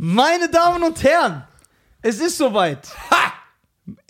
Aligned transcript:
Meine 0.00 0.48
Damen 0.48 0.84
und 0.84 1.02
Herren, 1.02 1.42
es 2.02 2.20
ist 2.20 2.38
soweit. 2.38 2.86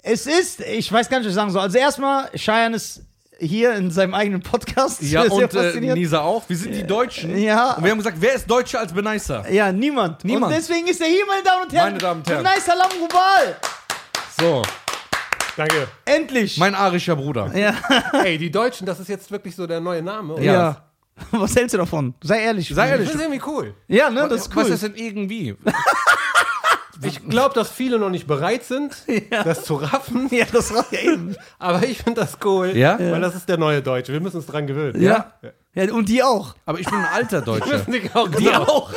Es 0.02 0.26
ist, 0.26 0.60
ich 0.60 0.92
weiß 0.92 1.08
gar 1.08 1.16
nicht, 1.18 1.26
was 1.26 1.30
ich 1.32 1.34
sagen 1.34 1.50
soll. 1.50 1.62
Also 1.62 1.78
erstmal, 1.78 2.28
Cheyenne 2.36 2.76
ist 2.76 3.00
hier 3.38 3.72
in 3.74 3.90
seinem 3.90 4.12
eigenen 4.12 4.42
Podcast. 4.42 5.00
Ja, 5.00 5.22
Sehr 5.22 5.32
und 5.32 5.42
äh, 5.44 5.48
faszinierend. 5.48 5.98
Nisa 5.98 6.20
auch. 6.20 6.46
Wir 6.46 6.56
sind 6.58 6.74
die 6.74 6.86
Deutschen. 6.86 7.38
Ja. 7.38 7.72
Und 7.72 7.84
wir 7.84 7.90
haben 7.90 7.98
gesagt, 7.98 8.18
wer 8.20 8.34
ist 8.34 8.50
Deutscher 8.50 8.80
als 8.80 8.92
Benicer? 8.92 9.50
Ja, 9.50 9.72
niemand. 9.72 10.24
Niemand. 10.26 10.52
Und 10.52 10.58
deswegen 10.58 10.86
ist 10.88 11.00
er 11.00 11.06
hier, 11.06 11.24
meine 11.26 11.42
Damen 11.42 11.62
und 11.64 11.72
Herren. 11.72 11.86
Meine 11.86 11.98
Damen 11.98 12.20
und 12.20 12.28
Herren. 12.28 12.42
Nice 12.42 12.66
Salam 12.66 12.90
Rubal. 13.00 13.56
So, 14.38 14.62
Danke. 15.56 15.88
Endlich. 16.04 16.58
mein 16.58 16.74
arischer 16.74 17.16
Bruder. 17.16 17.50
ja. 17.56 17.74
Ey, 18.24 18.36
die 18.36 18.50
Deutschen, 18.50 18.86
das 18.86 19.00
ist 19.00 19.08
jetzt 19.08 19.30
wirklich 19.30 19.56
so 19.56 19.66
der 19.66 19.80
neue 19.80 20.02
Name. 20.02 20.34
oder? 20.34 20.42
Ja. 20.42 20.87
Was 21.32 21.54
hältst 21.56 21.74
du 21.74 21.78
davon? 21.78 22.14
Sei 22.22 22.40
ehrlich. 22.42 22.68
Sei 22.74 22.88
ehrlich. 22.88 23.06
Das 23.08 23.16
ist 23.16 23.22
irgendwie 23.22 23.42
cool. 23.46 23.74
Ja, 23.86 24.10
ne, 24.10 24.26
das 24.28 24.42
ist 24.42 24.56
Was 24.56 24.66
cool. 24.66 24.72
ist 24.72 24.82
denn 24.82 24.94
irgendwie? 24.94 25.56
Ich 27.00 27.28
glaube, 27.28 27.54
dass 27.54 27.70
viele 27.70 27.96
noch 27.98 28.10
nicht 28.10 28.26
bereit 28.26 28.64
sind, 28.64 28.92
Ja. 29.30 29.44
das 29.44 29.62
zu 29.64 29.76
raffen. 29.76 30.28
ja, 30.32 30.46
das 30.52 30.74
war 30.74 30.84
ja 30.90 30.98
eben. 31.12 31.36
Aber 31.60 31.84
ich 31.84 31.98
finde 32.02 32.22
das 32.22 32.38
cool. 32.44 32.76
Ja? 32.76 32.98
Weil 32.98 33.20
das 33.20 33.36
ist 33.36 33.48
der 33.48 33.56
neue 33.56 33.82
Deutsche. 33.82 34.12
Wir 34.12 34.20
müssen 34.20 34.38
uns 34.38 34.46
dran 34.46 34.66
gewöhnen. 34.66 35.00
Ja. 35.00 35.32
ja. 35.74 35.92
Und 35.92 36.08
die 36.08 36.24
auch. 36.24 36.56
Aber 36.66 36.80
ich 36.80 36.86
bin 36.86 36.98
ein 36.98 37.06
alter 37.14 37.40
Deutscher. 37.40 37.78
die 37.86 38.10
auch, 38.12 38.28
genau. 38.30 38.62
auch. 38.64 38.92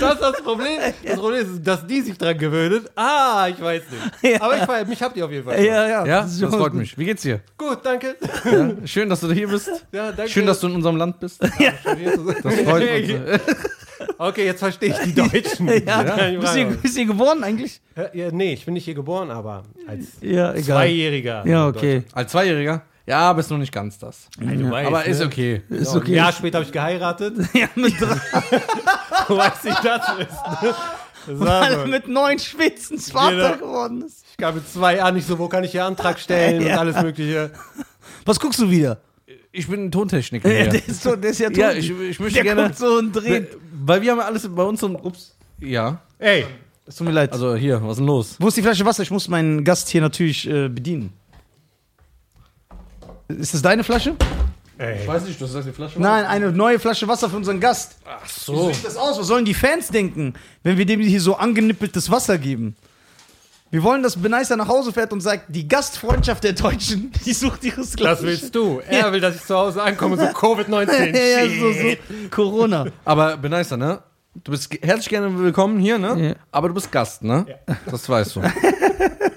Das 0.00 0.14
ist 0.14 0.22
das 0.22 0.42
Problem. 0.42 0.78
Das 1.04 1.16
Problem 1.18 1.40
ist, 1.54 1.66
dass 1.66 1.86
die 1.86 2.00
sich 2.02 2.16
dran 2.18 2.36
gewöhnen. 2.38 2.84
Ah, 2.94 3.48
ich 3.50 3.60
weiß 3.60 3.82
nicht. 3.90 4.32
Ja. 4.34 4.42
Aber 4.42 4.56
ich 4.56 4.62
feier, 4.62 4.84
mich 4.84 5.02
habt 5.02 5.16
ihr 5.16 5.24
auf 5.24 5.30
jeden 5.32 5.44
Fall. 5.44 5.64
Ja, 5.64 5.88
ja. 5.88 6.06
Ja, 6.06 6.22
Das 6.22 6.38
das 6.38 6.54
freut 6.54 6.74
mich. 6.74 6.96
Wie 6.98 7.04
geht's 7.04 7.22
dir? 7.22 7.40
Gut, 7.56 7.78
danke. 7.82 8.16
Ja? 8.44 8.70
Schön, 8.84 9.08
dass 9.08 9.20
du 9.20 9.32
hier 9.32 9.48
bist. 9.48 9.70
Ja, 9.92 10.12
danke. 10.12 10.30
Schön, 10.30 10.46
dass 10.46 10.60
du 10.60 10.66
in 10.68 10.74
unserem 10.74 10.96
Land 10.96 11.18
bist. 11.20 11.42
Das 11.42 11.50
Freut 11.52 12.82
uns. 13.10 13.40
Okay, 14.18 14.46
jetzt 14.46 14.60
verstehe 14.60 14.90
ich 14.90 14.98
die 14.98 15.14
Deutschen. 15.14 15.68
Ja. 15.68 16.28
Ja. 16.30 16.40
Bist, 16.40 16.56
du, 16.56 16.64
bist 16.76 16.96
du 16.98 17.06
geboren 17.06 17.42
eigentlich? 17.42 17.80
Ja, 18.12 18.30
nee, 18.30 18.52
ich 18.52 18.64
bin 18.64 18.74
nicht 18.74 18.84
hier 18.84 18.94
geboren, 18.94 19.30
aber 19.30 19.64
als 19.86 20.06
Ja, 20.20 20.54
Zweijähriger. 20.54 21.44
Ja, 21.46 21.66
okay. 21.68 22.04
Als 22.12 22.30
Zweijähriger? 22.32 22.82
Ja, 23.08 23.20
aber 23.30 23.40
ist 23.40 23.50
noch 23.50 23.56
nicht 23.56 23.72
ganz 23.72 23.98
das. 23.98 24.28
Du 24.38 24.70
weißt, 24.70 24.86
Aber 24.86 25.04
ist 25.06 25.20
ne? 25.20 25.26
okay. 25.26 25.62
Ist 25.70 25.88
Ein 25.92 25.96
okay. 25.96 26.14
Jahr 26.14 26.30
später 26.32 26.58
habe 26.58 26.66
ich 26.66 26.72
geheiratet. 26.72 27.34
Ja, 27.54 27.68
mit, 27.74 27.98
drei, 27.98 28.16
Du 29.28 29.36
weißt 29.36 29.64
nicht, 29.64 29.82
das 29.84 30.02
ist. 30.18 30.62
Ne? 30.62 30.74
Weil 31.40 31.72
so. 31.72 31.78
er 31.80 31.86
mit 31.86 32.06
neun 32.08 32.38
Schwitzens 32.38 33.10
Vater 33.10 33.52
Genau. 33.54 33.66
geworden 33.66 34.02
ist. 34.02 34.24
Ich 34.32 34.36
gab 34.36 34.54
mit 34.54 34.68
zwei 34.70 35.02
an, 35.02 35.14
nicht 35.14 35.26
so, 35.26 35.38
wo 35.38 35.48
kann 35.48 35.64
ich 35.64 35.70
hier 35.72 35.84
Antrag 35.86 36.18
stellen 36.18 36.60
Ja. 36.62 36.74
und 36.74 36.78
alles 36.80 37.02
Mögliche. 37.02 37.50
Was 38.26 38.38
guckst 38.38 38.60
du 38.60 38.70
wieder? 38.70 38.98
Ich 39.52 39.66
bin 39.68 39.86
ein 39.86 39.90
Tontechniker. 39.90 40.46
Ja, 40.50 40.62
hier. 40.64 40.68
der, 40.68 40.88
ist 40.88 41.02
so, 41.02 41.16
der 41.16 41.30
ist 41.30 41.40
ja 41.40 41.48
tot. 41.48 41.56
Ja, 41.58 41.72
ich, 41.72 41.90
ich 41.90 42.20
möchte 42.20 42.34
der 42.34 42.42
gerne. 42.44 42.62
guckt 42.64 42.78
so 42.78 42.98
und 42.98 43.12
dreht. 43.12 43.56
Weil 43.72 44.02
wir 44.02 44.10
haben 44.12 44.18
ja 44.18 44.26
alles 44.26 44.46
bei 44.54 44.62
uns 44.62 44.82
und. 44.82 44.96
Ups. 44.96 45.34
Ja. 45.60 46.00
Ey, 46.18 46.44
Es 46.86 46.96
tut 46.96 47.06
mir 47.06 47.12
leid. 47.14 47.32
Also 47.32 47.54
hier, 47.56 47.82
was 47.82 47.92
ist 47.92 47.96
denn 47.98 48.06
los? 48.06 48.36
Wo 48.38 48.48
ist 48.48 48.56
die 48.58 48.62
Flasche 48.62 48.84
Wasser? 48.84 49.02
Ich 49.02 49.10
muss 49.10 49.28
meinen 49.28 49.64
Gast 49.64 49.88
hier 49.88 50.02
natürlich 50.02 50.48
äh, 50.48 50.68
bedienen. 50.68 51.12
Ist 53.28 53.54
das 53.54 53.62
deine 53.62 53.84
Flasche? 53.84 54.16
ey. 54.78 55.06
weiß 55.06 55.24
nicht, 55.24 55.40
du 55.40 55.46
hast 55.46 55.66
die 55.66 55.72
Flasche. 55.72 56.00
Nein, 56.00 56.24
eine 56.24 56.50
neue 56.50 56.78
Flasche 56.78 57.06
Wasser 57.08 57.28
für 57.28 57.36
unseren 57.36 57.60
Gast. 57.60 57.96
Ach 58.06 58.24
Wie 58.24 58.30
so. 58.40 58.72
sieht 58.72 58.84
das 58.86 58.96
aus? 58.96 59.18
Was 59.18 59.26
sollen 59.26 59.44
die 59.44 59.54
Fans 59.54 59.88
denken, 59.88 60.34
wenn 60.62 60.78
wir 60.78 60.86
dem 60.86 61.00
hier 61.00 61.20
so 61.20 61.36
angenippeltes 61.36 62.10
Wasser 62.10 62.38
geben? 62.38 62.76
Wir 63.70 63.82
wollen, 63.82 64.02
dass 64.02 64.16
Benicer 64.16 64.56
nach 64.56 64.68
Hause 64.68 64.94
fährt 64.94 65.12
und 65.12 65.20
sagt, 65.20 65.44
die 65.48 65.68
Gastfreundschaft 65.68 66.42
der 66.42 66.54
Deutschen, 66.54 67.12
die 67.26 67.34
sucht 67.34 67.64
ihres 67.64 67.92
Das 67.96 68.22
willst 68.22 68.54
du. 68.54 68.80
Er 68.88 69.12
will, 69.12 69.20
dass 69.20 69.36
ich 69.36 69.42
zu 69.44 69.54
Hause 69.54 69.82
ankomme, 69.82 70.16
so 70.16 70.22
Covid-19. 70.22 71.14
ja, 71.14 71.44
ja, 71.44 71.60
so, 71.60 71.72
so. 71.72 71.96
Corona. 72.30 72.86
Aber 73.04 73.36
Benicer, 73.36 73.76
ne? 73.76 74.02
Du 74.42 74.52
bist 74.52 74.72
herzlich 74.80 75.08
gerne 75.08 75.36
willkommen 75.38 75.78
hier, 75.80 75.98
ne? 75.98 76.28
Ja. 76.28 76.34
Aber 76.50 76.68
du 76.68 76.74
bist 76.74 76.90
Gast, 76.90 77.22
ne? 77.22 77.44
Das 77.90 78.08
weißt 78.08 78.36
du. 78.36 78.42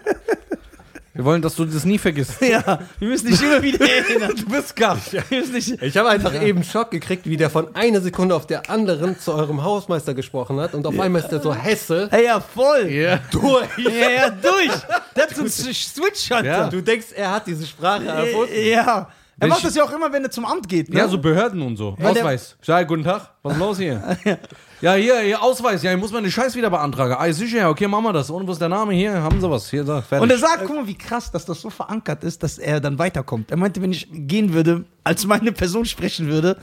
Wir 1.13 1.25
wollen, 1.25 1.41
dass 1.41 1.55
du 1.55 1.65
das 1.65 1.83
nie 1.83 1.97
vergisst. 1.97 2.41
Ja, 2.41 2.79
wir 2.99 3.07
müssen 3.09 3.27
dich 3.27 3.41
immer 3.41 3.61
wieder 3.61 3.85
erinnern. 3.89 4.33
Du 4.35 4.45
bist 4.45 4.75
Gast. 4.75 5.11
Wir 5.13 5.23
müssen 5.29 5.53
dich, 5.53 5.81
Ich 5.81 5.97
habe 5.97 6.09
einfach 6.09 6.33
eben 6.41 6.63
Schock 6.63 6.91
gekriegt, 6.91 7.25
wie 7.25 7.35
der 7.37 7.49
von 7.49 7.75
einer 7.75 7.99
Sekunde 8.01 8.33
auf 8.35 8.47
der 8.47 8.69
anderen 8.69 9.19
zu 9.19 9.33
eurem 9.33 9.63
Hausmeister 9.63 10.13
gesprochen 10.13 10.59
hat 10.59 10.73
und 10.73 10.85
auf 10.87 10.97
einmal 10.99 11.21
ist 11.21 11.29
der 11.29 11.41
so 11.41 11.53
Hesse 11.53 12.09
ja, 12.11 12.19
ja, 12.19 12.39
voll. 12.39 12.87
Ja. 12.89 13.19
durch. 13.31 13.67
Ja, 13.77 14.09
ja, 14.09 14.29
durch. 14.29 14.71
Der 15.15 15.23
hat 15.23 15.35
so 15.35 15.41
einen 15.41 15.49
Switch, 15.49 16.31
Alter. 16.31 16.45
Ja. 16.47 16.69
Du 16.69 16.81
denkst, 16.81 17.07
er 17.15 17.31
hat 17.31 17.47
diese 17.47 17.65
Sprache 17.65 18.05
erfunden. 18.05 18.53
Ja. 18.65 19.09
Er 19.39 19.47
macht 19.47 19.59
Ich- 19.59 19.65
das 19.65 19.75
ja 19.75 19.83
auch 19.83 19.91
immer, 19.91 20.11
wenn 20.13 20.23
er 20.23 20.31
zum 20.31 20.45
Amt 20.45 20.69
geht. 20.69 20.89
Ne? 20.89 20.99
Ja, 20.99 21.07
so 21.07 21.17
Behörden 21.17 21.61
und 21.61 21.75
so. 21.75 21.95
Weil 21.99 22.11
Ausweis. 22.11 22.55
Ja, 22.63 22.83
guten 22.83 23.03
Tag. 23.03 23.31
Was 23.43 23.53
ist 23.53 23.59
los 23.59 23.77
hier? 23.79 24.17
ja, 24.81 24.93
hier, 24.95 25.19
hier, 25.19 25.41
Ausweis. 25.41 25.83
Ja, 25.83 25.93
ich 25.93 25.99
muss 25.99 26.11
meine 26.11 26.29
Scheiß 26.29 26.55
wieder 26.55 26.69
beantragen. 26.69 27.15
Ah, 27.17 27.31
sicher, 27.31 27.57
ja, 27.59 27.69
okay, 27.69 27.87
machen 27.87 28.03
wir 28.03 28.13
das. 28.13 28.29
Und 28.29 28.47
wo 28.47 28.51
ist 28.51 28.59
der 28.61 28.69
Name? 28.69 28.93
Hier, 28.93 29.13
haben 29.21 29.39
sie 29.39 29.49
was. 29.49 29.69
Hier, 29.69 29.83
da, 29.83 30.01
fertig. 30.01 30.23
Und 30.23 30.31
er 30.31 30.37
sagt, 30.37 30.65
guck 30.65 30.75
mal, 30.75 30.87
wie 30.87 30.97
krass, 30.97 31.31
dass 31.31 31.45
das 31.45 31.61
so 31.61 31.69
verankert 31.69 32.23
ist, 32.23 32.43
dass 32.43 32.57
er 32.57 32.79
dann 32.79 32.97
weiterkommt. 32.99 33.51
Er 33.51 33.57
meinte, 33.57 33.81
wenn 33.81 33.91
ich 33.91 34.07
gehen 34.11 34.53
würde, 34.53 34.85
als 35.03 35.25
meine 35.25 35.51
Person 35.51 35.85
sprechen 35.85 36.27
würde, 36.27 36.57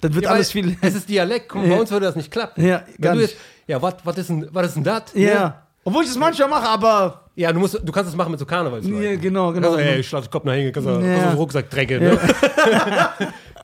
dann 0.00 0.14
wird 0.14 0.24
Ja, 0.24 0.32
alles 0.32 0.50
viel. 0.50 0.76
Es 0.80 0.94
ist 0.94 1.08
Dialekt. 1.08 1.48
Guck, 1.48 1.62
mal, 1.62 1.68
bei 1.68 1.80
uns 1.80 1.90
würde 1.90 2.06
das 2.06 2.16
nicht 2.16 2.30
klappen. 2.30 2.64
Ja, 2.64 2.82
nicht. 2.98 3.20
jetzt, 3.20 3.36
ja, 3.66 3.80
was 3.80 3.94
was 4.04 4.18
ist 4.18 4.28
denn, 4.28 4.48
was 4.52 4.66
ist 4.68 4.74
denn 4.76 4.84
das? 4.84 5.04
Ja. 5.14 5.62
Obwohl 5.84 6.02
ich 6.02 6.08
das 6.08 6.18
manchmal 6.18 6.48
mache, 6.48 6.68
aber. 6.68 7.20
Ja, 7.36 7.52
du, 7.52 7.58
musst, 7.58 7.74
du 7.82 7.92
kannst 7.92 8.10
es 8.10 8.16
machen 8.16 8.30
mit 8.30 8.38
so 8.40 8.46
Karnevalsleuten. 8.46 9.02
Ja, 9.02 9.16
genau, 9.16 9.52
genau. 9.52 9.70
Also, 9.72 9.80
ey, 9.80 9.98
ich 10.00 10.10
lass 10.12 10.24
den 10.24 10.30
Kopf 10.30 10.44
nach 10.44 10.52
hinten, 10.54 10.72
kannst 10.72 10.88
du 10.88 10.92
Ja. 10.92 11.00
kannst 11.00 11.24
du 11.24 11.28
den 11.30 11.36
Rucksack 11.36 11.68
drecken. 11.70 12.00
Ne? 12.00 12.18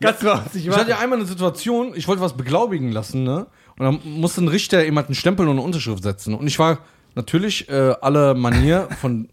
kannst 0.00 0.22
du 0.22 0.26
nicht 0.34 0.54
Ich 0.54 0.66
machen. 0.66 0.80
hatte 0.80 0.90
ja 0.90 0.98
einmal 0.98 1.18
eine 1.18 1.26
Situation, 1.28 1.92
ich 1.94 2.08
wollte 2.08 2.20
was 2.20 2.36
beglaubigen 2.36 2.90
lassen, 2.92 3.22
ne? 3.22 3.46
Und 3.80 3.86
dann 3.86 4.20
musste 4.20 4.42
ein 4.42 4.48
Richter 4.48 4.84
jemanden 4.84 5.14
Stempel 5.14 5.48
und 5.48 5.52
eine 5.52 5.62
Unterschrift 5.62 6.02
setzen. 6.02 6.34
Und 6.34 6.46
ich 6.46 6.58
war 6.58 6.80
natürlich 7.14 7.66
äh, 7.70 7.94
alle 8.02 8.34
Manier 8.34 8.91
von 9.00 9.30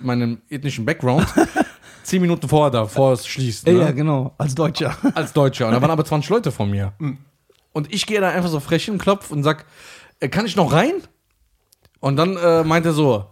meinem 0.00 0.42
ethnischen 0.50 0.84
Background 0.84 1.26
zehn 2.02 2.20
Minuten 2.20 2.46
vorher 2.46 2.70
da, 2.70 2.82
bevor 2.82 3.14
es 3.14 3.26
schließt. 3.26 3.66
Ne? 3.66 3.72
Ja, 3.72 3.90
genau, 3.92 4.34
als 4.36 4.54
Deutscher. 4.54 4.94
Als 5.14 5.32
Deutscher. 5.32 5.68
Und 5.68 5.72
da 5.72 5.80
waren 5.80 5.90
aber 5.90 6.04
20 6.04 6.28
Leute 6.28 6.52
vor 6.52 6.66
mir. 6.66 6.92
Und 7.72 7.90
ich 7.90 8.04
gehe 8.04 8.20
da 8.20 8.28
einfach 8.28 8.50
so 8.50 8.60
frech 8.60 8.86
in 8.86 8.94
den 8.94 9.00
Klopf 9.00 9.30
und 9.30 9.42
sag, 9.42 9.64
äh, 10.20 10.28
kann 10.28 10.44
ich 10.44 10.56
noch 10.56 10.74
rein? 10.74 10.92
Und 12.00 12.16
dann 12.16 12.36
äh, 12.36 12.64
meint 12.64 12.84
er 12.84 12.92
so, 12.92 13.24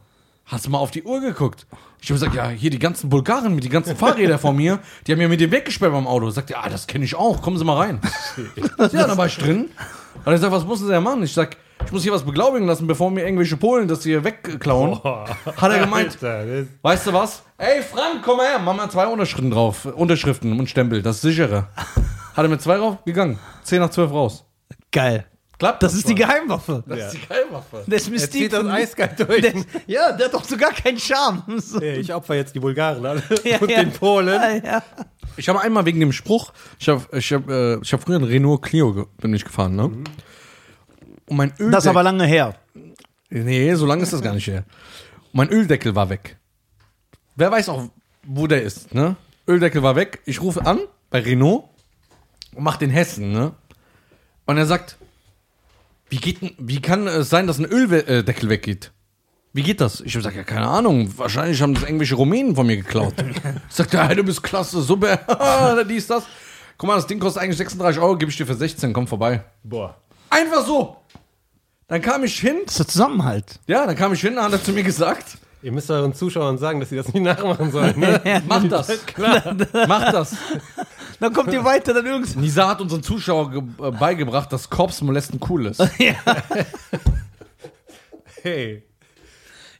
hast 0.46 0.64
du 0.64 0.70
mal 0.70 0.78
auf 0.78 0.92
die 0.92 1.02
Uhr 1.02 1.20
geguckt? 1.20 1.66
Ich 2.00 2.08
habe 2.08 2.18
gesagt, 2.18 2.34
ja, 2.34 2.48
hier 2.48 2.70
die 2.70 2.78
ganzen 2.78 3.10
Bulgaren 3.10 3.54
mit 3.54 3.64
die 3.64 3.68
ganzen 3.68 3.98
Fahrräder 3.98 4.38
vor 4.38 4.54
mir, 4.54 4.78
die 5.06 5.12
haben 5.12 5.20
ja 5.20 5.28
mit 5.28 5.40
dem 5.40 5.50
weggesperrt 5.50 5.92
beim 5.92 6.06
Auto. 6.06 6.30
Sagt 6.30 6.50
er, 6.50 6.64
ah, 6.64 6.70
das 6.70 6.86
kenne 6.86 7.04
ich 7.04 7.14
auch, 7.14 7.42
kommen 7.42 7.58
Sie 7.58 7.64
mal 7.64 7.76
rein. 7.76 8.00
ja, 8.78 9.06
dann 9.06 9.18
war 9.18 9.26
ich 9.26 9.36
drin. 9.36 9.68
Und 10.24 10.32
er 10.32 10.38
sagt, 10.38 10.52
was 10.68 10.78
Sie 10.78 10.88
denn 10.88 11.02
machen? 11.02 11.22
Ich 11.22 11.32
sag, 11.34 11.56
ich 11.84 11.92
muss 11.92 12.02
hier 12.02 12.12
was 12.12 12.22
beglaubigen 12.22 12.66
lassen, 12.66 12.86
bevor 12.86 13.10
mir 13.10 13.24
irgendwelche 13.24 13.56
Polen 13.56 13.86
das 13.88 14.02
hier 14.02 14.24
wegklauen. 14.24 14.98
Hat 15.04 15.70
er 15.72 15.78
gemeint, 15.80 16.12
Alter, 16.22 16.46
das- 16.46 16.66
weißt 16.82 17.06
du 17.08 17.12
was? 17.12 17.42
Ey, 17.58 17.82
Frank, 17.82 18.22
komm 18.24 18.38
mal 18.38 18.46
her, 18.46 18.58
mach 18.58 18.74
mal 18.74 18.90
zwei 18.90 19.06
Unterschriften 19.06 19.50
drauf. 19.50 19.84
Unterschriften 19.84 20.58
und 20.58 20.68
Stempel, 20.68 21.02
das 21.02 21.16
ist 21.16 21.22
sicherer. 21.22 21.68
Hat 22.34 22.44
er 22.44 22.48
mit 22.48 22.62
zwei 22.62 22.76
drauf? 22.78 22.98
Gegangen. 23.04 23.38
Zehn 23.62 23.80
nach 23.80 23.90
zwölf 23.90 24.10
raus. 24.10 24.44
Geil. 24.90 25.26
Klappt 25.56 25.84
Das 25.84 25.94
ist 25.94 26.08
die 26.08 26.16
Geheimwaffe. 26.16 26.82
Das 26.84 26.98
ist 26.98 27.12
die 27.22 27.26
Geheimwaffe. 27.28 27.84
Das 27.86 28.08
ist 28.08 28.22
Er 28.24 28.30
zieht 28.30 28.52
das 28.52 28.66
eiskalt 28.66 29.20
durch. 29.28 29.40
Der, 29.40 29.52
ja, 29.86 30.10
der 30.10 30.26
hat 30.26 30.34
doch 30.34 30.42
sogar 30.42 30.70
keinen 30.72 30.98
Charme. 30.98 31.44
So. 31.58 31.80
Ich 31.80 32.12
opfer 32.12 32.34
jetzt 32.34 32.56
die 32.56 32.60
Bulgaren 32.60 33.06
alle 33.06 33.22
Ja, 33.44 33.58
und 33.58 33.70
ja. 33.70 33.78
den 33.84 33.92
Polen. 33.92 34.62
Ja. 34.64 34.82
Ich 35.36 35.48
habe 35.48 35.60
einmal 35.60 35.84
wegen 35.84 36.00
dem 36.00 36.12
Spruch, 36.12 36.52
ich 36.78 36.88
habe 36.88 37.04
ich 37.16 37.32
hab, 37.32 37.48
äh, 37.48 37.78
ich 37.80 37.92
hab 37.92 38.02
früher 38.02 38.16
einen 38.16 38.24
Renault 38.24 38.62
Clio 38.62 39.08
bin 39.20 39.34
ich 39.34 39.44
gefahren, 39.44 39.76
ne? 39.76 39.84
Und 39.84 41.36
mein 41.36 41.50
Öldeckel. 41.50 41.70
Das 41.70 41.84
ist 41.84 41.90
aber 41.90 42.02
lange 42.02 42.24
her. 42.24 42.56
Nee, 43.30 43.74
so 43.74 43.86
lange 43.86 44.02
ist 44.02 44.12
das 44.12 44.22
gar 44.22 44.34
nicht 44.34 44.46
her. 44.46 44.64
Und 45.32 45.34
mein 45.34 45.50
Öldeckel 45.50 45.94
war 45.94 46.08
weg. 46.08 46.36
Wer 47.36 47.50
weiß 47.50 47.68
auch, 47.68 47.88
wo 48.22 48.46
der 48.46 48.62
ist, 48.62 48.94
ne? 48.94 49.16
Öldeckel 49.48 49.82
war 49.82 49.96
weg. 49.96 50.20
Ich 50.24 50.40
rufe 50.40 50.64
an 50.64 50.80
bei 51.10 51.20
Renault 51.20 51.64
und 52.54 52.62
mach 52.62 52.76
den 52.76 52.90
Hessen, 52.90 53.32
ne? 53.32 53.52
Und 54.46 54.56
er 54.56 54.66
sagt, 54.66 54.98
wie 56.08 56.18
geht 56.18 56.42
denn, 56.42 56.52
wie 56.58 56.80
kann 56.80 57.06
es 57.06 57.30
sein, 57.30 57.46
dass 57.46 57.58
ein 57.58 57.64
Öldeckel 57.64 58.48
weggeht? 58.48 58.92
Wie 59.54 59.62
geht 59.62 59.80
das? 59.80 60.00
Ich 60.00 60.14
habe 60.14 60.18
gesagt, 60.18 60.36
ja, 60.36 60.42
keine 60.42 60.66
Ahnung. 60.66 61.16
Wahrscheinlich 61.16 61.62
haben 61.62 61.74
das 61.74 61.84
irgendwelche 61.84 62.16
Rumänen 62.16 62.56
von 62.56 62.66
mir 62.66 62.76
geklaut. 62.76 63.14
Sagt 63.68 63.94
er, 63.94 64.08
hey, 64.08 64.16
du 64.16 64.24
bist 64.24 64.42
klasse, 64.42 64.82
super, 64.82 65.16
dies, 65.88 66.08
das. 66.08 66.24
Guck 66.76 66.88
mal, 66.88 66.96
das 66.96 67.06
Ding 67.06 67.20
kostet 67.20 67.40
eigentlich 67.44 67.58
36 67.58 68.02
Euro, 68.02 68.16
gebe 68.16 68.32
ich 68.32 68.36
dir 68.36 68.46
für 68.46 68.56
16, 68.56 68.92
komm 68.92 69.06
vorbei. 69.06 69.44
Boah. 69.62 69.96
Einfach 70.28 70.66
so. 70.66 70.96
Dann 71.86 72.02
kam 72.02 72.24
ich 72.24 72.36
hin, 72.40 72.56
Das 72.64 72.74
ist 72.74 72.78
der 72.80 72.88
Zusammenhalt. 72.88 73.60
ja, 73.68 73.86
dann 73.86 73.94
kam 73.94 74.12
ich 74.12 74.20
hin, 74.20 74.34
dann 74.34 74.46
hat 74.46 74.52
er 74.52 74.62
zu 74.62 74.72
mir 74.72 74.82
gesagt, 74.82 75.38
Ihr 75.62 75.72
müsst 75.72 75.90
euren 75.90 76.12
Zuschauern 76.12 76.58
sagen, 76.58 76.80
dass 76.80 76.90
sie 76.90 76.96
das 76.96 77.10
nicht 77.14 77.22
nachmachen 77.22 77.70
sollen. 77.70 77.98
Ne? 77.98 78.42
mach 78.48 78.68
das. 78.68 79.06
Klar. 79.06 79.56
Mach 79.88 80.12
das. 80.12 80.36
Dann 81.20 81.32
kommt 81.32 81.54
ihr 81.54 81.64
weiter, 81.64 81.94
dann 81.94 82.04
irgendwann. 82.04 82.42
Nisa 82.42 82.68
hat 82.68 82.82
unseren 82.82 83.02
Zuschauern 83.02 83.74
äh, 83.82 83.90
beigebracht, 83.92 84.52
dass 84.52 84.68
Korps 84.68 85.00
molesten 85.00 85.40
cool 85.48 85.66
ist. 85.66 85.82
Hey. 88.42 88.82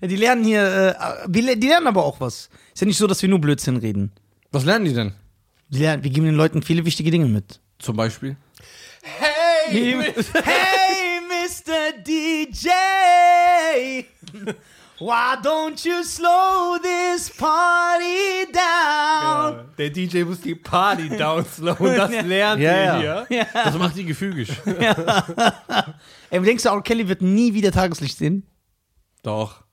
Ja, 0.05 0.09
die 0.09 0.17
lernen 0.17 0.45
hier, 0.45 0.61
äh, 1.01 1.25
wir 1.29 1.56
die 1.56 1.67
lernen 1.67 1.87
aber 1.87 2.05
auch 2.05 2.21
was. 2.21 2.51
Ist 2.75 2.83
ja 2.83 2.87
nicht 2.87 2.99
so, 2.99 3.06
dass 3.06 3.23
wir 3.23 3.29
nur 3.31 3.41
Blödsinn 3.41 3.79
reden. 3.79 4.12
Was 4.53 4.67
lernen 4.67 4.85
die 4.85 4.93
denn? 4.93 5.15
Die 5.71 5.79
lernen, 5.79 6.05
wir 6.05 6.11
geben 6.11 6.27
den 6.27 6.35
Leuten 6.35 6.62
viele 6.62 6.85
wichtige 6.85 7.11
Dinge 7.11 7.25
mit. 7.25 7.59
Zum 7.79 7.97
Beispiel? 7.97 8.37
Hey! 9.01 10.12
hey, 10.45 11.21
Mr. 11.27 12.03
DJ. 12.06 12.69
Why 14.99 15.37
don't 15.43 15.83
you 15.87 16.05
slow 16.05 16.77
this 16.83 17.31
party 17.31 18.53
down? 18.53 19.71
Der 19.79 19.89
DJ 19.89 20.25
muss 20.25 20.43
die 20.43 20.55
Party 20.55 21.09
downslowen, 21.17 21.97
das 21.97 22.11
lernt 22.27 22.61
Ja, 22.61 22.99
ihr 22.99 23.05
ja. 23.05 23.25
hier. 23.27 23.47
Das 23.55 23.79
macht 23.79 23.97
die 23.97 24.05
gefügig. 24.05 24.53
Ey, 26.29 26.43
denkst 26.43 26.62
du, 26.65 26.69
R. 26.69 26.83
Kelly 26.83 27.09
wird 27.09 27.23
nie 27.23 27.55
wieder 27.55 27.73
Tageslicht 27.73 28.19
sehen? 28.19 28.47
Doch. 29.23 29.63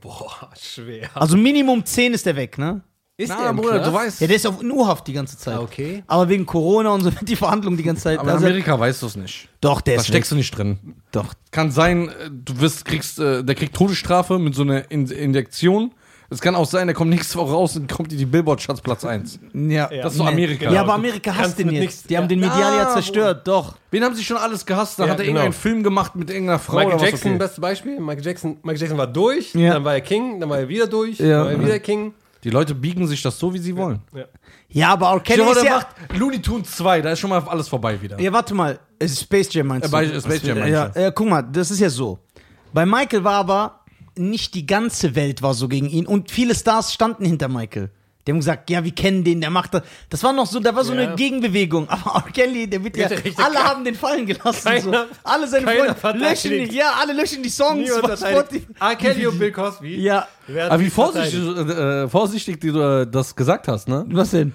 Boah, 0.00 0.50
schwer. 0.60 1.10
Also 1.14 1.36
Minimum 1.36 1.84
10 1.84 2.14
ist 2.14 2.26
der 2.26 2.36
weg, 2.36 2.58
ne? 2.58 2.82
Ist 3.18 3.28
Na, 3.28 3.50
im 3.50 3.56
Bruder, 3.56 3.74
Knast? 3.74 3.86
du 3.88 3.92
weißt. 3.94 4.20
Ja, 4.22 4.26
der 4.26 4.36
ist 4.36 4.46
auf 4.46 4.62
U-Haft 4.62 5.06
die 5.06 5.12
ganze 5.12 5.36
Zeit. 5.36 5.54
Ah, 5.54 5.60
okay. 5.60 6.02
Aber 6.06 6.28
wegen 6.28 6.46
Corona 6.46 6.90
und 6.90 7.02
so 7.02 7.12
wird 7.14 7.28
die 7.28 7.36
Verhandlung 7.36 7.76
die 7.76 7.82
ganze 7.82 8.02
Zeit. 8.04 8.18
Aber 8.18 8.30
in 8.30 8.34
also- 8.36 8.46
Amerika 8.46 8.78
weißt 8.80 9.02
du 9.02 9.06
es 9.06 9.16
nicht. 9.16 9.48
doch, 9.60 9.80
der 9.82 9.96
Da 9.96 10.00
ist 10.00 10.08
steckst 10.08 10.30
weg. 10.30 10.34
du 10.36 10.38
nicht 10.38 10.56
drin. 10.56 10.78
Doch. 11.12 11.34
Kann 11.50 11.70
sein, 11.70 12.08
äh, 12.08 12.30
du 12.30 12.58
wirst, 12.60 12.84
kriegst, 12.86 13.18
äh, 13.18 13.44
der 13.44 13.54
kriegt 13.54 13.76
Todesstrafe 13.76 14.38
mit 14.38 14.54
so 14.54 14.62
einer 14.62 14.90
In 14.90 15.06
Injektion. 15.06 15.92
Es 16.32 16.40
kann 16.40 16.54
auch 16.54 16.64
sein, 16.64 16.86
der 16.86 16.94
kommt 16.94 17.10
nächste 17.10 17.36
Woche 17.38 17.52
raus 17.52 17.76
und 17.76 17.90
kommt 17.92 18.10
in 18.12 18.18
die 18.18 18.24
Billboard-Charts 18.24 18.80
Platz 18.80 19.04
1. 19.04 19.38
Ja, 19.52 19.88
Das 19.88 20.12
ist 20.12 20.18
so 20.18 20.24
Amerika. 20.24 20.70
Ja, 20.70 20.80
aber 20.80 20.94
Amerika 20.94 21.30
Kannst 21.30 21.40
hasst 21.50 21.58
den 21.58 21.66
mit 21.66 21.74
jetzt. 21.76 21.82
nichts- 21.82 22.02
die 22.04 22.16
haben 22.16 22.24
ja. 22.24 22.28
den 22.28 22.40
medial 22.40 22.76
ja 22.76 22.88
zerstört, 22.92 23.46
doch. 23.46 23.76
Wen 23.90 24.02
haben 24.02 24.14
sie 24.14 24.24
schon 24.24 24.38
alles 24.38 24.64
gehasst? 24.64 24.98
Da 24.98 25.04
Ja, 25.04 25.10
hat 25.10 25.18
er 25.18 25.26
genau. 25.26 25.40
irgendeinen 25.40 25.60
Film 25.60 25.82
gemacht 25.82 26.16
mit 26.16 26.30
irgendeiner 26.30 26.58
Frau. 26.58 26.76
Michael 26.76 26.94
oder 26.94 27.02
was, 27.02 27.10
Jackson, 27.10 27.30
okay. 27.32 27.38
bestes 27.38 27.60
Beispiel. 27.60 28.00
Michael 28.00 28.24
Jackson, 28.24 28.56
Michael 28.62 28.80
Jackson 28.80 28.98
war 28.98 29.06
durch, 29.06 29.54
Ja. 29.54 29.74
dann 29.74 29.84
war 29.84 29.94
er 29.94 30.00
King, 30.00 30.40
dann 30.40 30.48
war 30.48 30.58
er 30.58 30.68
wieder 30.68 30.86
durch, 30.86 31.18
Ja. 31.18 31.26
dann 31.26 31.44
war 31.44 31.52
er 31.52 31.64
wieder 31.66 31.78
King. 31.80 32.14
Die 32.44 32.50
Leute 32.50 32.74
biegen 32.74 33.06
sich 33.06 33.20
das 33.22 33.38
so, 33.38 33.52
wie 33.54 33.58
sie 33.58 33.76
wollen. 33.76 34.00
Ja, 34.68 34.88
aber 34.94 35.10
R. 35.12 35.20
Kelly 35.20 35.42
ist 35.42 35.56
der 35.56 35.64
ja... 35.64 35.74
macht 35.76 35.88
Looney 36.18 36.40
Tunes 36.42 36.70
2, 36.72 37.02
da 37.02 37.12
ist 37.12 37.20
schon 37.20 37.30
mal 37.30 37.40
alles 37.46 37.68
vorbei 37.68 38.00
wieder. 38.00 38.18
Ja, 38.18 38.32
warte 38.32 38.54
mal. 38.54 38.78
Es 38.98 39.12
ist 39.12 39.20
Space 39.22 39.52
Jam 39.52 39.66
meinst 39.66 39.84
Äh, 39.86 39.88
du? 39.88 39.92
bei 39.92 40.20
Space 40.20 40.42
Jam 40.42 40.58
meine 40.58 40.70
ja, 40.72 40.88
ich, 40.88 40.96
äh, 40.96 41.12
guck 41.14 41.28
mal, 41.28 41.42
das 41.42 41.70
ist 41.70 41.78
ja 41.80 41.90
so. 41.90 42.18
Bei 42.72 42.86
Michael 42.86 43.22
war 43.22 43.34
aber 43.34 43.80
nicht 44.16 44.54
die 44.54 44.66
ganze 44.66 45.14
Welt 45.14 45.42
war 45.42 45.54
so 45.54 45.68
gegen 45.68 45.88
ihn 45.88 46.06
und 46.06 46.30
viele 46.30 46.54
Stars 46.54 46.92
standen 46.92 47.24
hinter 47.24 47.48
Michael. 47.48 47.90
Die 48.24 48.30
haben 48.30 48.38
gesagt, 48.38 48.70
ja, 48.70 48.84
wir 48.84 48.92
kennen 48.92 49.24
den, 49.24 49.40
der 49.40 49.50
macht 49.50 49.74
das. 49.74 49.82
Das 50.08 50.22
war 50.22 50.32
noch 50.32 50.46
so, 50.46 50.60
da 50.60 50.76
war 50.76 50.84
so 50.84 50.94
Ja. 50.94 51.00
eine 51.08 51.16
Gegenbewegung. 51.16 51.88
Aber 51.88 52.24
R. 52.24 52.32
Kelly, 52.32 52.70
der 52.70 52.84
wird 52.84 52.96
ja, 52.96 53.08
alle 53.38 53.58
haben 53.58 53.82
den 53.84 53.96
fallen 53.96 54.26
gelassen. 54.26 54.70
so. 54.80 54.90
Keiner- 54.92 55.06
Alle 55.24 55.48
seine 55.48 55.66
Freunde 55.96 56.18
löschen 56.20 56.50
die, 56.52 56.76
ja, 56.76 56.92
alle 57.00 57.14
löschen 57.14 57.42
die 57.42 57.48
Songs. 57.48 57.90
R. 57.90 58.96
Kelly 58.96 59.26
und 59.26 59.38
Bill 59.40 59.50
Cosby. 59.50 59.96
Ja, 60.00 60.28
Aber 60.68 60.78
wie 60.80 60.88
vorsichtig, 60.90 61.40
äh, 61.44 62.08
vorsichtig 62.08 62.60
du 62.60 62.80
äh, 62.80 63.06
das 63.10 63.34
gesagt 63.34 63.66
hast, 63.66 63.88
ne? 63.88 64.04
was 64.10 64.30
denn? 64.30 64.52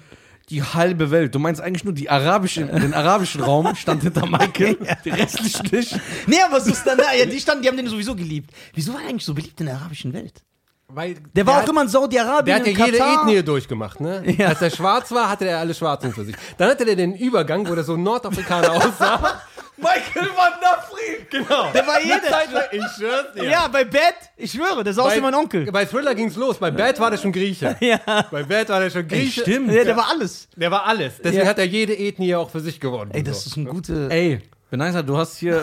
Die 0.50 0.62
halbe 0.62 1.10
Welt. 1.10 1.34
Du 1.34 1.38
meinst 1.38 1.60
eigentlich 1.60 1.84
nur 1.84 1.92
die 1.94 2.08
arabische, 2.08 2.64
den 2.64 2.94
arabischen 2.94 3.42
Raum 3.42 3.74
stand 3.74 4.02
hinter 4.02 4.26
Michael, 4.26 4.76
die 5.04 5.10
restlichen 5.10 5.66
nicht. 5.70 6.00
Nee, 6.26 6.36
aber 6.46 6.60
so 6.60 6.70
ist 6.70 6.84
dann 6.86 6.96
da, 6.98 7.12
ja, 7.12 7.26
die 7.26 7.38
standen, 7.38 7.62
die 7.62 7.68
haben 7.68 7.76
den 7.76 7.86
sowieso 7.86 8.14
geliebt. 8.16 8.50
Wieso 8.74 8.94
war 8.94 9.02
er 9.02 9.08
eigentlich 9.08 9.24
so 9.24 9.34
beliebt 9.34 9.60
in 9.60 9.66
der 9.66 9.76
arabischen 9.76 10.12
Welt? 10.12 10.42
Weil 10.90 11.16
Der 11.34 11.46
war 11.46 11.56
hat- 11.56 11.64
auch 11.64 11.68
immer 11.68 11.82
in 11.82 11.88
Saudi-Arabien. 11.88 12.64
Der 12.64 12.72
hat 12.72 12.78
ja 12.78 12.86
jede. 12.86 12.98
Ethnie 12.98 13.42
durchgemacht, 13.42 14.00
ne? 14.00 14.22
Ja. 14.38 14.48
Als 14.48 14.62
er 14.62 14.70
schwarz 14.70 15.10
war, 15.12 15.28
hatte 15.28 15.46
er 15.46 15.58
alle 15.58 15.74
Schwarzen 15.74 16.14
für 16.14 16.24
sich. 16.24 16.34
Dann 16.56 16.70
hatte 16.70 16.88
er 16.88 16.96
den 16.96 17.14
Übergang, 17.14 17.68
wo 17.68 17.74
der 17.74 17.84
so 17.84 17.98
Nordafrikaner 17.98 18.72
aussah. 18.76 19.42
Michael 19.78 20.28
Van 20.36 20.52
Nafri! 20.60 21.26
genau. 21.30 21.70
Der 21.72 21.86
war 21.86 22.00
jede. 22.02 22.20
Zeit 22.22 22.52
lang, 22.52 22.64
ich 22.72 22.82
schwör's 22.96 23.32
dir. 23.34 23.44
Ja, 23.44 23.68
bei 23.68 23.84
Bad, 23.84 24.14
ich 24.36 24.50
schwöre, 24.52 24.82
das 24.84 24.96
ist 24.96 25.02
aus 25.02 25.14
wie 25.14 25.20
mein 25.20 25.34
Onkel. 25.34 25.70
Bei 25.70 25.84
Thriller 25.84 26.14
ging's 26.14 26.36
los. 26.36 26.58
Bei 26.58 26.70
Bad 26.70 26.98
war 27.00 27.10
der 27.10 27.18
schon 27.18 27.32
Grieche. 27.32 27.76
Ja. 27.80 27.98
Bei 28.30 28.42
Bad 28.42 28.68
war 28.70 28.80
der 28.80 28.90
schon 28.90 29.06
Grieche. 29.06 29.42
stimmt. 29.42 29.72
Ja, 29.72 29.84
der 29.84 29.96
war 29.96 30.08
alles. 30.10 30.48
Der 30.56 30.70
war 30.70 30.84
alles. 30.86 31.14
Deswegen 31.18 31.44
Ja. 31.44 31.48
hat 31.48 31.58
er 31.58 31.66
jede 31.66 31.96
Ethnie 31.96 32.34
auch 32.34 32.50
für 32.50 32.60
sich 32.60 32.80
gewonnen. 32.80 33.10
Ey, 33.12 33.22
das 33.22 33.46
ist 33.46 33.56
ein 33.56 33.66
guter. 33.66 34.10
Ey, 34.10 34.40
Benaisa, 34.70 35.02
du 35.02 35.16
hast 35.16 35.36
hier 35.38 35.56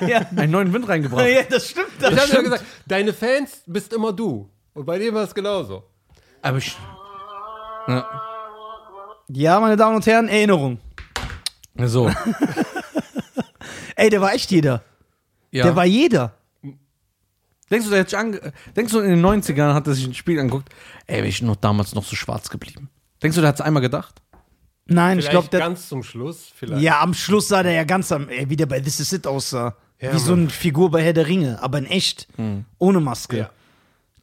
äh, 0.00 0.24
einen 0.36 0.50
neuen 0.50 0.72
Wind 0.72 0.88
reingebracht. 0.88 1.26
Ja, 1.26 1.42
das 1.48 1.68
stimmt. 1.70 1.86
Das 2.00 2.12
ich 2.12 2.20
habe 2.20 2.32
ja 2.32 2.40
gesagt, 2.42 2.64
deine 2.86 3.12
Fans 3.12 3.62
bist 3.66 3.92
immer 3.92 4.12
du. 4.12 4.50
Und 4.74 4.84
bei 4.84 4.98
dem 4.98 5.14
war 5.14 5.24
es 5.24 5.34
genauso. 5.34 5.84
Aber 6.42 6.58
ich. 6.58 6.76
Ja. 7.88 8.06
Ja, 9.28 9.60
meine 9.60 9.76
Damen 9.76 9.96
und 9.96 10.06
Herren, 10.06 10.28
Erinnerung. 10.28 10.78
So. 11.84 12.10
Ey, 14.00 14.10
der 14.10 14.20
war 14.20 14.32
echt 14.32 14.50
jeder. 14.50 14.82
Ja. 15.50 15.64
Der 15.64 15.76
war 15.76 15.84
jeder. 15.84 16.32
Denkst 17.70 17.84
du, 17.86 17.90
der 17.90 18.00
hat 18.00 18.08
sich 18.10 18.18
ange 18.18 18.40
Denkst 18.74 18.92
du, 18.92 18.98
in 19.00 19.10
den 19.10 19.24
90ern 19.24 19.74
hat 19.74 19.86
er 19.86 19.94
sich 19.94 20.06
ein 20.06 20.14
Spiel 20.14 20.40
angeguckt? 20.40 20.70
Ey, 21.06 21.18
wäre 21.18 21.26
ich 21.28 21.42
noch 21.42 21.56
damals 21.56 21.94
noch 21.94 22.04
so 22.04 22.16
schwarz 22.16 22.48
geblieben. 22.50 22.88
Denkst 23.22 23.34
du, 23.36 23.40
der 23.42 23.48
hat 23.48 23.56
es 23.56 23.60
einmal 23.60 23.82
gedacht? 23.82 24.20
Nein, 24.86 25.18
ich 25.20 25.28
glaube, 25.28 25.42
Vielleicht 25.48 25.52
der. 25.52 25.60
ganz 25.60 25.88
zum 25.88 26.02
Schluss. 26.02 26.50
Vielleicht. 26.56 26.82
Ja, 26.82 27.00
am 27.00 27.14
Schluss 27.14 27.46
sah 27.48 27.62
der 27.62 27.72
ja 27.72 27.84
ganz 27.84 28.10
am. 28.10 28.28
Ey, 28.28 28.48
wie 28.50 28.56
der 28.56 28.66
bei 28.66 28.80
This 28.80 28.98
Is 28.98 29.12
It 29.12 29.26
aussah. 29.26 29.76
Ja, 30.00 30.12
wie 30.14 30.18
so 30.18 30.30
Mann. 30.32 30.40
eine 30.40 30.50
Figur 30.50 30.90
bei 30.90 31.02
Herr 31.04 31.12
der 31.12 31.26
Ringe, 31.28 31.62
aber 31.62 31.78
in 31.78 31.86
echt. 31.86 32.26
Ohne 32.78 33.00
Maske. 33.00 33.36
Ja. 33.36 33.50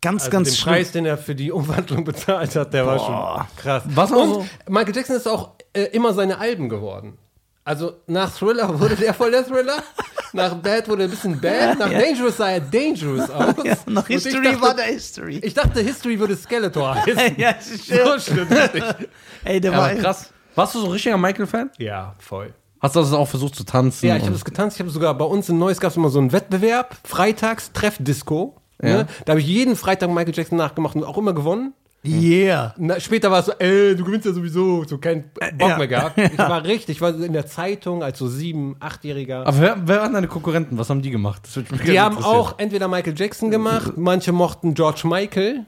Ganz, 0.02 0.24
Also 0.24 0.32
ganz 0.32 0.50
den 0.50 0.56
schlimm. 0.58 0.74
Preis, 0.74 0.92
den 0.92 1.06
er 1.06 1.18
für 1.18 1.36
die 1.36 1.52
Umwandlung 1.52 2.04
bezahlt 2.04 2.56
hat, 2.56 2.74
der 2.74 2.86
war 2.86 2.98
Boah. 2.98 3.48
schon 3.48 3.58
krass. 3.64 3.84
Was 3.88 4.12
auch 4.12 4.22
Und 4.24 4.30
so- 4.34 4.48
Michael 4.68 4.96
Jackson 4.96 5.16
ist 5.16 5.28
auch 5.28 5.54
äh, 5.74 5.84
immer 5.86 6.14
seine 6.14 6.38
Alben 6.40 6.68
geworden. 6.70 7.18
Also 7.68 7.96
nach 8.08 8.32
Thriller 8.34 8.80
wurde 8.80 8.96
der 8.96 9.14
voll 9.14 9.30
der 9.32 9.46
Thriller, 9.46 9.84
nach 10.32 10.56
Bad 10.56 10.88
wurde 10.88 11.04
er 11.04 11.08
ein 11.08 11.12
bisschen 11.12 11.40
Bad, 11.42 11.78
nach 11.78 11.90
Dangerous 11.90 12.38
sah 12.38 12.52
er 12.52 12.62
Dangerous 12.62 13.30
aus. 13.30 13.56
Ja, 13.66 13.76
nach 13.88 14.08
History 14.08 14.42
dachte- 14.46 14.62
war 14.62 14.74
der 14.74 14.86
History. 14.86 15.40
Ich 15.44 15.54
dachte, 15.54 15.82
History 15.82 16.18
würde 16.18 16.38
Skeletor 16.38 16.96
heißen. 17.06 17.36
ja, 17.38 17.56
so 17.60 17.78
schön. 18.20 18.48
schlimm. 18.48 18.48
Ey, 19.44 19.60
der 19.60 19.72
Ja, 19.74 19.78
war 19.78 19.94
krass. 19.96 20.32
Warst 20.56 20.76
du 20.76 20.80
so 20.80 20.86
ein 20.86 20.92
richtiger 20.94 21.18
Michael-Fan? 21.18 21.72
Ja, 21.78 22.16
voll. 22.20 22.54
Hast 22.80 22.96
du 22.96 23.02
das 23.02 23.12
auch 23.12 23.28
versucht 23.28 23.56
zu 23.56 23.66
tanzen? 23.66 24.08
Ja, 24.08 24.16
ich 24.16 24.24
habe 24.24 24.32
das 24.34 24.46
getanzt. 24.46 24.78
Ich 24.78 24.80
habe 24.80 24.90
sogar 24.90 25.14
bei 25.18 25.26
uns 25.26 25.50
in 25.50 25.60
Neuss 25.60 25.80
gab 25.82 25.92
es 25.92 25.98
immer 25.98 26.10
so 26.10 26.20
einen 26.20 26.32
Wettbewerb, 26.32 26.96
Freitags 27.04 27.74
Treff-Disco. 27.74 28.56
Ja. 28.82 28.90
Ne? 28.90 29.08
Da 29.26 29.32
habe 29.32 29.42
ich 29.42 29.48
jeden 29.48 29.76
Freitag 29.76 30.10
Michael 30.10 30.34
Jackson 30.34 30.58
nachgemacht 30.58 30.96
und 30.96 31.04
auch 31.04 31.18
immer 31.18 31.34
gewonnen. 31.34 31.74
Yeah. 32.06 32.74
Na, 32.78 33.00
später 33.00 33.30
war 33.32 33.40
es 33.40 33.48
so, 33.48 33.52
ey, 33.60 33.96
du 33.96 34.04
gewinnst 34.06 34.26
ja 34.26 34.32
sowieso, 34.32 34.84
so 34.86 34.98
kein 34.98 35.26
Bock 35.58 35.70
ja. 35.70 35.78
mehr 35.78 35.88
gehabt. 35.88 36.18
Ich 36.18 36.38
war 36.38 36.64
richtig, 36.64 36.98
ich 36.98 37.02
war 37.02 37.10
in 37.14 37.34
der 37.34 37.48
Zeitung 37.48 38.02
als 38.04 38.18
so 38.20 38.28
sieben, 38.28 38.76
achtjähriger. 38.80 39.46
Aber 39.46 39.60
wer, 39.60 39.78
wer 39.84 39.98
waren 40.02 40.14
deine 40.14 40.28
Konkurrenten? 40.28 40.78
Was 40.78 40.90
haben 40.90 41.02
die 41.02 41.10
gemacht? 41.12 41.42
Das 41.44 41.64
Die 41.86 42.00
haben 42.00 42.18
auch 42.24 42.60
entweder 42.60 42.88
Michael 42.88 43.14
Jackson 43.18 43.52
gemacht, 43.52 43.94
manche 43.98 44.32
mochten 44.32 44.74
George 44.74 45.02
Michael. 45.06 45.66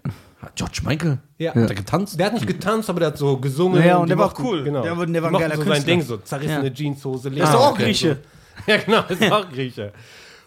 George 0.56 0.80
Michael? 0.86 1.18
Ja. 1.38 1.54
Hat 1.54 1.70
er 1.70 1.76
getanzt? 1.76 2.18
Der 2.18 2.28
hat 2.28 2.34
nicht 2.34 2.48
getanzt, 2.48 2.90
aber 2.90 3.00
der 3.02 3.08
hat 3.10 3.18
so 3.18 3.36
gesungen. 3.38 3.84
Ja, 3.86 3.98
und 3.98 4.08
der 4.10 4.18
war 4.18 4.28
mochten- 4.28 4.44
cool. 4.46 4.64
Genau. 4.64 4.82
Der 4.84 4.98
war- 4.98 5.06
der 5.06 5.22
war 5.24 5.30
ein 5.32 5.38
geiler 5.38 5.56
so 5.58 5.64
Künstler. 5.64 5.76
sein 5.76 5.86
Ding, 5.86 6.02
so 6.02 6.18
zerrissene 6.18 6.68
Ja. 6.68 6.74
Jeanshose. 6.74 7.30
ist 7.30 7.40
doch 7.40 7.54
auch 7.56 7.78
Lederjacke, 7.78 7.84
Grieche. 7.84 8.18
So. 8.18 8.20
Ja, 8.72 8.78
genau, 8.78 9.04
ist 9.10 9.32
auch 9.32 9.50
Grieche. 9.50 9.92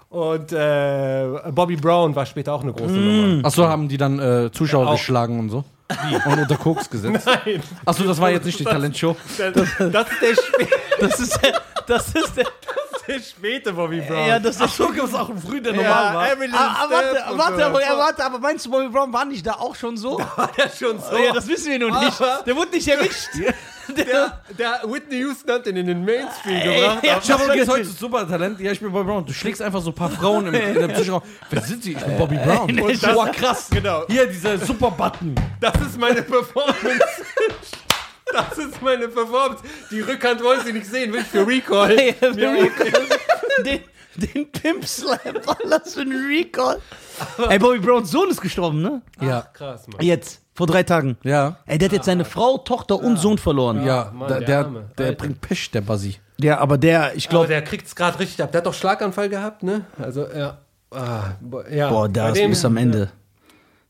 Und 0.09 0.53
äh, 0.53 1.27
Bobby 1.51 1.77
Brown 1.77 2.15
war 2.15 2.27
später 2.27 2.53
auch 2.53 2.63
eine 2.63 2.73
große 2.73 2.93
Nummer. 2.93 3.45
Achso, 3.47 3.67
haben 3.67 3.89
die 3.89 3.97
dann 3.97 4.19
äh, 4.19 4.51
Zuschauer 4.53 4.87
Auch. 4.89 4.93
geschlagen 4.93 5.39
und 5.39 5.49
so? 5.49 5.65
Und 6.27 6.39
unter 6.39 6.57
Koks 6.57 6.89
gesetzt? 6.91 7.27
Nein, 7.27 7.63
Achso, 7.85 8.05
das 8.05 8.21
war 8.21 8.31
jetzt 8.31 8.45
nicht 8.45 8.59
die 8.61 8.65
Talentshow. 8.65 9.17
das, 9.39 9.53
das 9.79 10.09
ist 10.11 10.23
der, 10.23 10.35
spä 10.35 10.69
Das 11.01 11.21
ist 11.21 11.43
der, 11.43 11.61
das 11.87 12.07
ist 12.15 12.37
der, 12.37 12.47
der 13.09 13.19
späte 13.21 13.73
Bobby 13.73 14.01
Brown. 14.01 14.27
ja, 14.29 14.39
das 14.39 14.61
ist 14.61 14.79
es 14.79 15.15
auch 15.15 15.29
einen 15.29 15.41
früh, 15.41 15.61
der 15.61 15.73
normal 15.73 16.15
war? 16.15 16.31
Emily 16.33 16.53
Ah, 16.55 16.77
ah, 16.85 16.87
warte, 16.91 17.33
und 17.33 17.39
warte, 17.39 17.57
so. 17.57 17.63
aber, 17.65 17.81
ja, 17.83 17.99
warte, 17.99 18.25
aber 18.25 18.39
meinst 18.39 18.67
du, 18.67 18.71
Bobby 18.71 18.89
Brown 18.89 19.13
war 19.13 19.25
nicht 19.25 19.47
da 19.47 19.53
auch 19.55 19.75
schon 19.75 19.97
so? 19.97 20.19
war 20.37 20.51
der 20.57 20.71
schon 20.71 21.01
so. 21.01 21.17
ja, 21.17 21.33
das 21.33 21.49
wissen 21.49 21.71
wir 21.73 21.79
noch 21.79 22.01
nicht. 22.01 22.21
Aber- 22.21 22.43
Der 22.45 22.55
wurde 22.57 22.71
nicht 22.71 22.87
erwischt. 22.89 23.29
der, 23.97 24.41
der 24.59 24.81
Whitney 24.91 25.19
Houston 25.19 25.51
hat 25.53 25.67
den 25.67 25.77
in 25.77 25.87
den 25.87 26.05
Mainstream 26.05 26.61
gebracht. 26.63 27.05
ja. 27.05 27.13
aber- 27.15 27.23
Ich 27.25 27.31
habe 27.31 27.55
jetzt 27.57 27.69
heute 27.71 27.85
super 27.85 28.29
Talent. 28.29 28.61
Ja, 28.61 28.73
ich 28.73 28.81
bin 28.81 28.93
Bobby 28.93 29.07
Brown. 29.07 29.27
Du 29.27 29.33
schlägst 29.33 29.61
einfach 29.63 29.81
so 29.83 29.91
ein 29.91 29.95
paar 29.95 30.11
Frauen 30.11 30.47
im, 30.47 30.55
in 30.55 30.75
der 30.75 30.89
Psycheraum. 30.89 31.23
Wer 31.51 31.63
sind 31.63 31.83
sie? 31.83 31.93
Ich 31.93 31.99
bin 32.05 32.17
Bobby 32.19 32.37
Brown. 32.37 32.81
Und 32.81 33.03
das- 33.03 33.15
Boah, 33.15 33.29
krass. 33.31 33.69
Genau. 33.71 34.05
Hier, 34.09 34.27
dieser 34.27 34.59
super 34.59 34.91
Button. 34.91 35.35
Das 35.61 35.75
ist 35.81 35.99
meine 35.99 36.23
Performance. 36.23 37.01
Das 38.33 38.57
ist 38.59 38.81
meine 38.81 39.09
Performance. 39.09 39.63
Die 39.91 40.01
Rückhand 40.01 40.43
wollen 40.43 40.61
sie 40.65 40.73
nicht 40.73 40.87
sehen, 40.87 41.13
will 41.13 41.21
ich 41.21 41.27
für 41.27 41.47
Recall. 41.47 41.91
Ey, 41.99 42.15
Ja, 42.21 42.55
den, 43.65 43.81
den 44.17 44.51
Pimp 44.53 44.87
Slap, 44.87 45.21
alles 45.65 45.95
für 45.95 46.01
ein 46.01 46.13
Recall. 46.13 46.81
Ey, 47.49 47.59
Bobby 47.59 47.79
Browns 47.79 48.11
Sohn 48.11 48.31
ist 48.31 48.41
gestorben, 48.41 48.81
ne? 48.83 49.03
Ja. 49.21 49.43
Krass, 49.53 49.87
Mann. 49.89 50.01
Jetzt, 50.05 50.41
vor 50.55 50.67
drei 50.67 50.83
Tagen. 50.83 51.17
Ja. 51.23 51.57
Ey, 51.67 51.79
der 51.79 51.89
hat 51.89 51.93
jetzt 51.93 52.07
seine 52.07 52.25
Frau, 52.25 52.59
Tochter 52.59 53.01
und 53.01 53.19
Sohn 53.19 53.39
verloren. 53.39 53.85
Ja, 53.85 54.11
Mann, 54.15 54.29
der, 54.29 54.39
der 54.39 54.47
der, 54.47 54.59
Arme. 54.65 54.85
der 54.99 55.07
Alter. 55.07 55.19
bringt 55.19 55.41
Pech, 55.41 55.71
der 55.71 55.81
Buzzy. 55.81 56.17
Ja, 56.41 56.59
aber 56.59 56.77
der, 56.79 57.15
ich 57.15 57.27
Aber 57.27 57.31
glaube, 57.31 57.47
der 57.49 57.63
kriegt 57.63 57.87
es 57.87 57.95
gerade 57.95 58.19
richtig 58.19 58.43
ab. 58.43 58.53
Der 58.53 58.59
hat 58.61 58.67
doch 58.67 58.75
Schlaganfall 58.75 59.29
gehabt, 59.29 59.63
ne? 59.63 59.83
Also, 60.01 60.27
ja. 60.37 60.59
Ah, 60.91 61.33
bo- 61.41 61.63
ja. 61.71 61.89
boah, 61.89 62.03
Bei 62.07 62.13
der 62.13 62.29
ist 62.31 62.37
dem- 62.37 62.51
bis 62.51 62.65
am 62.65 62.77
Ende. 62.77 63.11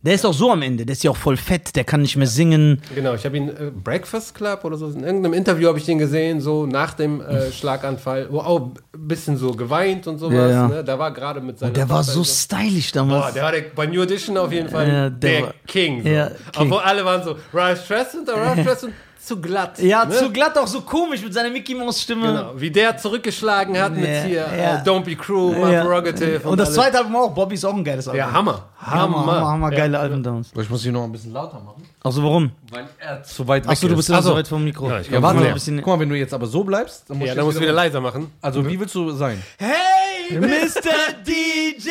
Der 0.05 0.15
ist 0.15 0.27
auch 0.27 0.35
so 0.35 0.51
am 0.51 0.63
Ende, 0.63 0.85
der 0.85 0.95
ist 0.95 1.05
ja 1.05 1.13
auch 1.13 1.17
voll 1.17 1.37
fett, 1.37 1.77
der 1.77 1.85
kann 1.85 2.03
nicht 2.03 2.17
mehr 2.17 2.27
singen. 2.27 2.83
Genau, 2.95 3.15
ich 3.15 3.25
habe 3.25 3.37
ihn 3.37 3.49
äh, 3.49 3.71
Breakfast 3.73 4.35
Club 4.35 4.65
oder 4.65 4.77
so. 4.77 4.89
In 4.89 5.05
irgendeinem 5.05 5.35
Interview 5.35 5.69
habe 5.69 5.79
ich 5.79 5.85
den 5.85 5.99
gesehen, 5.99 6.41
so 6.41 6.67
nach 6.67 6.95
dem 6.95 7.21
äh, 7.21 7.53
Schlaganfall, 7.53 8.27
wo 8.31 8.41
auch 8.41 8.61
ein 8.61 8.73
bisschen 9.09 9.37
so 9.37 9.53
geweint 9.53 10.09
und 10.09 10.19
sowas. 10.19 10.35
Ja, 10.35 10.49
ja. 10.51 10.69
Ne? 10.69 10.83
Da 10.85 10.99
war 10.99 11.13
gerade 11.13 11.41
mit 11.41 11.59
seiner 11.61 11.73
Der 11.73 11.89
war 11.89 11.99
Tochter 11.99 12.13
so 12.15 12.25
stylisch 12.25 12.91
Boah, 12.93 12.99
damals. 12.99 13.35
der 13.35 13.43
war 13.45 13.53
der, 13.53 13.63
bei 13.75 13.87
New 13.87 14.03
Edition 14.03 14.37
auf 14.37 14.53
jeden 14.53 14.69
Fall 14.69 14.89
Ja, 14.89 15.11
der, 15.11 15.31
der 15.31 15.43
war- 15.43 15.55
King. 15.69 15.99
So. 15.99 16.09
King. 16.09 16.29
Obwohl 16.59 16.79
alle 16.81 17.05
waren 17.05 17.23
so, 17.23 17.37
Ralph 17.55 17.85
Streisand, 17.85 18.27
der 18.27 18.35
Ralph 18.35 18.61
Streisand 18.63 18.93
zu 19.25 19.41
glatt. 19.41 19.79
Ja, 19.79 20.05
ne? 20.05 20.15
zu 20.17 20.31
glatt, 20.33 20.57
auch 20.59 20.67
so 20.67 20.81
komisch 20.81 21.23
mit 21.23 21.33
seiner 21.33 21.51
Mickey 21.51 21.75
Mouse 21.75 22.01
Stimme. 22.03 22.27
Genau, 22.27 22.53
wie 22.57 22.71
der 22.71 22.97
zurückgeschlagen 22.97 23.79
hat 23.81 23.95
mit 23.95 24.05
Ja, 24.09 24.23
hier 24.23 24.41
ja. 24.57 24.77
äh, 24.79 24.83
Don't 24.83 25.05
Be 25.05 25.15
Cruel, 25.15 25.55
My 25.57 25.73
Ja. 25.73 25.85
Prerogative. 25.85 26.41
Und 26.49 26.59
das 26.59 26.69
alles. 26.69 26.77
zweite 26.79 26.99
Album 26.99 27.17
auch, 27.17 27.31
Bobby 27.33 27.55
ist 27.55 27.65
auch 27.65 27.75
ein 27.75 27.85
geiles 27.85 28.09
Album. 28.09 28.19
Ja, 28.19 28.33
Hammer. 28.33 28.65
Hammer, 28.79 29.19
Hammer, 29.19 29.41
Hammer, 29.49 29.71
Ja. 29.73 29.79
geile 29.79 29.99
Alben 29.99 30.23
damals. 30.23 30.51
Ich 30.61 30.69
muss 30.69 30.83
hier 30.83 30.91
noch 30.93 31.05
ein 31.05 31.13
bisschen 31.13 31.33
lauter 31.33 31.61
machen. 31.61 31.83
Also 32.03 32.23
warum? 32.23 32.51
Weil 32.71 32.89
er 32.99 33.23
zu 33.23 33.47
weit 33.47 33.65
weg 33.65 33.71
Achso, 33.71 33.87
du 33.89 33.95
bist 33.97 34.09
ist. 34.09 34.13
ja 34.13 34.19
Ach 34.19 34.23
so. 34.25 34.31
so 34.31 34.37
weit 34.37 34.49
vom 34.49 34.65
Mikro. 34.65 34.89
Ja, 34.89 34.99
ich 35.01 35.07
Ja, 35.07 35.11
glaub, 35.13 35.23
warte 35.23 35.39
mal 35.41 35.47
ein 35.47 35.55
bisschen- 35.55 35.77
Guck 35.79 35.87
mal, 35.87 36.01
wenn 36.01 36.09
du 36.09 36.17
jetzt 36.17 36.35
aber 36.35 36.47
so 36.47 36.65
bleibst, 36.65 37.05
dann 37.09 37.19
musst 37.19 37.29
Ja, 37.29 37.35
du 37.35 37.37
dann 37.39 37.45
musst 37.47 37.59
du 37.59 37.61
wieder 37.63 37.73
wieder- 37.73 37.83
leiser 37.83 38.01
machen. 38.01 38.33
Also, 38.41 38.67
wie 38.67 38.79
willst 38.81 38.95
du 38.95 39.11
sein? 39.13 39.41
Hey, 39.59 40.37
Mr. 40.39 41.15
DJ! 41.25 41.91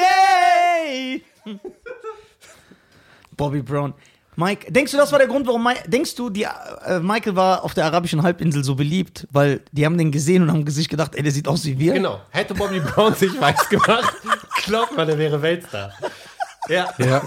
Bobby 3.38 3.62
Brown. 3.62 3.94
Mike, 4.42 4.72
denkst 4.72 4.92
du, 4.92 4.98
das 4.98 5.12
war 5.12 5.20
der 5.20 5.28
Grund, 5.28 5.46
warum 5.46 5.64
Mike, 5.64 5.84
denkst 5.88 6.16
du, 6.16 6.32
die, 6.32 6.44
äh, 6.44 7.00
Michael 7.00 7.36
war 7.36 7.64
auf 7.64 7.76
der 7.76 7.86
arabischen 7.86 8.24
Halbinsel 8.24 8.64
so 8.64 8.74
beliebt, 8.74 9.28
weil 9.32 9.62
die 9.72 9.86
haben 9.86 9.98
den 10.00 10.12
gesehen 10.12 10.42
und 10.42 10.52
haben 10.52 10.68
sich 10.68 10.90
gedacht, 10.90 11.14
ey, 11.16 11.22
der 11.22 11.32
sieht 11.32 11.48
aus 11.48 11.64
wie 11.66 11.78
wir? 11.78 11.94
Genau. 11.94 12.20
Hätte 12.32 12.56
Bobby 12.56 12.80
Brown 12.80 13.14
sich 13.14 13.40
weiß 13.40 13.70
gemacht, 13.70 14.16
glaubt 14.66 14.98
man, 14.98 15.08
der 15.08 15.20
wäre 15.20 15.42
Weltstar. 15.42 15.92
Ja. 16.70 16.94
Ja. 17.00 17.22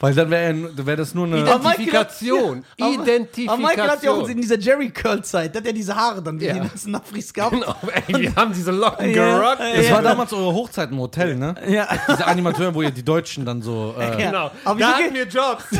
Weil 0.00 0.14
dann 0.14 0.30
wäre 0.30 0.86
wär 0.86 0.96
das 0.96 1.14
nur 1.14 1.26
eine. 1.26 1.40
Aber 1.50 1.68
Michael 1.68 1.92
hat- 1.92 2.20
Identifikation. 2.22 2.64
Aber- 2.80 2.90
Identifikation. 2.90 3.48
Aber 3.48 3.68
Michael 3.68 3.90
hat 3.90 4.02
ja 4.02 4.10
auch 4.12 4.28
in 4.28 4.40
dieser 4.40 4.58
Jerry 4.58 4.90
Curl 4.90 5.22
Zeit, 5.22 5.54
da 5.54 5.58
hat 5.60 5.66
er 5.66 5.72
diese 5.72 5.94
Haare 5.94 6.22
dann 6.22 6.40
wie 6.40 6.46
Ja. 6.46 6.54
die 6.54 6.60
ganzen 6.60 6.90
Nafris 6.92 7.32
gehabt. 7.32 7.52
Genau, 7.52 7.74
ey, 8.08 8.14
wir 8.22 8.34
haben 8.34 8.52
diese 8.52 8.70
Locken 8.70 9.10
Ja, 9.10 9.38
gerockt. 9.38 9.60
ja, 9.60 9.76
Das 9.76 9.86
ja. 9.88 9.94
war 9.94 10.02
damals 10.02 10.32
eure 10.32 10.52
Hochzeit 10.54 10.90
im 10.90 10.98
Hotel, 10.98 11.36
ne? 11.36 11.54
Ja. 11.66 11.86
Diese 12.08 12.26
Animatoren, 12.26 12.74
wo 12.74 12.82
ihr 12.82 12.90
die 12.90 13.04
Deutschen 13.04 13.44
dann 13.44 13.62
so. 13.62 13.94
Äh, 13.98 14.02
Ja. 14.22 14.30
Genau. 14.30 14.50
Aber 14.64 14.80
da 14.80 14.86
wie 14.88 14.92
hatten 15.04 15.14
wir 15.14 15.26
Jobs. 15.26 15.64
da 15.70 15.78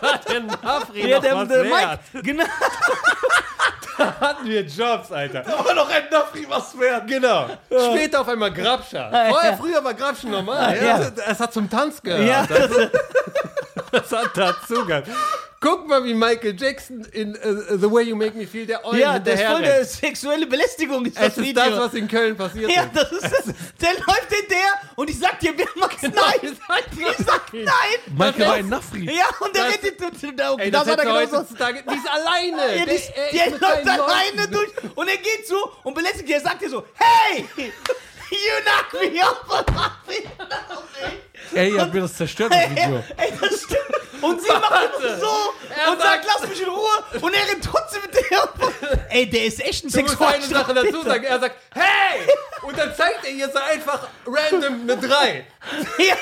war 0.00 0.20
der 0.30 0.40
Nafri 0.42 1.08
Ja, 1.08 1.16
noch 1.16 1.22
der, 1.22 1.34
was 1.36 1.48
der 1.48 1.64
wert. 1.64 2.00
Mike, 2.12 2.24
genau. 2.24 2.44
Da 3.98 4.14
hatten 4.20 4.46
wir 4.48 4.62
Jobs, 4.62 5.10
Alter. 5.12 5.44
Aber 5.58 5.74
noch 5.74 5.88
ein 5.90 6.04
Nafri 6.10 6.46
was 6.48 6.78
wert. 6.78 7.06
Genau. 7.08 7.46
Später 7.68 8.20
auf 8.20 8.28
einmal 8.28 8.52
Grabscher. 8.52 9.10
Ja, 9.12 9.28
Vorher, 9.30 9.56
früher 9.56 9.84
war 9.84 9.94
Grabschen 9.94 10.30
normal. 10.30 10.76
Ja. 10.76 11.00
Ja. 11.00 11.10
Es 11.28 11.40
hat 11.40 11.52
zum 11.52 11.68
Tanz 11.68 12.00
gehört. 12.02 12.26
Ja, 12.28 12.46
Das, 12.46 12.70
das 14.10 14.12
hat 14.12 14.36
dazugehört. 14.36 15.06
Guck 15.60 15.88
mal, 15.88 16.04
wie 16.04 16.14
Michael 16.14 16.54
Jackson 16.56 17.04
in 17.12 17.34
äh, 17.34 17.76
The 17.78 17.90
Way 17.90 18.04
You 18.10 18.16
Make 18.16 18.36
Me 18.38 18.46
Feel 18.46 18.64
der 18.64 18.84
Eulen 18.84 19.00
ja, 19.00 19.18
das 19.18 19.40
ist 19.40 19.46
voll 19.46 19.62
der 19.62 19.84
sexuelle 19.84 20.46
Belästigung, 20.46 21.04
ist 21.04 21.16
Es 21.16 21.22
das 21.22 21.38
ist 21.38 21.44
Video. 21.44 21.64
das, 21.64 21.78
was 21.80 21.94
in 21.94 22.06
Köln 22.06 22.36
passiert 22.36 22.70
ja, 22.70 22.82
ist. 22.84 22.90
das 22.94 23.10
ist 23.10 23.22
das. 23.24 23.44
Der 23.80 23.92
läuft 23.94 24.28
hinterher 24.32 24.72
und 24.94 25.10
ich 25.10 25.18
sag 25.18 25.40
dir, 25.40 25.52
wer 25.56 25.66
macht's 25.74 26.00
Genau, 26.00 26.14
nein? 26.22 26.52
Ich 27.00 27.26
sag 27.26 27.52
nein. 27.52 27.64
Michael 28.16 28.40
war 28.40 28.46
Das- 28.46 28.54
ein 28.56 28.68
Nafri. 28.68 29.04
Ja, 29.12 29.24
und 29.40 29.56
der 29.56 29.64
Das- 29.64 29.74
redet 29.82 30.00
und 30.00 30.38
da, 30.38 30.54
Ey, 30.54 30.70
da 30.70 30.78
das 30.78 30.88
war 30.88 30.96
der 30.96 31.04
hätte 31.06 31.18
genauso. 31.26 31.38
heutzutage, 31.38 31.82
die 31.90 31.96
ist 31.96 32.08
alleine. 32.08 32.76
Ja, 32.76 32.84
der, 32.84 32.94
die, 32.94 33.02
er 33.14 33.32
der 33.32 33.44
ist 33.46 33.52
mit 33.52 33.60
läuft 33.60 33.88
alleine 33.88 34.48
durch 34.48 34.70
und 34.94 35.08
er 35.08 35.16
geht 35.16 35.48
so 35.48 35.72
und 35.82 35.94
belästigt 35.94 36.30
er 36.30 36.40
sagt 36.40 36.62
dir 36.62 36.70
so, 36.70 36.84
hey, 36.94 37.44
you 38.30 38.62
knock 38.64 39.12
me 39.12 39.20
up. 39.22 39.66
Ey, 41.54 41.70
ihr 41.72 41.80
habt 41.80 41.94
mir 41.94 42.02
das 42.02 42.14
zerstört, 42.14 42.52
das 42.52 42.70
Video. 42.70 43.02
Ey, 43.16 43.32
das 43.40 43.62
stimmt. 43.62 43.80
Und 44.20 44.42
sie 44.42 44.48
macht 44.48 44.70
Warte. 44.70 45.20
so 45.20 45.26
Er 45.84 45.92
und 45.92 46.00
sagt, 46.00 46.24
sagt- 46.24 46.40
lass 46.40 46.48
mich 46.50 46.60
in 46.60 46.68
Ruhe. 46.68 47.20
Und 47.20 47.32
er 47.34 47.48
rennt 47.48 47.64
trotzdem 47.64 48.02
mit 48.02 48.14
der. 48.14 48.48
Ey, 49.10 49.30
der 49.30 49.44
ist 49.44 49.60
echt 49.64 49.84
ein 49.84 49.92
Du 49.92 50.00
musst 50.02 50.20
eine 50.20 50.42
Sache 50.44 50.74
dazu 50.74 50.86
Sexualstraftäter. 50.86 51.08
sagen. 51.10 51.24
Er 51.24 51.38
sagt, 51.40 51.56
hey! 51.72 52.20
Und 52.62 52.76
dann 52.76 52.92
zeigt 52.96 53.24
er 53.24 53.30
ihr 53.30 53.48
so 53.48 53.58
einfach 53.60 54.08
random 54.26 54.80
eine 54.82 54.96
3. 54.96 55.46
Ja, 55.98 56.16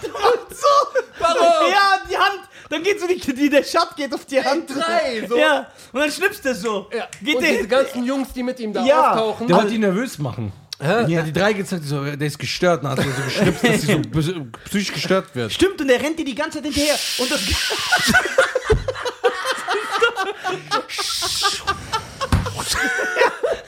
du 0.00 0.08
machst 0.08 0.60
so. 0.60 1.00
Warum? 1.18 1.70
Ja, 1.70 2.00
die 2.10 2.16
Hand. 2.16 2.40
Dann 2.70 2.82
geht 2.82 2.98
so 2.98 3.06
die, 3.06 3.18
die 3.20 3.50
der 3.50 3.62
Schatt 3.64 3.94
geht 3.94 4.14
auf 4.14 4.24
die 4.24 4.42
Hand. 4.42 4.70
drei, 4.74 5.26
so. 5.28 5.36
Ja. 5.36 5.70
Und 5.92 6.00
dann 6.00 6.10
schnippst 6.10 6.46
er 6.46 6.54
so. 6.54 6.88
Ja. 6.96 7.08
Geht 7.20 7.36
und 7.36 7.42
der 7.42 7.52
diese 7.52 7.68
ganzen 7.68 8.04
Jungs, 8.06 8.32
die 8.32 8.42
mit 8.42 8.58
ihm 8.58 8.72
da 8.72 8.82
Ja. 8.86 9.10
auftauchen. 9.10 9.46
Der 9.48 9.56
wollte 9.58 9.74
ihn 9.74 9.82
nervös 9.82 10.18
machen. 10.18 10.50
Ja. 10.82 11.06
Ja, 11.06 11.22
die 11.22 11.32
drei 11.32 11.52
gezeigt, 11.52 11.84
so, 11.84 12.04
der 12.04 12.26
ist 12.26 12.38
gestört, 12.38 12.82
hat 12.82 12.98
er 12.98 13.04
so 13.04 13.22
geschnipst, 13.22 13.64
dass 13.64 13.80
sie 13.82 14.32
so 14.32 14.46
psychisch 14.64 14.92
gestört 14.92 15.34
wird. 15.34 15.52
Stimmt, 15.52 15.80
und 15.80 15.86
der 15.86 16.02
rennt 16.02 16.18
dir 16.18 16.24
die 16.24 16.34
ganze 16.34 16.58
Zeit 16.58 16.64
hinterher. 16.64 16.96
Und 17.18 17.30
das. 17.30 17.40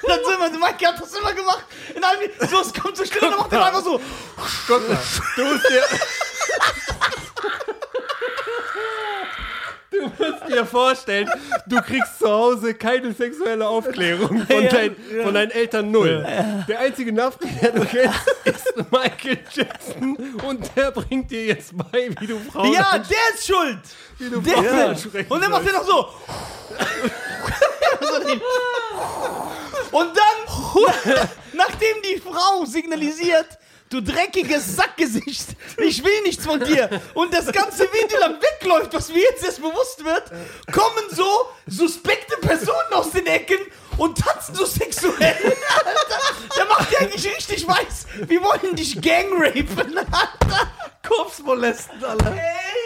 dann 0.06 0.18
sind 0.24 0.38
wir, 0.40 0.50
Mike 0.58 0.86
hat 0.86 1.00
das 1.00 1.14
immer 1.14 1.32
gemacht. 1.32 1.64
In 1.94 2.02
einem, 2.02 2.30
so, 2.50 2.60
es 2.60 2.74
kommt 2.74 2.96
so 2.96 3.04
schnell 3.04 3.24
und 3.24 3.30
dann 3.30 3.38
macht 3.38 3.52
er 3.52 3.66
einfach 3.66 3.84
so. 3.84 4.00
Guck 4.66 4.88
mal, 4.88 4.98
du 5.36 5.44
musst 5.44 5.68
dir. 5.68 5.82
Du 9.90 10.02
musst 10.02 10.42
dir 10.54 10.66
vorstellen, 10.66 11.28
du 11.66 11.80
kriegst 11.82 12.18
zu 12.18 12.28
Hause 12.28 12.74
keine 12.74 13.12
sexuelle 13.12 13.66
Aufklärung 13.68 14.46
von, 14.46 14.62
Ja, 14.64 14.70
dein, 14.70 14.96
von 15.22 15.34
deinen 15.34 15.50
Eltern 15.50 15.90
null. 15.90 16.26
Der 16.68 16.80
einzige 16.80 17.12
Nafri, 17.12 17.48
der 17.60 17.72
du 17.72 17.84
kennst, 17.84 18.18
ist 18.44 18.74
Michael 18.90 19.38
Jackson 19.52 20.16
und 20.46 20.70
der 20.76 20.90
bringt 20.90 21.30
dir 21.30 21.44
jetzt 21.46 21.76
bei, 21.76 22.10
wie 22.20 22.26
du 22.26 22.38
Frauen 22.38 22.72
Ja, 22.72 22.98
der 22.98 23.34
ist 23.34 23.46
schuld. 23.46 23.78
wie 24.18 24.30
du 24.30 24.40
Der 24.40 24.54
Frauen 24.56 24.80
ansprechen 24.90 25.30
Und 25.32 25.42
dann 25.42 25.50
macht 25.50 25.66
er 25.66 25.72
noch 25.74 25.84
so. 25.84 26.08
Und 29.92 30.10
dann, 30.16 31.28
nachdem 31.52 32.02
die 32.02 32.20
Frau 32.20 32.64
signalisiert, 32.64 33.46
du 33.94 34.02
dreckiges 34.02 34.76
Sackgesicht, 34.76 35.46
ich 35.78 36.02
will 36.02 36.22
nichts 36.22 36.44
von 36.44 36.58
dir, 36.58 37.00
und 37.14 37.32
das 37.32 37.50
ganze 37.52 37.84
Video 37.92 38.18
lang 38.18 38.36
wegläuft, 38.40 38.92
was 38.92 39.08
mir 39.08 39.20
jetzt 39.20 39.44
erst 39.44 39.62
bewusst 39.62 40.04
wird, 40.04 40.24
kommen 40.72 41.04
so 41.10 41.24
suspekte 41.66 42.36
Personen 42.38 42.92
aus 42.92 43.12
den 43.12 43.26
Ecken 43.26 43.58
und 43.96 44.18
tanzen 44.18 44.54
so 44.56 44.64
sexuell. 44.64 45.56
Der 46.56 46.66
macht 46.66 46.90
dir 46.90 46.98
eigentlich 47.00 47.36
richtig 47.36 47.66
weiß. 47.66 48.06
Wir 48.26 48.42
wollen 48.42 48.74
dich 48.74 49.00
gangrapen, 49.00 49.98
Alter. 49.98 50.68
Kopfmolesten, 51.06 52.02
Alter. 52.02 52.32
Ey. 52.32 52.83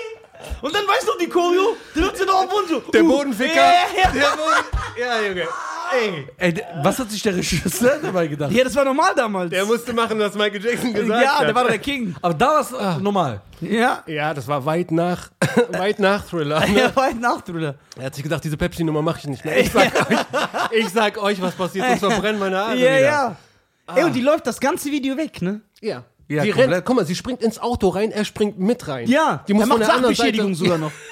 Und 0.61 0.75
dann 0.75 0.87
weißt 0.87 1.07
du 1.09 1.12
die 1.25 1.28
Choreo, 1.28 1.76
der 1.95 2.02
nutzt 2.02 2.21
ja 2.21 2.26
noch 2.26 2.45
auf 2.45 2.49
Boden 2.49 2.68
so. 2.68 2.80
Der 2.92 3.04
uh, 3.04 3.09
Bodenficker. 3.09 3.54
Ja, 3.54 3.73
ja. 4.04 4.11
Der 4.12 4.37
Boden, 4.37 4.64
ja, 4.99 5.21
Junge. 5.28 5.49
Ey, 5.90 6.26
Ey, 6.37 6.62
was 6.83 6.99
hat 6.99 7.11
sich 7.11 7.23
der 7.23 7.35
Regisseur 7.35 7.99
dabei 8.02 8.26
gedacht? 8.26 8.52
ja, 8.52 8.62
das 8.62 8.75
war 8.76 8.85
normal 8.85 9.12
damals. 9.16 9.50
der 9.50 9.64
musste 9.64 9.95
machen, 9.95 10.18
was 10.18 10.35
Michael 10.35 10.62
Jackson 10.62 10.92
gesagt 10.92 11.25
ja, 11.25 11.38
hat. 11.38 11.49
der 11.49 11.54
war 11.54 11.62
doch 11.62 11.71
der 11.71 11.78
King. 11.78 12.14
Aber 12.21 12.35
da 12.35 12.47
war 12.47 12.61
es 12.61 12.73
äh, 12.73 13.00
normal. 13.00 13.40
Ja. 13.62 14.02
Ja, 14.07 14.35
das 14.35 14.47
war 14.47 14.64
weit 14.66 14.90
nach, 14.90 15.30
weit 15.71 15.99
nach 15.99 16.26
Thriller. 16.26 16.61
Ne? 16.61 16.83
Er 16.83 16.95
war 16.97 17.04
ein 17.04 17.21
Nachdrüller. 17.21 17.76
Er 17.97 18.04
hat 18.07 18.14
sich 18.14 18.23
gedacht, 18.23 18.45
diese 18.45 18.57
Pepsi-Nummer 18.59 19.00
mache 19.00 19.21
ich 19.21 19.26
nicht 19.28 19.45
mehr. 19.45 19.57
Ich 19.59 19.73
sag, 19.73 20.11
euch, 20.11 20.18
ich 20.73 20.88
sag 20.90 21.23
euch, 21.23 21.40
was 21.40 21.54
passiert, 21.54 21.87
sonst 21.99 22.00
verbrennen 22.12 22.38
meine 22.38 22.61
Arme 22.61 22.75
Ja, 22.76 22.80
wieder. 22.90 23.00
ja. 23.00 23.37
Ey, 23.97 24.04
und 24.04 24.12
die 24.14 24.21
läuft 24.21 24.47
das 24.47 24.61
ganze 24.61 24.90
Video 24.90 25.16
weg, 25.16 25.40
ne? 25.40 25.62
Ja. 25.80 26.04
Ja, 26.28 26.42
sie 26.42 26.50
komplett. 26.50 26.70
rennt, 26.73 26.85
guck 26.85 26.97
mal, 26.97 27.06
sie 27.06 27.14
springt 27.14 27.42
ins 27.42 27.58
Auto 27.58 27.88
rein, 27.88 28.12
er 28.12 28.25
springt 28.25 28.58
mit 28.58 28.87
rein. 28.87 29.08
Ja, 29.08 29.44
die 29.49 29.54
muss 29.54 29.62
er 29.64 29.66
von 29.68 29.78
macht 29.78 29.88
der 29.88 29.94
anderen 29.97 30.14
Sachbeschädigung 30.14 30.54
Seite, 30.54 30.64
sogar 30.64 30.78
noch. 30.78 30.92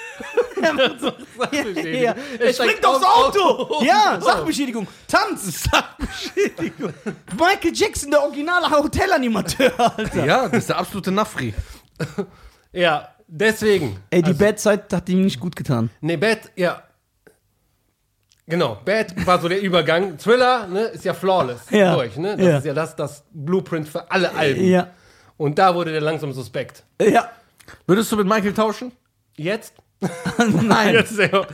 Er 0.61 0.73
macht 0.73 0.99
so- 0.99 1.11
Sachbeschädigung. 1.37 2.01
ja, 2.01 2.15
Er 2.39 2.45
er 2.47 2.53
steigt 2.53 2.55
springt 2.71 2.85
aufs 2.87 3.05
Auto. 3.05 3.39
Auto. 3.41 3.83
Ja. 3.85 4.19
Sachbeschädigung. 4.19 4.87
Tanz. 5.07 5.63
Sachbeschädigung. 5.71 6.93
Michael 7.37 7.71
Jackson, 7.75 8.09
der 8.09 8.23
originale 8.23 8.67
Hotelanimateur, 8.71 9.71
Alter. 9.97 10.25
Ja, 10.25 10.47
das 10.47 10.57
ist 10.59 10.69
der 10.69 10.77
absolute 10.79 11.11
Nafri. 11.11 11.53
Ja, 12.73 13.07
deswegen. 13.27 13.97
Ey, 14.09 14.21
die 14.21 14.33
Bad-Zeit 14.33 14.91
hat 14.93 15.07
ihm 15.09 15.21
nicht 15.23 15.39
gut 15.39 15.55
getan. 15.55 15.89
Ne, 16.01 16.17
Bad, 16.17 16.51
ja. 16.55 16.83
Genau, 18.45 18.77
Bad 18.85 19.25
war 19.25 19.39
so 19.41 19.47
der 19.49 19.61
Übergang. 19.61 20.17
Thriller, 20.17 20.67
ne, 20.67 20.81
ist 20.87 21.03
ja 21.05 21.13
flawless 21.13 21.61
Ja. 21.69 21.95
durch, 21.95 22.15
ne? 22.17 22.37
Das 22.37 22.45
Ja. 22.45 22.57
ist 22.59 22.65
ja 22.65 22.73
das, 22.73 22.95
das 22.95 23.23
Blueprint 23.31 23.87
für 23.89 24.09
alle 24.11 24.33
Alben. 24.35 24.63
Ja. 24.63 24.87
Und 25.37 25.57
da 25.59 25.73
wurde 25.75 25.91
der 25.91 26.01
langsam 26.01 26.31
suspekt. 26.33 26.83
Ja. 27.01 27.29
Würdest 27.85 28.11
du 28.11 28.15
mit 28.17 28.25
Michael 28.27 28.53
tauschen? 28.53 28.91
Jetzt? 29.35 29.73
Nein. 30.63 30.93
Jetzt 30.95 31.11
ist 31.11 31.19
er- 31.19 31.47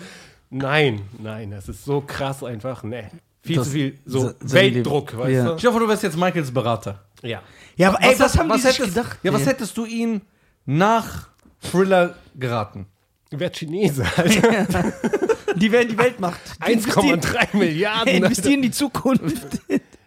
nein, 0.49 1.01
nein, 1.19 1.51
das 1.51 1.67
ist 1.67 1.83
so 1.83 2.01
krass 2.01 2.43
einfach. 2.43 2.83
Nee. 2.83 3.05
Viel 3.41 3.55
Das- 3.57 3.65
zu 3.65 3.71
viel 3.71 3.99
so 4.05 4.19
so- 4.19 4.33
so 4.39 4.53
Weltdruck, 4.53 5.11
Leben. 5.11 5.23
weißt 5.23 5.31
Ja. 5.33 5.43
du? 5.49 5.55
Ich 5.55 5.65
hoffe, 5.65 5.79
du 5.79 5.87
wärst 5.87 6.03
jetzt 6.03 6.17
Michaels 6.17 6.51
Berater. 6.53 7.03
Ja. 7.21 7.41
Ja, 7.75 7.89
aber 7.89 8.01
ey, 8.03 8.17
was, 8.19 8.33
hat- 8.33 8.39
haben 8.39 8.51
die 8.53 8.59
sich 8.59 8.77
hättest, 8.79 8.95
gedacht? 8.95 9.17
Ja, 9.23 9.33
was 9.33 9.41
ey? 9.41 9.47
hättest 9.47 9.75
du 9.77 9.85
ihn 9.85 10.21
nach 10.65 11.29
Thriller 11.61 12.15
geraten? 12.35 12.85
Wer 13.31 13.49
Chinese, 13.51 14.05
Alter. 14.15 14.93
Die 15.55 15.71
werden 15.71 15.89
die 15.89 15.97
Weltmacht. 15.97 16.39
Die 16.67 16.73
investieren- 16.73 17.19
1,3 17.21 17.57
Milliarden. 17.57 18.07
Investieren 18.15 18.55
in 18.55 18.61
die 18.63 18.71
Zukunft. 18.71 19.59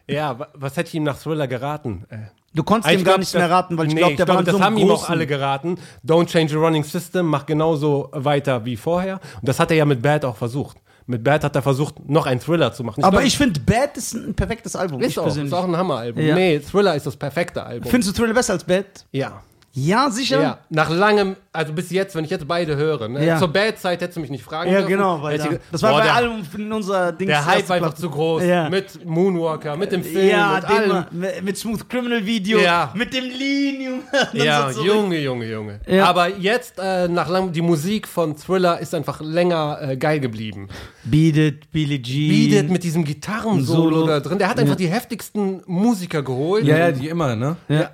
Ja, 0.09 0.38
wa- 0.38 0.49
was 0.54 0.76
hätte 0.76 0.88
ich 0.88 0.95
ihm 0.95 1.02
nach 1.04 1.18
Thriller 1.18 1.49
geraten? 1.49 2.04
Äh, 2.09 2.16
Du 2.56 2.64
konntest 2.64 2.92
ich 2.92 2.98
ihm 3.00 3.04
gar 3.04 3.12
glaub, 3.12 3.18
nichts 3.20 3.32
das- 3.32 3.40
mehr 3.40 3.50
raten, 3.50 3.76
weil 3.78 3.86
ich 3.86 3.94
nee, 3.94 4.00
glaube, 4.00 4.16
der 4.16 4.25
glaub, 4.25 4.34
war 4.36 4.40
in 4.40 4.46
das 4.46 4.52
so 4.52 4.56
einem 4.58 4.64
haben 4.64 4.76
ihm 4.78 4.90
auch 4.90 5.04
großen- 5.04 5.10
alle 5.10 5.26
geraten. 5.26 5.78
Don't 6.04 6.26
change 6.26 6.48
the 6.48 6.56
running 6.56 6.82
system, 6.82 7.26
mach 7.26 7.46
genauso 7.46 8.08
weiter 8.12 8.64
wie 8.64 8.76
vorher. 8.76 9.20
Und 9.40 9.48
das 9.48 9.60
hat 9.60 9.70
er 9.70 9.76
ja 9.76 9.84
mit 9.84 10.02
Bad 10.02 10.25
auch 10.25 10.36
versucht. 10.36 10.78
Mit 11.08 11.22
Bad 11.22 11.44
hat 11.44 11.54
er 11.54 11.62
versucht, 11.62 12.08
noch 12.08 12.26
einen 12.26 12.40
Thriller 12.40 12.72
zu 12.72 12.82
machen. 12.82 13.04
Aber 13.04 13.18
glaub, 13.18 13.26
ich 13.28 13.36
finde, 13.38 13.60
Bad 13.60 13.96
ist 13.96 14.14
ein 14.14 14.34
perfektes 14.34 14.75
Album. 14.75 15.00
ist 15.00 15.10
ich 15.10 15.18
auch, 15.20 15.25
persönlich. 15.25 15.52
ist 15.52 15.56
auch 15.58 15.64
ein 15.64 15.76
Hammeralbum. 15.76 16.20
Ja. 16.25 16.34
Nee, 16.34 16.58
Thriller 16.58 16.96
ist 16.96 17.06
das 17.06 17.14
perfekte 17.16 17.62
Album. 17.62 17.88
Findest 17.88 18.10
du 18.10 18.20
Thriller 18.20 18.34
besser 18.34 18.54
als 18.54 18.64
Bad? 18.64 18.86
ja. 19.12 19.40
Ja, 19.78 20.09
sicher? 20.11 20.40
Ja, 20.40 20.59
nach 20.71 20.88
langem, 20.88 21.37
also 21.52 21.75
bis 21.75 21.90
jetzt, 21.90 22.14
wenn 22.16 22.25
ich 22.25 22.30
jetzt 22.30 22.49
beide 22.49 22.76
höre. 22.76 23.09
Ne? 23.09 23.26
Ja. 23.26 23.38
Zur 23.38 23.49
Bad-Zeit 23.49 24.00
hättest 24.00 24.16
du 24.16 24.23
mich 24.23 24.30
nicht 24.30 24.42
fragen 24.42 24.71
Ja, 24.71 24.78
dürfen. 24.78 24.88
genau, 24.92 25.23
weil 25.23 25.37
da, 25.37 25.49
das 25.71 25.83
war 25.83 25.90
Boah, 25.90 25.99
bei 25.99 26.04
der, 26.04 26.14
allem 26.14 26.33
in 26.56 26.73
unserer 26.73 27.12
Dings. 27.12 27.28
Der 27.28 27.45
Hype 27.45 27.68
war 27.68 27.76
einfach 27.76 27.92
zu 27.92 28.09
groß. 28.09 28.42
Ja. 28.42 28.71
Mit 28.71 29.04
Moonwalker, 29.04 29.76
mit 29.76 29.92
dem 29.92 30.02
Film, 30.02 30.30
ja, 30.30 30.54
mit 30.56 30.64
allem. 30.64 31.04
mit, 31.11 31.45
mit 31.45 31.59
Smooth 31.59 31.87
Criminal 31.90 32.25
Video, 32.25 32.59
Ja. 32.59 32.90
mit 32.95 33.12
dem 33.12 33.25
Lean, 33.25 33.83
Junge. 34.33 34.45
Ja, 34.47 34.73
so. 34.73 34.83
Junge, 34.83 35.18
Junge, 35.21 35.45
Junge. 35.45 35.80
Ja. 35.87 36.06
Aber 36.06 36.28
jetzt, 36.35 36.78
äh, 36.78 37.06
nach 37.09 37.28
lang, 37.28 37.52
die 37.52 37.61
Musik 37.61 38.09
von 38.09 38.35
Thriller 38.35 38.80
ist 38.80 38.95
einfach 38.95 39.21
länger 39.21 39.78
äh, 39.83 39.97
geil 39.99 40.21
geblieben. 40.21 40.68
Beat 41.04 41.37
It, 41.37 41.71
Billie 41.71 42.00
Jean. 42.00 42.30
Beat 42.30 42.64
It 42.64 42.71
mit 42.71 42.83
diesem 42.83 43.04
Gitarrensolo 43.04 43.90
Solo. 43.90 44.06
da 44.06 44.21
drin. 44.21 44.38
Der 44.38 44.49
hat 44.49 44.59
einfach 44.59 44.76
die 44.76 44.88
heftigsten 44.88 45.62
Musiker 45.66 46.23
geholt. 46.23 46.64
Ja, 46.64 46.78
ja, 46.78 46.92
die 46.92 47.09
immer, 47.09 47.37
ne? 47.37 47.56
Ja. 47.68 47.90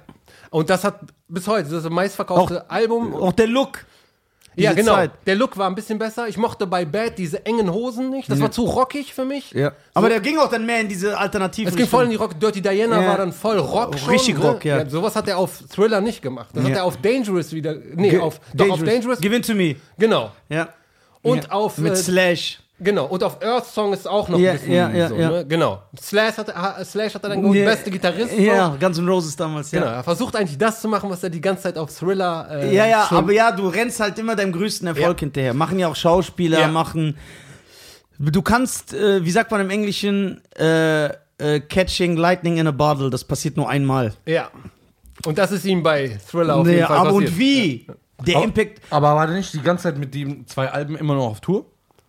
Und 0.50 0.68
das 0.70 0.84
hat 0.84 1.00
bis 1.32 1.46
heute, 1.48 1.64
das 1.64 1.72
ist 1.78 1.84
das 1.84 1.92
meistverkaufte 1.92 2.70
Album. 2.70 3.14
Auch 3.14 3.32
der 3.32 3.46
Look. 3.46 3.84
ja, 4.54 4.72
genau. 4.74 4.94
Zeit. 4.96 5.10
Der 5.26 5.34
Look 5.34 5.56
war 5.56 5.66
ein 5.66 5.74
bisschen 5.74 5.98
besser. 5.98 6.28
Ich 6.28 6.36
mochte 6.36 6.66
bei 6.66 6.84
Bad 6.84 7.16
diese 7.18 7.44
engen 7.46 7.72
Hosen 7.72 8.10
nicht. 8.10 8.30
Das 8.30 8.38
war 8.40 8.50
zu 8.50 8.64
rockig 8.64 9.14
für 9.14 9.24
mich. 9.24 9.50
Ja. 9.52 9.72
Aber 9.94 10.08
der 10.10 10.20
ging 10.20 10.38
auch 10.38 10.50
dann 10.50 10.66
mehr 10.66 10.80
in 10.80 10.88
diese 10.88 11.16
Alternative. 11.16 11.70
Es 11.70 11.76
ging 11.76 11.86
voll 11.86 12.04
in 12.04 12.10
die 12.10 12.16
Rock. 12.16 12.38
Dirty 12.38 12.60
Diana 12.60 13.00
Ja. 13.00 13.08
war 13.08 13.16
dann 13.16 13.32
voll 13.32 13.58
Rock 13.58 13.98
schon. 13.98 14.10
Richtig 14.10 14.38
ne? 14.38 14.44
Rock, 14.44 14.64
ja. 14.64 14.88
Sowas 14.88 15.16
hat 15.16 15.26
er 15.28 15.38
auf 15.38 15.62
Thriller 15.74 16.00
nicht 16.02 16.20
gemacht. 16.20 16.50
Das 16.52 16.64
hat 16.64 16.70
Ja. 16.70 16.76
er 16.78 16.84
auf 16.84 16.98
Dangerous 16.98 17.52
wieder. 17.52 17.76
Nee, 17.94 18.18
auf, 18.18 18.40
doch 18.54 18.68
auf 18.70 18.82
Dangerous. 18.82 19.20
Give 19.20 19.34
in 19.34 19.42
to 19.42 19.54
me. 19.54 19.76
Genau. 19.98 20.32
Ja. 20.50 20.68
Und 21.22 21.44
ja. 21.44 21.50
auf, 21.50 21.78
Mit 21.78 21.92
äh, 21.92 21.96
Slash. 21.96 22.58
Genau. 22.82 23.06
Und 23.06 23.22
auf 23.22 23.42
Earth 23.42 23.66
Song 23.66 23.92
ist 23.92 24.08
auch 24.08 24.28
noch 24.28 24.38
Ja, 24.38 24.52
ein 24.52 24.56
bisschen 24.58 24.72
ja, 24.72 24.90
ja, 24.90 25.08
so. 25.08 25.14
ja. 25.16 25.30
Ne? 25.30 25.46
Genau. 25.46 25.82
Slash 26.00 26.36
hat, 26.36 26.54
ha- 26.54 26.84
Slash 26.84 27.14
hat 27.14 27.22
er 27.24 27.28
dann 27.30 27.40
geholt, 27.42 27.58
Ja. 27.58 27.64
beste 27.66 27.90
Gitarrist. 27.90 28.36
Ja. 28.38 28.76
Guns 28.80 28.98
N' 28.98 29.08
Roses 29.08 29.36
damals, 29.36 29.70
ja. 29.70 29.80
Genau. 29.80 29.92
Er 29.92 30.02
versucht 30.04 30.36
eigentlich 30.36 30.58
das 30.58 30.80
zu 30.80 30.88
machen, 30.88 31.08
was 31.10 31.22
er 31.22 31.30
die 31.30 31.40
ganze 31.40 31.64
Zeit 31.64 31.78
auf 31.78 31.90
Thriller. 31.96 32.48
Äh, 32.50 32.74
Ja, 32.74 32.86
ja, 32.86 33.06
schon- 33.08 33.18
aber 33.18 33.32
ja, 33.32 33.52
du 33.52 33.68
rennst 33.68 34.00
halt 34.00 34.18
immer 34.18 34.34
deinem 34.36 34.52
größten 34.52 34.86
Erfolg 34.88 35.18
Ja. 35.18 35.20
hinterher. 35.20 35.54
Machen 35.54 35.78
ja 35.78 35.88
auch 35.88 35.96
Schauspieler, 35.96 36.60
Ja. 36.60 36.68
machen. 36.68 37.16
Du 38.18 38.42
kannst, 38.42 38.94
äh, 38.94 39.24
wie 39.24 39.30
sagt 39.30 39.50
man 39.50 39.60
im 39.60 39.70
Englischen, 39.70 40.40
äh, 40.56 41.06
äh, 41.38 41.60
catching 41.60 42.16
lightning 42.16 42.58
in 42.58 42.66
a 42.66 42.70
bottle, 42.70 43.10
das 43.10 43.24
passiert 43.24 43.56
nur 43.56 43.68
einmal. 43.68 44.12
Ja. 44.26 44.48
Und 45.26 45.38
das 45.38 45.50
ist 45.52 45.64
ihm 45.64 45.82
bei 45.82 46.18
Thriller 46.30 46.56
auf 46.56 46.66
jeden 46.66 46.80
Ja, 46.80 46.86
Fall 46.88 46.96
aber 46.98 47.10
passiert. 47.12 47.30
und 47.30 47.38
wie? 47.38 47.86
Der 48.26 48.36
Aber- 48.36 48.44
Impact. 48.44 48.80
Aber 48.90 49.14
war 49.16 49.26
der 49.26 49.36
nicht 49.36 49.52
die 49.52 49.60
ganze 49.62 49.84
Zeit 49.84 49.98
mit 49.98 50.14
den 50.14 50.46
zwei 50.46 50.68
Alben 50.70 50.96
immer 50.96 51.14
noch 51.14 51.26
auf 51.26 51.40
Tour? 51.40 51.66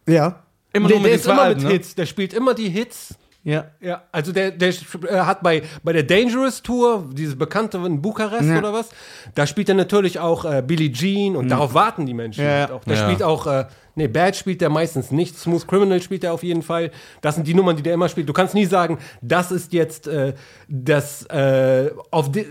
Ja. 0.07 0.42
Immer 0.73 0.87
Der, 0.89 0.97
nur 0.99 1.07
der 1.07 1.15
ist 1.15 1.25
immer 1.27 1.49
mit 1.49 1.61
ne? 1.63 1.69
Hits. 1.69 1.95
Der 1.95 2.05
spielt 2.05 2.33
immer 2.33 2.53
die 2.53 2.69
Hits. 2.69 3.15
Ja. 3.45 3.65
Ja, 3.81 4.03
also 4.13 4.31
der, 4.31 4.51
der 4.51 4.69
äh, 4.69 5.19
hat 5.19 5.43
bei, 5.43 5.63
bei 5.83 5.91
der 5.91 6.03
Dangerous 6.03 6.61
Tour, 6.63 7.09
diese 7.11 7.35
bekannte 7.35 7.77
in 7.79 8.01
Bukarest 8.01 8.47
Ja. 8.49 8.57
oder 8.59 8.71
was, 8.71 8.89
da 9.35 9.45
spielt 9.45 9.67
er 9.67 9.75
natürlich 9.75 10.17
auch 10.19 10.45
äh, 10.45 10.63
Billie 10.65 10.89
Jean 10.93 11.35
und 11.35 11.49
darauf 11.49 11.73
warten 11.73 12.05
die 12.05 12.13
Menschen. 12.13 12.43
Ja, 12.45 12.51
halt 12.61 12.71
auch. 12.71 12.83
Der 12.85 12.95
Ja. 12.95 13.03
spielt 13.03 13.21
auch, 13.21 13.45
äh, 13.45 13.65
nee, 13.95 14.07
Bad 14.07 14.37
spielt 14.37 14.61
er 14.61 14.69
meistens 14.69 15.11
nicht, 15.11 15.37
Smooth 15.37 15.67
Criminal 15.67 16.01
spielt 16.01 16.23
er 16.23 16.33
auf 16.33 16.41
jeden 16.43 16.61
Fall. 16.61 16.91
Das 17.19 17.35
sind 17.35 17.45
die 17.45 17.53
Nummern, 17.53 17.75
die 17.75 17.83
der 17.83 17.95
immer 17.95 18.07
spielt. 18.07 18.29
Du 18.29 18.33
kannst 18.33 18.53
nie 18.53 18.65
sagen, 18.65 18.97
das 19.21 19.51
ist 19.51 19.73
jetzt 19.73 20.07
äh, 20.07 20.35
das, 20.69 21.25
äh, 21.25 21.91
auf 22.11 22.31
die, 22.31 22.47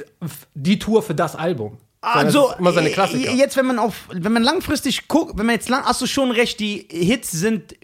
die 0.55 0.79
Tour 0.79 1.03
für 1.03 1.15
das 1.15 1.37
Album. 1.37 1.79
Also, 2.03 2.53
immer 2.59 2.73
seine 2.73 2.91
Klassiker. 2.91 3.31
äh, 3.31 3.35
jetzt, 3.35 3.57
wenn 3.57 3.67
man 3.67 3.79
auf, 3.79 4.09
wenn 4.13 4.33
man 4.33 4.43
langfristig 4.43 5.07
guckt, 5.07 5.39
wenn 5.39 5.47
man 5.47 5.55
jetzt 5.55 5.69
lang, 5.69 5.85
hast 5.85 6.03
du 6.03 6.07
schon 6.07 6.33
recht, 6.33 6.59
die 6.59 6.87
Hits 6.91 7.31
sind 7.31 7.77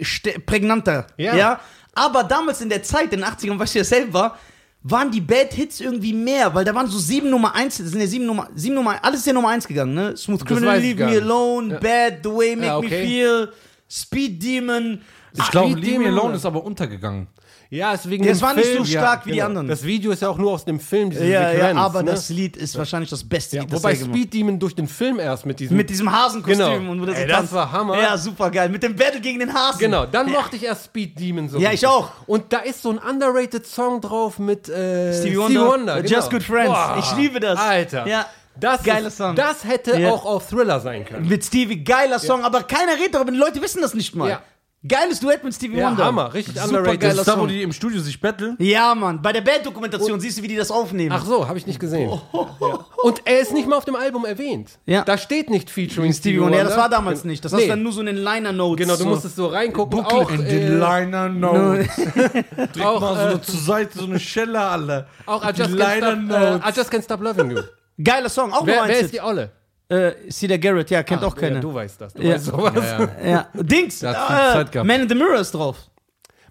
prägnanter. 0.45 1.07
Ja. 1.17 1.37
ja. 1.37 1.61
Aber 1.95 2.25
damals 2.25 2.61
in 2.61 2.69
der 2.69 2.83
Zeit, 2.83 3.13
in 3.13 3.21
den 3.21 3.25
80ern, 3.25 3.59
weißt 3.59 3.75
du 3.77 3.79
ja 3.79 3.85
selber, 3.85 4.37
waren 4.83 5.11
die 5.11 5.21
Bad 5.21 5.53
Hits 5.53 5.81
irgendwie 5.81 6.13
mehr, 6.13 6.53
weil 6.55 6.65
da 6.65 6.75
waren 6.75 6.89
so 6.89 6.99
sieben 6.99 7.31
Nummer 7.31 7.55
eins, 7.55 7.79
das 7.79 7.89
sind 7.89 8.01
ja 8.01 8.07
sieben 8.07 8.27
Nummer, 8.27 8.49
sieben 8.55 8.75
Nummer, 8.75 8.99
alles 9.03 9.21
ist 9.21 9.27
ja 9.27 9.33
Nummer 9.33 9.49
eins 9.49 9.67
gegangen, 9.67 9.95
ne? 9.95 10.17
Smooth 10.17 10.45
Criminal, 10.45 10.81
Leave 10.81 11.05
Me. 11.05 11.21
Alone, 11.21 11.79
Bad, 11.81 12.19
The 12.23 12.31
Way 12.31 12.57
Make 12.57 12.67
Ja, 12.67 12.81
Me 12.81 12.87
okay. 12.87 13.07
Feel, 13.07 13.53
Speed 13.89 14.43
Demon. 14.43 15.01
Ich 15.33 15.51
glaube, 15.51 15.73
Speed 15.73 15.85
Leave 15.85 15.99
Me 15.99 16.05
Demon, 16.07 16.19
Alone 16.19 16.37
ist 16.37 16.47
aber 16.47 16.65
untergegangen. 16.65 17.27
Ja, 17.71 17.93
ist 17.93 18.09
wegen 18.09 18.25
Ja, 18.25 18.33
es 18.33 18.39
dem 18.39 18.43
war 18.43 18.55
nicht 18.55 18.67
Film. 18.67 18.85
so 18.85 18.91
stark 18.91 19.27
wie 19.27 19.31
die 19.31 19.37
genau. 19.37 19.47
anderen. 19.47 19.69
Das 19.69 19.83
Video 19.85 20.11
ist 20.11 20.23
ja 20.23 20.29
auch 20.31 20.39
nur 20.39 20.53
aus 20.53 20.65
dem 20.65 20.81
Film, 20.81 21.11
diese 21.11 21.27
Ja, 21.27 21.51
Sequenz. 21.51 21.75
ja, 21.77 21.83
aber 21.83 22.03
ne? 22.03 22.11
das 22.13 22.29
Lied 22.31 22.57
ist 22.57 22.77
wahrscheinlich 22.79 23.11
das 23.11 23.23
Beste 23.29 23.57
ja, 23.57 23.63
Lied, 23.63 23.73
das 23.73 23.83
Wobei 23.83 23.93
er 23.93 23.99
gemacht 23.99 24.17
Speed 24.17 24.33
Demon 24.35 24.59
durch 24.59 24.75
den 24.75 24.89
Film 24.89 25.19
erst 25.21 25.45
mit 25.45 25.61
diesem 25.61 25.77
Mit 25.77 25.91
diesem 25.91 26.11
Hasenkostüm 26.11 26.59
Genau. 26.67 26.91
und 26.93 27.01
wo 27.03 27.05
das 27.07 27.17
Ey, 27.17 27.23
so 27.23 27.29
das 27.29 27.37
tanzt. 27.39 27.53
war 27.53 27.71
Hammer. 27.73 28.01
Ja, 28.01 28.17
super 28.17 28.51
geil. 28.51 28.69
Mit 28.71 28.83
dem 28.83 28.97
Battle 28.97 29.21
gegen 29.21 29.39
den 29.41 29.53
Hasen. 29.53 29.79
Genau, 29.81 30.07
dann 30.07 30.31
mochte 30.31 30.57
ich 30.57 30.65
erst 30.65 30.87
Speed 30.87 31.19
Demon 31.21 31.49
so. 31.49 31.59
Ja, 31.59 31.73
ich 31.73 31.87
auch. 31.87 32.11
Und 32.27 32.53
da 32.53 32.59
ist 32.61 32.81
so 32.83 32.91
ein 32.91 32.99
underrated 32.99 33.67
Song 33.67 34.01
drauf 34.01 34.39
mit 34.39 34.69
äh, 34.69 35.13
Stevie 35.13 35.37
Wonder, 35.59 36.01
genau. 36.03 36.15
Just 36.17 36.31
Good 36.31 36.43
Friends. 36.43 36.75
Ich 37.01 37.17
liebe 37.17 37.39
das. 37.41 37.59
Alter. 37.59 38.07
Ja. 38.07 38.27
Das 38.61 38.83
Geiler 38.83 39.07
ist, 39.07 39.17
Song. 39.19 39.37
Das 39.37 39.65
hätte 39.65 40.01
Ja. 40.01 40.11
auch 40.11 40.25
auf 40.25 40.49
Thriller 40.49 40.81
sein 40.81 41.05
können. 41.05 41.29
Mit 41.29 41.45
Stevie, 41.45 41.85
geiler 41.85 42.19
Song, 42.19 42.43
aber 42.43 42.65
keiner 42.65 42.95
redet 42.95 43.15
darüber, 43.15 43.31
die 43.31 43.37
Leute 43.39 43.63
wissen 43.63 43.81
das 43.83 43.95
nicht 43.95 44.17
mal. 44.17 44.31
Ja. 44.31 44.43
Geiles 44.87 45.19
Duett 45.19 45.43
mit 45.43 45.53
Stevie 45.53 45.79
Ja, 45.79 45.89
Wonder. 45.91 46.05
Hammer, 46.05 46.33
richtig 46.33 46.55
Super 46.55 46.69
underrated. 46.69 47.01
geiler 47.01 47.15
Das 47.15 47.27
ist 47.27 47.35
da, 47.35 47.41
wo 47.41 47.47
die 47.47 47.63
im 47.63 47.73
Studio 47.73 48.01
sich 48.01 48.21
betteln. 48.21 48.55
Ja, 48.61 48.95
Mann, 48.95 49.21
bei 49.21 49.33
der 49.33 49.41
Band-Dokumentation 49.41 50.21
siehst 50.21 50.39
du, 50.39 50.43
wie 50.45 50.49
die 50.49 50.55
das 50.55 50.71
aufnehmen. 50.71 51.11
Ach 51.13 51.25
so, 51.25 51.49
habe 51.49 51.59
ich 51.59 51.67
nicht 51.67 51.81
gesehen. 51.81 52.11
Ja. 52.61 52.85
Und 53.05 53.23
er 53.25 53.39
ist 53.41 53.53
nicht 53.53 53.69
mal 53.69 53.77
auf 53.77 53.85
dem 53.85 53.95
Album 53.95 54.25
erwähnt. 54.25 54.79
Ja. 54.85 55.03
Da 55.05 55.17
steht 55.17 55.49
nicht 55.51 55.71
featuring 55.71 56.13
Stevie 56.13 56.41
Wonder, 56.41 56.59
ja, 56.59 56.65
das 56.65 56.77
war 56.77 56.89
damals 56.89 57.23
nicht. 57.25 57.45
Das 57.45 57.53
hast 57.53 57.61
Nee. 57.61 57.67
du 57.67 57.71
dann 57.71 57.83
nur 57.85 57.93
so 57.93 58.01
in 58.01 58.07
den 58.07 58.17
Liner-Notes. 58.17 58.81
Genau, 58.85 58.97
du 58.97 59.05
so. 59.05 59.09
musstest 59.09 59.37
so 59.37 59.47
reingucken. 59.47 59.97
Booklet 60.03 60.23
Auch, 60.23 60.31
In 60.31 60.45
äh, 60.45 60.49
den 60.49 60.79
Liner 60.79 61.29
Notes. 61.29 61.87
Drück 62.73 62.85
auch, 62.85 63.01
mal 63.01 63.31
so 63.33 63.37
äh, 63.39 63.43
zur 63.43 63.61
Seite, 63.61 63.99
so 63.99 64.05
eine 64.07 64.19
Schelle 64.19 64.61
alle. 64.61 65.07
auch 65.27 65.43
I 65.45 65.49
just, 65.57 65.71
can't 65.71 65.77
Liner 65.77 66.13
stop, 66.13 66.19
Notes. 66.23 66.67
I 66.69 66.79
just 66.79 66.93
Can't 66.93 67.05
Stop 67.05 67.21
Loving 67.23 67.51
You. 67.53 67.61
Geiler 68.03 68.29
Song, 68.29 68.53
auch 68.53 68.67
wer, 68.67 68.81
noch 68.83 68.89
wer 68.89 68.99
ist 69.01 69.13
die 69.13 69.21
Olle? 69.21 69.51
Äh, 69.89 70.13
Cedar 70.31 70.59
Garrett, 70.59 70.91
ja, 70.91 71.03
kennt 71.03 71.23
Ah, 71.23 71.27
auch 71.27 71.35
keiner. 71.37 71.57
Ja, 71.57 71.61
du 71.63 71.73
weißt 71.75 72.01
das. 72.01 72.13
Du 72.15 72.23
Ja. 72.23 72.35
weißt 72.35 72.45
sowas. 72.47 72.75
Ja, 72.77 73.01
ja. 73.01 73.31
Ja, 73.31 73.49
Dings, 73.63 74.03
äh, 74.03 74.13
Zeit 74.13 74.73
gehabt. 74.73 74.87
Man 74.87 75.01
in 75.03 75.09
the 75.09 75.15
Mirror 75.15 75.41
ist 75.41 75.53
drauf. 75.53 75.77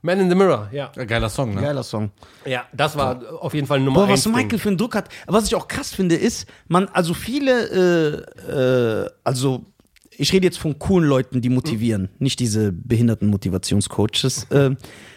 Man 0.01 0.19
in 0.19 0.29
the 0.29 0.35
Mirror, 0.35 0.69
ja. 0.71 0.91
Ja, 0.95 1.03
Geiler 1.05 1.29
Song, 1.29 1.55
ne? 1.55 1.61
Geiler 1.61 1.83
Song. 1.83 2.11
Ja, 2.45 2.65
das 2.71 2.95
war 2.95 3.19
auf 3.41 3.53
jeden 3.53 3.65
Fall 3.67 3.79
Nummer 3.79 4.01
Boah, 4.05 4.09
was 4.13 4.25
eins. 4.25 4.35
Michael 4.35 4.49
Ding. 4.49 4.59
für 4.59 4.69
einen 4.69 4.77
Druck 4.77 4.95
hat. 4.95 5.09
Was 5.25 5.45
ich 5.45 5.55
auch 5.55 5.67
krass 5.67 5.91
finde, 5.93 6.15
ist, 6.15 6.47
man, 6.67 6.87
also 6.93 7.13
viele, 7.13 8.23
äh, 8.47 9.03
äh, 9.05 9.09
also 9.23 9.65
ich 10.11 10.31
rede 10.33 10.45
jetzt 10.45 10.59
von 10.59 10.77
coolen 10.79 11.07
Leuten, 11.09 11.41
die 11.41 11.49
motivieren, 11.49 12.09
nicht 12.19 12.39
diese 12.39 12.71
behinderten 12.71 13.27
Motivationscoaches, 13.29 14.45
äh, 14.51 14.71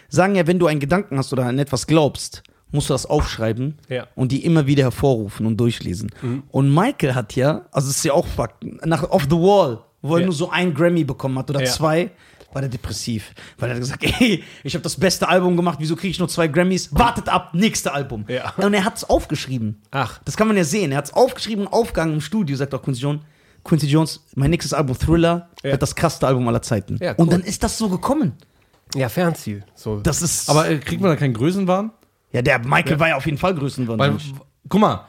sagen 0.09 0.35
ja, 0.35 0.45
wenn 0.47 0.59
du 0.59 0.67
einen 0.67 0.79
Gedanken 0.79 1.17
hast 1.17 1.31
oder 1.33 1.45
an 1.45 1.57
etwas 1.59 1.87
glaubst, 1.87 2.43
musst 2.71 2.89
du 2.89 2.93
das 2.93 3.05
aufschreiben 3.05 3.77
Ja. 3.89 4.07
und 4.15 4.31
die 4.31 4.45
immer 4.45 4.65
wieder 4.67 4.83
hervorrufen 4.83 5.45
und 5.45 5.57
durchlesen. 5.57 6.11
Und 6.51 6.73
Michael 6.73 7.15
hat 7.15 7.35
ja, 7.35 7.65
also 7.71 7.89
es 7.89 7.97
ist 7.97 8.05
ja 8.05 8.13
auch 8.13 8.27
Fakt, 8.27 8.63
nach 8.85 9.03
Off 9.09 9.23
the 9.23 9.35
Wall, 9.35 9.79
wo 10.01 10.15
er 10.15 10.19
Ja. 10.21 10.25
nur 10.25 10.35
so 10.35 10.49
ein 10.49 10.73
Grammy 10.73 11.03
bekommen 11.03 11.37
hat 11.37 11.49
oder 11.49 11.63
zwei, 11.65 12.11
war 12.53 12.61
der 12.61 12.69
depressiv. 12.69 13.33
Weil 13.57 13.69
er 13.69 13.75
hat 13.75 13.81
gesagt, 13.81 14.03
ey, 14.21 14.43
ich 14.63 14.73
habe 14.73 14.83
das 14.83 14.95
beste 14.97 15.27
Album 15.27 15.55
gemacht, 15.55 15.77
wieso 15.79 15.95
kriege 15.95 16.11
ich 16.11 16.19
nur 16.19 16.27
zwei 16.27 16.47
Grammys? 16.47 16.89
Wartet 16.93 17.29
ab, 17.29 17.51
nächste 17.53 17.93
Album. 17.93 18.25
Ja. 18.27 18.53
Und 18.57 18.73
er 18.73 18.83
hat 18.83 18.97
es 18.97 19.09
aufgeschrieben. 19.09 19.81
Ach. 19.91 20.19
Das 20.25 20.35
kann 20.35 20.47
man 20.47 20.57
ja 20.57 20.63
sehen. 20.65 20.91
Er 20.91 20.97
hat 20.97 21.05
es 21.05 21.13
aufgeschrieben, 21.13 21.67
Aufgang 21.67 22.11
im 22.13 22.19
Studio, 22.21 22.55
sagt 22.57 22.73
auch 22.73 22.81
Quincy 22.81 23.01
Jones. 23.01 23.21
Quincy 23.63 23.87
Jones, 23.87 24.21
mein 24.35 24.49
nächstes 24.49 24.73
Album 24.73 24.97
Thriller 24.97 25.49
Ja. 25.63 25.71
wird 25.71 25.81
das 25.81 25.95
krasseste 25.95 26.27
Album 26.27 26.47
aller 26.47 26.61
Zeiten. 26.61 26.97
Ja, 26.99 27.11
cool. 27.11 27.15
Und 27.23 27.31
dann 27.31 27.41
ist 27.41 27.63
das 27.63 27.77
so 27.77 27.87
gekommen. 27.89 28.33
Ja, 28.95 29.07
Fernziel. 29.07 29.63
So. 29.75 29.99
Das 30.01 30.21
ist. 30.21 30.49
Aber 30.49 30.67
äh, 30.69 30.77
kriegt 30.79 30.99
man 31.01 31.11
da 31.11 31.15
keinen 31.15 31.33
Größenwahn? 31.33 31.91
Ja, 32.31 32.41
der 32.41 32.59
Michael 32.59 32.99
war 32.99 33.09
ja 33.09 33.15
auf 33.17 33.25
jeden 33.25 33.37
Fall 33.37 33.53
Weil, 33.53 33.59
Größenwahn. 33.59 34.19
guck 34.69 34.81
mal, 34.81 35.05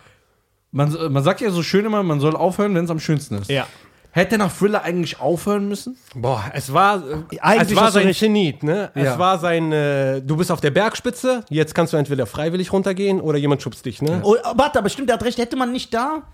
man, 0.70 1.12
man 1.12 1.22
sagt 1.22 1.40
ja 1.40 1.50
so 1.50 1.62
schön 1.62 1.84
immer, 1.84 2.02
man 2.02 2.20
soll 2.20 2.36
aufhören, 2.36 2.74
wenn 2.74 2.84
es 2.84 2.90
am 2.90 3.00
schönsten 3.00 3.36
ist. 3.36 3.50
ja. 3.50 3.66
Hätte 4.14 4.36
nach 4.36 4.54
Thriller 4.54 4.82
eigentlich 4.82 5.20
aufhören 5.20 5.68
müssen? 5.68 5.96
Boah, 6.14 6.44
es 6.52 6.70
war, 6.70 6.96
äh, 6.98 7.38
Eigentlich 7.40 7.70
es 7.70 7.76
war 7.76 7.90
sein. 7.90 8.12
Zenit, 8.12 8.62
ne? 8.62 8.90
Ja. 8.94 9.14
Es 9.14 9.18
war 9.18 9.38
sein, 9.38 9.72
äh, 9.72 10.20
du 10.20 10.36
bist 10.36 10.52
auf 10.52 10.60
der 10.60 10.70
Bergspitze, 10.70 11.46
jetzt 11.48 11.74
kannst 11.74 11.94
du 11.94 11.96
entweder 11.96 12.26
freiwillig 12.26 12.74
runtergehen 12.74 13.22
oder 13.22 13.38
jemand 13.38 13.62
schubst 13.62 13.86
dich, 13.86 14.02
ne? 14.02 14.20
Oh, 14.22 14.36
warte, 14.54 14.78
aber 14.80 14.90
stimmt, 14.90 15.08
der 15.08 15.14
hat 15.16 15.24
recht. 15.24 15.38
Hätte 15.38 15.56
man 15.56 15.72
nicht 15.72 15.94
da. 15.94 16.24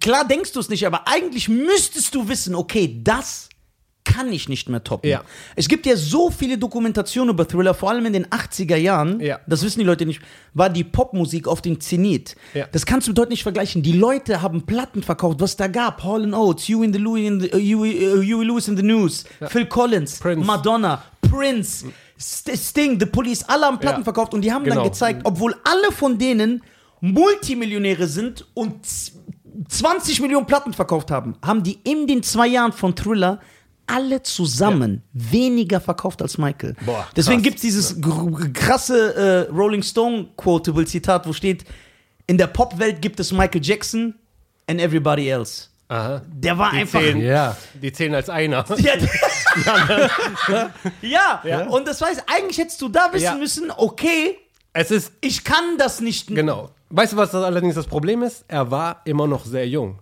Klar 0.00 0.24
denkst 0.24 0.52
du 0.52 0.60
es 0.60 0.68
nicht, 0.68 0.86
aber 0.86 1.08
eigentlich 1.08 1.48
müsstest 1.48 2.14
du 2.14 2.28
wissen, 2.28 2.54
okay, 2.54 3.00
das 3.02 3.48
kann 4.04 4.32
ich 4.32 4.48
nicht 4.48 4.68
mehr 4.68 4.82
toppen. 4.82 5.08
Ja. 5.08 5.22
Es 5.54 5.68
gibt 5.68 5.86
ja 5.86 5.96
so 5.96 6.30
viele 6.30 6.58
Dokumentationen 6.58 7.32
über 7.34 7.46
Thriller, 7.46 7.72
vor 7.72 7.90
allem 7.90 8.04
in 8.06 8.12
den 8.12 8.26
80er 8.26 8.76
Jahren, 8.76 9.20
Ja. 9.20 9.38
das 9.46 9.62
wissen 9.62 9.78
die 9.78 9.84
Leute 9.84 10.04
nicht, 10.06 10.20
war 10.54 10.68
die 10.70 10.84
Popmusik 10.84 11.46
auf 11.46 11.62
dem 11.62 11.80
Zenit. 11.80 12.34
Ja. 12.52 12.66
Das 12.72 12.84
kannst 12.84 13.06
du 13.08 13.12
dort 13.12 13.30
nicht 13.30 13.42
vergleichen. 13.44 13.82
Die 13.82 13.92
Leute 13.92 14.42
haben 14.42 14.62
Platten 14.66 15.02
verkauft, 15.02 15.40
was 15.40 15.56
da 15.56 15.68
gab. 15.68 16.02
Hall 16.02 16.34
Oates, 16.34 16.68
Huey, 16.68 16.84
in 16.86 16.92
the 16.92 16.98
Louis 16.98 17.26
in 17.26 17.40
the, 17.40 17.48
uh, 17.52 17.56
Huey, 17.58 18.08
uh, 18.08 18.16
Huey 18.22 18.44
Lewis 18.44 18.68
in 18.68 18.76
the 18.76 18.82
News, 18.82 19.24
Phil 19.48 19.66
Collins, 19.66 20.18
Prince. 20.18 20.44
Madonna, 20.46 21.02
Prince, 21.20 21.86
St 22.18 22.50
Sting, 22.56 22.98
The 23.00 23.06
Police, 23.06 23.44
alle 23.48 23.66
haben 23.66 23.78
Platten 23.78 24.04
verkauft 24.04 24.34
und 24.34 24.42
die 24.42 24.52
haben 24.52 24.64
dann 24.64 24.74
Genau. 24.78 24.84
gezeigt, 24.88 25.20
obwohl 25.24 25.54
alle 25.64 25.92
von 25.92 26.18
denen 26.18 26.62
Multimillionäre 27.00 28.06
sind 28.06 28.46
und 28.54 28.84
z- 28.86 29.12
20 29.68 30.20
Millionen 30.20 30.46
Platten 30.46 30.72
verkauft 30.72 31.10
haben, 31.10 31.36
haben 31.44 31.62
die 31.62 31.78
in 31.84 32.06
den 32.06 32.22
zwei 32.22 32.46
Jahren 32.46 32.72
von 32.72 32.94
Thriller 32.96 33.38
alle 33.86 34.22
zusammen 34.22 35.02
weniger 35.12 35.80
verkauft 35.80 36.22
als 36.22 36.38
Michael. 36.38 36.74
Boah, 36.86 37.06
Deswegen 37.16 37.42
gibt 37.42 37.56
es 37.56 37.62
dieses 37.62 37.96
krasse 38.54 39.46
äh, 39.48 39.52
Rolling 39.52 39.82
Stone 39.82 40.28
Quotable 40.36 40.84
Zitat, 40.86 41.26
wo 41.26 41.32
steht, 41.32 41.64
in 42.26 42.38
der 42.38 42.46
Popwelt 42.46 43.02
gibt 43.02 43.18
es 43.20 43.32
Michael 43.32 43.60
Jackson 43.64 44.14
and 44.68 44.80
Everybody 44.80 45.28
Else. 45.28 45.68
Aha. 45.88 46.22
Der 46.32 46.56
war 46.56 46.70
Die 46.70 46.78
einfach. 46.78 47.00
zählen, 47.00 47.20
Ja. 47.20 47.56
die 47.74 47.92
zählen 47.92 48.14
als 48.14 48.30
einer. 48.30 48.64
Ja, 51.02 51.40
ja, 51.44 51.66
und 51.66 51.86
das 51.86 52.00
heißt, 52.00 52.24
eigentlich 52.26 52.58
hättest 52.58 52.80
du 52.80 52.88
da 52.88 53.08
wissen 53.12 53.24
Ja. 53.24 53.34
müssen, 53.34 53.70
okay, 53.76 54.38
Es 54.72 54.90
ist, 54.90 55.12
ich 55.20 55.44
kann 55.44 55.76
das 55.78 56.00
nicht. 56.00 56.28
genau. 56.28 56.70
Weißt 56.90 57.12
du, 57.12 57.16
was 57.16 57.30
das 57.30 57.44
allerdings 57.44 57.74
das 57.74 57.86
Problem 57.86 58.22
ist? 58.22 58.44
Er 58.48 58.70
war 58.70 59.00
immer 59.04 59.26
noch 59.26 59.44
sehr 59.44 59.66
jung. 59.68 59.98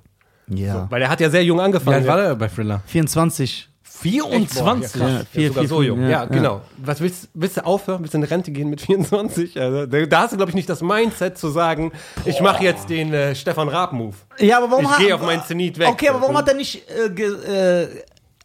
Ja. 0.48 0.86
Weil 0.90 1.02
er 1.02 1.08
hat 1.08 1.20
ja 1.20 1.30
sehr 1.30 1.44
jung 1.44 1.58
Wie 1.58 1.62
angefangen. 1.62 1.96
alt 1.96 2.06
war 2.06 2.16
der 2.16 2.34
bei 2.34 2.48
Thriller? 2.48 2.82
24. 2.86 3.68
24. 4.00 5.00
Boah, 5.00 5.08
ja, 5.08 5.20
vier, 5.30 5.42
ja, 5.42 5.48
sogar 5.48 5.62
vier, 5.62 5.68
so 5.68 5.76
fünf, 5.76 5.88
jung. 5.88 6.02
ja, 6.02 6.08
Ja, 6.08 6.10
ja. 6.22 6.24
genau. 6.26 6.62
Was 6.78 7.00
willst, 7.00 7.28
willst 7.34 7.56
du 7.56 7.64
aufhören? 7.66 8.02
Willst 8.02 8.14
du 8.14 8.18
in 8.18 8.24
Rente 8.24 8.50
gehen 8.50 8.70
mit 8.70 8.80
24? 8.80 9.60
Also, 9.60 9.86
da, 9.86 10.20
hast 10.20 10.32
du, 10.32 10.36
glaube 10.36 10.50
ich, 10.50 10.54
nicht 10.54 10.68
das 10.68 10.82
Mindset 10.82 11.38
zu 11.38 11.48
sagen, 11.48 11.92
ich 12.24 12.40
mache 12.40 12.64
jetzt 12.64 12.88
den 12.88 13.12
äh, 13.12 13.34
Stefan 13.34 13.68
Raab-Move. 13.68 14.16
Ja, 14.38 14.58
aber 14.58 14.70
warum 14.70 14.84
Ich 14.84 14.98
gehe 14.98 15.14
auf 15.14 15.22
meinen 15.22 15.42
Zenit 15.44 15.78
weg. 15.78 15.88
Okay, 15.88 16.08
aber 16.08 16.20
warum 16.22 16.36
hat 16.36 16.48
er 16.48 16.54
nicht. 16.54 16.82
Äh, 16.90 17.82
äh, 17.82 17.88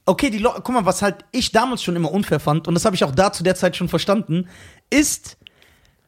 okay, 0.06 0.30
die 0.30 0.40
Leute. 0.40 0.62
Guck 0.64 0.76
mal, 0.76 0.86
was 0.86 1.02
halt 1.02 1.18
ich 1.32 1.52
damals 1.52 1.84
schon 1.84 1.96
immer 1.96 2.12
unfair 2.12 2.40
fand, 2.40 2.68
und 2.68 2.74
das 2.74 2.86
habe 2.86 2.96
ich 2.96 3.04
auch 3.04 3.12
da 3.12 3.32
zu 3.32 3.44
der 3.44 3.56
Zeit 3.56 3.76
schon 3.76 3.90
verstanden, 3.90 4.48
ist, 4.90 5.38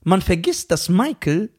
man 0.03 0.21
vergisst, 0.21 0.71
dass 0.71 0.89
Michael 0.89 1.49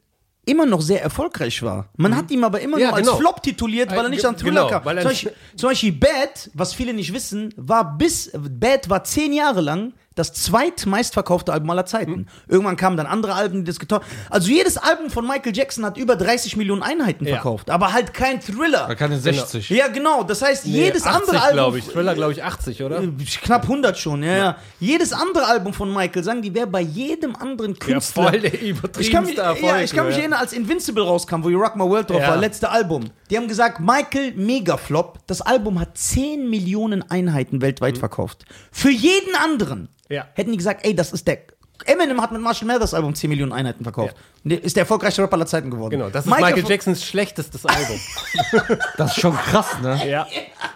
immer 0.45 0.65
noch 0.65 0.81
sehr 0.81 1.01
erfolgreich 1.03 1.61
war. 1.61 1.89
Man 1.97 2.15
hat 2.15 2.31
ihn 2.31 2.43
aber 2.43 2.59
immer 2.61 2.77
Mhm. 2.77 2.81
Ja, 2.81 2.89
noch 2.89 2.97
als 2.97 3.07
genau. 3.07 3.19
Flop 3.19 3.43
tituliert, 3.43 3.91
weil 3.91 4.03
er 4.05 4.09
nicht 4.09 4.21
Ge- 4.21 4.29
an 4.29 4.37
Thriller 4.37 4.67
genau, 4.67 4.79
kam. 4.81 4.83
zum, 4.83 4.93
nicht- 4.95 5.03
Beispiel, 5.05 5.33
zum 5.55 5.69
Beispiel 5.69 5.91
Bad, 5.93 6.49
was 6.53 6.73
viele 6.73 6.93
nicht 6.93 7.13
wissen, 7.13 7.53
war 7.55 7.97
bis 7.97 8.31
Bad 8.33 8.89
war 8.89 9.03
zehn 9.03 9.31
Jahre 9.33 9.61
lang 9.61 9.93
das 10.19 10.33
zweitmeistverkaufte 10.33 11.51
Album 11.53 11.69
aller 11.69 11.85
Zeiten. 11.85 12.11
Mhm. 12.11 12.25
Irgendwann 12.47 12.75
kamen 12.75 12.97
dann 12.97 13.07
andere 13.07 13.33
Alben, 13.33 13.59
die 13.59 13.63
das 13.63 13.79
getan 13.79 14.01
Also 14.29 14.49
jedes 14.49 14.77
Album 14.77 15.09
von 15.09 15.25
Michael 15.25 15.55
Jackson 15.55 15.85
hat 15.85 15.97
über 15.97 16.15
30 16.15 16.57
Millionen 16.57 16.83
Einheiten 16.83 17.25
Ja. 17.25 17.35
verkauft, 17.35 17.69
aber 17.69 17.93
halt 17.93 18.13
kein 18.13 18.39
Thriller. 18.41 18.85
Da 18.87 18.95
keine 18.95 19.19
60. 19.19 19.69
Ja, 19.69 19.87
genau. 19.87 20.23
Das 20.23 20.41
heißt, 20.41 20.65
jedes 20.65 21.05
80, 21.05 21.21
andere 21.21 21.41
Album. 21.41 21.53
glaube 21.55 21.79
ich. 21.79 21.87
Thriller, 21.87 22.13
glaube 22.15 22.31
ich, 22.33 22.43
80, 22.43 22.83
oder? 22.83 23.01
Äh, 23.01 23.07
Knapp 23.43 23.63
100 23.63 23.97
schon, 23.97 24.23
ja, 24.23 24.37
ja. 24.37 24.55
Jedes 24.79 25.13
andere 25.13 25.45
Album 25.47 25.73
von 25.73 25.93
Michael, 25.93 26.23
sagen 26.23 26.41
die, 26.41 26.53
wäre 26.53 26.67
bei 26.67 26.81
jedem 26.81 27.35
anderen 27.35 27.73
Ja, 27.73 27.79
Künstler. 27.79 28.23
voll 28.29 28.39
der 28.39 28.53
ich 28.99 29.11
kann 29.11 29.23
mich, 29.25 29.37
Erfolg. 29.37 29.63
ja, 29.63 29.79
ich 29.81 29.91
kann 29.93 30.05
mich 30.07 30.15
ja. 30.15 30.21
erinnern, 30.21 30.39
als 30.39 30.53
Invincible 30.53 31.03
rauskam, 31.03 31.43
wo 31.43 31.49
You 31.49 31.59
Rock 31.59 31.75
My 31.75 31.83
World 31.83 32.09
drauf 32.09 32.21
Ja. 32.21 32.29
war, 32.29 32.37
letzte 32.37 32.69
Album. 32.69 33.05
Die 33.29 33.37
haben 33.37 33.47
gesagt, 33.47 33.79
Michael, 33.79 34.33
Megaflop. 34.35 35.19
Das 35.27 35.41
Album 35.41 35.79
hat 35.79 35.97
10 35.97 36.49
Millionen 36.49 37.09
Einheiten 37.09 37.61
weltweit 37.61 37.97
verkauft. 37.97 38.45
Für 38.71 38.89
jeden 38.91 39.35
anderen 39.35 39.89
Mhm. 40.08 40.08
Ja. 40.09 40.25
hätten 40.33 40.51
die 40.51 40.57
gesagt, 40.57 40.85
ey, 40.85 40.95
das 40.95 41.11
ist 41.13 41.27
der. 41.27 41.39
Eminem 41.85 42.21
hat 42.21 42.33
mit 42.33 42.41
Marshall 42.41 42.67
Mathers 42.67 42.93
Album 42.93 43.15
10 43.15 43.29
Millionen 43.29 43.53
Einheiten 43.53 43.83
verkauft. 43.83 44.13
Und 44.43 44.49
der 44.51 44.61
Ist 44.61 44.75
der 44.75 44.81
erfolgreichste 44.81 45.21
Rapper 45.21 45.35
aller 45.35 45.45
Zeiten 45.45 45.71
geworden. 45.71 45.91
Genau, 45.91 46.09
das 46.09 46.25
ist 46.25 46.29
Michael, 46.29 46.65
Jacksons 46.67 47.05
schlechtestes 47.05 47.65
Album. 47.65 47.97
Das 48.97 49.11
ist 49.15 49.21
schon 49.21 49.33
krass, 49.37 49.67
ne? 49.81 50.05
ja. 50.09 50.27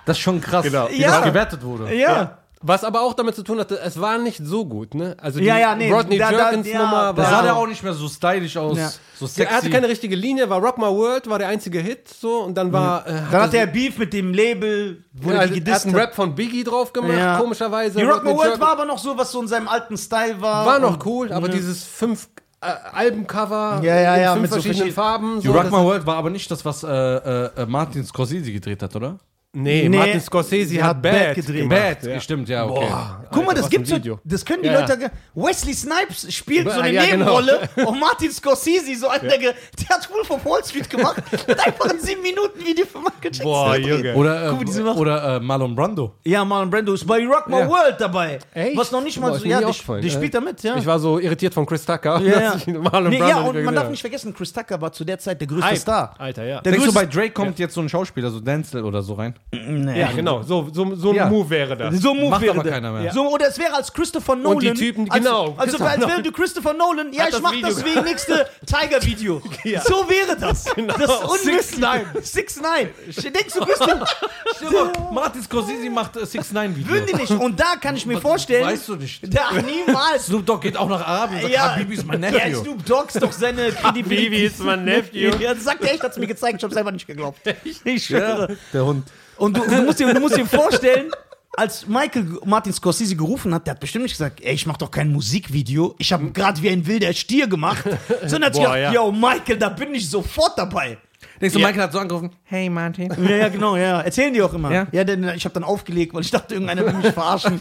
Das 0.05 0.17
ist 0.17 0.23
schon 0.23 0.39
krass, 0.39 0.63
Genau. 0.63 0.87
wie 0.89 1.01
Ja. 1.01 1.17
das 1.17 1.23
gewertet 1.25 1.61
wurde. 1.63 1.93
Ja. 1.93 2.37
Was 2.65 2.85
aber 2.85 3.01
auch 3.01 3.13
damit 3.13 3.35
zu 3.35 3.43
tun 3.43 3.59
hatte, 3.59 3.77
es 3.81 3.99
war 3.99 4.17
nicht 4.17 4.39
so 4.41 4.65
gut, 4.65 4.95
ne? 4.95 5.17
Also 5.21 5.39
die 5.39 5.45
Ja, 5.45 5.57
ja, 5.57 5.75
nee, 5.75 5.91
Rodney 5.91 6.17
da- 6.17 6.31
da- 6.31 6.37
Jerkins 6.49 6.67
ja, 6.67 6.77
Nummer 6.79 7.13
Da 7.13 7.17
war. 7.17 7.25
sah 7.25 7.31
Ja. 7.37 7.41
der 7.43 7.55
auch 7.57 7.67
nicht 7.67 7.83
mehr 7.83 7.93
so 7.93 8.07
stylisch 8.07 8.55
aus, 8.55 8.77
Ja. 8.77 8.89
so 9.19 9.27
sexy. 9.27 9.41
er 9.51 9.57
hatte 9.57 9.69
keine 9.69 9.89
richtige 9.89 10.15
Linie, 10.15 10.49
war 10.49 10.59
Rock 10.61 10.77
My 10.77 10.85
World, 10.85 11.29
war 11.29 11.39
der 11.39 11.49
einzige 11.49 11.79
Hit, 11.79 12.07
so, 12.07 12.39
und 12.43 12.55
dann 12.55 12.71
war. 12.71 13.05
Äh, 13.05 13.11
Dann 13.29 13.41
hat 13.41 13.53
er 13.53 13.67
Beef 13.67 13.97
mit 13.97 14.13
dem 14.13 14.33
Label, 14.33 15.03
wurde 15.11 15.35
ja, 15.35 15.47
die 15.47 15.59
also, 15.59 15.65
er 15.71 15.75
hat 15.75 15.85
einen 15.87 15.95
Rap 15.95 16.15
von 16.15 16.35
Biggie 16.35 16.63
drauf 16.63 16.93
gemacht, 16.93 17.17
Ja. 17.17 17.37
komischerweise. 17.37 17.99
Die 17.99 18.05
Rock 18.05 18.23
My 18.23 18.33
World 18.33 18.59
war 18.61 18.69
aber 18.69 18.85
noch 18.85 18.97
so, 18.97 19.17
was 19.17 19.31
so 19.31 19.41
in 19.41 19.47
seinem 19.49 19.67
alten 19.67 19.97
Style 19.97 20.39
war. 20.39 20.65
war 20.65 20.79
noch 20.79 21.05
cool, 21.05 21.33
aber 21.33 21.49
dieses 21.49 21.83
fünf 21.83 22.29
äh, 22.61 22.67
Albencover 22.93 23.81
Ja, 23.83 23.93
ja, 23.99 24.17
ja, 24.17 24.31
fünf 24.31 24.43
mit 24.43 24.51
so 24.51 24.55
verschiedenen 24.61 24.93
verschiedenen- 24.93 24.93
Farben. 24.95 25.41
So, 25.41 25.51
Rock 25.51 25.65
My 25.65 25.83
World 25.83 26.05
war 26.05 26.15
aber 26.15 26.29
nicht 26.29 26.49
das, 26.49 26.63
was 26.63 26.81
äh, 26.83 26.87
äh, 26.89 27.65
Martin 27.67 28.05
Scorsese 28.05 28.53
gedreht 28.53 28.81
hat, 28.81 28.95
oder? 28.95 29.17
Nee, 29.53 29.87
Nee, 29.89 29.97
Martin 29.97 30.19
Scorsese 30.21 30.69
sie 30.69 30.81
hat 30.81 30.89
hat 30.95 31.01
Bad, 31.01 31.13
Bad 31.13 31.35
gedreht. 31.35 31.69
Bad, 31.69 32.21
stimmt, 32.23 32.49
ja, 32.49 32.65
okay. 32.65 32.87
Guck 33.31 33.45
mal, 33.45 33.53
das 33.53 33.69
gibt's 33.69 33.89
so, 33.89 34.19
das 34.23 34.43
können 34.45 34.63
die 34.63 34.69
Ja. 34.69 34.79
Leute. 34.81 35.11
Wesley 35.35 35.73
Snipes 35.73 36.31
spielt 36.33 36.69
so 36.69 36.79
eine 36.79 36.93
Ja, 36.93 37.05
genau. 37.05 37.39
Nebenrolle 37.41 37.69
und 37.87 37.99
Martin 37.99 38.31
Scorsese, 38.31 38.95
so 38.95 39.07
einer, 39.07 39.23
der, 39.29 39.37
ge- 39.37 39.53
der 39.79 39.89
hat 39.95 40.09
Wolf 40.11 40.29
of 40.31 40.45
Wall 40.45 40.63
Street 40.63 40.89
gemacht, 40.89 41.17
hat 41.47 41.67
einfach 41.67 41.89
ein 41.89 41.99
7 41.99 42.21
Minuten 42.21 42.59
Video 42.65 42.85
von 42.85 43.01
Michael 43.03 43.21
Jackson. 43.23 43.43
Boah. 43.45 43.75
Junge. 43.77 44.13
Oder, 44.15 44.49
Guck 44.57 44.75
äh, 44.75 44.79
Macht. 44.81 44.97
oder 44.97 45.35
äh, 45.35 45.39
Marlon 45.39 45.75
Brando. 45.75 46.15
Ja, 46.23 46.43
Marlon 46.45 46.69
Brando 46.69 46.93
ist 46.93 47.05
bei 47.07 47.25
Rock 47.25 47.47
My 47.47 47.59
Ja. 47.59 47.69
World 47.69 47.95
dabei. 47.99 48.39
Echt? 48.53 48.77
Was 48.77 48.91
noch 48.91 49.03
nicht 49.03 49.19
mal 49.19 49.31
Boah, 49.31 49.39
so, 49.39 49.45
ja, 49.45 49.59
der, 49.59 49.69
Äh, 49.69 50.09
spielt 50.09 50.33
da 50.33 50.41
mit, 50.41 50.61
ja. 50.63 50.75
Ich 50.77 50.85
war 50.85 50.99
so 50.99 51.19
irritiert 51.19 51.53
von 51.53 51.65
Chris 51.65 51.85
Tucker. 51.85 52.19
ja, 52.21 52.55
Marlon 52.79 53.09
nee, 53.09 53.17
Brando 53.17 53.27
ja, 53.27 53.41
und 53.41 53.63
man 53.63 53.75
darf 53.75 53.89
nicht 53.89 54.01
vergessen, 54.01 54.33
Chris 54.33 54.51
Tucker 54.53 54.79
war 54.81 54.91
zu 54.91 55.03
der 55.03 55.19
Zeit 55.19 55.39
der 55.41 55.47
größte. 55.47 55.75
Star. 55.77 56.15
Alter, 56.17 56.43
ja. 56.45 56.61
Der 56.61 56.71
Denkst 56.71 56.87
du, 56.87 56.93
bei 56.93 57.05
Drake 57.05 57.31
kommt 57.31 57.59
jetzt 57.59 57.73
so 57.73 57.81
ein 57.81 57.89
Schauspieler, 57.89 58.29
so 58.29 58.39
Denzel 58.39 58.83
oder 58.83 59.01
so 59.01 59.13
rein? 59.13 59.35
Nee. 59.51 59.99
Ja, 59.99 60.11
genau. 60.11 60.41
So, 60.41 60.67
so, 60.73 60.95
so 60.95 61.09
ein 61.11 61.15
Ja. 61.15 61.27
Move 61.29 61.49
wäre 61.49 61.77
das. 61.77 61.99
So 62.01 62.11
ein 62.11 62.17
Move 62.17 62.29
Macht 62.31 62.41
wäre 62.41 62.59
aber 62.59 62.69
keiner 62.69 62.91
mehr. 62.91 63.13
So, 63.13 63.27
oder 63.29 63.47
es 63.49 63.59
wäre 63.59 63.73
als 63.75 63.93
Christopher 63.93 64.35
Nolan. 64.35 64.59
die 64.59 64.73
Typen, 64.73 65.09
als, 65.11 65.23
genau. 65.23 65.53
Also, 65.57 65.77
als 65.83 66.01
wäre 66.07 66.23
du 66.23 66.31
Christopher 66.31 66.73
Nolan, 66.73 67.13
ja, 67.13 67.25
Hat 67.25 67.33
ich 67.33 67.41
mach 67.41 67.51
Video 67.51 67.67
das 67.69 67.85
wie 67.85 67.99
nächste 68.03 68.47
Tiger-Video. 68.65 69.41
So 69.85 70.09
wäre 70.09 70.37
das. 70.39 70.65
Das 70.75 70.97
ist 70.97 71.23
unmöglich. 71.23 71.65
6ix9ine. 71.67 72.03
6ix9ine. 72.19 73.31
Denkst 73.31 73.53
du, 73.53 73.59
Christopher, 73.61 75.11
Martin 75.11 75.43
Scorsese 75.43 75.89
macht 75.89 76.17
äh, 76.17 76.25
6 76.25 76.51
9 76.51 76.75
Video. 76.75 76.91
würden 76.91 77.05
die 77.07 77.15
nicht. 77.15 77.31
Und 77.31 77.59
da 77.59 77.75
kann 77.79 77.95
ich 77.95 78.05
mir 78.05 78.19
vorstellen. 78.19 78.65
Weißt 78.65 78.87
du 78.89 78.95
nicht. 78.95 79.21
Da, 79.35 79.51
niemals. 79.53 80.27
Snoop 80.27 80.45
Dogg 80.45 80.61
geht 80.61 80.77
auch 80.77 80.89
nach 80.89 81.05
Arabien 81.05 81.37
und 81.37 81.41
sagt, 81.43 81.53
Ja, 81.53 81.75
Habibi 81.75 81.93
ist 81.95 82.05
mein 82.07 82.23
ja, 82.23 82.31
Nephew. 82.31 82.61
Snoop 82.61 82.85
Dogg 82.85 83.07
ist 83.13 83.21
doch 83.21 83.31
seine 83.31 83.71
Kredibilität. 83.71 84.25
Habibi 84.27 84.43
ist 84.45 84.59
mein 84.59 84.83
Nephew. 84.85 85.31
Ja, 85.39 85.53
das 85.53 85.63
sagt 85.63 85.83
er 85.83 85.93
echt, 85.93 86.03
hat 86.03 86.11
es 86.11 86.17
mir 86.17 86.27
gezeigt, 86.27 86.57
ich 86.57 86.63
habe 86.63 86.73
selber 86.73 86.91
nicht 86.91 87.05
geglaubt. 87.07 87.39
Ich 87.83 88.05
schwöre. 88.05 88.57
der 88.73 88.85
Hund. 88.85 89.05
Und 89.43 89.57
du, 89.57 89.61
du, 89.67 89.81
musst 89.81 89.99
dir, 89.99 90.13
du 90.13 90.21
musst 90.21 90.37
dir 90.37 90.45
vorstellen, 90.45 91.11
als 91.57 91.85
Michael 91.85 92.39
Martin 92.45 92.71
Scorsese 92.71 93.17
gerufen 93.17 93.53
hat, 93.53 93.67
der 93.67 93.73
hat 93.73 93.81
bestimmt 93.81 94.03
nicht 94.03 94.13
gesagt, 94.13 94.39
ey, 94.41 94.53
ich 94.53 94.65
mach 94.65 94.77
doch 94.77 94.89
kein 94.89 95.11
Musikvideo, 95.11 95.95
ich 95.97 96.13
habe 96.13 96.31
gerade 96.31 96.61
wie 96.61 96.69
ein 96.69 96.87
wilder 96.87 97.11
Stier 97.11 97.47
gemacht, 97.47 97.83
sondern 98.25 98.45
hat 98.45 98.53
Boah, 98.53 98.73
gedacht, 98.73 98.77
ja. 98.77 98.93
yo, 98.93 99.11
Michael, 99.11 99.57
da 99.57 99.67
bin 99.67 99.93
ich 99.93 100.09
sofort 100.09 100.57
dabei. 100.57 100.97
Denkst 101.41 101.55
du, 101.55 101.59
Ja. 101.59 101.67
Michael 101.67 101.83
hat 101.83 101.91
so 101.91 101.99
angerufen, 101.99 102.31
hey 102.43 102.69
Martin. 102.69 103.13
Ja, 103.21 103.35
ja, 103.35 103.49
genau, 103.49 103.75
ja. 103.75 103.99
Erzählen 103.99 104.33
die 104.33 104.41
auch 104.41 104.53
immer. 104.53 104.71
Ja? 104.71 104.87
Ja, 104.93 105.03
denn 105.03 105.29
ich 105.35 105.43
habe 105.43 105.53
dann 105.53 105.65
aufgelegt, 105.65 106.13
weil 106.13 106.21
ich 106.21 106.31
dachte, 106.31 106.53
irgendeiner 106.53 106.85
will 106.85 106.93
mich 106.93 107.07
verarschen. 107.13 107.59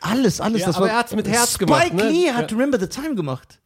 Alles, 0.00 0.40
alles. 0.40 0.62
Ja, 0.62 0.66
das 0.66 0.76
aber 0.76 0.86
war, 0.86 0.92
er 0.94 0.98
hat's 0.98 1.14
mit 1.14 1.28
Herz 1.28 1.54
Spike 1.54 1.66
gemacht, 1.66 1.94
ne? 1.94 2.08
Lee 2.08 2.32
hat 2.32 2.50
Ja. 2.50 2.56
Remember 2.56 2.80
the 2.80 2.88
Time 2.88 3.14
gemacht. 3.14 3.60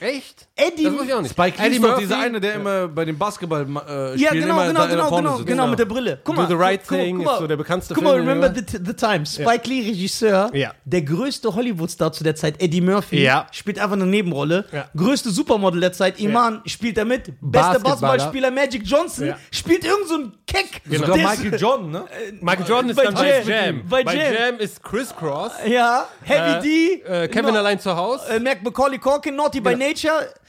Echt? 0.00 0.46
Eddie, 0.54 0.84
Das 0.84 0.92
muss 0.92 1.04
ich 1.06 1.14
auch 1.14 1.20
nicht. 1.22 1.30
Spike 1.32 1.58
Lee 1.60 1.66
Eddie 1.66 1.76
ist 1.76 1.84
doch 1.84 1.98
dieser 1.98 2.18
eine, 2.18 2.40
der 2.40 2.54
immer 2.54 2.88
bei 2.88 3.04
dem 3.04 3.16
Basketball 3.18 3.62
äh, 3.62 4.16
ja, 4.16 4.30
genau, 4.32 4.54
immer 4.54 4.66
genau, 4.68 4.80
da 4.80 4.86
genau, 4.86 5.08
vorne 5.08 5.22
genau, 5.28 5.36
sitzt. 5.38 5.48
genau, 5.48 5.66
mit 5.66 5.78
der 5.78 5.84
Brille. 5.84 6.20
Guck 6.24 6.34
Do 6.36 6.42
mal, 6.42 6.48
the 6.48 6.54
Right 6.54 6.80
guck, 6.86 6.98
Thing 6.98 7.16
guck 7.16 7.24
ist 7.26 7.30
mal, 7.32 7.38
so 7.40 7.46
der 7.46 7.56
bekannteste 7.56 7.94
Guck 7.94 8.04
mal, 8.04 8.14
Film, 8.14 8.28
Remember 8.28 8.48
ja. 8.48 8.54
the, 8.54 8.78
the 8.84 8.92
Time. 8.94 9.26
Spike 9.26 9.68
Lee, 9.68 9.80
Regisseur, 9.88 10.50
Ja. 10.54 10.72
der 10.84 11.02
größte 11.02 11.54
Hollywood-Star 11.54 12.12
zu 12.12 12.24
der 12.24 12.34
Zeit, 12.36 12.60
Eddie 12.62 12.80
Murphy, 12.80 13.22
Ja. 13.22 13.46
spielt 13.52 13.78
einfach 13.78 13.96
eine 13.96 14.06
Nebenrolle. 14.06 14.64
Ja. 14.72 14.88
Größte 14.96 15.30
Supermodel 15.30 15.80
der 15.80 15.92
Zeit, 15.92 16.18
Iman, 16.20 16.62
spielt 16.66 16.96
er 16.98 17.04
mit. 17.04 17.32
Bester. 17.40 17.78
Basketballspieler 17.80 18.50
Magic 18.50 18.82
Johnson, 18.84 19.26
Ja. 19.28 19.38
spielt 19.50 19.84
irgend 19.84 20.08
so 20.08 20.14
ein 20.16 20.32
Keck. 20.46 20.80
Sogar 20.90 21.16
Der 21.16 21.32
ist- 21.32 21.42
Michael 21.42 21.60
Jordan, 21.60 21.90
ne? 21.90 22.04
Michael 22.40 22.66
Jordan 22.68 22.90
ist 22.90 22.96
Bei 22.96 23.04
dann 23.04 23.14
bei 23.14 23.38
Jam. 23.40 23.48
Jam. 23.48 23.82
Bei 23.88 24.04
Bei 24.04 24.14
Jam. 24.14 24.58
Ist 24.58 24.82
Chris 24.82 25.14
Cross. 25.14 25.52
Ja, 25.66 26.06
Heavy 26.22 26.62
D. 26.62 27.02
Äh, 27.02 27.28
Kevin 27.28 27.56
allein 27.56 27.78
zu 27.80 27.94
Hause. 27.96 28.24
äh, 28.30 28.38
Mac 28.40 28.62
Macaulay 28.62 28.98
Culkin, 28.98 29.34
Naughty 29.36 29.60
by 29.60 29.70
Nature. 29.70 29.85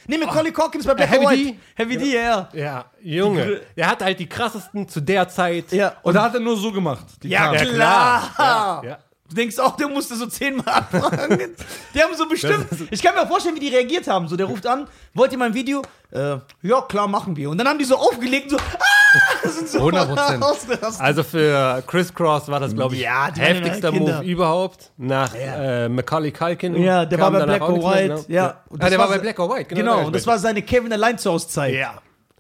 Nee, 0.10 0.17
Macaulay 0.17 0.52
Culkin 0.52 0.80
ist 0.80 0.88
bei 0.88 0.93
Black 0.93 1.10
Heavy 1.10 1.26
White. 1.26 1.52
D? 1.52 1.58
Heavy 1.76 1.97
D, 1.97 2.13
ja, 2.15 2.50
ja. 2.54 2.86
Junge. 3.02 3.62
Der 3.76 3.89
hat 3.89 4.02
halt 4.02 4.17
die 4.19 4.28
krassesten 4.28 4.88
zu 4.88 5.02
der 5.02 5.28
Zeit. 5.28 5.71
Ja, 5.71 5.93
Und 6.02 6.13
da 6.13 6.23
hat 6.23 6.34
er 6.34 6.39
nur 6.39 6.56
so 6.56 6.71
gemacht. 6.71 7.06
Die 7.23 7.30
Ja, 7.30 7.52
Karte. 7.52 7.65
klar. 7.73 8.32
Ja, 8.39 8.82
ja. 8.86 8.97
Du 9.30 9.36
denkst 9.36 9.60
auch, 9.60 9.76
der 9.76 9.90
musste 9.90 10.16
so 10.16 10.26
zehnmal 10.28 10.66
abfangen. 10.68 11.54
Die 11.94 12.02
haben 12.02 12.16
so 12.16 12.28
bestimmt. 12.30 12.66
Ich 12.92 13.02
kann 13.04 13.13
mir 13.13 13.28
vorstellen, 13.28 13.56
wie 13.56 13.60
die 13.60 13.68
reagiert 13.70 14.08
haben. 14.08 14.28
So, 14.30 14.38
der 14.38 14.46
ruft 14.46 14.66
an, 14.66 14.88
wollt 15.13 15.32
ihr 15.34 15.38
mein 15.38 15.54
Video? 15.54 15.82
Äh, 16.12 16.38
ja, 16.62 16.82
klar, 16.88 17.08
machen 17.10 17.36
wir. 17.36 17.50
Und 17.50 17.58
dann 17.58 17.68
haben 17.68 17.78
die 17.78 17.84
so 17.86 17.98
aufgelegt 17.98 18.54
und 18.54 18.60
so, 18.60 18.66
ah, 18.80 19.48
sind 19.50 19.68
so 19.68 19.80
100%. 19.80 20.42
ausgerastet. 20.42 21.02
Also 21.02 21.24
für 21.24 21.84
Chris 21.86 22.13
Cross 22.13 22.48
war 22.48 22.62
das, 22.62 22.74
glaube 22.74 22.96
ich, 22.96 23.02
Ja, 23.02 23.28
heftigster 23.36 23.90
ja 23.90 23.92
Kinder. 23.98 24.18
Move 24.20 24.26
überhaupt. 24.26 24.92
Nach 24.96 25.34
äh, 25.36 25.90
Macaulay 25.90 26.32
Culkin. 26.32 26.82
Ja, 26.82 27.06
der 27.06 27.20
war 27.20 27.30
bei 27.32 27.44
Black 27.44 27.62
auch 27.62 27.70
or 27.70 27.92
White. 27.94 28.08
genau. 28.08 28.24
Ja. 28.30 28.62
Und 28.70 28.82
Ah, 28.82 28.90
der 28.90 28.98
war 29.00 29.10
bei 29.10 29.18
Black 29.18 29.38
or 29.40 29.50
White, 29.54 29.76
Genau, 29.76 29.98
da 29.98 30.04
und 30.06 30.16
das 30.16 30.26
war 30.26 30.40
seine 30.40 30.62
Kevin 30.62 30.94
allein 30.94 31.18
zu 31.18 31.30
Hause 31.32 31.50
Zeit. 31.50 31.74
Ja. 31.74 31.96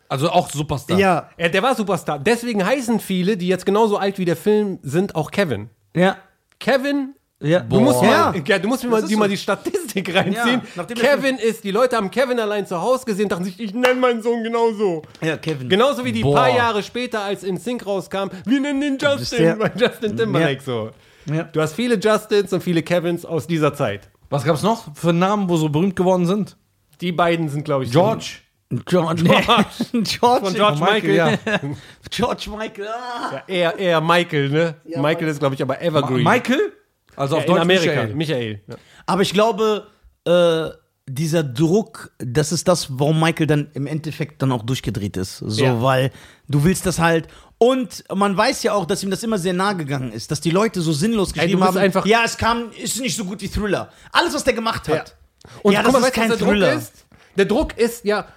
Also 0.07 0.29
auch 0.29 0.49
Superstar. 0.49 0.97
Ja, 0.97 1.29
Er, 1.35 1.49
der 1.49 1.61
war 1.61 1.75
Superstar. 1.75 2.17
Deswegen 2.17 2.65
heißen 2.65 3.01
viele, 3.01 3.35
die 3.35 3.49
jetzt 3.49 3.65
genauso 3.65 3.97
alt 3.97 4.17
wie 4.19 4.23
der 4.25 4.37
Film 4.37 4.79
sind, 4.81 5.15
auch 5.15 5.31
Kevin. 5.31 5.69
ja. 5.93 6.15
Kevin. 6.71 7.13
Ja, 7.39 7.59
Du 7.59 7.79
musst, 7.79 8.01
ja. 8.01 8.31
mal, 8.31 8.43
ja, 8.47 8.57
du 8.57 8.67
musst 8.67 8.83
mir 8.83 8.89
mal, 8.89 8.97
ist 8.99 9.09
die, 9.09 9.13
so. 9.13 9.19
mal 9.19 9.29
die 9.29 9.37
Statistik 9.37 10.11
reinziehen. 10.15 10.61
Ja, 10.75 10.83
Kevin 10.85 11.37
ist, 11.37 11.63
die 11.63 11.69
Leute 11.69 11.95
haben 11.95 12.09
Kevin 12.09 12.39
allein 12.39 12.65
zu 12.65 12.81
Hause 12.81 13.05
gesehen, 13.05 13.29
dachten 13.29 13.43
sich, 13.43 13.59
ich 13.59 13.75
nenne 13.75 13.93
meinen 13.99 14.23
Sohn 14.23 14.43
genauso. 14.43 15.03
ja, 15.21 15.37
Kevin. 15.37 15.69
Genauso 15.69 16.03
wie 16.03 16.11
die 16.11 16.23
Boah. 16.23 16.35
paar 16.35 16.55
Jahre 16.55 16.81
später, 16.81 17.21
als 17.21 17.43
in 17.43 17.57
Sync 17.57 17.85
rauskam, 17.85 18.29
wir 18.45 18.59
nennen 18.59 18.81
den 18.81 18.95
ist 18.95 19.01
Justin, 19.03 19.37
der- 19.43 19.55
bei 19.55 19.71
Justin 19.77 20.17
Timberlake 20.17 20.63
so. 20.63 20.89
Ja. 21.31 21.43
Du 21.43 21.61
hast 21.61 21.73
viele 21.75 21.95
Justins 21.99 22.53
und 22.53 22.63
viele 22.63 22.81
Kevins 22.81 23.23
aus 23.23 23.45
dieser 23.45 23.73
Zeit. 23.75 24.09
Was 24.31 24.43
gab's 24.43 24.63
noch 24.63 24.95
für 24.95 25.13
Namen, 25.13 25.47
wo 25.47 25.57
so 25.57 25.69
berühmt 25.69 25.95
geworden 25.95 26.25
sind? 26.25 26.57
Die 27.01 27.11
beiden 27.11 27.49
sind, 27.49 27.65
glaube 27.65 27.83
ich, 27.83 27.91
George. 27.91 28.37
George, 28.85 29.23
nee. 29.23 30.03
George, 30.03 30.45
Von 30.45 30.53
George 30.53 30.79
Michael. 30.81 31.15
ja. 31.15 31.37
George 32.09 32.49
Michael. 32.49 32.87
Ah. 32.87 33.31
Ja, 33.33 33.43
eher, 33.47 33.79
eher 33.79 34.01
Michael, 34.01 34.49
ne? 34.49 34.75
Michael 34.97 35.27
ist, 35.29 35.39
glaube 35.39 35.55
ich, 35.55 35.61
aber 35.61 35.81
Evergreen. 35.81 36.23
Michael? 36.23 36.73
Also 37.15 37.37
auf 37.37 37.43
in 37.43 37.47
Deutsch 37.47 37.61
Amerika. 37.61 37.91
Michael. 37.91 38.15
Michael. 38.15 38.61
Ja. 38.67 38.75
Aber 39.05 39.21
ich 39.21 39.31
glaube, 39.33 39.87
äh, 40.25 40.69
dieser 41.09 41.43
Druck, 41.43 42.11
das 42.19 42.51
ist 42.51 42.67
das, 42.67 42.87
warum 42.99 43.19
Michael 43.21 43.47
dann 43.47 43.71
im 43.73 43.87
Endeffekt 43.87 44.41
dann 44.41 44.51
auch 44.51 44.63
durchgedreht 44.63 45.15
ist. 45.15 45.37
So, 45.37 45.63
Ja. 45.63 45.81
weil 45.81 46.11
du 46.49 46.65
willst 46.65 46.85
das 46.85 46.99
halt. 46.99 47.29
Und 47.57 48.03
man 48.13 48.35
weiß 48.35 48.63
ja 48.63 48.73
auch, 48.73 48.85
dass 48.85 49.01
ihm 49.01 49.09
das 49.09 49.23
immer 49.23 49.37
sehr 49.37 49.53
nahe 49.53 49.77
gegangen 49.77 50.11
ist, 50.11 50.29
dass 50.29 50.41
die 50.41 50.51
Leute 50.51 50.81
so 50.81 50.91
sinnlos 50.91 51.33
geschrieben 51.33 51.59
bist 51.61 51.69
haben. 51.71 51.77
einfach- 51.77 52.05
ja, 52.05 52.21
es 52.25 52.37
kam, 52.37 52.69
ist 52.71 52.99
nicht 52.99 53.15
so 53.15 53.23
gut 53.23 53.41
wie 53.41 53.47
Thriller. 53.47 53.89
Alles, 54.11 54.33
was 54.33 54.43
der 54.43 54.53
gemacht 54.53 54.89
hat. 54.89 55.15
Und 55.63 55.71
ja, 55.71 55.81
guck 55.81 55.93
mal, 55.93 56.01
das 56.01 56.09
weißt 56.09 56.17
du, 56.17 56.21
was 56.33 56.37
der 56.39 56.47
Druck 56.47 56.77
ist? 56.77 57.05
Der 57.37 57.45
Druck 57.45 57.77
ist, 57.77 58.03
ja, 58.05 58.27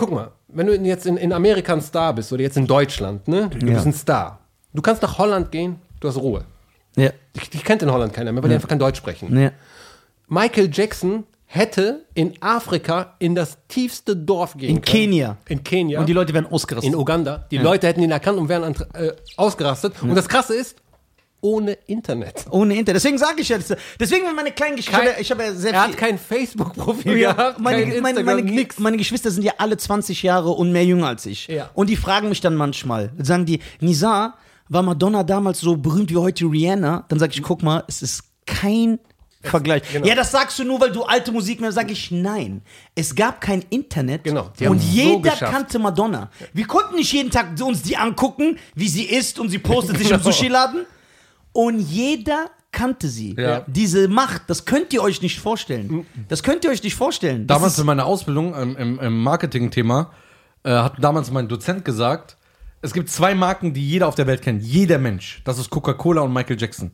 guck 0.00 0.10
mal, 0.12 0.32
wenn 0.48 0.66
du 0.66 0.74
jetzt 0.76 1.06
in, 1.06 1.16
in 1.18 1.32
Amerika 1.32 1.72
ein 1.74 1.82
Star 1.82 2.12
bist 2.14 2.32
oder 2.32 2.42
jetzt 2.42 2.56
in 2.56 2.66
Deutschland, 2.66 3.28
ne? 3.28 3.48
Du 3.50 3.66
Ja. 3.66 3.74
bist 3.74 3.86
ein 3.86 3.92
Star. 3.92 4.38
Du 4.72 4.80
kannst 4.82 5.02
nach 5.02 5.18
Holland 5.18 5.52
gehen, 5.52 5.76
du 6.00 6.08
hast 6.08 6.16
Ruhe. 6.16 6.44
Ja. 6.96 7.10
Ich, 7.34 7.54
ich 7.54 7.64
kennt 7.64 7.82
in 7.82 7.92
Holland 7.92 8.12
keiner 8.12 8.32
mehr, 8.32 8.42
weil 8.42 8.48
die 8.48 8.54
einfach 8.54 8.68
kein 8.68 8.78
Deutsch 8.78 8.96
sprechen. 8.98 9.38
ja. 9.38 9.50
Michael 10.28 10.70
Jackson 10.72 11.24
hätte 11.46 12.06
in 12.14 12.34
Afrika 12.40 13.14
in 13.18 13.34
das 13.34 13.58
tiefste 13.68 14.16
Dorf 14.16 14.56
gehen 14.56 14.76
In 14.76 14.80
können. 14.80 14.84
Kenia. 14.84 15.36
In 15.48 15.64
Kenia. 15.64 15.98
Und 16.00 16.06
die 16.08 16.12
Leute 16.12 16.32
werden 16.32 16.46
ausgerastet. 16.46 16.92
in 16.92 16.96
Uganda. 16.98 17.46
Die 17.50 17.58
Leute 17.58 17.88
hätten 17.88 18.00
ihn 18.02 18.12
erkannt 18.12 18.38
und 18.38 18.48
wären 18.48 18.74
äh, 18.94 19.12
ausgerastet. 19.36 20.00
Und 20.02 20.14
das 20.14 20.28
Krasse 20.28 20.54
ist, 20.54 20.76
ohne 21.42 21.72
Internet. 21.86 22.44
Ohne 22.50 22.74
Internet. 22.74 22.96
Deswegen 23.02 23.18
sage 23.18 23.40
ich 23.42 23.48
das- 23.48 23.74
deswegen 23.98 24.26
wenn 24.26 24.34
meine 24.34 24.50
kleinen 24.52 24.76
Geschwister, 24.76 25.18
ich 25.20 25.30
habe 25.30 25.42
ja 25.44 25.52
sehr 25.54 25.72
Er 25.74 25.82
viel. 25.84 25.90
hat 25.92 25.96
kein 25.98 26.18
Facebook-Profil 26.18 27.16
Ja, 27.18 27.32
gehabt, 27.32 27.60
meine, 27.60 27.86
kein 27.90 28.02
meine, 28.02 28.22
meine, 28.24 28.42
nix. 28.42 28.78
meine 28.78 28.96
Geschwister 28.96 29.30
sind 29.30 29.42
ja 29.44 29.52
alle 29.58 29.76
20 29.76 30.22
Jahre 30.22 30.50
und 30.50 30.72
mehr 30.72 30.84
jünger 30.84 31.08
als 31.08 31.26
ich. 31.26 31.46
Ja. 31.48 31.70
Und 31.74 31.88
die 31.88 31.96
fragen 31.96 32.28
mich 32.28 32.40
dann 32.40 32.54
manchmal, 32.56 33.10
sagen 33.18 33.46
die, 33.46 33.60
Nisa, 33.80 34.34
war 34.68 34.82
Madonna 34.82 35.22
damals 35.24 35.60
so 35.60 35.76
berühmt 35.76 36.10
wie 36.10 36.16
heute 36.16 36.44
Rihanna? 36.44 37.04
Dann 37.08 37.18
sage 37.18 37.32
ich, 37.34 37.42
guck 37.42 37.62
mal, 37.62 37.84
es 37.88 38.02
ist 38.02 38.22
kein 38.46 38.98
Vergleich. 39.42 39.82
genau. 39.90 40.06
Ja, 40.06 40.14
das 40.14 40.32
sagst 40.32 40.58
du 40.58 40.64
nur, 40.64 40.78
weil 40.82 40.92
du 40.92 41.02
alte 41.02 41.32
Musik 41.32 41.62
mehr. 41.62 41.72
Sag 41.72 41.90
ich, 41.90 42.10
nein. 42.10 42.60
Es 42.94 43.14
gab 43.14 43.40
kein 43.40 43.64
Internet. 43.70 44.24
Genau, 44.24 44.50
Und 44.68 44.78
so 44.82 44.86
jeder 44.92 45.30
geschafft. 45.30 45.50
kannte 45.52 45.78
Madonna. 45.78 46.30
Wir 46.52 46.66
konnten 46.66 46.96
nicht 46.96 47.10
jeden 47.10 47.30
Tag 47.30 47.58
uns 47.64 47.80
die 47.80 47.96
angucken, 47.96 48.58
wie 48.74 48.88
sie 48.88 49.04
isst 49.04 49.38
und 49.38 49.48
sie 49.48 49.58
postet 49.58 49.96
sich 49.96 50.10
im 50.10 50.18
Genau. 50.18 50.30
Sushi-Laden. 50.30 50.84
Und 51.52 51.80
jeder 51.80 52.50
kannte 52.72 53.08
sie. 53.08 53.34
Ja. 53.36 53.64
Diese 53.66 54.08
Macht, 54.08 54.42
das 54.48 54.64
könnt 54.64 54.92
ihr 54.92 55.02
euch 55.02 55.22
nicht 55.22 55.40
vorstellen. 55.40 56.06
Das 56.28 56.42
könnt 56.42 56.64
ihr 56.64 56.70
euch 56.70 56.82
nicht 56.82 56.94
vorstellen. 56.94 57.46
Das 57.46 57.56
Damals 57.56 57.78
in 57.78 57.86
meiner 57.86 58.06
Ausbildung 58.06 58.54
im, 58.54 58.76
im, 58.76 59.00
im 59.00 59.22
Marketing-Thema 59.22 60.12
äh, 60.62 60.70
hat 60.70 60.94
damals 61.02 61.30
mein 61.30 61.48
Dozent 61.48 61.84
gesagt, 61.84 62.36
es 62.82 62.94
gibt 62.94 63.10
zwei 63.10 63.34
Marken, 63.34 63.74
die 63.74 63.86
jeder 63.86 64.08
auf 64.08 64.14
der 64.14 64.26
Welt 64.26 64.40
kennt. 64.40 64.62
Jeder 64.62 64.98
Mensch. 64.98 65.42
Das 65.44 65.58
ist 65.58 65.68
Coca-Cola 65.68 66.22
und 66.22 66.32
Michael 66.32 66.58
Jackson. 66.58 66.92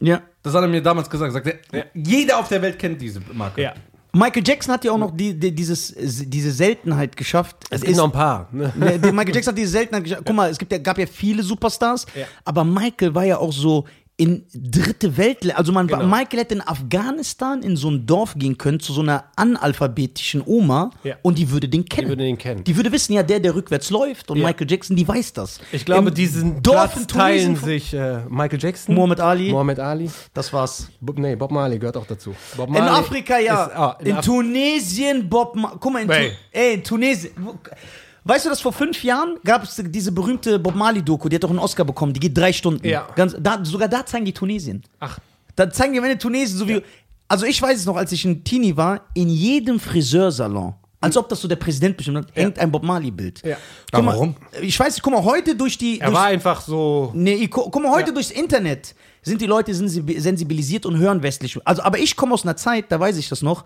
ja. 0.00 0.22
Das 0.42 0.54
hat 0.54 0.62
er 0.62 0.68
mir 0.68 0.80
damals 0.80 1.10
gesagt. 1.10 1.32
Sagt 1.32 1.46
er, 1.72 1.86
Jeder 1.92 2.38
auf 2.38 2.46
der 2.48 2.62
Welt 2.62 2.78
kennt 2.78 3.00
diese 3.00 3.20
Marke. 3.32 3.62
Ja. 3.62 3.74
Michael 4.16 4.42
Jackson 4.46 4.72
hat 4.72 4.84
ja 4.84 4.92
auch 4.92 4.98
noch 4.98 5.14
die, 5.16 5.34
die, 5.38 5.54
dieses, 5.54 5.94
diese 5.96 6.50
Seltenheit 6.50 7.16
geschafft. 7.16 7.56
Es 7.70 7.82
gibt 7.82 7.96
noch 7.96 8.04
ein 8.06 8.12
paar. 8.12 8.48
Ne? 8.50 8.72
Michael 8.78 9.34
Jackson 9.34 9.52
hat 9.52 9.58
diese 9.58 9.72
Seltenheit 9.72 10.04
geschafft. 10.04 10.22
Guck 10.24 10.34
mal, 10.34 10.50
es 10.50 10.58
gibt 10.58 10.72
ja, 10.72 10.78
gab 10.78 10.98
ja 10.98 11.06
viele 11.06 11.42
Superstars, 11.42 12.06
Ja. 12.14 12.24
aber 12.44 12.64
Michael 12.64 13.14
war 13.14 13.24
ja 13.24 13.38
auch 13.38 13.52
so 13.52 13.84
in 14.18 14.46
dritte 14.54 15.18
Welt. 15.18 15.54
Also 15.56 15.72
man 15.72 15.86
Genau. 15.88 16.06
Michael 16.06 16.40
hätte 16.40 16.54
in 16.54 16.66
Afghanistan 16.66 17.62
in 17.62 17.76
so 17.76 17.90
ein 17.90 18.06
Dorf 18.06 18.34
gehen 18.36 18.56
können 18.56 18.80
zu 18.80 18.94
so 18.94 19.02
einer 19.02 19.24
analphabetischen 19.36 20.42
Oma 20.46 20.90
Ja. 21.04 21.16
und 21.22 21.36
die 21.36 21.50
würde 21.50 21.68
den 21.68 21.84
kennen. 21.84 22.06
Die 22.06 22.10
würde 22.12 22.24
den 22.24 22.38
kennen. 22.38 22.64
Die 22.64 22.76
würde 22.76 22.90
wissen, 22.92 23.12
ja, 23.12 23.22
der, 23.22 23.40
der 23.40 23.54
rückwärts 23.54 23.90
läuft 23.90 24.30
und 24.30 24.38
Ja. 24.38 24.46
Michael 24.46 24.70
Jackson, 24.70 24.96
die 24.96 25.06
weiß 25.06 25.34
das. 25.34 25.60
Ich 25.70 25.84
glaube, 25.84 26.08
Im 26.08 26.14
diesen 26.14 26.62
Dorf 26.62 26.94
Platz 26.94 27.06
teilen 27.08 27.56
sich 27.56 27.92
äh, 27.92 28.20
Michael 28.30 28.58
Jackson, 28.60 28.94
Muhammad 28.94 29.20
Ali. 29.20 29.50
Muhammad 29.50 29.78
Ali. 29.80 30.10
Das 30.32 30.50
war's. 30.52 30.88
Bob, 31.00 31.18
nee, 31.18 31.36
Bob 31.36 31.50
Marley 31.50 31.78
gehört 31.78 31.98
auch 31.98 32.06
dazu. 32.06 32.34
Bob 32.56 32.68
In 32.68 32.72
Marley 32.74 32.88
Afrika 33.00 33.38
ja. 33.38 33.64
Ist, 33.66 33.76
ah, 33.76 33.96
in 34.00 34.06
in 34.06 34.16
Af 34.16 34.24
Tunesien 34.24 35.28
Bob 35.28 35.54
Ma 35.56 35.76
Guck 35.78 35.92
mal, 35.92 36.02
in, 36.02 36.08
tu 36.08 36.14
ey, 36.52 36.74
in 36.74 36.82
Tunesien. 36.82 37.32
Weißt 38.28 38.44
du, 38.44 38.48
dass 38.50 38.60
vor 38.60 38.72
fünf 38.72 39.04
Jahren 39.04 39.36
gab 39.44 39.62
es 39.62 39.80
diese 39.88 40.10
berühmte 40.10 40.58
Bob 40.58 40.74
Marley-Doku, 40.74 41.28
die 41.28 41.36
hat 41.36 41.44
doch 41.44 41.50
einen 41.50 41.60
Oscar 41.60 41.84
bekommen, 41.84 42.12
die 42.12 42.18
geht 42.20 42.36
drei 42.36 42.52
Stunden. 42.52 42.86
Ja. 42.86 43.06
Ganz, 43.14 43.36
da, 43.38 43.64
sogar 43.64 43.88
da 43.88 44.04
zeigen 44.04 44.24
die 44.24 44.32
Tunesien. 44.32 44.82
Ach, 44.98 45.18
Da 45.54 45.70
zeigen 45.70 45.92
die, 45.94 46.02
wenn 46.02 46.10
in 46.10 46.18
Tunesien, 46.18 46.58
so 46.58 46.66
wie. 46.68 46.82
Also 47.28 47.46
ich 47.46 47.60
weiß 47.62 47.78
es 47.80 47.86
noch, 47.86 47.96
als 47.96 48.10
ich 48.12 48.24
ein 48.24 48.42
Teenie 48.44 48.76
war, 48.76 49.00
in 49.14 49.28
jedem 49.28 49.78
Friseursalon, 49.80 50.74
als 51.00 51.16
ob 51.16 51.28
das 51.28 51.40
so 51.40 51.46
der 51.48 51.56
Präsident 51.56 51.96
bestimmt 51.96 52.18
hat, 52.18 52.26
hängt 52.34 52.58
ein 52.58 52.70
Bob 52.70 52.82
Marley-Bild. 52.82 53.42
Ja. 53.44 53.56
Guck 53.92 54.04
mal, 54.04 54.12
warum? 54.12 54.34
Ich 54.60 54.78
weiß 54.78 54.94
nicht, 54.94 55.02
guck 55.02 55.12
mal, 55.12 55.22
heute 55.24 55.54
durch 55.54 55.78
die. 55.78 56.00
er 56.00 56.06
durch, 56.08 56.16
war 56.18 56.26
einfach 56.26 56.60
so. 56.60 57.10
Nee, 57.14 57.34
ich, 57.34 57.50
gu- 57.50 57.68
guck 57.70 57.82
mal, 57.82 57.90
heute 57.92 58.08
Ja. 58.08 58.14
durchs 58.14 58.30
Internet 58.30 58.94
sind 59.22 59.40
die 59.40 59.46
Leute 59.46 59.72
sensibi- 59.72 60.20
sensibilisiert 60.20 60.84
und 60.86 60.98
hören 60.98 61.22
westlich. 61.22 61.58
Also, 61.64 61.82
aber 61.82 61.98
ich 61.98 62.16
komme 62.16 62.32
aus 62.34 62.42
einer 62.44 62.56
Zeit, 62.56 62.86
da 62.90 62.98
weiß 63.00 63.16
ich 63.18 63.28
das 63.28 63.42
noch, 63.42 63.64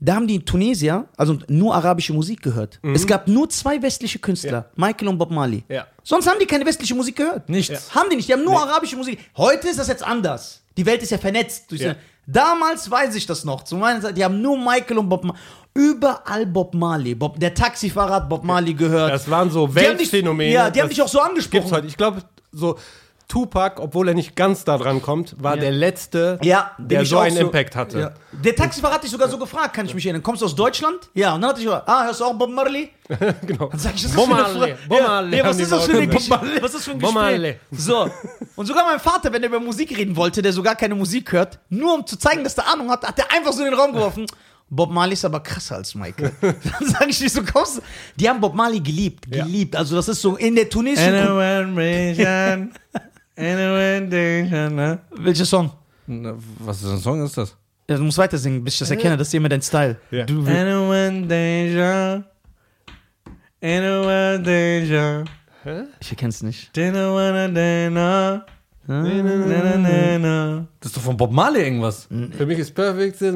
da 0.00 0.14
haben 0.16 0.26
die 0.26 0.44
Tunesier, 0.44 1.06
also 1.16 1.38
nur 1.48 1.74
arabische 1.74 2.12
Musik 2.12 2.42
gehört. 2.42 2.78
Es 2.94 3.06
gab 3.06 3.28
nur 3.28 3.48
zwei 3.48 3.80
westliche 3.80 4.18
Künstler, 4.18 4.70
Michael 4.76 5.08
und 5.08 5.18
Bob 5.18 5.30
Marley. 5.30 5.64
Mhm. 5.68 5.74
Ja. 5.74 5.86
Sonst 6.02 6.28
haben 6.28 6.38
die 6.40 6.46
keine 6.46 6.66
westliche 6.66 6.94
Musik 6.94 7.16
gehört. 7.16 7.48
Nichts. 7.48 7.94
Haben 7.94 8.10
die 8.10 8.16
nicht, 8.16 8.28
die 8.28 8.32
haben 8.34 8.44
nur 8.44 8.60
arabische 8.60 8.96
Musik. 8.96 9.18
Heute 9.36 9.68
ist 9.68 9.78
das 9.78 9.88
jetzt 9.88 10.02
anders. 10.02 10.62
Die 10.76 10.84
Welt 10.84 11.02
ist 11.02 11.10
ja 11.10 11.18
vernetzt. 11.18 11.70
Durch 11.70 11.80
Ja. 11.80 11.94
Damals 12.26 12.90
weiß 12.90 13.14
ich 13.14 13.24
das 13.26 13.44
noch. 13.44 13.62
Zu 13.62 13.76
meiner 13.76 14.00
Zeit, 14.00 14.16
die 14.16 14.24
haben 14.24 14.42
nur 14.42 14.58
Michael 14.58 14.98
und 14.98 15.08
Bob 15.08 15.24
Marley. 15.24 15.40
Überall 15.74 16.44
Bob 16.46 16.74
Marley. 16.74 17.14
Bob, 17.14 17.38
der 17.38 17.54
Taxifahrer 17.54 18.14
hat 18.14 18.28
Bob 18.28 18.44
Marley 18.44 18.74
gehört. 18.74 19.12
Das 19.12 19.30
waren 19.30 19.50
so 19.50 19.72
Weltphänomene. 19.74 20.52
Ja, 20.52 20.70
die 20.70 20.80
haben 20.82 20.88
dich 20.88 21.00
auch 21.00 21.08
so 21.08 21.18
Gibt's 21.18 21.28
angesprochen. 21.30 21.70
heute. 21.70 21.86
Ich 21.86 21.96
glaube, 21.96 22.22
so 22.50 22.78
Tupac, 23.28 23.80
obwohl 23.82 24.08
er 24.08 24.14
nicht 24.14 24.36
ganz 24.36 24.64
da 24.64 24.78
dran 24.78 25.02
kommt, 25.02 25.34
war 25.42 25.56
Ja. 25.56 25.62
der 25.62 25.70
letzte, 25.72 26.38
Ja, 26.42 26.70
der 26.78 27.04
so 27.04 27.18
einen 27.18 27.34
so- 27.36 27.42
Impact 27.42 27.74
hatte. 27.74 27.98
Ja. 27.98 28.10
Der 28.32 28.54
Taxifahrer 28.54 28.94
hat 28.94 29.02
dich 29.02 29.10
sogar 29.10 29.28
so 29.28 29.36
gefragt, 29.38 29.74
kann 29.74 29.86
ich 29.86 29.94
mich 29.94 30.04
erinnern. 30.06 30.22
Kommst 30.22 30.42
du 30.42 30.46
aus 30.46 30.54
Deutschland? 30.54 31.10
Ja. 31.14 31.34
Und 31.34 31.40
dann 31.40 31.50
hatte 31.50 31.60
ich 31.60 31.66
gesagt, 31.66 31.88
ah, 31.88 32.04
hörst 32.04 32.20
du 32.20 32.24
auch 32.24 32.34
Bob 32.34 32.50
Marley? 32.50 32.90
genau. 33.46 33.68
Dann 33.68 33.78
sag 33.80 33.94
ich, 33.96 34.02
das 34.02 34.10
ist 34.12 34.16
Bob 34.16 34.28
Marley, 34.28 34.74
Bob 34.88 34.98
ja, 34.98 35.06
Marley 35.08 35.38
ja, 35.38 35.44
was 35.44 35.58
ist 35.58 35.72
das 35.72 35.84
für 35.86 35.96
eine 35.96 36.06
Bob 36.06 36.16
Geschichte? 36.16 36.40
Was 36.60 36.70
ist 36.70 36.74
das 36.74 36.84
für 36.84 36.90
ein 36.92 36.98
Bob 36.98 37.14
Gespräch? 37.14 37.32
Marley. 37.32 37.56
So. 37.72 38.10
Und 38.54 38.66
sogar 38.66 38.84
mein 38.84 39.00
Vater, 39.00 39.32
wenn 39.32 39.42
er 39.42 39.48
über 39.48 39.60
Musik 39.60 39.96
reden 39.96 40.14
wollte, 40.16 40.40
der 40.42 40.52
sogar 40.52 40.76
keine 40.76 40.94
Musik 40.94 41.32
hört, 41.32 41.58
nur 41.68 41.94
um 41.94 42.06
zu 42.06 42.16
zeigen, 42.18 42.44
dass 42.44 42.54
der 42.54 42.72
Ahnung 42.72 42.90
hat, 42.90 43.06
hat 43.06 43.18
er 43.18 43.30
einfach 43.32 43.52
so 43.52 43.64
in 43.64 43.70
den 43.70 43.74
Raum 43.78 43.92
geworfen. 43.92 44.26
Bob 44.68 44.90
Marley 44.90 45.12
ist 45.12 45.24
aber 45.24 45.38
krasser 45.40 45.76
als 45.76 45.94
Michael. 45.94 46.32
Dann 46.40 46.54
sage 46.88 47.06
ich 47.10 47.20
nicht 47.20 47.32
so, 47.32 47.42
kommst 47.44 47.78
du? 47.78 47.82
Die 48.16 48.28
haben 48.28 48.40
Bob 48.40 48.54
Marley 48.54 48.80
geliebt, 48.80 49.24
Ja. 49.32 49.44
geliebt. 49.44 49.76
Also 49.76 49.94
das 49.96 50.08
ist 50.08 50.20
so 50.20 50.36
in 50.36 50.54
der 50.56 50.68
tunesischen... 50.68 51.14
Ne? 53.36 54.98
Welcher 55.18 55.44
Song? 55.44 55.70
Na, 56.06 56.34
Was 56.60 56.80
für 56.80 56.88
ein 56.92 56.98
Song 56.98 57.24
ist 57.24 57.36
das? 57.36 57.56
Ja, 57.88 57.96
du 57.96 58.02
musst 58.04 58.18
weiter 58.18 58.38
singen, 58.38 58.64
bis 58.64 58.74
ich 58.74 58.80
das 58.80 58.90
erkenne. 58.90 59.16
Das 59.16 59.28
ist 59.28 59.34
immer 59.34 59.48
dein 59.48 59.62
Style. 59.62 59.96
Ja. 60.10 60.24
Du, 60.24 60.40
Anyone 60.46 61.26
danger, 61.26 62.24
anyone 63.62 64.42
danger, 64.42 65.24
ich 66.00 66.10
erkenn's 66.10 66.42
nicht. 66.42 66.74
didn't 66.76 66.94
wanna 67.12 67.48
dinner. 67.48 68.46
Na, 68.88 69.02
na, 69.02 69.76
na, 69.78 70.18
na. 70.18 70.66
Das 70.86 70.92
ist 70.92 70.98
doch 70.98 71.02
von 71.02 71.16
Bob 71.16 71.32
Marley 71.32 71.64
irgendwas. 71.64 72.06
Für 72.38 72.46
mich 72.46 72.60
ist 72.60 72.72
perfect 72.72 73.18
the 73.18 73.32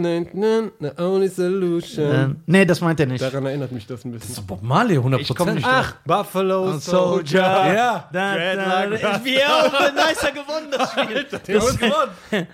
only 1.01 1.29
solution. 1.29 2.15
Ähm, 2.15 2.37
nee, 2.47 2.65
das 2.65 2.81
meint 2.81 3.01
er 3.01 3.07
nicht. 3.07 3.21
Daran 3.21 3.45
erinnert 3.45 3.73
mich 3.73 3.85
das 3.89 4.05
ein 4.05 4.13
Das 4.13 4.23
ist 4.23 4.29
bisschen. 4.29 4.47
doch 4.47 4.55
Bob 4.57 4.63
Marley, 4.63 4.99
100%. 4.99 5.19
Ich 5.19 5.35
komm 5.35 5.55
nicht 5.55 5.67
Ach, 5.69 5.97
Buffalo 6.07 6.79
Soldier. 6.79 7.41
Ja. 7.41 8.09
Da, 8.13 8.35
Dreadlock 8.37 9.01
da, 9.01 9.25
wir 9.25 9.49
haben 9.49 9.95
nicer 9.97 10.31
gewonnen, 10.31 10.69
das 10.71 10.93
Spiel. 10.93 11.27
Den 11.49 11.57
muss, 11.57 11.77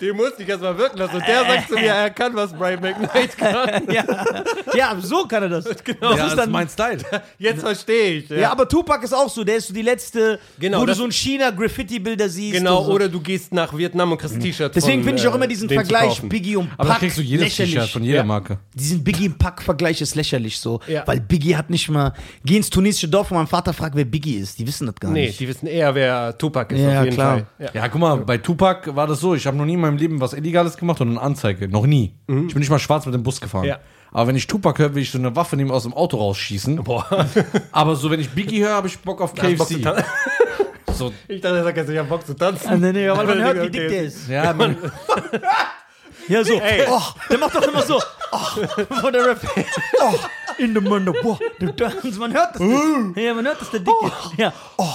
den 0.00 0.16
musste 0.16 0.42
ich 0.42 0.48
erst 0.48 0.62
mal 0.62 0.78
wirken 0.78 0.96
lassen. 0.96 1.16
Und 1.16 1.28
der 1.28 1.44
sagt 1.44 1.68
zu 1.68 1.74
mir, 1.74 1.92
er 1.92 2.08
kann, 2.08 2.34
was 2.34 2.54
Brian 2.54 2.80
McKnight 2.80 3.36
kann. 3.36 3.82
ja. 3.92 4.04
ja, 4.72 4.96
so 4.98 5.26
kann 5.26 5.42
er 5.42 5.48
das. 5.50 5.66
Genau. 5.84 6.08
Das 6.08 6.10
ja, 6.10 6.14
ist 6.14 6.20
das 6.22 6.30
ist 6.30 6.38
dann, 6.38 6.50
mein 6.50 6.68
Style. 6.70 6.98
Jetzt 7.38 7.60
verstehe 7.60 8.12
ich. 8.14 8.30
ja. 8.30 8.50
aber 8.50 8.66
Tupac 8.66 9.04
ist 9.04 9.12
auch 9.12 9.28
so, 9.28 9.44
der 9.44 9.56
ist 9.56 9.68
so 9.68 9.74
die 9.74 9.82
letzte, 9.82 10.38
Genau, 10.58 10.80
wo 10.80 10.86
du 10.86 10.94
so 10.94 11.04
in 11.04 11.12
China 11.12 11.50
Graffiti-Bilder 11.50 12.30
siehst. 12.30 12.56
Genau, 12.56 12.82
so. 12.82 12.92
oder 12.92 13.10
du 13.10 13.20
gehst 13.20 13.52
nach 13.52 13.76
Vietnam 13.76 14.12
und 14.12 14.18
kriegst 14.18 14.36
ein 14.36 14.40
T-Shirt 14.40 14.74
Deswegen 14.86 15.04
finde 15.04 15.20
ich 15.20 15.26
auch 15.28 15.32
äh, 15.32 15.36
immer 15.36 15.46
diesen 15.46 15.68
Vergleich. 15.68 16.22
Biggie 16.22 16.56
und 16.56 16.68
Pac 16.70 16.78
Aber 16.80 16.88
da 16.90 16.94
kriegst 16.96 17.18
du 17.18 17.22
jedes. 17.22 17.54
T-Shirt 17.56 17.88
von 17.88 18.02
jeder 18.04 18.18
Ja. 18.18 18.24
Marke. 18.24 18.58
Diesen 18.74 19.02
Biggie 19.04 19.28
und 19.28 19.38
Pac-Vergleich 19.38 20.00
ist 20.00 20.14
lächerlich 20.14 20.58
so. 20.58 20.80
Ja. 20.86 21.02
Weil 21.06 21.20
Biggie 21.20 21.56
hat 21.56 21.70
nicht 21.70 21.88
mal. 21.88 22.12
Geh 22.44 22.56
ins 22.56 22.70
tunesische 22.70 23.08
Dorf 23.08 23.30
und 23.30 23.36
mein 23.36 23.46
Vater 23.46 23.72
fragt, 23.72 23.96
wer 23.96 24.04
Biggie 24.04 24.36
ist. 24.36 24.58
Die 24.58 24.66
wissen 24.66 24.86
das 24.86 24.94
gar 24.96 25.10
Nee, 25.10 25.26
nicht. 25.26 25.40
die 25.40 25.48
wissen 25.48 25.66
eher, 25.66 25.94
wer 25.94 26.36
Tupac 26.38 26.74
ist, 26.74 26.80
Ja, 26.80 26.98
auf 27.00 27.04
jeden 27.04 27.16
klar. 27.16 27.32
Fall. 27.38 27.46
Ja. 27.58 27.70
Ja, 27.82 27.88
guck 27.88 28.00
mal, 28.00 28.16
bei 28.18 28.38
Tupac 28.38 28.94
war 28.96 29.06
das 29.06 29.20
so, 29.20 29.34
ich 29.34 29.46
habe 29.46 29.56
noch 29.56 29.64
nie 29.66 29.74
in 29.74 29.80
meinem 29.80 29.96
Leben 29.96 30.20
was 30.20 30.32
Illegales 30.32 30.76
gemacht 30.76 31.00
und 31.00 31.10
eine 31.10 31.20
Anzeige. 31.20 31.68
Noch 31.68 31.86
nie. 31.86 32.14
Ich 32.28 32.34
bin 32.54 32.58
nicht 32.58 32.70
mal 32.70 32.78
schwarz 32.78 33.04
mit 33.06 33.14
dem 33.14 33.22
Bus 33.22 33.40
gefahren. 33.40 33.64
Ja. 33.64 33.78
Aber 34.12 34.28
wenn 34.28 34.36
ich 34.36 34.46
Tupac 34.46 34.78
höre, 34.80 34.94
will 34.94 35.02
ich 35.02 35.10
so 35.10 35.18
eine 35.18 35.34
Waffe 35.36 35.56
nehmen 35.56 35.70
aus 35.70 35.82
dem 35.82 35.92
Auto 35.92 36.16
rausschießen. 36.16 36.76
Boah. 36.84 37.26
Aber 37.72 37.96
so, 37.96 38.10
wenn 38.10 38.20
ich 38.20 38.30
Biggie 38.30 38.60
höre, 38.62 38.72
habe 38.74 38.88
ich 38.88 38.98
Bock 38.98 39.20
auf 39.20 39.34
KFC. 39.34 39.82
So, 40.96 41.12
Ich 41.28 41.40
dachte, 41.40 41.58
er 41.58 41.64
sagt 41.64 41.76
jetzt, 41.76 41.90
ich 41.90 41.98
hab 41.98 42.08
Bock 42.08 42.26
zu 42.26 42.34
tanzen. 42.34 42.68
Ah, 42.68 42.76
nee, 42.76 42.92
nee, 42.92 43.08
aber 43.08 43.24
man 43.24 43.42
hört, 43.42 43.56
wie 43.62 43.70
dick 43.70 43.88
der 43.88 44.02
ist. 44.04 44.28
ja, 44.28 44.52
man, 44.52 44.76
Ja, 46.28 46.42
so. 46.42 46.54
Ey. 46.60 46.84
Oh, 46.88 47.00
der 47.30 47.38
macht 47.38 47.54
doch 47.54 47.62
immer 47.62 47.82
so. 47.82 48.00
Oh, 48.32 48.38
von 49.00 49.12
der 49.12 49.26
Rap. 49.26 49.40
Oh, 50.00 50.14
in 50.58 50.74
the 50.74 50.80
Mund. 50.80 51.08
Boah, 51.22 51.38
du- 51.60 51.72
du- 51.72 52.18
man 52.18 52.32
hört 52.34 52.54
das. 52.56 52.62
ja, 53.14 53.34
man 53.34 53.46
hört, 53.46 53.60
dass 53.60 53.70
der 53.70 53.80
dick 53.80 53.94
ist. 54.02 54.38
Ja. 54.38 54.52
Oh, 54.76 54.88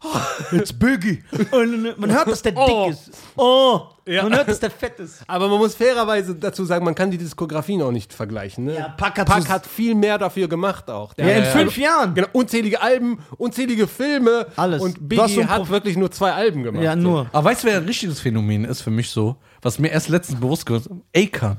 it's 0.52 0.72
Biggie. 0.72 1.22
Und 1.50 1.98
man 1.98 2.12
hört, 2.12 2.28
dass 2.28 2.42
der 2.42 2.52
Oh. 2.56 2.86
dick 2.86 2.92
ist. 2.98 3.10
Oh, 3.36 3.80
Ja. 4.06 4.22
man 4.22 4.34
hört, 4.36 4.48
dass 4.48 4.60
der 4.60 4.70
fett 4.70 4.98
ist. 5.00 5.22
Aber 5.26 5.48
man 5.48 5.58
muss 5.58 5.74
fairerweise 5.74 6.34
dazu 6.34 6.64
sagen, 6.64 6.84
man 6.84 6.94
kann 6.94 7.10
die 7.10 7.18
Diskografien 7.18 7.82
auch 7.82 7.90
nicht 7.90 8.12
vergleichen. 8.12 8.64
Ne? 8.64 8.74
Ja, 8.76 8.88
Pack 8.90 9.18
hat 9.18 9.26
Pack 9.28 9.42
so- 9.42 9.48
hat 9.48 9.66
viel 9.66 9.94
mehr 9.94 10.16
dafür 10.18 10.48
gemacht 10.48 10.88
auch. 10.90 11.14
Der 11.14 11.26
Ja, 11.28 11.36
in 11.38 11.44
fünf 11.44 11.76
Jahren. 11.76 12.14
Genau, 12.14 12.28
unzählige 12.32 12.80
Alben, 12.80 13.18
unzählige 13.36 13.86
Filme. 13.86 14.46
Alles. 14.56 14.80
Und 14.82 14.92
so 14.98 15.00
Biggie 15.00 15.44
hat 15.44 15.56
Prof- 15.58 15.70
wirklich 15.70 15.96
nur 15.96 16.10
zwei 16.10 16.32
Alben 16.32 16.62
gemacht. 16.62 16.82
Ja, 16.84 16.94
nur. 16.96 17.26
Aber 17.32 17.44
weißt 17.50 17.64
du, 17.64 17.68
wer 17.68 17.76
ein 17.78 17.84
richtiges 17.84 18.20
Phänomen 18.20 18.64
ist 18.64 18.82
für 18.82 18.90
mich 18.90 19.10
so? 19.10 19.36
Was 19.62 19.78
mir 19.78 19.88
erst 19.88 20.08
letztens 20.08 20.40
bewusst 20.40 20.64
geworden 20.66 21.02
ist? 21.12 21.34
Akon. 21.34 21.56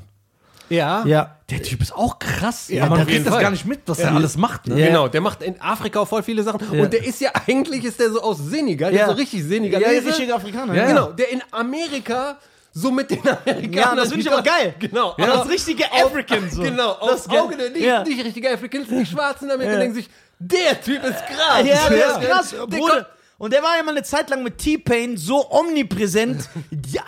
Ja. 0.70 1.04
Ja. 1.06 1.36
Der 1.50 1.64
Typ 1.64 1.82
ist 1.82 1.94
auch 1.96 2.20
krass. 2.20 2.68
Ja, 2.70 2.84
aber 2.84 2.92
man 2.92 3.02
auf 3.02 3.08
kriegt 3.08 3.26
das 3.26 3.34
Fall. 3.34 3.42
gar 3.42 3.52
nicht 3.52 3.66
mit, 3.66 3.82
was 3.88 4.00
er 4.00 4.14
alles 4.14 4.38
macht. 4.38 4.68
Ne? 4.68 4.80
Ja. 4.80 4.88
Genau, 4.88 5.08
der 5.08 5.22
macht 5.22 5.42
in 5.42 5.60
Afrika 5.62 6.00
auch 6.00 6.08
voll 6.08 6.22
viele 6.24 6.44
Sachen. 6.44 6.60
Ja. 6.72 6.84
Und 6.84 6.94
der 6.94 7.04
ist 7.04 7.20
ja 7.22 7.32
eigentlich, 7.48 7.84
ist 7.86 8.00
der 8.00 8.12
so 8.12 8.22
aus 8.22 8.38
Senegal, 8.38 8.92
der 8.92 9.00
Ja. 9.02 9.06
ist 9.08 9.12
so 9.12 9.18
richtig 9.18 9.44
Senegal. 9.44 9.82
Ja, 9.82 9.90
richtiger 9.90 10.36
Afrikaner. 10.36 10.74
Ja, 10.76 10.86
Genau, 10.88 11.12
der 11.12 11.30
in 11.32 11.42
Amerika 11.52 12.38
so 12.72 12.92
mit 12.92 13.10
den 13.10 13.20
Amerikanern. 13.28 13.72
Ja, 13.74 13.96
das 13.96 14.10
finde 14.10 14.22
ich 14.22 14.32
aber 14.32 14.44
geil. 14.44 14.76
Genau. 14.80 15.16
Ja, 15.18 15.26
aber 15.26 15.34
das 15.44 15.50
richtige 15.50 15.86
auf- 15.92 16.06
African 16.06 16.50
so. 16.52 16.62
Genau, 16.62 16.98
Das 17.08 17.28
geil. 17.28 17.40
Auge 17.40 17.58
der 17.58 17.70
nicht, 17.72 17.82
Ja. 17.84 18.04
nicht 18.04 18.24
richtige 18.24 18.54
Africans, 18.54 18.88
die 18.90 19.06
Schwarzen 19.06 19.46
Amerikaner 19.50 19.74
Ja. 19.74 19.80
denken 19.80 19.96
sich, 19.96 20.10
der 20.38 20.80
Typ 20.82 21.04
ist 21.04 21.18
krass. 21.26 21.66
Ja, 21.66 21.90
der 21.90 22.08
ist 22.08 22.22
krass, 22.22 22.50
Der 22.52 22.78
Bruder. 22.78 23.08
Und 23.40 23.54
der 23.54 23.64
war 23.64 23.78
ja 23.78 23.84
mal 23.84 23.92
eine 23.92 24.04
Zeit 24.04 24.30
lang 24.30 24.44
mit 24.44 24.58
T-Pain 24.58 25.16
so 25.16 25.50
omnipräsent. 25.50 26.50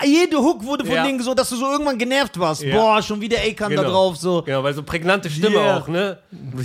Jede 0.01 0.37
Hook 0.37 0.63
wurde 0.63 0.85
von 0.85 0.95
Ja. 0.95 1.03
denen 1.05 1.21
so, 1.21 1.33
dass 1.33 1.49
du 1.49 1.57
so 1.57 1.69
irgendwann 1.69 1.97
genervt 1.97 2.39
warst. 2.39 2.63
Ja. 2.63 2.73
Boah, 2.73 3.01
schon 3.03 3.19
wieder 3.19 3.37
Akon 3.39 3.67
Genau. 3.67 3.83
da 3.83 3.89
drauf. 3.89 4.15
So. 4.15 4.41
Genau, 4.41 4.63
weil 4.63 4.73
so 4.73 4.81
prägnante 4.81 5.29
Stimme 5.29 5.57
Yeah. 5.57 5.77
auch, 5.77 5.87
ne? 5.89 6.17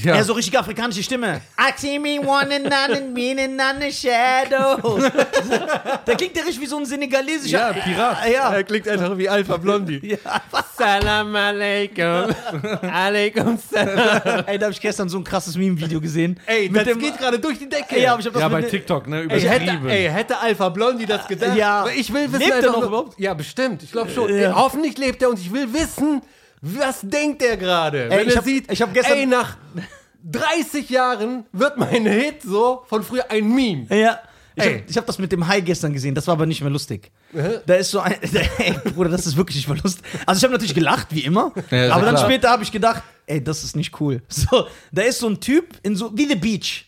Ja. 0.05 0.23
so 0.23 0.35
richtig 0.35 0.57
afrikanische 0.57 1.03
Stimme. 1.03 1.41
I 1.59 1.73
see 1.77 1.99
me 1.99 2.21
one 2.21 2.55
and 2.55 2.63
none 2.65 2.97
and 2.97 3.13
me 3.13 3.33
and 3.33 3.57
none 3.57 3.81
the 3.81 3.91
shadow. 3.93 5.01
da 6.05 6.15
klingt 6.15 6.37
der 6.37 6.45
richtig 6.45 6.63
wie 6.63 6.67
so 6.67 6.79
ein 6.79 6.87
senegalesischer. 6.87 7.59
Ja, 7.59 7.73
Pirat. 7.73 8.19
Ja. 8.33 8.53
Er 8.55 8.63
klingt 8.63 8.87
einfach 8.89 9.19
wie 9.19 9.29
Alpha 9.29 9.57
Blondie. 9.57 10.01
Ja. 10.23 10.41
Salam 10.79 11.35
alaikum. 11.35 12.27
alaikum 12.93 13.59
salam. 13.71 14.45
Ey, 14.47 14.59
da 14.59 14.67
habe 14.67 14.73
ich 14.73 14.81
gestern 14.81 15.09
so 15.09 15.19
ein 15.19 15.25
krasses 15.25 15.57
Meme-Video 15.57 16.01
gesehen. 16.01 16.39
Ey, 16.47 16.69
mit 16.69 16.77
das 16.77 16.85
dem, 16.85 16.99
geht 16.99 17.19
gerade 17.19 17.39
durch 17.39 17.59
die 17.59 17.69
Decke. 17.69 17.97
Ey, 17.97 18.07
aber 18.07 18.21
ich 18.21 18.27
hab 18.27 18.33
das 18.35 18.43
Ja, 18.43 18.49
mit 18.49 18.57
bei 18.59 18.61
ne- 18.61 18.69
TikTok, 18.69 19.07
ne? 19.09 19.27
Ey, 19.29 19.41
hätte, 19.61 19.89
ey, 19.91 20.09
hätte 20.11 20.39
Alpha 20.39 20.69
Blondie 20.69 21.07
das 21.07 21.27
gedacht? 21.27 21.57
Ja. 21.57 21.87
Ich 21.97 22.13
will 22.13 22.33
wissen, 22.33 22.41
Lebt 22.41 22.65
er 22.65 22.73
noch 22.73 22.83
überhaupt? 22.83 23.19
Ja, 23.19 23.35
bestimmt. 23.35 23.83
Ich 23.83 23.93
glaube 23.93 24.11
schon. 24.11 24.29
Ja. 24.31 24.49
Ey, 24.49 24.53
hoffentlich 24.55 24.97
lebt 24.99 25.23
er 25.23 25.31
und 25.31 25.39
ich 25.39 25.53
will 25.53 25.73
wissen, 25.73 26.23
was 26.63 27.01
denkt 27.03 27.43
er 27.43 27.57
gerade? 27.57 28.09
Wenn 28.11 28.27
ich 28.27 28.35
er 28.35 28.37
hab- 28.39 28.45
sieht, 28.45 28.71
ich 28.73 28.83
hab 28.83 28.93
gestern- 28.95 29.19
ey, 29.19 29.27
nach 29.27 29.57
30 30.25 30.89
Jahren 30.91 31.45
wird 31.53 31.77
mein 31.79 32.07
Hit 32.07 32.43
so 32.43 32.83
von 32.89 33.03
früher 33.03 33.31
ein 33.31 33.49
Meme. 33.55 33.87
Ja. 33.91 34.19
Ich 34.59 34.65
habe 34.65 34.83
hab 34.97 35.07
das 35.07 35.19
mit 35.19 35.31
dem 35.33 35.47
Hai 35.47 35.61
gestern 35.61 35.93
gesehen, 35.93 36.15
das 36.15 36.27
war 36.27 36.33
aber 36.33 36.47
nicht 36.47 36.63
mehr 36.63 36.71
lustig. 36.71 37.11
Da 37.67 37.75
ist 37.75 37.91
so 37.91 38.01
ein. 38.01 38.17
Ey, 38.59 38.73
Bruder, 38.95 39.11
das 39.11 39.27
ist 39.27 39.37
wirklich 39.37 39.57
nicht 39.57 39.69
mehr 39.69 39.77
lustig. 39.83 40.03
Also, 40.25 40.39
ich 40.39 40.45
habe 40.45 40.53
natürlich 40.55 40.75
gelacht, 40.75 41.09
wie 41.11 41.21
immer. 41.21 41.53
Ja, 41.71 41.93
aber 41.95 42.07
dann 42.07 42.15
klar. 42.15 42.25
später 42.25 42.49
habe 42.51 42.63
ich 42.63 42.73
gedacht, 42.73 43.03
ey, 43.27 43.45
das 43.45 43.63
ist 43.65 43.77
nicht 43.77 44.01
cool. 44.01 44.23
So, 44.29 44.67
da 44.93 45.03
ist 45.03 45.19
so 45.19 45.29
ein 45.29 45.41
Typ 45.41 45.75
in 45.83 45.95
so. 45.95 46.11
Wie 46.17 46.27
The 46.27 46.37
Beach. 46.37 46.87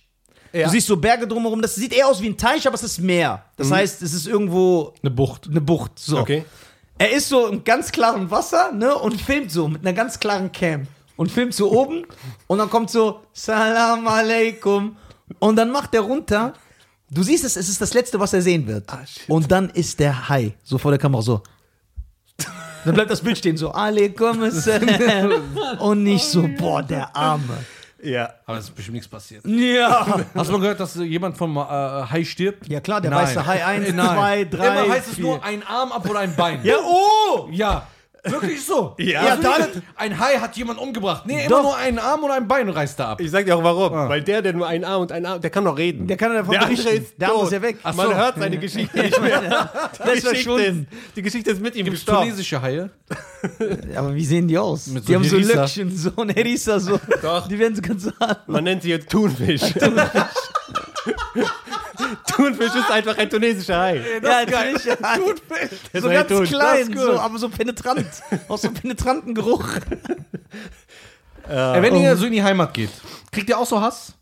Ja. 0.52 0.64
Du 0.64 0.70
siehst 0.70 0.86
so 0.86 0.96
Berge 0.96 1.26
drumherum. 1.26 1.60
Das 1.62 1.74
sieht 1.74 1.92
eher 1.92 2.06
aus 2.08 2.20
wie 2.22 2.28
ein 2.28 2.36
Teich, 2.36 2.66
aber 2.66 2.74
es 2.74 2.82
ist 2.82 2.98
Meer. 3.00 3.42
Das 3.56 3.70
heißt, 3.70 4.02
es 4.02 4.12
ist 4.14 4.26
irgendwo 4.26 4.94
Eine 5.02 5.10
Bucht. 5.10 5.46
eine 5.48 5.60
Bucht. 5.60 5.98
So. 5.98 6.18
Okay. 6.18 6.44
Er 6.98 7.12
ist 7.12 7.28
so 7.28 7.46
im 7.46 7.62
ganz 7.64 7.92
klaren 7.92 8.30
Wasser, 8.30 8.72
ne, 8.72 8.94
und 8.94 9.20
filmt 9.20 9.50
so 9.52 9.68
mit 9.68 9.82
einer 9.82 9.92
ganz 9.92 10.18
klaren 10.18 10.50
Cam. 10.50 10.86
Und 11.16 11.30
filmt 11.30 11.54
so 11.54 11.70
oben 11.72 12.04
und 12.46 12.58
dann 12.58 12.70
kommt 12.70 12.90
so 12.90 13.20
Salam 13.32 14.06
alaikum. 14.08 14.96
Und 15.38 15.56
dann 15.56 15.70
macht 15.70 15.94
er 15.94 16.00
runter. 16.00 16.54
Du 17.10 17.22
siehst 17.22 17.44
es, 17.44 17.56
es 17.56 17.68
ist 17.68 17.80
das 17.80 17.94
Letzte, 17.94 18.18
was 18.20 18.32
er 18.32 18.42
sehen 18.42 18.66
wird. 18.66 18.84
und 19.28 19.50
dann 19.50 19.70
ist 19.70 19.98
der 20.00 20.28
Hai 20.28 20.54
so 20.64 20.76
vor 20.78 20.90
der 20.90 20.98
Kamera 20.98 21.22
so. 21.22 21.42
Dann 22.84 22.94
bleibt 22.94 23.10
das 23.10 23.20
Bild 23.20 23.36
stehen 23.36 23.56
so 23.56 23.70
alaikum 23.70 24.42
assalam. 24.44 25.32
und 25.80 26.02
nicht 26.04 26.24
so, 26.24 26.48
boah, 26.58 26.82
der 26.82 27.14
Arme. 27.14 27.58
Ja. 28.02 28.34
Aber 28.46 28.58
es 28.58 28.64
ist 28.64 28.74
bestimmt 28.74 28.94
nichts 28.94 29.08
passiert. 29.08 29.44
Ja. 29.46 30.06
Hast 30.34 30.48
du 30.48 30.52
mal 30.52 30.60
gehört, 30.60 30.80
dass 30.80 30.94
jemand 30.94 31.36
vom 31.36 31.56
äh, 31.56 31.60
Hai 31.60 32.24
stirbt? 32.24 32.68
Ja 32.68 32.80
klar, 32.80 33.00
der 33.00 33.10
Nein. 33.10 33.26
weiße 33.26 33.46
Hai 33.46 33.64
1, 33.64 33.92
Nein. 33.94 34.16
2, 34.16 34.44
3, 34.44 34.66
Immer 34.66 34.94
heißt 34.94 35.12
es 35.12 35.18
nur 35.18 35.42
ein 35.44 35.62
Arm 35.66 35.92
ab 35.92 36.08
oder 36.08 36.20
ein 36.20 36.34
Bein. 36.36 36.60
Ja, 36.62 36.76
oh! 36.76 37.48
Ja. 37.50 37.86
Wirklich 38.24 38.64
so. 38.64 38.94
Ja. 38.98 39.06
Ja, 39.24 39.30
Also 39.30 39.42
dann- 39.42 39.60
nicht, 39.60 39.82
ein 39.96 40.18
Hai 40.18 40.38
hat 40.38 40.56
jemand 40.56 40.78
umgebracht. 40.78 41.24
Nee, 41.26 41.40
immer 41.46 41.48
Doch. 41.48 41.62
nur 41.62 41.76
einen 41.76 41.98
Arm 41.98 42.24
oder 42.24 42.34
ein 42.34 42.48
Bein 42.48 42.68
reißt 42.68 42.98
er 43.00 43.08
ab. 43.10 43.20
Ich 43.20 43.30
sag 43.30 43.44
dir 43.46 43.56
auch 43.56 43.62
warum. 43.62 43.92
Weil 44.08 44.22
der, 44.22 44.42
der 44.42 44.52
nur 44.52 44.66
einen 44.66 44.84
Arm 44.84 45.02
und 45.02 45.12
einen 45.12 45.24
Arm, 45.26 45.40
der 45.40 45.50
kann 45.50 45.64
doch 45.64 45.78
reden. 45.78 46.06
Der 46.06 46.16
kann 46.16 46.32
davon 46.34 46.52
der 46.52 46.60
berichten. 46.66 46.88
ist 46.88 47.14
Der 47.20 47.28
tot. 47.28 47.44
ist 47.44 47.52
ja 47.52 47.62
weg. 47.62 47.76
Ach 47.82 47.94
Man 47.94 48.08
so. 48.08 48.14
hört 48.14 48.34
seine 48.38 48.58
Geschichte 48.58 48.98
nicht 49.00 49.20
mehr. 49.20 49.40
Der 50.04 50.12
ist 50.14 50.26
Die 50.26 50.28
Geschichte 50.28 50.28
verschwunden. 50.28 50.88
ist, 50.90 51.16
die 51.16 51.22
Geschichte 51.22 51.50
ist 51.52 51.60
mit 51.62 51.74
ihm 51.76 51.84
Gibt's 51.84 52.00
gestorben. 52.00 52.22
tunesische 52.26 52.60
Haie? 52.62 52.90
Aber 53.96 54.14
wie 54.14 54.24
sehen 54.24 54.48
die 54.48 54.58
aus? 54.58 54.86
Mit 54.88 55.04
so 55.04 55.08
die 55.08 55.14
haben 55.14 55.24
so 55.24 55.36
Herisa. 55.36 55.54
Löckchen, 55.62 55.96
so 55.96 56.10
ein 56.16 56.28
Herisa, 56.30 56.80
so. 56.80 57.00
Doch. 57.22 57.48
Die 57.48 57.58
werden 57.58 57.74
so 57.76 57.82
ganz 57.82 58.08
hart. 58.20 58.48
Man 58.48 58.64
nennt 58.64 58.82
sie 58.82 58.90
jetzt 58.90 59.08
Thunfisch. 59.10 59.60
Thunfisch 59.72 60.22
ist 62.38 62.90
einfach 62.90 63.18
ein 63.18 63.28
tunesischer 63.30 63.78
Hai. 63.78 63.96
Ja, 64.22 64.44
natürlich. 64.44 64.82
Der 64.84 64.96
So 64.96 65.32
ist 65.92 66.04
ein 66.04 66.10
ganz 66.12 66.28
Thunfisch. 66.28 66.50
klein, 66.50 66.92
Das 66.92 67.02
so, 67.04 67.18
aber 67.18 67.38
so 67.38 67.48
penetrant. 67.48 68.06
Aus 68.48 68.62
so 68.62 68.68
einem 68.68 68.76
penetranten 68.76 69.34
Geruch. 69.34 69.66
Ey, 71.48 71.82
wenn 71.82 71.96
ihr 71.96 72.16
so 72.16 72.26
in 72.26 72.32
die 72.32 72.42
Heimat 72.42 72.74
geht, 72.74 72.90
kriegt 73.32 73.48
ihr 73.48 73.58
auch 73.58 73.66
so 73.66 73.80
Hass? 73.80 74.14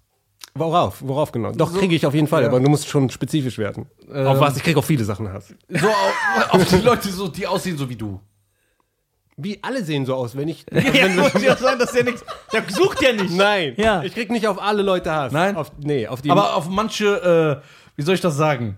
Worauf? 0.54 0.98
Worauf 1.00 1.32
genau? 1.32 1.52
Doch, 1.52 1.76
kriege 1.76 1.94
ich 1.94 2.06
auf 2.06 2.14
jeden 2.14 2.28
Fall, 2.28 2.44
aber 2.44 2.60
du 2.60 2.70
musst 2.70 2.88
schon 2.88 3.10
spezifisch 3.10 3.58
werden. 3.58 3.86
auf 4.10 4.40
was? 4.40 4.56
Ich 4.56 4.62
kriege 4.62 4.78
auf 4.78 4.86
viele 4.86 5.04
Sachen 5.04 5.30
Hass. 5.32 5.52
So 5.68 5.88
auf, 5.88 6.50
auf 6.54 6.64
die 6.68 6.76
Leute, 6.76 7.08
so, 7.10 7.28
die 7.28 7.46
aussehen 7.46 7.76
so 7.76 7.88
wie 7.88 7.96
du. 7.96 8.20
Wie 9.38 9.58
alle 9.62 9.84
sehen 9.84 10.06
so 10.06 10.14
aus, 10.14 10.34
wenn 10.34 10.48
ich. 10.48 10.64
Ja, 10.72 11.08
muss 11.08 11.34
ich 11.34 11.50
auch 11.50 11.58
sagen, 11.58 11.78
dass 11.78 11.92
der 11.92 12.04
nichts. 12.04 12.24
Der 12.54 12.62
sucht 12.70 13.02
ja 13.02 13.12
nicht. 13.12 13.34
Nein. 13.34 13.74
Ja. 13.76 14.02
Ich 14.02 14.14
krieg 14.14 14.30
nicht 14.30 14.46
auf 14.48 14.58
alle 14.62 14.80
Leute 14.82 15.12
Hass. 15.12 15.30
Nein? 15.30 15.56
Auf, 15.56 15.72
nee, 15.78 16.06
auf 16.06 16.22
die. 16.22 16.30
Aber 16.30 16.56
auf 16.56 16.70
manche, 16.70 17.60
äh, 17.62 17.66
wie 17.96 18.02
soll 18.02 18.14
ich 18.14 18.20
das 18.20 18.36
sagen? 18.36 18.76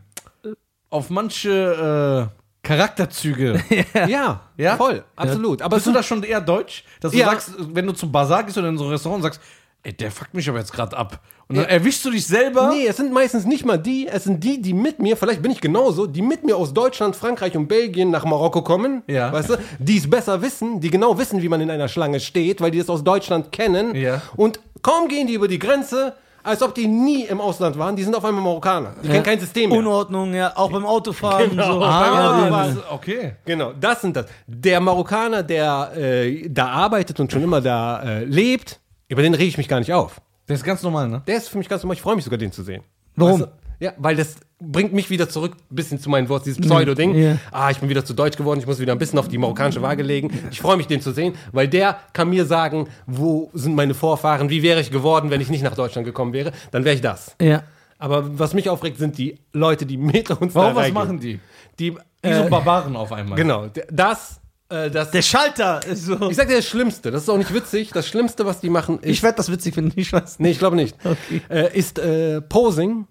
Auf 0.90 1.10
manche 1.10 2.30
äh, 2.32 2.66
Charakterzüge. 2.66 3.60
ja, 4.08 4.40
Ja? 4.56 4.76
voll, 4.76 5.04
absolut. 5.16 5.62
Aber 5.62 5.76
Bist 5.76 5.86
du 5.86 5.92
da 5.92 6.02
schon 6.02 6.22
eher 6.22 6.40
deutsch? 6.40 6.84
Dass 7.00 7.12
du 7.12 7.18
Ja. 7.18 7.26
sagst, 7.26 7.52
wenn 7.74 7.86
du 7.86 7.92
zum 7.92 8.10
Bazar 8.12 8.44
gehst 8.44 8.56
oder 8.58 8.68
in 8.68 8.78
so 8.78 8.84
ein 8.84 8.90
Restaurant 8.90 9.18
und 9.18 9.22
sagst, 9.24 9.40
ey, 9.82 9.92
der 9.92 10.10
fuckt 10.10 10.34
mich 10.34 10.48
aber 10.48 10.58
jetzt 10.58 10.72
gerade 10.72 10.96
ab. 10.96 11.20
Und 11.48 11.56
dann 11.56 11.64
erwischst 11.66 12.04
du 12.04 12.10
dich 12.10 12.26
selber. 12.26 12.68
Nee, 12.74 12.86
es 12.86 12.98
sind 12.98 13.10
meistens 13.12 13.46
nicht 13.46 13.64
mal 13.64 13.78
die, 13.78 14.06
es 14.06 14.24
sind 14.24 14.44
die, 14.44 14.60
die 14.60 14.74
mit 14.74 14.98
mir, 14.98 15.16
vielleicht 15.16 15.40
bin 15.40 15.50
ich 15.50 15.62
genauso, 15.62 16.06
die 16.06 16.20
mit 16.20 16.44
mir 16.44 16.56
aus 16.56 16.74
Deutschland, 16.74 17.16
Frankreich 17.16 17.56
und 17.56 17.68
Belgien 17.68 18.10
nach 18.10 18.24
Marokko 18.26 18.62
kommen, 18.62 19.02
Ja. 19.06 19.32
weißt 19.32 19.50
du, 19.50 19.56
die 19.78 19.96
es 19.96 20.10
besser 20.10 20.42
wissen, 20.42 20.80
die 20.80 20.90
genau 20.90 21.16
wissen, 21.16 21.40
wie 21.40 21.48
man 21.48 21.60
in 21.62 21.70
einer 21.70 21.88
Schlange 21.88 22.20
steht, 22.20 22.60
weil 22.60 22.70
die 22.70 22.78
es 22.80 22.90
aus 22.90 23.02
Deutschland 23.02 23.50
kennen. 23.50 23.94
Ja. 23.94 24.20
Und 24.36 24.60
kaum 24.82 25.08
gehen 25.08 25.26
die 25.26 25.34
über 25.34 25.48
die 25.48 25.58
Grenze, 25.58 26.14
als 26.42 26.62
ob 26.62 26.74
die 26.74 26.86
nie 26.86 27.24
im 27.24 27.40
Ausland 27.40 27.78
waren, 27.78 27.96
die 27.96 28.02
sind 28.02 28.14
auf 28.14 28.24
einmal 28.24 28.42
Marokkaner. 28.42 28.94
Die 29.02 29.08
kennen 29.08 29.22
kein 29.22 29.40
System 29.40 29.70
mehr. 29.70 29.78
Unordnung, 29.78 30.34
ja, 30.34 30.52
auch 30.56 30.70
beim 30.70 30.86
Autofahren. 30.86 31.50
Genau. 31.50 31.74
So. 31.74 31.82
Ah, 31.82 32.46
ja, 32.46 32.50
was, 32.50 32.76
okay. 32.90 33.32
Genau, 33.44 33.72
das 33.78 34.00
sind 34.00 34.16
das. 34.16 34.26
Der 34.46 34.80
Marokkaner, 34.80 35.42
der 35.42 35.92
äh, 35.96 36.48
da 36.48 36.68
arbeitet 36.68 37.18
und 37.20 37.30
schon 37.30 37.42
immer 37.42 37.60
da 37.60 38.02
äh, 38.02 38.24
lebt, 38.24 38.80
über 39.08 39.22
den 39.22 39.34
rege 39.34 39.48
ich 39.48 39.58
mich 39.58 39.68
gar 39.68 39.78
nicht 39.78 39.92
auf. 39.92 40.20
Das 40.46 40.58
ist 40.58 40.64
ganz 40.64 40.82
normal, 40.82 41.08
ne? 41.08 41.22
Der 41.26 41.36
ist 41.36 41.48
für 41.48 41.58
mich 41.58 41.68
ganz 41.68 41.82
normal. 41.82 41.96
Ich 41.96 42.02
freue 42.02 42.16
mich 42.16 42.24
sogar, 42.24 42.38
den 42.38 42.52
zu 42.52 42.62
sehen. 42.62 42.82
Warum? 43.16 43.40
Weißt 43.40 43.50
du? 43.50 43.67
Ja, 43.80 43.92
weil 43.96 44.16
das 44.16 44.36
bringt 44.60 44.92
mich 44.92 45.08
wieder 45.08 45.28
zurück 45.28 45.56
ein 45.70 45.74
bisschen 45.74 46.00
zu 46.00 46.10
meinen 46.10 46.28
Wurzeln, 46.28 46.56
dieses 46.56 46.68
Pseudo-Ding. 46.68 47.14
Ja. 47.14 47.36
Ah, 47.52 47.70
ich 47.70 47.78
bin 47.78 47.88
wieder 47.88 48.04
zu 48.04 48.12
deutsch 48.12 48.36
geworden, 48.36 48.58
ich 48.58 48.66
muss 48.66 48.80
wieder 48.80 48.92
ein 48.92 48.98
bisschen 48.98 49.18
auf 49.18 49.28
die 49.28 49.38
marokkanische 49.38 49.82
Waage 49.82 50.02
legen. 50.02 50.30
Ich 50.50 50.60
freue 50.60 50.76
mich, 50.76 50.88
den 50.88 51.00
zu 51.00 51.12
sehen, 51.12 51.34
weil 51.52 51.68
der 51.68 51.98
kann 52.12 52.28
mir 52.28 52.44
sagen, 52.44 52.88
wo 53.06 53.50
sind 53.54 53.76
meine 53.76 53.94
Vorfahren, 53.94 54.50
wie 54.50 54.62
wäre 54.62 54.80
ich 54.80 54.90
geworden, 54.90 55.30
wenn 55.30 55.40
ich 55.40 55.48
nicht 55.48 55.62
nach 55.62 55.74
Deutschland 55.76 56.04
gekommen 56.04 56.32
wäre. 56.32 56.52
Dann 56.72 56.84
wäre 56.84 56.94
ich 56.94 57.00
das. 57.00 57.36
ja. 57.40 57.62
Aber 58.00 58.38
was 58.38 58.54
mich 58.54 58.68
aufregt, 58.70 58.96
sind 58.98 59.18
die 59.18 59.40
Leute, 59.52 59.84
die 59.84 59.96
mit 59.96 60.30
uns 60.30 60.54
Warum, 60.54 60.76
da 60.76 60.82
was 60.82 60.92
machen 60.92 61.18
die? 61.18 61.40
Die, 61.80 61.94
Wie 61.94 62.28
äh, 62.28 62.44
so 62.44 62.48
Barbaren 62.48 62.94
auf 62.94 63.10
einmal. 63.12 63.36
genau, 63.36 63.66
das, 63.90 64.40
äh, 64.68 64.88
das 64.88 65.10
Der 65.10 65.22
Schalter 65.22 65.84
ist 65.84 66.04
so. 66.04 66.30
ich 66.30 66.36
sag 66.36 66.46
dir 66.46 66.54
das 66.56 66.66
Schlimmste, 66.68 67.10
das 67.10 67.22
ist 67.22 67.28
auch 67.28 67.38
nicht 67.38 67.52
witzig. 67.52 67.90
Das 67.92 68.06
Schlimmste, 68.06 68.46
was 68.46 68.60
die 68.60 68.70
machen, 68.70 69.00
ist. 69.00 69.10
Ich 69.10 69.22
werde 69.24 69.38
das 69.38 69.50
witzig 69.50 69.74
finden, 69.74 69.98
ich 69.98 70.12
weiß 70.12 70.38
nee, 70.38 70.50
ich 70.50 70.60
glaube 70.60 70.76
nicht. 70.76 70.96
Äh, 71.50 71.76
ist 71.76 71.98
äh, 71.98 72.40
Posing. 72.40 73.08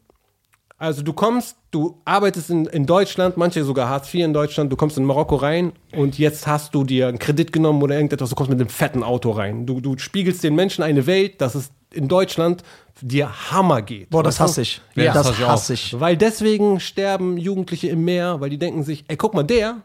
Also 0.80 1.02
du 1.02 1.12
kommst, 1.14 1.56
du 1.72 2.00
arbeitest 2.06 2.52
in, 2.52 2.66
in 2.68 2.86
Deutschland, 2.86 3.36
manche 3.36 3.64
sogar 3.64 3.90
Hartz 3.90 4.14
IV 4.14 4.24
in 4.26 4.34
Deutschland, 4.34 4.72
du 4.72 4.76
kommst 4.76 4.96
in 4.98 5.06
Marokko 5.06 5.36
rein 5.38 5.72
und 5.96 6.20
jetzt 6.20 6.46
hast 6.46 6.76
du 6.76 6.84
dir 6.84 7.08
einen 7.08 7.18
Kredit 7.18 7.52
genommen 7.52 7.82
oder 7.82 7.96
irgendetwas, 7.96 8.30
du 8.30 8.36
kommst 8.36 8.52
mit 8.52 8.60
einem 8.60 8.70
fetten 8.70 9.02
Auto 9.04 9.32
rein. 9.32 9.66
Du, 9.66 9.82
du 9.82 9.98
spiegelst 9.98 10.44
den 10.44 10.54
Menschen 10.54 10.84
eine 10.84 11.08
Welt, 11.08 11.42
dass 11.42 11.56
es 11.56 11.72
in 11.94 12.08
Deutschland 12.08 12.62
dir 13.02 13.52
Hammer 13.52 13.82
geht. 13.82 14.12
Boah, 14.12 14.22
das 14.22 14.40
hasse 14.40 14.62
ich. 14.62 14.82
Ja, 14.94 15.14
das 15.14 15.28
das 15.28 15.40
hasse 15.40 15.74
ich 15.74 15.96
auch. 15.96 16.00
Weil 16.00 16.16
deswegen 16.16 16.80
sterben 16.80 17.38
Jugendliche 17.38 17.88
im 17.88 18.06
Meer, 18.06 18.40
weil 18.40 18.52
die 18.52 18.60
denken 18.60 18.84
sich, 18.84 19.04
ey, 19.08 19.18
guck 19.18 19.34
mal, 19.34 19.44
der, 19.44 19.78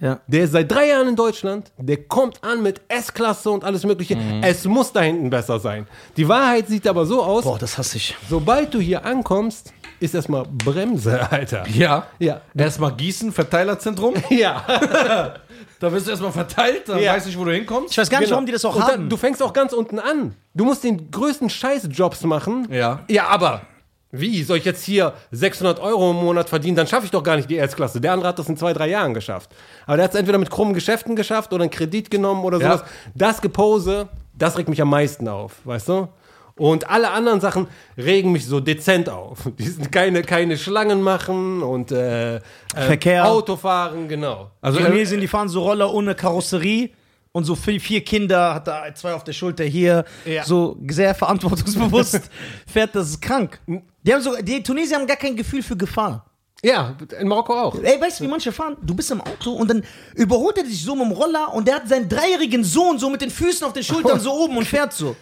Ja. 0.00 0.20
Der 0.28 0.44
ist 0.44 0.52
seit 0.52 0.70
drei 0.70 0.88
Jahren 0.88 1.08
in 1.08 1.16
Deutschland, 1.16 1.72
der 1.76 1.96
kommt 2.04 2.44
an 2.44 2.62
mit 2.62 2.80
S-Klasse 2.88 3.50
und 3.50 3.64
alles 3.64 3.84
mögliche. 3.84 4.14
Mhm. 4.16 4.42
Es 4.44 4.64
muss 4.64 4.92
da 4.92 5.00
hinten 5.00 5.28
besser 5.28 5.58
sein. 5.58 5.88
Die 6.16 6.28
Wahrheit 6.28 6.68
sieht 6.68 6.86
aber 6.86 7.04
so 7.04 7.20
aus, 7.22 7.42
Boah, 7.44 7.58
das 7.58 7.76
hasse 7.76 7.96
ich. 7.96 8.14
sobald 8.30 8.72
du 8.72 8.78
hier 8.80 9.04
ankommst, 9.04 9.72
ist 10.00 10.14
erstmal 10.14 10.44
Bremse, 10.44 11.30
Alter. 11.30 11.66
Ja. 11.68 12.06
Ja. 12.18 12.40
Erstmal 12.56 12.92
Gießen, 12.94 13.32
Verteilerzentrum. 13.32 14.14
Ja. 14.30 14.64
Da 15.80 15.92
wirst 15.92 16.06
du 16.06 16.10
erstmal 16.10 16.32
verteilt, 16.32 16.88
dann 16.88 16.98
Ja. 17.00 17.12
weißt 17.14 17.26
du 17.26 17.30
nicht, 17.30 17.38
wo 17.38 17.44
du 17.44 17.52
hinkommst. 17.52 17.92
Ich 17.92 17.98
weiß 17.98 18.10
gar 18.10 18.18
nicht, 18.18 18.26
Genau. 18.28 18.36
warum 18.38 18.46
die 18.46 18.52
das 18.52 18.64
auch 18.64 18.74
und 18.74 18.82
haben. 18.82 18.90
Dann, 18.90 19.08
du 19.08 19.16
fängst 19.16 19.40
auch 19.40 19.52
ganz 19.52 19.72
unten 19.72 20.00
an. 20.00 20.34
Du 20.52 20.64
musst 20.64 20.82
den 20.82 21.08
größten 21.12 21.48
Scheißjobs 21.50 22.24
machen. 22.24 22.66
Ja. 22.72 23.00
Ja, 23.08 23.28
aber 23.28 23.62
wie? 24.10 24.42
Soll 24.42 24.56
ich 24.58 24.64
jetzt 24.64 24.82
hier 24.82 25.12
600 25.30 25.78
Euro 25.78 26.10
im 26.10 26.16
Monat 26.16 26.48
verdienen? 26.48 26.74
Dann 26.76 26.88
schaffe 26.88 27.04
ich 27.04 27.12
doch 27.12 27.22
gar 27.22 27.36
nicht 27.36 27.48
die 27.48 27.54
Erstklasse. 27.56 28.00
Der 28.00 28.12
andere 28.12 28.28
hat 28.28 28.38
das 28.40 28.48
in 28.48 28.56
zwei, 28.56 28.72
drei 28.72 28.88
Jahren 28.88 29.14
geschafft. 29.14 29.50
Aber 29.86 29.96
der 29.98 30.04
hat 30.04 30.14
es 30.14 30.18
entweder 30.18 30.38
mit 30.38 30.50
krummen 30.50 30.74
Geschäften 30.74 31.14
geschafft 31.14 31.52
oder 31.52 31.62
einen 31.62 31.70
Kredit 31.70 32.10
genommen 32.10 32.44
oder 32.44 32.58
Ja. 32.60 32.72
sowas. 32.78 32.88
Das 33.14 33.40
Gepose, 33.40 34.08
das 34.34 34.58
regt 34.58 34.68
mich 34.68 34.82
am 34.82 34.90
meisten 34.90 35.28
auf, 35.28 35.52
weißt 35.64 35.88
du? 35.90 36.08
Und 36.58 36.90
alle 36.90 37.10
anderen 37.10 37.40
Sachen 37.40 37.68
regen 37.96 38.32
mich 38.32 38.44
so 38.46 38.60
dezent 38.60 39.08
auf. 39.08 39.48
Die 39.58 39.68
sind 39.68 39.90
keine, 39.92 40.22
keine 40.22 40.58
Schlangen 40.58 41.00
machen 41.02 41.62
und 41.62 41.92
äh, 41.92 42.36
äh, 42.36 42.40
Verkehr. 42.74 43.24
Autofahren, 43.30 44.08
genau. 44.08 44.50
Also, 44.60 44.78
die 44.78 44.84
äh, 44.84 44.88
Tunesien, 44.88 45.20
die 45.20 45.28
fahren 45.28 45.48
so 45.48 45.62
Roller 45.62 45.92
ohne 45.94 46.14
Karosserie 46.14 46.90
und 47.32 47.44
so 47.44 47.54
vier, 47.54 47.80
vier 47.80 48.04
Kinder, 48.04 48.54
hat 48.54 48.66
da 48.66 48.92
zwei 48.94 49.14
auf 49.14 49.22
der 49.24 49.32
Schulter 49.32 49.64
hier, 49.64 50.04
Ja. 50.24 50.42
so 50.44 50.76
sehr 50.88 51.14
verantwortungsbewusst 51.14 52.22
fährt, 52.66 52.94
das 52.94 53.10
ist 53.10 53.22
krank. 53.22 53.60
Die, 54.02 54.12
haben 54.12 54.22
so, 54.22 54.34
die 54.42 54.62
Tunesier 54.62 54.96
haben 54.98 55.06
gar 55.06 55.16
kein 55.16 55.36
Gefühl 55.36 55.62
für 55.62 55.76
Gefahr. 55.76 56.24
Ja, 56.64 56.96
in 57.20 57.28
Marokko 57.28 57.52
auch. 57.54 57.74
Ey, 57.80 58.00
weißt 58.00 58.18
du, 58.18 58.24
wie 58.24 58.28
manche 58.28 58.50
fahren? 58.50 58.76
Du 58.82 58.92
bist 58.92 59.12
im 59.12 59.20
Auto 59.20 59.52
und 59.52 59.70
dann 59.70 59.84
überholt 60.16 60.56
er 60.58 60.64
dich 60.64 60.82
so 60.82 60.96
mit 60.96 61.04
dem 61.04 61.12
Roller 61.12 61.54
und 61.54 61.68
der 61.68 61.76
hat 61.76 61.88
seinen 61.88 62.08
dreijährigen 62.08 62.64
Sohn 62.64 62.98
so 62.98 63.08
mit 63.10 63.20
den 63.20 63.30
Füßen 63.30 63.64
auf 63.64 63.72
den 63.72 63.84
Schultern 63.84 64.18
so 64.26 64.32
oben 64.32 64.56
und 64.56 64.64
fährt 64.66 64.92
so. 64.92 65.14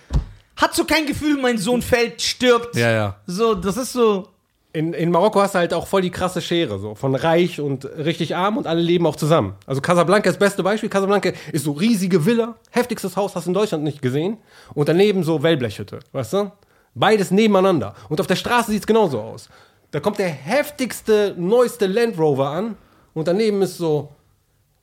Hat 0.56 0.74
so 0.74 0.84
kein 0.84 1.06
Gefühl, 1.06 1.38
mein 1.40 1.58
Sohn 1.58 1.82
fällt, 1.82 2.22
stirbt. 2.22 2.76
Ja, 2.76 2.90
ja. 2.90 3.16
So, 3.26 3.54
das 3.54 3.76
ist 3.76 3.92
so. 3.92 4.28
In, 4.72 4.92
in 4.92 5.10
Marokko 5.10 5.40
hast 5.40 5.54
du 5.54 5.58
halt 5.58 5.72
auch 5.72 5.86
voll 5.86 6.02
die 6.02 6.10
krasse 6.10 6.42
Schere, 6.42 6.78
so 6.78 6.94
von 6.94 7.14
reich 7.14 7.60
und 7.60 7.86
richtig 7.86 8.36
arm 8.36 8.58
und 8.58 8.66
alle 8.66 8.82
leben 8.82 9.06
auch 9.06 9.16
zusammen. 9.16 9.54
Also 9.66 9.80
Casablanca 9.80 10.28
ist 10.28 10.34
das 10.38 10.48
beste 10.48 10.62
Beispiel. 10.62 10.90
Casablanca 10.90 11.30
ist 11.50 11.64
so 11.64 11.72
riesige 11.72 12.26
Villa, 12.26 12.56
heftigstes 12.72 13.16
Haus, 13.16 13.34
hast 13.34 13.44
du 13.44 13.50
in 13.50 13.54
Deutschland 13.54 13.84
nicht 13.84 14.02
gesehen. 14.02 14.36
Und 14.74 14.90
daneben 14.90 15.22
so 15.22 15.42
Wellblechhütte, 15.42 16.00
weißt 16.12 16.32
du? 16.34 16.52
Beides 16.94 17.30
nebeneinander. 17.30 17.94
Und 18.10 18.20
auf 18.20 18.26
der 18.26 18.36
Straße 18.36 18.70
sieht 18.70 18.80
es 18.80 18.86
genauso 18.86 19.20
aus. 19.20 19.48
Da 19.92 20.00
kommt 20.00 20.18
der 20.18 20.28
heftigste, 20.28 21.34
neueste 21.38 21.86
Land 21.86 22.18
Rover 22.18 22.50
an 22.50 22.76
und 23.14 23.28
daneben 23.28 23.62
ist 23.62 23.78
so 23.78 24.12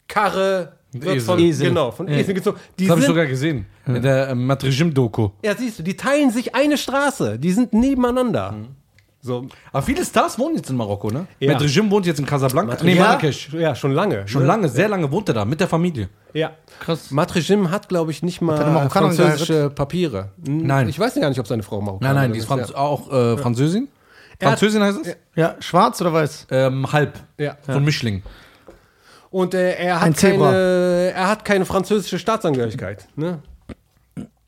Karre, 0.07 0.74
wird 0.94 1.16
Esel. 1.18 1.22
von, 1.22 1.39
Esel. 1.39 1.68
genau, 1.70 1.91
von 1.91 2.08
Esel 2.08 2.34
gezogen. 2.34 2.58
Die 2.80 2.86
Das 2.86 2.91
habe 2.91 3.02
ich 3.02 3.08
sogar 3.08 3.26
gesehen. 3.26 3.66
In 3.86 4.02
der 4.02 4.30
ähm, 4.30 4.46
Matregim-Doku. 4.46 5.30
ja, 5.44 5.56
siehst 5.56 5.80
du, 5.80 5.84
die 5.84 5.98
teilen 5.98 6.32
sich 6.32 6.56
eine 6.56 6.78
Straße, 6.78 7.39
die 7.39 7.52
sind 7.52 7.74
nebeneinander. 7.74 8.56
So, 9.26 9.48
Aber 9.72 9.82
viele 9.82 10.04
Stars 10.04 10.38
wohnen 10.38 10.58
jetzt 10.58 10.70
in 10.70 10.76
Marokko, 10.76 11.10
ne? 11.10 11.28
Ja. 11.39 11.54
Matregim 11.54 11.89
wohnt 11.89 12.06
jetzt 12.06 12.20
in 12.20 12.26
Casablanca. 12.26 12.78
Nee, 12.84 12.96
ja, 12.96 13.04
Marrakesch. 13.04 13.54
ja, 13.54 13.74
schon 13.74 13.94
lange. 13.94 14.28
Schon 14.28 14.41
ne? 14.41 14.50
lange, 14.50 14.68
sehr 14.68 14.89
lange 14.89 15.10
wohnt 15.12 15.30
er 15.30 15.36
da, 15.36 15.46
mit 15.46 15.62
der 15.62 15.70
Familie. 15.70 16.10
Ja. 16.34 16.52
Krass. 16.82 17.10
Matrejim 17.10 17.72
hat, 17.72 17.88
glaube 17.88 18.12
ich, 18.12 18.22
nicht 18.22 18.41
mal 18.41 18.89
französische 18.89 19.70
Papiere. 19.70 20.32
Nein. 20.46 20.89
Ich 20.89 21.00
weiß 21.00 21.16
gar 21.16 21.30
nicht, 21.30 21.39
ob 21.39 21.48
seine 21.48 21.64
Frau 21.64 21.80
Marokkanerin 21.80 22.16
Nein, 22.16 22.24
nein, 22.26 22.34
die 22.34 22.39
ist 22.39 22.48
Franz 22.48 22.72
auch 22.72 23.14
äh, 23.14 23.38
Französin. 23.38 23.88
Französin 24.41 24.84
heißt 24.84 25.00
es? 25.06 25.16
Ja, 25.36 25.56
schwarz 25.60 26.02
oder 26.02 26.12
weiß? 26.12 26.48
Ähm, 26.52 26.91
halb. 26.91 27.18
Ja. 27.38 27.56
So 27.66 27.74
ein 27.74 27.84
Mischling. 27.86 28.24
Und 29.34 29.55
äh, 29.55 29.73
er, 29.73 29.99
hat 29.99 30.15
keine, 30.15 31.11
er 31.15 31.27
hat 31.27 31.43
keine 31.43 31.65
französische 31.65 32.19
Staatsangehörigkeit. 32.19 33.07
Ne? 33.15 33.39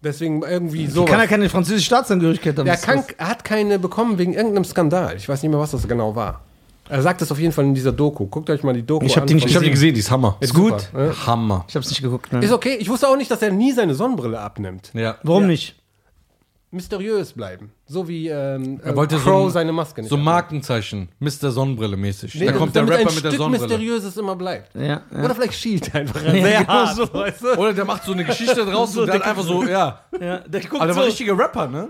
Deswegen 0.04 0.44
irgendwie 0.44 0.86
so. 0.86 1.06
Kann 1.06 1.20
er 1.20 1.26
keine 1.28 1.50
französische 1.50 1.88
Staatsangehörigkeit 1.88 2.56
haben? 2.58 2.68
er, 2.68 2.74
Das 2.74 2.82
ist 2.82 2.86
kann, 2.88 3.04
er 3.18 3.28
hat 3.30 3.44
keine 3.44 3.80
bekommen 3.80 4.20
wegen 4.20 4.34
irgendeinem 4.34 4.64
Skandal. 4.64 5.16
Ich 5.18 5.28
weiß 5.28 5.42
nicht 5.42 5.50
mehr, 5.50 5.60
was 5.60 5.72
das 5.72 5.88
genau 5.88 6.16
war. 6.16 6.42
Er 6.88 7.02
sagt 7.02 7.24
es 7.24 7.32
auf 7.32 7.40
jeden 7.40 7.52
Fall 7.52 7.66
in 7.66 7.74
dieser 7.74 7.92
Doku. 7.92 8.28
Guckt 8.28 8.48
euch 8.52 8.62
mal 8.62 8.76
die 8.76 8.86
Doku 8.86 9.04
Ich 9.08 9.16
hab 9.16 9.24
an. 9.24 9.28
die 9.28 9.34
nicht 9.34 9.48
Ich 9.48 9.56
habe 9.56 9.66
die 9.66 9.72
gesehen, 9.72 9.96
die 9.96 10.02
ist 10.02 10.12
Hammer. 10.12 10.38
Ist 10.40 10.54
gut. 10.54 10.80
super, 10.82 11.00
ne? 11.08 11.16
Hammer. 11.26 11.66
Ich 11.68 11.76
hab's 11.76 11.90
nicht 11.90 12.04
geguckt. 12.04 12.32
Ne? 12.32 12.42
Ist 12.46 12.52
okay. 12.52 12.78
Ich 12.80 12.88
wusste 12.88 13.08
auch 13.08 13.18
nicht, 13.18 13.32
dass 13.32 13.42
er 13.42 13.52
nie 13.52 13.72
seine 13.72 13.96
Sonnenbrille 13.96 14.40
abnimmt. 14.40 14.92
Ja. 14.94 15.18
Warum 15.24 15.44
Ja. 15.44 15.48
nicht? 15.48 15.76
Mysteriös 16.76 17.34
bleiben. 17.34 17.72
So 17.88 18.08
wie 18.08 18.28
ähm, 18.28 18.80
Er 18.84 18.96
wollte 18.96 19.16
Crow 19.18 19.24
so 19.42 19.46
ein, 19.48 19.52
seine 19.52 19.72
Maske 19.72 20.02
nicht 20.02 20.10
So 20.10 20.16
abnimmt. 20.16 20.26
Markenzeichen. 20.26 21.10
Mr. 21.20 21.52
Sonnenbrille 21.52 21.98
mäßig. 21.98 22.36
Nee, 22.36 22.46
da 22.48 22.52
kommt 22.54 22.76
der 22.76 22.84
Rapper 22.84 22.98
ein 22.98 23.06
mit 23.06 23.24
der 23.24 23.30
Stück 23.30 23.32
Sonnenbrille. 23.38 23.68
Mysteriöses 23.78 24.18
immer 24.18 24.36
bleibt. 24.36 24.76
Ja, 24.76 24.84
ja. 24.84 25.02
Oder 25.24 25.34
vielleicht 25.36 25.54
schielt 25.56 25.94
einfach 25.96 26.22
Ja, 26.26 26.32
sehr 26.32 26.68
hart. 26.68 26.96
so. 26.96 27.14
weißt 27.14 27.42
du? 27.44 27.48
Oder 27.58 27.74
der 27.74 27.86
macht 27.86 28.04
so 28.04 28.12
eine 28.14 28.24
Geschichte 28.26 28.66
draus 28.66 28.94
So, 28.94 29.02
und 29.02 29.08
der 29.08 29.16
hat 29.16 29.22
der- 29.22 29.30
einfach 29.32 29.44
so, 29.44 29.64
ja. 29.64 30.02
Ja, 30.20 30.38
der 30.40 30.62
guckt 30.62 30.76
Aber 30.76 30.86
der 30.86 30.94
so. 30.94 31.00
war 31.00 31.08
richtiger 31.08 31.38
Rapper, 31.38 31.68
ne? 31.68 31.90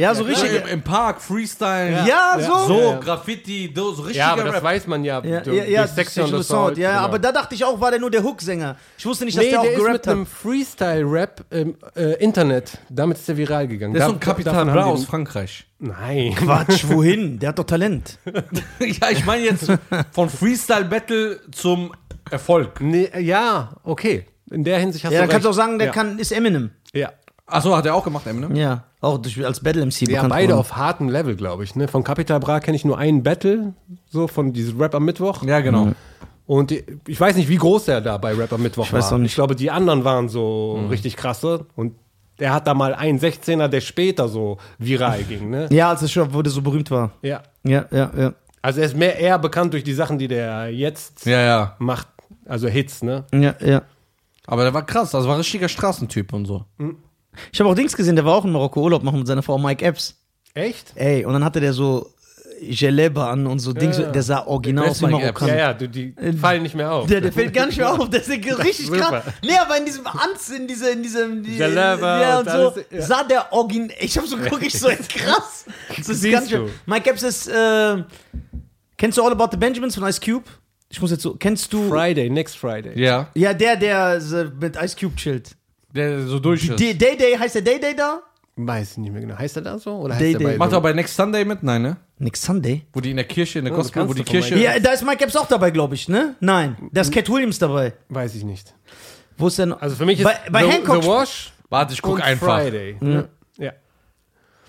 Ja, 0.00 0.14
so 0.14 0.24
richtig. 0.24 0.50
im, 0.62 0.66
Im 0.68 0.82
Park, 0.82 1.20
Freestyle. 1.20 2.04
Ja, 2.06 2.38
so. 2.38 2.66
So, 2.66 2.74
Ja, 2.80 2.90
ja. 2.92 2.98
Graffiti, 2.98 3.72
so, 3.74 3.92
so 3.92 4.02
richtiger 4.02 4.24
Ja, 4.26 4.32
aber 4.32 4.44
das 4.44 4.62
weiß 4.62 4.86
man 4.86 5.04
ja. 5.04 5.22
Ja, 5.24 5.40
durch- 5.40 5.56
ja, 5.56 5.64
ja, 5.64 5.86
durch 5.86 6.06
Assault, 6.08 6.34
Assault. 6.34 6.78
Ja, 6.78 6.92
genau. 6.92 7.04
aber 7.04 7.18
da 7.18 7.32
dachte 7.32 7.54
ich 7.54 7.64
auch, 7.64 7.80
war 7.80 7.90
der 7.90 8.00
nur 8.00 8.10
der 8.10 8.22
Hook-Sänger. 8.22 8.76
Ich 8.98 9.06
wusste 9.06 9.24
nicht, 9.24 9.36
dass 9.36 9.44
Nee, 9.44 9.50
der 9.50 9.60
der, 9.60 9.70
auch 9.70 9.72
ist 9.74 9.78
gerappt 9.78 9.92
mit 10.06 10.08
einem 10.08 10.20
hat. 10.22 10.28
Freestyle-Rap 10.28 11.44
im 11.50 11.76
äh, 11.96 12.12
Internet. 12.22 12.78
Damit 12.88 13.18
ist 13.18 13.28
der 13.28 13.36
viral 13.36 13.68
gegangen. 13.68 13.94
Der 13.94 14.02
ist 14.02 14.06
Da- 14.06 14.10
so 14.10 14.16
ein 14.16 14.20
Kapital 14.20 14.54
davon 14.54 14.72
Bra 14.72 14.84
aus 14.84 15.04
Frankreich. 15.04 15.66
Nein. 15.78 16.34
Quatsch, 16.36 16.84
wohin? 16.88 17.38
Der 17.38 17.50
hat 17.50 17.58
doch 17.58 17.64
Talent. 17.64 18.18
ja, 18.80 19.10
ich 19.10 19.24
meine 19.24 19.44
jetzt 19.44 19.70
von 20.12 20.28
Freestyle 20.28 20.84
Battle 20.84 21.40
zum 21.52 21.92
Erfolg. 22.30 22.80
Nee, 22.80 23.10
ja, 23.18 23.70
okay. 23.82 24.26
In 24.50 24.64
der 24.64 24.78
Hinsicht 24.78 25.04
hast 25.04 25.12
Ja, 25.12 25.20
du 25.20 25.22
dann 25.24 25.30
kannst 25.30 25.44
du 25.46 25.50
auch 25.50 25.54
sagen, 25.54 25.78
der 25.78 25.88
ja. 25.88 25.92
kann, 25.92 26.18
ist 26.18 26.32
Eminem. 26.32 26.70
Ja. 26.92 27.12
Achso, 27.46 27.76
hat 27.76 27.86
er 27.86 27.94
auch 27.94 28.04
gemacht, 28.04 28.26
Eminem? 28.26 28.54
Ja, 28.54 28.84
auch 29.00 29.18
durch, 29.18 29.44
als 29.44 29.60
Battle-MC 29.60 30.02
Ja, 30.02 30.06
bekannt 30.08 30.30
beide 30.30 30.46
geworden. 30.48 30.60
auf 30.60 30.76
hartem 30.76 31.08
Level, 31.08 31.36
glaube 31.36 31.64
ich. 31.64 31.74
Ne? 31.76 31.88
Von 31.88 32.04
Capital 32.04 32.38
Bra 32.40 32.60
kenne 32.60 32.76
ich 32.76 32.84
nur 32.84 32.98
einen 32.98 33.22
Battle, 33.22 33.72
so 34.10 34.26
von 34.28 34.52
diesem 34.52 34.80
Rap 34.80 34.94
am 34.94 35.04
Mittwoch. 35.04 35.42
Ja, 35.44 35.60
genau. 35.60 35.92
Und 36.46 36.70
die, 36.70 36.84
ich 37.06 37.20
weiß 37.20 37.36
nicht, 37.36 37.48
wie 37.48 37.56
groß 37.56 37.88
er 37.88 38.00
da 38.00 38.18
bei 38.18 38.34
Rap 38.34 38.52
am 38.52 38.62
Mittwoch 38.62 38.84
Ich 38.86 38.92
weiß 38.92 39.06
war. 39.06 39.14
auch 39.14 39.18
nicht. 39.18 39.30
Ich 39.30 39.34
glaube, 39.36 39.54
die 39.56 39.70
anderen 39.70 40.04
waren 40.04 40.28
so 40.28 40.78
Mhm. 40.82 40.88
richtig 40.88 41.16
krasse. 41.16 41.66
Und 41.76 41.94
der 42.40 42.52
hat 42.52 42.66
da 42.66 42.74
mal 42.74 42.94
einen 42.94 43.18
16er, 43.20 43.68
der 43.68 43.80
später 43.80 44.28
so 44.28 44.58
viral 44.78 45.22
ging. 45.22 45.48
Ne? 45.50 45.68
Ja, 45.70 45.90
als 45.90 46.02
es 46.02 46.10
schon 46.10 46.32
wurde 46.32 46.50
so 46.50 46.60
berühmt 46.62 46.90
war. 46.90 47.12
Ja. 47.22 47.42
Ja, 47.62 47.84
ja, 47.90 48.10
ja. 48.16 48.32
Also 48.62 48.80
er 48.80 48.86
ist 48.86 48.96
mehr 48.96 49.18
eher 49.18 49.38
bekannt 49.38 49.72
durch 49.72 49.84
die 49.84 49.92
Sachen, 49.94 50.18
die 50.18 50.28
der 50.28 50.68
jetzt 50.74 51.24
Ja, 51.24 51.40
ja. 51.40 51.76
macht. 51.78 52.08
Also 52.46 52.68
Hits, 52.68 53.02
ne? 53.02 53.24
Ja, 53.32 53.54
ja. 53.64 53.82
Aber 54.46 54.64
der 54.64 54.74
war 54.74 54.84
krass, 54.84 55.12
das 55.12 55.24
war 55.26 55.34
ein 55.34 55.38
richtiger 55.38 55.68
Straßentyp 55.68 56.32
und 56.32 56.46
so. 56.46 56.64
Ich 57.52 57.60
habe 57.60 57.70
auch 57.70 57.74
Dings 57.74 57.96
gesehen, 57.96 58.16
der 58.16 58.24
war 58.24 58.34
auch 58.34 58.44
in 58.44 58.52
Marokko 58.52 58.82
Urlaub 58.82 59.02
machen 59.02 59.18
mit 59.18 59.26
seiner 59.26 59.42
Frau 59.42 59.58
Mike 59.58 59.84
Epps. 59.84 60.16
Echt? 60.54 60.92
Ey, 60.96 61.24
und 61.24 61.32
dann 61.32 61.44
hatte 61.44 61.60
der 61.60 61.72
so 61.72 62.12
Gelebe 62.60 63.24
an 63.24 63.46
und 63.46 63.58
so 63.58 63.72
Dings. 63.72 63.96
ja. 63.96 64.10
Der 64.10 64.22
sah 64.22 64.46
original 64.46 64.88
aus 64.88 65.00
wie 65.00 65.14
Epps? 65.22 65.40
Ja, 65.46 65.56
ja, 65.56 65.74
du, 65.74 65.88
die 65.88 66.14
fallen 66.38 66.62
nicht 66.62 66.74
mehr 66.74 66.92
auf. 66.92 67.06
Der, 67.06 67.20
der 67.20 67.32
fällt 67.32 67.54
gar 67.54 67.66
nicht 67.66 67.78
mehr 67.78 67.90
auf, 67.92 68.10
der 68.10 68.20
ist 68.20 68.28
richtig 68.28 68.90
krass. 68.92 69.24
Nee, 69.42 69.56
aber 69.58 69.78
in 69.78 69.86
diesem 69.86 70.06
Anz, 70.06 70.50
in 70.50 70.66
diese, 70.66 70.90
in 70.90 71.02
diesem, 71.02 71.42
die, 71.42 71.56
Jalaba 71.56 72.20
ja, 72.20 72.38
und 72.38 72.46
und 72.46 72.52
so, 72.52 72.58
alles, 72.58 72.84
ja. 72.90 73.02
sah 73.02 73.24
der 73.24 73.52
Origin, 73.52 73.90
ich 73.98 74.16
hab 74.18 74.26
so 74.26 74.36
geguckt, 74.38 74.62
ich 74.62 74.78
so, 74.78 74.88
ey, 74.88 74.96
krass. 74.96 75.64
Das 75.88 76.08
ist 76.08 76.20
Siehst 76.20 76.32
ganz 76.32 76.48
du. 76.48 76.56
schön. 76.56 76.70
Mike 76.84 77.08
Epps 77.08 77.22
ist, 77.22 77.48
äh, 77.48 78.04
kennst 78.98 79.16
du 79.16 79.24
All 79.24 79.32
About 79.32 79.48
the 79.52 79.56
Benjamins 79.56 79.94
von 79.94 80.06
Ice 80.06 80.20
Cube? 80.20 80.44
Ich 80.90 81.00
muss 81.00 81.12
jetzt 81.12 81.22
so, 81.22 81.34
kennst 81.34 81.72
du, 81.72 81.88
Friday, 81.88 82.28
next 82.28 82.58
Friday. 82.58 83.00
Ja. 83.00 83.28
ja, 83.34 83.54
der, 83.54 83.76
der 83.76 84.16
äh, 84.16 84.44
mit 84.60 84.76
Ice 84.76 84.96
Cube 85.00 85.16
chillt. 85.16 85.56
Der 85.94 86.26
so 86.26 86.38
durch 86.38 86.68
ist. 86.68 86.78
Day 86.78 86.96
Day, 86.96 87.16
Day 87.16 87.36
heißt 87.36 87.56
der 87.56 87.62
Day 87.62 87.80
Day 87.80 87.94
da? 87.96 88.22
Weiß 88.56 88.92
ich 88.92 88.98
nicht 88.98 89.12
mehr 89.12 89.20
genau. 89.20 89.38
Heißt 89.38 89.56
er 89.56 89.62
da 89.62 89.78
so? 89.78 89.92
Oder 89.96 90.14
heißt 90.14 90.22
Day 90.22 90.32
der 90.32 90.38
Day. 90.40 90.46
bei 90.52 90.58
Macht 90.58 90.72
er 90.72 90.80
bei 90.80 90.92
Next 90.92 91.16
Sunday 91.16 91.44
mit? 91.44 91.62
Nein, 91.62 91.82
ne? 91.82 91.96
Next 92.18 92.42
Sunday. 92.42 92.82
Wo 92.92 93.00
die 93.00 93.10
in 93.10 93.16
der 93.16 93.24
Kirche, 93.24 93.60
in 93.60 93.64
der 93.64 93.74
das 93.74 93.84
Gospel, 93.84 94.02
wo 94.02 94.06
kannst 94.06 94.18
die 94.18 94.24
du 94.24 94.30
Kirche. 94.30 94.58
Ja, 94.58 94.78
da 94.78 94.92
ist 94.92 95.04
Mike 95.04 95.24
Epps 95.24 95.36
auch 95.36 95.48
dabei, 95.48 95.70
glaube 95.70 95.94
ich, 95.94 96.08
ne? 96.08 96.34
Nein, 96.40 96.76
da 96.92 97.00
ist 97.00 97.12
Cat 97.12 97.28
Williams 97.28 97.58
dabei. 97.58 97.94
Weiß 98.08 98.34
ich 98.34 98.44
nicht. 98.44 98.74
Wo 99.38 99.48
ist 99.48 99.58
denn? 99.58 99.72
Also 99.72 99.96
für 99.96 100.04
mich 100.04 100.18
ist 100.20 100.24
bei, 100.24 100.36
bei 100.50 100.64
The, 100.64 100.70
Hancock 100.70 101.02
The 101.02 101.08
Wash 101.08 101.52
Warte, 101.70 101.94
ich 101.94 102.02
guck 102.02 102.16
und 102.16 102.22
einfach. 102.22 102.60
Friday. 102.60 102.96
Ja. 103.00 103.24
ja. 103.56 103.72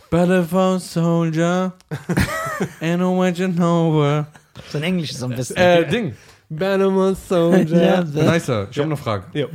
Battlefield 0.09 0.82
Soldier. 0.82 1.74
and 2.80 3.01
what 3.01 3.38
you 3.38 3.47
know 3.47 3.99
where. 3.99 4.28
sein 4.69 4.84
Englisch 4.84 5.11
ist 5.11 5.24
am 5.24 5.32
besten. 5.32 5.57
Äh, 5.57 5.88
Ding. 5.88 6.15
Bannerman 6.49 7.15
Soldier. 7.15 8.05
Ja, 8.15 8.32
Nicer. 8.32 8.67
Ich 8.69 8.78
habe 8.78 8.86
eine 8.86 8.97
Frage. 8.97 9.26
Ja. 9.34 9.47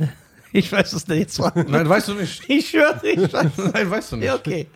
Ich 0.57 0.71
weiß, 0.71 0.95
was 0.95 1.05
der 1.05 1.17
jetzt 1.17 1.39
war. 1.39 1.53
Nein, 1.67 1.87
weißt 1.87 2.07
du 2.09 2.13
nicht. 2.15 2.49
Ich 2.49 2.69
schwöre, 2.69 2.99
ich 3.03 3.31
weiß. 3.33 3.51
Nein, 3.73 3.89
weißt 3.91 4.11
du 4.11 4.15
nicht. 4.17 4.25
Ja, 4.25 4.35
okay. 4.35 4.67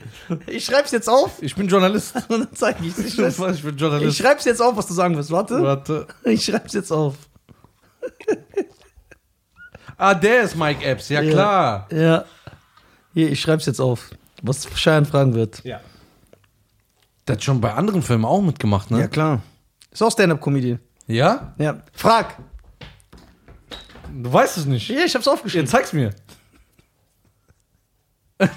Ich 0.47 0.65
schreib's 0.65 0.91
jetzt 0.91 1.09
auf 1.09 1.41
Ich 1.41 1.55
bin 1.55 1.67
Journalist. 1.67 2.15
und 2.29 2.39
dann 2.39 2.47
zeig 2.53 2.77
ich's. 2.82 2.97
Ich, 2.99 3.17
Ich 3.17 3.19
weiß- 3.19 3.51
ich 3.55 3.63
bin 3.63 3.75
ich 3.75 3.82
Journalist. 3.82 4.17
schreib's 4.17 4.45
jetzt 4.45 4.61
auf, 4.61 4.75
was 4.77 4.88
du 4.88 4.93
sagen 4.93 5.15
wirst. 5.17 5.32
Warte. 5.32 5.61
Warte. 5.61 6.07
Ich 6.23 6.45
schreib's 6.45 6.73
jetzt 6.73 6.91
auf. 6.91 7.15
Ah, 9.97 10.15
der 10.15 10.41
ist 10.43 10.55
Mike 10.55 10.84
Epps, 10.84 11.09
ja 11.09 11.21
Ja. 11.21 11.32
klar. 11.32 11.88
Ja. 11.91 12.25
Hier, 13.13 13.32
ich 13.32 13.39
schreib's 13.39 13.67
jetzt 13.67 13.79
auf. 13.79 14.09
Was 14.41 14.67
Schein 14.79 15.05
fragen 15.05 15.34
wird. 15.36 15.63
ja. 15.63 15.79
Der 17.27 17.36
hat 17.36 17.43
schon 17.43 17.61
bei 17.61 17.71
anderen 17.71 18.01
Filmen 18.01 18.25
auch 18.25 18.41
mitgemacht, 18.41 18.89
ne? 18.89 18.99
Ja, 19.01 19.07
klar. 19.07 19.43
Ist 19.91 20.01
auch 20.01 20.11
Stand-Up-Comedian. 20.11 20.79
Ja? 21.05 21.53
Ja. 21.59 21.84
Frag. 21.93 22.36
Du 24.24 24.32
weißt 24.32 24.57
es 24.57 24.65
nicht. 24.65 24.89
Ja, 24.89 25.03
ich 25.05 25.15
hab's 25.15 25.28
aufgeschrieben. 25.28 25.65
Jetzt 25.65 25.72
zeig's 25.72 25.93
mir. 25.93 26.11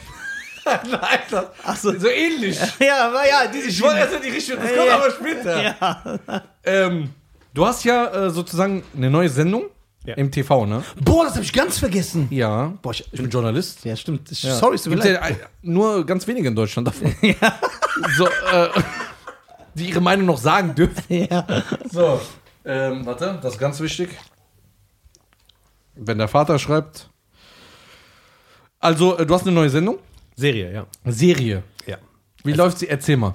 Nein, 0.65 1.19
das, 1.31 1.45
Ach 1.63 1.77
so. 1.77 1.99
so 1.99 2.09
ähnlich. 2.09 2.59
Ja, 2.81 3.09
aber 3.09 3.29
ja, 3.29 3.47
diese 3.53 3.69
Ich 3.69 3.83
wollte 3.83 3.99
erst 3.99 4.15
in 4.15 4.23
die 4.23 4.31
Richtung, 4.31 4.57
das 4.61 4.73
kommt 4.75 4.87
Ja. 4.87 4.97
aber 4.97 5.11
später. 5.11 5.63
Ja. 5.63 6.43
Ähm, 6.65 7.11
du 7.53 7.67
hast 7.67 7.85
ja 7.85 8.07
äh, 8.27 8.31
sozusagen 8.31 8.83
eine 8.97 9.11
neue 9.11 9.29
Sendung 9.29 9.65
Ja. 10.07 10.15
im 10.15 10.31
TV, 10.31 10.65
ne? 10.65 10.83
Boah, 11.03 11.25
das 11.27 11.35
hab 11.37 11.43
ich 11.43 11.53
ganz 11.53 11.79
vergessen. 11.79 12.29
Ja. 12.31 12.73
Boah, 12.81 12.93
ich, 12.93 13.05
Ich 13.13 13.21
bin 13.21 13.29
Journalist. 13.29 13.85
ja, 13.85 13.95
stimmt. 13.95 14.31
Ja. 14.43 14.55
Sorry, 14.57 14.77
es 14.77 14.83
tut 14.85 14.95
mir 14.95 15.05
ja 15.07 15.21
leid. 15.21 15.41
nur 15.61 16.05
ganz 16.07 16.27
wenige 16.27 16.49
in 16.49 16.55
Deutschland 16.55 16.89
davon. 16.89 17.15
So, 18.17 18.27
äh, 18.27 18.69
die 19.75 19.91
ihre 19.91 20.01
Meinung 20.01 20.27
noch 20.27 20.39
sagen 20.39 20.75
dürfen. 20.75 21.05
Ja. 21.09 21.47
So. 21.91 22.21
Ähm, 22.65 23.07
warte, 23.07 23.39
das 23.41 23.53
ist 23.55 23.61
ganz 23.61 23.79
wichtig. 23.81 24.09
Wenn 25.97 26.19
der 26.19 26.29
Vater 26.29 26.59
schreibt. 26.59 27.11
Also, 28.81 29.17
äh, 29.17 29.27
du 29.27 29.35
hast 29.35 29.47
eine 29.47 29.53
neue 29.53 29.71
Sendung? 29.71 29.99
Serie, 30.37 30.73
ja. 30.73 30.87
Serie. 31.05 31.63
Ja. 31.87 31.97
Wie 32.43 32.53
läuft 32.53 32.79
sie? 32.79 32.89
Erzähl 32.89 33.17
mal. 33.17 33.35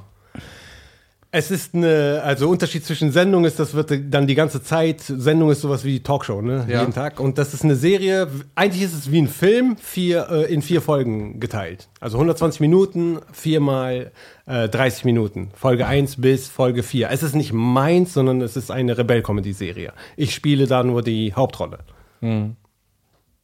Es 1.32 1.52
ist 1.52 1.76
eine, 1.76 2.22
also 2.24 2.50
Unterschied 2.50 2.84
zwischen 2.84 3.12
Sendung 3.12 3.46
ist, 3.46 3.60
das 3.60 3.76
wird 3.76 3.92
dann 4.12 4.26
die 4.26 4.34
ganze 4.34 4.64
Zeit, 4.64 5.02
Sendung 5.02 5.52
ist 5.52 5.62
sowas 5.62 5.86
wie 5.86 6.00
Talkshow, 6.00 6.42
ne? 6.42 6.66
Ja. 6.68 6.80
Jeden 6.80 6.92
Tag. 6.92 7.20
Und 7.20 7.38
das 7.38 7.54
ist 7.54 7.64
eine 7.64 7.76
Serie, 7.76 8.28
eigentlich 8.56 8.82
ist 8.82 8.94
es 8.94 9.12
wie 9.12 9.22
ein 9.22 9.28
Film, 9.28 9.78
vier, 9.78 10.28
äh, 10.32 10.52
in 10.52 10.64
vier 10.64 10.82
Folgen 10.82 11.40
geteilt. 11.40 11.88
Also 12.00 12.18
120 12.18 12.62
Minuten, 12.62 13.20
viermal 13.32 14.12
äh, 14.48 14.70
30 14.70 15.06
Minuten. 15.06 15.52
Folge 15.54 15.86
1 15.86 16.20
bis 16.20 16.48
Folge 16.48 16.82
4. 16.82 17.12
Es 17.12 17.22
ist 17.22 17.36
nicht 17.36 17.54
meins, 17.54 18.16
sondern 18.16 18.42
es 18.42 18.58
ist 18.58 18.72
eine 18.72 18.98
Rebell-Comedy-Serie. 18.98 19.94
Ich 20.18 20.34
spiele 20.34 20.66
da 20.66 20.84
nur 20.84 21.04
die 21.04 21.36
Hauptrolle. 21.36 21.78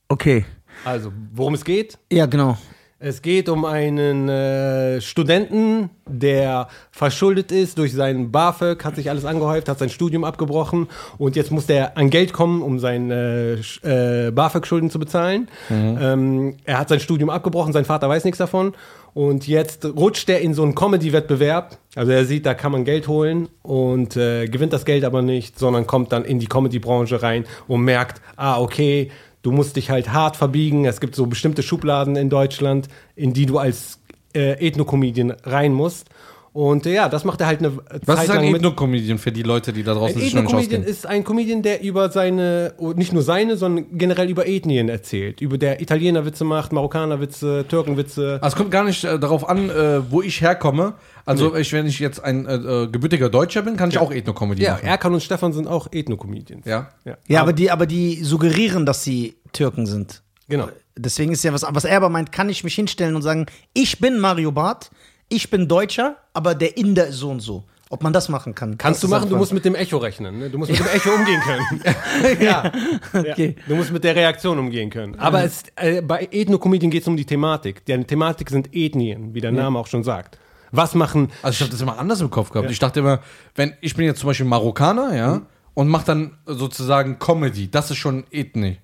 Okay. 0.08 0.46
Also, 0.84 1.12
worum 1.34 1.54
es 1.54 1.64
geht? 1.64 1.98
Ja, 2.12 2.26
genau. 2.26 2.58
Es 2.98 3.22
geht 3.22 3.50
um 3.50 3.66
einen 3.66 4.30
äh, 4.30 5.02
Studenten, 5.02 5.90
der 6.08 6.70
verschuldet 6.92 7.52
ist 7.52 7.78
durch 7.78 7.94
seinen 7.94 8.32
BAföG, 8.32 8.84
hat 8.86 8.96
sich 8.96 9.10
alles 9.10 9.26
angehäuft, 9.26 9.68
hat 9.68 9.78
sein 9.80 9.90
Studium 9.90 10.24
abgebrochen 10.24 10.88
und 11.18 11.36
jetzt 11.36 11.52
muss 11.52 11.66
der 11.68 11.98
an 11.98 12.10
Geld 12.10 12.32
kommen, 12.32 12.62
um 12.62 12.80
seine 12.80 13.58
Sch- 13.62 13.86
äh, 13.86 14.32
BAföG-Schulden 14.32 14.90
zu 14.90 14.98
bezahlen. 14.98 15.50
Ähm, 15.70 16.56
er 16.64 16.80
hat 16.80 16.88
sein 16.90 17.02
Studium 17.02 17.30
abgebrochen, 17.30 17.74
sein 17.74 17.86
Vater 17.86 18.08
weiß 18.10 18.24
nichts 18.24 18.38
davon 18.38 18.74
und 19.16 19.48
jetzt 19.48 19.84
rutscht 19.86 20.30
er 20.30 20.42
in 20.42 20.54
so 20.54 20.62
einen 20.62 20.76
Comedy-Wettbewerb. 20.76 21.80
Also 21.96 22.12
er 22.12 22.26
sieht, 22.26 22.46
da 22.46 22.54
kann 22.54 22.72
man 22.72 22.86
Geld 22.86 23.08
holen 23.08 23.50
und 23.64 24.16
äh, 24.16 24.46
gewinnt 24.46 24.74
das 24.74 24.86
Geld 24.86 25.04
aber 25.04 25.24
nicht, 25.24 25.58
sondern 25.58 25.88
kommt 25.88 26.12
dann 26.12 26.24
in 26.24 26.38
die 26.38 26.48
Comedy-Branche 26.48 27.24
rein 27.24 27.46
und 27.68 27.82
merkt, 27.82 28.22
ah, 28.36 28.60
okay, 28.60 29.10
Du 29.46 29.52
musst 29.52 29.76
dich 29.76 29.92
halt 29.92 30.12
hart 30.12 30.38
verbiegen. 30.38 30.86
Es 30.86 31.00
gibt 31.00 31.14
so 31.14 31.28
bestimmte 31.28 31.62
Schubladen 31.62 32.16
in 32.16 32.32
Deutschland, 32.32 32.88
in 33.16 33.32
die 33.32 33.46
du 33.46 33.60
als 33.60 34.00
äh, 34.34 34.54
Ethno-Comedian 34.54 35.36
rein 35.44 35.72
musst. 35.72 36.08
Und 36.56 36.86
äh, 36.86 36.94
ja, 36.94 37.10
das 37.10 37.26
macht 37.26 37.42
er 37.42 37.48
halt 37.48 37.60
eine 37.60 37.76
Was 38.06 38.16
Zeit 38.16 38.30
ist 38.30 38.32
ein. 38.32 38.56
Ethno-Comedian 38.56 39.18
für 39.18 39.34
die 39.34 39.44
Leute, 39.44 39.74
die 39.74 39.84
da 39.84 39.94
draußen 39.94 40.16
Ein 40.16 40.22
sich 40.22 40.34
noch 40.34 40.44
nicht 40.44 40.52
Ethno-Comedian 40.52 40.82
auskennen? 40.84 40.88
ist 40.88 41.06
ein 41.06 41.24
Comedian, 41.26 41.62
der 41.64 41.84
über 41.84 42.10
seine, 42.10 42.76
oh, 42.78 42.94
nicht 42.94 43.12
nur 43.12 43.24
seine, 43.24 43.58
sondern 43.58 43.98
generell 43.98 44.30
über 44.30 44.48
Ethnien 44.48 44.88
erzählt. 44.88 45.42
Über 45.42 45.58
der 45.58 45.82
Italiener 45.82 46.26
Witze 46.26 46.46
macht, 46.46 46.72
Marokkaner 46.72 47.20
Witze, 47.20 47.66
Türkenwitze. 47.68 48.40
Also 48.42 48.54
es 48.54 48.56
kommt 48.56 48.72
gar 48.72 48.86
nicht 48.86 49.04
äh, 49.04 49.20
darauf 49.20 49.50
an, 49.50 49.70
äh, 49.70 50.10
wo 50.10 50.22
ich 50.22 50.40
herkomme. 50.40 50.94
Also 51.26 51.54
ich, 51.58 51.74
wenn 51.74 51.88
ich 51.88 52.00
jetzt 52.00 52.24
ein 52.24 52.46
äh, 52.46 52.56
äh, 52.56 52.88
gebürtiger 52.88 53.28
Deutscher 53.28 53.62
bin, 53.62 53.76
kann 53.76 53.90
ich 53.90 53.98
auch 53.98 54.14
Ethno-Comedy 54.14 54.64
Ja, 54.64 54.76
machen. 54.76 54.86
Erkan 54.86 55.14
und 55.14 55.24
Stefan 55.24 55.52
sind 55.52 55.68
auch 55.68 55.90
Ethno-Comedians. 55.92 56.66
Ja. 56.66 56.92
ja. 57.04 57.18
Ja, 57.28 57.42
aber 57.42 57.52
die, 57.52 57.70
aber 57.70 57.86
die 57.86 58.24
suggerieren, 58.24 58.86
dass 58.86 59.04
sie 59.04 59.36
Türken 59.52 59.88
sind. 59.88 60.24
Genau. 60.48 60.70
Deswegen 60.98 61.34
ist 61.34 61.44
ja 61.44 61.52
was, 61.52 61.66
was 61.68 61.84
er 61.84 61.98
aber 61.98 62.08
meint, 62.08 62.32
kann 62.32 62.48
ich 62.48 62.64
mich 62.64 62.76
hinstellen 62.76 63.18
und 63.18 63.22
sagen, 63.24 63.48
ich 63.74 64.00
bin 64.00 64.20
Mario 64.20 64.54
Barth, 64.54 64.90
ich 65.30 65.50
bin 65.50 65.68
Deutscher, 65.68 66.18
aber 66.34 66.56
der 66.56 66.78
Inder 66.78 67.08
ist 67.08 67.18
so 67.18 67.30
und 67.30 67.40
so. 67.40 67.64
Ob 67.90 68.02
man 68.02 68.14
das 68.14 68.30
machen 68.30 68.56
kann. 68.56 68.80
Kannst 68.80 69.04
du 69.04 69.08
machen, 69.08 69.22
du 69.22 69.26
einfach- 69.28 69.38
musst 69.38 69.54
mit 69.54 69.64
dem 69.64 69.76
Echo 69.76 69.98
rechnen. 69.98 70.40
Ne? 70.40 70.50
Du 70.50 70.58
musst 70.58 70.72
mit 70.72 70.80
dem 70.80 70.88
Echo 70.88 71.12
umgehen 71.12 71.40
können. 71.42 72.42
ja. 72.42 72.72
Okay. 73.14 73.56
ja. 73.58 73.64
Du 73.68 73.76
musst 73.76 73.92
mit 73.92 74.04
der 74.04 74.16
Reaktion 74.16 74.58
umgehen 74.58 74.90
können. 74.90 75.16
Aber 75.20 75.44
es, 75.44 75.64
äh, 75.76 76.02
bei 76.02 76.28
Ethno-Comedien 76.32 76.90
geht 76.90 77.04
es 77.04 77.08
um 77.08 77.16
die 77.16 77.26
Thematik. 77.26 77.86
Die 77.86 78.04
Thematik 78.04 78.50
sind 78.50 78.70
Ethnien, 78.74 79.36
wie 79.36 79.42
der 79.42 79.52
Name 79.52 79.78
auch 79.78 79.86
schon 79.88 80.04
sagt. 80.04 80.40
Was 80.72 80.96
machen. 80.96 81.32
Also 81.44 81.56
ich 81.56 81.62
habe 81.62 81.72
das 81.72 81.80
immer 81.80 82.00
anders 82.00 82.22
im 82.22 82.32
Kopf 82.32 82.50
gehabt. 82.50 82.72
Ich 82.72 82.80
dachte 82.80 83.02
immer, 83.02 83.22
wenn 83.54 83.74
ich 83.82 83.96
bin 83.96 84.06
jetzt 84.06 84.20
zum 84.20 84.28
Beispiel 84.28 84.48
Marokkaner, 84.48 85.16
ja, 85.16 85.42
und 85.76 85.88
mache 85.88 86.06
dann 86.06 86.38
sozusagen 86.48 87.20
Comedy, 87.20 87.70
das 87.70 87.92
ist 87.92 87.98
schon 87.98 88.26
Ethnie. 88.32 88.78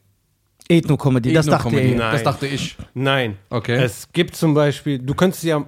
Ethno-Comedy, 0.70 1.34
das 1.34 1.48
dachte. 1.48 1.74
Nein. 1.76 1.98
Das 1.98 2.24
dachte 2.24 2.48
ich. 2.48 2.78
Nein. 2.94 3.38
Okay. 3.50 3.76
Es 3.82 4.10
gibt 4.14 4.36
zum 4.36 4.54
Beispiel, 4.54 5.00
du 5.00 5.16
könntest 5.16 5.44
ja. 5.44 5.66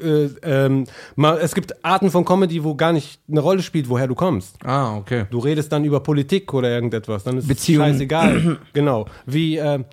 Äh, 0.00 0.28
ähm, 0.42 0.84
mal, 1.14 1.38
es 1.38 1.54
gibt 1.54 1.84
Arten 1.84 2.10
von 2.10 2.24
Comedy, 2.24 2.62
wo 2.62 2.74
gar 2.74 2.92
nicht 2.92 3.20
eine 3.30 3.40
Rolle 3.40 3.62
spielt, 3.62 3.88
woher 3.88 4.06
du 4.06 4.14
kommst. 4.14 4.56
Ah, 4.64 4.96
okay. 4.96 5.26
Du 5.30 5.38
redest 5.38 5.72
dann 5.72 5.84
über 5.84 6.00
Politik 6.00 6.52
oder 6.52 6.68
irgendetwas, 6.70 7.24
dann 7.24 7.38
ist 7.38 7.48
Beziehungen. 7.48 7.86
es 7.86 7.92
scheißegal. 7.94 8.58
genau. 8.72 9.06
Wie, 9.24 9.56
äh, 9.56 9.84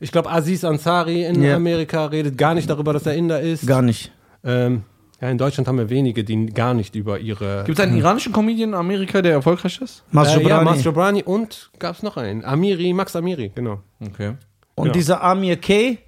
ich 0.00 0.12
glaube, 0.12 0.30
Aziz 0.30 0.64
Ansari 0.64 1.24
in 1.24 1.42
Ja. 1.42 1.56
Amerika 1.56 2.06
redet 2.06 2.38
gar 2.38 2.54
nicht 2.54 2.68
darüber, 2.70 2.92
dass 2.92 3.06
er 3.06 3.14
Inder 3.14 3.40
ist. 3.40 3.66
Gar 3.66 3.82
nicht. 3.82 4.12
Ähm, 4.44 4.82
ja, 5.20 5.30
in 5.30 5.38
Deutschland 5.38 5.66
haben 5.68 5.78
wir 5.78 5.88
wenige, 5.88 6.22
die 6.22 6.46
gar 6.46 6.74
nicht 6.74 6.94
über 6.94 7.18
ihre. 7.18 7.64
Gibt 7.64 7.78
es 7.78 7.84
einen 7.84 7.96
iranischen 7.96 8.32
Comedian 8.32 8.70
in 8.70 8.74
Amerika, 8.74 9.22
der 9.22 9.32
erfolgreich 9.32 9.80
ist? 9.80 10.04
Mas 10.10 10.36
äh, 10.36 10.42
ja. 10.42 10.62
Mas 10.62 10.84
Jobrani 10.84 11.22
und 11.22 11.70
gab 11.78 11.96
es 11.96 12.02
noch 12.02 12.16
einen. 12.16 12.44
Amiri, 12.44 12.92
Max 12.92 13.16
Amiri, 13.16 13.50
genau. 13.54 13.80
Okay. 14.00 14.34
Und 14.74 14.84
genau. 14.84 14.92
dieser 14.92 15.22
Amir 15.22 15.56
K., 15.56 15.98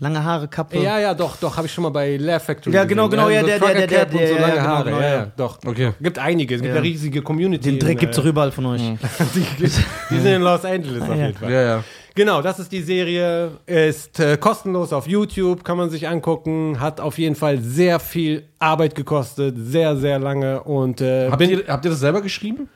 lange 0.00 0.22
Haare, 0.24 0.48
Kappe. 0.48 0.78
Ja, 0.78 0.98
ja, 0.98 1.14
doch, 1.14 1.36
doch, 1.36 1.56
habe 1.56 1.66
ich 1.66 1.72
schon 1.72 1.82
mal 1.82 1.90
bei 1.90 2.16
Laugh 2.16 2.42
Factory 2.44 2.74
Ja, 2.74 2.84
genau, 2.84 3.08
genau, 3.08 3.28
ja, 3.28 3.42
der- 3.42 3.58
der- 3.58 3.86
der- 3.86 4.02
und 4.06 4.14
der- 4.14 4.28
so 4.28 4.34
lange 4.36 4.62
Haare, 4.62 4.84
genau, 4.84 5.00
ja, 5.00 5.14
ja. 5.14 5.26
doch. 5.36 5.58
Okay. 5.64 5.92
Gibt 6.00 6.18
einige, 6.18 6.54
es 6.56 6.60
gibt 6.62 6.74
Ja. 6.74 6.80
eine 6.80 6.86
riesige 6.88 7.22
Community. 7.22 7.70
Den 7.70 7.78
Dreck 7.78 7.98
gibt's 7.98 8.16
äh, 8.18 8.20
doch 8.20 8.28
überall 8.28 8.50
von 8.52 8.66
euch. 8.66 8.80
die, 9.34 9.44
die 9.60 9.66
sind 10.18 10.26
in 10.26 10.42
Los 10.42 10.64
Angeles 10.64 11.02
auf 11.02 11.14
jeden 11.16 11.34
Fall. 11.34 11.50
Ja, 11.52 11.62
ja. 11.62 11.84
Genau, 12.14 12.42
das 12.42 12.58
ist 12.58 12.70
die 12.70 12.82
Serie. 12.82 13.52
Ist 13.64 14.20
äh, 14.20 14.36
kostenlos 14.36 14.92
auf 14.92 15.06
YouTube, 15.08 15.64
kann 15.64 15.78
man 15.78 15.88
sich 15.88 16.06
angucken. 16.08 16.78
Hat 16.78 17.00
auf 17.00 17.16
jeden 17.18 17.36
Fall 17.36 17.58
sehr 17.58 18.00
viel 18.00 18.44
Arbeit 18.58 18.94
gekostet, 18.94 19.54
sehr, 19.58 19.96
sehr 19.96 20.18
lange. 20.18 20.62
Und 20.62 21.00
äh, 21.00 21.30
Habt 21.30 21.40
ihr, 21.42 21.64
habt 21.68 21.84
ihr 21.86 21.90
das 21.90 22.00
selber 22.00 22.20
geschrieben? 22.20 22.68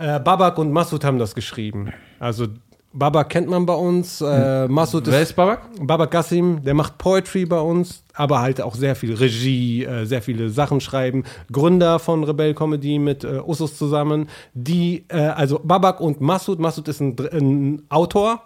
äh, 0.00 0.18
Babak 0.18 0.58
und 0.58 0.72
Masud 0.72 1.04
haben 1.04 1.18
das 1.18 1.34
geschrieben. 1.34 1.92
Also 2.18 2.46
Babak 2.94 3.30
kennt 3.30 3.48
man 3.48 3.64
bei 3.64 3.74
uns. 3.74 4.20
Äh, 4.20 4.68
Masud 4.68 5.06
Wer 5.06 5.22
ist 5.22 5.34
Babak? 5.34 5.62
Babak 5.80 6.10
Gassim, 6.10 6.62
der 6.62 6.74
macht 6.74 6.98
Poetry 6.98 7.46
bei 7.46 7.60
uns, 7.60 8.04
aber 8.14 8.40
halt 8.40 8.60
auch 8.60 8.74
sehr 8.74 8.94
viel 8.94 9.14
Regie, 9.14 9.84
äh, 9.84 10.04
sehr 10.04 10.20
viele 10.22 10.50
Sachen 10.50 10.80
schreiben. 10.80 11.24
Gründer 11.50 11.98
von 11.98 12.22
Rebell 12.24 12.54
Comedy 12.54 12.98
mit 12.98 13.24
äh, 13.24 13.40
Usus 13.46 13.78
zusammen. 13.78 14.28
Die, 14.54 15.04
äh, 15.08 15.16
also 15.18 15.60
Babak 15.64 16.00
und 16.00 16.20
Masud, 16.20 16.58
Masud 16.58 16.86
ist 16.88 17.00
ein, 17.00 17.16
ein 17.32 17.82
Autor 17.88 18.42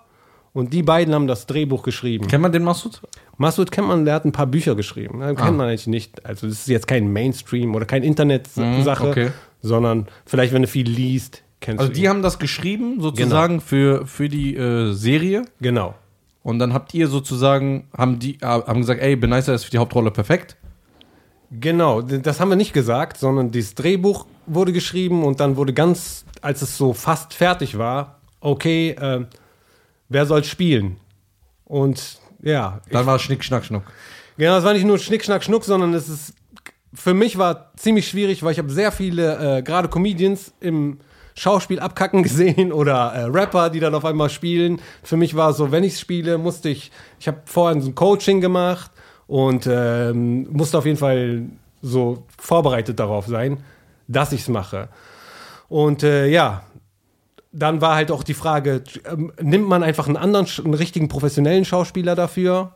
und 0.52 0.72
die 0.72 0.82
beiden 0.82 1.12
haben 1.14 1.26
das 1.26 1.46
Drehbuch 1.46 1.82
geschrieben. 1.82 2.28
Kennt 2.28 2.42
man 2.42 2.52
den 2.52 2.62
Masud? 2.64 3.02
Masud 3.38 3.70
kennt 3.70 3.88
man, 3.88 4.04
der 4.04 4.14
hat 4.14 4.24
ein 4.24 4.32
paar 4.32 4.46
Bücher 4.46 4.74
geschrieben. 4.76 5.20
Ah. 5.22 5.34
kennt 5.34 5.56
man 5.56 5.66
eigentlich 5.68 5.86
nicht. 5.88 6.24
Also 6.24 6.46
das 6.46 6.60
ist 6.60 6.68
jetzt 6.68 6.86
kein 6.86 7.12
Mainstream 7.12 7.74
oder 7.74 7.84
kein 7.84 8.02
Internet-Sache, 8.02 9.04
Mhm, 9.04 9.10
okay. 9.10 9.30
sondern 9.60 10.06
vielleicht, 10.24 10.54
wenn 10.54 10.62
du 10.62 10.68
viel 10.68 10.88
liest, 10.88 11.42
kennst 11.60 11.80
Also 11.80 11.92
die 11.92 12.02
ihn. 12.02 12.08
haben 12.08 12.22
das 12.22 12.38
geschrieben, 12.38 13.00
sozusagen 13.00 13.60
für, 13.60 14.06
für 14.06 14.28
die 14.28 14.56
äh, 14.56 14.92
Serie. 14.92 15.44
Genau. 15.60 15.94
Und 16.42 16.58
dann 16.60 16.72
habt 16.72 16.94
ihr 16.94 17.08
sozusagen, 17.08 17.88
haben 17.96 18.18
die 18.18 18.36
äh, 18.36 18.46
haben 18.46 18.80
gesagt, 18.80 19.00
ey, 19.00 19.16
Benicer 19.16 19.54
ist 19.54 19.64
für 19.64 19.70
die 19.70 19.78
Hauptrolle 19.78 20.10
perfekt. 20.10 20.56
Genau, 21.50 22.02
das 22.02 22.40
haben 22.40 22.48
wir 22.48 22.56
nicht 22.56 22.72
gesagt, 22.72 23.18
sondern 23.18 23.52
dieses 23.52 23.74
Drehbuch 23.76 24.26
wurde 24.46 24.72
geschrieben 24.72 25.22
und 25.24 25.38
dann 25.38 25.56
wurde 25.56 25.72
ganz, 25.72 26.24
als 26.42 26.60
es 26.62 26.76
so 26.76 26.92
fast 26.92 27.34
fertig 27.34 27.78
war, 27.78 28.20
okay, 28.40 28.90
äh, 28.90 29.24
wer 30.08 30.26
soll 30.26 30.42
spielen? 30.42 30.96
Und 31.64 32.18
ja, 32.42 32.80
Dann 32.90 33.06
war 33.06 33.16
es 33.16 33.22
Schnick, 33.22 33.44
Schnack, 33.44 33.64
Schnuck. 33.64 33.84
genau, 34.36 34.58
es 34.58 34.64
war 34.64 34.72
nicht 34.72 34.84
nur 34.86 34.98
Schnick, 34.98 35.24
Schnack, 35.24 35.44
Schnuck, 35.44 35.64
sondern 35.64 35.94
es 35.94 36.08
ist, 36.08 36.34
für 36.92 37.14
mich 37.14 37.38
war 37.38 37.72
ziemlich 37.76 38.08
schwierig, 38.08 38.42
weil 38.42 38.52
ich 38.52 38.58
habe 38.58 38.70
sehr 38.70 38.90
viele, 38.90 39.58
äh, 39.58 39.62
gerade 39.62 39.88
Comedians 39.88 40.52
im 40.60 40.98
Schauspiel 41.36 41.80
abkacken 41.80 42.22
gesehen 42.24 42.72
oder 42.72 43.12
äh, 43.12 43.24
Rapper, 43.24 43.70
die 43.70 43.80
dann 43.80 43.94
auf 43.94 44.04
einmal 44.04 44.30
spielen. 44.30 44.80
Für 45.02 45.16
mich 45.16 45.36
war 45.36 45.52
so, 45.52 45.70
wenn 45.70 45.84
ich 45.84 45.98
spiele, 45.98 46.38
musste 46.38 46.68
ich, 46.68 46.90
ich 47.20 47.28
habe 47.28 47.42
vorhin 47.44 47.80
so 47.80 47.90
ein 47.90 47.94
Coaching 47.94 48.40
gemacht 48.40 48.90
und 49.26 49.68
ähm, 49.70 50.48
musste 50.50 50.78
auf 50.78 50.86
jeden 50.86 50.98
Fall 50.98 51.44
so 51.82 52.24
vorbereitet 52.38 52.98
darauf 52.98 53.26
sein, 53.26 53.58
dass 54.08 54.32
ich 54.32 54.40
es 54.42 54.48
mache. 54.48 54.88
Und 55.68 56.02
äh, 56.02 56.26
ja, 56.28 56.62
dann 57.58 57.80
war 57.80 57.94
halt 57.94 58.10
auch 58.10 58.22
die 58.22 58.34
Frage, 58.34 58.82
ähm, 59.10 59.32
nimmt 59.40 59.66
man 59.66 59.82
einfach 59.82 60.06
einen 60.06 60.16
anderen, 60.18 60.46
einen 60.64 60.74
richtigen 60.74 61.08
professionellen 61.08 61.64
Schauspieler 61.64 62.14
dafür? 62.14 62.72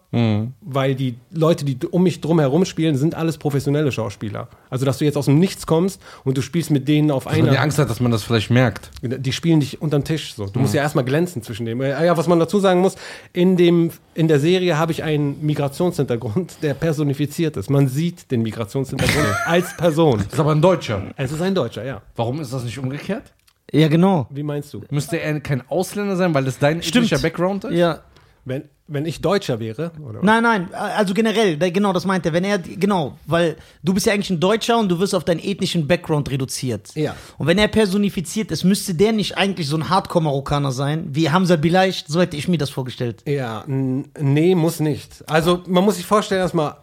Weil 0.61 0.97
die 0.97 1.14
Leute, 1.31 1.64
die 1.64 1.78
um 1.89 2.03
mich 2.03 2.20
drum 2.20 2.41
herum 2.41 2.64
spielen, 2.64 2.97
sind 2.97 3.14
alles 3.14 3.39
professionelle 3.39 3.93
Schauspieler. 3.93 4.49
Also, 4.68 4.85
dass 4.85 4.99
du 4.99 5.05
jetzt 5.05 5.16
aus 5.16 5.26
dem 5.26 5.39
Nichts 5.39 5.66
kommst 5.68 6.03
und 6.24 6.37
du 6.37 6.43
spielst 6.43 6.72
mit 6.72 6.89
denen 6.89 7.12
auf 7.12 7.24
die 7.24 7.31
einer. 7.31 7.61
Angst 7.61 7.78
hat, 7.78 7.89
dass 7.91 8.01
man 8.01 8.11
das 8.11 8.24
vielleicht 8.24 8.51
merkt. 8.51 8.91
Die 9.03 9.33
spielen 9.33 9.61
dich 9.61 9.81
unterm 9.81 10.03
Tisch. 10.03 10.35
So. 10.35 10.47
Du 10.47 10.59
musst 10.59 10.74
ja 10.74 10.83
erstmal 10.83 11.05
glänzen 11.05 11.43
zwischen 11.45 11.64
dem. 11.64 11.81
Äh, 11.81 11.91
Ja, 12.05 12.16
was 12.16 12.26
man 12.26 12.41
dazu 12.41 12.59
sagen 12.59 12.81
muss, 12.81 12.97
in, 13.33 13.57
dem, 13.57 13.93
in 14.14 14.26
der 14.26 14.41
Serie 14.41 14.78
habe 14.78 14.91
ich 14.91 15.05
einen 15.05 15.45
Migrationshintergrund, 15.47 16.57
der 16.62 16.74
personifiziert 16.74 17.57
ist. 17.57 17.70
Man 17.70 17.87
sieht 17.87 18.31
den 18.33 18.43
Migrationshintergrund 18.43 19.26
als 19.47 19.76
Person. 19.76 20.18
Das 20.24 20.33
ist 20.35 20.41
aber 20.41 20.53
ein 20.53 20.62
Deutscher. 20.62 21.03
Es 21.16 21.31
ist 21.31 21.41
ein 21.41 21.55
Deutscher, 21.55 21.85
ja. 21.85 22.03
Warum 22.16 22.41
ist 22.41 22.53
das 22.53 22.64
nicht 22.64 22.78
umgekehrt? 22.78 23.33
Ja, 23.73 23.89
genau. 23.89 24.27
Wie 24.31 24.43
meinst 24.43 24.73
du? 24.75 24.83
Müsste 24.91 25.21
er 25.21 25.39
kein 25.41 25.68
Ausländer 25.68 26.16
sein, 26.16 26.35
weil 26.35 26.45
das 26.45 26.59
dein 26.59 26.83
Stimmt. 26.83 27.07
ethnischer 27.07 27.23
Background 27.23 27.64
ist? 27.64 27.75
Ja. 27.75 28.01
Wenn, 28.45 28.64
wenn 28.87 29.05
ich 29.05 29.21
Deutscher 29.21 29.61
wäre, 29.61 29.93
oder? 30.03 30.21
Nein, 30.23 30.43
nein, 30.43 30.75
also 30.75 31.12
generell, 31.14 31.57
genau, 31.71 31.93
das 31.93 32.07
meint 32.07 32.25
er. 32.25 32.33
Wenn 32.33 32.43
er, 32.43 32.59
genau, 32.59 33.18
weil 33.27 33.57
du 33.83 33.93
bist 33.95 34.07
ja 34.07 34.14
eigentlich 34.14 34.31
ein 34.31 34.41
Deutscher 34.41 34.79
und 34.79 34.89
du 34.89 34.99
wirst 34.99 35.14
auf 35.14 35.25
deinen 35.25 35.41
ethnischen 35.41 35.87
Background 35.87 36.31
reduziert. 36.31 36.91
Ja. 36.95 37.14
Und 37.39 37.47
wenn 37.47 37.59
er 37.59 37.68
personifiziert 37.68 38.51
ist, 38.51 38.64
müsste 38.64 38.95
der 38.95 39.12
nicht 39.12 39.37
eigentlich 39.37 39.68
so 39.68 39.77
ein 39.77 39.89
Hardcore-Marokkaner 39.91 40.73
sein, 40.73 41.09
wie 41.12 41.31
Hamza 41.31 41.57
Bileicht, 41.57 42.09
so 42.09 42.21
hätte 42.21 42.37
ich 42.37 42.49
mir 42.49 42.59
das 42.59 42.71
vorgestellt. 42.71 43.23
Ja, 43.27 43.62
nee, 43.66 44.55
muss 44.55 44.81
nicht. 44.81 45.23
Also 45.29 45.62
man 45.66 45.85
muss 45.85 45.97
sich 45.97 46.07
vorstellen 46.07 46.41
erstmal, 46.41 46.77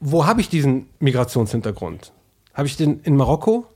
wo 0.00 0.26
habe 0.26 0.40
ich 0.40 0.48
diesen 0.48 0.88
Migrationshintergrund? 0.98 2.12
Habe 2.52 2.66
ich 2.66 2.76
den 2.76 3.00
in 3.04 3.16
Marokko? 3.16 3.66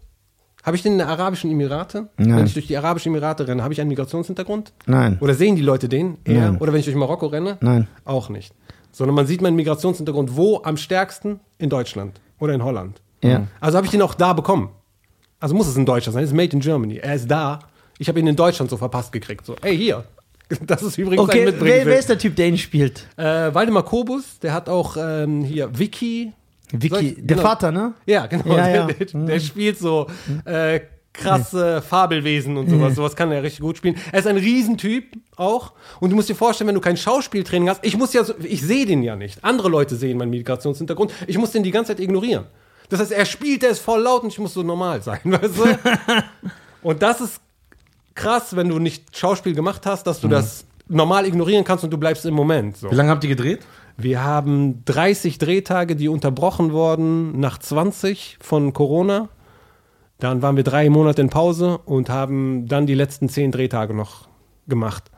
Habe 0.65 0.77
ich 0.77 0.83
den 0.83 0.93
in 0.93 0.99
den 0.99 1.07
Arabischen 1.09 1.51
Emirate? 1.51 2.09
Nein. 2.17 2.37
Wenn 2.39 2.47
ich 2.47 2.55
durch 2.55 2.67
die 2.67 2.77
Arabischen 2.77 3.13
Emirate 3.13 3.47
renne, 3.47 3.63
habe 3.63 3.75
ich 3.75 3.81
einen 3.81 3.89
Migrationshintergrund? 3.89 4.73
Nein. 4.87 5.19
Oder 5.21 5.35
sehen 5.35 5.57
die 5.57 5.63
Leute 5.63 5.89
den 5.89 6.17
eher? 6.25 6.53
Nein. 6.53 6.59
Oder 6.59 6.73
wenn 6.73 6.81
ich 6.81 6.87
durch 6.87 6.97
Marokko 6.97 7.27
renne? 7.27 7.59
Nein. 7.61 7.87
Auch 8.05 8.31
nicht. 8.31 8.55
Sondern 8.91 9.15
man 9.15 9.27
sieht 9.27 9.43
meinen 9.43 9.57
Migrationshintergrund 9.57 10.37
wo 10.37 10.63
am 10.65 10.77
stärksten? 10.77 11.41
In 11.59 11.69
Deutschland 11.69 12.21
oder 12.39 12.55
in 12.55 12.65
Holland. 12.65 13.03
Ja. 13.23 13.47
Also 13.61 13.77
habe 13.77 13.87
ich 13.87 13.91
den 13.91 14.03
auch 14.03 14.15
da 14.15 14.33
bekommen. 14.33 14.71
Also 15.41 15.55
muss 15.55 15.67
es 15.67 15.77
ein 15.77 15.85
Deutscher 15.87 16.13
sein. 16.13 16.23
Es 16.25 16.31
ist 16.31 16.37
made 16.37 16.53
in 16.53 16.61
Germany. 16.61 16.97
Er 16.97 17.15
ist 17.15 17.31
da. 17.31 17.59
Ich 17.99 18.09
habe 18.09 18.19
ihn 18.19 18.27
in 18.27 18.37
Deutschland 18.37 18.71
so 18.71 18.77
verpasst 18.77 19.13
gekriegt. 19.13 19.45
So, 19.45 19.57
ey, 19.63 19.77
hier. 19.77 20.05
Das 20.67 20.83
ist 20.83 20.99
übrigens 20.99 21.23
ein 21.25 21.29
Okay, 21.31 21.45
Mitbringsel. 21.47 21.79
wer, 21.79 21.87
wer 21.87 21.99
ist 21.99 22.09
der 22.11 22.19
Typ, 22.19 22.37
der 22.37 22.49
ihn 22.49 22.59
spielt? 22.59 23.07
Äh, 23.17 23.55
Waldemar 23.55 23.83
Kobus, 23.83 24.39
der 24.41 24.53
hat 24.53 24.69
auch 24.69 24.97
ähm, 24.99 25.43
hier 25.43 25.79
Vicky. 25.79 26.33
Vicky, 26.83 27.09
ich- 27.11 27.15
der 27.17 27.37
genau. 27.37 27.43
Vater, 27.43 27.73
ne? 27.73 27.95
Ja, 28.07 28.27
genau. 28.27 28.57
Ja, 28.57 28.67
der, 28.67 28.75
ja. 28.75 28.87
Der, 28.87 29.07
der 29.27 29.41
spielt 29.41 29.79
so 29.79 30.07
äh, 30.45 30.81
krasse 31.13 31.81
Fabelwesen 31.83 32.57
und 32.57 32.69
sowas. 32.69 32.97
Sowas 32.97 33.15
kann 33.15 33.31
er 33.31 33.43
richtig 33.43 33.61
gut 33.61 33.77
spielen. 33.77 33.97
Er 34.11 34.19
ist 34.19 34.27
ein 34.27 34.37
Riesentyp 34.37 35.17
auch. 35.37 35.73
Und 36.01 36.11
du 36.11 36.17
musst 36.17 36.29
dir 36.29 36.35
vorstellen, 36.35 36.69
wenn 36.69 36.75
du 36.75 36.81
kein 36.81 36.97
Schauspieltraining 36.97 37.69
hast, 37.69 37.85
ich 37.85 37.97
muss 37.97 38.13
ja 38.13 38.25
so, 38.25 38.35
ich 38.43 38.63
sehe 38.63 38.85
den 38.85 39.03
ja 39.03 39.15
nicht. 39.15 39.45
Andere 39.45 39.69
Leute 39.69 39.95
sehen 39.97 40.19
meinen 40.19 40.31
Migrationshintergrund. 40.31 41.13
Ich 41.29 41.39
muss 41.39 41.53
den 41.53 41.63
die 41.63 41.71
ganze 41.71 41.93
Zeit 41.93 42.01
ignorieren. 42.01 42.45
Das 42.89 43.01
heißt, 43.01 43.13
er 43.13 43.25
spielt, 43.25 43.63
der 43.63 43.71
ist 43.71 43.79
voll 43.81 44.03
laut 44.03 44.23
und 44.25 44.29
ich 44.33 44.39
muss 44.39 44.55
so 44.55 44.63
normal 44.63 45.03
sein, 45.03 45.21
weißt 45.25 45.57
du? 45.59 45.65
und 46.83 47.01
das 47.01 47.21
ist 47.21 47.41
krass, 48.15 48.55
wenn 48.57 48.69
du 48.69 48.79
nicht 48.79 49.17
Schauspiel 49.17 49.55
gemacht 49.55 49.87
hast, 49.87 50.07
dass 50.07 50.21
du 50.21 50.29
das 50.29 50.65
normal 50.89 51.27
ignorieren 51.27 51.65
kannst 51.65 51.85
und 51.85 51.91
du 51.91 51.97
bleibst 51.99 52.27
im 52.27 52.35
Moment. 52.35 52.77
So. 52.77 52.91
Wie 52.91 52.95
lange 52.95 53.11
habt 53.11 53.25
ihr 53.25 53.31
gedreht? 53.31 53.61
Wir 53.97 54.25
haben 54.25 54.85
30 54.87 55.39
Drehtage, 55.39 55.95
die 55.95 56.09
unterbrochen 56.09 56.73
wurden 56.73 57.39
nach 57.39 57.59
20 57.59 58.39
von 58.41 58.73
Corona. 58.73 59.29
Dann 60.19 60.43
waren 60.43 60.57
wir 60.57 60.65
drei 60.65 60.91
Monate 60.91 61.23
in 61.23 61.31
Pause 61.31 61.79
und 61.79 62.09
haben 62.09 62.67
dann 62.67 62.87
die 62.87 62.95
letzten 62.95 63.29
10 63.29 63.53
Drehtage 63.53 63.95
noch 63.95 64.29
gemacht. 64.67 65.11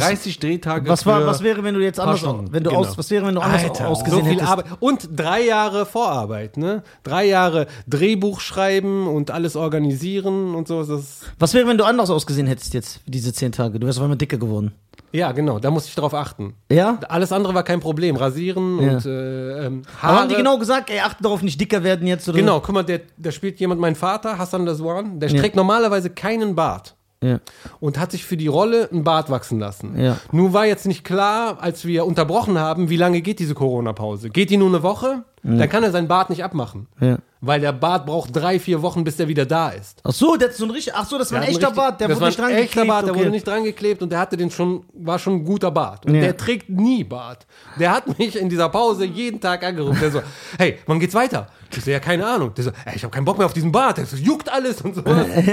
30 0.00 0.38
Drehtage 0.38 0.88
Was, 0.88 1.04
war, 1.06 1.24
was 1.26 1.42
wäre, 1.42 1.62
wenn 1.64 1.74
du 1.74 1.80
jetzt 1.80 2.00
anders, 2.00 2.22
wenn 2.24 2.62
du 2.64 2.70
genau. 2.70 2.80
aus, 2.80 2.96
was 2.98 3.10
wäre, 3.10 3.26
wenn 3.26 3.34
du 3.34 3.40
anders 3.40 3.64
Alter, 3.64 3.88
ausgesehen 3.88 4.20
so 4.20 4.24
viel 4.26 4.34
hättest? 4.36 4.50
Arbeit. 4.50 4.66
Und 4.80 5.08
drei 5.14 5.44
Jahre 5.44 5.86
Vorarbeit, 5.86 6.56
ne? 6.56 6.82
Drei 7.02 7.26
Jahre 7.26 7.66
Drehbuch 7.88 8.40
schreiben 8.40 9.06
und 9.06 9.30
alles 9.30 9.56
organisieren 9.56 10.54
und 10.54 10.68
so. 10.68 10.82
Das, 10.84 11.20
Was 11.38 11.54
wäre, 11.54 11.66
wenn 11.68 11.78
du 11.78 11.84
anders 11.84 12.10
ausgesehen 12.10 12.46
hättest 12.46 12.74
jetzt, 12.74 13.00
diese 13.06 13.32
zehn 13.32 13.52
Tage? 13.52 13.78
Du 13.78 13.86
wärst 13.86 13.98
auf 13.98 14.02
einmal 14.04 14.18
dicker 14.18 14.38
geworden. 14.38 14.72
ja, 15.12 15.32
genau, 15.32 15.58
da 15.58 15.70
musste 15.70 15.88
ich 15.90 15.94
drauf 15.94 16.14
achten. 16.14 16.54
Ja? 16.70 16.98
Alles 17.08 17.32
andere 17.32 17.54
war 17.54 17.62
kein 17.64 17.80
Problem. 17.80 18.16
Rasieren 18.16 18.80
Ja. 18.82 18.92
und 18.92 19.06
äh, 19.06 19.66
ähm, 19.66 19.82
Aber 20.00 20.20
haben 20.20 20.28
die 20.28 20.34
Haare. 20.34 20.42
genau 20.42 20.58
gesagt, 20.58 20.88
ey, 20.90 21.00
achte 21.00 21.22
darauf, 21.22 21.42
nicht 21.42 21.60
dicker 21.60 21.82
werden 21.84 22.06
jetzt? 22.06 22.28
Oder? 22.28 22.38
Genau, 22.38 22.60
guck 22.60 22.74
mal, 22.74 22.82
der, 22.82 23.00
der 23.16 23.30
spielt 23.32 23.60
jemand, 23.60 23.80
mein 23.80 23.94
Vater, 23.94 24.38
Hassan 24.38 24.64
Daswan, 24.66 25.20
der 25.20 25.28
Ja. 25.30 25.40
trägt 25.40 25.54
normalerweise 25.56 26.08
keinen 26.10 26.54
Bart. 26.54 26.94
Ja. 27.22 27.40
und 27.80 27.98
hat 27.98 28.10
sich 28.10 28.24
für 28.24 28.36
die 28.36 28.48
Rolle 28.48 28.88
einen 28.90 29.04
Bart 29.04 29.30
wachsen 29.30 29.58
lassen. 29.58 29.98
Ja. 29.98 30.18
Nun 30.32 30.52
war 30.52 30.66
jetzt 30.66 30.86
nicht 30.86 31.04
klar, 31.04 31.58
als 31.60 31.84
wir 31.86 32.04
unterbrochen 32.04 32.58
haben, 32.58 32.90
wie 32.90 32.96
lange 32.96 33.20
geht 33.22 33.38
diese 33.38 33.54
Corona-Pause. 33.54 34.30
Geht 34.30 34.50
die 34.50 34.56
nur 34.56 34.68
eine 34.68 34.82
Woche? 34.82 35.24
Dann 35.44 35.68
kann 35.68 35.82
er 35.82 35.90
seinen 35.90 36.06
Bart 36.08 36.30
nicht 36.30 36.44
abmachen. 36.44 36.86
Ja. 37.00 37.18
Weil 37.44 37.60
der 37.60 37.72
Bart 37.72 38.06
braucht 38.06 38.36
drei, 38.36 38.60
vier 38.60 38.80
Wochen, 38.82 39.02
bis 39.02 39.16
der 39.16 39.26
wieder 39.26 39.44
da 39.44 39.70
ist. 39.70 39.98
Ach 40.04 40.12
so, 40.12 40.36
der 40.36 40.48
hat 40.50 40.54
so 40.54 40.64
ein 40.64 40.70
richtig, 40.70 40.94
ach 40.94 41.04
so, 41.04 41.18
das 41.18 41.32
war 41.32 41.40
ein 41.40 41.48
echter 41.48 41.66
richtig- 41.68 41.74
Bart, 41.76 42.00
der 42.00 42.08
wurde 42.10 42.26
nicht 42.26 42.38
dran 42.38 42.50
echter 42.52 42.62
geklebt. 42.66 42.86
Bart, 42.88 43.06
der 43.06 43.14
wurde 43.16 43.30
nicht 43.30 43.46
dran 43.48 43.64
geklebt 43.64 44.02
und 44.02 44.10
der 44.12 44.20
hatte 44.20 44.36
den 44.36 44.52
schon, 44.52 44.84
war 44.94 45.18
schon 45.18 45.32
ein 45.34 45.44
guter 45.44 45.72
Bart. 45.72 46.06
Und 46.06 46.14
Ja. 46.14 46.20
der 46.20 46.36
trägt 46.36 46.70
nie 46.70 47.02
Bart. 47.02 47.44
Der 47.80 47.90
hat 47.90 48.16
mich 48.20 48.38
in 48.38 48.48
dieser 48.48 48.68
Pause 48.68 49.04
jeden 49.04 49.40
Tag 49.40 49.64
angerufen. 49.64 49.98
Der 50.00 50.12
so, 50.12 50.22
hey, 50.58 50.78
wann 50.86 51.00
geht's 51.00 51.14
weiter? 51.14 51.48
Ich 51.76 51.82
so, 51.84 51.90
ja, 51.90 51.98
keine 51.98 52.24
Ahnung. 52.24 52.54
Der 52.54 52.62
so, 52.62 52.70
ey, 52.84 52.92
ich 52.94 53.02
habe 53.02 53.10
keinen 53.12 53.24
Bock 53.24 53.38
mehr 53.38 53.46
auf 53.46 53.52
diesen 53.54 53.72
Bart. 53.72 53.98
Der 53.98 54.06
so, 54.06 54.16
juckt 54.16 54.48
alles 54.52 54.80
und 54.82 54.94
so. 54.94 55.02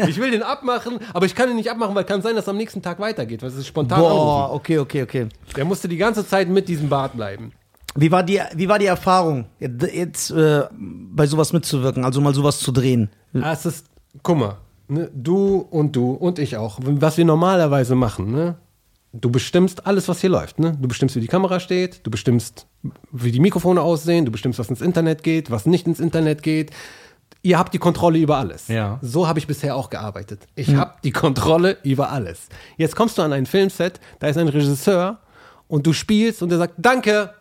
Ich 0.07 0.19
will 0.19 0.29
den 0.29 0.43
abmachen, 0.43 0.99
aber 1.15 1.25
ich 1.25 1.33
kann 1.33 1.49
ihn 1.49 1.55
nicht 1.55 1.71
abmachen, 1.71 1.95
weil 1.95 2.03
kann 2.03 2.21
sein, 2.21 2.35
dass 2.35 2.47
am 2.47 2.57
nächsten 2.57 2.83
Tag 2.83 2.99
weitergeht, 2.99 3.41
weil 3.41 3.49
es 3.49 3.55
ist 3.55 3.65
spontan 3.65 3.99
Boah, 3.99 4.11
anrufen. 4.11 4.55
okay, 4.57 4.77
okay, 4.77 5.01
okay. 5.01 5.27
Der 5.57 5.65
musste 5.65 5.87
die 5.87 5.97
ganze 5.97 6.27
Zeit 6.27 6.47
mit 6.49 6.67
diesem 6.69 6.87
Bart 6.89 7.15
bleiben. 7.15 7.51
Wie 7.95 8.11
war 8.11 8.23
die, 8.23 8.39
wie 8.55 8.69
war 8.69 8.79
die 8.79 8.85
Erfahrung, 8.85 9.45
jetzt 9.59 10.31
äh, 10.31 10.63
bei 10.79 11.25
sowas 11.27 11.53
mitzuwirken, 11.53 12.05
also 12.05 12.21
mal 12.21 12.33
sowas 12.33 12.59
zu 12.59 12.71
drehen? 12.71 13.09
Ah, 13.33 13.51
Es 13.51 13.65
ist, 13.65 13.87
guck 14.23 14.37
mal, 14.37 14.57
ne, 14.87 15.09
du 15.13 15.57
und 15.69 15.95
du 15.95 16.11
und 16.11 16.39
ich 16.39 16.57
auch, 16.57 16.79
was 16.81 17.17
wir 17.17 17.25
normalerweise 17.25 17.95
machen, 17.95 18.31
ne? 18.31 18.55
Du 19.11 19.31
bestimmst 19.31 19.87
alles, 19.87 20.07
was 20.07 20.21
hier 20.21 20.29
läuft, 20.29 20.59
ne? 20.59 20.77
Du 20.79 20.87
bestimmst, 20.87 21.15
wie 21.15 21.19
die 21.19 21.27
Kamera 21.27 21.59
steht, 21.59 22.05
du 22.05 22.11
bestimmst, 22.11 22.67
wie 23.11 23.31
die 23.31 23.39
Mikrofone 23.39 23.81
aussehen, 23.81 24.23
du 24.25 24.31
bestimmst, 24.31 24.59
was 24.59 24.69
ins 24.69 24.81
Internet 24.81 25.23
geht, 25.23 25.49
was 25.49 25.65
nicht 25.65 25.87
ins 25.87 25.99
Internet 25.99 26.43
geht. 26.43 26.69
Ihr 27.41 27.57
habt 27.57 27.73
die 27.73 27.79
Kontrolle 27.79 28.19
über 28.19 28.37
alles. 28.37 28.67
Ja. 28.67 28.99
So 29.01 29.27
habe 29.27 29.39
ich 29.39 29.47
bisher 29.47 29.75
auch 29.75 29.89
gearbeitet. 29.89 30.41
Ich 30.55 30.75
habe 30.75 30.93
die 31.03 31.11
Kontrolle 31.11 31.77
über 31.83 32.11
alles. 32.11 32.49
Jetzt 32.77 32.95
kommst 32.95 33.17
du 33.17 33.23
an 33.23 33.33
ein 33.33 33.47
Filmset, 33.47 33.99
da 34.19 34.27
ist 34.27 34.37
ein 34.37 34.47
Regisseur 34.47 35.17
und 35.67 35.87
du 35.87 35.93
spielst 35.93 36.43
und 36.43 36.49
der 36.49 36.59
sagt, 36.59 36.73
danke, 36.77 37.33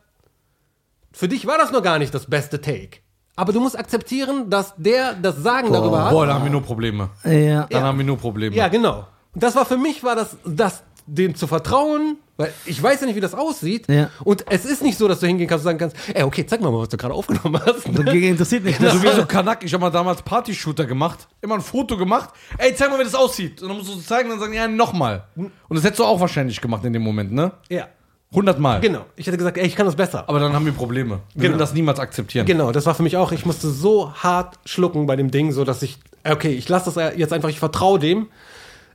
für 1.19 1.27
dich 1.27 1.49
war 1.49 1.59
das 1.59 1.73
noch 1.73 1.83
gar 1.83 1.99
nicht 1.99 2.14
das 2.14 2.27
beste 2.27 2.61
Take. 2.61 3.01
Aber 3.35 3.53
du 3.53 3.59
musst 3.59 3.77
akzeptieren, 3.77 4.51
dass 4.51 4.75
der 4.77 5.14
das 5.14 5.43
Sagen 5.43 5.73
darüber 5.73 6.05
hat. 6.05 6.12
Boah, 6.12 6.27
da 6.27 6.35
haben 6.35 6.45
wir 6.45 6.51
nur 6.53 6.62
Probleme. 6.62 7.11
Ja. 7.25 7.66
Dann 7.69 7.83
haben 7.83 7.99
wir 7.99 8.05
nur 8.05 8.19
Probleme. 8.19 8.55
Ja, 8.55 8.69
genau. 8.69 9.05
Und 9.35 9.43
das 9.43 9.57
war 9.57 9.66
für 9.66 9.77
mich, 9.77 10.05
war 10.05 10.14
das, 10.14 10.37
das 10.45 10.85
dem 11.07 11.35
zu 11.35 11.49
vertrauen, 11.49 12.19
weil 12.37 12.53
ich 12.66 12.81
weiß 12.81 13.01
ja 13.01 13.07
nicht, 13.09 13.16
wie 13.16 13.21
das 13.21 13.35
aussieht. 13.35 13.89
Ja. 13.89 14.11
Und 14.23 14.45
es 14.49 14.64
ist 14.64 14.81
nicht 14.81 14.97
so, 14.97 15.09
dass 15.09 15.19
du 15.19 15.27
hingehen 15.27 15.49
kannst 15.49 15.64
und 15.64 15.71
sagen 15.71 15.79
kannst, 15.79 15.97
ey, 16.14 16.23
okay, 16.23 16.47
zeig 16.47 16.61
mal, 16.61 16.73
was 16.73 16.89
du 16.91 16.97
gerade 16.97 17.14
aufgenommen 17.14 17.61
hast. 17.66 17.89
Das 17.89 18.14
interessiert 18.14 18.62
mich 18.62 18.79
nicht. 18.79 18.93
So 18.93 19.03
wie 19.03 19.09
so 19.09 19.27
Kanak, 19.27 19.64
ich 19.64 19.75
habe 19.75 19.81
mal 19.81 19.91
damals 19.91 20.23
Party-Shooter 20.23 20.87
gemacht, 20.87 21.27
immer 21.41 21.57
ein 21.57 21.62
Foto 21.62 21.97
gemacht. 21.97 22.31
Ey, 22.59 22.77
zeig 22.77 22.91
mal, 22.91 23.01
wie 23.01 23.05
das 23.05 23.16
aussieht. 23.16 23.61
Und 23.61 23.71
dann 23.71 23.77
musst 23.77 23.93
du 23.93 23.99
es 23.99 24.07
zeigen 24.07 24.31
und 24.31 24.37
dann 24.37 24.41
sagen, 24.41 24.53
ja, 24.53 24.69
nochmal. 24.69 25.25
Und 25.35 25.51
das 25.71 25.83
hättest 25.83 25.99
du 25.99 26.05
auch 26.05 26.21
wahrscheinlich 26.21 26.61
gemacht 26.61 26.85
in 26.85 26.93
dem 26.93 27.03
Moment, 27.03 27.33
ne? 27.33 27.51
Ja, 27.69 27.89
Hundertmal. 28.33 28.81
genau. 28.81 29.07
Ich 29.16 29.26
hätte 29.26 29.39
gesagt, 29.39 29.57
ey, 29.57 29.66
ich 29.66 29.74
kann 29.74 29.87
das 29.87 29.97
besser. 29.97 30.29
Aber 30.29 30.39
dann 30.39 30.53
haben 30.53 30.66
wir 30.66 30.72
Probleme. 30.72 31.20
Wir 31.35 31.43
Genau. 31.43 31.43
würden 31.55 31.59
das 31.59 31.72
niemals 31.72 31.99
akzeptieren. 31.99 32.45
Genau, 32.47 32.72
das 32.72 32.85
war 32.87 32.95
für 32.95 33.03
mich 33.03 33.16
auch, 33.16 33.33
ich 33.33 33.47
musste 33.47 33.70
so 33.70 34.12
hart 34.12 34.59
schlucken 34.66 35.07
bei 35.07 35.16
dem 35.16 35.31
Ding, 35.31 35.51
so 35.53 35.64
dass 35.64 35.83
ich, 35.83 35.99
okay, 36.29 36.51
ich 36.51 36.68
lasse 36.68 36.93
das 36.93 37.16
jetzt 37.16 37.33
einfach, 37.33 37.49
ich 37.49 37.59
vertraue 37.59 37.99
dem 37.99 38.26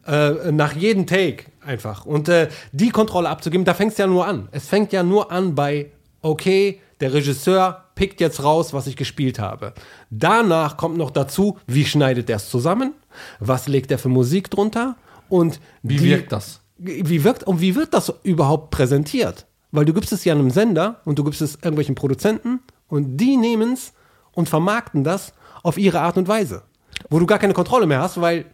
äh, 0.06 0.52
nach 0.52 0.74
jedem 0.74 1.08
Take 1.08 1.46
einfach. 1.66 2.06
Und 2.06 2.30
äh, 2.30 2.50
die 2.74 2.90
Kontrolle 2.92 3.30
abzugeben, 3.30 3.66
da 3.66 3.74
fängt 3.74 3.94
es 3.94 3.98
ja 3.98 4.06
nur 4.06 4.28
an. 4.28 4.50
Es 4.52 4.68
fängt 4.68 4.94
ja 4.94 5.02
nur 5.02 5.32
an 5.32 5.56
bei, 5.56 5.92
okay, 6.22 6.80
der 7.00 7.14
Regisseur 7.14 7.86
pickt 7.96 8.22
jetzt 8.22 8.44
raus, 8.44 8.74
was 8.74 8.86
ich 8.88 8.96
gespielt 8.96 9.40
habe. 9.40 9.74
Danach 10.10 10.78
kommt 10.78 10.98
noch 10.98 11.10
dazu, 11.12 11.58
wie 11.68 11.86
schneidet 11.86 12.30
er 12.30 12.36
es 12.38 12.50
zusammen, 12.50 12.94
was 13.40 13.68
legt 13.68 13.92
er 13.92 13.98
für 13.98 14.10
Musik 14.10 14.50
drunter 14.52 14.96
und 15.30 15.60
Wie 15.82 15.98
die- 15.98 16.04
wirkt 16.10 16.32
das? 16.32 16.60
Wie 16.84 17.24
wirkt 17.24 17.44
und 17.44 17.62
wie 17.62 17.76
wird 17.76 17.94
das 17.94 18.14
überhaupt 18.24 18.72
präsentiert? 18.72 19.46
Weil 19.72 19.86
du 19.86 19.94
gibst 19.94 20.12
es 20.12 20.24
ja 20.26 20.34
einem 20.34 20.52
Sender 20.52 21.02
und 21.06 21.18
du 21.18 21.24
gibst 21.24 21.42
es 21.42 21.56
irgendwelchen 21.56 21.96
Produzenten 21.96 22.60
und 22.88 23.18
die 23.18 23.38
nehmen 23.38 23.74
es 23.74 23.94
und 24.34 24.50
vermarkten 24.50 25.04
das 25.04 25.34
auf 25.64 25.78
ihre 25.78 26.02
Art 26.02 26.18
und 26.18 26.28
Weise. 26.28 26.64
Wo 27.10 27.20
du 27.20 27.26
gar 27.26 27.40
keine 27.40 27.54
Kontrolle 27.54 27.88
mehr 27.88 28.02
hast, 28.02 28.20
weil 28.22 28.46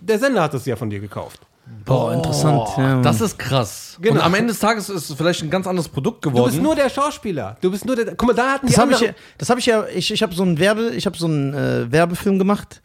der 0.00 0.18
Sender 0.18 0.42
hat 0.42 0.54
es 0.54 0.64
ja 0.66 0.76
von 0.76 0.90
dir 0.90 0.98
gekauft. 1.00 1.40
Boah, 1.84 2.12
interessant. 2.14 2.68
ja, 2.78 3.00
Das 3.00 3.20
ist 3.20 3.38
krass. 3.38 3.96
Genau. 4.00 4.16
Und 4.16 4.20
am 4.22 4.34
Ende 4.34 4.48
des 4.52 4.58
Tages 4.58 4.88
ist 4.88 5.08
es 5.08 5.16
vielleicht 5.16 5.40
ein 5.42 5.50
ganz 5.50 5.68
anderes 5.68 5.88
Produkt 5.88 6.24
Du 6.24 6.30
geworden. 6.30 6.50
bist 6.50 6.60
nur 6.60 6.74
der 6.74 6.88
Schauspieler. 6.88 7.56
Du 7.60 7.70
bist 7.70 7.84
nur 7.84 7.94
der. 7.94 8.16
Guck 8.16 8.26
mal, 8.26 8.34
da 8.34 8.54
hatten 8.54 8.66
Das 8.66 8.74
die 8.74 8.80
habe 8.80 8.92
ich, 8.92 9.12
das 9.38 9.50
hab 9.50 9.58
ich 9.58 9.66
ja, 9.66 9.84
ich, 9.94 10.10
ich 10.12 10.20
habe 10.22 10.34
so 10.34 10.42
einen 10.42 10.58
Werbe, 10.58 10.90
ich 10.96 11.06
habe 11.06 11.16
so 11.16 11.26
einen 11.26 11.54
äh, 11.54 11.92
Werbefilm 11.92 12.40
gemacht 12.40 12.82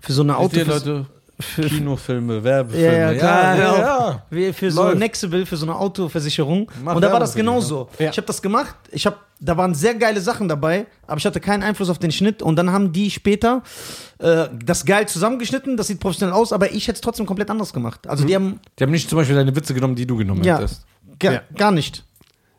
für 0.00 0.12
so 0.14 0.22
eine 0.22 0.38
Auto, 0.38 0.56
die 0.56 1.04
für, 1.44 1.62
Kinofilme, 1.68 2.36
Ja, 2.36 2.44
Werbefilme. 2.44 2.96
ja, 2.98 3.14
klar. 3.14 3.56
ja, 3.58 3.78
ja. 3.78 4.22
Wie 4.30 4.52
für 4.52 4.70
so 4.70 4.82
Läuft. 4.82 4.98
Nexable, 4.98 5.46
für 5.46 5.56
so 5.56 5.66
eine 5.66 5.76
Autoversicherung. 5.76 6.70
Mach 6.82 6.94
und 6.96 7.02
da 7.02 7.12
war 7.12 7.20
das 7.20 7.34
genauso. 7.34 7.88
Ja. 7.98 8.10
Ich 8.10 8.16
habe 8.16 8.26
das 8.26 8.42
gemacht. 8.42 8.74
Ich 8.90 9.06
habe, 9.06 9.16
da 9.40 9.56
waren 9.56 9.74
sehr 9.74 9.94
geile 9.94 10.20
Sachen 10.20 10.48
dabei, 10.48 10.86
aber 11.06 11.18
ich 11.18 11.26
hatte 11.26 11.40
keinen 11.40 11.62
Einfluss 11.62 11.90
auf 11.90 11.98
den 11.98 12.10
Schnitt. 12.12 12.42
Und 12.42 12.56
dann 12.56 12.70
haben 12.72 12.92
die 12.92 13.10
später 13.10 13.62
äh, 14.18 14.46
das 14.64 14.84
geil 14.84 15.06
zusammengeschnitten. 15.08 15.76
Das 15.76 15.86
sieht 15.88 16.00
professionell 16.00 16.34
aus, 16.34 16.52
aber 16.52 16.72
ich 16.72 16.88
hätte 16.88 16.96
es 16.96 17.00
trotzdem 17.00 17.26
komplett 17.26 17.50
anders 17.50 17.72
gemacht. 17.72 18.06
Also 18.08 18.24
die 18.24 18.34
haben 18.34 18.60
Die 18.78 18.84
haben 18.84 18.90
nicht 18.90 19.08
zum 19.08 19.18
Beispiel 19.18 19.36
deine 19.36 19.54
Witze 19.54 19.74
genommen, 19.74 19.94
die 19.94 20.06
du 20.06 20.16
genommen 20.16 20.42
ja, 20.44 20.58
hättest. 20.58 20.84
ga, 21.18 21.32
Ja. 21.32 21.40
gar 21.56 21.70
nicht. 21.70 22.04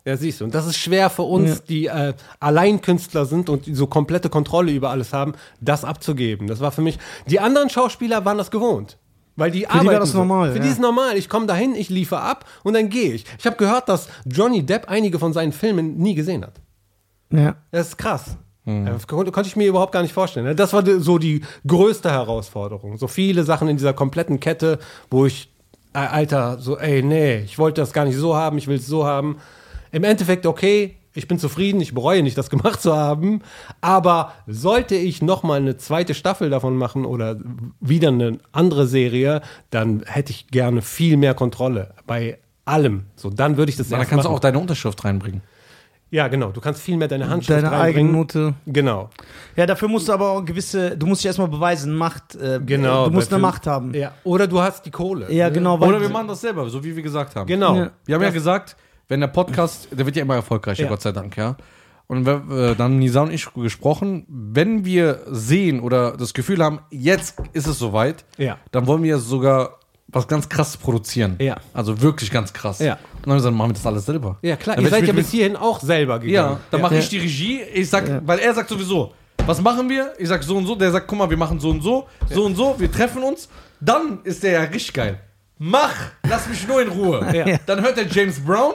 Ja, 0.06 0.16
siehst 0.18 0.40
du. 0.40 0.46
Und 0.46 0.54
das 0.54 0.68
ist 0.68 0.78
schwer 0.78 1.10
für 1.10 1.24
uns, 1.24 1.50
Ja. 1.50 1.64
die 1.68 1.86
äh, 1.88 2.14
Alleinkünstler 2.40 3.26
sind 3.26 3.50
und 3.50 3.66
die 3.66 3.74
so 3.74 3.88
komplette 3.88 4.30
Kontrolle 4.30 4.72
über 4.72 4.92
alles 4.92 5.14
haben, 5.14 5.34
das 5.62 5.84
abzugeben. 5.84 6.48
Das 6.48 6.60
war 6.60 6.72
für 6.72 6.82
mich. 6.82 7.00
Die 7.28 7.40
anderen 7.40 7.70
Schauspieler 7.70 8.24
waren 8.24 8.38
das 8.38 8.52
gewohnt. 8.52 8.98
Weil 9.38 9.52
die 9.52 9.60
die 9.60 9.68
arbeiten 9.68 9.88
war 9.88 10.00
das 10.00 10.12
so. 10.12 10.20
normal, 10.20 10.52
Für 10.52 10.58
ja. 10.60 10.64
die 10.64 10.70
ist 10.70 10.80
normal. 10.80 11.18
Ich 11.18 11.28
komme 11.28 11.46
dahin, 11.46 11.76
ich 11.76 11.90
liefere 11.90 12.22
ab 12.22 12.46
und 12.64 12.74
dann 12.76 12.90
gehe 12.90 13.12
ich. 13.14 13.26
Ich 13.38 13.46
habe 13.46 13.58
gehört, 13.58 13.90
dass 13.90 14.08
Johnny 14.26 14.64
Depp 14.64 14.88
einige 14.90 15.20
von 15.20 15.34
seinen 15.34 15.52
Filmen 15.52 15.98
nie 15.98 16.16
gesehen 16.16 16.46
hat. 16.46 16.54
Ja. 17.32 17.56
Das 17.72 17.88
ist 17.90 17.98
krass. 17.98 18.38
Das 18.64 19.06
konnte, 19.08 19.32
konnte 19.32 19.48
ich 19.50 19.56
mir 19.56 19.68
überhaupt 19.68 19.92
gar 19.92 20.02
nicht 20.02 20.14
vorstellen. 20.14 20.56
Das 20.56 20.74
war 20.74 20.82
die- 20.82 21.00
so 21.00 21.18
die 21.20 21.42
größte 21.68 22.10
Herausforderung. 22.10 22.98
So 22.98 23.08
viele 23.08 23.44
Sachen 23.44 23.68
in 23.68 23.78
dieser 23.78 23.94
kompletten 23.94 24.40
Kette, 24.40 24.80
wo 25.12 25.26
ich, 25.28 25.52
äh, 25.94 26.00
Alter, 26.00 26.58
so, 26.60 26.78
ey, 26.80 27.04
nee, 27.04 27.40
ich 27.40 27.60
wollte 27.60 27.82
das 27.82 27.94
gar 27.94 28.06
nicht 28.06 28.18
so 28.18 28.36
haben, 28.36 28.58
ich 28.58 28.68
will 28.68 28.78
es 28.78 28.88
so 28.88 29.06
haben. 29.06 29.38
Im 29.96 30.04
Endeffekt, 30.04 30.46
okay, 30.46 30.98
ich 31.14 31.26
bin 31.30 31.40
zufrieden, 31.40 31.80
ich 31.80 31.94
bereue 31.94 32.22
nicht, 32.22 32.38
das 32.38 32.50
gemacht 32.50 32.82
zu 32.82 32.94
haben. 32.98 33.42
Aber 33.80 34.34
sollte 34.46 34.96
ich 34.96 35.22
noch 35.22 35.42
mal 35.44 35.56
eine 35.58 35.78
zweite 35.78 36.14
Staffel 36.14 36.50
davon 36.50 36.76
machen 36.76 37.06
oder 37.06 37.38
wieder 37.80 38.10
eine 38.10 38.40
andere 38.52 38.88
Serie, 38.88 39.40
dann 39.70 40.04
hätte 40.06 40.32
ich 40.32 40.48
gerne 40.48 40.82
viel 40.82 41.16
mehr 41.16 41.34
Kontrolle 41.34 41.94
bei 42.06 42.40
allem. 42.66 43.06
So, 43.16 43.30
dann 43.30 43.56
würde 43.56 43.70
ich 43.70 43.78
das 43.78 43.90
Ja, 43.90 43.98
da 44.00 44.04
kannst 44.04 44.26
du 44.26 44.30
auch 44.30 44.42
deine 44.42 44.60
Unterschrift 44.60 45.06
reinbringen. 45.06 45.42
Ja, 46.12 46.28
genau. 46.28 46.52
Du 46.52 46.60
kannst 46.60 46.82
viel 46.82 46.98
mehr 46.98 47.08
deine 47.08 47.30
Handschrift 47.30 47.64
Deine 47.64 47.72
reinbringen. 47.72 48.10
Eigennote. 48.12 48.54
Genau. 48.66 49.10
Ja, 49.56 49.66
dafür 49.66 49.88
musst 49.88 50.10
du 50.10 50.14
aber 50.14 50.32
auch 50.32 50.44
gewisse, 50.44 50.98
du 50.98 51.06
musst 51.08 51.22
dich 51.22 51.28
erstmal 51.28 51.48
beweisen, 51.48 51.96
Macht, 51.96 52.36
äh, 52.36 52.60
Genau. 52.66 53.06
du 53.08 53.12
musst 53.14 53.32
eine 53.34 53.42
Macht 53.42 53.66
haben. 53.68 53.94
Ja. 53.94 54.12
Oder 54.26 54.48
du 54.48 54.60
hast 54.62 54.86
die 54.86 54.92
Kohle. 54.92 55.32
Ja, 55.32 55.48
genau. 55.48 55.78
Oder 55.78 56.02
wir 56.02 56.10
machen 56.10 56.28
das 56.28 56.42
selber, 56.42 56.70
so 56.70 56.84
wie 56.84 56.94
wir 56.96 57.04
gesagt 57.04 57.38
haben. 57.38 57.48
Genau. 57.48 57.76
Ja. 57.78 57.92
Wir 58.06 58.16
haben 58.16 58.22
ja 58.22 58.28
Das- 58.28 58.34
gesagt, 58.34 58.76
wenn 59.08 59.20
der 59.20 59.28
Podcast, 59.28 59.88
der 59.92 60.06
wird 60.06 60.16
ja 60.16 60.22
immer 60.24 60.36
erfolgreicher, 60.36 60.84
Ja. 60.84 60.90
Gott 60.90 61.02
sei 61.02 61.12
Dank, 61.12 61.36
ja. 61.38 61.56
Und 62.08 62.28
äh, 62.28 62.76
dann 62.76 62.78
haben 62.80 63.00
Nisa 63.00 63.22
und 63.22 63.32
ich 63.32 63.52
gesprochen, 63.54 64.26
wenn 64.30 64.86
wir 64.86 65.22
sehen 65.32 65.80
oder 65.80 66.16
das 66.16 66.34
Gefühl 66.36 66.64
haben, 66.64 66.80
jetzt 66.92 67.36
ist 67.54 67.66
es 67.68 67.80
soweit, 67.80 68.26
Ja. 68.38 68.58
dann 68.72 68.86
wollen 68.86 69.02
wir 69.04 69.18
sogar 69.18 69.80
was 70.08 70.28
ganz 70.28 70.48
krasses 70.48 70.78
produzieren. 70.78 71.36
Ja. 71.40 71.58
Also 71.74 72.00
wirklich 72.02 72.30
ganz 72.32 72.54
krass. 72.54 72.78
Ja. 72.80 72.94
Und 72.94 73.00
dann 73.02 73.22
haben 73.24 73.30
wir 73.32 73.36
gesagt, 73.38 73.56
machen 73.56 73.70
wir 73.72 73.74
das 73.74 73.86
alles 73.88 74.06
selber. 74.06 74.38
Ja, 74.44 74.56
klar. 74.56 74.76
Dann 74.76 74.86
Ihr 74.86 74.92
seid 74.92 75.08
ja 75.08 75.14
bis 75.14 75.32
hierhin 75.32 75.56
auch 75.56 75.80
selber 75.82 76.20
gegangen. 76.20 76.34
Ja, 76.54 76.60
dann 76.70 76.82
mache 76.82 76.98
ich 76.98 77.10
die 77.10 77.18
Regie. 77.18 77.62
Ich 77.74 77.90
sag, 77.90 78.22
weil 78.26 78.38
er 78.40 78.54
sagt 78.54 78.70
sowieso, 78.70 79.14
was 79.48 79.60
machen 79.62 79.90
wir? 79.90 80.14
Ich 80.20 80.28
sag 80.28 80.44
so 80.44 80.56
und 80.58 80.68
so. 80.68 80.76
Der 80.76 80.92
sagt, 80.92 81.08
guck 81.08 81.18
mal, 81.18 81.30
wir 81.30 81.38
machen 81.38 81.60
so 81.60 81.70
und 81.72 81.82
so, 81.82 82.08
so 82.32 82.46
und 82.46 82.56
so. 82.56 82.76
Wir 82.78 82.92
treffen 82.92 83.24
uns. 83.24 83.50
Dann 83.82 84.20
ist 84.24 84.44
der 84.44 84.52
ja 84.52 84.60
richtig 84.62 84.94
geil. 84.94 85.20
Mach, 85.58 85.94
lass 86.28 86.48
mich 86.50 86.68
nur 86.68 86.82
in 86.82 86.90
Ruhe. 86.90 87.26
Ja. 87.34 87.58
Dann 87.66 87.82
hört 87.82 87.98
der 87.98 88.08
James 88.08 88.40
Brown 88.44 88.74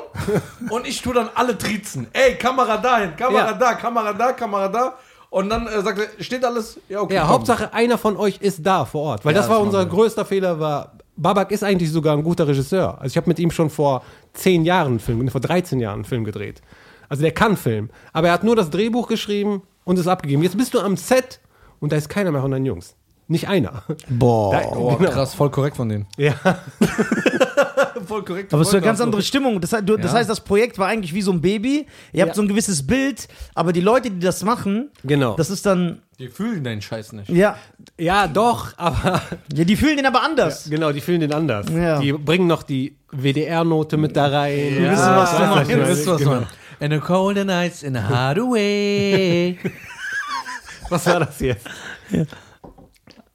und 0.71 0.87
ich 0.87 1.03
tu 1.03 1.13
dann 1.13 1.29
alle 1.35 1.57
trizen. 1.57 2.07
Ey, 2.13 2.35
Kamera 2.37 2.77
dahin, 2.79 3.15
Kamera 3.17 3.47
Ja. 3.49 3.53
da, 3.53 3.75
Kamera 3.75 4.13
da, 4.13 4.33
Kamera 4.33 4.69
da. 4.69 4.95
Und 5.29 5.49
dann 5.51 5.67
äh, 5.67 5.81
sagt 5.83 5.99
er, 5.99 6.25
steht 6.25 6.45
alles? 6.45 6.81
Ja, 6.89 7.01
okay. 7.03 7.15
Ja, 7.15 7.21
komm. 7.23 7.31
Hauptsache 7.31 7.73
einer 7.73 7.99
von 7.99 8.17
euch 8.17 8.39
ist 8.41 8.65
da 8.67 8.85
vor 8.85 9.03
Ort. 9.03 9.25
Weil 9.25 9.35
Ja, 9.35 9.41
das 9.41 9.49
war 9.49 9.59
das 9.59 9.67
unser 9.67 9.87
größter 9.87 10.25
Fehler, 10.25 10.59
war, 10.59 10.93
Babak 11.17 11.53
ist 11.53 11.63
eigentlich 11.63 11.93
sogar 11.93 12.17
ein 12.17 12.25
guter 12.25 12.49
Regisseur. 12.49 12.95
Also 13.01 13.13
ich 13.13 13.17
habe 13.17 13.29
mit 13.29 13.39
ihm 13.39 13.51
schon 13.51 13.71
vor 13.71 14.03
zehn 14.33 14.65
Jahren 14.65 14.89
einen 14.89 15.01
Film, 15.01 15.29
vor 15.29 15.41
13 15.41 15.79
Jahren 15.81 15.95
einen 15.97 16.05
Film 16.05 16.25
gedreht. 16.25 16.63
Also 17.09 17.23
der 17.23 17.33
kann 17.33 17.57
Film. 17.57 17.91
Aber 18.13 18.29
er 18.29 18.33
hat 18.35 18.43
nur 18.45 18.57
das 18.57 18.71
Drehbuch 18.71 19.07
geschrieben 19.07 19.63
und 19.85 19.99
es 19.99 20.09
abgegeben. 20.09 20.43
Jetzt 20.43 20.57
bist 20.57 20.75
du 20.75 20.81
am 20.81 20.97
Set 20.97 21.41
und 21.79 21.93
da 21.93 21.97
ist 21.97 22.09
keiner 22.09 22.33
mehr 22.33 22.41
von 22.41 22.51
deinen 22.51 22.67
Jungs. 22.67 22.97
Nicht 23.31 23.47
einer. 23.49 23.85
Boah. 24.09 24.53
Da, 24.53 24.63
Oh, 24.77 24.97
genau. 24.97 25.11
krass, 25.11 25.35
voll 25.35 25.51
korrekt 25.51 25.77
von 25.77 25.89
denen. 25.89 26.07
Ja. 26.17 26.35
Voll 28.07 28.25
korrekt. 28.25 28.53
Aber 28.53 28.63
es 28.63 28.69
ist 28.69 28.75
eine 28.75 28.83
ganz 28.83 29.01
andere 29.01 29.23
Stimmung. 29.23 29.61
Das, 29.61 29.73
heißt, 29.73 29.89
du, 29.89 29.97
das 29.97 30.11
Ja. 30.13 30.19
heißt, 30.19 30.29
das 30.31 30.41
Projekt 30.41 30.79
war 30.79 30.89
eigentlich 30.89 31.15
wie 31.15 31.23
so 31.23 31.31
ein 31.31 31.41
Baby. 31.41 31.87
Ihr 32.13 32.23
habt 32.23 32.31
Ja. 32.31 32.35
so 32.35 32.43
ein 32.43 32.49
gewisses 32.49 32.85
Bild, 32.85 33.29
aber 33.55 33.73
die 33.73 33.81
Leute, 33.83 34.11
die 34.11 34.19
das 34.19 34.43
machen, 34.43 34.89
Genau. 35.05 35.37
das 35.37 35.49
ist 35.51 35.65
dann, 35.65 36.01
Die 36.19 36.27
fühlen 36.27 36.65
deinen 36.65 36.83
Scheiß 36.83 37.13
nicht. 37.13 37.29
ja, 37.29 37.57
Ja, 37.99 38.27
doch, 38.27 38.73
aber 38.79 39.23
ja 39.55 39.65
die 39.65 39.77
fühlen 39.77 39.97
den 39.99 40.07
aber 40.07 40.23
anders. 40.25 40.69
genau, 40.69 40.91
die 40.91 41.01
fühlen 41.01 41.21
den 41.21 41.33
anders. 41.33 41.67
Ja. 41.71 42.01
Die 42.01 42.13
bringen 42.13 42.49
noch 42.49 42.65
die 42.65 42.97
WDR-Note 43.13 43.97
mit 43.97 44.17
da 44.17 44.27
rein. 44.27 44.57
Wir 44.57 44.91
wissen, 44.91 45.07
was 45.07 45.37
du 45.37 45.43
meinst. 45.47 45.71
Ihr 45.71 45.87
wisst, 45.89 46.07
was 46.09 46.19
Genau. 46.19 46.31
man. 46.33 46.47
And 46.81 46.93
a 46.95 46.99
cold 46.99 47.37
nights 47.47 47.83
in 47.85 47.97
a 47.97 48.09
hard 48.09 48.39
away. 48.41 49.57
Was 50.89 51.07
war 51.07 51.21
das 51.21 51.39
jetzt? 51.39 51.65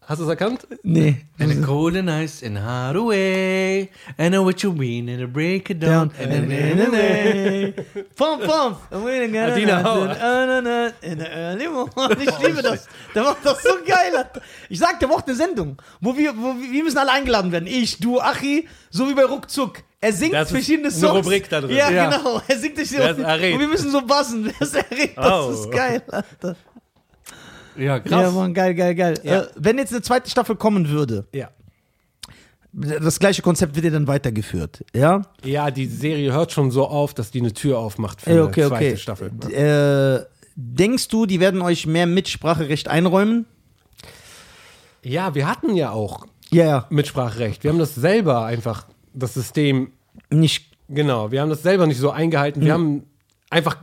Hast 0.08 0.20
du 0.20 0.24
es 0.26 0.30
erkannt? 0.30 0.68
Nee. 0.84 1.26
And 1.39 1.51
a 1.51 1.66
cold 1.66 1.95
nights 1.95 2.41
in 2.43 2.58
a 2.58 2.62
hard 2.64 2.95
away. 2.95 3.89
I 4.20 4.30
know 4.30 4.43
what 4.45 4.62
you 4.62 4.72
mean 4.72 5.10
and 5.10 5.24
a 5.24 5.28
break 5.28 5.70
it 5.72 5.82
down. 5.82 6.10
Down. 6.10 6.32
And 6.32 6.93
a 6.93 7.74
Pump, 8.16 8.43
pump. 8.43 8.78
Adina 8.91 9.84
Hauer. 9.84 10.12
In 11.01 11.18
the 11.20 11.26
early 11.28 11.68
morning. 11.68 12.20
Ich 12.30 12.39
liebe 12.39 12.62
das. 12.62 12.88
Der 13.16 13.24
macht 13.24 13.43
das 13.43 13.64
so 13.64 13.70
geil. 13.86 14.26
Ich 14.70 14.78
sag, 14.78 14.99
der 14.99 15.08
macht 15.08 15.28
eine 15.28 15.36
Sendung, 15.36 15.82
wo 16.01 16.16
wir, 16.16 16.38
wo 16.38 16.53
wir, 16.60 16.84
müssen 16.84 16.99
alle 16.99 17.12
eingeladen 17.12 17.51
werden. 17.51 17.68
Ich, 17.68 17.97
du, 17.99 18.20
Achi, 18.20 18.68
so 18.91 19.10
wie 19.10 19.16
bei 19.16 19.26
Ruckzuck. 19.26 19.80
Er 20.01 20.14
singt 20.14 20.34
Das 20.36 20.49
ist 20.49 20.51
verschiedene 20.51 20.89
eine 20.89 20.95
Songs. 20.95 21.26
Rubrik 21.26 21.49
da 21.49 21.62
drin. 21.62 21.76
Ja, 21.76 21.89
Ja. 21.89 22.16
genau. 22.16 22.41
Er 22.47 22.58
singt 22.60 22.78
ist 22.78 22.93
erregt? 22.93 23.56
Und 23.56 23.60
wir 23.60 23.68
müssen 23.68 23.89
so 23.89 24.01
buzzen. 24.01 24.45
Wer 24.45 24.62
ist 24.62 24.76
erregt? 24.76 25.18
Das 25.18 25.45
Oh. 25.45 25.51
ist 25.51 25.72
geil, 25.72 26.03
Alter. 26.12 26.56
Ja, 27.78 27.84
Ja, 27.84 27.99
krass. 27.99 28.34
Mann, 28.34 28.53
geil, 28.53 28.73
geil, 28.76 28.95
geil. 28.95 29.19
Ja. 29.23 29.41
Äh, 29.41 29.47
wenn 29.55 29.78
jetzt 29.78 29.91
eine 29.93 30.01
zweite 30.01 30.30
Staffel 30.30 30.55
kommen 30.55 30.89
würde, 30.89 31.26
Ja. 31.34 31.49
das 32.73 33.19
gleiche 33.19 33.41
Konzept 33.41 33.76
wird 33.76 33.86
ja 33.86 33.91
dann 33.91 34.07
weitergeführt. 34.07 34.84
Ja? 34.93 35.21
Ja, 35.43 35.71
die 35.71 35.86
Serie 35.86 36.34
hört 36.34 36.51
schon 36.51 36.71
so 36.71 36.88
auf, 36.88 37.13
dass 37.13 37.32
die 37.32 37.39
eine 37.39 37.53
Tür 37.53 37.80
aufmacht 37.80 38.21
für 38.21 38.32
eine 38.32 38.43
okay, 38.43 38.67
zweite 38.67 38.76
okay. 38.76 38.97
Staffel. 38.97 39.32
D- 39.32 39.53
Äh, 39.53 40.26
denkst 40.55 41.07
du, 41.09 41.26
die 41.26 41.39
werden 41.39 41.61
euch 41.61 41.86
mehr 41.88 42.05
Mitspracherecht 42.07 42.88
einräumen? 42.88 43.45
Ja, 45.03 45.36
wir 45.36 45.47
hatten 45.47 45.76
ja 45.76 45.91
auch 45.91 46.26
Ja, 46.51 46.65
ja. 46.65 46.86
Mitspracherecht. 46.89 47.63
Wir 47.63 47.71
haben 47.71 47.80
das 47.80 47.95
selber 47.95 48.45
einfach, 48.45 48.88
das 49.13 49.34
System, 49.34 49.91
Nicht. 50.30 50.65
genau, 50.89 51.32
wir 51.32 51.41
haben 51.41 51.49
das 51.49 51.61
selber 51.61 51.88
nicht 51.88 51.99
so 51.99 52.11
eingehalten. 52.11 52.61
Hm. 52.61 52.65
Wir 52.65 52.73
haben 52.73 53.03
einfach 53.49 53.78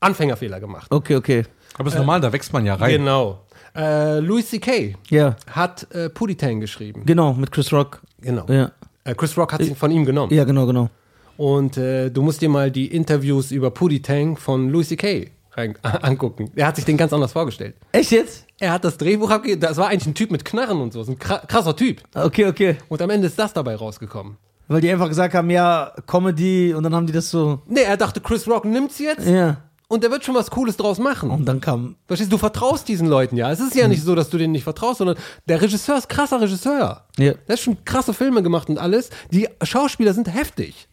Anfängerfehler 0.00 0.60
gemacht. 0.60 0.88
Okay, 0.90 1.16
okay. 1.16 1.44
Aber 1.78 1.88
ist 1.88 1.96
normal, 1.96 2.20
da 2.20 2.32
wächst 2.32 2.52
man 2.52 2.66
ja 2.66 2.74
rein. 2.74 2.90
Genau. 2.90 3.40
Äh, 3.76 4.18
Louis 4.20 4.48
C.K. 4.50 4.94
Ja. 5.10 5.36
hat 5.50 5.86
äh, 5.94 6.08
Puditang 6.10 6.60
geschrieben. 6.60 7.02
Genau, 7.06 7.32
mit 7.34 7.52
Chris 7.52 7.72
Rock. 7.72 8.00
Genau. 8.20 8.44
Ja. 8.48 8.72
Äh, 9.04 9.14
Chris 9.14 9.36
Rock 9.38 9.52
hat 9.52 9.62
sie 9.62 9.74
von 9.74 9.90
ihm 9.90 10.04
genommen. 10.04 10.32
Ja, 10.34 10.44
genau, 10.44 10.66
genau. 10.66 10.90
Und 11.36 11.76
äh, 11.76 12.10
du 12.10 12.22
musst 12.22 12.42
dir 12.42 12.48
mal 12.48 12.70
die 12.70 12.86
Interviews 12.86 13.52
über 13.52 13.70
Puditang 13.70 14.36
von 14.36 14.70
Louis 14.70 14.88
C.K. 14.88 15.30
angucken. 16.02 16.50
Er 16.54 16.68
hat 16.68 16.76
sich 16.76 16.84
den 16.84 16.96
ganz 16.96 17.12
anders 17.12 17.32
vorgestellt. 17.32 17.74
Echt 17.92 18.12
jetzt? 18.12 18.46
Er 18.60 18.72
hat 18.72 18.84
das 18.84 18.96
Drehbuch 18.96 19.30
abgegeben. 19.30 19.60
Das 19.60 19.76
war 19.76 19.88
eigentlich 19.88 20.06
ein 20.06 20.14
Typ 20.14 20.30
mit 20.30 20.44
Knarren 20.44 20.80
und 20.80 20.92
so. 20.92 21.00
Das 21.00 21.08
ist 21.08 21.14
ein 21.14 21.18
kra- 21.18 21.44
krasser 21.46 21.74
Typ. 21.74 22.00
Okay, 22.14 22.46
okay. 22.46 22.76
Und 22.88 23.02
am 23.02 23.10
Ende 23.10 23.26
ist 23.26 23.38
das 23.38 23.52
dabei 23.52 23.74
rausgekommen. 23.76 24.36
Weil 24.68 24.80
die 24.82 24.90
einfach 24.90 25.08
gesagt 25.08 25.34
haben, 25.34 25.50
ja, 25.50 25.92
Comedy 26.06 26.74
und 26.74 26.82
dann 26.84 26.94
haben 26.94 27.06
die 27.06 27.12
das 27.12 27.30
so. 27.30 27.60
Nee, 27.66 27.82
er 27.82 27.96
dachte, 27.96 28.20
Chris 28.20 28.46
Rock 28.46 28.66
nimmt's 28.66 28.98
jetzt 28.98 29.26
Ja. 29.26 29.56
Und 29.88 30.02
der 30.04 30.10
wird 30.10 30.24
schon 30.24 30.34
was 30.34 30.50
Cooles 30.50 30.76
draus 30.76 30.98
machen. 30.98 31.30
Und 31.30 31.46
dann 31.46 31.60
kam. 31.60 31.96
Verstehst 32.06 32.30
du, 32.30 32.36
du 32.36 32.38
vertraust 32.38 32.86
diesen 32.88 33.08
Leuten 33.08 33.36
ja. 33.36 33.50
Es 33.50 33.58
ist 33.60 33.74
ja 33.74 33.88
nicht 33.88 34.02
so, 34.02 34.14
dass 34.14 34.28
du 34.30 34.36
denen 34.38 34.52
nicht 34.52 34.64
vertraust, 34.64 34.98
sondern 34.98 35.16
der 35.48 35.60
Regisseur 35.60 35.96
ist 35.96 36.08
krasser 36.08 36.40
Regisseur. 36.40 37.06
Ja. 37.18 37.32
Der 37.32 37.36
hat 37.48 37.58
schon 37.58 37.82
krasse 37.84 38.12
Filme 38.14 38.42
gemacht 38.42 38.68
und 38.68 38.78
alles. 38.78 39.10
Die 39.30 39.48
Schauspieler 39.62 40.12
sind 40.14 40.32
heftig. 40.32 40.88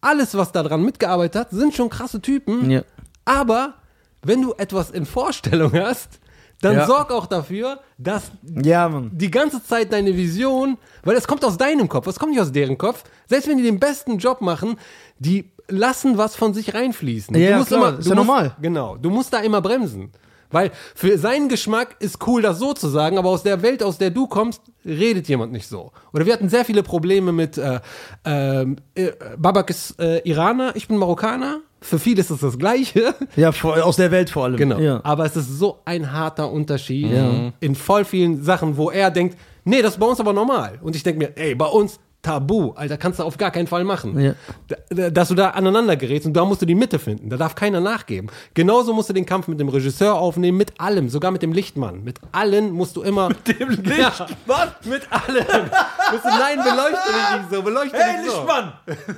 Alles, 0.00 0.34
was 0.34 0.52
da 0.52 0.62
dran 0.62 0.82
mitgearbeitet 0.82 1.36
hat, 1.40 1.50
sind 1.50 1.74
schon 1.74 1.88
krasse 1.90 2.20
Typen. 2.20 2.70
Ja. 2.70 2.82
Aber 3.24 3.74
wenn 4.22 4.40
du 4.42 4.54
etwas 4.54 4.90
in 4.90 5.04
Vorstellung 5.06 5.72
hast, 5.72 6.18
dann 6.62 6.74
Ja. 6.74 6.86
sorg 6.86 7.10
auch 7.12 7.26
dafür, 7.26 7.80
dass 7.98 8.30
Ja, 8.62 8.90
die 9.12 9.30
ganze 9.30 9.62
Zeit 9.62 9.92
deine 9.92 10.16
Vision, 10.16 10.78
weil 11.04 11.16
es 11.16 11.26
kommt 11.28 11.44
aus 11.44 11.58
deinem 11.58 11.86
Kopf, 11.88 12.06
es 12.06 12.18
kommt 12.18 12.32
nicht 12.32 12.40
aus 12.40 12.50
deren 12.50 12.78
Kopf. 12.78 13.04
Selbst 13.28 13.46
wenn 13.48 13.58
die 13.58 13.62
den 13.62 13.78
besten 13.78 14.16
Job 14.18 14.40
machen, 14.40 14.78
die 15.18 15.52
lassen 15.68 16.18
was 16.18 16.36
von 16.36 16.54
sich 16.54 16.74
reinfließen. 16.74 17.36
Ja, 17.36 17.50
du 17.52 17.56
musst 17.58 17.68
klar, 17.68 17.88
immer, 17.88 17.98
ist 17.98 18.04
du 18.06 18.10
ja 18.10 18.14
musst, 18.16 18.26
normal. 18.26 18.56
Genau, 18.60 18.96
du 18.96 19.10
musst 19.10 19.32
da 19.32 19.38
immer 19.38 19.60
bremsen. 19.60 20.10
Weil 20.50 20.70
für 20.94 21.18
seinen 21.18 21.48
Geschmack 21.48 21.96
ist 21.98 22.24
cool, 22.26 22.40
das 22.40 22.58
so 22.60 22.72
zu 22.72 22.88
sagen, 22.88 23.18
aber 23.18 23.30
aus 23.30 23.42
der 23.42 23.62
Welt, 23.62 23.82
aus 23.82 23.98
der 23.98 24.10
du 24.10 24.28
kommst, 24.28 24.62
redet 24.84 25.28
jemand 25.28 25.52
nicht 25.52 25.66
so. 25.66 25.90
Oder 26.12 26.24
wir 26.24 26.32
hatten 26.32 26.48
sehr 26.48 26.64
viele 26.64 26.84
Probleme 26.84 27.32
mit, 27.32 27.58
äh, 27.58 27.80
ähm, 28.24 28.76
äh, 28.94 29.10
Babak 29.36 29.70
ist 29.70 29.98
äh, 30.00 30.20
Iraner, 30.20 30.76
ich 30.76 30.86
bin 30.86 30.98
Marokkaner. 30.98 31.60
Für 31.80 31.98
viele 31.98 32.20
ist 32.20 32.30
es 32.30 32.40
das 32.40 32.58
Gleiche. 32.58 33.14
Ja, 33.36 33.50
aus 33.50 33.96
der 33.96 34.10
Welt 34.12 34.30
vor 34.30 34.44
allem. 34.44 34.56
Genau. 34.56 34.78
Ja. 34.78 35.00
Aber 35.02 35.24
es 35.24 35.36
ist 35.36 35.58
so 35.58 35.80
ein 35.84 36.12
harter 36.12 36.50
Unterschied 36.50 37.10
Ja. 37.10 37.52
in 37.60 37.74
voll 37.74 38.04
vielen 38.04 38.42
Sachen, 38.42 38.76
wo 38.76 38.90
er 38.90 39.10
denkt, 39.10 39.36
Nee, 39.68 39.82
das 39.82 39.94
ist 39.94 39.98
bei 39.98 40.06
uns 40.06 40.20
aber 40.20 40.32
normal. 40.32 40.78
Und 40.80 40.94
ich 40.94 41.02
denke 41.02 41.18
mir, 41.18 41.36
ey, 41.36 41.56
bei 41.56 41.66
uns 41.66 41.98
Tabu, 42.26 42.72
Alter, 42.72 42.96
kannst 42.98 43.20
du 43.20 43.22
auf 43.22 43.38
gar 43.38 43.52
keinen 43.52 43.68
Fall 43.68 43.84
machen. 43.84 44.18
Ja. 44.18 44.34
Da- 44.66 44.76
da- 44.90 45.10
Dass 45.10 45.28
du 45.28 45.34
da 45.36 45.50
aneinander 45.50 45.96
gerätst 45.96 46.26
und 46.26 46.32
da 46.34 46.44
musst 46.44 46.60
du 46.60 46.66
die 46.66 46.74
Mitte 46.74 46.98
finden. 46.98 47.30
Da 47.30 47.36
darf 47.36 47.54
keiner 47.54 47.80
nachgeben. 47.80 48.28
Genauso 48.54 48.92
musst 48.92 49.08
du 49.08 49.12
den 49.12 49.24
Kampf 49.26 49.46
mit 49.46 49.60
dem 49.60 49.68
Regisseur 49.68 50.14
aufnehmen, 50.16 50.58
mit 50.58 50.80
allem, 50.80 51.08
sogar 51.08 51.30
mit 51.30 51.42
dem 51.42 51.52
Lichtmann. 51.52 52.02
Mit 52.02 52.18
allen 52.32 52.72
musst 52.72 52.96
du 52.96 53.02
immer. 53.02 53.28
Mit 53.28 53.46
dem 53.60 53.68
Lichtmann? 53.84 54.72
mit 54.84 55.02
allem. 55.12 55.70
Musst 56.10 56.24
du, 56.24 56.28
nein, 56.28 56.58
beleuchte 56.58 57.12
mich 57.12 57.40
nicht 57.40 57.50
so, 57.52 57.62
beleuchte 57.62 57.96
Hey, 57.96 58.22
mich 58.22 58.30
so. 58.30 58.36
Lichtmann! 58.38 58.72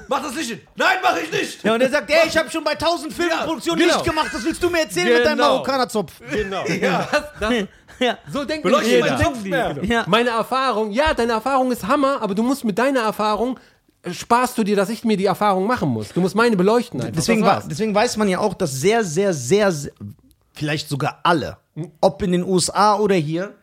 Mach 0.09 0.23
das 0.23 0.35
Licht 0.37 0.51
hin! 0.51 0.61
Nein, 0.77 0.97
mach 1.03 1.17
ich 1.17 1.33
nicht! 1.33 1.65
Ja, 1.65 1.75
und 1.75 1.81
er 1.81 1.89
sagt, 1.91 2.11
ey, 2.11 2.29
ich 2.29 2.37
habe 2.37 2.51
schon 2.51 2.63
bei 2.65 2.73
1000 2.73 3.13
Filmproduktionen 3.13 3.81
genau. 3.81 3.95
Licht 3.95 4.05
gemacht, 4.07 4.29
das 4.33 4.45
willst 4.45 4.63
du 4.63 4.69
mir 4.71 4.81
erzählen 4.83 5.15
mit 5.15 5.25
deinem 5.25 5.37
Genau. 5.39 5.49
Marokkanerzopf. 5.55 6.13
Genau. 6.31 6.65
Das, 6.65 7.23
das, 7.41 7.55
Ja. 8.01 8.19
so 8.33 8.45
denkt 8.45 8.63
Beleuchte 8.65 8.91
jeder. 8.91 9.11
meinen 9.13 9.23
Kopf 9.25 9.43
mehr. 9.45 9.77
Ja. 9.83 10.05
Meine 10.07 10.31
Erfahrung, 10.31 10.91
ja, 10.93 11.15
deine 11.15 11.33
Erfahrung 11.33 11.73
ist 11.73 11.87
Hammer, 11.87 12.23
aber 12.23 12.35
du 12.35 12.43
musst 12.43 12.65
mit 12.65 12.79
deiner 12.79 13.01
Erfahrung 13.01 13.59
äh, 14.03 14.13
sparst 14.13 14.57
du 14.59 14.63
dir, 14.65 14.77
dass 14.77 14.89
ich 14.89 15.05
mir 15.05 15.17
die 15.17 15.25
Erfahrung 15.27 15.67
machen 15.67 15.89
muss. 15.89 16.09
Du 16.13 16.21
musst 16.21 16.35
meine 16.35 16.57
beleuchten 16.57 17.01
einfach. 17.01 17.15
Deswegen, 17.17 17.45
deswegen 17.69 17.95
weiß 17.95 18.17
man 18.17 18.29
ja 18.29 18.39
auch, 18.39 18.55
dass 18.55 18.73
sehr, 18.73 19.03
sehr, 19.05 19.33
sehr, 19.35 19.73
sehr, 19.73 19.93
vielleicht 20.55 20.89
sogar 20.89 21.21
alle, 21.25 21.57
ob 22.01 22.23
in 22.23 22.33
den 22.33 22.45
USA 22.45 22.97
oder 22.99 23.15
hier, 23.17 23.55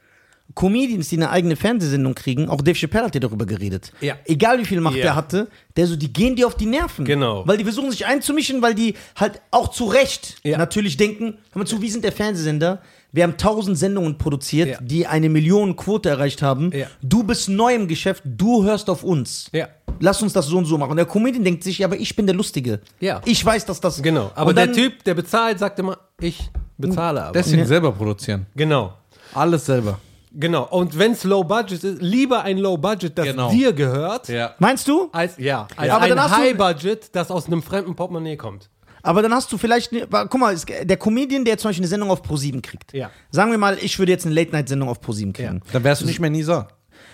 Comedians, 0.54 1.10
die 1.10 1.18
eine 1.18 1.32
eigene 1.32 1.56
Fernsehsendung 1.56 2.14
kriegen, 2.16 2.50
auch 2.50 2.62
Dave 2.62 2.78
Chappelle 2.78 3.06
hat 3.06 3.16
ja 3.16 3.20
darüber 3.20 3.46
geredet. 3.46 3.92
Ja. 4.00 4.16
Egal 4.26 4.60
wie 4.60 4.66
viel 4.66 4.80
Macht 4.80 4.96
Ja. 4.96 5.02
der 5.04 5.16
hatte, 5.16 5.48
der 5.76 5.88
so, 5.88 5.96
die 5.96 6.14
gehen 6.14 6.36
dir 6.36 6.46
auf 6.48 6.56
die 6.56 6.68
Nerven. 6.68 7.04
Genau. 7.04 7.46
Weil 7.48 7.58
die 7.58 7.64
versuchen 7.64 7.90
sich 7.92 8.06
einzumischen, 8.06 8.62
weil 8.62 8.76
die 8.76 8.94
halt 9.18 9.42
auch 9.52 9.70
zu 9.70 9.86
Recht 9.86 10.38
Ja. 10.44 10.58
natürlich 10.58 10.98
denken, 10.98 11.40
hör 11.52 11.60
mal 11.60 11.66
zu, 11.66 11.82
wie 11.82 11.90
sind 11.90 12.04
der 12.06 12.12
Fernsehsender? 12.12 12.82
Wir 13.16 13.24
haben 13.24 13.38
tausend 13.38 13.78
Sendungen 13.78 14.18
produziert, 14.18 14.68
Ja. 14.70 14.78
die 14.82 15.08
eine 15.08 15.30
Million 15.30 15.76
Quote 15.78 16.10
erreicht 16.10 16.42
haben. 16.42 16.72
Ja. 16.74 16.88
Du 17.02 17.24
bist 17.24 17.48
neu 17.50 17.74
im 17.74 17.88
Geschäft, 17.88 18.24
du 18.26 18.64
hörst 18.66 18.90
auf 18.90 19.04
uns. 19.04 19.50
Ja. 19.54 19.70
Lass 20.02 20.22
uns 20.22 20.34
das 20.34 20.48
so 20.48 20.58
und 20.58 20.66
so 20.66 20.78
machen. 20.78 20.92
Und 20.92 20.98
der 20.98 21.06
Comedian 21.06 21.44
denkt 21.46 21.64
sich, 21.64 21.80
ja, 21.80 21.88
aber 21.88 21.96
ich 21.98 22.14
bin 22.16 22.26
der 22.26 22.36
Lustige. 22.36 22.82
Ja. 23.00 23.22
Ich 23.24 23.44
weiß, 23.46 23.66
dass 23.66 23.80
das. 23.80 24.04
Genau. 24.04 24.32
Aber 24.36 24.54
dann- 24.54 24.74
der 24.74 24.76
Typ, 24.76 25.04
der 25.06 25.14
bezahlt, 25.14 25.60
sagt 25.60 25.80
immer, 25.80 25.98
ich 26.20 26.50
bezahle 26.78 27.24
aber. 27.24 27.32
Deswegen 27.32 27.66
selber 27.66 27.92
produzieren. 27.94 28.46
genau. 28.56 28.94
Alles 29.34 29.66
selber. 29.66 29.98
Genau. 30.38 30.64
Und 30.68 31.00
wenn 31.00 31.14
es 31.14 31.24
Low 31.24 31.46
Budget 31.46 31.82
ist, 31.82 32.02
lieber 32.02 32.42
ein 32.44 32.58
Low 32.58 32.76
Budget, 32.78 33.18
das 33.18 33.28
Genau. 33.28 33.50
dir 33.50 33.72
gehört, 33.72 34.28
Ja. 34.28 34.54
Meinst 34.60 34.86
du? 34.90 35.08
als, 35.14 35.38
ja, 35.38 35.66
als 35.78 35.90
Aber 35.90 36.08
dann 36.10 36.20
ein 36.20 36.30
High 36.38 36.58
Budget, 36.58 37.16
das 37.16 37.32
aus 37.32 37.48
einem 37.48 37.64
fremden 37.64 37.96
Portemonnaie 37.96 38.36
kommt. 38.36 38.70
Aber 39.06 39.22
dann 39.22 39.34
hast 39.34 39.52
du 39.52 39.58
vielleicht. 39.58 39.92
ne- 39.92 40.08
Guck 40.10 40.38
mal, 40.40 40.56
der 40.84 40.98
Comedian, 40.98 41.46
der 41.46 41.58
zum 41.58 41.70
Beispiel 41.70 41.84
eine 41.84 41.90
Sendung 41.90 42.10
auf 42.10 42.22
Pro7 42.24 42.62
kriegt. 42.62 42.94
Ja. 42.94 43.10
Sagen 43.32 43.52
wir 43.52 43.58
mal, 43.58 43.78
ich 43.82 43.98
würde 44.00 44.12
jetzt 44.12 44.26
eine 44.26 44.36
Late-Night-Sendung 44.36 44.90
auf 44.90 45.00
Pro7 45.02 45.34
kriegen. 45.34 45.62
Dann 45.72 45.84
wärst 45.84 46.02
du 46.02 46.06
nicht 46.06 46.20
mehr 46.20 46.30
Nisa. 46.30 46.68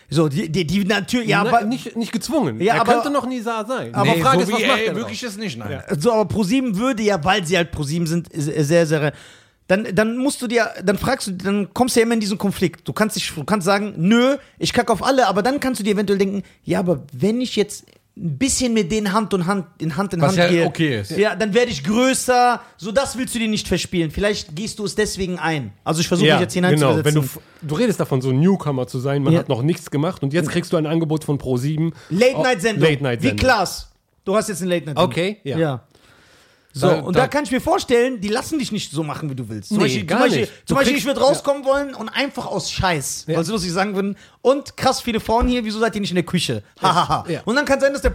So, 0.09 0.27
die, 0.27 0.51
die, 0.51 0.67
die 0.67 0.83
natürlich. 0.83 1.29
Ja, 1.29 1.43
Na, 1.43 1.49
aber. 1.57 1.65
nicht, 1.65 1.95
nicht 1.95 2.11
gezwungen. 2.11 2.59
Ja, 2.59 2.75
er 2.75 2.81
aber- 2.81 2.93
könnte 2.93 3.09
noch 3.11 3.25
Nisa 3.25 3.65
sein. 3.65 3.93
Aber 3.95 4.11
Aber 4.11 4.19
Frage 4.19 4.37
so 4.39 4.43
ist, 4.43 4.51
was 4.53 4.61
wie, 4.61 4.67
macht 4.67 4.79
ey, 4.79 4.85
er 4.87 4.95
wirklich 4.95 5.23
ist 5.23 5.37
nicht, 5.39 5.57
nein. 5.57 5.81
So, 5.97 6.11
aber 6.11 6.33
Pro7 6.35 6.75
würde 6.75 7.01
ja, 7.03 7.23
weil 7.23 7.45
sie 7.45 7.55
halt 7.55 7.73
Pro7 7.73 8.05
sind, 8.07 8.27
sehr, 8.33 8.65
sehr, 8.65 8.85
sehr. 8.85 9.13
Dann, 9.67 9.87
dann 9.95 10.17
musst 10.17 10.41
du 10.41 10.47
dir, 10.47 10.69
dann 10.83 10.97
fragst 10.97 11.27
du, 11.27 11.31
dann 11.31 11.73
kommst 11.73 11.95
du 11.95 12.01
ja 12.01 12.05
immer 12.05 12.15
in 12.15 12.19
diesen 12.19 12.37
Konflikt. 12.37 12.85
Du 12.85 12.91
kannst 12.91 13.15
dich, 13.15 13.31
du 13.33 13.45
kannst 13.45 13.63
sagen, 13.65 13.93
nö, 13.95 14.35
ich 14.59 14.73
kacke 14.73 14.91
auf 14.91 15.01
alle, 15.01 15.27
aber 15.27 15.41
dann 15.43 15.61
kannst 15.61 15.79
du 15.79 15.83
dir 15.85 15.93
eventuell 15.93 16.19
denken, 16.19 16.43
ja, 16.65 16.79
aber 16.79 17.03
wenn 17.13 17.39
ich 17.39 17.55
jetzt 17.55 17.85
ein 18.17 18.37
bisschen 18.37 18.73
mit 18.73 18.91
denen 18.91 19.13
Hand 19.13 19.33
und 19.33 19.45
Hand 19.47 19.65
in 19.77 19.95
Hand 19.95 20.13
in 20.13 20.21
Was 20.21 20.29
Hand 20.29 20.37
ja 20.39 20.47
gehe, 20.49 20.65
okay 20.65 20.99
ist. 20.99 21.11
ja, 21.11 21.33
dann 21.35 21.53
werde 21.53 21.71
ich 21.71 21.83
größer. 21.83 22.59
So, 22.77 22.91
das 22.91 23.17
willst 23.17 23.33
du 23.35 23.39
dir 23.39 23.47
nicht 23.47 23.67
verspielen. 23.67 24.11
Vielleicht 24.11 24.53
gehst 24.55 24.79
du 24.79 24.85
es 24.85 24.95
deswegen 24.95 25.39
ein. 25.39 25.71
Also 25.85 26.01
ich 26.01 26.07
versuche 26.09 26.29
mich 26.29 26.39
jetzt 26.41 26.53
genau. 26.53 26.67
hineinzuversetzen. 26.69 27.15
Wenn 27.23 27.29
du, 27.61 27.67
du 27.67 27.75
redest 27.75 27.99
davon, 28.01 28.21
so 28.21 28.29
ein 28.29 28.39
Newcomer 28.39 28.85
zu 28.85 28.99
sein, 28.99 29.23
man 29.23 29.33
Ja. 29.33 29.39
hat 29.39 29.49
noch 29.49 29.61
nichts 29.61 29.89
gemacht 29.91 30.21
und 30.23 30.33
jetzt 30.33 30.49
kriegst 30.49 30.73
du 30.73 30.77
ein 30.77 30.85
Angebot 30.87 31.23
von 31.23 31.37
Pro7. 31.39 31.93
Late-Night-Sendung. 32.09 32.83
Late 32.89 33.03
Night 33.03 33.21
Wie 33.23 33.27
Sendung. 33.27 33.47
Klaas. 33.47 33.91
Du 34.25 34.35
hast 34.35 34.49
jetzt 34.49 34.61
eine 34.61 34.71
Late-Night-Sendung. 34.71 35.11
Okay, 35.11 35.37
ja. 35.43 35.57
Ja. 35.57 35.83
So, 36.73 36.87
Da- 36.87 36.99
und 37.01 37.15
da, 37.15 37.21
da- 37.21 37.27
kann 37.27 37.43
ich 37.43 37.51
mir 37.51 37.61
vorstellen, 37.61 38.21
die 38.21 38.29
lassen 38.29 38.59
dich 38.59 38.71
nicht 38.71 38.91
so 38.91 39.03
machen, 39.03 39.29
wie 39.29 39.35
du 39.35 39.47
willst. 39.49 39.69
Zum 39.69 39.77
Nee, 39.77 39.83
Beispiel, 39.83 40.05
gar 40.05 40.19
zum 40.19 40.25
Beispiel, 40.27 40.41
nicht. 40.41 40.51
zum 40.67 40.75
Beispiel 40.77 40.93
kriegst- 40.93 41.01
ich 41.07 41.07
würde 41.07 41.19
rauskommen 41.21 41.65
wollen 41.65 41.93
und 41.95 42.09
einfach 42.09 42.45
aus 42.45 42.71
Scheiß, 42.71 43.25
Ja. 43.27 43.37
weil 43.37 43.43
sie 43.43 43.51
lustig 43.51 43.71
sagen 43.71 43.95
würden, 43.95 44.15
und 44.41 44.75
krass 44.77 45.01
viele 45.01 45.19
Frauen 45.19 45.47
hier, 45.47 45.63
wieso 45.65 45.79
seid 45.79 45.93
ihr 45.95 46.01
nicht 46.01 46.11
in 46.11 46.15
der 46.15 46.25
Küche? 46.25 46.63
Hahaha. 46.81 47.25
Ja. 47.29 47.41
Und 47.45 47.55
dann 47.55 47.65
kann 47.65 47.79
sein, 47.79 47.93
dass 47.93 48.01
der, 48.01 48.11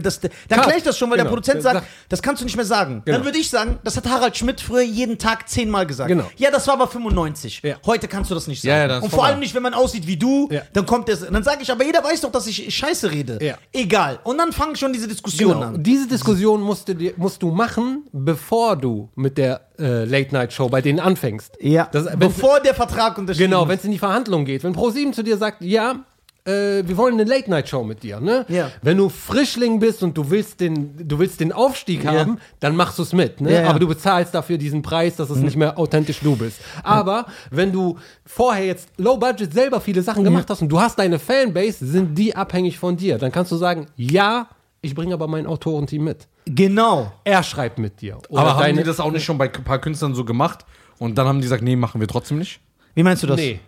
dass 0.00 0.20
der 0.20 0.30
dann 0.48 0.58
Cut. 0.58 0.64
kläre 0.66 0.78
ich 0.78 0.84
das 0.84 0.98
schon, 0.98 1.08
weil 1.10 1.16
der 1.16 1.24
Genau. 1.24 1.34
Produzent 1.34 1.56
Der 1.56 1.62
sagt, 1.62 1.74
sagt- 1.76 1.86
das 2.08 2.22
kannst 2.22 2.40
du 2.42 2.44
nicht 2.44 2.56
mehr 2.56 2.64
sagen. 2.66 3.02
Genau. 3.04 3.18
Dann 3.18 3.24
würde 3.24 3.38
ich 3.38 3.48
sagen, 3.48 3.78
das 3.84 3.96
hat 3.96 4.06
Harald 4.08 4.36
Schmidt 4.36 4.60
früher 4.60 4.82
jeden 4.82 5.18
Tag 5.18 5.48
zehnmal 5.48 5.86
gesagt. 5.86 6.08
Genau. 6.08 6.30
Ja, 6.36 6.50
das 6.50 6.66
war 6.66 6.74
aber 6.74 6.88
95. 6.88 7.60
Ja. 7.62 7.76
Heute 7.86 8.08
kannst 8.08 8.30
du 8.30 8.34
das 8.34 8.46
nicht 8.48 8.60
sagen. 8.62 8.68
Ja, 8.70 8.78
ja, 8.82 8.88
das 8.88 9.02
und 9.04 9.10
vor 9.10 9.24
allem 9.24 9.38
nicht, 9.40 9.54
wenn 9.54 9.62
man 9.62 9.74
aussieht 9.74 10.06
wie 10.06 10.16
du, 10.16 10.48
Ja. 10.50 10.62
dann 10.72 10.84
kommt 10.86 11.08
es, 11.08 11.20
dann 11.20 11.42
sage 11.42 11.62
ich, 11.62 11.70
aber 11.70 11.84
jeder 11.84 12.02
weiß 12.04 12.20
doch, 12.20 12.32
dass 12.32 12.46
ich 12.46 12.74
Scheiße 12.74 13.10
rede. 13.10 13.38
Ja. 13.42 13.54
Egal. 13.72 14.18
Und 14.24 14.38
dann 14.38 14.52
fangen 14.52 14.76
schon 14.76 14.92
diese 14.92 15.08
Diskussionen 15.08 15.54
Genau. 15.54 15.66
an. 15.68 15.74
Und 15.76 15.82
diese 15.82 16.06
Diskussion 16.06 16.60
musst 16.60 16.88
du, 16.88 16.94
musst 17.16 17.42
du 17.42 17.50
machen, 17.50 17.75
bevor 18.12 18.76
du 18.76 19.08
mit 19.14 19.38
der 19.38 19.62
äh, 19.78 20.04
Late-Night-Show 20.04 20.68
bei 20.68 20.80
denen 20.82 21.00
anfängst. 21.00 21.56
Ja, 21.60 21.88
Das, 21.92 22.06
bevor 22.18 22.60
der 22.60 22.74
Vertrag 22.74 23.18
unterschrieben 23.18 23.50
genau, 23.50 23.68
wenn 23.68 23.78
es 23.78 23.84
in 23.84 23.90
die 23.90 23.98
Verhandlungen 23.98 24.44
geht. 24.46 24.64
Wenn 24.64 24.74
Pro7 24.74 25.12
zu 25.12 25.22
dir 25.22 25.36
sagt, 25.36 25.62
ja, 25.62 26.04
äh, 26.46 26.86
wir 26.86 26.96
wollen 26.96 27.14
eine 27.14 27.24
Late-Night-Show 27.24 27.82
mit 27.82 28.02
dir, 28.02 28.20
ne? 28.20 28.46
Ja. 28.48 28.70
Wenn 28.82 28.96
du 28.96 29.08
Frischling 29.08 29.80
bist 29.80 30.02
und 30.02 30.16
du 30.16 30.30
willst 30.30 30.60
den, 30.60 30.94
du 31.08 31.18
willst 31.18 31.40
den 31.40 31.52
Aufstieg 31.52 32.06
haben, 32.06 32.38
dann 32.60 32.76
machst 32.76 32.98
du 32.98 33.02
es 33.02 33.12
mit, 33.12 33.40
ne? 33.40 33.52
Ja, 33.52 33.62
ja. 33.62 33.68
Aber 33.70 33.78
du 33.80 33.88
bezahlst 33.88 34.34
dafür 34.34 34.56
diesen 34.56 34.82
Preis, 34.82 35.16
dass 35.16 35.28
es 35.30 35.38
nicht 35.38 35.56
mehr 35.56 35.76
authentisch 35.78 36.20
du 36.20 36.36
bist. 36.36 36.60
Aber 36.84 37.26
wenn 37.50 37.72
du 37.72 37.96
vorher 38.24 38.64
jetzt 38.64 38.88
Low 38.96 39.16
Budget 39.16 39.52
selber 39.52 39.80
viele 39.80 40.02
Sachen 40.02 40.22
gemacht 40.24 40.48
hast 40.48 40.62
und 40.62 40.68
du 40.68 40.80
hast 40.80 40.98
deine 40.98 41.18
Fanbase, 41.18 41.84
sind 41.84 42.16
die 42.16 42.36
abhängig 42.36 42.78
von 42.78 42.96
dir. 42.96 43.18
Dann 43.18 43.32
kannst 43.32 43.50
du 43.50 43.56
sagen, 43.56 43.86
ja, 43.96 44.48
ich 44.82 44.94
bringe 44.94 45.14
aber 45.14 45.26
mein 45.26 45.46
Autorenteam 45.46 46.04
mit. 46.04 46.28
Genau. 46.46 47.12
Er 47.24 47.42
schreibt 47.42 47.78
mit 47.78 48.00
dir. 48.00 48.18
Oder 48.28 48.40
Aber 48.42 48.50
haben 48.54 48.60
deine- 48.60 48.78
die 48.78 48.84
das 48.84 49.00
auch 49.00 49.10
nicht 49.10 49.24
schon 49.24 49.36
bei 49.38 49.52
ein 49.52 49.64
paar 49.64 49.80
Künstlern 49.80 50.14
so 50.14 50.24
gemacht? 50.24 50.64
Und 50.98 51.18
dann 51.18 51.26
haben 51.26 51.38
die 51.38 51.42
gesagt, 51.42 51.62
nee, 51.62 51.76
machen 51.76 52.00
wir 52.00 52.08
trotzdem 52.08 52.38
nicht? 52.38 52.60
Wie 52.94 53.02
meinst 53.02 53.22
du 53.22 53.26
das? 53.26 53.36
Nee. 53.36 53.60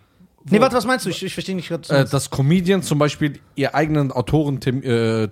Nee, 0.49 0.59
warte, 0.61 0.75
was 0.77 0.85
meinst 0.85 1.05
du? 1.05 1.09
Ich, 1.09 1.21
ich 1.23 1.33
verstehe 1.33 1.55
nicht 1.55 1.67
gerade. 1.67 1.87
Äh, 1.89 2.05
dass 2.05 2.29
Comedians 2.29 2.87
zum 2.87 2.97
Beispiel 2.97 3.39
ihr 3.55 3.75
eigenen 3.75 4.11
Autorenteam 4.11 4.81
äh, 4.83 5.27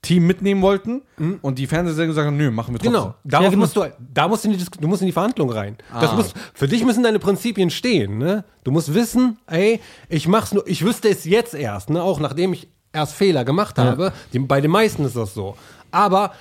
Team 0.00 0.26
mitnehmen 0.26 0.60
wollten 0.62 1.00
und 1.42 1.58
die 1.58 1.66
Fernsehsender 1.66 2.06
gesagt 2.06 2.26
haben, 2.26 2.36
nö, 2.36 2.50
machen 2.50 2.74
wir 2.74 2.78
trotzdem. 2.78 2.92
Genau, 2.92 3.14
darauf 3.24 3.44
Ja, 3.44 3.50
genau. 3.50 3.60
musst 3.62 3.74
du, 3.76 3.84
da 4.12 4.28
musst 4.28 4.44
du, 4.44 4.48
in 4.48 4.52
die, 4.52 4.58
Dis- 4.62 4.70
du 4.70 4.86
musst 4.86 5.00
in 5.00 5.06
die 5.06 5.12
Verhandlung 5.12 5.50
rein. 5.50 5.78
Das 5.98 6.14
muss, 6.14 6.34
für 6.52 6.68
dich 6.68 6.84
müssen 6.84 7.02
deine 7.02 7.18
Prinzipien 7.18 7.70
stehen. 7.70 8.18
Ne? 8.18 8.44
Du 8.64 8.70
musst 8.70 8.92
wissen, 8.94 9.38
ey, 9.46 9.80
ich 10.10 10.28
mach's 10.28 10.52
nur, 10.52 10.66
ich 10.68 10.84
wüsste 10.84 11.08
es 11.08 11.24
jetzt 11.24 11.54
erst, 11.54 11.88
ne? 11.88 12.02
auch 12.02 12.20
nachdem 12.20 12.52
ich 12.52 12.68
erst 12.92 13.14
Fehler 13.14 13.44
gemacht 13.46 13.78
habe. 13.78 14.12
Die, 14.34 14.38
bei 14.40 14.60
den 14.60 14.70
meisten 14.70 15.04
ist 15.06 15.16
das 15.16 15.32
so. 15.34 15.56
Aber 15.90 16.32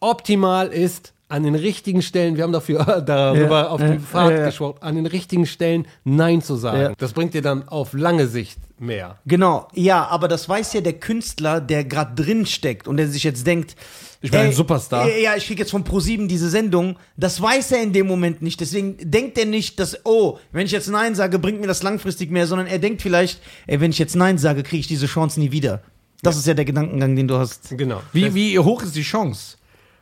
optimal 0.00 0.68
ist 0.68 1.12
an 1.28 1.44
den 1.44 1.54
richtigen 1.54 2.02
Stellen, 2.02 2.36
wir 2.36 2.42
haben 2.42 2.52
dafür 2.52 2.84
darüber 3.06 3.60
Ja, 3.62 3.68
auf 3.68 3.80
ja, 3.80 3.90
die 3.92 3.98
Fahrt 4.00 4.32
ja, 4.32 4.38
ja. 4.40 4.46
geschworen, 4.46 4.74
an 4.80 4.96
den 4.96 5.06
richtigen 5.06 5.46
Stellen 5.46 5.86
Nein 6.02 6.42
zu 6.42 6.56
sagen. 6.56 6.80
Ja. 6.80 6.92
Das 6.98 7.12
bringt 7.12 7.34
dir 7.34 7.42
dann 7.42 7.68
auf 7.68 7.92
lange 7.92 8.26
Sicht 8.26 8.58
mehr. 8.80 9.18
Genau, 9.26 9.68
ja, 9.74 10.06
aber 10.08 10.26
das 10.26 10.48
weiß 10.48 10.72
ja 10.72 10.80
der 10.80 10.94
Künstler, 10.94 11.60
der 11.60 11.84
gerade 11.84 12.20
drin 12.20 12.46
steckt 12.46 12.88
und 12.88 12.96
der 12.96 13.06
sich 13.06 13.22
jetzt 13.22 13.46
denkt, 13.46 13.76
Ich 14.22 14.32
bin 14.32 14.40
ein 14.40 14.52
Superstar. 14.52 15.06
äh, 15.08 15.22
Ja, 15.22 15.36
ich 15.36 15.46
krieg 15.46 15.60
jetzt 15.60 15.70
von 15.70 15.84
Pro7 15.84 16.26
diese 16.26 16.50
Sendung. 16.50 16.96
Das 17.16 17.40
weiß 17.40 17.72
er 17.72 17.82
in 17.84 17.92
dem 17.92 18.08
Moment 18.08 18.42
nicht. 18.42 18.60
Deswegen 18.60 18.96
denkt 18.98 19.38
er 19.38 19.46
nicht, 19.46 19.78
dass, 19.78 20.04
oh, 20.04 20.38
wenn 20.50 20.66
ich 20.66 20.72
jetzt 20.72 20.88
Nein 20.88 21.14
sage, 21.14 21.38
bringt 21.38 21.60
mir 21.60 21.68
das 21.68 21.84
langfristig 21.84 22.32
mehr, 22.32 22.48
sondern 22.48 22.66
er 22.66 22.80
denkt 22.80 23.02
vielleicht, 23.02 23.40
ey, 23.68 23.80
wenn 23.80 23.92
ich 23.92 23.98
jetzt 24.00 24.16
Nein 24.16 24.36
sage, 24.36 24.64
kriege 24.64 24.80
ich 24.80 24.88
diese 24.88 25.06
Chance 25.06 25.38
nie 25.38 25.52
wieder. 25.52 25.80
Das 26.22 26.36
ist 26.36 26.46
ja 26.48 26.54
der 26.54 26.64
Gedankengang, 26.64 27.14
den 27.14 27.28
du 27.28 27.36
hast. 27.38 27.76
Genau. 27.78 28.02
Wie, 28.12 28.34
wie 28.34 28.58
hoch 28.58 28.82
ist 28.82 28.96
die 28.96 29.02
Chance? 29.02 29.56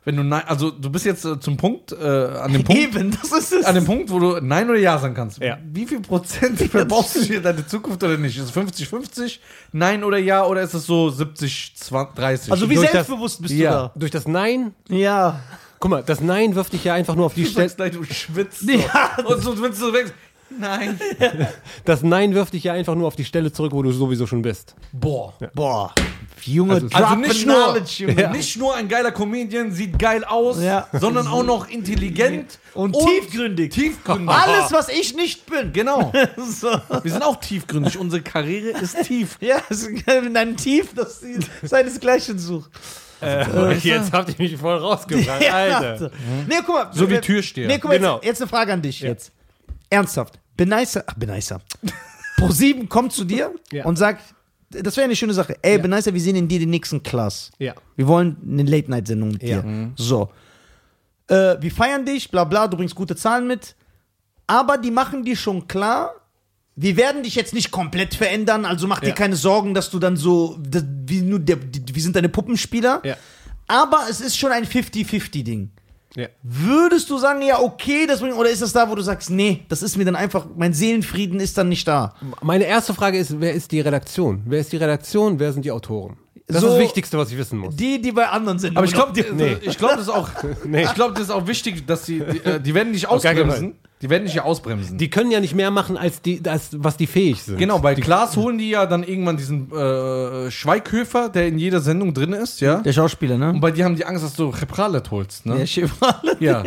Wenn 0.08 0.16
du 0.16 0.24
nein, 0.24 0.42
also 0.46 0.70
du 0.70 0.88
bist 0.88 1.04
jetzt 1.04 1.26
äh, 1.26 1.38
zum 1.38 1.58
Punkt, 1.58 1.92
äh, 1.92 1.96
an 1.96 2.50
dem 2.50 2.64
Punkt, 2.64 2.80
Eben, 2.96 3.10
das 3.10 3.30
ist 3.30 3.52
es. 3.52 3.66
an 3.66 3.74
dem 3.74 3.84
Punkt, 3.84 4.08
wo 4.10 4.18
du 4.18 4.40
Nein 4.40 4.70
oder 4.70 4.78
Ja 4.78 4.98
sagen 4.98 5.12
kannst. 5.12 5.38
Ja. 5.42 5.58
Wie 5.70 5.84
viel 5.84 6.00
Prozent 6.00 6.58
verbaust 6.70 7.16
du 7.16 7.20
dir 7.26 7.42
deine 7.42 7.66
Zukunft 7.66 8.02
oder 8.02 8.16
nicht? 8.16 8.38
Ist 8.38 8.44
es 8.44 8.52
50-50? 8.56 9.38
Nein 9.72 10.02
oder 10.02 10.16
Ja 10.16 10.46
oder 10.46 10.62
ist 10.62 10.72
es 10.72 10.86
so 10.86 11.10
70, 11.10 11.74
20, 11.76 12.14
30? 12.16 12.50
also 12.52 12.70
wie 12.70 12.74
durch 12.76 12.86
das- 12.86 12.92
selbstbewusst 13.06 13.42
bist 13.42 13.52
Ja. 13.52 13.92
Durch 13.96 14.10
das 14.10 14.26
Nein, 14.26 14.72
du 14.88 14.94
da? 14.94 14.98
Ja. 14.98 15.40
guck 15.78 15.90
mal, 15.90 16.02
das 16.02 16.22
Nein 16.22 16.54
wirft 16.54 16.72
dich 16.72 16.84
ja 16.84 16.94
einfach 16.94 17.14
nur 17.14 17.26
auf 17.26 17.34
die 17.34 17.44
du 17.44 17.50
Stelle. 17.50 17.90
du 17.90 18.02
schwitzt. 18.04 18.62
Ja. 18.66 19.10
So. 19.22 19.28
Und 19.34 19.42
so, 19.42 19.62
wenn 19.62 19.72
du 19.72 19.92
weg. 19.92 20.14
Nein. 20.50 20.98
Das 21.84 22.02
Nein 22.02 22.34
wirft 22.34 22.52
dich 22.54 22.64
ja 22.64 22.72
einfach 22.72 22.94
nur 22.94 23.06
auf 23.06 23.16
die 23.16 23.24
Stelle 23.24 23.52
zurück, 23.52 23.72
wo 23.72 23.82
du 23.82 23.92
sowieso 23.92 24.26
schon 24.26 24.42
bist. 24.42 24.74
Boah. 24.92 25.32
Boah. 25.54 25.94
Junge, 26.44 26.74
Also- 26.74 26.88
Also 26.92 27.14
nicht 27.16 27.46
nur, 27.46 27.82
ja. 28.16 28.30
nicht 28.30 28.56
nur 28.56 28.74
ein 28.74 28.88
geiler 28.88 29.10
Comedian, 29.12 29.72
sieht 29.72 29.98
geil 29.98 30.24
aus, 30.24 30.62
Ja. 30.62 30.86
sondern 30.92 31.26
auch 31.26 31.42
noch 31.44 31.68
intelligent 31.68 32.58
Und 32.74 32.94
tiefgründig. 32.96 33.72
Tiefgründig. 33.72 34.28
Alles, 34.34 34.72
was 34.72 34.88
ich 34.88 35.14
nicht 35.14 35.46
bin. 35.46 35.72
Genau. 35.72 36.12
So. 36.38 36.68
Wir 37.02 37.10
sind 37.12 37.22
auch 37.22 37.36
tiefgründig. 37.36 37.98
Unsere 37.98 38.22
Karriere 38.22 38.78
ist 38.78 39.02
tief. 39.04 39.36
Ja, 39.40 39.56
es 39.68 39.82
ist 39.82 40.06
in 40.06 40.36
einem 40.36 40.56
Tief, 40.56 40.94
das 40.94 41.22
seinesgleichen 41.62 42.38
sucht. 42.38 42.70
Jetzt 43.82 44.12
habt 44.12 44.28
ihr 44.28 44.34
mich 44.38 44.56
voll 44.56 44.76
rausgebracht, 44.76 45.50
Alter. 45.52 46.10
Nee, 46.48 46.54
guck 46.64 46.74
mal. 46.74 46.90
So 46.92 47.10
wie 47.10 47.18
Türsteher. 47.18 47.66
Nee, 47.66 47.78
guck 47.78 47.90
mal, 47.90 47.98
Genau. 47.98 48.16
jetzt, 48.16 48.24
jetzt 48.26 48.40
eine 48.42 48.48
Frage 48.48 48.72
an 48.72 48.82
dich 48.82 49.00
jetzt. 49.00 49.32
Ernsthaft. 49.90 50.38
Benicer, 50.56 51.04
ach, 51.06 51.14
Benicer. 51.14 51.60
Pro7 52.38 52.88
kommt 52.88 53.12
zu 53.12 53.24
dir 53.24 53.52
Ja. 53.72 53.84
und 53.84 53.96
sagt, 53.96 54.22
das 54.70 54.96
wäre 54.96 55.04
eine 55.04 55.16
schöne 55.16 55.32
Sache. 55.34 55.56
Ey, 55.62 55.76
Ja. 55.76 55.82
Benicer, 55.82 56.12
wir 56.12 56.20
sehen 56.20 56.36
in 56.36 56.48
dir 56.48 56.58
den 56.58 56.70
nächsten 56.70 57.02
Class. 57.02 57.50
Ja. 57.58 57.74
Wir 57.96 58.06
wollen 58.06 58.36
eine 58.46 58.62
Late-Night-Sendung 58.64 59.30
mit 59.32 59.42
Ja. 59.42 59.62
dir. 59.62 59.92
So. 59.96 60.30
Äh, 61.28 61.56
wir 61.60 61.70
feiern 61.70 62.04
dich, 62.04 62.30
bla 62.30 62.44
bla, 62.44 62.68
du 62.68 62.76
bringst 62.76 62.94
gute 62.94 63.16
Zahlen 63.16 63.46
mit. 63.46 63.74
Aber 64.46 64.78
die 64.78 64.90
machen 64.90 65.24
dir 65.24 65.36
schon 65.36 65.68
klar, 65.68 66.12
wir 66.74 66.96
werden 66.96 67.22
dich 67.22 67.34
jetzt 67.34 67.52
nicht 67.54 67.70
komplett 67.70 68.14
verändern, 68.14 68.64
also 68.64 68.86
mach 68.86 69.00
dir 69.00 69.08
Ja. 69.08 69.14
keine 69.14 69.36
Sorgen, 69.36 69.74
dass 69.74 69.90
du 69.90 69.98
dann 69.98 70.16
so, 70.16 70.56
das, 70.60 70.84
wie 71.06 71.20
nur 71.22 71.38
der, 71.40 71.56
die, 71.56 71.94
wir 71.94 72.02
sind 72.02 72.14
deine 72.16 72.28
Puppenspieler. 72.28 73.02
Ja. 73.04 73.16
Aber 73.66 74.06
es 74.08 74.20
ist 74.20 74.38
schon 74.38 74.52
ein 74.52 74.64
50-50-Ding. 74.64 75.70
Ja. 76.16 76.26
Würdest 76.42 77.10
du 77.10 77.18
sagen, 77.18 77.42
ja, 77.42 77.60
okay, 77.60 78.06
das 78.06 78.20
bringt, 78.20 78.34
oder 78.34 78.48
ist 78.50 78.62
das 78.62 78.72
da, 78.72 78.90
wo 78.90 78.94
du 78.94 79.02
sagst, 79.02 79.30
nee, 79.30 79.64
das 79.68 79.82
ist 79.82 79.96
mir 79.96 80.04
dann 80.04 80.16
einfach, 80.16 80.46
mein 80.56 80.72
Seelenfrieden 80.72 81.38
ist 81.38 81.58
dann 81.58 81.68
nicht 81.68 81.86
da? 81.86 82.14
Meine 82.42 82.64
erste 82.64 82.94
Frage 82.94 83.18
ist, 83.18 83.40
wer 83.40 83.52
ist 83.52 83.72
die 83.72 83.80
Redaktion? 83.80 84.42
Wer 84.46 84.60
ist 84.60 84.72
die 84.72 84.78
Redaktion? 84.78 85.38
Wer 85.38 85.52
sind 85.52 85.64
die 85.64 85.70
Autoren? 85.70 86.16
Das 86.46 86.62
So- 86.62 86.68
ist 86.68 86.72
das 86.74 86.80
Wichtigste, 86.82 87.18
was 87.18 87.30
ich 87.30 87.36
wissen 87.36 87.58
muss. 87.58 87.76
Die, 87.76 88.00
die 88.00 88.10
bei 88.10 88.26
anderen 88.26 88.58
sind. 88.58 88.74
Aber 88.78 88.86
ich 88.86 88.94
glaube, 88.94 89.12
Nee. 89.34 89.58
ich 89.60 89.76
glaube, 89.76 89.96
das 89.96 90.04
ist 90.04 90.08
auch, 90.08 90.30
Nee. 90.64 90.84
ich 90.84 90.94
glaube, 90.94 91.12
das 91.12 91.24
ist 91.24 91.30
auch 91.30 91.46
wichtig, 91.46 91.86
dass 91.86 92.04
die, 92.06 92.20
die, 92.20 92.38
äh, 92.38 92.58
die 92.60 92.74
werden 92.74 92.92
nicht 92.92 93.06
ausbremsen. 93.06 93.74
Die 94.00 94.08
werden 94.10 94.22
nicht 94.24 94.32
hier 94.32 94.44
ausbremsen. 94.44 94.96
Die 94.96 95.10
können 95.10 95.30
ja 95.32 95.40
nicht 95.40 95.54
mehr 95.56 95.70
machen, 95.72 95.96
als, 95.96 96.22
die, 96.22 96.40
als 96.48 96.68
was 96.72 96.96
die 96.96 97.06
fähig 97.08 97.42
sind. 97.42 97.58
genau, 97.58 97.80
bei 97.80 97.94
Klaas 97.96 98.36
holen 98.36 98.56
die 98.58 98.70
ja 98.70 98.86
dann 98.86 99.02
irgendwann 99.02 99.36
diesen 99.36 99.72
äh, 99.72 100.50
Schweighöfer, 100.52 101.28
der 101.28 101.48
in 101.48 101.58
jeder 101.58 101.80
Sendung 101.80 102.14
drin 102.14 102.32
ist, 102.32 102.60
ja. 102.60 102.76
Der 102.76 102.92
Schauspieler, 102.92 103.36
ne? 103.38 103.50
Und 103.50 103.60
bei 103.60 103.72
dir 103.72 103.84
haben 103.84 103.96
die 103.96 104.04
Angst, 104.04 104.24
dass 104.24 104.34
du 104.34 104.50
Repralet 104.50 105.10
holst, 105.10 105.46
ne? 105.46 105.56
Der 105.56 105.66
Chevrolet. 105.66 106.40
Ja. 106.40 106.62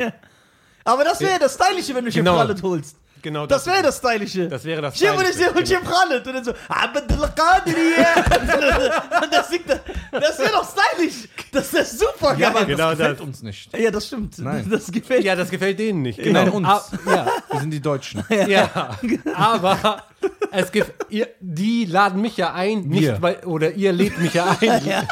Aber 0.84 1.04
das 1.04 1.22
wäre 1.22 1.40
das 1.40 1.56
Stylische, 1.56 1.96
wenn 1.96 2.06
du 2.06 2.12
Genau. 2.12 2.34
Chevrolet 2.38 2.62
holst. 2.64 2.96
Genau 3.22 3.46
Das 3.46 3.66
wäre 3.68 3.84
das 3.84 3.98
Stylische. 3.98 4.48
Das 4.48 4.64
wäre 4.64 4.82
das 4.82 4.96
Stylische, 4.98 5.52
und 5.52 5.68
Chevrolet. 5.68 6.26
Und 6.28 6.34
dann 6.34 6.44
so. 6.44 6.52
Und 9.22 9.34
das 9.34 9.50
singt 9.50 9.70
Das 10.12 10.40
wäre 10.40 10.52
doch 10.52 10.68
stylisch. 10.70 11.28
Das 11.52 11.74
ist 11.74 12.00
super 12.00 12.36
Ja, 12.38 12.50
aber. 12.50 12.66
Genau 12.66 12.90
das 12.90 12.98
gefällt 12.98 13.20
das. 13.20 13.26
uns 13.28 13.44
nicht. 13.44 13.78
Ja, 13.78 13.92
das 13.92 14.08
stimmt. 14.08 14.38
Nein. 14.40 14.68
Das 14.70 14.92
gefällt 14.92 15.24
Ja, 15.24 15.36
das 15.36 15.50
gefällt 15.50 15.80
denen 15.80 16.02
nicht. 16.02 16.18
Nein, 16.20 16.46
Genau. 16.46 16.58
uns. 16.58 16.68
Ah, 16.68 16.84
ja, 17.06 17.28
Wir 17.52 17.60
sind 17.60 17.72
die 17.72 17.82
Deutschen. 17.82 18.24
ja. 18.48 18.98
Aber 19.36 20.04
es 20.52 20.72
gibt, 20.72 20.94
ihr, 21.12 21.28
die 21.40 21.86
laden 21.86 22.22
mich 22.22 22.38
ja 22.38 22.54
ein, 22.54 22.82
nicht 22.84 23.02
Wir. 23.04 23.22
weil, 23.22 23.38
oder 23.46 23.72
ihr 23.72 23.94
lädt 23.94 24.18
mich 24.20 24.34
ja 24.34 24.58
ein. 24.60 24.82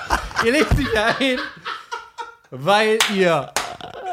Ihr 0.46 0.54
lädt 0.54 0.78
mich 0.78 0.88
ja 0.94 1.08
ein, 1.20 1.38
weil 2.50 2.98
ihr 3.14 3.52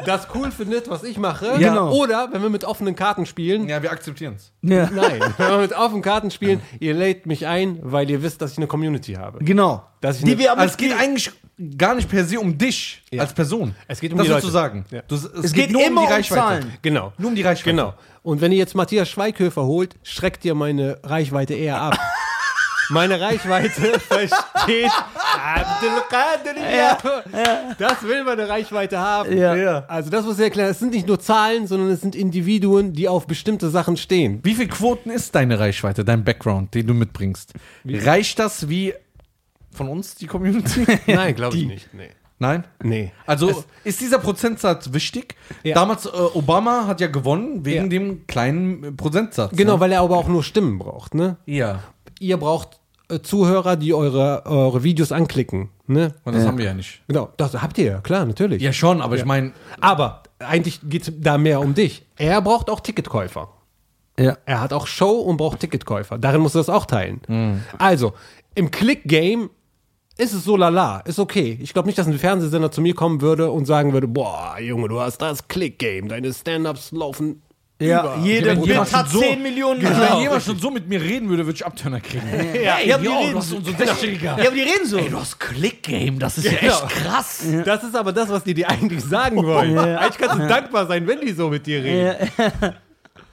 das 0.05 0.27
cool 0.35 0.51
findet, 0.51 0.89
was 0.89 1.03
ich 1.03 1.17
mache. 1.17 1.45
Ja. 1.59 1.69
Genau. 1.69 1.91
Oder 1.93 2.29
wenn 2.31 2.41
wir 2.41 2.49
mit 2.49 2.63
offenen 2.65 2.95
Karten 2.95 3.25
spielen. 3.25 3.67
Ja, 3.67 3.81
wir 3.81 3.91
akzeptieren 3.91 4.35
es. 4.35 4.51
Ja. 4.61 4.89
Nein, 4.91 5.19
wenn 5.37 5.49
wir 5.49 5.57
mit 5.59 5.73
offenen 5.73 6.01
Karten 6.01 6.31
spielen, 6.31 6.61
ihr 6.79 6.93
lädt 6.93 7.25
mich 7.25 7.47
ein, 7.47 7.79
weil 7.81 8.09
ihr 8.09 8.21
wisst, 8.23 8.41
dass 8.41 8.51
ich 8.53 8.57
eine 8.57 8.67
Community 8.67 9.13
habe. 9.13 9.39
Genau. 9.43 9.83
Dass 10.01 10.17
ich 10.19 10.23
die 10.25 10.31
eine- 10.31 10.39
wir 10.39 10.51
aber 10.51 10.61
Also 10.61 10.71
es 10.71 10.77
geht 10.77 10.93
eigentlich 10.97 11.31
gar 11.77 11.95
nicht 11.95 12.09
per 12.09 12.23
se 12.23 12.39
um 12.39 12.57
dich 12.57 13.03
Ja. 13.11 13.23
als 13.23 13.33
Person. 13.33 13.73
Es 13.87 13.99
geht 13.99 14.11
um 14.11 14.17
das 14.19 14.27
die 14.27 14.33
willst 14.33 14.43
du 14.43 14.47
Leute. 14.49 14.53
sagen. 14.59 14.85
Ja. 14.91 15.01
Du, 15.07 15.15
es, 15.15 15.25
Es 15.25 15.53
geht 15.53 15.71
immer 15.71 16.01
um 16.15 16.23
Zahlen. 16.23 16.73
Genau. 16.83 17.13
Nur 17.17 17.29
um 17.29 17.35
die 17.35 17.41
Reichweite. 17.41 17.69
Genau. 17.75 17.93
Und 18.21 18.41
wenn 18.41 18.51
ihr 18.51 18.57
jetzt 18.59 18.75
Matthias 18.75 19.09
Schweighöfer 19.09 19.63
holt, 19.65 19.95
schreckt 20.03 20.45
ihr 20.45 20.53
meine 20.53 20.99
Reichweite 21.03 21.53
eher 21.55 21.81
ab. 21.81 21.97
meine 22.89 23.19
Reichweite 23.19 23.99
versteht 23.99 24.91
Abdelkader. 25.55 26.75
Ja. 26.75 26.97
Das 27.77 28.03
will 28.03 28.23
meine 28.23 28.47
Reichweite 28.47 28.97
haben. 28.99 29.37
Ja. 29.37 29.55
Ja. 29.55 29.85
Also 29.87 30.09
das 30.09 30.25
muss 30.25 30.37
ich 30.37 30.45
erklären. 30.45 30.69
Es 30.71 30.79
sind 30.79 30.93
nicht 30.93 31.07
nur 31.07 31.19
Zahlen, 31.19 31.67
sondern 31.67 31.89
es 31.89 32.01
sind 32.01 32.15
Individuen, 32.15 32.93
die 32.93 33.07
auf 33.07 33.27
bestimmte 33.27 33.69
Sachen 33.69 33.97
stehen. 33.97 34.39
Wie 34.43 34.55
viel 34.55 34.67
Quoten 34.67 35.09
ist 35.09 35.35
deine 35.35 35.59
Reichweite, 35.59 36.03
dein 36.05 36.23
Background, 36.23 36.73
den 36.73 36.87
du 36.87 36.93
mitbringst? 36.93 37.53
Reicht 37.85 38.39
das 38.39 38.69
wie 38.69 38.93
von 39.71 39.89
uns, 39.89 40.15
die 40.15 40.27
Community? 40.27 40.85
Nein, 41.07 41.35
glaube 41.35 41.57
ich 41.57 41.65
nicht. 41.67 41.93
Nee. 41.93 42.09
Nein? 42.39 42.65
Nee. 42.83 43.11
Also 43.25 43.63
ist 43.83 43.99
dieser 43.99 44.19
Prozentsatz 44.19 44.93
wichtig? 44.93 45.33
Ja. 45.63 45.73
Damals, 45.73 46.05
äh, 46.05 46.09
Obama 46.35 46.85
hat 46.85 47.01
ja 47.01 47.07
gewonnen 47.07 47.65
wegen 47.65 47.85
Ja. 47.85 47.89
dem 47.89 48.27
kleinen 48.27 48.95
Prozentsatz. 48.95 49.55
Genau, 49.55 49.73
Ne? 49.75 49.79
weil 49.79 49.91
er 49.93 50.01
aber 50.01 50.17
auch 50.17 50.27
nur 50.27 50.43
Stimmen 50.43 50.77
braucht, 50.77 51.15
ne? 51.15 51.37
Ja. 51.47 51.79
Ihr 52.19 52.37
braucht 52.37 52.79
äh, 53.09 53.19
Zuhörer, 53.21 53.75
die 53.75 53.93
eure, 53.93 54.45
eure 54.45 54.83
Videos 54.83 55.11
anklicken, 55.11 55.69
ne? 55.87 56.15
Und 56.23 56.35
das 56.35 56.45
haben 56.45 56.57
wir 56.57 56.65
ja 56.65 56.73
nicht. 56.73 57.01
Genau, 57.07 57.29
das 57.37 57.53
habt 57.61 57.77
ihr 57.77 57.85
ja, 57.85 57.99
klar, 57.99 58.25
natürlich. 58.25 58.61
Ja, 58.61 58.73
schon, 58.73 59.01
aber 59.01 59.15
ich 59.15 59.25
meine, 59.25 59.53
Aber 59.79 60.23
eigentlich 60.39 60.81
geht 60.83 61.07
es 61.07 61.13
da 61.17 61.37
mehr 61.37 61.61
um 61.61 61.73
dich. 61.73 62.05
Er 62.17 62.41
braucht 62.41 62.69
auch 62.69 62.79
Ticketkäufer. 62.79 63.49
Ja. 64.19 64.37
Er 64.45 64.61
hat 64.61 64.73
auch 64.73 64.87
Show 64.87 65.11
und 65.11 65.37
braucht 65.37 65.59
Ticketkäufer. 65.59 66.17
Darin 66.17 66.41
musst 66.41 66.55
du 66.55 66.59
das 66.59 66.69
auch 66.69 66.85
teilen. 66.85 67.21
Hm. 67.27 67.61
Also, 67.77 68.13
im 68.55 68.71
Click-Game 68.71 69.51
ist 70.17 70.33
es 70.33 70.43
so 70.43 70.57
lala, 70.57 71.01
ist 71.01 71.19
okay. 71.19 71.57
Ich 71.61 71.73
glaube 71.73 71.87
nicht, 71.87 71.97
dass 71.97 72.07
ein 72.07 72.17
Fernsehsender 72.17 72.71
zu 72.71 72.81
mir 72.81 72.95
kommen 72.95 73.21
würde 73.21 73.51
und 73.51 73.65
sagen 73.65 73.93
würde, 73.93 74.07
boah, 74.07 74.57
Junge, 74.59 74.87
du 74.89 74.99
hast 74.99 75.19
das 75.19 75.47
Click-Game, 75.47 76.07
deine 76.09 76.33
Stand-Ups 76.33 76.91
laufen 76.91 77.43
Ja, 77.79 78.15
über. 78.15 78.25
jeder 78.25 78.51
Wenn 78.57 78.63
jemand 78.63 78.91
hat 78.91 79.09
so- 79.09 79.19
10 79.19 79.41
Millionen. 79.43 79.81
wenn 79.83 79.93
Genau. 79.93 80.19
jemand 80.21 80.41
schon 80.43 80.57
so 80.57 80.71
mit 80.71 80.87
mir 80.89 80.99
reden 80.99 81.29
würde, 81.29 81.45
würde 81.45 81.55
ich 81.57 81.65
Abtörner 81.65 81.99
kriegen. 82.01 82.23
Ja, 82.55 82.79
Ja, 82.79 82.95
aber 82.95 83.03
die 83.03 83.09
reden 83.09 83.41
so. 83.41 83.59
so 83.61 83.71
60er. 83.71 84.23
Ja, 84.23 84.33
aber 84.33 84.51
die 84.51 84.61
reden 84.61 84.85
so. 84.85 84.97
du 84.97 85.15
hast 85.19 85.39
Click-Game, 85.39 86.17
das 86.17 86.39
ist 86.39 86.45
ja 86.45 86.57
Genau. 86.59 86.73
echt 86.73 86.89
krass. 86.89 87.43
Das 87.65 87.83
ist 87.83 87.95
aber 87.95 88.11
das, 88.13 88.29
was 88.29 88.43
die 88.43 88.55
dir 88.55 88.67
eigentlich 88.69 89.03
sagen 89.03 89.43
wollen. 89.45 89.77
Eigentlich 89.77 90.17
kannst 90.17 90.39
du 90.43 90.47
dankbar 90.47 90.87
sein, 90.87 91.05
wenn 91.07 91.21
die 91.21 91.33
so 91.33 91.49
mit 91.49 91.67
dir 91.67 91.83
reden. 91.83 92.15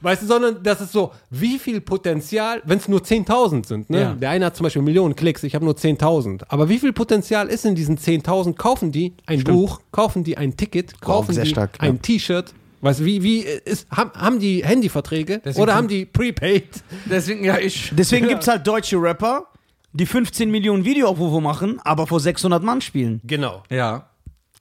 Weißt 0.03 0.21
du, 0.21 0.27
sondern 0.27 0.63
das 0.63 0.83
ist 0.83 0.93
so, 0.93 1.13
wie 1.31 1.59
viel 1.59 1.81
Potenzial, 1.81 2.61
wenn 2.67 2.77
es 2.77 2.89
nur 2.89 3.01
10.000 3.03 3.65
sind, 3.67 3.89
ne? 3.89 4.01
Ja. 4.01 4.13
Der 4.13 4.29
eine 4.29 4.45
hat 4.45 4.57
zum 4.57 4.65
Beispiel 4.65 4.83
Millionen 4.83 5.17
Klicks, 5.17 5.43
ich 5.45 5.55
habe 5.55 5.65
nur 5.65 5.75
10.000. 5.79 6.43
Aber 6.49 6.69
wie 6.69 6.79
viel 6.79 6.93
Potenzial 6.93 7.49
ist 7.49 7.65
in 7.65 7.75
diesen 7.75 7.97
10.000? 7.97 8.59
Kaufen 8.59 8.93
die 8.93 9.15
ein 9.25 9.43
Buch, 9.45 9.81
kaufen 9.93 10.23
die 10.23 10.37
ein 10.37 10.59
Ticket, 10.59 11.01
kaufen 11.01 11.33
sehr 11.33 11.45
die 11.45 11.51
stark, 11.51 11.79
ja. 11.81 11.89
ein 11.89 12.03
T-Shirt? 12.03 12.53
Weißt 12.85 13.01
du, 13.01 13.07
wie, 13.07 13.23
wie 13.23 13.41
ist, 13.41 13.91
haben, 13.91 14.11
haben 14.13 14.39
die 14.39 14.63
Handyverträge 14.63 15.41
Deswegen 15.43 15.63
oder 15.63 15.75
haben 15.75 15.89
die 15.89 16.05
Prepaid? 16.05 16.69
Deswegen, 17.07 17.43
ja, 17.43 17.57
ich. 17.57 17.91
Deswegen 17.95 18.29
gibt's 18.29 18.47
halt 18.49 18.67
deutsche 18.67 19.01
Rapper, 19.01 19.47
die 19.95 20.05
15 20.05 20.51
Millionen 20.51 20.85
Videoaufrufe 20.85 21.41
machen, 21.41 21.81
aber 21.83 22.07
vor 22.07 22.21
600 22.21 22.63
Mann 22.63 22.83
spielen. 22.83 23.23
Genau. 23.25 23.63
Ja. 23.71 24.11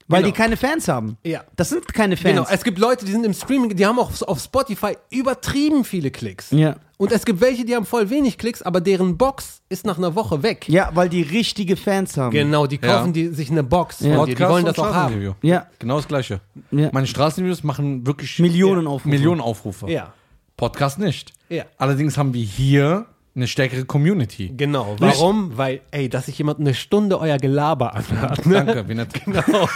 Weil 0.07 0.21
Genau. 0.23 0.33
die 0.33 0.37
keine 0.37 0.57
Fans 0.57 0.87
haben. 0.87 1.17
Ja. 1.23 1.43
Das 1.55 1.69
sind 1.69 1.93
keine 1.93 2.17
Fans. 2.17 2.35
Genau, 2.35 2.47
es 2.49 2.63
gibt 2.63 2.77
Leute, 2.77 3.05
die 3.05 3.11
sind 3.11 3.25
im 3.25 3.33
Streaming, 3.33 3.75
die 3.75 3.85
haben 3.85 3.97
auch 3.99 4.11
auf 4.23 4.39
Spotify 4.39 4.97
übertrieben 5.09 5.85
viele 5.85 6.11
Klicks. 6.11 6.51
Ja. 6.51 6.75
Und 6.97 7.11
es 7.11 7.25
gibt 7.25 7.41
welche, 7.41 7.65
die 7.65 7.75
haben 7.75 7.85
voll 7.85 8.09
wenig 8.09 8.37
Klicks, 8.37 8.61
aber 8.61 8.79
deren 8.81 9.17
Box 9.17 9.61
ist 9.69 9.85
nach 9.85 9.97
einer 9.97 10.15
Woche 10.15 10.43
weg. 10.43 10.67
ja, 10.69 10.89
weil 10.93 11.09
die 11.09 11.21
richtige 11.21 11.75
Fans 11.77 12.15
haben. 12.17 12.31
Genau, 12.31 12.67
die 12.67 12.79
Ja. 12.81 12.97
kaufen 12.97 13.13
die, 13.13 13.27
sich 13.29 13.49
eine 13.49 13.63
Box 13.63 14.01
Ja. 14.01 14.15
von 14.15 14.25
dir. 14.27 14.35
Die 14.35 14.43
wollen 14.43 14.65
das 14.65 14.77
auch 14.79 14.85
haben. 14.85 15.13
Straßenreview. 15.13 15.33
Ja. 15.41 15.67
Genau 15.79 15.97
das 15.97 16.07
Gleiche. 16.07 16.39
Ja. 16.71 16.89
Meine 16.91 17.07
Straßenvideos 17.07 17.63
machen 17.63 18.05
wirklich 18.05 18.39
Millionen 18.39 18.83
Ja. 18.83 18.89
Aufrufe. 18.89 19.09
Millionen 19.09 19.41
Aufrufe. 19.41 19.89
Ja, 19.91 20.13
Podcast 20.57 20.99
nicht. 20.99 21.31
Ja. 21.49 21.63
Allerdings 21.77 22.17
haben 22.17 22.33
wir 22.33 22.43
hier 22.43 23.05
eine 23.35 23.47
stärkere 23.47 23.85
Community. 23.85 24.53
genau. 24.55 24.95
Warum? 24.99 25.57
Weil, 25.57 25.81
ey, 25.91 26.07
dass 26.09 26.27
sich 26.27 26.37
jemand 26.37 26.59
eine 26.59 26.73
Stunde 26.75 27.19
euer 27.19 27.37
Gelaber 27.37 27.95
anhört. 27.95 28.45
Ne? 28.45 28.63
Danke, 28.65 28.93
nett. 28.95 29.09
Genau. 29.25 29.67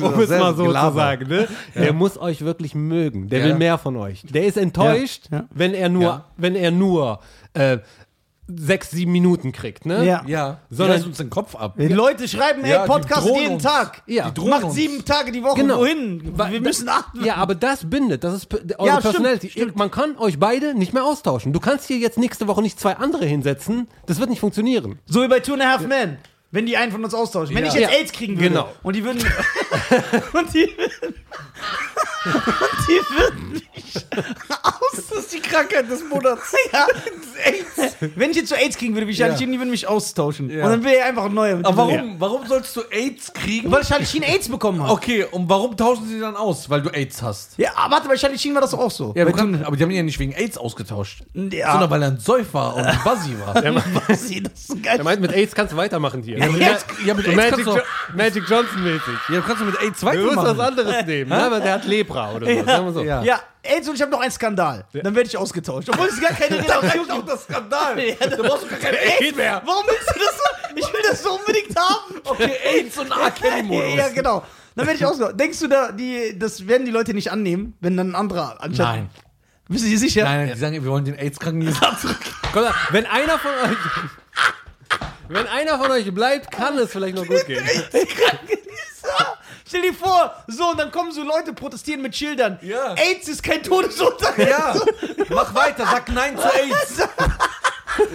um 0.14 0.20
es 0.20 0.30
mal 0.30 0.54
so 0.54 0.64
Gelaber. 0.64 0.90
zu 0.90 0.96
sagen, 0.96 1.28
ne? 1.28 1.48
Der 1.74 1.92
muss 1.92 2.18
euch 2.18 2.42
wirklich 2.42 2.74
mögen. 2.74 3.28
Der 3.28 3.40
Ja. 3.40 3.44
will 3.46 3.54
mehr 3.56 3.78
von 3.78 3.96
euch. 3.96 4.22
Der 4.22 4.46
ist 4.46 4.56
enttäuscht, 4.56 5.24
Ja. 5.30 5.38
Ja. 5.38 5.44
wenn 5.50 5.74
er 5.74 5.88
nur, 5.88 6.02
Ja. 6.02 6.24
wenn 6.36 6.54
er 6.54 6.70
nur 6.70 7.20
äh, 7.54 7.78
sechs, 8.58 8.90
sieben 8.90 9.12
Minuten 9.12 9.52
kriegt, 9.52 9.86
ne? 9.86 10.04
Ja. 10.04 10.22
Ja, 10.26 10.60
Sondern- 10.70 10.96
sondern 10.96 11.08
uns 11.08 11.16
den 11.18 11.30
Kopf 11.30 11.54
ab. 11.54 11.74
Die 11.78 11.88
Leute 11.88 12.26
schreiben, 12.28 12.64
ey, 12.64 12.70
Ja, 12.72 12.82
die 12.82 12.88
Podcast 12.88 13.26
jeden 13.26 13.54
uns. 13.54 13.62
Tag. 13.62 14.02
Ja. 14.06 14.30
Die 14.30 14.40
Macht 14.48 14.64
uns. 14.64 14.74
sieben 14.74 15.04
Tage 15.04 15.32
die 15.32 15.42
Woche. 15.42 15.60
Genau. 15.60 15.78
Wohin? 15.78 16.32
Wir 16.36 16.60
müssen 16.60 16.88
achten. 16.88 17.24
Ja, 17.24 17.36
aber 17.36 17.54
das 17.54 17.88
bindet. 17.88 18.24
Das 18.24 18.34
ist 18.34 18.48
eure 18.52 18.64
Ja, 18.86 18.92
stimmt, 18.98 19.02
Personality. 19.02 19.50
stimmt. 19.50 19.76
Man 19.76 19.90
kann 19.90 20.16
euch 20.18 20.38
beide 20.38 20.74
nicht 20.74 20.92
mehr 20.92 21.04
austauschen. 21.04 21.52
Du 21.52 21.60
kannst 21.60 21.86
hier 21.86 21.98
jetzt 21.98 22.18
nächste 22.18 22.48
Woche 22.48 22.62
nicht 22.62 22.78
zwei 22.80 22.96
andere 22.96 23.24
hinsetzen. 23.26 23.88
Das 24.06 24.18
wird 24.20 24.30
nicht 24.30 24.40
funktionieren. 24.40 24.98
So 25.06 25.22
wie 25.22 25.28
bei 25.28 25.40
Two 25.40 25.54
and 25.54 25.62
a 25.62 25.66
Half 25.72 25.86
Men. 25.86 26.18
Wenn 26.52 26.66
die 26.66 26.76
einen 26.76 26.92
von 26.92 27.02
uns 27.02 27.14
austauschen. 27.14 27.56
Wenn 27.56 27.64
Ja. 27.64 27.70
ich 27.70 27.74
jetzt 27.80 27.90
Ja. 27.90 27.98
AIDS 27.98 28.12
kriegen 28.12 28.36
würde. 28.36 28.48
Genau. 28.50 28.68
Und 28.82 28.94
die 28.94 29.02
würden. 29.04 29.18
und 30.34 30.54
die 30.54 30.68
würden. 30.76 31.14
und 32.24 32.88
die 32.88 33.16
würden 33.16 33.50
mich 33.52 34.06
aus. 34.62 35.02
Das 35.10 35.18
ist 35.18 35.32
die 35.32 35.40
Krankheit 35.40 35.90
des 35.90 36.04
Monats. 36.08 36.54
Ja, 36.72 36.86
AIDS. 37.44 37.96
Wenn 38.14 38.30
ich 38.30 38.36
jetzt 38.36 38.48
so 38.48 38.54
AIDS 38.54 38.76
kriegen 38.76 38.94
würde, 38.94 39.06
wie 39.06 39.14
Charlie 39.14 39.32
Ja. 39.34 39.46
Die 39.46 39.58
würden 39.58 39.70
mich 39.70 39.86
austauschen. 39.86 40.48
Ja. 40.50 40.64
Und 40.64 40.70
dann 40.70 40.84
wäre 40.84 40.96
er 40.98 41.06
einfach 41.06 41.24
ein 41.24 41.34
neuer. 41.34 41.58
Aber 41.62 41.76
warum, 41.76 42.16
warum 42.18 42.46
sollst 42.46 42.74
du 42.76 42.82
AIDS 42.90 43.32
kriegen? 43.32 43.70
Weil 43.70 43.82
Charlie 43.82 44.06
Sheen 44.06 44.22
AIDS 44.22 44.48
bekommen 44.48 44.82
hat. 44.82 44.90
Okay, 44.90 45.24
und 45.24 45.48
warum 45.48 45.76
tauschen 45.76 46.06
sie 46.08 46.20
dann 46.20 46.36
aus? 46.36 46.68
Weil 46.70 46.82
du 46.82 46.90
AIDS 46.90 47.20
hast. 47.22 47.58
Ja, 47.58 47.70
aber 47.76 47.94
warte, 47.96 48.08
bei 48.08 48.16
Charlie 48.16 48.38
Sheen 48.38 48.54
war 48.54 48.60
das 48.60 48.70
doch 48.70 48.78
auch 48.78 48.90
so. 48.90 49.12
Ja, 49.16 49.24
kannst, 49.30 49.64
aber 49.64 49.76
die 49.76 49.82
haben 49.82 49.90
ihn 49.90 49.96
ja 49.96 50.02
nicht 50.02 50.18
wegen 50.18 50.32
AIDS 50.32 50.56
ausgetauscht. 50.58 51.22
Ja. 51.34 51.72
Sondern 51.72 51.90
weil 51.90 52.02
er 52.02 52.08
ein 52.08 52.18
Säufer 52.18 52.76
und 52.76 52.84
ein 52.84 52.98
Buzzy 53.02 53.34
war. 53.44 53.54
Buzzy, 54.06 54.42
das 54.42 54.52
ist 54.54 54.66
so 54.68 54.76
geil. 54.76 54.98
Er 54.98 55.04
meint, 55.04 55.20
mit 55.20 55.32
AIDS 55.32 55.54
kannst 55.54 55.72
du 55.72 55.76
weitermachen 55.76 56.22
hier. 56.22 56.38
Ja, 56.42 56.52
mit 56.52 56.62
AIDS, 56.62 56.84
ja, 57.04 57.14
mit 57.14 57.24
So 57.26 57.32
Magic, 57.32 57.50
kannst 57.50 57.66
du, 57.66 57.76
jo 57.76 57.82
Magic 58.14 58.44
Johnson 58.48 58.82
mäßig. 58.82 59.14
ja, 59.28 59.34
du 59.36 59.42
kannst 59.42 59.60
du 59.60 59.64
mit 59.66 59.80
AIDS 59.80 60.00
Du 60.00 60.06
musst 60.06 60.36
was 60.36 60.58
anderes 60.58 61.06
nehmen, 61.06 61.30
ne? 61.30 61.42
aber 61.42 61.60
der 61.60 61.72
hat 61.74 61.84
Lepra 61.84 62.32
oder 62.32 62.46
so. 62.46 62.64
Sagen 62.64 62.86
wir 62.86 62.92
so. 62.92 63.02
Ja. 63.02 63.22
Ja, 63.22 63.40
AIDS 63.62 63.88
und 63.88 63.94
ich 63.94 64.02
habe 64.02 64.10
noch 64.10 64.20
einen 64.20 64.30
Skandal. 64.32 64.84
Dann 64.92 65.14
werde 65.14 65.28
ich 65.28 65.36
ausgetauscht. 65.36 65.88
Obwohl 65.88 66.08
es 66.08 66.20
gar 66.20 66.32
keine 66.32 66.58
Relation 66.62 67.10
auch 67.10 67.24
das 67.24 67.44
Skandal. 67.44 67.98
Ja, 67.98 68.26
da 68.28 68.36
brauchst 68.36 68.64
du 68.64 68.68
gar 68.68 68.78
keine 68.78 68.98
AIDS 68.98 69.36
mehr. 69.36 69.62
Warum 69.64 69.84
willst 69.86 70.08
du 70.14 70.18
das 70.18 70.36
so? 70.36 70.76
Ich 70.76 70.92
will 70.92 71.00
das 71.08 71.22
so 71.22 71.32
unbedingt 71.38 71.76
haben. 71.76 72.20
Okay, 72.24 72.52
AIDS 72.64 72.98
und. 72.98 73.10
Kelly-Modus. 73.40 73.94
Ja, 73.96 74.08
genau. 74.08 74.42
Dann 74.74 74.86
werde 74.86 74.98
ich 74.98 75.04
ausgetauscht. 75.04 75.38
Denkst 75.38 75.58
du, 75.60 75.68
da, 75.68 75.92
die, 75.92 76.38
das 76.38 76.66
werden 76.66 76.86
die 76.86 76.92
Leute 76.92 77.12
nicht 77.14 77.30
annehmen, 77.30 77.74
wenn 77.80 77.96
dann 77.96 78.12
ein 78.12 78.14
anderer 78.14 78.56
anstatt. 78.60 78.86
Nein. 78.86 79.10
Bist 79.68 79.84
du 79.84 79.88
dir 79.88 79.98
sicher? 79.98 80.24
Nein, 80.24 80.50
die 80.52 80.58
sagen, 80.58 80.74
wir 80.74 80.84
wollen 80.90 81.04
den 81.04 81.14
AIDS-Kranken 81.14 81.60
nicht 81.60 81.78
zurück. 82.00 82.16
Mal, 82.54 82.74
wenn 82.90 83.06
einer 83.06 83.38
von 83.38 83.50
euch. 83.64 83.76
Wenn 85.28 85.46
einer 85.46 85.78
von 85.78 85.90
euch 85.90 86.12
bleibt, 86.14 86.50
kann 86.50 86.76
es 86.78 86.90
vielleicht 86.90 87.16
noch 87.16 87.26
gut 87.26 87.46
gehen. 87.46 87.64
Stell 89.66 89.82
dir 89.82 89.94
vor, 89.94 90.34
so, 90.48 90.70
und 90.70 90.78
dann 90.80 90.90
kommen 90.90 91.12
so 91.12 91.22
Leute 91.22 91.52
protestieren 91.54 92.02
mit 92.02 92.14
Schildern. 92.14 92.58
Ja. 92.62 92.94
AIDS 92.94 93.28
ist 93.28 93.42
kein 93.42 93.62
Todesurteil. 93.62 94.48
Ja, 94.48 94.74
mach 95.30 95.54
weiter, 95.54 95.84
sag 95.86 96.08
Nein 96.12 96.36
zu 96.36 96.44
AIDS. 96.54 97.08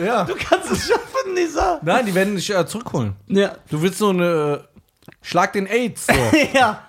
Ja. 0.03 0.23
Du 0.23 0.35
kannst 0.35 0.71
es 0.71 0.87
schaffen, 0.87 1.33
Nisa. 1.33 1.79
Nein, 1.81 2.05
die 2.05 2.13
werden 2.13 2.35
dich 2.35 2.49
äh, 2.53 2.65
zurückholen. 2.67 3.15
Ja. 3.27 3.55
Du 3.69 3.81
willst 3.81 3.97
so 3.97 4.09
eine. 4.09 4.61
äh, 4.63 4.77
Schlag 5.21 5.53
den 5.53 5.65
AIDS. 5.67 6.05
So. 6.07 6.13
ja. 6.53 6.83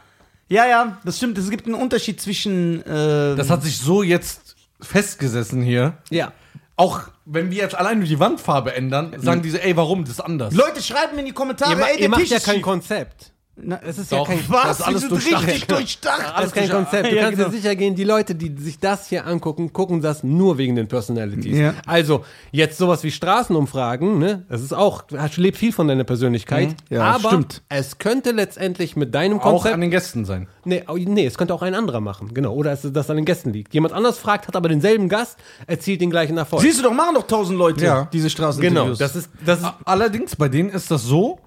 Ja, 0.50 0.66
ja, 0.66 0.98
das 1.04 1.16
stimmt. 1.18 1.36
Es 1.38 1.50
gibt 1.50 1.66
einen 1.66 1.74
Unterschied 1.74 2.20
zwischen. 2.20 2.82
Äh, 2.86 3.36
Das 3.36 3.48
hat 3.50 3.62
sich 3.62 3.78
so 3.78 4.02
jetzt 4.02 4.56
festgesessen 4.80 5.60
hier. 5.62 5.94
Ja. 6.10 6.32
Auch 6.78 7.08
wenn 7.24 7.50
wir 7.50 7.58
jetzt 7.58 7.74
allein 7.74 7.98
nur 7.98 8.06
die 8.06 8.20
Wandfarbe 8.20 8.72
ändern, 8.72 9.12
sagen 9.18 9.42
diese, 9.42 9.60
ey, 9.60 9.76
warum? 9.76 10.04
Das 10.04 10.12
ist 10.12 10.20
anders. 10.20 10.54
Leute 10.54 10.80
schreiben 10.80 11.16
mir 11.16 11.20
in 11.22 11.26
die 11.26 11.32
Kommentare, 11.32 11.72
Ihr, 11.72 11.76
ma 11.76 11.86
ey, 11.86 11.94
ihr 11.94 12.00
der 12.02 12.08
macht 12.08 12.20
Tisch 12.20 12.30
ja 12.30 12.36
ist 12.36 12.44
kein 12.46 12.54
schief. 12.54 12.62
Konzept. 12.62 13.32
Na, 13.60 13.80
Es 13.84 13.98
ist 13.98 14.12
Doch. 14.12 14.28
ja 14.28 14.34
kein, 14.36 14.44
Was? 14.48 14.62
Das 14.62 14.78
ist 14.80 14.84
alles 14.86 15.08
durchdacht. 15.08 15.46
richtig 15.46 15.66
durchdacht. 15.66 16.34
alles 16.34 16.52
kein 16.52 16.68
Konzept. 16.68 17.10
Du 17.10 17.16
Ja, 17.16 17.22
kannst 17.22 17.38
genau. 17.38 17.48
dir 17.50 17.56
sicher 17.56 17.74
gehen, 17.76 17.94
die 17.96 18.04
Leute, 18.04 18.34
die 18.34 18.54
sich 18.56 18.78
das 18.78 19.08
hier 19.08 19.26
angucken, 19.26 19.72
gucken 19.72 20.00
das 20.00 20.22
nur 20.22 20.58
wegen 20.58 20.76
den 20.76 20.86
Personalities. 20.88 21.56
Ja. 21.58 21.74
Also, 21.86 22.24
jetzt 22.52 22.78
sowas 22.78 23.02
wie 23.02 23.10
Straßenumfragen, 23.10 24.18
ne? 24.18 24.44
Das 24.48 24.62
ist 24.62 24.72
auch, 24.72 25.02
das 25.02 25.36
lebt 25.36 25.56
viel 25.56 25.72
von 25.72 25.88
deiner 25.88 26.04
Persönlichkeit. 26.04 26.74
Ja, 26.90 27.02
aber 27.02 27.28
stimmt. 27.30 27.62
es 27.68 27.98
könnte 27.98 28.30
letztendlich 28.32 28.94
mit 28.96 29.14
deinem 29.14 29.38
Auch 29.40 29.42
Konzept. 29.62 29.74
an 29.74 29.80
den 29.80 29.90
Gästen 29.90 30.24
sein. 30.24 30.48
Nee, 30.64 30.84
nee, 30.94 31.26
es 31.26 31.36
könnte 31.38 31.54
auch 31.54 31.62
ein 31.62 31.74
anderer 31.74 32.00
machen, 32.00 32.32
genau. 32.34 32.54
Oder 32.54 32.72
es 32.72 32.82
das 32.92 33.10
an 33.10 33.16
den 33.16 33.24
Gästen 33.24 33.52
liegt. 33.52 33.74
Jemand 33.74 33.94
anders 33.94 34.18
fragt, 34.18 34.48
hat 34.48 34.56
aber 34.56 34.68
denselben 34.68 35.08
Gast, 35.08 35.38
erzielt 35.66 36.00
den 36.00 36.10
gleichen 36.10 36.36
Erfolg. 36.36 36.62
Siehst 36.62 36.78
du 36.78 36.82
doch, 36.84 36.92
machen 36.92 37.14
doch 37.14 37.26
tausend 37.26 37.58
Leute 37.58 37.84
Ja. 37.84 38.08
diese 38.12 38.30
Straßen. 38.30 38.60
genau, 38.60 38.94
das 38.94 39.16
ist, 39.16 39.30
das 39.44 39.60
ist, 39.60 39.68
Allerdings, 39.84 40.36
bei 40.36 40.48
denen 40.48 40.68
ist 40.70 40.90
das 40.90 41.02
so, 41.04 41.38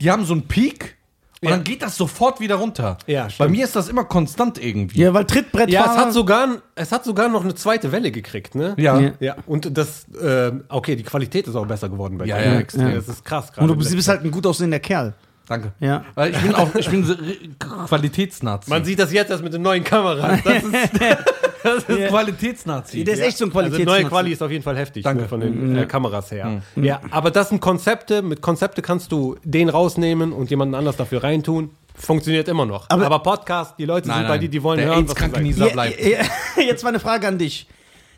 die 0.00 0.10
haben 0.10 0.24
so 0.24 0.34
einen 0.34 0.42
Peak 0.46 0.95
und 1.46 1.50
Ja. 1.50 1.56
dann 1.56 1.64
geht 1.64 1.82
das 1.82 1.96
sofort 1.96 2.40
wieder 2.40 2.56
runter. 2.56 2.98
Ja, 3.06 3.24
Bei 3.24 3.30
stimmt. 3.30 3.50
mir 3.52 3.64
ist 3.64 3.76
das 3.76 3.88
immer 3.88 4.04
konstant 4.04 4.62
irgendwie. 4.62 5.00
Ja, 5.00 5.14
weil 5.14 5.24
Trittbrettfahrer. 5.24 5.86
ja, 5.86 5.92
es 5.92 5.98
hat 5.98 6.12
sogar, 6.12 6.48
es 6.74 6.92
hat 6.92 7.04
sogar 7.04 7.28
noch 7.28 7.44
eine 7.44 7.54
zweite 7.54 7.92
Welle 7.92 8.10
gekriegt, 8.10 8.54
ne? 8.54 8.74
Ja. 8.76 8.98
Ja. 9.00 9.12
Ja, 9.20 9.36
und 9.46 9.76
das, 9.78 10.06
äh, 10.20 10.52
okay, 10.68 10.96
die 10.96 11.02
Qualität 11.04 11.46
ist 11.46 11.54
auch 11.54 11.66
besser 11.66 11.88
geworden 11.88 12.18
bei 12.18 12.26
Ja, 12.26 12.38
dir. 12.38 12.44
ja, 12.52 12.58
extrem. 12.58 12.94
Das 12.94 13.08
ist 13.08 13.24
krass 13.24 13.50
Und 13.56 13.68
gerade. 13.68 13.76
du 13.76 13.94
bist 13.96 14.08
halt 14.08 14.22
ein 14.24 14.30
gut 14.30 14.46
aussehender 14.46 14.80
Kerl. 14.80 15.14
Danke. 15.48 15.72
Ja. 15.80 16.04
Weil 16.14 16.32
ich 16.32 16.38
bin 16.42 16.54
auch, 16.54 16.74
ich 16.74 16.88
bin 16.88 17.56
Qualitätsnazi. 17.86 18.70
Man 18.70 18.84
sieht 18.84 18.98
das 18.98 19.12
jetzt 19.12 19.30
erst 19.30 19.42
mit 19.44 19.52
den 19.54 19.62
neuen 19.62 19.84
Kameras. 19.84 20.40
Das 20.42 20.62
ist, 20.62 20.72
das 21.62 21.84
ist 21.84 22.08
Qualitätsnazi. 22.08 23.04
Der 23.04 23.14
ist 23.14 23.20
echt 23.20 23.38
so 23.38 23.44
ein 23.44 23.48
also 23.48 23.60
Qualitäts. 23.60 23.86
neue 23.86 24.04
Quali 24.04 24.32
ist 24.32 24.42
auf 24.42 24.50
jeden 24.50 24.64
Fall 24.64 24.76
heftig 24.76 25.04
Danke. 25.04 25.22
Ne, 25.22 25.28
von 25.28 25.40
den 25.40 25.76
äh, 25.76 25.86
Kameras 25.86 26.30
her. 26.30 26.62
Ja, 26.76 27.00
aber 27.10 27.30
das 27.30 27.50
sind 27.50 27.60
Konzepte. 27.60 28.22
Mit 28.22 28.42
Konzepte 28.42 28.82
kannst 28.82 29.12
du 29.12 29.36
den 29.44 29.68
rausnehmen 29.68 30.32
und 30.32 30.50
jemanden 30.50 30.74
anders 30.74 30.96
dafür 30.96 31.22
reintun. 31.22 31.70
Funktioniert 31.94 32.48
immer 32.48 32.66
noch. 32.66 32.86
Aber- 32.90 33.06
Aber, 33.06 33.20
Podcast, 33.20 33.74
die 33.78 33.84
Leute 33.86 34.08
Nein, 34.08 34.18
sind 34.18 34.28
bei 34.28 34.38
dir, 34.38 34.48
die 34.48 34.62
wollen 34.62 34.78
Der 34.78 34.88
hören, 34.88 35.08
was 35.08 35.14
du 35.14 35.40
Ja, 35.64 35.68
bleibt. 35.68 35.98
ja, 36.04 36.18
jetzt 36.62 36.82
mal 36.82 36.90
eine 36.90 37.00
Frage 37.00 37.26
an 37.26 37.38
dich. 37.38 37.66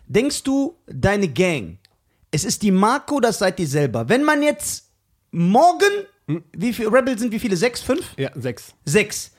Denkst 0.07 0.43
du, 0.43 0.74
deine 0.87 1.29
Gang, 1.29 1.79
es 2.31 2.45
ist 2.45 2.62
die 2.62 2.70
Marke 2.72 3.14
oder 3.14 3.33
seid 3.33 3.61
ihr 3.61 3.68
selber? 3.68 4.09
Wenn 4.09 4.24
man 4.24 4.43
jetzt 4.43 4.91
morgen, 5.31 6.07
wie 6.53 6.72
viele 6.72 6.93
Rebel 6.93 7.18
sind 7.18 7.33
wie 7.33 7.39
viele? 7.39 7.57
Sechs, 7.57 7.81
fünf? 7.81 8.05
Ja, 8.16 8.31
sechs. 8.35 8.74
Sechs. 8.85 9.33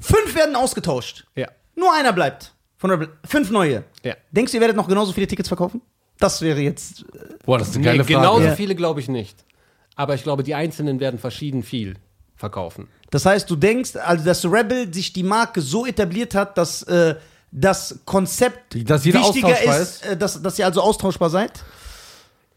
Fünf 0.00 0.34
werden 0.34 0.56
ausgetauscht. 0.56 1.26
Ja. 1.34 1.48
Nur 1.74 1.92
einer 1.94 2.12
bleibt 2.12 2.52
von 2.76 2.90
Rebel. 2.90 3.08
Fünf 3.24 3.50
neue. 3.50 3.84
Ja. 4.02 4.14
Denkst 4.30 4.52
du, 4.52 4.58
ihr 4.58 4.60
werdet 4.60 4.76
noch 4.76 4.88
genauso 4.88 5.12
viele 5.12 5.26
Tickets 5.26 5.48
verkaufen? 5.48 5.80
Das 6.18 6.42
wäre 6.42 6.60
jetzt. 6.60 7.04
Boah, 7.44 7.58
das 7.58 7.68
ist 7.68 7.74
eine 7.76 7.80
Nee, 7.84 7.90
geile 7.92 8.04
Frage. 8.04 8.14
genauso 8.18 8.44
Ja. 8.46 8.54
viele 8.56 8.74
glaube 8.74 9.00
ich 9.00 9.08
nicht. 9.08 9.44
Aber 9.96 10.14
ich 10.14 10.22
glaube, 10.22 10.42
die 10.42 10.54
Einzelnen 10.54 11.00
werden 11.00 11.18
verschieden 11.18 11.62
viel 11.62 11.94
verkaufen. 12.36 12.88
Das 13.10 13.26
heißt, 13.26 13.48
du 13.48 13.56
denkst, 13.56 13.96
also 13.96 14.24
dass 14.24 14.44
Rebel 14.44 14.92
sich 14.92 15.12
die 15.12 15.22
Marke 15.22 15.60
so 15.60 15.86
etabliert 15.86 16.34
hat, 16.34 16.58
dass 16.58 16.82
äh, 16.84 17.14
das 17.52 18.00
Konzept 18.04 18.74
Dass 18.90 19.04
wichtiger 19.04 19.24
austauschbar 19.24 19.78
ist, 19.80 20.04
äh, 20.04 20.16
dass, 20.16 20.42
dass 20.42 20.58
ihr 20.58 20.66
also 20.66 20.80
austauschbar 20.82 21.30
seid? 21.30 21.62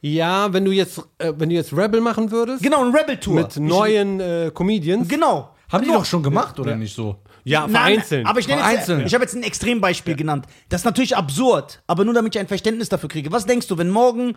Ja, 0.01 0.53
wenn 0.53 0.63
du 0.65 0.71
jetzt, 0.71 0.99
äh, 1.17 1.33
wenn 1.37 1.49
du 1.49 1.55
jetzt 1.55 1.73
Rebel 1.75 2.01
machen 2.01 2.31
würdest, 2.31 2.61
Genau, 2.63 2.83
ein 2.85 2.95
Rebel-Tour. 2.95 3.35
mit 3.35 3.57
neuen 3.57 4.19
äh, 4.19 4.51
Comedians, 4.53 5.07
Genau. 5.07 5.53
Haben 5.71 5.83
die 5.83 5.89
doch 5.91 6.05
schon 6.05 6.23
gemacht, 6.23 6.57
oder 6.59 6.75
nicht 6.75 6.95
so? 6.95 7.17
ja, 7.43 7.67
vereinzelt. 7.67 8.25
Aber 8.25 8.39
ich 8.39 8.47
nenne 8.47 8.61
jetzt, 8.61 8.69
Vereinzelt. 8.85 9.07
ich 9.07 9.13
habe 9.13 9.23
jetzt 9.23 9.35
ein 9.35 9.43
Extrembeispiel 9.43 10.15
genannt. 10.15 10.45
Das 10.69 10.81
ist 10.81 10.85
natürlich 10.85 11.15
absurd, 11.17 11.81
aber 11.87 12.05
nur 12.05 12.13
damit 12.13 12.35
ich 12.35 12.39
ein 12.39 12.47
Verständnis 12.47 12.87
dafür 12.89 13.09
kriege. 13.09 13.31
Was 13.31 13.45
denkst 13.45 13.67
du, 13.67 13.77
wenn 13.77 13.89
morgen 13.89 14.35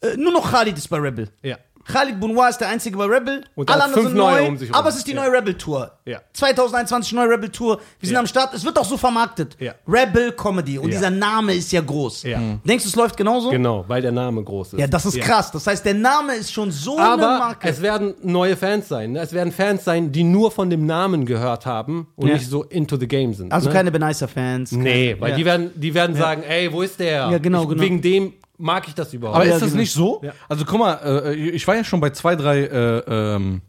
äh, 0.00 0.16
nur 0.16 0.32
noch 0.32 0.50
Khalid 0.50 0.76
ist 0.78 0.88
bei 0.88 0.98
Rebel? 0.98 1.28
ja. 1.42 1.56
Khalid 1.84 2.20
Bounoir 2.20 2.48
ist 2.48 2.58
der 2.58 2.68
einzige 2.68 2.96
bei 2.96 3.04
Rebel. 3.06 3.44
Und 3.54 3.70
Alle 3.70 3.84
anderen 3.84 4.04
sind 4.08 4.14
neu, 4.16 4.46
um 4.48 4.58
aber 4.72 4.88
es 4.88 4.96
ist 4.96 5.06
die 5.06 5.12
Ja. 5.12 5.22
neue 5.22 5.32
Rebel-Tour. 5.38 5.90
Ja. 6.04 6.20
2021 6.32 7.12
neue 7.12 7.28
Rebel-Tour. 7.30 7.78
Wir 8.00 8.06
sind 8.06 8.14
Ja. 8.14 8.20
am 8.20 8.26
Start. 8.26 8.54
Es 8.54 8.64
wird 8.64 8.78
auch 8.78 8.84
so 8.84 8.96
vermarktet. 8.96 9.56
Rebel 9.86 10.32
Comedy. 10.32 10.78
Und 10.78 10.90
dieser 10.90 11.10
Name 11.10 11.54
ist 11.54 11.72
ja 11.72 11.80
groß. 11.80 12.24
Mhm. 12.24 12.60
Denkst 12.64 12.84
du, 12.84 12.88
es 12.90 12.96
läuft 12.96 13.16
genauso? 13.16 13.50
Genau, 13.50 13.84
weil 13.88 14.02
der 14.02 14.12
Name 14.12 14.42
groß 14.42 14.74
ist. 14.74 14.78
Ja, 14.80 14.86
das 14.86 15.06
ist 15.06 15.20
krass. 15.20 15.50
Das 15.50 15.66
heißt, 15.66 15.84
der 15.84 15.94
Name 15.94 16.34
ist 16.34 16.52
schon 16.52 16.70
so 16.70 16.96
eine 16.96 17.06
Aber 17.08 17.38
Marke. 17.38 17.68
es 17.68 17.80
werden 17.82 18.14
neue 18.22 18.56
Fans 18.56 18.88
sein. 18.88 19.12
Ne? 19.12 19.20
Es 19.20 19.32
werden 19.32 19.52
Fans 19.52 19.84
sein, 19.84 20.12
die 20.12 20.22
nur 20.24 20.50
von 20.50 20.70
dem 20.70 20.86
Namen 20.86 21.26
gehört 21.26 21.66
haben 21.66 22.06
und 22.16 22.32
nicht 22.32 22.48
so 22.48 22.62
into 22.64 22.96
the 22.96 23.08
game 23.08 23.34
sind. 23.34 23.52
also 23.52 23.68
ne? 23.68 23.74
keine 23.74 23.90
Benicer-Fans. 23.90 24.72
Nee, 24.72 25.16
weil 25.18 25.34
die 25.34 25.44
werden, 25.44 25.70
die 25.74 25.92
werden 25.94 26.16
sagen, 26.16 26.42
ey, 26.42 26.72
wo 26.72 26.82
ist 26.82 26.98
der? 27.00 27.30
Ja, 27.30 27.38
genau, 27.38 27.62
ich, 27.64 27.68
genau. 27.68 27.82
Wegen 27.82 28.00
dem 28.02 28.32
mag 28.62 28.86
ich 28.88 28.94
das 28.94 29.12
überhaupt. 29.12 29.36
Aber 29.36 29.46
Ja, 29.46 29.54
ist 29.54 29.60
das 29.62 29.70
genau. 29.70 29.80
nicht 29.80 29.92
so? 29.92 30.20
Ja. 30.22 30.32
Also 30.48 30.64
guck 30.64 30.78
mal, 30.78 30.94
äh, 31.04 31.34
ich 31.34 31.66
war 31.66 31.76
ja 31.76 31.84
schon 31.84 32.00
bei 32.00 32.10
zwei, 32.10 32.36
drei 32.36 32.60
äh, 32.60 32.98
ähm, 33.36 33.60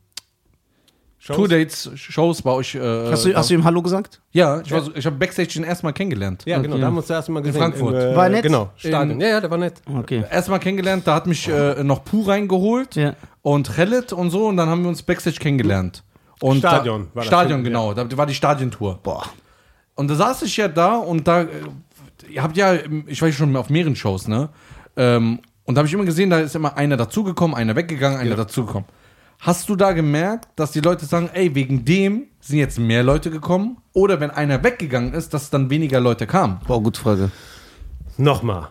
Shows? 1.18 1.38
Tour-Dates, 1.38 1.92
Shows 1.96 2.42
bei 2.42 2.52
euch. 2.52 2.76
Äh, 2.76 2.80
Hast 3.12 3.24
du, 3.26 3.34
hast 3.34 3.50
du 3.50 3.54
ihm 3.54 3.64
Hallo 3.64 3.82
gesagt? 3.82 4.20
ja, 4.34 4.60
ich, 4.60 4.70
war 4.72 4.82
so, 4.82 4.92
ich 4.94 5.06
habe 5.06 5.16
Backstage 5.16 5.54
den 5.54 5.64
erstmal 5.64 5.94
kennengelernt. 5.94 6.44
Ja, 6.46 6.60
genau, 6.60 6.78
da 6.78 6.86
haben 6.88 6.96
wir 6.96 6.98
uns 6.98 7.08
das 7.08 7.16
erste 7.16 7.32
Mal 7.32 7.42
gesehen. 7.42 7.62
Frankfurt. 7.62 7.94
Im, 7.94 8.12
äh, 8.12 8.16
War 8.16 8.28
nett? 8.28 8.44
Genau, 8.44 8.72
Stadion. 8.76 9.12
In- 9.12 9.22
ja, 9.22 9.28
ja, 9.30 9.42
der 9.42 9.50
war 9.50 9.58
nett. 9.58 9.76
Okay. 10.00 10.26
Erstmal 10.30 10.60
kennengelernt, 10.60 11.08
da 11.08 11.16
hat 11.16 11.26
mich 11.26 11.48
äh, 11.48 11.82
noch 11.82 12.04
Puh 12.04 12.24
reingeholt 12.24 12.96
Ja. 12.96 13.16
und 13.42 13.72
Khaled 13.74 14.12
und 14.12 14.32
so 14.32 14.48
und 14.48 14.58
dann 14.58 14.68
haben 14.68 14.82
wir 14.84 14.90
uns 14.90 15.02
Backstage 15.02 15.38
kennengelernt. 15.40 16.04
Und 16.42 16.58
Stadion 16.58 17.04
da, 17.12 17.16
war 17.16 17.24
das 17.24 17.28
Stadion, 17.28 17.60
schon, 17.60 17.64
genau. 17.64 17.94
Da 17.94 18.18
war 18.18 18.26
die 18.26 18.36
Stadiontour. 18.36 19.00
Boah. 19.02 19.24
Und 19.96 20.10
da 20.10 20.16
saß 20.16 20.42
ich 20.42 20.58
ja 20.58 20.68
da 20.68 20.96
und 20.98 21.26
da, 21.26 21.44
äh, 21.44 21.48
ihr 22.30 22.44
habt 22.44 22.58
ja, 22.58 22.74
ich 23.08 23.22
war 23.22 23.30
ja 23.30 23.34
schon 23.34 23.56
auf 23.56 23.70
mehreren 23.70 23.96
Shows, 23.96 24.28
ne? 24.28 24.50
Ähm, 24.98 25.40
und 25.66 25.76
da 25.76 25.80
habe 25.80 25.88
ich 25.88 25.94
immer 25.94 26.06
gesehen, 26.06 26.30
da 26.30 26.40
ist 26.40 26.56
immer 26.56 26.76
einer 26.78 26.98
dazugekommen, 26.98 27.56
einer 27.56 27.76
weggegangen, 27.76 28.20
einer 28.20 28.36
dazugekommen. 28.36 28.88
Hast 29.40 29.68
du 29.70 29.76
da 29.76 29.92
gemerkt, 29.92 30.48
dass 30.56 30.72
die 30.72 30.80
Leute 30.80 31.06
sagen, 31.06 31.30
ey, 31.34 31.54
wegen 31.56 31.84
dem 31.86 32.28
sind 32.40 32.60
jetzt 32.60 32.80
mehr 32.80 33.04
Leute 33.04 33.30
gekommen? 33.30 33.78
Oder 33.94 34.20
wenn 34.20 34.32
einer 34.32 34.64
weggegangen 34.64 35.14
ist, 35.14 35.34
dass 35.34 35.50
dann 35.50 35.70
weniger 35.70 36.00
Leute 36.00 36.28
kamen? 36.28 36.60
Boah, 36.68 36.82
gute 36.82 37.00
Frage. 37.00 37.32
Nochmal. 38.18 38.70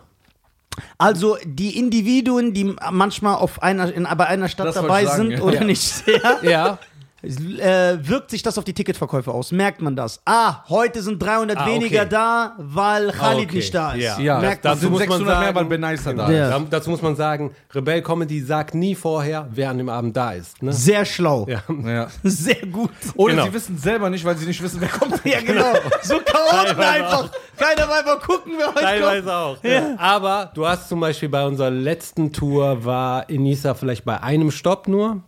Also 0.97 1.37
die 1.45 1.77
Individuen, 1.77 2.53
die 2.53 2.75
manchmal 2.91 3.35
auf 3.35 3.61
einer, 3.61 3.93
in, 3.93 4.07
bei 4.17 4.25
einer 4.25 4.47
Stadt 4.47 4.67
Das 4.67 4.75
dabei 4.75 5.05
sagen, 5.05 5.29
sind 5.29 5.31
ja. 5.33 5.41
oder 5.41 5.59
Ja. 5.59 5.63
nicht 5.63 5.81
sehr, 5.81 6.21
Ja, 6.41 6.79
äh, 7.23 7.97
wirkt 8.07 8.29
sich 8.31 8.43
das 8.43 8.57
auf 8.57 8.63
die 8.65 8.73
Ticketverkäufe 8.73 9.31
aus? 9.31 9.51
Merkt 9.51 9.81
man 9.81 9.95
das? 9.95 10.19
Ah, 10.25 10.63
heute 10.69 11.01
sind 11.01 11.21
300 11.21 11.57
Ah, 11.57 11.65
weniger 11.67 12.01
okay. 12.01 12.09
da, 12.09 12.53
weil 12.57 13.11
Khalid 13.11 13.47
okay. 13.49 13.55
nicht 13.57 13.73
da 13.73 13.93
ist. 13.93 14.03
Ja. 14.03 14.19
Ja, 14.19 14.39
Merkt 14.39 14.65
da 14.65 14.69
man. 14.69 14.77
dazu 14.77 14.81
sind 14.81 14.91
muss 14.91 14.99
man 14.99 15.07
600 15.19 15.27
mehr, 15.39 15.45
sagen- 15.47 15.55
weil 15.55 15.65
Ben 15.65 15.81
Nicer 15.81 16.13
da 16.13 16.29
Ja. 16.31 16.45
ist. 16.45 16.51
da, 16.51 16.77
dazu 16.77 16.89
muss 16.89 17.01
man 17.01 17.15
sagen, 17.15 17.55
Rebell 17.73 18.01
Comedy 18.01 18.41
sagt 18.41 18.75
nie 18.75 18.93
vorher, 18.95 19.47
wer 19.51 19.69
an 19.69 19.77
dem 19.77 19.89
Abend 19.89 20.15
da 20.17 20.31
ist. 20.33 20.61
Ne? 20.61 20.73
Sehr 20.73 21.05
schlau. 21.05 21.47
Ja. 21.47 21.63
Ja. 21.85 22.07
Sehr 22.23 22.65
gut. 22.67 22.91
Oder 23.15 23.33
Genau. 23.35 23.45
sie 23.45 23.53
wissen 23.53 23.77
selber 23.77 24.09
nicht, 24.09 24.25
weil 24.25 24.37
sie 24.37 24.45
nicht 24.45 24.61
wissen, 24.61 24.81
wer 24.81 24.89
kommt. 24.89 25.13
Ja, 25.25 25.39
genau. 25.39 25.73
So 26.01 26.15
Chaoten 26.19 26.75
Teilweise 26.75 26.87
einfach. 26.89 27.29
Keiner 27.57 27.87
will 27.87 28.03
mal 28.05 28.19
gucken, 28.19 28.53
wer 28.57 28.67
heute 28.67 28.73
kommt. 28.75 28.83
Teilweise 28.85 29.33
auch. 29.33 29.57
Aber 29.97 30.51
du 30.53 30.67
hast 30.67 30.89
zum 30.89 30.99
Beispiel 30.99 31.29
bei 31.29 31.45
unserer 31.45 31.69
letzten 31.71 32.33
Tour 32.33 32.83
war 32.83 33.29
Enisa 33.29 33.73
vielleicht 33.73 34.03
bei 34.05 34.21
einem 34.21 34.51
Stopp 34.51 34.87
nur. 34.87 35.21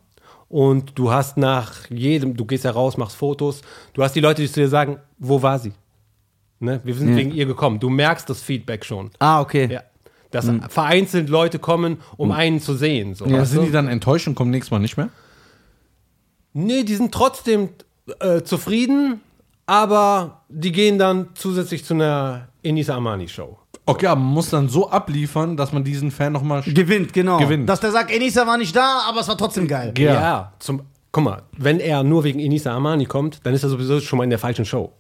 Und 0.48 0.98
du 0.98 1.12
hast 1.12 1.38
nach 1.38 1.90
jedem, 1.90 2.36
du 2.38 2.46
gehst 2.46 2.64
ja 2.66 2.72
raus, 2.72 2.98
machst 2.98 3.16
Fotos, 3.16 3.62
du 3.94 4.04
hast 4.04 4.14
die 4.16 4.20
Leute, 4.22 4.42
die 4.42 4.48
zu 4.52 4.60
dir 4.60 4.70
sagen, 4.70 5.00
wo 5.18 5.42
war 5.42 5.60
sie? 5.60 5.74
Ne? 6.60 6.80
Wir 6.84 6.94
sind 6.96 7.10
Ja. 7.10 7.16
wegen 7.18 7.32
ihr 7.32 7.46
gekommen. 7.46 7.80
Du 7.80 7.90
merkst 7.90 8.30
das 8.30 8.42
Feedback 8.42 8.86
schon. 8.86 9.12
Ah, 9.20 9.42
okay. 9.42 9.68
Ja. 9.72 9.84
Dass 10.32 10.50
vereinzelt 10.70 11.30
Leute 11.30 11.60
kommen, 11.60 11.98
um 12.18 12.32
einen 12.32 12.60
zu 12.60 12.76
sehen. 12.76 13.16
So. 13.16 13.26
Aber 13.26 13.40
Weißt 13.40 13.52
sind 13.52 13.62
du? 13.62 13.66
die 13.68 13.72
dann 13.72 13.88
enttäuscht 13.88 14.28
und 14.28 14.36
kommen 14.36 14.52
nächstes 14.52 14.72
Mal 14.72 14.80
nicht 14.80 14.98
mehr? 14.98 15.10
Nee, 16.54 16.84
die 16.84 16.96
sind 16.96 17.14
trotzdem 17.14 17.70
äh, 18.20 18.42
zufrieden, 18.42 19.22
aber 19.66 20.42
die 20.50 20.72
gehen 20.72 20.98
dann 21.00 21.30
zusätzlich 21.36 21.84
zu 21.86 21.94
einer 21.94 22.50
Enisa 22.64 22.96
Amani 22.96 23.28
Show. 23.28 23.58
Okay, 23.86 24.08
aber 24.08 24.20
man 24.20 24.34
muss 24.34 24.50
dann 24.50 24.68
so 24.68 24.90
abliefern, 24.90 25.58
dass 25.58 25.72
man 25.72 25.84
diesen 25.84 26.10
Fan 26.12 26.34
nochmal. 26.34 26.64
Gewinnt, 26.64 27.14
genau. 27.14 27.38
Gewinnt. 27.38 27.70
Dass 27.70 27.80
der 27.80 27.92
sagt, 27.92 28.12
Enisa 28.12 28.48
war 28.48 28.58
nicht 28.58 28.76
da, 28.76 29.04
aber 29.08 29.20
es 29.20 29.28
war 29.28 29.38
trotzdem 29.38 29.68
geil. 29.68 29.94
Ja. 29.98 30.54
zum, 30.60 30.82
guck 31.12 31.24
mal, 31.24 31.44
wenn 31.58 31.80
er 31.80 32.04
nur 32.04 32.24
wegen 32.24 32.40
Enisa 32.40 32.76
Amani 32.76 33.06
kommt, 33.06 33.40
dann 33.44 33.54
ist 33.54 33.64
er 33.64 33.70
sowieso 33.70 34.00
schon 34.00 34.18
mal 34.18 34.24
in 34.24 34.32
der 34.32 34.40
falschen 34.40 34.66
Show. 34.66 34.92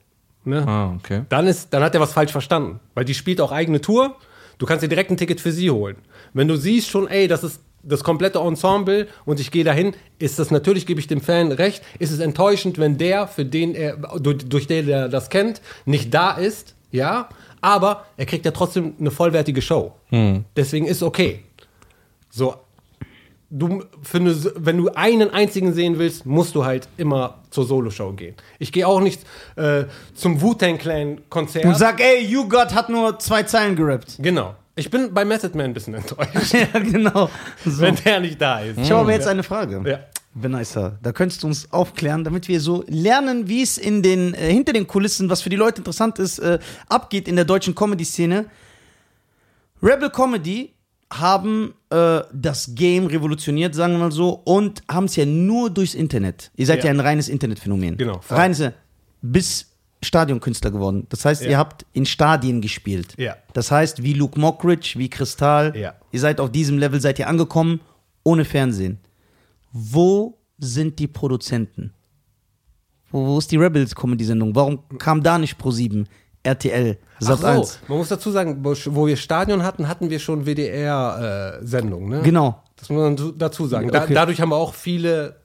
Ne? 0.43 0.63
Ah, 0.67 0.93
okay. 0.95 1.23
Dann, 1.29 1.47
ist, 1.47 1.73
dann 1.73 1.83
hat 1.83 1.95
er 1.95 2.01
was 2.01 2.13
falsch 2.13 2.31
verstanden. 2.31 2.79
Weil 2.93 3.05
die 3.05 3.15
spielt 3.15 3.41
auch 3.41 3.51
eigene 3.51 3.81
Tour. 3.81 4.15
Du 4.59 4.65
kannst 4.65 4.83
dir 4.83 4.87
direkt 4.87 5.11
ein 5.11 5.17
Ticket 5.17 5.41
für 5.41 5.51
sie 5.51 5.71
holen. 5.71 5.97
Wenn 6.33 6.47
du 6.47 6.55
siehst 6.55 6.89
schon, 6.89 7.07
ey, 7.07 7.27
das 7.27 7.43
ist 7.43 7.61
das 7.85 8.03
komplette 8.03 8.39
Ensemble 8.39 9.07
und 9.25 9.39
ich 9.39 9.51
gehe 9.51 9.63
dahin, 9.63 9.93
ist 10.17 10.39
das 10.39 10.51
natürlich, 10.51 10.85
gebe 10.85 10.99
ich 10.99 11.07
dem 11.07 11.21
Fan 11.21 11.51
recht, 11.51 11.83
ist 11.99 12.11
es 12.11 12.19
enttäuschend, 12.19 12.79
wenn 12.79 12.97
der, 12.97 13.27
für 13.27 13.45
den 13.45 13.75
er, 13.75 13.97
durch, 14.19 14.37
durch 14.47 14.67
den 14.67 14.89
er 14.89 15.07
das 15.07 15.29
kennt, 15.29 15.61
nicht 15.85 16.13
da 16.13 16.31
ist, 16.31 16.75
ja, 16.91 17.29
aber 17.65 18.05
er 18.15 18.27
kriegt 18.27 18.45
ja 18.45 18.51
trotzdem 18.51 18.93
eine 18.99 19.09
vollwertige 19.09 19.61
Show. 19.61 19.93
Deswegen 20.55 20.85
ist 20.85 21.01
okay. 21.01 21.43
So, 22.29 22.53
du, 23.49 23.83
eine, 24.13 24.35
wenn 24.55 24.77
du 24.77 24.89
einen 24.89 25.31
einzigen 25.31 25.73
sehen 25.73 25.97
willst, 25.97 26.27
musst 26.27 26.53
du 26.53 26.63
halt 26.63 26.87
immer 26.97 27.39
zur 27.49 27.65
Solo-Show 27.65 28.13
gehen. 28.13 28.35
Ich 28.59 28.71
gehe 28.71 28.87
auch 28.87 28.99
nicht 28.99 29.21
äh, 29.55 29.85
zum 30.13 30.41
Wu-Tang 30.41 30.77
Clan-Konzert. 30.77 31.65
Und 31.65 31.75
sag, 31.75 31.99
ey, 31.99 32.23
You 32.23 32.47
God 32.47 32.73
hat 32.75 32.89
nur 32.89 33.17
zwei 33.17 33.43
Zeilen 33.43 33.75
gerappt. 33.75 34.17
Genau. 34.19 34.55
Ich 34.75 34.91
bin 34.91 35.11
bei 35.13 35.25
Method 35.25 35.57
Man 35.57 35.67
ein 35.67 35.73
bisschen 35.73 35.95
enttäuscht, 35.95 36.53
ja, 36.73 36.79
genau. 36.79 37.29
So. 37.65 37.81
wenn 37.81 37.95
der 37.95 38.19
nicht 38.19 38.39
da 38.39 38.59
ist. 38.59 38.77
Ich 38.77 38.91
habe 38.91 39.01
aber 39.01 39.13
jetzt 39.13 39.27
eine 39.27 39.41
Frage. 39.41 39.81
Ja. 39.89 39.99
Benicer, 40.35 40.99
da 41.01 41.11
könntest 41.13 41.43
du 41.43 41.47
uns 41.47 41.71
aufklären, 41.71 42.23
damit 42.25 42.47
wir 42.49 42.59
so 42.59 42.83
lernen, 42.87 43.47
wie 43.47 43.61
es 43.61 43.77
in 43.77 44.03
den, 44.03 44.33
äh, 44.33 44.51
hinter 44.51 44.73
den 44.73 44.85
Kulissen, 44.85 45.29
was 45.29 45.41
für 45.41 45.49
die 45.49 45.55
Leute 45.55 45.77
interessant 45.79 46.19
ist, 46.19 46.39
äh, 46.39 46.59
abgeht 46.89 47.27
in 47.27 47.35
der 47.37 47.45
deutschen 47.45 47.73
Comedy-Szene. 47.73 48.45
Rebel 49.81 50.09
Comedy 50.09 50.73
haben 51.13 51.73
äh, 51.89 52.21
das 52.33 52.75
Game 52.75 53.05
revolutioniert, 53.05 53.75
sagen 53.75 53.93
wir 53.93 53.99
mal 53.99 54.11
so, 54.11 54.41
und 54.43 54.81
haben 54.91 55.05
es 55.05 55.15
ja 55.15 55.25
nur 55.25 55.69
durchs 55.69 55.93
Internet. 55.93 56.51
Ihr 56.55 56.65
seid 56.65 56.79
ja, 56.79 56.85
Ja. 56.85 56.91
ein 56.91 56.99
reines 56.99 57.29
Internetphänomen. 57.29 57.95
Genau, 57.97 58.19
voll. 58.21 58.37
Reines, 58.37 58.59
äh, 58.59 58.71
bis 59.21 59.67
Stadionkünstler 60.03 60.71
geworden. 60.71 61.05
Das 61.09 61.23
heißt, 61.23 61.43
Ja. 61.43 61.49
ihr 61.51 61.57
habt 61.57 61.85
in 61.93 62.05
Stadien 62.05 62.59
gespielt. 62.61 63.13
Ja. 63.17 63.37
Das 63.53 63.71
heißt, 63.71 64.03
wie 64.03 64.13
Luke 64.13 64.39
Mockridge, 64.39 64.95
wie 64.97 65.09
Kristall. 65.09 65.75
Ja. 65.77 65.93
Ihr 66.11 66.19
seid 66.19 66.39
auf 66.39 66.51
diesem 66.51 66.77
Level, 66.77 66.99
seid 66.99 67.19
ihr 67.19 67.27
angekommen, 67.29 67.79
ohne 68.23 68.43
Fernsehen. 68.43 68.99
Wo 69.77 70.37
sind 70.57 70.99
die 70.99 71.07
Produzenten? 71.07 71.93
Wo, 73.11 73.25
wo 73.27 73.37
ist 73.39 73.51
die 73.51 73.57
Rebels-Comedy-Sendung? 73.57 74.55
Warum 74.55 74.79
kam 74.99 75.21
da 75.21 75.37
nicht 75.37 75.59
Pro7, 75.59 76.05
RTL, 76.43 76.97
Sat 77.19 77.39
Ach 77.43 77.57
1? 77.57 77.73
so, 77.73 77.77
man 77.89 77.97
muss 77.97 78.07
dazu 78.07 78.31
sagen, 78.31 78.63
wo, 78.63 79.05
wir 79.07 79.17
Stadion 79.17 79.63
hatten, 79.63 79.89
hatten 79.89 80.09
wir 80.09 80.19
schon 80.19 80.45
WDR-Sendungen. 80.45 82.07
ne? 82.09 82.21
Genau. 82.21 82.61
Das 82.77 82.89
muss 82.89 83.01
man 83.01 83.17
so- 83.17 83.31
dazu 83.31 83.67
sagen. 83.67 83.89
Da, 83.91 84.03
Okay. 84.03 84.13
Dadurch 84.13 84.39
haben 84.39 84.49
wir 84.49 84.55
auch 84.57 84.73
viele, 84.73 85.41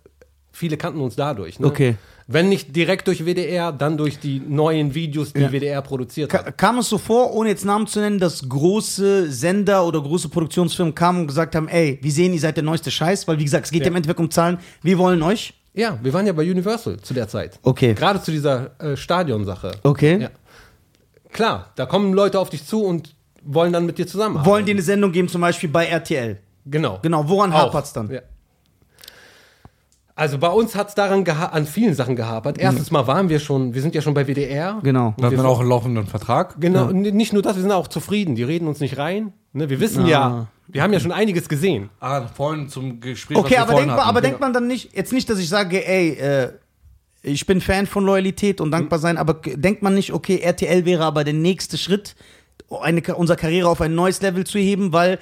viele 0.61 0.77
kannten 0.77 1.01
uns 1.01 1.16
dadurch. 1.16 1.59
Ne? 1.59 1.66
Okay. 1.66 1.97
Wenn 2.27 2.49
nicht 2.49 2.77
direkt 2.77 3.09
durch 3.09 3.24
WDR, 3.24 3.73
dann 3.73 3.97
durch 3.97 4.20
die 4.20 4.41
neuen 4.47 4.95
Videos, 4.95 5.32
die 5.32 5.41
Ja. 5.41 5.51
WDR 5.51 5.82
produziert 5.82 6.31
Ka 6.31 6.45
hat. 6.45 6.57
kam 6.59 6.78
es 6.78 6.89
so 6.89 6.99
vor, 6.99 7.35
ohne 7.35 7.49
jetzt 7.49 7.65
Namen 7.65 7.89
zu 7.89 7.99
nennen, 7.99 8.20
dass 8.20 8.49
große 8.49 9.32
Sender 9.32 9.85
oder 9.85 10.01
große 10.01 10.28
Produktionsfirmen 10.28 10.95
kamen 10.95 11.23
und 11.23 11.27
gesagt 11.27 11.57
haben, 11.57 11.66
ey, 11.66 11.99
wir 12.03 12.12
sehen, 12.12 12.32
ihr 12.32 12.39
seid 12.39 12.57
der 12.57 12.62
neueste 12.62 12.91
Scheiß, 12.93 13.27
weil 13.27 13.39
wie 13.41 13.45
gesagt, 13.45 13.65
es 13.65 13.73
geht 13.73 13.82
ja. 13.82 13.89
Im 13.89 13.97
Endeffekt 13.97 14.20
um 14.20 14.31
Zahlen, 14.31 14.59
wir 14.82 14.97
wollen 14.99 15.23
euch. 15.23 15.55
Ja, 15.74 15.99
wir 16.03 16.12
waren 16.12 16.27
ja 16.27 16.32
bei 16.32 16.49
Universal 16.49 17.01
zu 17.01 17.15
der 17.15 17.27
Zeit. 17.27 17.59
Okay. 17.62 17.95
Gerade 17.95 18.23
zu 18.23 18.31
dieser 18.31 18.78
äh, 18.81 18.97
Stadionsache. 18.97 19.73
Okay. 19.82 20.20
Ja. 20.23 20.31
Klar, 21.32 21.73
da 21.77 21.87
kommen 21.87 22.12
Leute 22.12 22.39
auf 22.39 22.51
dich 22.51 22.65
zu 22.66 22.85
und 22.85 23.15
wollen 23.43 23.73
dann 23.73 23.87
mit 23.87 23.99
dir 23.99 24.07
zusammenarbeiten. 24.07 24.51
Wollen 24.51 24.66
dir 24.66 24.73
eine 24.74 24.82
Sendung 24.82 25.11
geben, 25.12 25.28
zum 25.28 25.41
Beispiel 25.41 25.69
bei 25.69 25.87
RTL. 25.87 26.39
Genau. 26.66 26.99
Genau, 27.03 27.28
woran 27.28 27.53
hapert 27.53 27.87
es 27.87 27.93
dann? 27.93 28.11
Ja. 28.11 28.20
Also 30.21 30.37
bei 30.37 30.49
uns 30.49 30.75
hat 30.75 30.91
es 30.91 30.95
daran 30.95 31.27
an 31.27 31.65
vielen 31.65 31.95
Sachen 31.95 32.15
gehapert. 32.15 32.59
Erstens 32.59 32.91
mal 32.91 33.07
waren 33.07 33.31
wir 33.31 33.39
schon, 33.39 33.73
wir 33.73 33.81
sind 33.81 33.95
ja 33.95 34.03
schon 34.03 34.13
bei 34.13 34.27
WDR. 34.27 34.79
Genau. 34.83 35.15
Da 35.17 35.29
hat 35.29 35.33
man 35.35 35.47
auch 35.47 35.61
einen 35.61 35.71
laufenden 35.71 36.07
Vertrag. 36.07 36.61
Genau, 36.61 36.89
und 36.89 37.01
nicht 37.01 37.33
nur 37.33 37.41
das, 37.41 37.57
wir 37.57 37.63
sind 37.63 37.73
auch 37.73 37.89
zufrieden. 37.89 38.35
Die 38.35 38.43
reden 38.43 38.69
uns 38.69 38.81
nicht 38.81 38.99
rein. 38.99 39.33
Ne, 39.55 39.71
wir 39.71 39.81
wissen 39.81 40.05
ja, 40.07 40.49
wir 40.69 40.83
haben 40.83 40.93
ja 40.93 41.01
schon 41.01 41.11
einiges 41.11 41.49
gesehen. 41.49 41.89
Ah, 42.01 42.27
vorhin 42.27 42.69
zum 42.69 43.01
Gespräch. 43.01 43.39
Okay, 43.39 43.57
aber, 43.57 43.73
vorhin 43.73 43.89
denk, 43.89 43.97
mal, 43.97 44.03
hatten. 44.03 44.09
aber 44.11 44.21
denkt 44.21 44.41
man 44.41 44.53
dann 44.53 44.67
nicht, 44.67 44.95
jetzt 44.95 45.11
nicht, 45.15 45.31
dass 45.31 45.39
ich 45.39 45.49
sage, 45.49 45.89
ey, 45.89 46.11
äh, 46.11 46.53
ich 47.23 47.47
bin 47.47 47.63
Fan 47.63 47.87
von 47.87 48.05
Loyalität 48.05 48.61
und 48.61 48.73
dankbar 48.73 48.99
sein, 48.99 49.17
aber 49.17 49.33
denkt 49.33 49.81
man 49.81 49.95
nicht, 49.95 50.13
okay, 50.13 50.41
RTL 50.41 50.85
wäre 50.85 51.05
aber 51.05 51.25
der 51.25 51.33
nächste 51.33 51.79
Schritt, 51.79 52.15
eine, 52.83 53.01
unsere 53.15 53.39
Karriere 53.39 53.71
auf 53.71 53.81
ein 53.81 53.95
neues 53.95 54.21
Level 54.21 54.45
zu 54.45 54.59
heben, 54.59 54.93
weil 54.93 55.19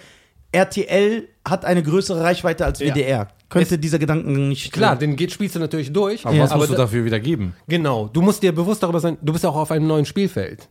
RTL 0.53 1.29
hat 1.47 1.65
eine 1.65 1.83
größere 1.83 2.23
Reichweite 2.23 2.65
als 2.65 2.79
Ja. 2.81 2.95
WDR. 2.95 3.29
Könnte 3.51 3.79
dieser 3.79 3.99
Gedanken 3.99 4.49
nicht. 4.49 4.73
Klar, 4.73 4.97
den 4.97 5.17
geht, 5.17 5.33
spielst 5.33 5.55
du 5.55 5.59
natürlich 5.59 5.93
durch. 5.93 6.27
Aber 6.27 6.39
was 6.39 6.51
Ja. 6.51 6.57
musst 6.57 6.69
du 6.71 6.75
da- 6.75 6.83
dafür 6.83 7.05
wieder 7.05 7.21
geben? 7.21 7.55
Genau, 7.67 8.09
du 8.09 8.21
musst 8.23 8.43
dir 8.43 8.55
bewusst 8.55 8.83
darüber 8.83 9.01
sein, 9.01 9.17
du 9.23 9.33
bist 9.33 9.45
auch 9.47 9.57
auf 9.57 9.71
einem 9.71 9.87
neuen 9.87 10.05
Spielfeld. 10.05 10.69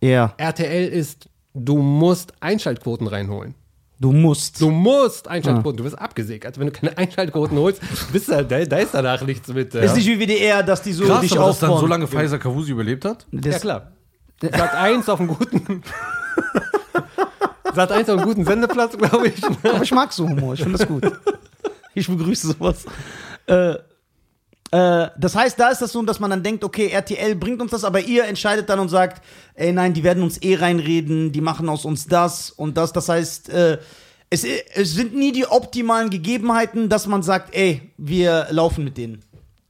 Ja, 0.00 0.34
RTL 0.36 0.88
ist, 0.88 1.28
du 1.54 1.78
musst 1.78 2.32
Einschaltquoten 2.40 3.06
reinholen. 3.06 3.54
du 4.00 4.12
musst. 4.12 4.60
Du 4.60 4.70
musst 4.70 5.28
Einschaltquoten, 5.28 5.78
du 5.78 5.84
wirst 5.84 5.98
abgesägt. 5.98 6.58
Wenn 6.58 6.66
du 6.66 6.72
keine 6.72 6.98
Einschaltquoten 6.98 7.56
holst, 7.56 7.80
bist 8.12 8.28
du, 8.28 8.44
da, 8.44 8.64
da 8.64 8.76
ist 8.76 8.92
danach 8.92 9.22
nichts 9.22 9.48
mit. 9.48 9.74
äh, 9.74 9.84
Ist 9.86 9.96
nicht 9.96 10.06
wie 10.06 10.18
WDR, 10.18 10.62
dass 10.62 10.82
die 10.82 10.92
so 10.92 11.04
Krass, 11.06 11.20
dich 11.22 11.32
aber 11.38 11.46
dass 11.46 11.60
dann 11.60 11.78
so 11.78 11.86
lange 11.86 12.06
Pfizer 12.06 12.38
Kavusi 12.38 12.72
überlebt 12.72 13.04
hat? 13.06 13.26
Das- 13.32 13.54
Ja, 13.54 13.58
klar. 13.60 13.92
Sat 14.42 14.74
1 14.74 15.08
auf 15.08 15.20
einem 15.20 15.28
guten. 15.28 15.82
Sat 17.74 17.92
1 17.92 18.08
auf 18.08 18.18
einem 18.18 18.26
guten 18.26 18.44
Sendeplatz, 18.44 18.96
glaube 18.96 19.28
ich. 19.28 19.42
Aber 19.44 19.82
ich 19.82 19.92
mag 19.92 20.12
so 20.12 20.28
Humor, 20.28 20.54
ich 20.54 20.62
finde 20.62 20.78
das 20.78 20.86
gut. 20.86 21.04
Ich 21.94 22.08
begrüße 22.08 22.48
sowas. 22.48 22.84
Äh, 23.46 23.74
äh, 24.74 25.10
das 25.16 25.36
heißt, 25.36 25.58
da 25.60 25.68
ist 25.68 25.80
das 25.82 25.92
so, 25.92 26.02
dass 26.02 26.18
man 26.18 26.30
dann 26.30 26.42
denkt, 26.42 26.64
okay, 26.64 26.88
RTL 26.88 27.36
bringt 27.36 27.62
uns 27.62 27.70
das, 27.70 27.84
aber 27.84 28.00
ihr 28.00 28.24
entscheidet 28.24 28.68
dann 28.68 28.80
und 28.80 28.88
sagt, 28.88 29.24
ey, 29.54 29.72
nein, 29.72 29.94
die 29.94 30.02
werden 30.02 30.22
uns 30.22 30.42
eh 30.42 30.56
reinreden, 30.56 31.30
die 31.30 31.40
machen 31.40 31.68
aus 31.68 31.84
uns 31.84 32.06
das 32.06 32.50
und 32.50 32.76
das. 32.76 32.92
Das 32.92 33.08
heißt, 33.08 33.50
äh, 33.50 33.78
es, 34.30 34.44
es 34.44 34.94
sind 34.94 35.14
nie 35.14 35.30
die 35.30 35.46
optimalen 35.46 36.10
Gegebenheiten, 36.10 36.88
dass 36.88 37.06
man 37.06 37.22
sagt, 37.22 37.54
ey, 37.54 37.92
wir 37.96 38.48
laufen 38.50 38.82
mit 38.82 38.96
denen. 38.96 39.22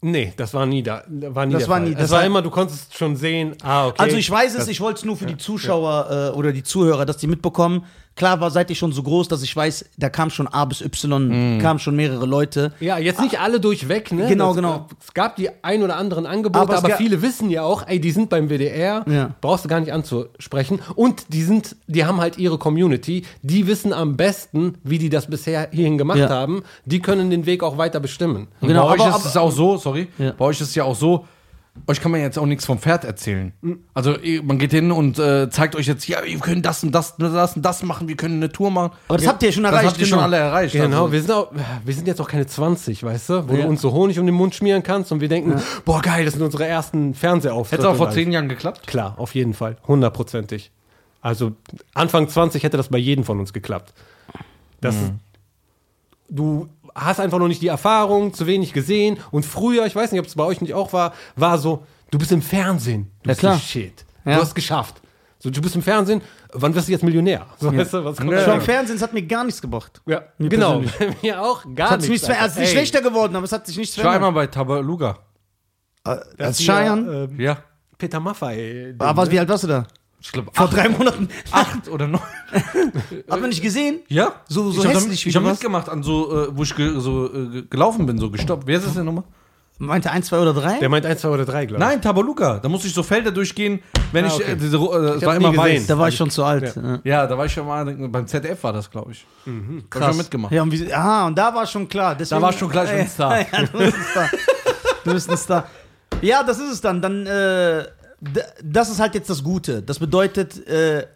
Nee, 0.06 0.34
das 0.36 0.52
war 0.52 0.66
nie 0.66 0.82
da. 0.82 1.02
War 1.08 1.46
nie 1.46 1.54
Das 1.54 1.66
war 1.66 1.80
nie- 1.80 1.92
Das 1.92 2.02
das 2.02 2.10
war 2.10 2.24
immer, 2.26 2.42
du 2.42 2.50
konntest 2.50 2.94
schon 2.94 3.16
sehen, 3.16 3.56
ah, 3.62 3.86
okay. 3.86 4.02
Also 4.02 4.16
ich 4.18 4.30
weiß 4.30 4.54
es, 4.54 4.68
ich 4.68 4.78
wollte 4.82 4.98
es 4.98 5.04
nur 5.06 5.16
für 5.16 5.24
die 5.24 5.38
Zuschauer 5.38 6.30
äh, 6.34 6.36
oder 6.36 6.52
die 6.52 6.62
Zuhörer, 6.62 7.06
dass 7.06 7.16
die 7.16 7.26
mitbekommen. 7.26 7.86
Klar 8.16 8.40
war, 8.40 8.50
seid 8.52 8.70
ihr 8.70 8.76
schon 8.76 8.92
so 8.92 9.02
groß, 9.02 9.26
dass 9.26 9.42
ich 9.42 9.54
weiß, 9.56 9.86
da 9.98 10.08
kam 10.08 10.30
schon 10.30 10.46
A 10.46 10.64
bis 10.66 10.80
Y, 10.80 11.58
kamen 11.60 11.80
schon 11.80 11.96
mehrere 11.96 12.26
Leute. 12.26 12.72
Ja, 12.78 12.96
jetzt 12.98 13.20
nicht 13.20 13.40
alle 13.40 13.58
durchweg, 13.58 14.12
ne? 14.12 14.28
Genau, 14.28 14.48
Das- 14.48 14.56
genau. 14.56 14.86
Es 15.04 15.12
gab 15.14 15.34
die 15.34 15.50
ein 15.64 15.82
oder 15.82 15.96
anderen 15.96 16.24
Angebote, 16.24 16.60
Aber 16.60 16.76
aber, 16.76 16.96
viele 16.96 17.22
wissen 17.22 17.50
ja 17.50 17.62
auch, 17.64 17.86
ey, 17.88 17.98
die 18.00 18.12
sind 18.12 18.30
beim 18.30 18.48
WDR, 18.48 19.04
Ja. 19.10 19.30
brauchst 19.40 19.64
du 19.64 19.68
gar 19.68 19.80
nicht 19.80 19.92
anzusprechen. 19.92 20.78
Und 20.94 21.32
die 21.32 21.42
sind, 21.42 21.74
die 21.88 22.04
haben 22.04 22.20
halt 22.20 22.38
ihre 22.38 22.56
Community, 22.58 23.24
die 23.42 23.66
wissen 23.66 23.92
am 23.92 24.16
besten, 24.16 24.76
wie 24.84 24.98
die 24.98 25.08
das 25.10 25.26
bisher 25.26 25.68
hierhin 25.72 25.98
gemacht 25.98 26.18
Ja. 26.18 26.28
haben. 26.28 26.62
Die 26.84 27.00
können 27.00 27.30
den 27.30 27.46
Weg 27.46 27.64
auch 27.64 27.78
weiter 27.78 27.98
bestimmen. 27.98 28.46
Und 28.60 28.68
Genau, 28.68 28.86
bei 28.86 28.94
euch 28.94 29.00
aber- 29.00 29.16
ist 29.16 29.24
es 29.24 29.36
auch 29.36 29.50
so, 29.50 29.76
sorry, 29.76 30.06
Ja. 30.18 30.32
bei 30.38 30.44
euch 30.44 30.60
ist 30.60 30.68
es 30.68 30.74
ja 30.76 30.84
auch 30.84 30.94
so, 30.94 31.26
euch 31.86 32.00
kann 32.00 32.12
man 32.12 32.20
jetzt 32.20 32.38
auch 32.38 32.46
nichts 32.46 32.64
vom 32.64 32.78
Pferd 32.78 33.04
erzählen. 33.04 33.52
Also 33.92 34.16
man 34.42 34.58
geht 34.58 34.70
hin 34.70 34.90
und 34.90 35.18
äh, 35.18 35.50
zeigt 35.50 35.76
euch 35.76 35.86
jetzt, 35.86 36.06
ja, 36.06 36.24
wir 36.24 36.38
können 36.38 36.62
das 36.62 36.82
und 36.82 36.92
das 36.92 37.12
und 37.12 37.32
das 37.32 37.56
und 37.56 37.62
das 37.62 37.82
machen, 37.82 38.08
wir 38.08 38.16
können 38.16 38.36
eine 38.36 38.50
Tour 38.50 38.70
machen. 38.70 38.92
Aber 39.08 39.18
das 39.18 39.26
habt 39.26 39.42
ihr 39.42 39.48
ja 39.48 39.52
schon 39.52 39.64
das 39.64 39.72
erreicht, 39.72 39.88
habt 39.88 39.98
ihr 39.98 40.04
genau. 40.04 40.16
schon 40.16 40.24
alle 40.24 40.36
erreicht. 40.36 40.72
Genau, 40.72 41.02
also. 41.02 41.12
wir, 41.12 41.20
sind 41.20 41.30
auch, 41.32 41.52
wir 41.84 41.94
sind 41.94 42.06
jetzt 42.06 42.20
auch 42.20 42.28
keine 42.28 42.46
20, 42.46 43.02
weißt 43.02 43.28
du, 43.28 43.48
wo 43.48 43.54
Ja. 43.54 43.62
du 43.62 43.68
uns 43.68 43.82
so 43.82 43.92
Honig 43.92 44.18
um 44.18 44.26
den 44.26 44.34
Mund 44.34 44.54
schmieren 44.54 44.82
kannst 44.82 45.12
und 45.12 45.20
wir 45.20 45.28
denken, 45.28 45.60
boah, 45.84 46.00
geil, 46.00 46.24
das 46.24 46.34
sind 46.34 46.42
unsere 46.42 46.66
ersten 46.66 47.12
Fernsehauftritte. 47.14 47.82
Hätte 47.82 47.92
es 47.92 48.00
auch 48.00 48.04
vor 48.04 48.10
zehn 48.12 48.32
Jahren 48.32 48.48
geklappt? 48.48 48.86
Klar, 48.86 49.14
auf 49.18 49.34
jeden 49.34 49.52
Fall. 49.52 49.76
Hundertprozentig. 49.86 50.70
Also 51.20 51.52
Anfang 51.92 52.28
20 52.28 52.62
hätte 52.62 52.76
das 52.76 52.88
bei 52.88 52.98
jedem 52.98 53.24
von 53.24 53.40
uns 53.40 53.52
geklappt. 53.52 53.92
Das 54.80 54.94
ist, 54.94 55.12
du 56.28 56.68
hast 56.94 57.20
einfach 57.20 57.38
noch 57.38 57.48
nicht 57.48 57.62
die 57.62 57.68
Erfahrung, 57.68 58.32
zu 58.34 58.46
wenig 58.46 58.72
gesehen. 58.72 59.18
Und 59.30 59.44
früher, 59.46 59.86
ich 59.86 59.94
weiß 59.96 60.12
nicht, 60.12 60.20
ob 60.20 60.26
es 60.26 60.34
bei 60.34 60.44
euch 60.44 60.60
nicht 60.60 60.74
auch 60.74 60.92
war, 60.92 61.12
war 61.36 61.58
so, 61.58 61.84
du 62.10 62.18
bist 62.18 62.32
im 62.32 62.42
Fernsehen. 62.42 63.10
Du 63.22 63.28
Ja, 63.28 63.32
bist 63.32 63.40
klar. 63.40 63.58
Shit. 63.58 64.04
Ja. 64.24 64.34
Du 64.36 64.40
hast 64.40 64.48
es 64.48 64.54
geschafft. 64.54 65.00
So, 65.38 65.50
du 65.50 65.60
bist 65.60 65.74
im 65.76 65.82
Fernsehen, 65.82 66.22
wann 66.54 66.74
wirst 66.74 66.88
du 66.88 66.92
jetzt 66.92 67.02
Millionär? 67.04 67.46
So, 67.60 67.76
weißt 67.76 67.92
du, 67.92 68.04
was 68.04 68.16
kommt 68.16 68.30
Schon 68.30 68.38
da? 68.46 68.54
im 68.54 68.60
Fernsehen, 68.62 68.96
es 68.96 69.02
hat 69.02 69.12
mir 69.12 69.20
gar 69.22 69.44
nichts 69.44 69.60
gebracht. 69.60 70.00
Ja, 70.06 70.22
Mir 70.38 70.48
genau. 70.48 70.80
persönlich. 70.80 71.16
Mir 71.22 71.42
auch 71.42 71.62
gar 71.74 71.86
Es 71.88 71.92
hat 71.92 72.00
nichts 72.08 72.28
es 72.28 72.46
ist 72.52 72.58
nicht 72.58 72.70
schlechter 72.70 73.02
geworden, 73.02 73.36
aber 73.36 73.44
es 73.44 73.52
hat 73.52 73.66
sich 73.66 73.76
nichts 73.76 73.94
Ich 73.98 74.02
war 74.02 74.12
einmal 74.14 74.32
verändert. 74.32 74.52
bei 74.54 74.58
Tabaluga. 74.58 75.18
Als 76.04 76.26
das 76.38 76.58
hier, 76.58 76.74
Cheyenne. 76.74 77.28
äh, 77.38 77.42
Ja. 77.42 77.58
Peter 77.98 78.20
Maffay. 78.20 78.94
Aber 78.98 79.22
was, 79.22 79.30
wie 79.30 79.38
alt 79.38 79.48
warst 79.48 79.64
du 79.64 79.68
da? 79.68 79.86
Ich 80.26 80.32
glaube, 80.32 80.50
Vor 80.54 80.68
drei 80.68 80.88
Monaten. 80.88 81.28
acht 81.52 81.86
oder 81.88 82.06
neun. 82.08 82.20
Hat 83.30 83.40
man 83.40 83.50
nicht 83.50 83.60
gesehen? 83.62 84.00
Ja. 84.08 84.32
So- 84.48 84.70
so 84.70 84.80
ich 84.80 84.86
hab 84.88 84.94
hässlich, 84.94 85.20
da, 85.20 85.24
wie 85.26 85.28
Ich 85.28 85.36
habe 85.36 85.46
mitgemacht, 85.50 85.88
an 85.90 86.02
so, 86.02 86.44
äh, 86.44 86.48
wo 86.56 86.62
ich 86.62 86.74
ge, 86.74 86.98
so 86.98 87.26
äh, 87.26 87.46
ge- 87.48 87.64
gelaufen 87.68 88.06
bin, 88.06 88.16
so 88.18 88.30
gestoppt. 88.30 88.66
Wer 88.66 88.78
ist 88.78 88.86
das 88.86 88.94
denn 88.94 89.04
nochmal? 89.04 89.24
Meinte 89.78 90.10
1, 90.10 90.26
2 90.28 90.38
oder 90.38 90.54
3? 90.54 90.78
Der 90.78 90.88
meint 90.88 91.04
1, 91.04 91.20
2 91.20 91.28
oder 91.28 91.44
3, 91.44 91.66
glaube 91.66 91.82
ich. 91.82 91.88
Nein, 91.88 92.00
Tabaluga. 92.00 92.58
Da 92.58 92.68
musste 92.70 92.86
ich 92.88 92.94
so 92.94 93.02
Felder 93.02 93.32
durchgehen, 93.32 93.80
wenn 94.12 94.24
Ah, 94.24 94.28
ich, 94.28 94.34
okay. 94.34 94.52
äh, 94.52 94.56
diese, 94.56 94.76
äh, 94.76 94.80
es 94.80 95.16
Ich 95.20 95.26
war 95.26 95.34
hab 95.34 95.40
immer 95.42 95.56
weiß. 95.56 95.86
Da 95.88 95.98
war 95.98 96.08
ich 96.08 96.16
schon 96.16 96.30
zu 96.30 96.42
alt. 96.44 96.74
Ja. 96.76 97.00
Ja, 97.04 97.26
da 97.26 97.36
war 97.36 97.44
ich 97.46 97.52
schon 97.52 97.66
mal, 97.66 97.84
beim 97.84 98.26
ZDF 98.26 98.62
war 98.62 98.72
das, 98.72 98.90
glaube 98.90 99.12
ich. 99.12 99.26
Mhm. 99.44 99.84
Krass. 99.90 100.06
schon 100.08 100.16
mitgemacht. 100.16 100.52
Ja, 100.52 100.62
und 100.62 100.70
wie, 100.72 100.90
aha, 100.92 101.26
und 101.26 101.36
da 101.36 101.52
war 101.54 101.66
schon 101.66 101.86
klar. 101.88 102.14
Deswegen, 102.14 102.40
Da 102.40 102.46
war 102.46 102.52
schon 102.52 102.70
klar, 102.70 102.84
ich 102.84 102.90
bin 102.92 103.00
ein 103.00 103.08
Star. 103.10 103.38
Ja, 103.40 103.46
du 103.66 103.78
bist 103.78 103.94
ein 103.96 104.04
Star. 104.10 104.30
du 105.04 105.12
bist 105.12 105.30
ein 105.30 105.36
Star. 105.36 105.66
Ja, 106.22 106.42
das 106.44 106.58
ist 106.60 106.70
es 106.72 106.80
dann. 106.80 107.02
Dann, 107.02 107.26
äh, 107.26 107.84
das 108.62 108.90
ist 108.90 109.00
halt 109.00 109.14
jetzt 109.14 109.30
das 109.30 109.42
Gute. 109.42 109.82
Das 109.82 109.98
bedeutet, 109.98 110.66
äh, 110.66 111.06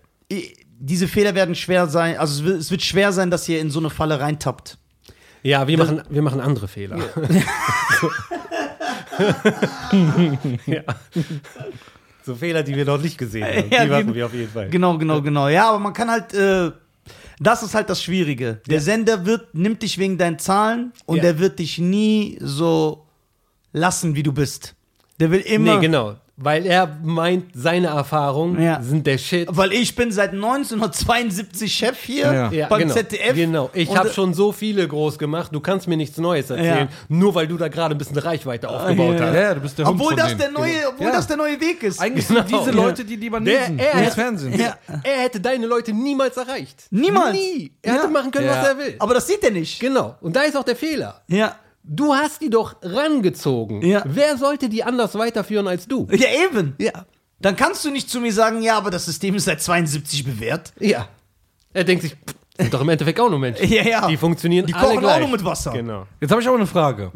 diese 0.78 1.08
Fehler 1.08 1.34
werden 1.34 1.54
schwer 1.54 1.86
sein. 1.88 2.16
Also 2.18 2.46
es 2.46 2.70
wird, 2.70 2.82
schwer 2.82 3.12
sein, 3.12 3.30
dass 3.30 3.48
ihr 3.48 3.60
in 3.60 3.70
so 3.70 3.78
eine 3.80 3.90
Falle 3.90 4.20
reintappt. 4.20 4.78
Ja, 5.42 5.66
wir 5.66 5.78
machen, 5.78 6.02
wir 6.08 6.22
machen 6.22 6.40
andere 6.40 6.68
Fehler. 6.68 6.98
ja. 10.66 10.82
So 12.24 12.34
Fehler, 12.34 12.62
die 12.62 12.76
wir 12.76 12.84
noch 12.84 13.00
nicht 13.00 13.16
gesehen 13.16 13.44
haben. 13.46 13.70
Ja, 13.70 13.84
die 13.84 13.90
machen 13.90 14.14
wir 14.14 14.26
auf 14.26 14.34
jeden 14.34 14.50
Fall. 14.50 14.68
Genau, 14.68 14.98
genau, 14.98 15.22
genau. 15.22 15.48
Ja, 15.48 15.70
aber 15.70 15.78
man 15.78 15.92
kann 15.92 16.10
halt, 16.10 16.34
äh, 16.34 16.70
das 17.40 17.62
ist 17.62 17.74
halt 17.74 17.88
das 17.88 18.02
Schwierige. 18.02 18.60
Der 18.68 18.80
Sender 18.80 19.24
wird, 19.24 19.54
nimmt 19.54 19.82
dich 19.82 19.98
wegen 19.98 20.18
deinen 20.18 20.38
Zahlen 20.38 20.92
und 21.06 21.16
Ja. 21.16 21.22
der 21.22 21.38
wird 21.38 21.58
dich 21.58 21.78
nie 21.78 22.36
so 22.40 23.06
lassen, 23.72 24.14
wie 24.14 24.22
du 24.22 24.32
bist. 24.32 24.74
Der 25.20 25.30
will 25.30 25.40
immer. 25.40 25.76
Nee, 25.76 25.80
genau. 25.80 26.16
Weil 26.40 26.66
er 26.66 26.86
meint, 27.02 27.46
seine 27.54 27.88
Erfahrungen 27.88 28.62
Ja. 28.62 28.80
sind 28.80 29.06
der 29.08 29.18
Shit. 29.18 29.48
Weil 29.50 29.72
ich 29.72 29.96
bin 29.96 30.12
seit 30.12 30.32
1972 30.32 31.72
Chef 31.72 31.98
hier 32.02 32.32
Ja. 32.32 32.50
Ja, 32.52 32.66
beim 32.68 32.80
genau. 32.82 32.94
ZDF. 32.94 33.34
Genau. 33.34 33.70
Ich 33.72 33.94
habe 33.96 34.10
schon 34.10 34.34
so 34.34 34.52
viele 34.52 34.86
groß 34.86 35.18
gemacht. 35.18 35.50
Du 35.52 35.60
kannst 35.60 35.88
mir 35.88 35.96
nichts 35.96 36.16
Neues 36.18 36.50
erzählen, 36.50 36.88
Ja. 36.90 36.96
nur 37.08 37.34
weil 37.34 37.48
du 37.48 37.56
da 37.56 37.66
gerade 37.68 37.94
ein 37.94 37.98
bisschen 37.98 38.18
Reichweite 38.18 38.68
aufgebaut 38.68 39.18
ja. 39.18 39.26
hast. 39.26 39.34
Ja, 39.34 39.54
du 39.54 39.60
bist 39.60 39.78
der 39.78 39.86
Hund 39.86 39.94
Obwohl 40.00 40.10
von 40.10 40.16
das 40.18 40.28
denen. 40.28 40.38
der 40.38 40.50
neue, 40.52 40.88
obwohl 40.88 41.06
Ja. 41.06 41.12
das 41.12 41.26
der 41.26 41.36
neue 41.36 41.60
Weg 41.60 41.82
ist. 41.82 42.00
Eigentlich 42.00 42.28
Genau. 42.28 42.40
sind 42.46 42.50
diese. 42.60 42.70
Leute 42.70 43.04
die 43.04 43.16
Libanesen 43.16 43.76
Der- 43.76 43.94
er- 43.94 44.04
des 44.04 44.14
Fernsehens. 44.14 44.60
Ja. 44.60 44.76
Er 45.02 45.22
hätte 45.22 45.40
deine 45.40 45.66
Leute 45.66 45.92
niemals 45.92 46.36
erreicht. 46.36 46.84
Niemals. 46.90 47.32
Nie. 47.34 47.72
Er 47.82 47.94
hätte 47.94 48.08
machen 48.08 48.30
können, 48.30 48.46
Ja. 48.46 48.52
was 48.62 48.68
er 48.68 48.78
will. 48.78 48.94
Aber 49.00 49.14
das 49.14 49.26
sieht 49.26 49.42
er 49.42 49.50
nicht. 49.50 49.80
Genau. 49.80 50.14
Und 50.20 50.36
da 50.36 50.42
ist 50.42 50.56
auch 50.56 50.64
der 50.64 50.76
Fehler. 50.76 51.20
Ja. 51.26 51.56
Du 51.90 52.12
hast 52.12 52.42
die 52.42 52.50
doch 52.50 52.76
rangezogen. 52.82 53.80
Ja. 53.82 54.02
Wer 54.06 54.36
sollte 54.36 54.68
die 54.68 54.84
anders 54.84 55.14
weiterführen 55.14 55.66
als 55.66 55.88
du? 55.88 56.06
Ja, 56.10 56.28
eben. 56.46 56.74
Ja. 56.78 57.06
Dann 57.40 57.56
kannst 57.56 57.84
du 57.84 57.90
nicht 57.90 58.10
zu 58.10 58.20
mir 58.20 58.32
sagen, 58.32 58.60
ja, 58.60 58.76
aber 58.76 58.90
das 58.90 59.06
System 59.06 59.34
ist 59.34 59.44
seit 59.44 59.62
72 59.62 60.24
bewährt. 60.24 60.74
Ja. 60.78 61.08
Er 61.72 61.84
denkt 61.84 62.02
sich, 62.02 62.12
pff, 62.12 62.34
sind 62.58 62.74
doch 62.74 62.82
im 62.82 62.88
Endeffekt 62.90 63.18
auch 63.20 63.30
nur 63.30 63.38
Menschen. 63.38 63.66
Ja, 63.72 63.82
ja. 63.82 64.06
Die 64.06 64.18
funktionieren 64.18 64.66
Die 64.66 64.74
alle 64.74 64.96
kochen 64.96 65.06
auch 65.06 65.18
nur 65.20 65.28
mit 65.28 65.44
Wasser. 65.44 65.72
Genau. 65.72 66.06
Jetzt 66.20 66.30
habe 66.30 66.42
ich 66.42 66.48
aber 66.48 66.56
eine 66.56 66.66
Frage. 66.66 67.10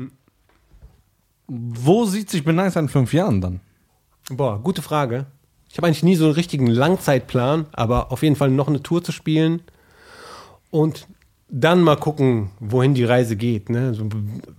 Wo 1.49 2.07
sieht 2.07 2.31
sich 2.31 2.45
Ben 2.45 2.57
Nice 2.57 2.77
in 2.77 2.89
fünf 2.89 3.13
Jahren 3.13 3.41
dann? 3.43 3.61
Boah, 4.31 4.59
gute 4.59 4.81
Frage. 4.81 5.27
Ich 5.69 5.77
habe 5.77 5.87
eigentlich 5.87 6.03
nie 6.03 6.17
so 6.17 6.25
einen 6.27 6.35
richtigen 6.35 6.67
Langzeitplan, 6.67 7.67
aber 7.73 8.13
auf 8.13 8.23
jeden 8.23 8.37
Fall 8.37 8.51
noch 8.51 8.69
eine 8.69 8.83
Tour 8.83 9.03
zu 9.03 9.13
spielen 9.13 9.63
und 10.71 11.09
dann 11.55 11.83
mal 11.83 11.97
gucken, 11.97 12.51
wohin 12.61 12.95
die 12.95 13.05
Reise 13.05 13.37
geht. 13.37 13.69
Ne? 13.69 13.93
So, 13.93 14.09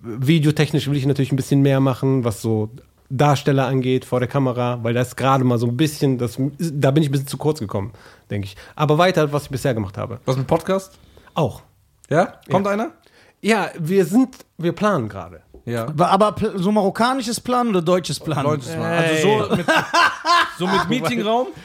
videotechnisch 0.04 0.88
will 0.88 0.96
ich 0.96 1.08
natürlich 1.08 1.32
ein 1.32 1.36
bisschen 1.36 1.62
mehr 1.62 1.80
machen, 1.80 2.24
was 2.24 2.42
so 2.42 2.70
Darsteller 3.10 3.66
angeht 3.66 4.06
vor 4.06 4.20
der 4.20 4.30
Kamera, 4.30 4.84
weil 4.84 4.94
das 4.94 5.16
gerade 5.16 5.44
mal 5.44 5.58
so 5.58 5.68
ein 5.68 5.76
bisschen, 5.76 6.20
das, 6.20 6.38
da 6.60 6.92
bin 6.92 7.02
ich 7.02 7.10
ein 7.10 7.12
bisschen 7.12 7.28
zu 7.28 7.38
kurz 7.38 7.60
gekommen, 7.60 7.94
denke 8.30 8.46
ich. 8.46 8.56
Aber 8.76 9.00
weiter, 9.00 9.34
was 9.34 9.44
ich 9.44 9.50
bisher 9.50 9.74
gemacht 9.74 9.98
habe. 9.98 10.20
Was 10.26 10.38
mit 10.38 10.46
Podcast? 10.46 10.98
Auch. 11.34 11.64
Ja? 12.10 12.36
Kommt 12.50 12.68
einer? 12.68 12.92
Ja, 13.42 13.70
wir 13.78 14.06
sind, 14.06 14.38
wir 14.60 14.72
planen 14.72 15.10
gerade. 15.10 15.42
Ja. 15.66 15.88
Aber 15.98 16.36
so 16.56 16.72
marokkanisches 16.72 17.40
Plan 17.40 17.70
oder 17.70 17.82
deutsches 17.82 18.20
Plan? 18.20 18.44
Deutsches 18.46 18.76
Mal. 18.76 18.98
Also 18.98 19.48
so 19.50 19.56
mit, 19.56 19.66
so 20.58 20.68
mit 20.68 20.90
Meetingraum? 20.90 21.48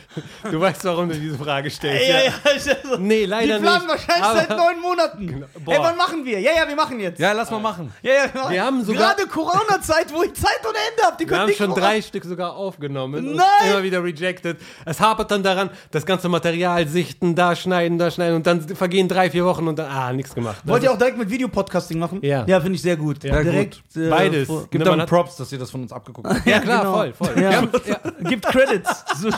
Du 0.51 0.61
weißt, 0.61 0.85
warum 0.85 1.09
du 1.09 1.15
diese 1.15 1.39
Frage 1.39 1.71
stellst. 1.71 2.09
Ja, 2.09 2.21
ja, 2.25 2.33
also, 2.45 2.99
Nee, 2.99 3.25
leider 3.25 3.59
Die 3.59 3.63
planen 3.63 3.87
nicht. 3.87 3.89
wahrscheinlich 4.09 4.25
Aber- 4.25 4.39
seit 4.41 4.51
neun 4.51 4.81
Monaten. 4.83 5.45
Boah. 5.65 5.75
Ey, 5.75 5.79
wann 5.81 5.97
machen 5.97 6.25
wir? 6.25 6.41
Ja, 6.41 6.51
ja, 6.57 6.67
wir 6.69 6.75
machen 6.75 6.99
jetzt. 6.99 7.21
Ja, 7.21 7.31
lass 7.33 7.51
mal 7.53 7.61
machen. 7.61 7.93
ja, 8.03 8.13
ja, 8.13 8.35
wir, 8.35 8.41
machen. 8.41 8.53
Wir 8.53 8.65
haben 8.65 8.85
sogar- 8.85 9.15
Gerade 9.15 9.29
Corona-Zeit, 9.29 10.13
wo 10.13 10.23
ich 10.25 10.35
Zeit 10.35 10.59
ohne 10.65 10.77
Ende 10.91 11.03
habe. 11.05 11.17
Die 11.17 11.21
Wir 11.21 11.27
können 11.29 11.41
haben 11.43 11.47
nicht 11.49 11.59
schon 11.59 11.73
drei 11.75 12.03
Stück 12.03 12.25
sogar 12.25 12.57
aufgenommen. 12.57 13.29
und 13.29 13.37
Nein! 13.37 13.47
Immer 13.71 13.83
wieder 13.85 14.03
rejected. 14.03 14.57
Es 14.85 14.99
hapert 15.01 15.31
dann 15.31 15.43
daran, 15.45 15.71
das 15.93 16.05
ganze 16.05 16.29
Material 16.29 16.89
sichten, 16.89 17.37
da 17.37 17.55
schneiden, 17.55 17.99
da 17.99 18.11
schneiden 18.11 18.37
und 18.37 18.47
dann 18.47 18.61
vergehen 18.63 19.07
drei, 19.07 19.31
vier 19.31 19.45
Wochen 19.45 19.69
und 19.69 19.79
dann, 19.79 19.89
ah, 19.91 20.13
nichts 20.13 20.35
gemacht. 20.35 20.63
Wollt 20.65 20.83
ihr 20.83 20.91
auch 20.93 20.99
direkt 20.99 21.19
mit 21.19 21.31
Videopodcasting 21.31 21.99
machen? 21.99 22.19
Ja. 22.23 22.45
Ja, 22.49 22.61
finde 22.61 22.75
ich 22.75 22.83
sehr 22.83 22.97
gut. 22.97 23.23
Ja, 23.23 23.41
direkt. 23.43 23.81
äh, 23.97 24.09
Beides. 24.09 24.47
vor- 24.49 24.63
Gibt 24.69 24.85
Ne, 24.85 24.97
dann 24.97 25.07
Props, 25.07 25.37
dass 25.37 25.53
ihr 25.53 25.59
das 25.61 25.71
von 25.71 25.83
uns 25.83 25.93
abgeguckt 25.93 26.27
habt. 26.29 26.45
Ja, 26.47 26.59
klar, 26.61 26.81
genau. 26.81 26.95
voll, 26.95 27.13
voll. 27.13 27.31
Ja. 27.41 27.51
Wir 27.51 27.57
haben, 27.59 27.71
ja, 27.87 27.97
Gibt 28.29 28.47
Credits. 28.83 29.05
So, 29.21 29.31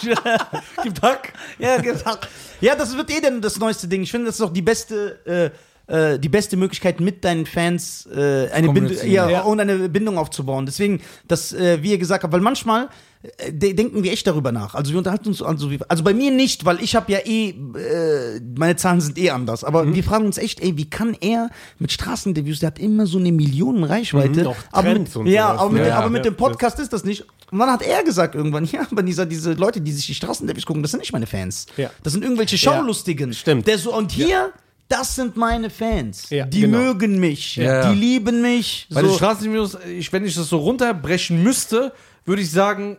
Gibt 0.83 1.03
Hack. 1.03 1.33
ja, 1.59 1.79
gibt 1.79 2.05
Hack. 2.05 2.29
ja, 2.61 2.75
das 2.75 2.97
wird 2.97 3.11
eh 3.11 3.21
dann 3.21 3.41
das 3.41 3.59
neueste 3.59 3.89
Ding. 3.89 4.03
Ich 4.03 4.11
finde, 4.11 4.27
das 4.27 4.37
ist 4.37 4.41
auch 4.43 4.53
die 4.53 4.63
beste, 4.63 5.53
äh, 5.89 6.13
äh, 6.15 6.19
die 6.19 6.29
beste 6.29 6.57
Möglichkeit, 6.57 7.01
mit 7.01 7.25
deinen 7.25 7.47
Fans 7.47 8.07
äh, 8.15 8.49
eine 8.51 8.73
Bindung, 8.73 8.97
ja, 9.07 9.29
Ja. 9.29 9.41
und 9.43 9.61
eine 9.61 9.89
Bindung 9.89 10.19
aufzubauen. 10.19 10.67
Deswegen, 10.67 11.01
das, 11.27 11.53
äh, 11.53 11.83
wie 11.83 11.91
ihr 11.93 11.99
gesagt 11.99 12.23
habt, 12.25 12.33
weil 12.33 12.41
manchmal 12.41 12.89
denken 13.51 14.03
wir 14.03 14.13
echt 14.13 14.27
darüber 14.27 14.51
nach. 14.51 14.75
Also 14.75 14.93
wir 14.93 14.99
unterhalten 14.99 15.29
uns, 15.29 15.43
also, 15.43 15.71
wie- 15.71 15.79
also 15.89 16.03
bei 16.03 16.15
mir 16.15 16.31
nicht, 16.31 16.65
weil 16.65 16.83
ich 16.83 16.97
habe 16.97 17.13
ja 17.13 17.19
eh, 17.25 17.51
äh, 17.51 18.41
meine 18.57 18.77
Zahlen 18.77 19.01
sind 19.03 19.19
eh 19.19 19.31
anders. 19.31 19.63
Aber 19.63 19.85
Mhm. 19.85 19.95
wir 19.95 20.05
fragen 20.05 20.25
uns 20.25 20.39
echt, 20.39 20.61
ey, 20.61 20.77
wie 20.79 20.89
kann 20.89 21.15
er 21.21 21.51
mit 21.79 21.93
Straßeninterviews, 21.93 22.61
der 22.61 22.69
hat 22.69 22.79
immer 22.79 23.07
so 23.07 23.19
eine 23.19 23.31
Millionen 23.33 23.85
Reichweite. 23.85 24.41
Mhm, 24.41 24.47
auch 24.47 24.57
aber 24.73 24.95
mit, 24.95 25.15
ja, 25.27 25.49
aber 25.49 25.71
mit, 25.71 25.83
ne? 25.83 25.89
dem- 25.89 25.93
aber 25.95 26.03
Ja, 26.05 26.09
mit 26.09 26.25
ja, 26.25 26.31
dem 26.31 26.37
Podcast 26.37 26.79
ist 26.79 26.93
das 26.95 27.05
nicht. 27.05 27.25
Und 27.51 27.59
dann 27.59 27.71
hat 27.71 27.83
er 27.83 28.03
gesagt 28.05 28.35
irgendwann, 28.35 28.65
ja, 28.73 28.87
aber 28.91 29.03
dieser, 29.03 29.27
diese 29.27 29.53
Leute, 29.53 29.81
die 29.83 29.93
sich 29.93 30.07
die 30.07 30.15
Straßeninterviews 30.15 30.65
gucken, 30.65 30.83
das 30.83 30.93
sind 30.93 31.01
nicht 31.01 31.13
meine 31.13 31.27
Fans. 31.27 31.67
Ja. 31.77 31.91
Das 32.03 32.15
sind 32.15 32.23
irgendwelche 32.25 32.57
Schaulustigen. 32.57 33.35
stimmt. 33.35 33.67
Der 33.67 33.77
so, 33.77 33.95
und 33.95 34.13
hier, 34.13 34.53
das 34.89 35.15
sind 35.15 35.37
meine 35.37 35.69
Fans. 35.69 36.31
Ja, 36.31 36.47
die 36.47 36.63
genau. 36.63 36.79
mögen 36.79 37.21
mich. 37.21 37.57
Ja. 37.57 37.93
Die 37.93 37.99
lieben 38.01 38.41
mich. 38.41 38.87
Bei 38.91 39.03
den 39.03 39.11
So. 39.11 39.17
Straßenvideos, 39.17 39.77
ich, 39.99 40.11
wenn 40.13 40.25
ich 40.25 40.35
das 40.35 40.49
so 40.49 40.57
runterbrechen 40.57 41.43
müsste, 41.43 41.93
würde 42.25 42.43
ich 42.43 42.51
sagen, 42.51 42.97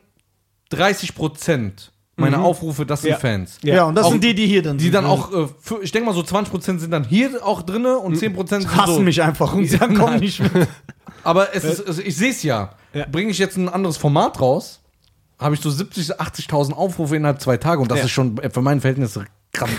30 0.72 1.15
Prozent 1.15 1.91
meiner 2.18 2.41
Aufrufe, 2.41 2.85
das 2.85 3.02
sind 3.02 3.11
Ja. 3.11 3.18
Fans. 3.18 3.57
Ja, 3.64 3.84
und 3.85 3.95
das 3.95 4.06
Auch- 4.06 4.11
sind 4.11 4.23
die, 4.23 4.35
die 4.35 4.45
hier 4.45 4.61
dann 4.61 4.77
Die 4.77 4.85
sind. 4.85 4.93
dann 4.93 5.06
auch, 5.06 5.31
äh, 5.34 5.48
für, 5.60 5.81
ich 5.81 5.91
denke 5.91 6.07
mal 6.07 6.14
so 6.14 6.22
20 6.22 6.52
Prozent 6.52 6.80
sind 6.81 6.91
dann 6.91 7.03
hier 7.03 7.43
auch 7.43 7.64
drinne 7.64 7.98
und 7.98 8.15
10 8.15 8.34
Prozent 8.34 8.64
sind 8.64 8.76
hassen 8.76 8.95
so. 8.95 8.99
mich 9.02 9.22
einfach 9.23 9.53
und 9.53 9.65
sagen, 9.69 9.95
komm 9.98 10.18
nicht 10.18 10.39
mit. 10.39 10.68
Aber 11.23 11.56
es 11.56 11.64
ist, 11.64 11.88
also 11.88 12.02
ich 12.02 12.15
sehe 12.15 12.30
es 12.31 12.43
ja. 12.43 12.72
Ja. 12.93 13.06
Bringe 13.11 13.31
ich 13.31 13.38
jetzt 13.39 13.56
ein 13.57 13.69
anderes 13.69 13.98
Format 13.98 14.39
raus, 14.41 14.81
habe 15.39 15.56
ich 15.56 15.61
so 15.61 15.69
70.000, 15.69 16.18
80.000 16.18 16.73
Aufrufe 16.73 17.15
innerhalb 17.15 17.41
zwei 17.41 17.57
Tage 17.57 17.81
und 17.81 17.89
das 17.89 17.99
Ja. 17.99 18.06
ist 18.06 18.11
schon 18.11 18.38
äh, 18.39 18.49
für 18.52 18.61
mein 18.61 18.81
Verhältnis 18.81 19.19
krass. 19.53 19.69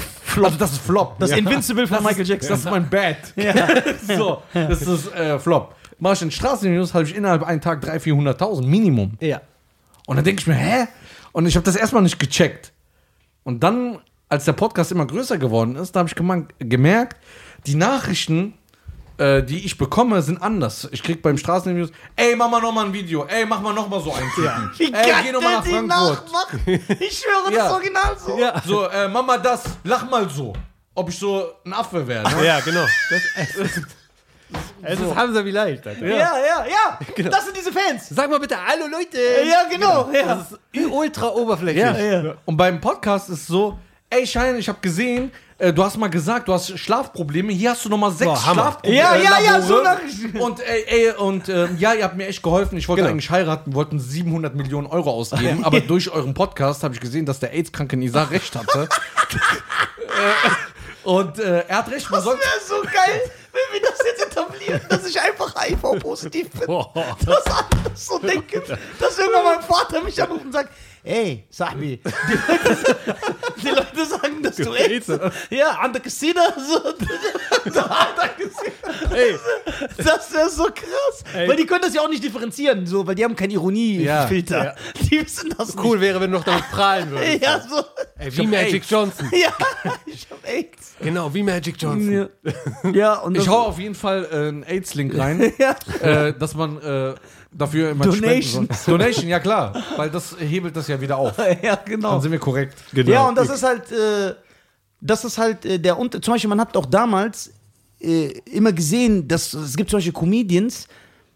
Also 0.43 0.57
das 0.59 0.73
ist 0.73 0.81
Flop. 0.83 1.19
Das 1.21 1.31
Invincible 1.31 1.87
von 1.87 2.03
Michael 2.03 2.27
Jackson. 2.27 2.51
Das 2.51 2.59
ist 2.61 2.71
mein 2.71 2.89
Bad. 2.89 3.17
so, 4.17 4.43
das 4.53 4.83
ist 4.83 5.15
äh, 5.15 5.39
Flop. 5.39 5.75
Mach 5.99 6.15
ich 6.15 6.23
in 6.23 6.31
Straßenvideos, 6.33 6.93
habe 6.95 7.05
ich 7.05 7.15
innerhalb 7.15 7.45
einen 7.45 7.61
Tag 7.61 7.85
300.000, 7.85 8.37
400.000 8.37 8.67
Minimum. 8.67 9.13
ja. 9.21 9.41
Und 10.13 10.17
dann 10.17 10.25
denke 10.27 10.41
ich 10.43 10.47
mir, 10.47 10.53
hä? 10.55 10.89
Und 11.33 11.47
ich 11.47 11.57
habe 11.57 11.65
das 11.65 11.75
erstmal 11.75 12.03
nicht 12.03 12.19
gecheckt. 12.19 12.71
Und 13.45 13.61
dann, 13.65 13.99
als 14.29 14.45
der 14.45 14.53
Podcast 14.53 14.93
immer 14.93 15.07
größer 15.07 15.39
geworden 15.39 15.75
ist, 15.77 15.97
da 15.97 16.01
habe 16.01 16.11
ich 16.11 16.15
gemerkt, 16.59 17.17
die 17.67 17.75
Nachrichten, 17.77 18.53
äh, 19.17 19.43
die 19.43 19.65
ich 19.65 19.79
bekomme, 19.79 20.21
sind 20.21 20.43
anders. 20.43 20.87
Ich 20.93 21.03
krieg 21.03 21.23
beim 21.23 21.39
Straßennews, 21.39 21.93
ey, 22.17 22.37
mach 22.37 22.51
mal 22.51 22.61
noch 22.61 22.73
mal 22.73 22.85
ein 22.85 22.93
Video, 22.93 23.25
ey, 23.25 23.47
mach 23.47 23.63
mal 23.63 23.73
noch 23.73 23.89
mal 23.89 24.03
so 24.03 24.13
ein 24.13 24.23
Typen. 24.35 24.71
Wie 24.77 24.85
Ey, 24.85 24.91
geil 24.93 25.15
geh 25.25 25.33
noch 25.33 25.41
mal 25.41 25.53
nach 25.57 25.65
Frankfurt. 25.65 26.23
Ich 27.01 27.19
schwöre, 27.19 27.45
das 27.47 27.55
Ja. 27.55 27.67
ist 27.69 27.73
original 27.73 28.17
so. 28.19 28.39
Ja. 28.39 28.63
So, 28.67 28.85
äh, 28.91 29.09
mach 29.09 29.25
mal 29.25 29.39
das, 29.41 29.63
lach 29.85 30.11
mal 30.11 30.29
so. 30.29 30.53
Ob 30.95 31.09
ich 31.09 31.19
so 31.19 31.53
ein 31.65 31.73
Affe 31.73 32.07
wäre. 32.07 32.29
Ne? 32.37 32.45
Ja, 32.47 32.61
genau. 32.61 32.85
Das, 33.09 33.23
es 34.83 34.93
ist, 34.95 35.01
es 35.01 35.09
ist 35.09 35.17
Hamza 35.17 35.43
vielleicht, 35.43 35.87
Alter. 35.87 36.07
Ja, 36.07 36.17
ja, 36.17 36.67
ja. 36.67 36.99
Genau. 37.17 37.31
Das 37.31 37.45
sind 37.45 37.57
diese 37.57 37.73
Fans. 37.73 38.09
Sag 38.11 38.31
mal 38.31 38.39
bitte, 38.41 38.57
hallo 38.57 38.87
Leute. 38.91 39.19
Ja, 39.49 39.65
genau. 39.71 40.11
Ja. 40.13 40.35
Das 40.37 40.53
ist 40.73 40.91
ultra 40.91 41.29
oberflächlich. 41.29 41.83
Ja. 41.83 41.97
Ja. 41.99 42.35
Und 42.45 42.57
beim 42.57 42.81
Podcast 42.81 43.29
ist 43.31 43.47
so, 43.47 43.79
ey 44.11 44.27
Schein, 44.27 44.57
ich 44.57 44.69
habe 44.69 44.79
gesehen, 44.81 45.31
äh, 45.59 45.73
du 45.73 45.85
hast 45.85 45.97
mal 45.97 46.09
gesagt, 46.09 46.49
du 46.49 46.53
hast 46.53 46.77
Schlafprobleme. 46.79 47.53
Hier 47.53 47.71
hast 47.71 47.85
du 47.85 47.89
noch 47.89 47.99
mal 47.99 48.11
sechs 48.11 48.33
Boah. 48.33 48.37
Schlafprobleme. 48.53 48.97
Ja, 48.97 49.15
ja, 49.15 49.23
ja, 49.45 49.57
Labore. 49.59 49.63
so 49.63 49.83
Nachrichten. 49.83 50.41
Und 50.41 50.61
ey, 50.61 50.85
ey 50.89 51.11
und 51.13 51.49
äh, 51.49 51.69
ja, 51.79 51.95
ihr 51.95 52.03
habt 52.05 52.17
mir 52.17 52.27
echt 52.27 52.43
geholfen. 52.43 52.77
Ich 52.79 52.89
wollte 52.89 53.03
Genau. 53.03 53.13
eigentlich 53.13 53.31
heiraten, 53.31 53.73
wollten 53.75 54.01
700 54.01 54.55
Millionen 54.57 54.87
Euro 54.89 55.11
ausgeben, 55.11 55.65
aber 55.65 55.81
durch 55.81 56.11
euren 56.11 56.35
Podcast 56.35 56.83
habe 56.83 56.95
ich 56.95 57.01
gesehen, 57.01 57.27
dass 57.27 57.39
der 57.39 57.53
AIDS-kranke 57.53 57.97
Nisa 57.97 58.25
recht 58.25 58.57
hatte. 58.57 58.89
und 61.05 61.39
äh, 61.39 61.65
er 61.69 61.79
hat 61.79 61.91
recht, 61.91 62.11
man 62.11 62.25
Das 62.25 62.27
wäre 62.35 62.41
so 62.67 62.83
geil, 62.83 63.31
wenn 63.53 63.81
wir 63.81 63.89
das 63.89 63.99
jetzt 64.05 64.23
etablieren, 64.27 64.81
dass 64.89 65.07
ich 65.07 65.21
einfach 65.21 65.55
HIV-positiv 65.55 66.51
bin. 66.51 66.67
Dass 66.67 67.47
alle 67.47 67.67
das 67.93 68.07
so 68.07 68.19
denken. 68.19 68.63
Dass 68.99 69.19
irgendwann 69.19 69.45
mein 69.45 69.63
Vater 69.63 70.03
mich 70.03 70.23
anruft 70.23 70.45
und 70.45 70.53
sagt, 70.53 70.71
ey, 71.05 71.45
Sahbi, 71.51 72.01
die 73.63 73.69
Leute 73.69 74.07
sagen, 74.07 74.43
dass 74.43 74.57
du 74.57 74.73
AIDS 74.73 75.09
Ja, 75.51 75.71
an 75.73 75.93
der 75.93 76.01
Casino, 76.03 76.41
so. 76.57 76.95
Ey, 79.15 79.37
Das 79.99 80.33
wäre 80.33 80.49
so 80.49 80.65
krass. 80.65 81.25
Ey. 81.35 81.49
Weil 81.49 81.57
die 81.57 81.67
können 81.67 81.83
das 81.83 81.95
ja 81.95 82.01
auch 82.03 82.09
nicht 82.09 82.23
differenzieren, 82.25 82.87
so, 82.87 83.07
weil 83.07 83.15
die 83.15 83.25
haben 83.25 83.37
keinen 83.37 83.51
Ironiefilter. 83.51 84.65
Ja. 84.65 84.75
Die 85.01 85.21
wissen 85.25 85.55
das 85.57 85.77
cool 85.77 86.01
wäre, 86.01 86.21
wenn 86.21 86.31
du 86.31 86.39
noch 86.39 86.45
damit 86.45 86.71
prahlen 86.71 87.11
würdest. 87.11 87.33
nicht. 87.33 87.43
Ja, 87.45 87.61
so. 87.61 87.85
Ey, 88.19 88.37
wie 88.37 88.47
Magic 88.47 88.85
Johnson. 88.89 89.29
Ja, 89.33 89.53
ich 90.07 90.27
AIDS. 90.53 90.95
Genau, 91.01 91.33
wie 91.35 91.43
Magic 91.43 91.77
Johnson. 91.79 92.13
Ja, 92.13 92.91
ja 92.93 93.15
und 93.21 93.37
Ich 93.37 93.49
hau 93.49 93.63
auf 93.67 93.79
jeden 93.79 93.95
Fall 93.95 94.29
äh, 94.31 94.37
einen 94.49 94.63
AIDS-Link 94.65 95.17
rein, 95.17 95.53
Ja. 95.59 95.77
äh, 96.01 96.35
dass 96.39 96.55
man 96.55 96.81
äh, 96.81 97.15
dafür 97.51 97.91
immer 97.91 98.05
Donation. 98.05 98.65
spenden 98.67 98.75
soll. 98.75 98.99
Donation, 98.99 99.29
ja 99.29 99.41
klar, 99.41 99.83
weil 99.97 100.11
das 100.11 100.37
hebelt 100.39 100.77
das 100.77 100.89
ja 100.89 101.01
wieder 101.01 101.17
auf. 101.17 101.35
ja, 101.63 101.77
genau. 101.85 102.13
Dann 102.13 102.21
sind 102.23 102.33
wir 102.33 102.39
korrekt. 102.39 102.75
Genau. 102.93 103.11
Ja, 103.11 103.29
und 103.29 103.37
das 103.37 103.49
ist 103.51 103.63
halt, 103.63 103.91
äh, 103.91 104.35
das 105.01 105.25
ist 105.25 105.39
halt 105.39 105.65
äh, 105.65 105.79
der 105.79 105.99
Unter. 105.99 106.21
Zum 106.21 106.35
Beispiel, 106.35 106.49
man 106.49 106.61
hat 106.61 106.77
auch 106.77 106.87
damals 106.87 107.53
äh, 108.01 108.29
immer 108.51 108.73
gesehen, 108.73 109.27
dass 109.29 109.53
es 109.55 109.77
gibt 109.77 109.91
zum 109.91 109.99
Beispiel 109.99 110.13
Comedians, 110.13 110.87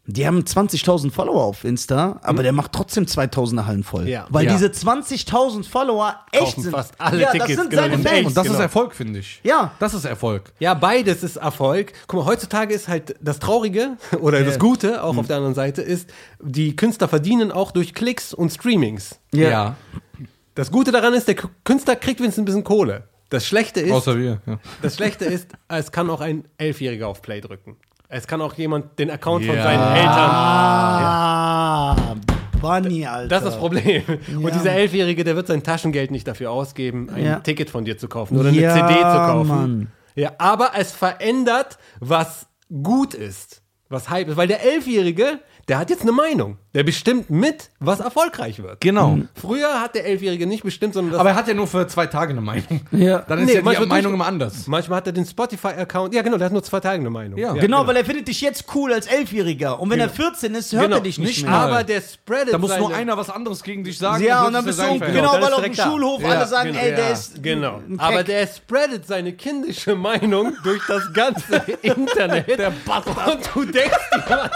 die 0.09 0.27
haben 0.27 0.41
20.000 0.43 1.11
Follower 1.11 1.43
auf 1.43 1.65
Insta, 1.65 2.21
aber 2.23 2.43
der 2.43 2.53
macht 2.53 2.73
trotzdem 2.73 3.05
2000er 3.07 3.67
Hallen 3.67 3.83
voll. 3.83 4.09
Ja. 4.09 4.27
Weil 4.31 4.47
Ja. 4.47 4.53
diese 4.53 4.67
20.000 4.71 5.65
Follower 5.67 6.15
echt 6.33 6.43
Kaufen 6.45 6.63
sind. 6.63 6.73
fast 6.73 6.95
alle 7.01 7.23
ja, 7.23 7.31
Tickets, 7.33 7.49
das 7.49 7.57
sind 7.57 7.71
genau. 7.71 7.83
seine 7.83 7.95
Und 7.97 8.09
Fans. 8.09 8.27
Und 8.29 8.37
das 8.37 8.43
Genau. 8.45 8.55
ist 8.55 8.61
Erfolg, 8.61 8.95
finde 8.95 9.19
ich. 9.21 9.41
Ja. 9.43 9.73
Das 9.79 9.95
ist 9.95 10.05
Erfolg. 10.05 10.53
Ja, 10.61 10.75
beides 10.75 11.23
ist 11.23 11.37
Erfolg. 11.37 11.93
Guck 12.07 12.21
mal, 12.21 12.27
heutzutage 12.27 12.73
ist 12.75 12.87
halt 12.89 13.17
das 13.21 13.39
Traurige 13.41 13.97
oder 14.21 14.43
das 14.45 14.59
Gute 14.59 15.03
auch 15.03 15.17
auf 15.17 15.27
der 15.27 15.37
anderen 15.37 15.55
Seite 15.55 15.83
ist, 15.83 16.09
die 16.41 16.77
Künstler 16.77 17.09
verdienen 17.09 17.51
auch 17.51 17.73
durch 17.73 17.93
Klicks 17.95 18.33
und 18.33 18.51
Streamings. 18.51 19.19
Ja. 19.33 19.77
Das 20.55 20.71
Gute 20.71 20.93
daran 20.93 21.15
ist, 21.15 21.29
der 21.29 21.35
Künstler 21.65 21.97
kriegt 21.97 22.21
wenigstens 22.21 22.43
ein 22.43 22.47
bisschen 22.47 22.65
Kohle. 22.65 23.09
Das 23.29 23.45
Schlechte 23.45 23.81
ist, 23.81 23.91
Außer 23.93 24.17
wir. 24.17 24.41
Ja. 24.47 24.59
das 24.83 24.95
Schlechte 24.95 25.25
ist, 25.25 25.49
es 25.67 25.91
kann 25.91 26.09
auch 26.11 26.21
ein 26.21 26.45
Elfjähriger 26.59 27.09
auf 27.09 27.23
Play 27.23 27.41
drücken. 27.41 27.77
Es 28.09 28.27
kann 28.27 28.41
auch 28.41 28.55
jemand 28.55 28.99
den 28.99 29.11
Account 29.11 29.45
von 29.45 29.57
Ja. 29.57 29.63
seinen 29.63 29.97
Eltern. 29.97 30.31
Ah, 30.31 31.97
Bunny, 32.61 33.05
Alter. 33.07 33.29
Das 33.29 33.41
ist 33.43 33.47
das 33.53 33.59
Problem. 33.59 34.03
Und 34.43 34.55
dieser 34.55 34.73
Elfjährige, 34.73 35.25
der 35.25 35.37
wird 35.37 35.47
sein 35.49 35.63
Taschengeld 35.63 36.11
nicht 36.11 36.27
dafür 36.27 36.51
ausgeben, 36.51 37.11
ein 37.11 37.25
Ja. 37.25 37.41
Ticket 37.41 37.69
von 37.71 37.85
dir 37.85 37.99
zu 37.99 38.09
kaufen 38.09 38.39
oder 38.39 38.49
eine 38.51 38.59
Ja, 38.61 38.73
CD 38.75 38.95
zu 38.95 39.03
kaufen. 39.03 39.49
Mann. 39.49 39.93
Ja, 40.15 40.33
aber 40.39 40.71
es 40.79 40.93
verändert, 40.93 41.79
was 42.01 42.47
gut 42.83 43.13
ist, 43.15 43.63
was 43.89 44.09
Hype 44.09 44.29
ist. 44.29 44.37
Weil 44.37 44.49
der 44.49 44.63
Elfjährige, 44.65 45.41
der 45.69 45.79
hat 45.79 45.91
jetzt 45.91 46.03
eine 46.03 46.13
Meinung. 46.13 46.59
Der 46.75 46.85
bestimmt 46.85 47.31
mit, 47.31 47.71
was 47.81 48.01
erfolgreich 48.01 48.63
wird. 48.63 48.81
Genau. 48.83 49.19
Früher 49.35 49.81
hat 49.81 49.95
der 49.95 50.05
Elfjährige 50.07 50.47
nicht 50.47 50.63
bestimmt, 50.63 50.93
sondern 50.93 51.13
das 51.13 51.21
Aber 51.21 51.31
er 51.31 51.35
hat 51.37 51.49
ja 51.49 51.55
nur 51.55 51.67
für 51.67 51.87
zwei 51.89 52.07
Tage 52.07 52.33
eine 52.33 52.43
Meinung. 52.43 52.83
Ja. 52.93 53.21
Dann 53.21 53.39
ist 53.41 53.47
Nee, 53.47 53.53
ja 53.55 53.59
die 53.61 53.65
manchmal 53.65 53.87
Meinung 53.89 54.13
immer 54.15 54.27
anders. 54.27 54.67
Manchmal 54.67 54.99
hat 54.99 55.07
er 55.07 55.13
den 55.15 55.25
Spotify-Account. 55.25 56.15
Ja, 56.15 56.21
genau, 56.21 56.37
der 56.37 56.45
hat 56.47 56.53
nur 56.53 56.63
zwei 56.63 56.81
Tage 56.81 57.01
eine 57.01 57.09
Meinung. 57.09 57.39
Ja. 57.39 57.55
Genau, 57.55 57.87
weil 57.87 57.97
er 57.97 58.05
findet 58.05 58.29
dich 58.29 58.43
jetzt 58.43 58.67
cool 58.75 58.93
als 58.93 59.07
Elfjähriger. 59.07 59.81
Und 59.81 59.89
wenn 59.91 60.01
er 60.01 60.11
14 60.11 60.55
ist, 60.55 60.73
hört 60.73 60.85
Genau. 60.85 60.97
er 60.97 61.03
dich 61.03 61.19
nicht, 61.19 61.29
Nicht 61.29 61.47
mehr. 61.47 61.55
Aber 61.55 61.83
der 61.83 62.03
spreadet 62.03 62.53
Da 62.53 62.59
muss 62.59 62.71
seine, 62.71 62.83
nur 62.83 62.95
einer 62.95 63.17
was 63.17 63.31
anderes 63.31 63.63
gegen 63.63 63.83
dich 63.83 63.97
sagen. 63.99 64.23
Ja, 64.23 64.45
und 64.47 64.53
dann 64.53 64.65
bist 64.67 64.79
ist 64.79 64.87
du, 64.87 64.99
genau, 65.01 65.33
dann 65.33 65.43
weil 65.43 65.49
ist 65.49 65.55
auf 65.55 65.55
dem 65.55 65.63
direkt 65.73 65.79
da. 65.79 65.85
Schulhof 65.85 66.23
Ja, 66.23 66.29
alle 66.29 66.47
sagen, 66.47 66.69
genau. 66.73 66.81
ey, 66.85 66.91
der 66.95 67.05
Ja, 67.07 67.11
ist 67.13 67.43
Genau. 67.43 67.81
ein 67.89 67.99
Aber 67.99 68.23
der 68.23 68.47
spreadet 68.47 69.07
seine 69.07 69.33
kindische 69.33 69.97
Meinung 69.97 70.53
durch 70.63 70.83
das 70.87 71.11
ganze 71.15 71.57
Internet. 71.83 72.49
Der 72.59 72.71
Bastard. 72.85 73.35
Und 73.37 73.51
du 73.55 73.65
denkst 73.73 73.97
dir 74.13 74.19
manchmal, 74.29 74.51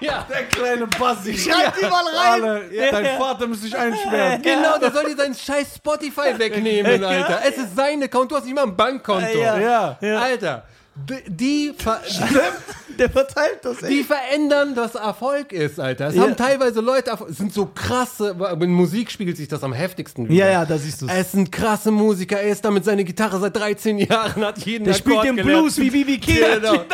ja, 0.00 0.26
Der 0.30 0.44
kleine 0.44 0.86
Bassi. 0.86 1.36
Schreibt 1.36 1.80
die 1.80 1.86
mal 1.86 2.04
rein. 2.06 2.42
Alle, 2.44 2.90
Dein 2.90 3.18
Vater 3.18 3.46
müsste 3.46 3.64
sich 3.66 3.76
einsperren. 3.76 4.40
genau, 4.42 4.78
der 4.78 4.90
soll 4.92 5.04
dir 5.06 5.16
seinen 5.16 5.34
scheiß 5.34 5.76
Spotify 5.76 6.38
wegnehmen, 6.38 7.04
Alter. 7.04 7.40
Es 7.46 7.56
ist 7.58 7.74
sein 7.76 8.02
Account, 8.02 8.30
du 8.30 8.36
hast 8.36 8.44
nicht 8.44 8.54
mal 8.54 8.62
ein 8.64 8.76
Bankkonto. 8.76 9.26
Ja, 9.38 9.96
ja. 10.00 10.18
Alter, 10.18 10.62
die, 10.96 11.72
ver 11.76 12.00
der 12.98 13.10
verteilt 13.10 13.60
das, 13.62 13.78
die 13.78 14.02
verändern, 14.02 14.74
dass 14.74 14.94
Erfolg 14.94 15.52
ist, 15.52 15.78
Alter. 15.78 16.08
Es 16.08 16.16
ja. 16.16 16.22
haben 16.22 16.36
teilweise 16.36 16.80
Leute, 16.80 17.16
es 17.28 17.38
sind 17.38 17.54
so 17.54 17.66
krasse, 17.66 18.36
in 18.60 18.72
Musik 18.72 19.10
spiegelt 19.10 19.36
sich 19.36 19.48
das 19.48 19.62
am 19.62 19.72
heftigsten 19.72 20.28
wieder. 20.28 20.46
Ja, 20.46 20.50
ja, 20.50 20.64
da 20.64 20.76
siehst 20.76 21.02
du 21.02 21.06
es. 21.06 21.12
Es 21.12 21.32
sind 21.32 21.52
krasse 21.52 21.90
Musiker, 21.90 22.40
er 22.40 22.50
ist 22.50 22.64
damit 22.64 22.84
seine 22.84 23.04
Gitarre 23.04 23.38
seit 23.38 23.56
13 23.56 23.98
Jahren, 23.98 24.44
hat 24.44 24.58
jeden 24.58 24.84
Der 24.84 24.94
spielt 24.94 25.24
den 25.24 25.36
gelernt. 25.36 25.62
Blues 25.62 25.78
wie 25.78 25.90
Bibi 25.90 26.18
King. 26.18 26.38
Genau. 26.60 26.72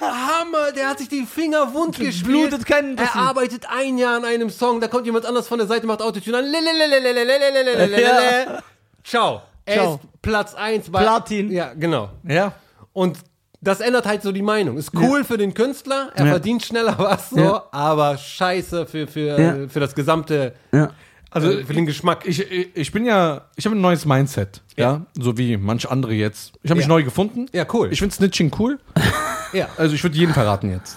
Hammer, 0.00 0.72
der 0.74 0.90
hat 0.90 0.98
sich 0.98 1.08
die 1.08 1.24
Finger 1.24 1.74
wund 1.74 1.98
gespielt. 1.98 2.50
Blutet 2.50 2.66
keinen 2.66 2.96
er 2.96 3.16
arbeitet 3.16 3.66
ein 3.68 3.98
Jahr 3.98 4.16
an 4.16 4.24
einem 4.24 4.48
Song, 4.48 4.80
da 4.80 4.88
kommt 4.88 5.06
jemand 5.06 5.26
anders 5.26 5.48
von 5.48 5.58
der 5.58 5.66
Seite, 5.66 5.86
macht 5.86 6.00
Autotune 6.00 6.38
an. 6.38 6.44
Ciao. 9.02 9.42
Er 9.66 9.94
ist 9.94 10.00
Platz 10.22 10.54
1 10.54 10.90
bei... 10.90 11.00
Platin. 11.00 11.50
Ja, 11.50 11.72
genau. 11.74 12.10
Ja. 12.26 12.54
Und 12.94 13.18
das 13.60 13.80
ändert 13.80 14.06
halt 14.06 14.22
so 14.22 14.32
die 14.32 14.42
Meinung. 14.42 14.78
Ist 14.78 14.94
cool 14.94 15.24
für 15.24 15.36
den 15.36 15.52
Künstler, 15.52 16.10
er 16.14 16.24
Ja. 16.24 16.30
verdient 16.32 16.64
schneller 16.64 16.96
was, 16.98 17.28
so, 17.30 17.38
Ja. 17.38 17.64
aber 17.72 18.16
scheiße 18.16 18.86
für, 18.86 19.06
für, 19.06 19.40
Ja. 19.40 19.68
für 19.68 19.80
das 19.80 19.94
gesamte, 19.94 20.54
Ja. 20.72 20.90
Also 21.30 21.50
äh, 21.50 21.64
für 21.64 21.72
den 21.74 21.84
Geschmack. 21.84 22.24
ich, 22.26 22.40
ich, 22.48 22.68
ich 22.76 22.92
bin 22.92 23.04
ja, 23.04 23.46
ich 23.56 23.64
habe 23.66 23.74
ein 23.74 23.80
neues 23.80 24.06
Mindset, 24.06 24.62
ja, 24.76 25.04
so 25.18 25.36
wie 25.36 25.56
manche 25.56 25.90
andere 25.90 26.12
jetzt. 26.14 26.52
Ich 26.62 26.70
habe 26.70 26.78
mich 26.78 26.84
Ja. 26.86 26.88
neu 26.94 27.02
gefunden. 27.02 27.46
Ja, 27.52 27.66
cool. 27.72 27.88
Ich 27.90 27.98
finde 27.98 28.14
Snitching 28.14 28.52
cool. 28.58 28.78
ja. 29.52 29.68
Also 29.76 29.94
ich 29.96 30.02
würde 30.04 30.16
jeden 30.16 30.32
verraten 30.32 30.70
jetzt. 30.70 30.96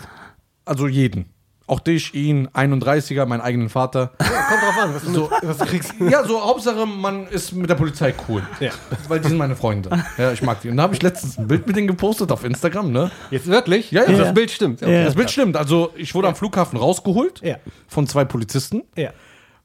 Also 0.63 0.87
jeden. 0.87 1.25
Auch 1.69 1.81
dich, 1.81 2.13
ihn, 2.13 2.47
31er, 2.53 3.25
meinen 3.25 3.41
eigenen 3.41 3.67
Vater. 3.67 4.11
Kommt 4.17 4.31
drauf 4.31 4.77
an, 4.81 4.95
was 4.95 5.03
du, 5.03 5.21
mit, 5.21 5.29
was 5.43 5.57
du 5.57 5.65
kriegst. 5.65 5.93
Ja, 5.99 6.23
so 6.23 6.41
Hauptsache, 6.41 6.85
man 6.85 7.27
ist 7.27 7.51
mit 7.51 7.69
der 7.69 7.75
Polizei 7.75 8.13
cool. 8.29 8.41
Ja. 8.61 8.71
Weil 9.09 9.19
die 9.19 9.27
sind 9.27 9.37
meine 9.37 9.55
Freunde. 9.57 9.89
Ja, 10.17 10.31
ich 10.31 10.41
mag 10.41 10.61
die. 10.61 10.69
Und 10.69 10.77
da 10.77 10.83
habe 10.83 10.95
ich 10.95 11.01
letztens 11.01 11.37
ein 11.37 11.47
Bild 11.47 11.67
mit 11.67 11.75
denen 11.75 11.87
gepostet 11.87 12.31
auf 12.31 12.45
Instagram, 12.45 12.91
ne? 12.93 13.11
Jetzt 13.31 13.47
wirklich? 13.47 13.91
Ja, 13.91 14.03
ja. 14.03 14.07
Also 14.07 14.19
Ja. 14.19 14.25
Das 14.25 14.33
Bild 14.33 14.49
stimmt. 14.51 14.79
Ja. 14.79 15.03
Das 15.03 15.15
Bild 15.15 15.29
stimmt. 15.29 15.57
Also 15.57 15.91
ich 15.97 16.15
wurde 16.15 16.29
am 16.29 16.35
Flughafen 16.35 16.79
rausgeholt 16.79 17.41
Ja. 17.43 17.57
von 17.89 18.07
zwei 18.07 18.23
Polizisten. 18.23 18.83
Ja. 18.95 19.09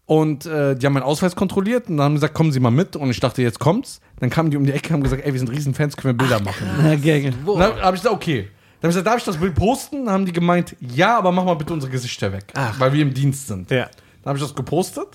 Und 0.05 0.45
äh, 0.47 0.75
die 0.75 0.85
haben 0.85 0.95
meinen 0.95 1.05
Ausweis 1.05 1.37
kontrolliert 1.37 1.89
und 1.89 1.99
dann 1.99 2.07
haben 2.07 2.15
gesagt, 2.15 2.35
kommen 2.35 2.51
Sie 2.51 2.59
mal 2.59 2.71
mit. 2.73 2.97
Und 2.97 3.11
ich 3.11 3.21
dachte, 3.21 3.41
jetzt 3.43 3.61
kommt's. 3.61 4.01
Dann 4.19 4.29
kamen 4.29 4.51
die 4.51 4.57
um 4.57 4.65
die 4.67 4.73
Ecke 4.73 4.89
und 4.89 4.95
haben 4.95 5.03
gesagt, 5.05 5.25
ey, 5.25 5.33
wir 5.33 5.39
sind 5.39 5.51
Riesenfans, 5.51 5.97
können 5.97 6.19
wir 6.19 6.27
Bilder 6.27 6.43
machen. 6.43 6.67
Ja, 6.85 6.97
geil. 6.97 7.33
Dann 7.47 7.81
habe 7.81 7.97
ich 7.97 8.03
gesagt, 8.03 8.15
okay. 8.17 8.49
Dann 8.83 8.89
habe 8.89 8.99
ich 8.99 9.05
gesagt, 9.05 9.07
darf 9.07 9.19
ich 9.19 9.25
das 9.25 9.37
Bild 9.37 9.55
posten? 9.55 10.07
Dann 10.07 10.15
haben 10.15 10.27
die 10.27 10.33
gemeint, 10.33 10.75
ja, 10.81 11.17
aber 11.17 11.31
mach 11.31 11.45
mal 11.45 11.55
bitte 11.55 11.73
unsere 11.73 11.93
Gesichter 11.93 12.33
weg. 12.33 12.47
Ach. 12.55 12.81
Weil 12.81 12.93
wir 12.93 13.03
im 13.03 13.15
Dienst 13.15 13.47
sind. 13.47 13.71
Ja. 13.71 13.85
Dann 13.85 14.31
habe 14.31 14.39
ich 14.39 14.43
das 14.45 14.57
gepostet, 14.57 15.07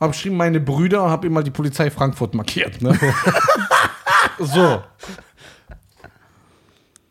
habe 0.00 0.12
geschrieben, 0.12 0.38
meine 0.38 0.58
Brüder 0.58 1.04
und 1.04 1.10
habe 1.10 1.26
immer 1.26 1.42
die 1.42 1.50
Polizei 1.50 1.90
Frankfurt 1.90 2.34
markiert. 2.34 2.80
Ne? 2.80 2.98
so. 4.38 4.82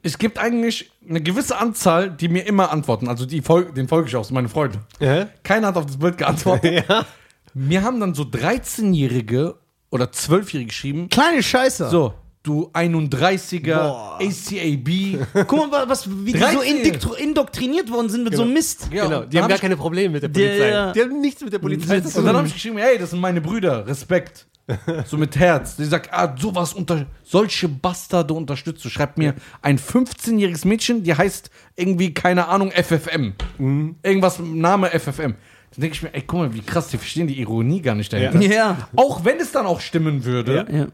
Es 0.01 0.17
gibt 0.17 0.39
eigentlich 0.39 0.91
eine 1.07 1.21
gewisse 1.21 1.57
Anzahl, 1.57 2.09
die 2.09 2.27
mir 2.27 2.47
immer 2.47 2.71
antworten. 2.71 3.07
Also 3.07 3.27
die 3.27 3.41
Fol 3.43 3.65
den 3.71 3.87
folge 3.87 4.07
ich 4.07 4.15
auch, 4.15 4.27
meine 4.31 4.49
Freunde. 4.49 4.79
Ja. 4.99 5.27
Keiner 5.43 5.67
hat 5.67 5.77
auf 5.77 5.85
das 5.85 5.97
Bild 5.97 6.17
geantwortet. 6.17 6.85
Ja. 6.89 7.05
Mir 7.53 7.83
haben 7.83 7.99
dann 7.99 8.15
so 8.15 8.23
13-Jährige 8.23 9.55
oder 9.91 10.05
12-Jährige 10.05 10.67
geschrieben, 10.69 11.09
Kleine 11.09 11.43
Scheiße. 11.43 11.89
so, 11.89 12.13
du 12.49 12.69
31er, 12.73 13.75
Boah. 13.75 14.19
ACAB. 14.21 15.45
Guck 15.47 15.71
mal, 15.71 15.87
was, 15.87 16.09
wie 16.25 16.33
die 16.33 16.39
so 16.39 16.45
13. 16.45 16.75
indoktr- 16.83 17.15
indoktriniert 17.15 17.91
worden 17.91 18.09
sind 18.09 18.23
mit 18.23 18.35
so 18.35 18.45
Mist. 18.45 18.89
Ja, 18.91 19.05
Genau, 19.05 19.21
und 19.21 19.31
die 19.31 19.35
dann 19.35 19.43
haben 19.43 19.49
gar 19.49 19.55
ich- 19.55 19.61
keine 19.61 19.77
Probleme 19.77 20.13
mit 20.13 20.23
der 20.23 20.29
Der- 20.29 20.47
Polizei. 20.49 20.91
Die 20.93 21.01
haben 21.01 21.21
nichts 21.21 21.41
mit 21.43 21.53
der 21.53 21.59
Polizei 21.59 21.99
zu 22.01 22.07
Und 22.19 22.25
dann 22.25 22.33
tun. 22.33 22.37
habe 22.37 22.47
ich 22.47 22.53
geschrieben, 22.53 22.77
hey, 22.77 22.97
das 22.97 23.11
sind 23.11 23.19
meine 23.19 23.41
Brüder, 23.41 23.85
Respekt. 23.87 24.47
So 25.05 25.17
mit 25.17 25.35
Herz. 25.35 25.77
Die 25.77 25.85
sagt, 25.85 26.13
ah, 26.13 26.35
sowas 26.39 26.73
unter 26.73 27.07
solche 27.23 27.67
Bastarde 27.67 28.33
unterstützt 28.35 28.85
du. 28.85 28.89
Schreibt 28.89 29.17
mir 29.17 29.33
ein 29.63 29.79
15-jähriges 29.79 30.67
Mädchen, 30.67 31.01
die 31.03 31.13
heißt 31.15 31.49
irgendwie, 31.75 32.13
keine 32.13 32.47
Ahnung, 32.47 32.71
FFM. 32.71 33.33
Mhm. 33.57 33.95
Irgendwas, 34.03 34.37
Name 34.39 34.89
FFM. 34.91 35.33
Dann 35.71 35.81
denke 35.81 35.95
ich 35.95 36.03
mir, 36.03 36.13
ey, 36.13 36.23
guck 36.25 36.39
mal, 36.39 36.53
wie 36.53 36.61
krass, 36.61 36.87
die 36.89 36.97
verstehen 36.97 37.25
die 37.27 37.39
Ironie 37.39 37.81
gar 37.81 37.95
nicht 37.95 38.11
dahinter. 38.13 38.41
Ja. 38.41 38.89
Auch 38.95 39.23
wenn 39.25 39.37
es 39.39 39.51
dann 39.51 39.65
auch 39.65 39.79
stimmen 39.81 40.23
würde, 40.25 40.65
Ja. 40.71 40.87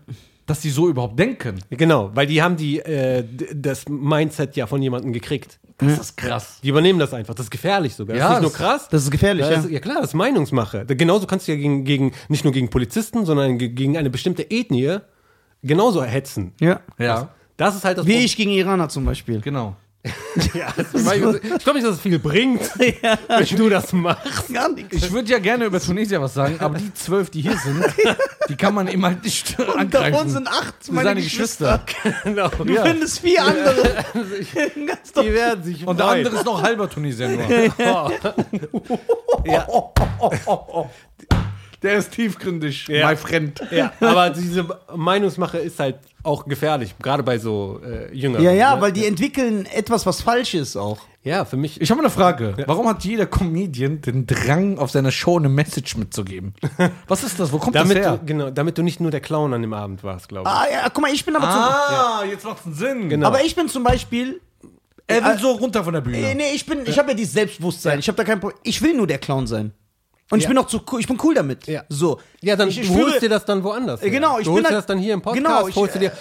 Dass 0.45 0.59
die 0.61 0.69
so 0.69 0.87
überhaupt 0.89 1.17
denken. 1.19 1.55
Genau, 1.71 2.11
weil 2.13 2.27
die 2.27 2.41
haben 2.41 2.55
die, 2.55 2.79
äh, 2.79 3.23
das 3.53 3.87
Mindset 3.89 4.55
ja 4.55 4.67
von 4.67 4.81
jemandem 4.81 5.11
gekriegt. 5.13 5.59
Das 5.77 5.99
ist 5.99 6.15
krass. 6.17 6.59
Die 6.63 6.69
übernehmen 6.69 6.99
das 6.99 7.13
einfach. 7.13 7.33
Das 7.33 7.47
ist 7.47 7.49
gefährlich 7.51 7.95
sogar. 7.95 8.15
Ja, 8.15 8.29
das 8.29 8.37
ist 8.37 8.41
nicht 8.43 8.53
das- 8.53 8.59
nur 8.61 8.67
krass. 8.69 8.87
Das 8.89 9.03
ist 9.03 9.11
gefährlich, 9.11 9.45
das 9.45 9.55
ja. 9.55 9.61
ist, 9.63 9.69
ja 9.71 9.79
klar, 9.79 9.95
das 9.97 10.07
ist 10.09 10.13
Meinungsmache. 10.13 10.85
Genauso 10.85 11.27
kannst 11.27 11.47
du 11.47 11.51
ja 11.51 11.57
gegen, 11.57 11.83
gegen 11.83 12.11
nicht 12.29 12.43
nur 12.45 12.53
gegen 12.53 12.69
Polizisten, 12.69 13.25
sondern 13.25 13.57
ge- 13.57 13.69
gegen 13.69 13.97
eine 13.97 14.09
bestimmte 14.09 14.49
Ethnie 14.49 14.99
genauso 15.63 16.03
hetzen. 16.03 16.53
Ja. 16.61 16.79
Ja, 16.97 17.29
Das 17.57 17.75
ist 17.75 17.83
halt 17.83 17.97
das 17.97 18.05
Wie 18.05 18.11
Problem. 18.11 18.25
ich 18.25 18.37
gegen 18.37 18.51
Iraner 18.51 18.87
zum 18.87 19.03
Beispiel. 19.05 19.41
genau. 19.41 19.75
Ja, 20.53 20.73
ich 20.77 20.91
glaube 20.91 21.73
nicht, 21.79 21.85
dass 21.87 21.95
es 21.95 21.99
viel 22.01 22.19
bringt, 22.19 22.61
wenn 22.77 23.57
du 23.57 23.69
das 23.69 23.91
machst. 23.93 24.53
Gar 24.53 24.69
nichts. 24.69 24.95
Ich 24.95 25.11
würde 25.11 25.29
ja 25.31 25.39
gerne 25.39 25.65
über 25.65 25.79
Tunesier 25.79 26.21
was 26.21 26.33
sagen, 26.33 26.57
aber 26.59 26.77
die 26.77 26.93
zwölf, 26.93 27.29
die 27.29 27.41
hier 27.41 27.57
sind, 27.57 27.83
die 28.49 28.55
kann 28.55 28.73
man 28.73 28.87
eben 28.87 29.03
halt 29.05 29.23
nicht 29.23 29.57
Und 29.59 29.69
angreifen. 29.69 30.11
davon 30.13 30.29
sind 30.29 30.47
acht 30.47 30.75
meine 30.91 31.09
seine 31.09 31.21
Geschwister. 31.21 31.81
Geschwister. 31.85 32.21
Genau. 32.23 32.49
Du 32.49 32.75
findest 32.83 33.19
vier 33.19 33.43
andere. 33.43 34.05
Ganz 34.85 35.11
Die 35.13 35.33
werden 35.33 35.63
sich 35.63 35.85
Und 35.87 35.99
der 35.99 36.07
andere 36.07 36.35
ist 36.35 36.45
noch 36.45 36.61
halber 36.61 36.89
Tunesier 36.89 37.29
nur. 37.29 37.49
Ja. 37.77 38.09
Der 41.81 41.95
ist 41.97 42.11
tiefgründig, 42.11 42.87
Ja. 42.87 43.09
my 43.09 43.15
friend. 43.15 43.61
Ja, 43.71 43.91
aber 43.99 44.29
diese 44.31 44.65
Meinungsmache 44.95 45.57
ist 45.59 45.79
halt 45.79 45.99
auch 46.25 46.45
gefährlich, 46.45 46.95
gerade 47.01 47.23
bei 47.23 47.37
so 47.37 47.79
äh, 47.85 48.13
Jüngeren. 48.15 48.43
Ja, 48.43 48.51
ja, 48.51 48.75
ne? 48.75 48.81
weil 48.81 48.91
die 48.91 49.05
entwickeln 49.05 49.65
etwas, 49.65 50.05
was 50.05 50.21
falsch 50.21 50.53
ist 50.53 50.75
auch. 50.75 50.99
Ja, 51.23 51.43
für 51.43 51.57
mich. 51.57 51.81
Ich 51.81 51.89
habe 51.89 52.01
eine 52.01 52.11
Frage. 52.11 52.55
Warum 52.67 52.87
hat 52.87 53.03
jeder 53.03 53.25
Comedian 53.25 53.99
den 54.01 54.27
Drang, 54.27 54.77
auf 54.77 54.91
seiner 54.91 55.11
Show 55.11 55.37
eine 55.39 55.49
Message 55.49 55.97
mitzugeben? 55.97 56.53
Was 57.07 57.23
ist 57.23 57.39
das? 57.39 57.51
Wo 57.51 57.57
kommt 57.57 57.75
damit, 57.75 57.97
das 57.97 58.05
her? 58.05 58.17
du, 58.17 58.25
genau, 58.27 58.49
damit 58.51 58.77
du 58.77 58.83
nicht 58.83 58.99
nur 58.99 59.09
der 59.09 59.21
Clown 59.21 59.51
an 59.51 59.63
dem 59.63 59.73
Abend 59.73 60.03
warst, 60.03 60.29
glaube 60.29 60.47
ich. 60.47 60.55
Ah, 60.55 60.65
ja, 60.71 60.89
guck 60.89 61.01
mal, 61.01 61.11
ich 61.11 61.25
bin 61.25 61.35
aber 61.35 61.47
Ah, 61.47 62.23
jetzt 62.29 62.45
macht's 62.45 62.63
einen 62.65 62.75
Sinn. 62.75 63.09
Genau. 63.09 63.25
zum. 63.25 63.33
Aber 63.33 63.43
ich 63.43 63.55
bin 63.55 63.67
zum 63.67 63.83
Beispiel. 63.83 64.39
Er 65.07 65.23
will 65.23 65.39
so 65.39 65.51
runter 65.53 65.83
von 65.83 65.93
der 65.93 66.01
Bühne. 66.01 66.17
Äh, 66.17 66.35
nee, 66.35 66.51
ich 66.53 66.65
bin, 66.65 66.79
ich 66.85 66.97
habe 66.97 67.09
ja 67.09 67.15
dieses 67.15 67.33
Selbstbewusstsein. 67.33 67.99
Ich 67.99 68.07
habe 68.07 68.17
da 68.17 68.23
kein 68.23 68.39
Problem. 68.39 68.59
Ich 68.63 68.81
will 68.83 68.95
nur 68.95 69.07
der 69.07 69.17
Clown 69.17 69.47
sein. 69.47 69.71
Und 70.31 70.39
ich 70.39 70.43
Ja. 70.45 70.49
bin 70.49 70.57
auch 70.57 70.67
zu 70.67 70.81
cool, 70.91 70.99
ich 70.99 71.07
bin 71.07 71.17
cool 71.23 71.35
damit. 71.35 71.67
Ja. 71.67 71.83
So. 71.89 72.19
Ja, 72.41 72.55
dann 72.55 72.69
ich, 72.69 72.79
ich 72.79 72.87
du 72.87 72.95
holst 72.95 73.17
führe- 73.17 73.19
dir 73.21 73.29
das 73.29 73.45
dann 73.45 73.63
woanders. 73.63 74.01
Äh, 74.01 74.09
genau, 74.09 74.31
her. 74.33 74.39
ich 74.39 74.45
du 74.45 74.51
bin 74.51 74.63
holst 74.63 74.69
dir 74.71 74.73
halt- 74.75 74.77
das 74.79 74.85
dann 74.87 74.97
hier 74.97 75.13
im 75.13 75.21
Podcast, 75.21 75.43
genau, 75.45 75.67
ich, 75.67 75.75
holst 75.75 75.95
du 75.95 75.99
dir. 75.99 76.11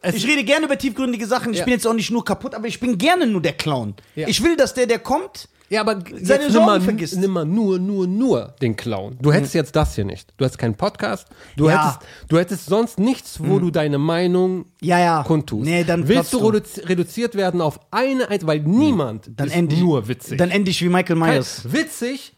Es, 0.00 0.14
Ich 0.14 0.26
rede 0.28 0.44
gerne 0.44 0.66
über 0.66 0.78
tiefgründige 0.78 1.26
Sachen. 1.26 1.52
Ich 1.52 1.58
Ja. 1.58 1.64
bin 1.64 1.72
jetzt 1.74 1.86
auch 1.88 1.92
nicht 1.94 2.10
nur 2.12 2.24
kaputt, 2.24 2.54
aber 2.54 2.68
ich 2.68 2.78
bin 2.78 2.98
gerne 2.98 3.26
nur 3.26 3.42
der 3.42 3.54
Clown. 3.54 3.94
Ja. 4.14 4.28
Ich 4.28 4.40
will, 4.44 4.56
dass 4.56 4.74
der, 4.74 4.86
der 4.86 5.00
kommt, 5.00 5.48
ja, 5.70 5.80
aber 5.80 5.94
Seine 5.94 6.18
jetzt 6.20 6.28
nimm 6.28 6.50
Sorgen 6.52 6.66
mal, 6.66 6.80
vergisst. 6.80 7.16
nimm 7.18 7.30
mal 7.32 7.44
nur, 7.44 7.80
nur, 7.80 8.06
nur 8.06 8.54
den 8.62 8.76
Clown. 8.76 9.18
Du 9.20 9.32
hättest 9.32 9.54
jetzt 9.54 9.74
das 9.74 9.96
hier 9.96 10.04
nicht. 10.04 10.32
Du 10.36 10.44
hättest 10.44 10.58
keinen 10.58 10.76
Podcast. 10.76 11.26
Du, 11.56 11.68
Ja. 11.68 11.82
hättest, 11.96 11.98
du 12.28 12.38
hättest 12.38 12.66
sonst 12.66 13.00
nichts, 13.00 13.40
wo 13.42 13.58
du 13.58 13.72
deine 13.72 13.98
Meinung 13.98 14.66
Ja, 14.80 15.00
ja. 15.00 15.24
kundtust. 15.24 15.64
Nee, 15.64 15.82
dann 15.82 16.06
Willst 16.06 16.32
du 16.32 16.38
du. 16.38 16.50
reduzi- 16.50 16.88
reduziert 16.88 17.34
werden 17.34 17.60
auf 17.60 17.80
eine, 17.90 18.28
weil 18.42 18.60
niemand 18.60 19.30
dann 19.34 19.48
ist 19.48 19.78
nur 19.80 20.06
witzig. 20.06 20.38
Dann 20.38 20.50
ende 20.52 20.70
ich 20.70 20.80
wie 20.82 20.90
Michael 20.90 21.16
Myers. 21.16 21.62
witzig, 21.72 22.36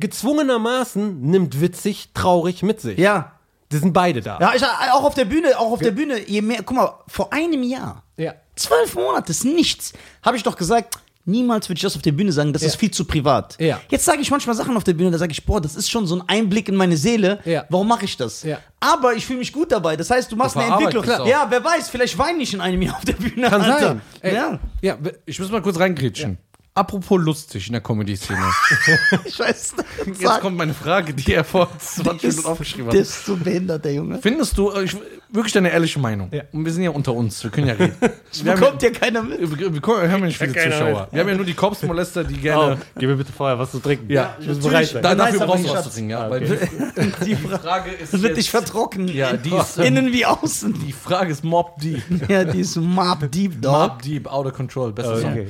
gezwungenermaßen 0.00 1.20
nimmt 1.20 1.60
witzig 1.60 2.10
traurig 2.14 2.62
mit 2.62 2.80
sich. 2.80 2.98
Ja. 2.98 3.32
Die 3.72 3.78
sind 3.78 3.92
beide 3.92 4.20
da. 4.20 4.38
Ja, 4.40 4.52
ich, 4.54 4.62
auch 4.92 5.02
auf 5.02 5.14
der 5.14 5.24
Bühne, 5.24 5.58
auch 5.58 5.72
auf 5.72 5.80
der 5.80 5.90
Bühne, 5.90 6.20
je 6.28 6.40
mehr, 6.40 6.62
guck 6.64 6.76
mal, 6.76 6.94
vor 7.08 7.32
einem 7.32 7.64
Jahr, 7.64 8.04
Ja. 8.16 8.34
zwölf 8.54 8.94
Monate 8.94 9.32
ist 9.32 9.44
nichts, 9.44 9.92
habe 10.22 10.36
ich 10.36 10.44
doch 10.44 10.56
gesagt, 10.56 10.94
niemals 11.24 11.68
würde 11.68 11.78
ich 11.78 11.82
das 11.82 11.96
auf 11.96 12.02
der 12.02 12.12
Bühne 12.12 12.30
sagen, 12.30 12.52
das 12.52 12.62
Ja. 12.62 12.68
ist 12.68 12.76
viel 12.76 12.92
zu 12.92 13.04
privat. 13.04 13.56
Ja. 13.58 13.80
Jetzt 13.88 14.04
sage 14.04 14.20
ich 14.20 14.30
manchmal 14.30 14.54
Sachen 14.54 14.76
auf 14.76 14.84
der 14.84 14.92
Bühne, 14.92 15.10
da 15.10 15.18
sage 15.18 15.32
ich, 15.32 15.44
boah, 15.44 15.60
das 15.60 15.74
ist 15.74 15.90
schon 15.90 16.06
so 16.06 16.14
ein 16.14 16.22
Einblick 16.28 16.68
in 16.68 16.76
meine 16.76 16.96
Seele, 16.96 17.40
Ja. 17.44 17.64
warum 17.68 17.88
mache 17.88 18.04
ich 18.04 18.16
das? 18.16 18.44
Ja. 18.44 18.58
Aber 18.78 19.14
ich 19.14 19.26
fühle 19.26 19.40
mich 19.40 19.52
gut 19.52 19.72
dabei, 19.72 19.96
das 19.96 20.10
heißt, 20.10 20.30
du 20.30 20.36
machst 20.36 20.56
eine 20.56 20.72
Entwicklung. 20.72 21.04
Ja, 21.26 21.46
wer 21.50 21.64
weiß, 21.64 21.88
vielleicht 21.88 22.16
weine 22.18 22.40
ich 22.44 22.54
in 22.54 22.60
einem 22.60 22.80
Jahr 22.82 22.94
auf 22.98 23.04
der 23.04 23.14
Bühne. 23.14 23.50
Kann 23.50 23.62
Alter. 23.62 23.80
sein. 23.88 24.00
Ey, 24.20 24.34
Ja, 24.36 24.60
ja, 24.80 24.96
Ich 25.24 25.40
muss 25.40 25.50
mal 25.50 25.60
kurz 25.60 25.76
reingrätschen. 25.80 26.38
Apropos 26.76 27.18
lustig 27.18 27.68
in 27.68 27.72
der 27.72 27.80
Comedy-Szene. 27.80 28.38
ich 29.24 29.38
weiß. 29.38 29.74
Jetzt 30.06 30.40
kommt 30.40 30.58
meine 30.58 30.74
Frage, 30.74 31.14
die 31.14 31.32
er 31.32 31.42
vor 31.42 31.70
20 31.78 32.22
Minuten 32.22 32.46
aufgeschrieben 32.46 32.90
Der 32.90 33.00
hat. 33.00 33.08
ist 33.08 33.24
so 33.24 33.34
behindert, 33.34 33.82
der 33.82 33.94
Junge. 33.94 34.18
Findest 34.20 34.58
du, 34.58 34.70
äh, 34.72 34.84
ich, 34.84 34.94
wirklich 35.30 35.54
deine 35.54 35.70
ehrliche 35.70 35.98
Meinung, 35.98 36.28
Ja. 36.32 36.42
und 36.52 36.66
wir 36.66 36.72
sind 36.72 36.82
ja 36.82 36.90
unter 36.90 37.14
uns, 37.14 37.42
wir 37.42 37.50
können 37.50 37.68
ja 37.68 37.72
reden. 37.74 37.94
wir, 38.00 38.52
haben 38.52 38.60
Bekommt 38.60 38.82
ja 38.82 38.90
keiner 38.90 39.22
mit. 39.22 39.40
wir, 39.40 39.58
wir 39.58 39.72
wir 39.72 39.82
haben 40.10 40.20
ja 40.20 40.26
nicht 40.26 40.36
viele 40.36 40.52
Zuschauer. 40.52 41.00
mit. 41.04 41.12
Wir 41.12 41.20
haben 41.22 41.28
ja 41.30 41.34
nur 41.34 41.46
die 41.46 41.54
Korpsmolester, 41.54 42.24
die 42.24 42.36
Oh, 42.36 42.42
gerne... 42.42 42.78
gib 42.98 43.08
mir 43.08 43.16
bitte 43.16 43.32
vorher 43.32 43.58
was 43.58 43.70
zu 43.70 43.78
trinken. 43.78 44.12
Ja, 44.12 44.36
ich 44.38 44.46
natürlich. 44.46 44.64
bereit 44.68 44.88
sein. 44.88 45.02
Da, 45.02 45.14
dafür 45.14 45.46
brauchst 45.46 45.64
du 45.64 45.70
was 45.70 45.84
zu 45.84 45.90
trinken, 45.90 46.10
ja. 46.10 46.26
Ah, 46.26 46.30
Weil 46.30 46.42
okay. 46.44 47.12
Die 47.24 47.36
Fra 47.36 47.58
Frage 47.58 47.90
ist 47.92 48.12
das 48.12 48.20
wird 48.22 48.36
dich 48.36 48.50
vertrocknen. 48.50 49.08
Ja, 49.08 49.32
die 49.32 49.48
ist, 49.54 49.78
ähm, 49.78 49.84
Innen 49.84 50.12
wie 50.12 50.26
außen. 50.26 50.74
die 50.74 50.92
Frage 50.92 51.32
ist 51.32 51.42
Mob 51.42 51.80
Deep. 51.80 52.02
Ja, 52.28 52.44
die 52.44 52.60
ist 52.60 52.76
Mob 52.76 53.30
Deep, 53.30 53.62
Dog. 53.62 53.72
Mob 53.72 54.02
Deep, 54.02 54.26
Out 54.26 54.46
of 54.46 54.52
Control, 54.52 54.92
besser 54.92 55.22
Song. 55.22 55.46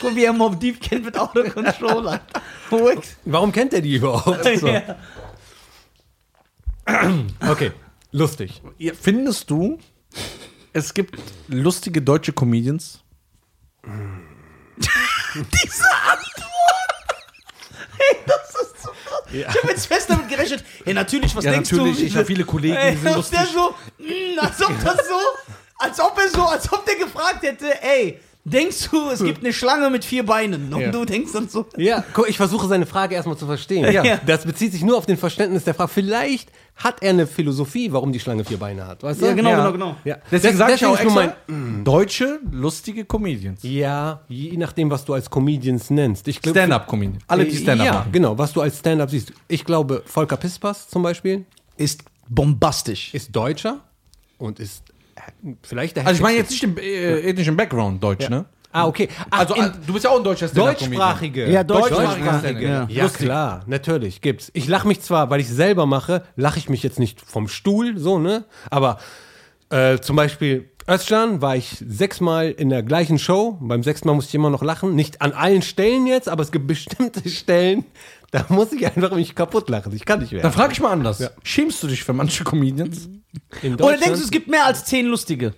Okay. 0.00 0.06
Guck, 0.08 0.16
wie 0.16 0.24
er 0.24 0.32
Mob 0.32 0.58
Deep 0.60 0.80
kennt 0.80 1.04
mit 1.04 1.18
Auto 1.18 1.42
Controller. 1.44 2.20
Ruhig. 2.70 3.00
Warum 3.24 3.50
kennt 3.52 3.72
er 3.74 3.80
die 3.80 3.96
überhaupt? 3.96 4.44
So. 4.58 4.68
Ja. 4.68 4.96
Okay, 7.48 7.72
lustig. 8.12 8.62
Ja, 8.78 8.92
Findest 8.98 9.50
du, 9.50 9.78
es 10.72 10.94
gibt 10.94 11.18
lustige 11.48 12.00
deutsche 12.00 12.32
Comedians? 12.32 13.00
Diese 15.34 15.84
Antwort! 16.06 17.18
Hey, 17.98 18.16
das 18.26 18.48
ist 18.62 18.82
so 18.82 18.88
krass. 18.90 19.22
Ich 19.32 19.46
habe 19.46 19.68
jetzt 19.68 19.86
fest 19.86 20.08
damit 20.08 20.28
gerechnet. 20.28 20.64
Ja, 20.86 20.94
natürlich, 20.94 21.34
was 21.36 21.44
Ja, 21.44 21.50
denkst 21.52 21.72
natürlich. 21.72 21.98
du? 21.98 22.04
Ich 22.04 22.16
habe 22.16 22.24
viele 22.24 22.44
Kollegen, 22.44 22.74
die 22.74 22.80
Ey, 22.80 22.96
sind 22.96 23.14
lustig. 23.16 23.38
der 23.38 23.46
so, 23.48 23.74
mm, 23.98 24.38
als 24.40 24.62
ob 24.62 24.82
das 24.82 24.96
so, 25.08 25.20
als 25.78 26.00
ob 26.00 26.18
er 26.18 26.28
so, 26.30 26.42
als 26.44 26.72
ob 26.72 26.86
der 26.86 26.96
gefragt 26.96 27.42
hätte, 27.42 27.82
ey, 27.82 28.18
denkst 28.44 28.88
du, 28.90 29.10
es 29.10 29.22
gibt 29.22 29.40
eine 29.44 29.52
Schlange 29.52 29.90
mit 29.90 30.04
vier 30.04 30.24
Beinen? 30.24 30.72
Und 30.72 30.80
Ja. 30.80 30.90
du 30.90 31.04
denkst 31.04 31.32
dann 31.32 31.48
so, 31.48 31.66
Ja, 31.76 32.02
guck, 32.14 32.28
ich 32.28 32.36
versuche 32.36 32.66
seine 32.66 32.86
Frage 32.86 33.14
erstmal 33.14 33.36
zu 33.36 33.46
verstehen. 33.46 33.92
Ja. 33.92 34.18
Das 34.26 34.44
bezieht 34.44 34.72
sich 34.72 34.82
nur 34.82 34.96
auf 34.96 35.06
den 35.06 35.16
Verständnis 35.18 35.64
der 35.64 35.74
Frage. 35.74 35.90
Vielleicht 35.92 36.50
hat 36.76 37.02
er 37.02 37.10
eine 37.10 37.26
Philosophie, 37.26 37.92
warum 37.92 38.12
die 38.12 38.20
Schlange 38.20 38.44
vier 38.44 38.56
Beine 38.58 38.86
hat. 38.86 39.02
Weißt 39.02 39.20
du? 39.20 39.26
Ja, 39.26 39.32
genau, 39.34 39.50
Ja. 39.50 39.56
genau, 39.58 39.72
genau. 39.72 39.96
Ja. 40.04 40.16
Deswegen 40.30 40.52
Des- 40.52 40.58
sage 40.58 40.74
ich 40.74 40.86
auch 40.86 40.94
ist 40.98 41.04
nur 41.04 41.22
extra, 41.22 41.36
deutsche, 41.84 42.40
lustige 42.52 43.04
Comedians. 43.04 43.60
Ja, 43.62 44.20
je 44.28 44.56
nachdem, 44.56 44.90
was 44.90 45.04
du 45.04 45.12
als 45.14 45.28
Comedians 45.28 45.90
nennst. 45.90 46.26
Ich 46.28 46.40
glaub- 46.40 46.54
Stand-up-Comedian. 46.54 47.18
Alle, 47.26 47.44
die 47.44 47.56
Stand-up 47.56 47.86
Ja, 47.86 47.92
machen. 47.94 48.12
genau, 48.12 48.38
was 48.38 48.52
du 48.52 48.60
als 48.60 48.78
Stand-up 48.78 49.10
siehst. 49.10 49.32
Ich 49.48 49.64
glaube, 49.64 50.02
Volker 50.06 50.36
Pispas 50.36 50.88
zum 50.88 51.02
Beispiel 51.02 51.44
ist 51.76 52.02
bombastisch. 52.28 53.12
ist 53.14 53.34
Deutscher 53.34 53.80
und 54.38 54.60
ist 54.60 54.84
vielleicht 55.62 55.96
der 55.96 56.06
Also 56.06 56.16
ich 56.16 56.22
meine 56.22 56.38
jetzt 56.38 56.50
nicht 56.50 56.62
im 56.62 56.76
äh, 56.78 57.20
ethnischen 57.20 57.56
Background 57.56 58.02
Deutsch, 58.02 58.28
ne? 58.28 58.44
Ah, 58.70 58.86
okay. 58.86 59.08
Ach, 59.30 59.40
Also 59.40 59.54
in 59.54 59.64
äh, 59.64 59.70
du 59.86 59.92
bist 59.94 60.04
ja 60.04 60.10
auch 60.10 60.18
ein 60.18 60.24
deutscher 60.24 60.48
deutschsprachige. 60.48 61.50
Ja, 61.50 61.64
Deutschsprachige. 61.64 62.68
Ja. 62.68 62.86
Ja, 62.88 63.08
klar, 63.08 63.62
natürlich, 63.66 64.20
gibt's. 64.20 64.50
Ich 64.52 64.68
lache 64.68 64.86
mich 64.86 65.00
zwar, 65.00 65.30
weil 65.30 65.40
ich 65.40 65.48
selber 65.48 65.86
mache, 65.86 66.22
lache 66.36 66.58
ich 66.58 66.68
mich 66.68 66.82
jetzt 66.82 66.98
nicht 66.98 67.20
vom 67.20 67.48
Stuhl, 67.48 67.98
so, 67.98 68.18
ne? 68.18 68.44
Aber 68.70 68.98
äh, 69.70 69.98
zum 69.98 70.16
Beispiel 70.16 70.70
Özcan 70.88 71.42
war 71.42 71.54
ich 71.56 71.82
sechsmal 71.86 72.50
in 72.50 72.70
der 72.70 72.82
gleichen 72.82 73.18
Show. 73.18 73.58
Beim 73.60 73.82
sechsten 73.82 74.08
Mal 74.08 74.14
musste 74.14 74.30
ich 74.30 74.34
immer 74.34 74.48
noch 74.48 74.62
lachen. 74.62 74.94
Nicht 74.94 75.20
an 75.20 75.32
allen 75.32 75.60
Stellen 75.60 76.06
jetzt, 76.06 76.28
aber 76.30 76.42
es 76.42 76.50
gibt 76.50 76.66
bestimmte 76.66 77.28
Stellen, 77.30 77.84
da 78.30 78.44
muss 78.48 78.72
ich 78.72 78.84
einfach 78.86 79.12
mich 79.14 79.34
kaputt 79.34 79.68
lachen. 79.68 79.92
Ich 79.94 80.04
kann 80.04 80.20
nicht 80.20 80.32
mehr. 80.32 80.42
Dann 80.42 80.52
frage 80.52 80.72
ich 80.72 80.80
mal 80.80 80.92
anders. 80.92 81.22
Schämst 81.42 81.82
du 81.82 81.86
dich 81.86 82.04
für 82.04 82.12
manche 82.12 82.44
Comedians? 82.44 83.06
In 83.62 83.74
Oder 83.74 83.76
Deutschland- 83.84 84.04
denkst 84.04 84.18
du, 84.20 84.24
es 84.24 84.30
gibt 84.30 84.48
mehr 84.48 84.66
als 84.66 84.84
zehn 84.84 85.06
lustige? 85.06 85.54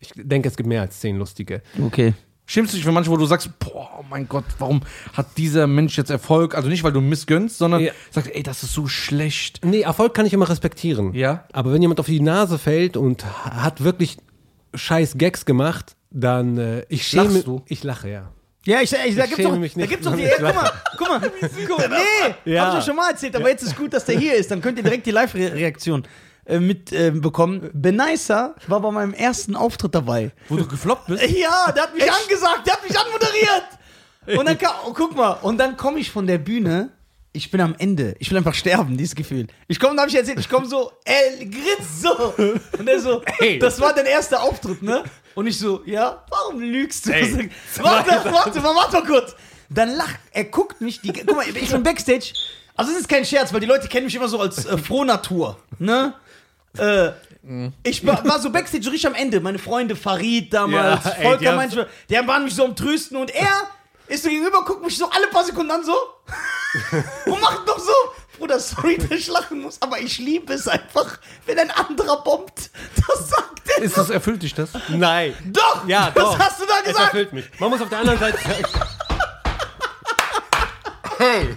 Ich 0.00 0.10
denke, 0.16 0.48
es 0.48 0.56
gibt 0.56 0.68
mehr 0.68 0.82
als 0.82 1.00
zehn 1.00 1.16
lustige. 1.16 1.62
Okay. 1.80 2.14
Schämst 2.46 2.72
du 2.72 2.76
dich 2.76 2.84
für 2.84 2.92
manche, 2.92 3.10
wo 3.10 3.16
du 3.16 3.24
sagst, 3.24 3.58
boah, 3.58 3.88
oh 4.00 4.04
mein 4.10 4.28
Gott, 4.28 4.44
warum 4.58 4.82
hat 5.14 5.28
dieser 5.38 5.66
Mensch 5.66 5.96
jetzt 5.96 6.10
Erfolg? 6.10 6.54
Also 6.54 6.68
nicht, 6.68 6.84
weil 6.84 6.92
du 6.92 7.00
missgönnst, 7.00 7.56
sondern 7.56 7.80
Ja. 7.80 7.92
sagst, 8.10 8.30
ey, 8.34 8.42
das 8.42 8.62
ist 8.62 8.74
so 8.74 8.86
schlecht. 8.86 9.64
Nee, 9.64 9.80
Erfolg 9.80 10.12
kann 10.12 10.26
ich 10.26 10.34
immer 10.34 10.48
respektieren. 10.48 11.14
Ja. 11.14 11.44
Aber 11.52 11.72
wenn 11.72 11.80
jemand 11.80 12.00
auf 12.00 12.06
die 12.06 12.20
Nase 12.20 12.58
fällt 12.58 12.98
und 12.98 13.24
hat 13.44 13.82
wirklich 13.82 14.18
scheiß 14.74 15.16
Gags 15.16 15.46
gemacht, 15.46 15.96
dann 16.10 16.58
äh, 16.58 16.84
ich 16.90 17.06
schäme 17.06 17.24
Lachst 17.32 17.46
du? 17.46 17.62
Ich 17.66 17.82
lache, 17.82 18.10
ja. 18.10 18.30
Ja, 18.66 18.80
ich, 18.80 18.92
ich, 18.92 19.16
da 19.16 19.24
Ich 19.24 19.30
gibt's 19.30 19.44
doch, 19.44 19.56
mich 19.58 19.74
da 19.74 19.80
nicht, 19.80 19.90
gibt's 19.90 20.06
doch 20.06 20.16
die, 20.16 20.24
ich 20.24 20.32
guck 20.38 20.54
mal, 20.54 20.72
guck 20.96 21.08
mal, 21.08 21.20
guck 21.68 21.78
mal, 21.78 21.88
nee, 22.44 22.52
Ja. 22.52 22.62
hab 22.66 22.68
ich 22.70 22.74
ja 22.80 22.82
schon 22.82 22.96
mal 22.96 23.10
erzählt, 23.10 23.36
aber 23.36 23.48
jetzt 23.50 23.62
ist 23.62 23.76
gut, 23.76 23.92
dass 23.92 24.04
der 24.04 24.18
hier 24.18 24.34
ist, 24.34 24.50
dann 24.50 24.60
könnt 24.60 24.78
ihr 24.78 24.84
direkt 24.84 25.04
die 25.06 25.10
Live-Reaktion 25.10 26.04
äh, 26.46 26.58
mitbekommen. 26.58 27.16
Äh, 27.16 27.20
bekommen. 27.20 27.70
Benaisa 27.72 28.54
war 28.66 28.80
bei 28.80 28.90
meinem 28.90 29.14
ersten 29.14 29.54
Auftritt 29.56 29.94
dabei. 29.94 30.30
Wo 30.48 30.56
du 30.56 30.66
gefloppt 30.66 31.06
bist? 31.08 31.22
Ja, 31.30 31.72
der 31.72 31.84
hat 31.84 31.94
mich 31.94 32.10
angesagt, 32.10 32.66
der 32.66 32.74
hat 32.74 32.88
mich 32.88 32.98
anmoderiert. 32.98 34.38
Und 34.38 34.46
dann 34.46 34.58
kam, 34.58 34.72
oh, 34.86 34.92
guck 34.94 35.14
mal, 35.14 35.32
und 35.42 35.58
dann 35.58 35.76
komme 35.76 35.98
ich 35.98 36.10
von 36.10 36.26
der 36.26 36.38
Bühne. 36.38 36.90
Ich 37.36 37.50
bin 37.50 37.60
am 37.60 37.74
Ende. 37.78 38.14
Ich 38.20 38.30
will 38.30 38.38
einfach 38.38 38.54
sterben, 38.54 38.96
dieses 38.96 39.16
Gefühl. 39.16 39.48
Ich 39.66 39.80
komme, 39.80 39.96
da 39.96 40.02
habe 40.02 40.10
ich 40.10 40.16
erzählt, 40.16 40.38
ich 40.38 40.48
komme 40.48 40.66
so, 40.68 40.92
ey, 41.04 41.44
grinst 41.50 42.02
so. 42.02 42.32
Und 42.78 42.88
er 42.88 43.00
so, 43.00 43.22
Ey. 43.40 43.58
das 43.58 43.80
war 43.80 43.92
dein 43.92 44.06
erster 44.06 44.40
Auftritt, 44.40 44.82
ne? 44.82 45.02
Und 45.34 45.46
ich 45.46 45.58
so, 45.58 45.82
ja, 45.84 46.24
warum 46.30 46.60
lügst 46.60 47.06
du? 47.06 47.12
Ey. 47.12 47.50
warte, 47.78 48.10
warte, 48.32 48.60
mal, 48.60 48.74
warte 48.74 48.96
mal 49.00 49.06
kurz. 49.06 49.34
Dann 49.68 49.96
lacht, 49.96 50.18
er 50.32 50.44
guckt 50.44 50.80
mich, 50.80 51.00
die, 51.00 51.12
guck 51.12 51.34
mal, 51.34 51.44
ich 51.48 51.68
bin 51.70 51.82
Backstage. 51.82 52.32
Also 52.76 52.92
es 52.92 52.98
ist 53.00 53.08
kein 53.08 53.24
Scherz, 53.24 53.52
weil 53.52 53.60
die 53.60 53.66
Leute 53.66 53.88
kennen 53.88 54.06
mich 54.06 54.14
immer 54.14 54.28
so 54.28 54.40
als 54.40 54.66
äh, 54.66 54.76
Frohnatur, 54.76 55.58
ne? 55.78 56.14
Äh, 56.76 57.10
ich 57.82 58.04
war, 58.06 58.24
war 58.26 58.40
so 58.40 58.50
Backstage 58.50 58.82
so 58.82 58.90
richtig 58.90 59.06
am 59.06 59.14
Ende. 59.14 59.38
Meine 59.40 59.58
Freunde, 59.58 59.94
Farid 59.96 60.52
damals, 60.52 61.04
Ja, 61.04 61.10
ey, 61.10 61.16
die 61.18 61.26
Volker 61.26 61.48
haben- 61.50 61.56
manchmal, 61.56 61.88
die 62.08 62.14
waren 62.14 62.44
mich 62.44 62.54
so 62.54 62.64
am 62.64 62.74
Trösten 62.74 63.16
und 63.16 63.30
er 63.30 63.68
ist 64.06 64.24
so 64.24 64.28
gegenüber, 64.28 64.64
guckt 64.64 64.84
mich 64.84 64.96
so 64.96 65.08
alle 65.08 65.26
paar 65.28 65.44
Sekunden 65.44 65.70
an 65.70 65.84
so 65.84 65.94
und 67.26 67.40
macht 67.40 67.66
noch 67.66 67.78
so. 67.78 67.92
Bruder, 68.38 68.58
sorry, 68.58 68.98
dass 69.08 69.10
ich 69.10 69.26
lachen 69.28 69.60
muss, 69.62 69.80
aber 69.80 69.98
ich 70.00 70.18
liebe 70.18 70.52
es 70.54 70.66
einfach, 70.68 71.18
wenn 71.46 71.58
ein 71.58 71.70
anderer 71.70 72.22
bombt. 72.22 72.70
Das 73.06 73.28
sagt 73.28 73.68
er. 73.76 73.82
Ist 73.82 73.96
das, 73.96 74.10
erfüllt 74.10 74.42
dich 74.42 74.54
das? 74.54 74.70
Nein. 74.88 75.34
Doch! 75.52 75.86
Ja, 75.86 76.10
das 76.10 76.24
doch. 76.24 76.38
hast 76.38 76.60
du 76.60 76.66
da 76.66 76.74
Es 76.80 76.88
gesagt! 76.88 77.04
erfüllt 77.06 77.32
mich. 77.32 77.46
Man 77.58 77.70
muss 77.70 77.80
auf 77.80 77.88
der 77.88 77.98
anderen 77.98 78.18
Seite 78.18 78.38
sagen. 78.42 78.64
hey. 81.18 81.56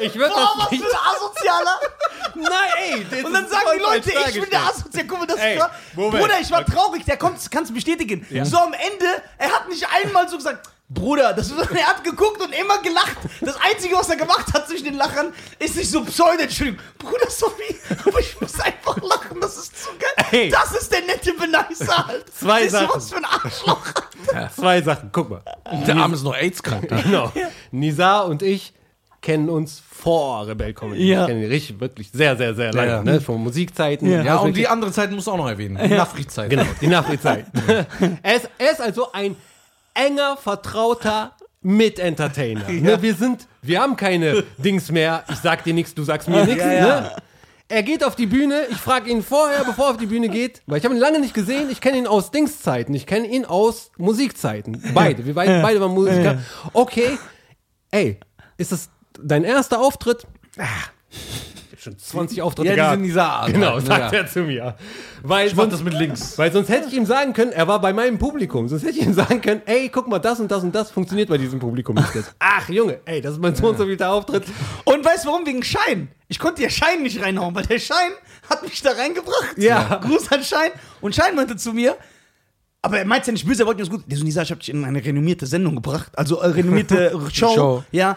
Ich 0.00 0.12
würde 0.16 0.34
Boah, 0.34 0.40
was 0.56 0.58
das 0.58 0.68
für 0.70 0.74
nicht. 0.74 0.84
ein 0.84 1.14
Asozialer! 1.14 1.80
Nein, 2.34 2.50
ey. 2.78 3.06
das 3.08 3.24
Und 3.24 3.32
dann 3.32 3.44
ist 3.44 3.50
sagen 3.52 3.66
die 3.76 3.80
Leute, 3.80 4.10
ich 4.10 4.14
bin 4.40 4.50
der 4.50 4.60
dargestellt. 4.60 4.68
Asozial. 4.74 5.04
Guck 5.06 5.18
mal, 5.20 5.26
das 5.26 5.36
Ey, 5.38 5.56
ist. 5.56 5.94
Bruder, 5.94 6.40
ich 6.40 6.50
war 6.50 6.66
traurig, 6.66 7.04
der 7.04 7.16
kommt, 7.16 7.38
kannst 7.52 7.70
du 7.70 7.74
bestätigen. 7.74 8.26
So 8.44 8.58
am 8.58 8.72
Ende, 8.72 9.06
er 9.38 9.52
hat 9.52 9.68
nicht 9.68 9.86
einmal 9.88 10.28
so 10.28 10.36
gesagt, 10.36 10.68
Bruder, 10.88 11.32
das, 11.32 11.50
er 11.74 11.86
hat 11.86 12.04
geguckt 12.04 12.42
und 12.42 12.52
immer 12.52 12.78
gelacht. 12.82 13.16
Das 13.40 13.56
Einzige, 13.60 13.96
was 13.96 14.08
er 14.10 14.16
gemacht 14.16 14.52
hat 14.52 14.68
zwischen 14.68 14.84
den 14.84 14.94
Lachern, 14.94 15.32
ist 15.58 15.76
nicht 15.76 15.90
so 15.90 16.04
Pseudo-Entschuldigung. 16.04 16.80
Bruder, 16.98 17.30
sorry, 17.30 17.76
aber 18.06 18.20
ich 18.20 18.38
muss 18.40 18.60
einfach 18.60 18.96
lachen, 19.02 19.40
das 19.40 19.56
ist 19.56 19.82
zu 19.82 19.88
geil. 19.98 20.26
Ey. 20.30 20.50
Das 20.50 20.72
ist 20.72 20.92
der 20.92 21.00
nette 21.02 21.32
Benicer 21.32 22.06
halt. 22.06 22.24
Zwei 22.38 22.62
Siehst 22.62 22.74
du, 22.74 22.78
Sachen. 22.80 22.90
was 22.94 23.10
für 23.10 23.16
ein 23.16 23.24
Arschloch. 23.24 23.86
Zwei 24.54 24.82
Sachen, 24.82 25.10
guck 25.12 25.30
mal. 25.30 25.42
Der 25.86 25.96
Arm 25.96 26.12
ist 26.12 26.22
noch 26.22 26.34
AIDS-krank. 26.34 26.90
ne? 26.90 27.02
Genau. 27.02 27.32
Nizar 27.70 28.26
und 28.26 28.42
ich 28.42 28.74
kennen 29.22 29.48
uns 29.48 29.82
vor 29.90 30.46
Rebell 30.46 30.74
Comedy. 30.74 31.08
Ja. 31.08 31.20
Wir 31.20 31.26
kennen 31.28 31.42
ihn 31.44 31.48
richtig, 31.48 31.80
wirklich 31.80 32.10
sehr, 32.12 32.36
sehr, 32.36 32.54
sehr 32.54 32.72
lange. 32.74 32.90
ja. 32.90 33.02
Ne? 33.02 33.20
Von 33.22 33.42
Musikzeiten. 33.42 34.10
Ja. 34.10 34.22
Ja, 34.22 34.36
und 34.36 34.54
die 34.54 34.68
andere 34.68 34.92
Zeit 34.92 35.10
musst 35.10 35.26
du 35.26 35.32
auch 35.32 35.38
noch 35.38 35.48
erwähnen. 35.48 35.78
Die 35.82 35.94
Nachrichtszeit. 35.94 36.50
Genau, 36.50 36.64
die 36.80 36.86
Nachrichtzeit. 36.88 37.46
er, 38.22 38.36
ist, 38.36 38.50
er 38.58 38.70
ist 38.72 38.80
also 38.82 39.10
ein 39.12 39.34
enger, 39.94 40.36
vertrauter 40.36 41.36
Mit-Entertainer. 41.62 42.68
Ne, 42.68 43.00
wir 43.00 43.14
sind, 43.14 43.46
wir 43.62 43.80
haben 43.80 43.96
keine 43.96 44.44
Dings 44.58 44.90
mehr, 44.90 45.24
ich 45.30 45.38
sag 45.38 45.64
dir 45.64 45.72
nichts, 45.74 45.94
du 45.94 46.04
sagst 46.04 46.28
mir 46.28 46.44
nichts. 46.44 46.64
Ne? 46.64 47.10
Er 47.68 47.82
geht 47.82 48.04
auf 48.04 48.14
die 48.14 48.26
Bühne, 48.26 48.66
ich 48.70 48.76
frage 48.76 49.10
ihn 49.10 49.22
vorher, 49.22 49.64
bevor 49.64 49.86
er 49.86 49.90
auf 49.92 49.96
die 49.96 50.06
Bühne 50.06 50.28
geht, 50.28 50.60
weil 50.66 50.78
ich 50.78 50.84
habe 50.84 50.94
ihn 50.94 51.00
lange 51.00 51.18
nicht 51.18 51.32
gesehen, 51.32 51.70
ich 51.70 51.80
kenne 51.80 51.96
ihn 51.96 52.06
aus 52.06 52.30
Dingszeiten, 52.30 52.94
ich 52.94 53.06
kenne 53.06 53.26
ihn 53.26 53.46
aus 53.46 53.90
Musikzeiten. 53.96 54.82
Beide, 54.92 55.24
wir 55.24 55.34
beide, 55.34 55.62
beide 55.62 55.80
waren 55.80 55.94
Musiker. 55.94 56.40
Okay, 56.74 57.18
ey, 57.90 58.20
ist 58.58 58.72
das 58.72 58.90
dein 59.18 59.44
erster 59.44 59.80
Auftritt? 59.80 60.26
Ah, 60.58 60.64
schon 61.84 61.98
20 61.98 62.42
Auftritte 62.42 62.68
Ja, 62.68 62.74
die 62.74 62.78
gehabt. 62.80 62.94
sind 62.94 63.02
dieser 63.04 63.24
Art. 63.28 63.52
Genau, 63.52 63.66
halt, 63.74 63.82
ne? 63.82 63.86
sagt 63.86 64.12
Ja. 64.12 64.18
er 64.18 64.26
zu 64.26 64.40
mir. 64.40 64.74
Weil 65.22 65.46
Ich 65.46 65.54
sonst, 65.54 65.72
das 65.72 65.82
mit 65.84 65.94
links. 65.94 66.36
weil 66.36 66.50
sonst 66.52 66.68
hätte 66.68 66.88
ich 66.88 66.94
ihm 66.94 67.06
sagen 67.06 67.32
können, 67.32 67.52
er 67.52 67.68
war 67.68 67.80
bei 67.80 67.92
meinem 67.92 68.18
Publikum. 68.18 68.66
Sonst 68.68 68.82
hätte 68.84 68.98
ich 68.98 69.06
ihm 69.06 69.14
sagen 69.14 69.40
können, 69.40 69.62
ey, 69.66 69.88
guck 69.88 70.08
mal, 70.08 70.18
das 70.18 70.40
und 70.40 70.50
das 70.50 70.62
und 70.64 70.74
das 70.74 70.90
funktioniert 70.90 71.28
bei 71.28 71.38
diesem 71.38 71.60
Publikum 71.60 71.94
nicht. 71.94 72.14
jetzt. 72.14 72.34
Ach, 72.40 72.68
Junge, 72.68 72.98
ey, 73.04 73.20
das 73.20 73.34
ist 73.34 73.40
mein 73.40 73.54
so 73.54 73.68
und 73.68 73.78
so 73.78 73.84
vielter 73.86 74.10
Auftritt. 74.10 74.44
Und 74.84 75.04
weißt 75.04 75.24
du 75.24 75.28
warum? 75.28 75.46
Wegen 75.46 75.62
Schein. 75.62 76.08
Ich 76.28 76.38
konnte 76.38 76.62
ja 76.62 76.70
Schein 76.70 77.02
nicht 77.02 77.22
reinhauen, 77.22 77.54
weil 77.54 77.66
der 77.66 77.78
Schein 77.78 78.10
hat 78.50 78.62
mich 78.62 78.80
da 78.82 78.90
reingebracht. 78.92 79.56
Ja. 79.58 80.00
Gruß 80.02 80.32
an 80.32 80.42
Schein. 80.42 80.70
Und 81.00 81.14
Schein 81.14 81.36
meinte 81.36 81.56
zu 81.56 81.72
mir, 81.72 81.96
aber 82.82 82.98
er 82.98 83.04
meinte 83.06 83.28
ja 83.28 83.32
nicht 83.32 83.46
böse, 83.46 83.62
er 83.62 83.66
wollte 83.66 83.78
mir 83.80 83.86
das 83.88 83.94
gut. 83.94 84.04
Der 84.10 84.18
so, 84.18 84.24
Nisa, 84.24 84.42
ich 84.42 84.50
hab 84.50 84.60
dich 84.60 84.68
in 84.70 84.84
eine 84.84 85.02
renommierte 85.04 85.46
Sendung 85.46 85.74
gebracht. 85.76 86.12
Also 86.18 86.40
äh, 86.40 86.46
renommierte 86.48 87.12
Show. 87.32 87.54
Show. 87.54 87.84
Ja. 87.92 88.16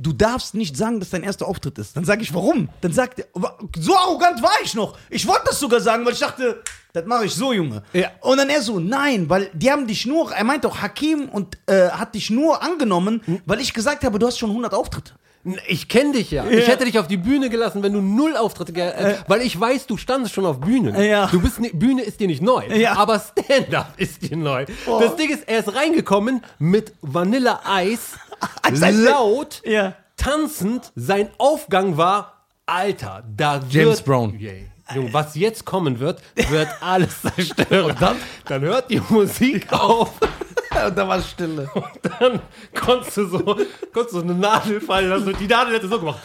Du 0.00 0.12
darfst 0.12 0.54
nicht 0.54 0.76
sagen, 0.76 1.00
dass 1.00 1.10
dein 1.10 1.24
erster 1.24 1.46
Auftritt 1.48 1.76
ist. 1.78 1.96
Dann 1.96 2.04
sage 2.04 2.22
ich, 2.22 2.32
warum? 2.32 2.68
Dann 2.82 2.92
sagt 2.92 3.18
er, 3.18 3.26
so 3.78 3.96
arrogant 3.96 4.40
war 4.42 4.52
ich 4.62 4.74
noch. 4.74 4.96
Ich 5.10 5.26
wollte 5.26 5.42
das 5.46 5.58
sogar 5.58 5.80
sagen, 5.80 6.04
weil 6.06 6.12
ich 6.12 6.20
dachte, 6.20 6.62
das 6.92 7.04
mache 7.04 7.24
ich 7.24 7.34
so, 7.34 7.52
Junge. 7.52 7.82
Ja. 7.92 8.10
Und 8.20 8.38
dann 8.38 8.48
er 8.48 8.62
so, 8.62 8.78
nein, 8.78 9.28
weil 9.28 9.50
die 9.54 9.70
haben 9.70 9.88
dich 9.88 10.06
nur, 10.06 10.32
er 10.32 10.44
meinte 10.44 10.68
auch, 10.68 10.78
Hakim 10.80 11.28
und 11.28 11.58
äh, 11.66 11.88
hat 11.90 12.14
dich 12.14 12.30
nur 12.30 12.62
angenommen, 12.62 13.22
Hm? 13.24 13.40
weil 13.44 13.60
ich 13.60 13.74
gesagt 13.74 14.04
habe, 14.04 14.20
du 14.20 14.26
hast 14.28 14.38
schon 14.38 14.50
100 14.50 14.72
Auftritte. 14.72 15.12
Ich 15.66 15.88
kenne 15.88 16.12
dich 16.12 16.30
ja. 16.32 16.44
Ich 16.46 16.66
hätte 16.68 16.84
dich 16.84 16.98
auf 16.98 17.06
die 17.06 17.16
Bühne 17.16 17.48
gelassen, 17.48 17.82
wenn 17.82 17.92
du 17.92 18.00
null 18.02 18.36
Auftritte, 18.36 18.72
ge 18.72 18.82
äh, 18.88 19.16
weil 19.28 19.40
ich 19.42 19.58
weiß, 19.58 19.86
du 19.86 19.96
standest 19.96 20.34
schon 20.34 20.44
auf 20.44 20.60
Bühnen. 20.60 21.00
Ja. 21.00 21.26
Du 21.26 21.40
bist 21.40 21.58
ni- 21.60 21.70
Bühne 21.72 22.02
ist 22.02 22.20
dir 22.20 22.26
nicht 22.26 22.42
neu, 22.42 22.66
Ja. 22.74 22.94
aber 22.94 23.18
Stand-up 23.20 23.94
ist 23.96 24.22
dir 24.22 24.36
neu. 24.36 24.66
Das 24.86 25.16
Ding 25.16 25.30
ist, 25.30 25.48
er 25.48 25.60
ist 25.60 25.74
reingekommen 25.74 26.42
mit 26.58 26.92
Vanilla 27.00 27.60
Eis, 27.64 28.10
laut, 29.04 29.62
Ja. 29.64 29.94
tanzend. 30.16 30.92
Sein 30.94 31.30
Aufgang 31.38 31.96
war, 31.96 32.44
Alter, 32.66 33.22
da 33.36 33.60
James 33.68 33.98
wird, 33.98 34.04
Brown. 34.04 34.38
Yeah. 34.38 34.54
Junge, 34.94 35.12
was 35.12 35.34
jetzt 35.34 35.64
kommen 35.66 36.00
wird, 36.00 36.22
wird 36.34 36.68
alles 36.80 37.20
zerstören. 37.22 37.94
dann? 38.00 38.16
dann 38.46 38.62
hört 38.62 38.90
die 38.90 39.00
Musik 39.08 39.70
auf. 39.72 40.12
Und 40.86 40.96
da 40.96 41.08
war 41.08 41.20
Stille. 41.22 41.68
dann 42.20 42.40
konntest 42.74 43.16
du 43.16 43.26
so, 43.26 43.38
konntest 43.44 43.72
du 43.94 44.08
so 44.10 44.20
eine 44.20 44.34
Nadel 44.34 44.80
fallen 44.80 45.08
lassen 45.10 45.28
und 45.28 45.40
die 45.40 45.46
Nadel 45.46 45.74
hätte 45.74 45.88
so 45.88 45.98
gemacht. 45.98 46.20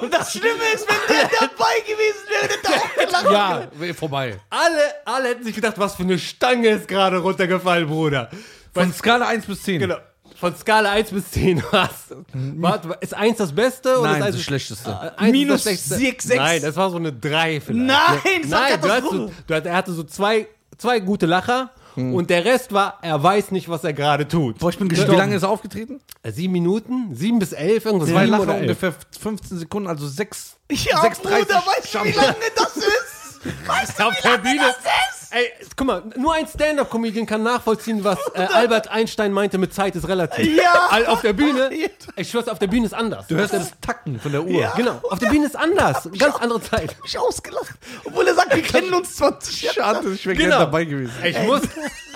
Und 0.00 0.12
das 0.12 0.32
Schlimme 0.32 0.64
ist, 0.74 0.86
wenn 0.88 1.16
der 1.16 1.28
dabei 1.40 1.80
gewesen 1.80 2.26
wäre, 2.28 2.42
hätte 2.52 2.72
er 2.72 3.18
auch 3.18 3.22
gelacht. 3.24 3.68
Ja, 3.80 3.94
vorbei. 3.94 4.40
Alle, 4.50 4.80
alle 5.04 5.28
hätten 5.28 5.44
sich 5.44 5.54
gedacht, 5.54 5.74
was 5.78 5.94
für 5.94 6.02
eine 6.02 6.18
Stange 6.18 6.68
ist 6.68 6.88
gerade 6.88 7.18
runtergefallen, 7.18 7.86
Bruder. 7.86 8.30
Von 8.76 8.92
Skala 8.92 9.26
1 9.28 9.46
bis 9.46 9.62
10. 9.62 9.80
Genau. 9.80 9.96
Von 10.38 10.54
Skala 10.54 10.90
1 10.92 11.10
bis 11.10 11.30
10 11.30 11.62
was? 11.70 11.90
Warte, 12.34 12.98
ist 13.00 13.14
1 13.14 13.38
das 13.38 13.52
Beste? 13.54 13.98
oder 13.98 14.10
Nein, 14.12 14.22
ist 14.24 14.34
das 14.34 14.42
Schlechteste. 14.42 15.12
Minus 15.22 15.54
das 15.54 15.62
Schlechteste? 15.62 15.94
sechs, 15.96 16.24
sechs. 16.24 16.36
Nein, 16.36 16.60
das 16.60 16.76
war 16.76 16.90
so 16.90 16.98
eine 16.98 17.12
3 17.12 17.60
vielleicht. 17.62 17.86
Nein, 17.86 18.42
das 18.42 18.50
war 18.50 18.60
Nein, 18.60 18.80
du 18.80 18.88
hast 18.90 19.02
so, 19.10 19.30
du 19.46 19.54
hat, 19.54 19.64
er 19.66 19.74
hatte 19.74 19.92
so 19.92 20.02
zwei, 20.04 20.46
zwei 20.76 21.00
gute 21.00 21.24
Lacher 21.26 21.70
und 21.96 22.28
der 22.28 22.44
Rest 22.44 22.72
war, 22.74 22.98
er 23.00 23.22
weiß 23.22 23.52
nicht, 23.52 23.70
was 23.70 23.82
er 23.82 23.94
gerade 23.94 24.28
tut. 24.28 24.58
Boah, 24.58 24.68
ich 24.68 24.76
bin 24.76 24.90
Wie 24.90 24.94
gestorben. 24.96 25.16
lange 25.16 25.36
ist 25.36 25.42
er 25.44 25.48
aufgetreten? 25.48 25.98
Äh, 26.22 26.30
Sieben 26.32 26.52
Minuten? 26.52 27.14
Sieben 27.14 27.38
bis 27.38 27.52
elf? 27.54 27.86
Irgendwas 27.86 28.10
Zwei 28.10 28.26
Lacher 28.26 28.54
ungefähr 28.56 28.92
15 29.18 29.58
Sekunden, 29.60 29.88
also 29.88 30.06
6. 30.06 30.56
Ja, 30.70 31.00
6,30 31.02 31.22
Bruder, 31.22 31.62
weißt 31.64 31.94
du, 31.94 32.04
wie 32.04 32.10
lange 32.12 32.36
das 32.54 32.76
ist? 32.76 33.40
Weißt 33.66 33.98
du, 33.98 34.02
wie 34.04 34.56
lange 34.56 34.58
das 34.58 34.76
ist? 34.76 35.05
Ey, 35.30 35.50
guck 35.76 35.86
mal, 35.86 36.02
nur 36.16 36.34
ein 36.34 36.46
Stand-Up-Comedian 36.46 37.26
kann 37.26 37.42
nachvollziehen, 37.42 38.04
was 38.04 38.18
äh, 38.34 38.40
Albert 38.54 38.88
Einstein 38.88 39.32
meinte 39.32 39.58
mit 39.58 39.74
Zeit 39.74 39.96
ist 39.96 40.06
relativ. 40.08 40.56
Ja. 40.56 40.88
All, 40.90 41.06
auf 41.06 41.20
der 41.22 41.32
Bühne, 41.32 41.70
ich 42.16 42.30
schwör's, 42.30 42.48
auf 42.48 42.58
der 42.58 42.68
Bühne 42.68 42.86
ist 42.86 42.94
anders. 42.94 43.26
Du 43.26 43.34
hörst 43.36 43.52
ja 43.52 43.58
das 43.58 43.72
Tacken 43.80 44.20
von 44.20 44.32
der 44.32 44.44
Uhr. 44.44 44.60
Ja. 44.60 44.72
Genau, 44.76 45.00
auf 45.10 45.18
der 45.18 45.28
Bühne 45.28 45.46
ist 45.46 45.56
anders. 45.56 46.08
Ganz 46.18 46.36
andere 46.36 46.60
Zeit. 46.62 46.90
Ich 46.92 46.96
hab 46.96 47.02
mich 47.02 47.18
ausgelacht. 47.18 47.74
Obwohl 48.04 48.26
er 48.26 48.34
sagt, 48.34 48.54
wir 48.54 48.62
kennen 48.62 48.94
uns 48.94 49.16
20 49.16 49.62
Jahre. 49.62 49.74
Schade, 49.74 50.12
ich 50.12 50.26
wäre 50.26 50.36
Genau. 50.36 50.48
gerne 50.50 50.64
dabei 50.64 50.84
gewesen. 50.84 51.12
Ich 51.24 51.38
muss 51.42 51.62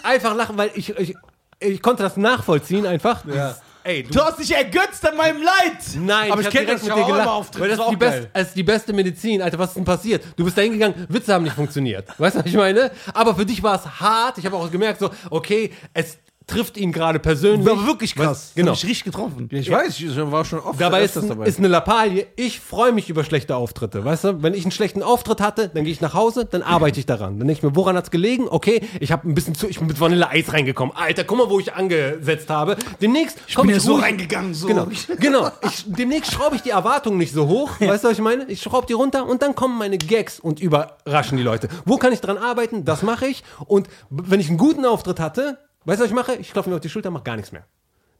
einfach 0.02 0.34
lachen, 0.34 0.56
weil 0.56 0.70
ich, 0.74 0.90
ich, 0.98 1.14
ich 1.58 1.82
konnte 1.82 2.02
das 2.02 2.16
nachvollziehen 2.16 2.86
einfach. 2.86 3.24
Ja. 3.26 3.56
Ey, 3.82 4.02
du, 4.02 4.10
Du 4.10 4.20
hast 4.20 4.38
dich 4.38 4.54
ergötzt 4.54 5.06
an 5.06 5.16
meinem 5.16 5.42
Leid. 5.42 5.78
Nein, 5.98 6.30
Aber 6.32 6.40
ich 6.40 6.46
hab 6.46 6.52
kenn 6.52 6.66
direkt 6.66 6.82
das, 6.82 6.88
mit 6.88 6.98
ich 6.98 7.04
dir 7.04 7.12
gelacht. 7.12 7.58
Weil 7.60 7.68
das, 7.68 7.78
das 7.78 7.86
ist 7.86 7.90
die 7.90 7.96
auch 7.96 7.98
best, 7.98 8.28
ist 8.48 8.56
die 8.56 8.62
beste 8.62 8.92
Medizin, 8.92 9.42
Alter. 9.42 9.58
Was 9.58 9.70
ist 9.70 9.76
denn 9.76 9.84
passiert? 9.84 10.24
Du 10.36 10.44
bist 10.44 10.56
da 10.58 10.62
hingegangen, 10.62 11.06
Witze 11.08 11.32
haben 11.32 11.44
nicht 11.44 11.54
funktioniert. 11.56 12.08
Weißt 12.18 12.36
du, 12.36 12.40
was 12.40 12.46
ich 12.46 12.54
meine? 12.54 12.90
Aber 13.14 13.34
für 13.34 13.46
dich 13.46 13.62
war 13.62 13.76
es 13.76 14.00
hart. 14.00 14.38
Ich 14.38 14.46
habe 14.46 14.56
auch 14.56 14.70
gemerkt, 14.70 15.00
so, 15.00 15.10
okay, 15.30 15.72
es 15.94 16.18
trifft 16.50 16.76
ihn 16.76 16.92
gerade 16.92 17.18
persönlich. 17.18 17.66
War 17.66 17.86
wirklich 17.86 18.14
krass. 18.14 18.52
Genau. 18.54 18.72
Hab 18.72 18.76
mich 18.76 18.84
richtig 18.90 19.04
getroffen. 19.04 19.48
Ja, 19.52 19.58
ich 19.58 19.70
weiß, 19.70 20.00
ich 20.00 20.16
war 20.30 20.44
schon 20.44 20.58
oft 20.60 20.80
Dabei 20.80 21.02
ist, 21.04 21.16
dabei. 21.16 21.46
ist 21.46 21.58
eine 21.58 21.68
Lappalie. 21.68 22.26
Ich 22.36 22.60
freue 22.60 22.92
mich 22.92 23.08
über 23.08 23.24
schlechte 23.24 23.56
Auftritte. 23.56 24.04
Weißt 24.04 24.24
du, 24.24 24.42
wenn 24.42 24.54
ich 24.54 24.64
einen 24.64 24.72
schlechten 24.72 25.02
Auftritt 25.02 25.40
hatte, 25.40 25.68
dann 25.72 25.84
gehe 25.84 25.92
ich 25.92 26.00
nach 26.00 26.14
Hause, 26.14 26.44
dann 26.44 26.62
arbeite 26.62 26.98
ich 27.00 27.06
daran. 27.06 27.38
Dann 27.38 27.46
denke 27.48 27.52
ich 27.52 27.62
mir, 27.62 27.74
woran 27.76 27.96
hat's 27.96 28.10
gelegen? 28.10 28.46
Okay, 28.48 28.80
ich 29.00 29.12
habe 29.12 29.28
ein 29.28 29.34
bisschen 29.34 29.54
zu, 29.54 29.68
ich 29.68 29.78
bin 29.78 29.86
mit 29.88 30.00
Vanilleeis 30.00 30.52
reingekommen. 30.52 30.94
Alter, 30.96 31.24
guck 31.24 31.38
mal, 31.38 31.48
wo 31.50 31.58
ich 31.60 31.72
angesetzt 31.72 32.50
habe. 32.50 32.76
Demnächst 33.00 33.38
komm 33.54 33.66
bin 33.68 33.76
ja 33.76 33.80
so 33.80 33.94
ruhig- 33.94 34.02
reingegangen, 34.04 34.54
so. 34.54 34.66
Genau, 34.66 34.86
genau. 35.20 35.50
Ich, 35.62 35.84
demnächst 35.86 36.32
schraube 36.32 36.56
ich 36.56 36.62
die 36.62 36.70
Erwartungen 36.70 37.18
nicht 37.18 37.32
so 37.32 37.46
hoch. 37.46 37.70
Weißt 37.80 38.04
du, 38.04 38.08
was 38.08 38.14
ich 38.18 38.22
meine? 38.24 38.44
Ich 38.48 38.60
schraube 38.62 38.86
die 38.86 38.92
runter 38.94 39.26
und 39.26 39.42
dann 39.42 39.54
kommen 39.54 39.78
meine 39.78 39.98
Gags 39.98 40.40
und 40.40 40.60
überraschen 40.60 41.36
die 41.38 41.44
Leute. 41.44 41.68
Wo 41.84 41.96
kann 41.96 42.12
ich 42.12 42.20
dran 42.20 42.38
arbeiten? 42.38 42.84
Das 42.84 43.02
mache 43.02 43.26
ich. 43.26 43.44
Und 43.66 43.88
wenn 44.10 44.40
ich 44.40 44.48
einen 44.48 44.58
guten 44.58 44.84
Auftritt 44.84 45.20
hatte, 45.20 45.58
weißt 45.90 46.00
du, 46.00 46.04
was 46.04 46.10
ich 46.10 46.14
mache? 46.14 46.34
Ich 46.36 46.52
klopfe 46.52 46.70
mir 46.70 46.76
auf 46.76 46.80
die 46.80 46.88
Schulter, 46.88 47.10
mache 47.10 47.24
gar 47.24 47.36
nichts 47.36 47.52
mehr. 47.52 47.64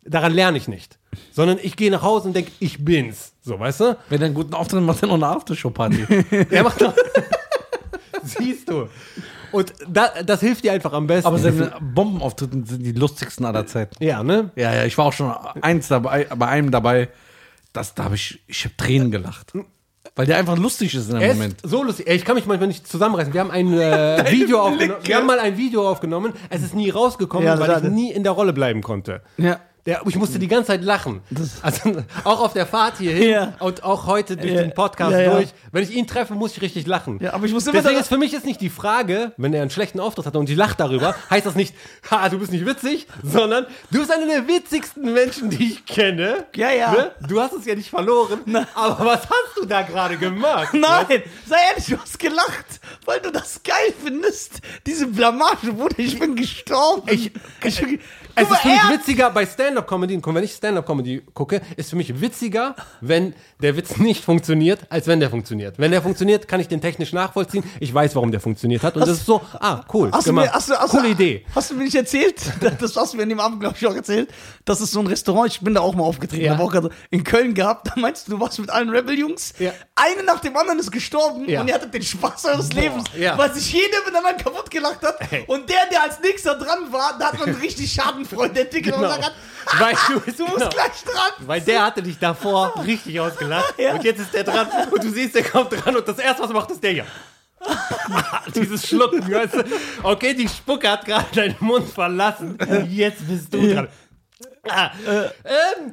Daran 0.05 0.33
lerne 0.33 0.57
ich 0.57 0.67
nicht. 0.67 0.99
Sondern 1.33 1.59
ich 1.63 1.77
gehe 1.77 1.91
nach 1.91 2.03
Hause 2.03 2.29
und 2.29 2.35
denke, 2.35 2.53
ich 2.59 2.85
bin's. 2.85 3.35
So, 3.43 3.59
weißt 3.61 3.81
du? 3.81 3.97
Wenn 4.09 4.21
er 4.21 4.27
einen 4.27 4.35
guten 4.35 4.55
Auftritt 4.55 4.83
macht, 4.83 5.03
dann 5.03 5.11
noch 5.11 5.17
eine 5.17 5.27
Aftershow-Party. 5.27 6.27
Er 6.51 6.63
macht 6.63 6.81
noch. 6.81 6.95
Siehst 8.23 8.69
du. 8.69 8.89
Und 9.53 9.73
da, 9.89 10.23
das 10.23 10.41
hilft 10.41 10.65
dir 10.65 10.73
einfach 10.73 10.93
am 10.93 11.07
besten. 11.07 11.27
Aber 11.27 11.39
seine 11.39 11.75
Bombenauftritte 11.81 12.63
sind 12.65 12.83
die 12.83 12.93
lustigsten 12.93 13.45
aller 13.45 13.67
Zeiten. 13.67 14.03
ja, 14.03 14.23
ne? 14.23 14.51
Ja, 14.57 14.75
ja, 14.75 14.85
ich 14.85 14.97
war 14.97 15.07
auch 15.07 15.13
schon 15.13 15.31
eins 15.61 15.89
dabei, 15.89 16.25
bei 16.25 16.47
einem 16.47 16.71
dabei, 16.71 17.09
das, 17.73 17.95
da 17.95 18.05
habe 18.05 18.15
ich, 18.15 18.43
ich 18.47 18.65
habe 18.65 18.77
Tränen 18.77 19.11
gelacht. 19.11 19.53
Weil 20.17 20.27
der 20.27 20.37
einfach 20.39 20.59
lustig 20.59 20.95
ist 20.95 21.11
in 21.11 21.19
dem 21.19 21.29
Moment. 21.29 21.55
ist 21.63 21.71
so 21.71 21.83
lustig. 21.83 22.07
Ey, 22.09 22.17
Ich 22.17 22.25
kann 22.25 22.35
mich 22.35 22.47
manchmal 22.47 22.69
nicht 22.69 22.87
zusammenreißen. 22.87 23.33
Wir 23.33 23.41
haben 23.41 23.51
ein 23.51 23.73
äh, 23.73 24.25
Video 24.31 24.61
aufgenommen. 24.61 25.01
Wir 25.03 25.17
haben 25.17 25.27
mal 25.27 25.39
ein 25.39 25.57
Video 25.57 25.89
aufgenommen. 25.89 26.33
Es 26.51 26.63
ist 26.63 26.75
nie 26.75 26.91
rausgekommen, 26.91 27.47
Ja, 27.47 27.59
weil 27.59 27.85
ich 27.85 27.91
nie 27.91 28.11
in 28.13 28.23
der 28.23 28.33
Rolle 28.33 28.53
bleiben 28.53 28.83
konnte. 28.83 29.23
Ja. 29.39 29.61
Der, 29.87 30.03
ich 30.07 30.17
musste 30.17 30.39
die 30.39 30.47
ganze 30.49 30.69
Zeit 30.69 30.85
lachen. 30.85 31.23
Also 31.63 32.03
auch 32.25 32.41
auf 32.41 32.53
der 32.53 32.67
Fahrt 32.67 32.99
hierhin 32.99 33.31
Ja. 33.31 33.55
und 33.61 33.83
auch 33.83 34.07
heute 34.07 34.37
durch 34.37 34.53
Ja. 34.53 34.63
den 34.63 34.75
Podcast 34.75 35.13
Ja, 35.13 35.33
durch. 35.33 35.49
Wenn 35.73 35.83
ich 35.85 35.91
ihn 35.93 36.07
treffe, 36.07 36.35
muss 36.35 36.53
ich 36.57 36.61
richtig 36.63 36.87
lachen. 36.87 37.19
Ja, 37.21 37.33
aber 37.33 37.47
ich 37.47 37.53
muss 37.53 37.67
immer 37.67 37.81
Deswegen 37.81 37.99
ist 37.99 38.09
für 38.09 38.19
mich 38.19 38.35
ist 38.35 38.45
nicht 38.45 38.61
die 38.61 38.69
Frage, 38.69 39.33
wenn 39.39 39.55
er 39.55 39.63
einen 39.63 39.71
schlechten 39.71 39.99
Auftritt 39.99 40.27
hatte 40.27 40.39
und 40.39 40.49
die 40.49 40.55
lacht 40.55 40.81
darüber, 40.81 41.15
heißt 41.31 41.47
das 41.47 41.55
nicht, 41.55 41.75
ha, 42.11 42.29
du 42.29 42.39
bist 42.39 42.53
nicht 42.53 42.67
witzig, 42.67 43.07
sondern 43.23 43.67
du 43.91 44.01
bist 44.01 44.13
einer 44.13 44.27
der 44.27 44.47
witzigsten 44.47 45.13
Menschen, 45.15 45.49
die 45.51 45.65
ich 45.73 45.87
kenne. 45.87 46.45
Ja, 46.55 46.71
ja. 46.71 46.93
Ne? 46.93 47.13
Du 47.27 47.41
hast 47.41 47.55
es 47.55 47.65
ja 47.65 47.75
nicht 47.75 47.89
verloren. 47.91 48.41
Aber 48.75 49.05
was 49.07 49.23
hast 49.23 49.57
du 49.57 49.65
da 49.65 49.83
gerade 49.83 50.17
gemacht? 50.19 50.69
Nein, 50.75 51.23
sei 51.47 51.57
ehrlich, 51.71 51.87
du 51.87 51.97
hast 51.99 52.19
gelacht, 52.19 52.81
weil 53.07 53.21
du 53.21 53.31
das 53.33 53.63
geil 53.63 53.95
findest. 54.05 54.61
Diese 54.87 55.07
Blamage, 55.07 55.73
Bruder, 55.73 55.99
ich 55.99 56.19
bin 56.19 56.37
gestorben. 56.37 57.03
Ich- 57.11 57.33
ich 57.65 57.81
bin, 57.81 58.01
Es 58.43 58.51
ist 58.51 58.59
für 58.59 58.69
mich 58.69 58.81
er, 58.85 58.91
witziger 58.91 59.31
bei 59.31 59.47
Stand-Up 59.47 59.81
Stand-up-Comedy, 59.91 60.15
und 60.17 60.35
wenn 60.35 60.45
ich 60.45 60.53
Stand-up-Comedy 60.53 61.23
gucke, 61.35 61.61
ist 61.77 61.91
für 61.91 61.97
mich 61.97 62.21
witziger, 62.21 62.75
wenn 63.01 63.35
der 63.61 63.77
Witz 63.77 63.97
nicht 63.99 64.25
funktioniert, 64.25 64.81
als 64.89 65.07
wenn 65.07 65.21
der 65.21 65.31
funktioniert. 65.31 65.79
Wenn 65.79 65.91
der 65.91 66.03
funktioniert, 66.03 66.49
kann 66.49 66.61
ich 66.61 66.69
den 66.69 66.81
technisch 66.81 67.13
nachvollziehen. 67.13 67.65
Ich 67.81 67.93
weiß, 67.93 68.15
warum 68.15 68.31
der 68.31 68.41
funktioniert 68.41 68.83
hat. 68.83 68.95
Und 68.95 69.03
das 69.03 69.11
ist 69.11 69.27
so, 69.27 69.41
ah, 69.61 69.83
cool. 69.93 70.11
Hast 70.13 70.27
du, 70.27 70.33
mir, 70.33 70.51
hast, 70.53 70.71
hast, 70.71 70.91
Coole 70.91 71.09
Idee. 71.09 71.45
Hast 71.55 71.71
du 71.71 71.75
mir 71.75 71.85
nicht 71.85 71.95
erzählt? 71.97 72.37
Das 72.81 72.97
hast 72.97 73.13
du 73.13 73.17
mir 73.17 73.25
in 73.25 73.29
dem 73.29 73.41
Abend, 73.41 73.61
glaube 73.61 73.77
ich, 73.79 73.87
auch 73.87 73.95
erzählt. 73.95 74.31
Das 74.65 74.81
ist 74.81 74.93
so 74.93 75.01
ein 75.01 75.07
Restaurant, 75.07 75.51
ich 75.51 75.61
bin 75.61 75.75
da 75.75 75.81
auch 75.81 75.95
mal 75.95 76.05
aufgetreten. 76.05 76.45
Ja. 76.45 76.59
War 76.59 76.65
auch 76.67 76.73
gerade 76.73 76.91
in 77.11 77.25
Köln 77.25 77.53
gehabt. 77.53 77.89
Da 77.89 77.95
meinst 77.97 78.27
du, 78.27 78.33
du 78.33 78.41
warst 78.41 78.59
mit 78.59 78.71
allen 78.71 78.89
Rebel-Jungs. 78.91 79.55
Ja. 79.59 79.73
Eine 79.95 80.23
nach 80.25 80.41
dem 80.41 80.57
anderen 80.57 80.79
ist 80.79 80.91
gestorben 80.91 81.49
Ja. 81.49 81.61
und 81.61 81.69
ihr 81.69 81.75
hattet 81.75 81.93
den 81.93 82.03
Spaß 82.03 82.45
eures 82.47 82.73
Lebens. 82.73 83.05
ja. 83.19 83.37
Weil 83.37 83.53
sich 83.55 83.73
jeder 83.73 83.99
miteinander 84.07 84.35
kaputt 84.35 84.71
gelacht 84.71 85.03
hat. 85.03 85.17
Hey. 85.31 85.45
Und 85.47 85.69
der, 85.69 85.87
der 85.91 86.03
als 86.05 86.21
nächster 86.21 86.55
dran 86.55 86.91
war, 86.91 87.17
da 87.19 87.33
hat 87.33 87.39
man 87.39 87.55
richtig 87.63 87.93
Schadenfreude 88.31 88.61
entwickelt 88.61 88.95
und 88.95 89.03
Genau. 89.03 89.17
gesagt, 89.17 89.35
Weil 89.79 89.95
ah, 89.95 89.99
du- 90.09 90.21
du 90.33 90.43
musst 90.45 90.57
genau. 90.57 90.69
gleich 90.71 91.03
dran. 91.05 91.33
Weil 91.47 91.61
der 91.61 91.85
hatte 91.85 92.03
dich 92.03 92.19
davor 92.19 92.75
richtig 92.87 93.21
ausgelacht. 93.21 93.75
Ja. 93.79 93.93
Und 93.95 94.05
jetzt 94.05 94.21
ist 94.21 94.33
der 94.35 94.45
dran. 94.45 94.67
Und 94.91 95.05
du 95.05 95.11
siehst, 95.11 95.35
der 95.35 95.45
kommt 95.45 95.71
dran. 95.73 95.97
Und 95.97 96.07
das 96.09 96.19
erste, 96.19 96.43
was 96.43 96.51
er 96.51 96.55
macht, 96.55 96.71
ist 96.71 96.83
der 96.83 96.93
hier. 96.93 97.07
Dieses 98.55 98.87
Schlucken, 98.89 99.31
weißt 99.31 99.55
du? 99.55 99.65
Okay, 100.03 100.33
die 100.35 100.49
Spucke 100.49 100.91
hat 100.91 101.05
gerade 101.05 101.27
deinen 101.35 101.57
Mund 101.61 101.89
verlassen. 101.93 102.57
Jetzt 102.89 103.27
bist 103.29 103.53
du 103.53 103.75
dran. 103.75 103.89
Ah, 104.69 104.91
ähm, 105.45 105.93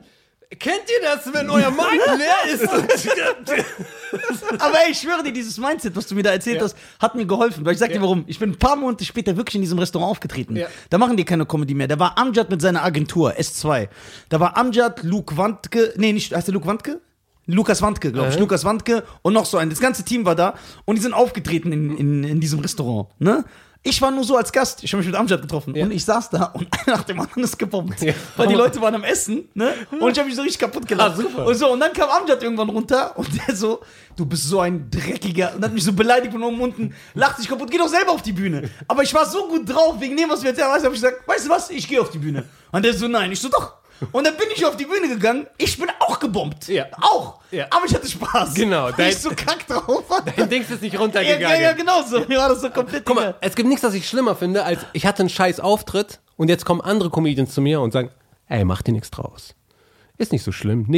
kennt 0.60 0.84
ihr 0.90 1.02
das, 1.03 1.34
wenn 1.34 1.49
euer 1.49 1.72
Magen 1.72 1.99
leer 2.18 2.53
ist? 2.53 2.68
Aber 4.60 4.76
ey, 4.86 4.91
ich 4.91 4.99
schwöre 4.99 5.24
dir, 5.24 5.34
dieses 5.34 5.57
Mindset, 5.57 5.95
was 5.95 6.07
du 6.07 6.15
mir 6.15 6.24
da 6.24 6.32
erzählt 6.32 6.57
Ja. 6.57 6.64
hast, 6.64 6.78
hat 6.99 7.15
mir 7.15 7.26
geholfen. 7.26 7.65
Weil 7.65 7.74
ich 7.74 7.80
sag 7.80 7.90
dir 7.90 7.95
Ja. 7.95 8.02
warum. 8.02 8.24
Ich 8.28 8.40
bin 8.40 8.52
ein 8.52 8.57
paar 8.60 8.76
Monate 8.76 9.03
später 9.06 9.36
wirklich 9.36 9.56
in 9.56 9.61
diesem 9.61 9.80
Restaurant 9.80 10.11
aufgetreten. 10.11 10.56
Ja. 10.56 10.68
Da 10.90 10.98
machen 10.98 11.18
die 11.18 11.26
keine 11.26 11.45
Comedy 11.45 11.74
mehr. 11.74 11.88
Da 11.88 11.99
war 11.99 12.18
Amjad 12.18 12.49
mit 12.49 12.61
seiner 12.61 12.84
Agentur, 12.84 13.34
S2. 13.38 13.90
Da 14.30 14.40
war 14.40 14.56
Amjad, 14.57 15.03
Luke 15.03 15.36
Wandke, 15.38 15.94
nee, 15.98 16.14
nicht, 16.14 16.34
heißt 16.34 16.48
der 16.48 16.53
Luke 16.53 16.68
Wandke? 16.68 17.02
Lukas 17.49 17.82
Wandke, 17.82 18.11
glaube 18.11 18.30
ich. 18.30 18.36
Äh. 18.36 18.40
Lukas 18.40 18.65
Wandke 18.65 19.03
und 19.22 19.34
noch 19.34 19.45
so 19.45 19.57
ein. 19.57 19.69
Das 19.69 19.80
ganze 19.80 20.03
Team 20.03 20.26
war 20.26 20.36
da 20.36 20.56
und 20.86 20.98
die 20.98 21.02
sind 21.02 21.14
aufgetreten 21.14 21.72
in, 21.72 21.98
in, 21.98 22.24
in 22.26 22.40
diesem 22.41 22.60
Restaurant. 22.60 23.07
Ne? 23.19 23.45
Ich 23.84 24.02
war 24.02 24.12
nur 24.12 24.24
so 24.24 24.36
als 24.36 24.52
Gast. 24.52 24.84
Ich 24.84 24.91
habe 24.91 24.99
mich 24.99 25.08
mit 25.12 25.16
Amjad 25.16 25.41
getroffen 25.41 25.74
Ja. 25.76 25.86
und 25.86 25.91
ich 25.91 26.04
saß 26.04 26.30
da 26.30 26.45
und 26.45 26.68
einer 26.86 26.98
nach 26.98 27.04
dem 27.04 27.20
anderen 27.20 27.44
ist 27.44 27.58
gebombt. 27.58 28.02
Ja. 28.02 28.14
Weil 28.36 28.48
die 28.48 28.56
Leute 28.56 28.82
waren 28.82 28.95
am 28.95 29.04
Essen, 29.04 29.48
ne? 29.54 29.74
Und 29.99 30.12
ich 30.12 30.18
habe 30.18 30.28
mich 30.28 30.36
so 30.36 30.41
richtig 30.41 30.60
kaputt 30.60 30.88
gelacht. 30.88 31.20
Ah. 31.38 31.44
Und 31.44 31.56
so, 31.56 31.72
und 31.72 31.80
dann 31.80 31.94
kam 31.94 32.10
Amjad 32.10 32.44
irgendwann 32.44 32.70
runter 32.70 33.18
und 33.18 33.30
der 33.48 33.56
so, 33.56 33.82
du 34.16 34.26
bist 34.26 34.44
so 34.44 34.60
ein 34.60 34.90
dreckiger, 34.90 35.54
und 35.56 35.64
hat 35.64 35.74
mich 35.74 35.84
so 35.84 35.94
beleidigt 35.94 36.34
von 36.34 36.44
oben 36.44 36.60
unten, 36.60 36.94
lacht 37.14 37.38
sich 37.38 37.48
kaputt, 37.48 37.72
geh 37.72 37.78
doch 37.78 37.88
selber 37.88 38.12
auf 38.12 38.22
die 38.22 38.34
Bühne. 38.34 38.70
Aber 38.88 39.04
ich 39.04 39.14
war 39.14 39.26
so 39.26 39.48
gut 39.48 39.70
drauf, 39.70 39.95
wegen 39.99 40.18
dem, 40.18 40.30
was 40.30 40.41
wir 40.44 40.49
erzählen, 40.49 40.70
weißt 40.70 40.84
du, 40.84 40.88
hab 40.88 40.94
ich 40.95 41.02
gesagt, 41.02 41.28
weißt 41.28 41.45
du 41.45 41.49
was, 41.49 41.70
ich 41.70 41.88
gehe 41.88 42.02
auf 42.02 42.10
die 42.10 42.18
Bühne. 42.20 42.44
Und 42.72 42.84
der 42.84 42.94
so, 42.94 43.08
nein, 43.08 43.32
ich 43.32 43.40
so, 43.40 43.48
doch. 43.49 43.77
Und 44.11 44.26
dann 44.28 44.36
bin 44.38 44.48
ich 44.56 44.65
auf 44.65 44.78
die 44.78 44.86
Bühne 44.86 45.07
gegangen, 45.07 45.48
ich 45.57 45.78
bin 45.78 45.90
auch 45.99 46.19
gebombt. 46.19 46.68
Ja. 46.68 46.86
Auch. 47.02 47.40
Ja. 47.52 47.65
Aber 47.69 47.86
ich 47.86 47.94
hatte 47.95 48.07
Spaß. 48.07 48.53
Genau, 48.53 48.91
dein- 48.91 49.10
ich 49.10 49.18
so 49.18 49.30
kack 49.30 49.65
drauf 49.68 50.10
war. 50.10 50.22
Dein 50.24 50.49
Dings 50.49 50.69
ist 50.69 50.82
nicht 50.82 50.94
Ja, 50.94 50.99
runtergegangen. 50.99 51.41
ja, 51.41 51.56
ja, 51.56 51.72
genau 51.74 52.02
so. 52.03 52.19
Mir 52.28 52.38
war 52.40 52.49
das 52.49 52.61
so 52.61 52.69
komplett 52.69 53.06
Guck 53.06 53.15
mal, 53.15 53.36
es 53.41 53.56
gibt 53.56 53.68
nichts, 53.69 53.84
was 53.84 53.94
ich 53.94 54.07
schlimmer 54.07 54.36
finde, 54.36 54.64
als 54.64 54.80
ich 54.94 55.06
hatte 55.06 55.22
einen 55.22 55.30
scheiß 55.30 55.60
Auftritt 55.60 56.19
und 56.36 56.49
jetzt 56.49 56.65
kommen 56.65 56.82
andere 56.82 57.10
Comedians 57.10 57.53
zu 57.53 57.61
mir 57.61 57.82
und 57.82 57.91
sagen, 57.91 58.11
ey, 58.48 58.64
mach 58.65 58.82
dir 58.82 58.91
nichts 58.91 59.10
draus. 59.11 59.56
Ist 60.19 60.32
nicht 60.32 60.44
so 60.44 60.52
schlimm. 60.52 60.88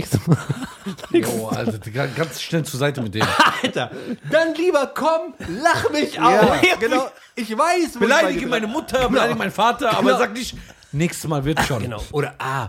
Oh, 1.41 1.47
Alter, 1.47 1.77
Digga, 1.77 2.05
ganz 2.07 2.41
schnell 2.41 2.63
zur 2.63 2.79
Seite 2.79 3.01
mit 3.01 3.13
dem. 3.15 3.25
Alter, 3.63 3.91
dann 4.31 4.55
lieber 4.55 4.91
komm, 4.95 5.33
lach 5.61 5.89
mich 5.91 6.15
Ja. 6.15 6.39
aus. 6.41 6.57
Genau. 6.79 7.09
Ich 7.35 7.57
weiß, 7.57 7.95
wo 7.95 7.99
Beleidige 7.99 8.41
ich 8.41 8.47
meine 8.47 8.67
Mutter, 8.67 9.07
beleidige 9.07 9.37
meinen 9.39 9.51
Vater, 9.51 9.91
aber 9.91 10.01
Genau. 10.07 10.17
sag 10.17 10.33
nicht, 10.33 10.57
nächstes 10.91 11.25
Mal 11.29 11.45
wird 11.45 11.61
schon. 11.61 11.81
Genau. 11.81 12.03
Oder 12.11 12.33
ah. 12.37 12.67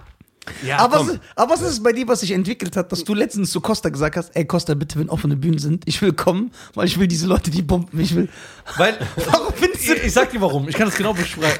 Ja, 0.64 0.78
Aber 0.78 0.98
komm. 0.98 1.08
was, 1.10 1.18
aber 1.36 1.52
was 1.52 1.60
ist 1.62 1.68
es 1.68 1.82
bei 1.82 1.92
dir, 1.92 2.08
was 2.08 2.20
sich 2.20 2.30
entwickelt 2.32 2.76
hat, 2.76 2.90
dass 2.92 3.04
du 3.04 3.14
letztens 3.14 3.50
zu 3.50 3.60
Costa 3.60 3.88
gesagt 3.90 4.16
hast, 4.16 4.34
ey 4.34 4.44
Costa, 4.46 4.74
bitte, 4.74 4.98
wenn 4.98 5.08
offene 5.10 5.36
Bühnen 5.36 5.58
sind, 5.58 5.86
ich 5.86 6.00
will 6.02 6.12
kommen, 6.12 6.50
weil 6.74 6.86
ich 6.86 6.98
will 6.98 7.06
diese 7.06 7.26
Leute, 7.26 7.50
die 7.50 7.62
bomben, 7.62 8.00
ich 8.00 8.14
will. 8.14 8.28
Weil, 8.76 8.98
Warum 9.30 9.52
findest 9.54 9.86
du 9.88 9.94
ich, 9.94 10.04
ich 10.04 10.12
sag 10.12 10.30
dir 10.30 10.40
warum, 10.40 10.68
ich 10.68 10.74
kann 10.74 10.86
das 10.86 10.96
genau 10.96 11.12
beschreiben. 11.12 11.58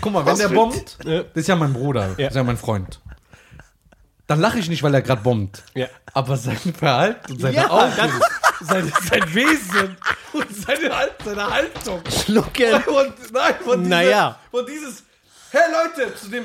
Guck 0.00 0.12
mal, 0.12 0.20
wenn 0.24 0.32
Was 0.32 0.38
der 0.38 0.48
bombt, 0.48 0.98
Ja. 1.04 1.18
das 1.22 1.28
ist 1.34 1.48
ja 1.48 1.56
mein 1.56 1.72
Bruder, 1.72 2.14
das 2.16 2.28
ist 2.30 2.36
ja 2.36 2.42
mein 2.44 2.56
Freund. 2.56 3.00
Dann 4.26 4.40
lache 4.40 4.58
ich 4.58 4.68
nicht, 4.68 4.82
weil 4.82 4.94
er 4.94 5.02
gerade 5.02 5.22
bombt. 5.22 5.62
Ja. 5.74 5.86
Aber 6.12 6.36
sein 6.36 6.56
Verhalten 6.56 7.32
und 7.32 7.40
seine 7.40 7.56
Ja, 7.56 7.70
Augen, 7.70 7.92
sein, 8.60 8.92
sein 9.10 9.34
Wesen 9.34 9.96
und 10.34 10.46
seine, 10.54 10.90
seine 11.24 11.50
Haltung. 11.50 12.00
Schlucken. 12.24 12.74
Und 12.86 13.32
nein, 13.32 13.54
von, 13.64 13.78
dieser, 13.84 13.88
Naja. 13.88 14.38
von 14.50 14.66
dieses, 14.66 15.02
hey 15.50 15.62
Leute, 15.72 16.14
zu 16.14 16.28
dem. 16.28 16.44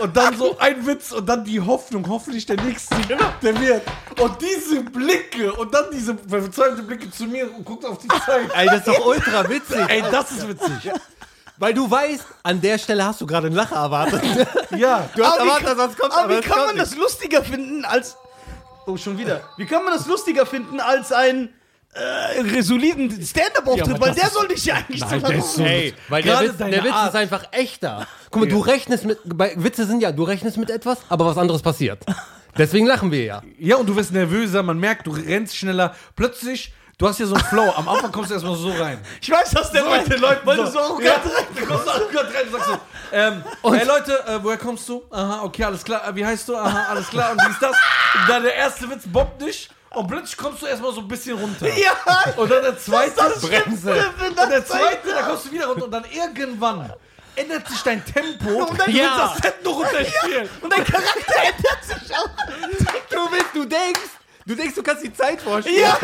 Und 0.00 0.16
dann 0.16 0.36
so 0.36 0.58
ein 0.58 0.86
Witz 0.86 1.12
und 1.12 1.26
dann 1.26 1.44
die 1.44 1.60
Hoffnung, 1.60 2.06
hoffentlich 2.08 2.46
der 2.46 2.60
nächste, 2.60 2.96
der 3.06 3.60
wird. 3.60 3.82
Und 4.20 4.40
diese 4.40 4.80
Blicke 4.82 5.52
und 5.52 5.72
dann 5.72 5.84
diese 5.92 6.16
verzweifelte 6.16 6.82
Blicke 6.82 7.10
zu 7.10 7.24
mir 7.24 7.52
und 7.54 7.64
guckt 7.64 7.84
auf 7.84 7.98
die 7.98 8.08
Zeit. 8.08 8.50
Ey, 8.54 8.66
das 8.66 8.78
ist 8.78 8.88
doch 8.88 9.06
ultra 9.06 9.48
witzig. 9.48 9.78
Ey, 9.88 10.02
das 10.10 10.30
ist 10.32 10.48
witzig. 10.48 10.90
Weil 11.56 11.72
du 11.72 11.88
weißt, 11.88 12.24
an 12.42 12.60
der 12.60 12.78
Stelle 12.78 13.04
hast 13.04 13.20
du 13.20 13.26
gerade 13.26 13.46
einen 13.46 13.56
Lacher 13.56 13.76
erwartet. 13.76 14.22
Ja. 14.76 15.08
Du 15.14 15.24
hast 15.24 15.34
Aber 15.38 15.42
erwartet, 15.50 15.68
dass 15.68 15.78
was 15.78 15.96
kommt, 15.96 16.12
aber 16.12 16.22
aber 16.24 16.36
wie 16.38 16.40
kann 16.40 16.58
man 16.58 16.74
nicht. 16.74 16.80
das 16.80 16.96
lustiger 16.96 17.44
finden 17.44 17.84
als. 17.84 18.16
Oh, 18.86 18.96
schon 18.96 19.16
wieder. 19.18 19.40
Wie 19.56 19.66
kann 19.66 19.84
man 19.84 19.94
das 19.94 20.06
lustiger 20.06 20.46
finden 20.46 20.80
als 20.80 21.12
ein 21.12 21.54
äh, 21.94 22.62
soliden 22.62 23.10
Stand-up-Auftritt? 23.24 23.86
Ja, 23.88 24.00
weil 24.00 24.14
der 24.14 24.28
soll 24.28 24.48
dich 24.48 24.64
ja 24.64 24.74
eigentlich 24.74 25.00
Nein, 25.00 25.20
so 25.20 25.26
der 25.26 25.38
ist 25.38 25.54
so- 25.54 25.62
Ey, 25.64 25.94
weil 26.08 26.22
der 26.22 26.32
Gerade 26.34 26.48
Witz, 26.48 26.56
der 26.58 26.84
Witz 26.84 26.92
Art. 26.92 27.08
ist 27.08 27.16
einfach 27.16 27.44
echter. 27.52 28.06
Guck 28.30 28.42
mal, 28.42 28.48
du 28.48 28.58
rechnest 28.60 29.04
mit, 29.04 29.18
bei 29.24 29.52
Witze 29.56 29.86
sind 29.86 30.00
ja, 30.00 30.10
du 30.12 30.24
rechnest 30.24 30.56
mit 30.56 30.70
etwas, 30.70 30.98
aber 31.08 31.26
was 31.26 31.38
anderes 31.38 31.62
passiert. 31.62 32.04
Deswegen 32.56 32.86
lachen 32.86 33.10
wir 33.10 33.24
ja. 33.24 33.42
Ja, 33.58 33.76
und 33.76 33.86
du 33.86 33.96
wirst 33.96 34.12
nervöser, 34.12 34.62
man 34.62 34.78
merkt, 34.78 35.06
du 35.06 35.10
rennst 35.12 35.56
schneller. 35.56 35.94
Plötzlich, 36.14 36.72
du 36.98 37.08
hast 37.08 37.18
ja 37.18 37.26
so 37.26 37.34
einen 37.34 37.44
Flow. 37.44 37.72
Am 37.76 37.88
Anfang 37.88 38.12
kommst 38.12 38.30
du 38.30 38.34
erstmal 38.34 38.54
so 38.56 38.70
rein. 38.70 38.98
Ich 39.20 39.28
weiß, 39.30 39.54
was 39.56 39.72
der 39.72 39.82
So 39.82 39.90
mit 39.90 40.12
den 40.12 40.20
Leuten 40.20 40.46
weil 40.46 40.56
so. 40.58 40.64
du 40.64 40.70
so 40.70 40.78
arrogant 40.78 41.04
Ja. 41.04 41.14
rein- 41.14 41.46
Du 41.56 41.66
kommst 41.66 41.88
arrogant 41.88 42.28
rein 42.34 42.46
und 42.46 42.52
sagst 42.52 42.68
so, 42.68 42.78
ähm, 43.12 43.44
hey 43.72 43.86
Leute, 43.86 44.24
äh, 44.26 44.38
woher 44.42 44.56
kommst 44.58 44.88
du? 44.88 45.02
Aha, 45.10 45.42
okay, 45.42 45.64
alles 45.64 45.82
klar. 45.84 46.08
Äh, 46.08 46.14
wie 46.14 46.24
heißt 46.24 46.48
du? 46.48 46.56
Aha, 46.56 46.86
alles 46.90 47.08
klar. 47.08 47.32
Und 47.32 47.40
wie 47.44 47.50
ist 47.50 47.60
das? 47.62 47.70
Und 47.72 48.28
dann 48.28 48.42
der 48.44 48.54
erste 48.54 48.88
Witz 48.88 49.02
bombt 49.06 49.42
dich. 49.42 49.68
Und 49.94 50.06
plötzlich 50.08 50.36
kommst 50.36 50.62
du 50.62 50.66
erstmal 50.66 50.92
so 50.92 51.00
ein 51.00 51.08
bisschen 51.08 51.38
runter. 51.38 51.66
Ja, 51.68 51.92
Und 52.36 52.50
dann 52.50 52.62
der 52.62 52.78
zweite. 52.78 53.12
das 53.16 53.40
Bremse. 53.40 53.50
Schlimmste, 53.62 54.10
wenn 54.18 54.28
Und 54.28 54.36
der 54.38 54.46
das 54.60 54.66
zweite, 54.68 55.08
da 55.14 55.22
kommst 55.22 55.46
du 55.46 55.50
wieder 55.52 55.66
runter. 55.66 55.84
Und 55.84 55.90
dann 55.90 56.04
irgendwann 56.12 56.92
ändert 57.36 57.68
sich 57.68 57.80
dein 57.82 58.04
Tempo. 58.04 58.64
Und 58.64 58.78
dann 58.80 58.90
Ja. 58.90 59.04
willst 59.04 59.18
das 59.18 59.52
Set 59.52 59.64
noch 59.64 59.76
runterspielen. 59.76 60.48
Und 60.60 60.72
dein 60.72 60.84
Charakter 60.84 61.34
ändert 61.42 61.84
sich 61.84 62.16
auch. 62.16 62.28
Du 63.10 63.32
willst, 63.32 63.46
du 63.54 63.64
denkst, 63.64 64.00
du 64.46 64.54
denkst, 64.54 64.74
du 64.74 64.82
kannst 64.82 65.04
die 65.04 65.12
Zeit 65.12 65.40
vorstellen. 65.40 65.80
Ja, 65.80 65.98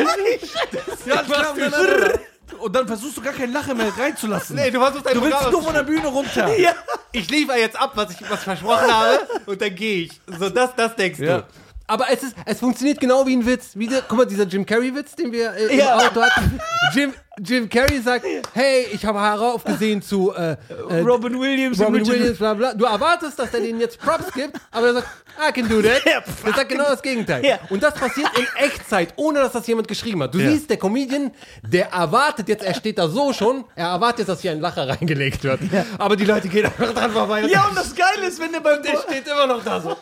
Ja, 1.07 1.23
klar. 1.23 1.53
Und 1.53 1.61
dann, 1.73 2.21
und 2.59 2.73
dann 2.77 2.87
versuchst 2.87 3.17
du 3.17 3.23
gar 3.23 3.33
kein 3.33 3.53
Lachen 3.53 3.77
mehr 3.77 3.93
reinzulassen. 3.97 4.57
Nee, 4.57 4.71
du 4.71 4.81
versuchst 4.81 5.15
Du 5.15 5.23
willst 5.23 5.51
nur 5.51 5.63
von 5.63 5.75
der 5.75 5.83
Bühne 5.85 6.07
runter. 6.09 6.49
ja. 6.57 6.73
ich 7.13 7.29
liefere 7.31 7.59
jetzt 7.59 7.81
ab, 7.81 7.93
was 7.95 8.11
ich, 8.13 8.31
was 8.31 8.43
versprochen 8.45 8.93
habe, 8.93 9.21
und 9.47 9.61
dann 9.61 9.75
gehe 9.75 10.05
ich. 10.05 10.21
So, 10.39 10.49
das, 10.49 10.75
das 10.77 10.95
denkst 10.97 11.21
Ja. 11.21 11.39
du. 11.39 11.45
Aber 11.91 12.07
es, 12.09 12.23
ist, 12.23 12.37
es 12.47 12.61
funktioniert 12.61 13.01
genau 13.01 13.27
wie 13.27 13.35
ein 13.37 13.45
Witz. 13.45 13.71
Wie 13.75 13.89
der, 13.89 14.03
guck 14.07 14.17
mal, 14.19 14.25
dieser 14.25 14.45
Jim 14.45 14.65
Carrey-Witz, 14.65 15.17
den 15.17 15.33
wir 15.33 15.53
äh, 15.55 15.77
Ja. 15.77 15.95
im 16.01 16.07
Auto 16.07 16.23
hatten. 16.23 16.61
Jim, 16.95 17.13
Jim 17.43 17.69
Carrey 17.69 18.01
sagt, 18.01 18.25
hey, 18.55 18.87
ich 18.93 19.05
habe 19.05 19.21
heraufgesehen 19.21 20.01
zu 20.01 20.33
äh, 20.33 20.53
äh, 20.89 21.01
Robin 21.01 21.41
Williams, 21.41 21.81
Robin 21.81 22.07
Williams, 22.07 22.39
bla 22.39 22.55
bla. 22.55 22.75
Du 22.75 22.85
erwartest, 22.85 23.37
dass 23.41 23.53
er 23.53 23.61
denen 23.61 23.81
jetzt 23.81 23.99
Props 23.99 24.33
gibt, 24.33 24.57
aber 24.71 24.87
er 24.89 24.95
sagt, 24.95 25.09
I 25.49 25.53
can 25.53 25.69
do 25.69 25.83
that. 25.83 26.05
Ja, 26.05 26.23
Der 26.45 26.53
sagt 26.55 26.69
genau 26.69 26.85
das 26.85 27.03
Gegenteil. 27.03 27.45
Ja. 27.45 27.59
Und 27.71 27.83
das 27.83 27.95
passiert 27.95 28.29
in 28.39 28.47
Echtzeit, 28.65 29.13
ohne 29.17 29.41
dass 29.41 29.51
das 29.53 29.67
jemand 29.67 29.89
geschrieben 29.89 30.23
hat. 30.23 30.33
Du 30.35 30.39
siehst, 30.39 30.71
der 30.71 30.77
Comedian, 30.77 31.33
der 31.63 31.91
erwartet 31.93 32.49
jetzt, 32.49 32.63
er 32.65 32.75
steht 32.75 32.99
da 32.99 33.09
so 33.09 33.33
schon, 33.33 33.65
er 33.75 33.89
erwartet 33.89 34.21
jetzt, 34.21 34.29
dass 34.29 34.41
hier 34.43 34.53
ein 34.53 34.61
Lacher 34.61 34.89
reingelegt 34.89 35.43
wird. 35.43 35.61
Aber 35.99 36.15
die 36.15 36.25
Leute 36.25 36.49
gehen 36.49 36.67
einfach 36.67 36.93
dran 36.93 37.11
vorbei. 37.11 37.43
Ja, 37.47 37.67
und 37.67 37.77
das 37.77 37.95
Geile 37.97 38.27
ist, 38.29 38.39
wenn 38.41 38.53
der 38.53 38.61
beim 38.61 38.81
der 38.83 38.97
steht 38.99 39.27
immer 39.27 39.47
noch 39.49 39.65
da 39.65 39.81
so. 39.81 39.97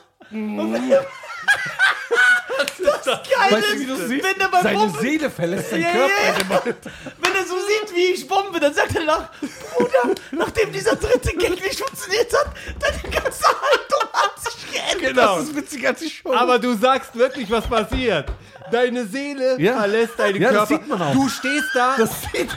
Geil 2.78 3.52
Weißt 3.52 3.52
du, 3.70 3.74
ist, 3.74 3.80
wie 3.80 3.86
du 3.86 3.96
siehst? 3.96 4.24
wenn 4.24 4.38
der 4.38 4.48
beim 4.48 4.62
Seine 4.62 4.78
Bomben, 4.78 5.00
Seele 5.00 5.30
verlässt 5.30 5.70
seinen 5.70 5.82
Ja, 5.82 5.90
Körper. 5.92 6.68
ja. 6.68 6.74
wenn 7.20 7.34
er 7.34 7.44
so 7.46 7.54
sieht, 7.58 7.94
wie 7.94 8.04
ich 8.14 8.26
bombe, 8.28 8.60
dann 8.60 8.74
sagt 8.74 8.94
er 8.96 9.04
nach, 9.04 9.30
Bruder, 9.76 10.14
nachdem 10.32 10.72
dieser 10.72 10.96
dritte 10.96 11.30
Gag 11.36 11.50
nicht 11.50 11.78
funktioniert 11.80 12.32
hat, 12.34 12.50
deine 12.78 13.14
ganze 13.14 13.44
Haltung 13.46 14.08
hat 14.12 14.40
sich 14.42 14.72
geändert. 14.72 15.00
Genau. 15.14 15.36
Das 15.38 15.44
ist 15.48 15.56
witziger 15.56 15.88
als 15.90 16.00
die 16.00 16.10
Show. 16.10 16.32
Aber 16.34 16.58
du 16.58 16.74
sagst 16.76 17.14
wirklich, 17.16 17.50
was 17.50 17.66
passiert. 17.66 18.26
Deine 18.70 19.06
Seele 19.06 19.58
Ja. 19.60 19.78
verlässt 19.78 20.18
deinen 20.18 20.42
Ja, 20.42 20.52
das 20.52 20.68
Körper. 20.68 20.82
sieht 20.84 20.88
man 20.88 21.02
auch. 21.02 21.12
Du 21.12 21.28
stehst 21.28 21.68
da. 21.74 21.94
das 21.96 22.10
sieht 22.32 22.50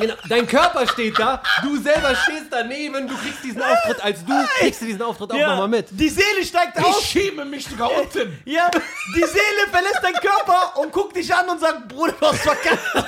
Genau, 0.00 0.14
dein 0.28 0.46
Körper 0.46 0.86
steht 0.86 1.18
da, 1.18 1.42
du 1.62 1.76
selber 1.80 2.14
stehst 2.14 2.46
daneben, 2.50 3.06
du 3.08 3.14
kriegst 3.16 3.44
diesen 3.44 3.62
Auftritt 3.62 4.02
als 4.02 4.24
du, 4.24 4.32
kriegst 4.58 4.80
du 4.80 4.86
diesen 4.86 5.02
Auftritt 5.02 5.30
auch 5.32 5.36
Ja, 5.36 5.50
nochmal 5.50 5.68
mit. 5.68 5.88
Die 5.90 6.08
Seele 6.08 6.44
steigt 6.44 6.78
Ich 6.78 6.84
aus. 6.84 7.02
schäme 7.04 7.44
mich 7.44 7.66
sogar 7.66 7.90
unten. 7.92 8.38
Ja, 8.44 8.70
die 9.16 9.20
Seele 9.20 9.68
verlässt 9.70 10.00
deinen 10.02 10.14
Körper 10.16 10.78
und 10.80 10.92
guckt 10.92 11.16
dich 11.16 11.32
an 11.34 11.48
und 11.48 11.60
sagt, 11.60 11.88
Bruder, 11.88 12.12
du 12.18 12.26
hast 12.26 12.40
verkackt. 12.40 12.78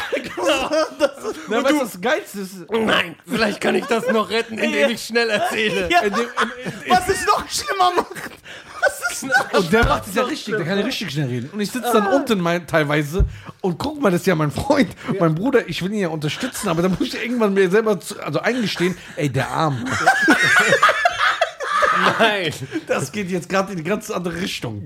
Na, 1.48 1.62
weißt 1.64 1.70
du, 1.74 1.78
das 1.80 2.00
Geilste 2.00 2.40
ist, 2.40 2.70
Nein, 2.70 3.16
vielleicht 3.26 3.60
kann 3.60 3.74
ich 3.74 3.84
das 3.86 4.06
noch 4.08 4.30
retten, 4.30 4.58
indem 4.58 4.90
ich 4.90 5.04
schnell 5.04 5.30
erzähle. 5.30 5.88
Ja. 5.90 6.02
Was 6.88 7.08
es 7.08 7.24
noch 7.26 7.48
schlimmer 7.48 7.92
macht. 7.96 8.08
Noch 9.22 9.52
Und 9.58 9.72
der 9.72 9.84
macht 9.86 10.06
es 10.06 10.14
ja 10.14 10.24
richtig, 10.24 10.56
der 10.56 10.64
kann 10.66 10.78
ja 10.78 10.84
richtig 10.84 11.10
schnell 11.10 11.28
reden. 11.28 11.50
Und 11.52 11.60
ich 11.60 11.70
sitze 11.70 11.90
dann 11.92 12.08
unten 12.08 12.40
mein, 12.40 12.66
teilweise 12.66 13.24
und 13.60 13.78
guck 13.78 14.00
mal, 14.00 14.10
das 14.10 14.20
ist 14.20 14.26
ja 14.26 14.34
mein 14.34 14.50
Freund, 14.50 14.88
mein 15.18 15.34
Bruder, 15.34 15.68
ich 15.68 15.82
will 15.82 15.92
ihn 15.92 16.00
ja 16.00 16.08
unterstützen, 16.08 16.68
aber 16.68 16.82
dann 16.82 16.92
muss 16.98 17.08
ich 17.08 17.22
irgendwann 17.22 17.54
mir 17.54 17.70
selber 17.70 17.98
zu, 18.00 18.20
also 18.20 18.40
eingestehen, 18.40 18.96
ey, 19.16 19.30
der 19.30 19.48
Arm, 19.48 19.84
Nein. 22.18 22.52
das 22.86 23.12
geht 23.12 23.30
jetzt 23.30 23.48
gerade 23.48 23.72
in 23.72 23.78
die 23.78 23.84
ganz 23.84 24.10
andere 24.10 24.40
Richtung. 24.40 24.82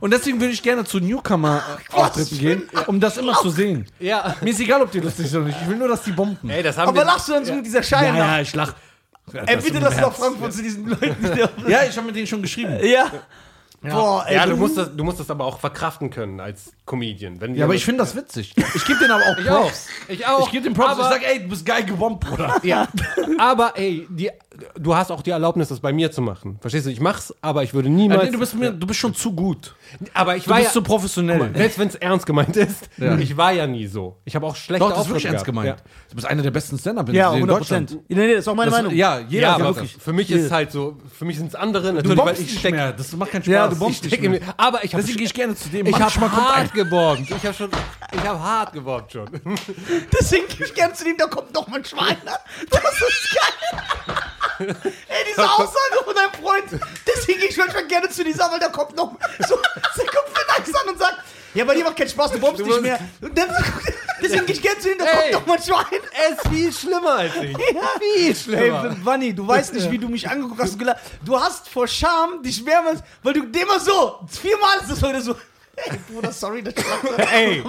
Und 0.00 0.12
deswegen 0.12 0.40
würde 0.40 0.52
ich 0.52 0.62
gerne 0.62 0.84
zu 0.84 1.00
Newcomer-Auftritten 1.00 2.38
gehen, 2.38 2.62
um 2.86 3.00
das 3.00 3.16
immer 3.16 3.34
zu 3.34 3.50
sehen. 3.50 3.86
Ja. 3.98 4.36
Mir 4.40 4.50
ist 4.50 4.60
egal, 4.60 4.82
ob 4.82 4.90
die 4.90 5.00
lustig 5.00 5.28
sind 5.28 5.38
oder 5.40 5.48
nicht, 5.48 5.58
ich 5.60 5.68
will 5.68 5.76
nur, 5.76 5.88
dass 5.88 6.02
die 6.02 6.12
bomben. 6.12 6.48
Ey, 6.48 6.62
das 6.62 6.78
haben 6.78 6.88
Aber 6.88 6.98
wir. 6.98 7.04
lachst 7.04 7.28
du 7.28 7.32
dann 7.32 7.44
so 7.44 7.52
mit 7.52 7.66
dieser 7.66 7.82
Scheine? 7.82 8.18
ja, 8.18 8.36
ja, 8.36 8.40
ich 8.40 8.54
lach. 8.54 8.74
Ey, 9.32 9.56
bitte 9.56 9.78
lass 9.80 9.96
nach 9.96 10.12
Frankfurt 10.12 10.52
zu 10.52 10.62
diesen 10.62 10.86
Leuten. 10.86 11.16
Ja, 11.68 11.84
ich 11.84 11.96
habe 11.96 12.06
mit 12.06 12.16
denen 12.16 12.26
schon 12.26 12.42
geschrieben. 12.42 12.78
Ja. 12.82 13.10
Boah, 13.94 14.24
ey. 14.26 14.34
Ja, 14.36 14.46
du 14.46 14.56
musst, 14.56 14.76
das, 14.76 14.94
du 14.96 15.04
musst 15.04 15.20
das 15.20 15.30
aber 15.30 15.44
auch 15.44 15.58
verkraften 15.60 16.10
können 16.10 16.40
als 16.40 16.72
Comedian. 16.84 17.40
Wenn 17.40 17.54
Ja, 17.54 17.64
aber 17.64 17.74
ich 17.74 17.84
finde 17.84 18.00
das 18.00 18.14
witzig. 18.16 18.54
Ich 18.74 18.84
gebe 18.86 18.98
denen 18.98 19.10
aber 19.12 19.24
auch 19.24 19.38
Ich 19.38 19.50
auch. 19.50 19.62
Props. 19.62 19.86
Ich 20.08 20.26
auch. 20.26 20.46
Ich 20.46 20.52
gebe 20.52 20.64
den 20.64 20.74
Props. 20.74 20.90
Aber- 20.92 21.02
ich 21.02 21.08
sag, 21.08 21.22
ey, 21.26 21.42
du 21.42 21.48
bist 21.48 21.64
geil 21.66 21.84
gebombt, 21.84 22.20
Bruder. 22.20 22.56
Ja, 22.62 22.88
aber 23.38 23.72
ey, 23.76 24.06
die, 24.10 24.30
du 24.78 24.94
hast 24.94 25.10
auch 25.12 25.22
die 25.22 25.30
Erlaubnis, 25.30 25.68
das 25.68 25.80
bei 25.80 25.92
mir 25.92 26.10
zu 26.10 26.22
machen. 26.22 26.58
Verstehst 26.60 26.86
du? 26.86 26.90
Ich 26.90 27.00
mach's, 27.00 27.34
aber 27.42 27.62
ich 27.62 27.74
würde 27.74 27.88
Ja, 27.88 27.94
niemals. 27.94 28.24
nee, 28.24 28.30
du, 28.30 28.38
bist 28.38 28.54
mir, 28.54 28.70
du 28.72 28.86
bist 28.86 28.98
schon 29.00 29.14
zu 29.14 29.32
gut. 29.32 29.74
aber 30.14 30.36
ich 30.36 30.44
Du 30.44 30.50
war 30.50 30.56
bist 30.58 30.68
ja, 30.68 30.72
zu 30.72 30.82
professionell. 30.82 31.50
selbst 31.54 31.78
wenn 31.78 31.88
es 31.88 31.94
ernst 31.96 32.26
gemeint 32.26 32.56
ist, 32.56 32.88
Ja. 32.96 33.16
ich 33.18 33.36
war 33.36 33.52
ja 33.52 33.66
nie 33.66 33.86
so. 33.86 34.16
Ich 34.24 34.34
habe 34.34 34.46
auch 34.46 34.56
schlechte 34.56 34.84
Doch, 34.84 34.90
das 34.90 35.00
ist 35.02 35.08
wirklich 35.08 35.24
Auftritte 35.26 35.34
ernst 35.34 35.44
gemeint. 35.44 35.66
gehabt. 35.66 35.82
Du 36.10 36.14
bist 36.16 36.26
einer 36.26 36.42
der 36.42 36.50
besten 36.50 36.78
Stand-Up 36.78 37.08
Ja, 37.12 37.28
in 37.30 37.36
100 37.36 37.58
Deutschland. 37.60 37.98
Nee, 38.08 38.14
nee, 38.16 38.30
das 38.32 38.40
ist 38.40 38.48
auch 38.48 38.54
meine 38.54 38.70
Das, 38.70 38.78
Meinung. 38.80 38.94
ja, 38.94 39.18
Ja, 39.18 39.26
jeder 39.28 39.42
ja 39.48 39.54
aber 39.56 39.72
das. 39.80 39.90
für 39.90 40.12
mich 40.12 40.30
ist 40.30 40.44
es 40.44 40.50
halt 40.52 40.72
so, 40.72 40.96
für 41.16 41.24
mich 41.24 41.36
sind 41.36 41.48
es 41.48 41.54
andere. 41.54 41.88
Du 41.88 41.92
Natürlich, 41.94 42.16
bombst 42.16 42.34
weil 42.34 42.40
ich 42.42 42.50
nicht 42.50 42.58
steck, 42.60 42.72
mehr. 42.72 42.92
Das 42.92 43.12
macht 43.16 43.30
keinen 43.32 43.42
Spaß. 43.42 43.52
Ja, 43.52 43.68
du 43.68 43.75
bombst 43.78 44.06
ich 44.06 44.20
mir, 44.20 44.40
aber 44.56 44.84
ich 44.84 44.92
habe 44.92 45.02
Deswegen 45.02 45.18
gehe 45.18 45.26
ich 45.26 45.34
gerne 45.34 45.54
zu 45.54 45.68
dem. 45.68 45.86
ich 45.86 45.98
habe 45.98 46.32
hart 46.32 46.72
gebombt. 46.72 47.30
Ich 47.30 47.44
habe 47.44 47.54
schon, 47.54 47.70
ich 48.12 48.20
habe 48.20 48.40
hart 48.40 48.72
gebombt 48.72 49.12
schon. 49.12 49.28
Deswegen 50.12 50.48
gehe 50.48 50.66
ich 50.66 50.74
gerne 50.74 50.94
zu 50.94 51.04
dem, 51.04 51.16
da 51.16 51.26
kommt 51.26 51.52
noch 51.54 51.66
mal 51.68 51.78
ein 51.78 51.84
Schwein. 51.84 52.16
Das 52.24 52.80
ist 52.80 53.36
geil. 53.36 54.16
Ey, 54.58 55.24
diese 55.28 55.50
Aussage 55.50 56.04
von 56.04 56.14
deinem 56.14 56.32
Freund. 56.42 56.82
Deswegen 57.06 57.40
gehe 57.40 57.50
ich 57.50 57.56
manchmal 57.56 57.86
gerne 57.86 58.08
zu 58.08 58.24
dieser, 58.24 58.50
weil 58.50 58.58
da 58.60 58.68
kommt 58.68 58.96
noch 58.96 59.12
so, 59.46 59.56
der 59.96 60.06
kommt 60.06 60.28
mir 60.32 60.58
nice 60.58 60.74
an 60.82 60.88
und 60.88 60.98
sagt, 60.98 61.18
ja, 61.56 61.64
bei 61.64 61.74
dir 61.74 61.84
macht 61.84 61.96
keinen 61.96 62.08
Spaß, 62.08 62.32
du 62.32 62.38
bombst 62.38 62.64
nicht 62.64 62.80
mehr. 62.82 62.98
Dann, 63.20 63.48
deswegen 64.22 64.46
gehe 64.46 64.54
ich 64.54 64.62
gerne 64.62 64.78
zu 64.78 64.88
dem, 64.88 64.98
da 64.98 65.04
Ey. 65.06 65.32
kommt 65.32 65.32
noch 65.32 65.46
mal 65.46 65.56
ein 65.56 65.62
Schwein. 65.62 66.00
Er 66.12 66.28
ist 66.36 66.48
viel 66.48 66.72
schlimmer 66.72 67.14
als 67.16 67.34
ich. 67.36 67.56
Viel 67.56 68.28
Ey, 68.28 68.34
schlimmer. 68.34 68.96
Wanni, 69.02 69.34
du 69.34 69.46
weißt 69.46 69.74
nicht, 69.74 69.90
wie 69.90 69.98
du 69.98 70.08
mich 70.08 70.28
angeguckt 70.28 70.60
hast. 70.60 70.78
gelacht. 70.78 70.98
Du 71.24 71.38
hast 71.38 71.68
vor 71.68 71.88
Scham 71.88 72.42
dich 72.42 72.62
mehrmals, 72.62 73.00
weil 73.22 73.32
du 73.32 73.40
immer 73.44 73.80
so, 73.80 74.20
viermal 74.28 74.78
ist 74.82 74.90
das 74.90 75.02
heute 75.02 75.20
so. 75.20 75.34
Ey, 75.76 75.98
Bruder, 76.10 76.32
sorry, 76.32 76.62
das 76.62 76.72
Ey, 77.32 77.62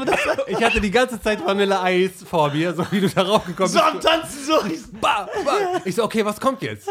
ich 0.47 0.63
hatte 0.63 0.79
die 0.79 0.91
ganze 0.91 1.21
Zeit 1.21 1.45
Vanilleeis 1.45 2.11
vor 2.29 2.49
mir, 2.51 2.73
so 2.73 2.85
wie 2.89 3.01
du 3.01 3.09
da 3.09 3.21
raufgekommen 3.23 3.69
So 3.71 3.79
am 3.79 3.97
bist. 3.97 4.07
Tanzen, 4.07 4.45
so. 4.45 4.61
Ich 5.83 5.95
so, 5.95 6.03
okay, 6.05 6.23
was 6.23 6.39
kommt 6.39 6.61
jetzt? 6.61 6.87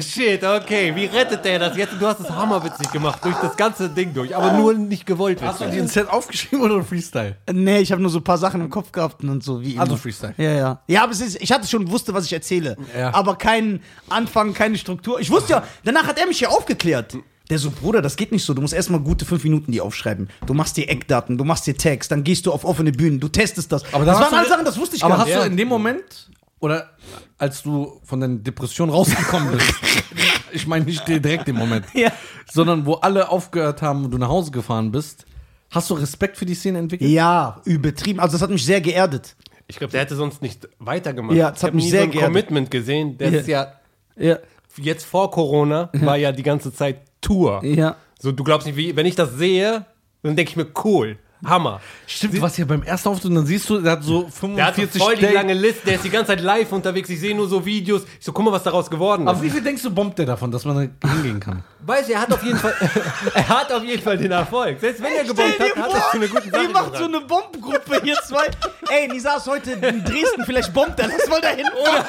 Shit, 0.00 0.42
okay, 0.44 0.94
wie 0.94 1.06
rettet 1.06 1.44
der 1.44 1.58
das 1.58 1.76
jetzt? 1.76 1.94
Du 1.98 2.06
hast 2.06 2.20
es 2.20 2.30
hammerwitzig 2.30 2.90
gemacht, 2.90 3.24
durch 3.24 3.36
das 3.36 3.56
ganze 3.56 3.88
Ding 3.88 4.12
durch, 4.14 4.34
aber 4.34 4.52
nur 4.52 4.74
nicht 4.74 5.06
gewollt. 5.06 5.40
Hast 5.42 5.60
du 5.60 5.66
dir 5.66 5.82
ein 5.82 5.88
Set 5.88 6.08
aufgeschrieben 6.08 6.60
oder 6.64 6.76
ein 6.76 6.84
Freestyle? 6.84 7.36
Nee, 7.52 7.78
ich 7.80 7.92
habe 7.92 8.02
nur 8.02 8.10
so 8.10 8.18
ein 8.18 8.24
paar 8.24 8.38
Sachen 8.38 8.60
im 8.60 8.70
Kopf 8.70 8.92
gehabt 8.92 9.22
und 9.24 9.42
so 9.42 9.60
wie 9.60 9.72
immer. 9.74 9.82
Also 9.82 9.96
Freestyle. 9.96 10.34
Ja, 10.36 10.52
ja. 10.52 10.80
Ja, 10.86 11.02
aber 11.04 11.12
es 11.12 11.20
ist, 11.20 11.40
ich 11.40 11.52
hatte 11.52 11.66
schon 11.66 11.90
wusste, 11.90 12.14
was 12.14 12.24
ich 12.26 12.32
erzähle. 12.32 12.76
Ja. 12.96 13.14
Aber 13.14 13.36
keinen 13.36 13.80
Anfang, 14.08 14.54
keine 14.54 14.76
Struktur. 14.78 15.20
Ich 15.20 15.30
wusste 15.30 15.52
ja, 15.52 15.62
danach 15.84 16.06
hat 16.06 16.18
er 16.18 16.26
mich 16.26 16.40
ja 16.40 16.48
aufgeklärt. 16.48 17.16
Der 17.50 17.58
so, 17.58 17.70
Bruder, 17.70 18.00
das 18.00 18.16
geht 18.16 18.32
nicht 18.32 18.44
so. 18.44 18.54
Du 18.54 18.62
musst 18.62 18.72
erstmal 18.72 19.00
gute 19.00 19.24
fünf 19.24 19.44
Minuten 19.44 19.72
die 19.72 19.80
aufschreiben. 19.80 20.28
Du 20.46 20.54
machst 20.54 20.76
dir 20.76 20.88
Eckdaten, 20.88 21.36
du 21.36 21.44
machst 21.44 21.66
dir 21.66 21.76
Text, 21.76 22.10
dann 22.10 22.24
gehst 22.24 22.46
du 22.46 22.52
auf 22.52 22.64
offene 22.64 22.92
Bühnen, 22.92 23.20
du 23.20 23.28
testest 23.28 23.72
das. 23.72 23.82
Aber 23.92 24.04
das 24.04 24.14
hast 24.16 24.22
waren 24.24 24.30
du- 24.32 24.36
alle 24.38 24.48
Sachen, 24.48 24.64
das 24.64 24.78
wusste 24.78 24.96
ich 24.96 25.04
Aber 25.04 25.14
gar 25.16 25.20
hast 25.20 25.26
nicht. 25.28 25.38
du 25.38 25.42
in 25.46 25.56
dem 25.56 25.68
Moment 25.68 26.30
oder 26.62 26.90
als 27.38 27.62
du 27.62 28.00
von 28.04 28.20
deiner 28.20 28.36
Depression 28.36 28.88
rausgekommen 28.88 29.52
bist, 29.52 29.74
ich 30.52 30.66
meine 30.66 30.84
nicht 30.84 31.06
direkt 31.06 31.48
im 31.48 31.56
Moment, 31.56 31.84
Ja. 31.92 32.12
sondern 32.50 32.86
wo 32.86 32.94
alle 32.94 33.28
aufgehört 33.28 33.82
haben 33.82 34.04
und 34.04 34.10
du 34.12 34.18
nach 34.18 34.28
Hause 34.28 34.50
gefahren 34.52 34.92
bist, 34.92 35.26
hast 35.70 35.90
du 35.90 35.94
Respekt 35.94 36.36
für 36.36 36.46
die 36.46 36.54
Szene 36.54 36.78
entwickelt? 36.78 37.10
Ja, 37.10 37.60
übertrieben. 37.64 38.20
Also 38.20 38.34
das 38.34 38.42
hat 38.42 38.50
mich 38.50 38.64
sehr 38.64 38.80
geerdet. 38.80 39.34
Ich 39.66 39.76
glaube, 39.78 39.90
der 39.90 40.02
hätte 40.02 40.14
sonst 40.16 40.40
nicht 40.40 40.68
weitergemacht. 40.78 41.36
Ja, 41.36 41.50
das 41.50 41.58
ich 41.60 41.64
hat 41.64 41.74
mich 41.74 41.84
nie 41.84 41.90
sehr 41.90 42.00
so 42.00 42.04
ein 42.06 42.10
geärgert. 42.12 42.28
Commitment 42.30 42.70
gesehen. 42.70 43.18
Der 43.18 43.30
Ja. 43.30 43.38
ist 43.40 43.48
ja 43.48 43.72
Ja. 44.16 44.38
jetzt 44.78 45.04
vor 45.04 45.30
Corona 45.30 45.90
war 45.94 46.16
ja 46.16 46.30
die 46.32 46.42
ganze 46.42 46.72
Zeit 46.72 47.00
Tour. 47.20 47.64
Ja. 47.64 47.96
So, 48.20 48.30
du 48.32 48.44
glaubst 48.44 48.66
nicht, 48.66 48.76
wie, 48.76 48.94
wenn 48.94 49.06
ich 49.06 49.14
das 49.16 49.34
sehe, 49.34 49.84
dann 50.22 50.36
denke 50.36 50.50
ich 50.50 50.56
mir, 50.56 50.66
cool, 50.84 51.18
Hammer. 51.44 51.80
Stimmt, 52.06 52.34
du 52.34 52.40
warst 52.40 52.56
ja 52.58 52.64
beim 52.64 52.82
ersten 52.82 53.08
Auftritt 53.08 53.30
und 53.30 53.34
dann 53.34 53.46
siehst 53.46 53.68
du, 53.68 53.80
der 53.80 53.92
hat 53.92 54.04
so 54.04 54.22
Der 54.54 54.66
hat 54.66 54.76
so 54.76 54.82
45 54.82 55.02
voll 55.02 55.16
die 55.16 55.26
lange 55.26 55.54
Liste, 55.54 55.86
der 55.86 55.94
ist 55.96 56.04
die 56.04 56.10
ganze 56.10 56.28
Zeit 56.28 56.40
live 56.40 56.70
unterwegs, 56.72 57.08
ich 57.08 57.20
sehe 57.20 57.34
nur 57.34 57.48
so 57.48 57.64
Videos. 57.64 58.02
Ich 58.18 58.24
so, 58.24 58.32
guck 58.32 58.44
mal, 58.44 58.52
was 58.52 58.62
daraus 58.62 58.88
geworden 58.88 59.22
ist. 59.22 59.28
Aber 59.28 59.42
wie 59.42 59.50
viel 59.50 59.62
denkst 59.62 59.82
du, 59.82 59.90
bombt 59.90 60.18
der 60.18 60.26
davon, 60.26 60.50
dass 60.50 60.64
man 60.64 60.92
da 61.00 61.08
hingehen 61.08 61.40
kann? 61.40 61.64
Weiß, 61.84 62.08
er 62.10 62.20
hat 62.20 62.32
auf 62.32 62.42
jeden 62.44 62.58
Fall, 62.58 62.74
er 63.34 63.48
hat 63.48 63.72
auf 63.72 63.82
jeden 63.82 64.02
Fall 64.02 64.16
den 64.16 64.30
Erfolg. 64.30 64.78
Selbst 64.78 65.02
wenn 65.02 65.12
er 65.12 65.24
gebombt 65.24 65.58
hat, 65.58 65.76
hat 65.76 65.92
er 65.92 66.14
einer 66.14 66.28
guten 66.28 66.50
Sache 66.50 66.62
Ihr 66.62 66.68
macht 66.70 66.96
so 66.96 67.04
eine 67.04 67.20
Bombengruppe 67.22 68.00
hier 68.04 68.16
zwei. 68.24 68.46
Ey, 68.88 69.08
Nisa 69.08 69.36
ist 69.36 69.46
heute 69.46 69.72
in 69.72 70.04
Dresden, 70.04 70.44
vielleicht 70.44 70.72
bombt 70.72 71.00
er. 71.00 71.08
Lass 71.08 71.28
mal 71.28 71.40
dahin. 71.40 71.66
Oder 71.80 72.06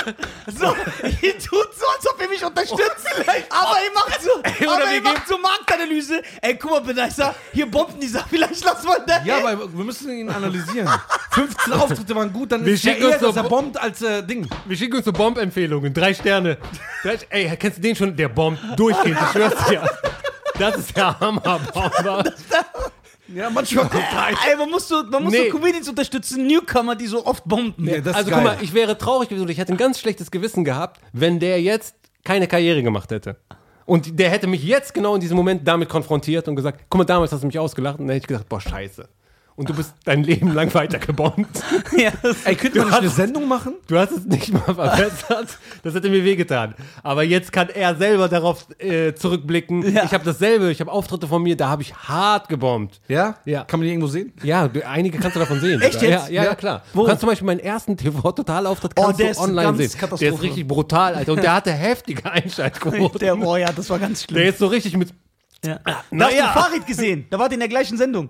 so, 0.48 0.76
ihr 1.22 1.34
tut 1.40 1.70
so, 1.76 1.86
als 1.96 2.14
ob 2.14 2.22
ihr 2.22 2.30
mich 2.30 2.46
unterstützt. 2.46 3.08
Aber 3.50 3.78
ihr 3.84 3.94
macht 3.96 4.22
so, 4.22 4.30
oder 4.64 4.74
aber 4.76 4.86
wir 4.90 4.96
ihr 4.96 5.02
macht 5.02 5.28
so 5.28 5.38
Marktanalyse. 5.40 6.22
Ey, 6.42 6.56
guck 6.56 6.72
mal, 6.72 6.82
Benaisa, 6.82 7.34
hier 7.52 7.66
bombt 7.66 7.98
Nisa. 8.00 8.24
Vielleicht 8.30 8.64
lass 8.64 8.84
mal 8.84 9.00
dahin. 9.08 9.23
Ja, 9.26 9.38
aber 9.40 9.72
wir 9.76 9.84
müssen 9.86 10.12
ihn 10.12 10.30
analysieren. 10.30 10.88
15 11.32 11.74
Auftritte 11.74 12.16
waren 12.16 12.32
gut, 12.32 12.52
dann 12.52 12.66
Wir 12.66 12.74
ist 12.74 12.84
ja 12.84 12.92
schicken 12.94 13.06
eher, 13.08 13.12
uns 13.14 13.20
so 13.22 13.28
dass 13.28 13.36
er 13.38 13.44
Bo- 13.44 13.50
bombt 13.50 13.78
als 13.82 14.02
äh, 14.02 14.24
Ding. 14.24 14.48
Wir 14.66 14.78
schicken 14.78 14.98
uns 14.98 15.06
so 15.06 15.12
Bomb-Empfehlungen, 15.14 15.94
drei 15.94 16.14
Sterne. 16.14 16.58
Drei- 17.04 17.18
Ey, 17.30 17.58
kennst 17.58 17.78
du 17.78 17.82
den 17.82 17.96
schon? 17.96 18.16
Der 18.16 18.30
bombt 18.30 18.60
durchgehend, 18.78 19.18
ich 19.22 19.28
schwör's 19.32 19.54
dir. 19.70 19.90
Das 20.60 20.78
ist 20.78 20.96
der 20.96 21.20
Hammer-Bomber. 21.20 22.24
Ja, 23.34 23.50
manchmal 23.50 23.88
kommt 23.88 24.04
rein. 24.16 24.36
Ey, 24.48 24.56
man 24.58 24.70
muss 24.70 24.88
so, 24.88 25.02
man 25.10 25.24
muss 25.24 25.32
Nee. 25.32 25.50
so 25.50 25.58
Comedians 25.58 25.88
unterstützen, 25.90 26.46
Newcomer, 26.46 26.96
die 26.96 27.08
so 27.08 27.26
oft 27.26 27.44
bomben. 27.46 27.88
Ja, 27.88 28.00
das 28.02 28.16
also 28.16 28.30
ist 28.30 28.36
guck 28.36 28.44
geil. 28.46 28.56
mal, 28.58 28.64
ich 28.64 28.74
wäre 28.74 28.98
traurig 28.98 29.30
gewesen 29.30 29.44
und 29.46 29.50
ich 29.50 29.58
hätte 29.58 29.74
ein 29.74 29.78
ganz 29.78 29.98
schlechtes 30.00 30.30
Gewissen 30.30 30.64
gehabt, 30.66 31.00
wenn 31.14 31.40
der 31.40 31.60
jetzt 31.62 31.96
keine 32.24 32.48
Karriere 32.48 32.84
gemacht 32.84 33.10
hätte. 33.12 33.38
Und 33.86 34.20
der 34.20 34.30
hätte 34.30 34.48
mich 34.48 34.64
jetzt 34.64 34.94
genau 34.94 35.16
in 35.16 35.22
diesem 35.22 35.38
Moment 35.38 35.68
damit 35.68 35.90
konfrontiert 35.90 36.48
und 36.48 36.56
gesagt, 36.56 36.86
guck 36.90 37.00
mal, 37.00 37.06
damals 37.06 37.32
hast 37.32 37.42
du 37.42 37.48
mich 37.48 37.60
ausgelacht. 37.60 38.00
Und 38.00 38.08
dann 38.08 38.16
hätte 38.16 38.24
ich 38.24 38.28
gesagt, 38.28 38.50
boah, 38.50 38.62
scheiße. 38.62 39.08
Und 39.56 39.70
du 39.70 39.74
bist 39.76 39.94
dein 40.04 40.24
Leben 40.24 40.52
lang 40.54 40.74
weiter 40.74 41.00
gebombt. 41.00 41.48
Ja, 41.96 42.12
Ey, 42.46 42.56
könnte 42.56 42.80
man 42.80 42.88
nicht 42.88 42.98
eine 42.98 43.10
Sendung 43.10 43.48
machen? 43.48 43.76
Du 43.88 43.98
hast 43.98 44.12
es 44.12 44.26
nicht 44.26 44.52
mal 44.52 44.62
verbessert. 44.62 45.60
Das 45.84 45.94
hätte 45.94 46.10
mir 46.10 46.24
wehgetan. 46.24 46.74
Aber 47.04 47.24
jetzt 47.24 47.52
kann 47.52 47.70
er 47.70 47.96
selber 47.96 48.28
darauf 48.30 48.66
äh, 48.80 49.14
zurückblicken. 49.14 49.94
Ja. 49.94 50.06
Ich 50.06 50.14
habe 50.14 50.26
dasselbe. 50.26 50.72
Ich 50.72 50.80
habe 50.80 50.92
Auftritte 50.92 51.28
von 51.28 51.44
mir, 51.44 51.56
da 51.56 51.68
habe 51.70 51.84
ich 51.84 51.94
hart 51.94 52.50
gebombt. 52.50 53.00
Ja? 53.08 53.36
Ja. 53.46 53.64
Kann 53.66 53.80
man 53.80 53.86
die 53.86 53.92
irgendwo 53.92 54.08
sehen? 54.08 54.34
Ja, 54.42 54.68
du, 54.68 54.86
einige 54.88 55.20
kannst 55.20 55.36
du 55.36 55.40
davon 55.40 55.60
sehen. 55.60 55.82
Echt 55.82 56.02
ja, 56.02 56.10
jetzt? 56.10 56.30
Ja, 56.30 56.44
ja, 56.44 56.50
Ja. 56.50 56.56
klar. 56.56 56.82
Wo? 56.94 57.02
Du 57.02 57.08
kannst 57.08 57.20
zum 57.22 57.30
Beispiel 57.30 57.46
meinen 57.46 57.60
ersten 57.60 57.96
TV-Totalauftritt 57.96 58.94
Oh, 58.98 59.12
der 59.12 59.32
ist 59.32 59.40
online 59.40 59.62
ganz 59.62 59.78
sehen. 59.78 60.10
Der 60.20 60.34
ist 60.34 60.42
richtig 60.42 60.68
brutal, 60.68 61.16
Alter. 61.16 61.34
Und 61.34 61.44
der 61.44 61.54
hatte 61.54 61.72
heftige 61.72 62.30
Einschaltquoten. 62.32 63.20
der, 63.20 63.38
oh 63.38 63.56
ja, 63.56 63.72
das 63.72 63.90
war 63.90 64.00
ganz 64.00 64.24
schlimm. 64.24 64.38
Der 64.38 64.50
ist 64.50 64.58
so 64.60 64.68
richtig 64.68 64.98
mit. 64.98 65.10
Ja. 65.64 65.80
Da 65.86 66.04
Na 66.12 66.26
hast 66.26 66.36
ja. 66.36 66.54
du 66.54 66.60
Farid 66.60 66.88
gesehen. 66.88 67.26
Da 67.30 67.38
wart 67.38 67.52
ihr 67.52 67.56
in 67.56 67.60
der 67.60 67.70
gleichen 67.70 67.98
Sendung. 67.98 68.30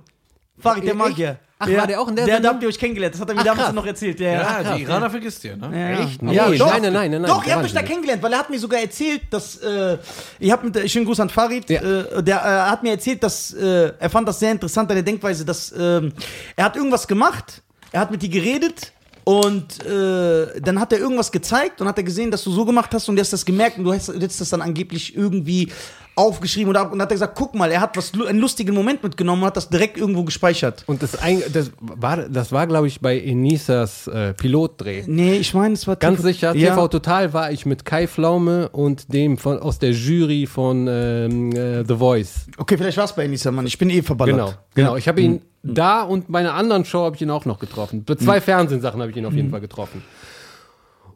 Farid, 0.59 0.85
der? 0.85 0.95
Magier. 0.95 1.39
Ach, 1.59 1.67
war 1.71 1.87
der 1.87 2.01
auch 2.01 2.07
in 2.09 2.15
der 2.17 2.25
der, 2.25 2.33
Da 2.35 2.37
Sendung? 2.37 2.53
habt 2.55 2.63
ihr 2.63 2.69
euch 2.69 2.77
kennengelernt. 2.79 3.13
Das 3.15 3.21
hat 3.21 3.29
er 3.29 3.35
mir 3.35 3.41
Ach, 3.41 3.45
damals 3.45 3.65
krass. 3.67 3.75
noch 3.75 3.85
erzählt. 3.85 4.19
Ja, 4.19 4.31
Ja, 4.33 4.61
ja. 4.61 4.75
die 4.75 4.81
Iraner 4.83 5.09
vergisst 5.09 5.43
ihr, 5.45 5.55
ne? 5.55 5.69
Ja. 5.71 6.03
Echt? 6.03 6.21
Nee, 6.21 6.33
Ja, 6.35 6.49
nein, 6.49 6.57
doch. 6.59 6.67
nein, 6.73 6.81
nein, 6.81 6.93
nein, 6.93 7.21
nein. 7.21 7.23
Doch, 7.31 7.43
ihr 7.43 7.49
war 7.51 7.55
habt 7.57 7.65
euch 7.65 7.73
da 7.73 7.81
kennengelernt, 7.83 8.21
weil 8.21 8.33
er 8.33 8.39
hat 8.39 8.49
mir 8.49 8.59
sogar 8.59 8.81
erzählt, 8.81 9.21
dass 9.29 9.57
äh, 9.57 9.97
ihr 10.39 10.51
habt 10.51 10.63
mit, 10.65 10.91
schönen 10.91 11.05
Gruß 11.05 11.21
an 11.21 11.29
Farid, 11.29 11.69
Ja. 11.69 11.81
äh, 11.81 12.21
der 12.23 12.35
äh, 12.37 12.69
hat 12.71 12.83
mir 12.83 12.91
erzählt, 12.91 13.23
dass 13.23 13.53
äh, 13.53 13.93
er 13.97 14.09
fand 14.09 14.27
das 14.27 14.39
sehr 14.39 14.51
interessant, 14.51 14.91
deine 14.91 15.03
Denkweise, 15.03 15.45
dass 15.45 15.73
ähm, 15.77 16.11
er 16.57 16.65
hat 16.65 16.75
irgendwas 16.75 17.07
gemacht, 17.07 17.61
er 17.93 18.01
hat 18.01 18.11
mit 18.11 18.21
dir 18.21 18.29
geredet 18.29 18.91
und 19.23 19.85
äh, 19.85 20.59
dann 20.59 20.77
hat 20.81 20.91
er 20.91 20.99
irgendwas 20.99 21.31
gezeigt 21.31 21.79
und 21.79 21.87
hat 21.87 21.97
er 21.97 22.03
gesehen, 22.03 22.29
dass 22.29 22.43
du 22.43 22.51
so 22.51 22.65
gemacht 22.65 22.93
hast 22.93 23.07
und 23.07 23.15
du 23.15 23.21
hast 23.21 23.31
das 23.31 23.45
gemerkt 23.45 23.77
und 23.77 23.85
du 23.85 23.93
hast, 23.93 24.09
du 24.09 24.13
hättest 24.19 24.41
das 24.41 24.49
dann 24.49 24.61
angeblich 24.61 25.15
irgendwie 25.15 25.71
aufgeschrieben 26.15 26.69
oder 26.69 26.91
und 26.91 27.01
hat 27.01 27.09
er 27.09 27.15
gesagt, 27.15 27.35
guck 27.35 27.55
mal, 27.55 27.71
er 27.71 27.81
hat 27.81 27.97
was 27.97 28.11
einen 28.13 28.39
lustigen 28.39 28.75
Moment 28.75 29.01
mitgenommen 29.01 29.41
und 29.41 29.47
hat 29.47 29.57
das 29.57 29.69
direkt 29.69 29.97
irgendwo 29.97 30.23
gespeichert. 30.23 30.83
Und 30.85 31.01
das, 31.01 31.15
ein, 31.15 31.41
das 31.51 31.71
war, 31.79 32.17
das 32.17 32.51
war 32.51 32.67
glaube 32.67 32.87
ich, 32.87 33.01
bei 33.01 33.19
Enisas 33.19 34.07
äh, 34.07 34.33
Pilotdreh. 34.33 35.03
Nee, 35.07 35.37
ich 35.37 35.53
meine, 35.53 35.73
es 35.73 35.87
war 35.87 35.95
Ganz 35.95 36.17
TV 36.17 36.27
sicher, 36.27 36.55
ja. 36.55 36.71
TV 36.71 36.87
Total 36.87 37.33
war 37.33 37.51
ich 37.51 37.65
mit 37.65 37.85
Kai 37.85 38.07
Pflaume 38.07 38.69
und 38.69 39.11
dem 39.11 39.37
von, 39.37 39.59
aus 39.59 39.79
der 39.79 39.91
Jury 39.91 40.45
von 40.45 40.87
ähm, 40.87 41.51
äh, 41.51 41.83
The 41.85 41.95
Voice. 41.95 42.47
Okay, 42.57 42.77
vielleicht 42.77 42.97
war 42.97 43.05
es 43.05 43.13
bei 43.13 43.25
Enisa, 43.25 43.51
Mann. 43.51 43.65
Ich 43.65 43.77
bin 43.77 43.89
eh 43.89 44.01
verballert. 44.01 44.35
Genau, 44.35 44.53
genau. 44.75 44.95
Ich 44.97 45.07
habe 45.07 45.21
ihn 45.21 45.41
da 45.63 46.03
und 46.03 46.31
bei 46.31 46.39
einer 46.39 46.53
anderen 46.53 46.85
Show 46.85 47.05
habe 47.05 47.15
ich 47.15 47.21
ihn 47.21 47.31
auch 47.31 47.45
noch 47.45 47.57
getroffen. 47.57 48.03
Bei 48.03 48.15
zwei 48.15 48.41
Fernsehsachen 48.41 49.01
habe 49.01 49.11
ich 49.11 49.17
ihn 49.17 49.25
auf 49.25 49.33
jeden 49.33 49.49
Fall 49.49 49.61
getroffen. 49.61 50.03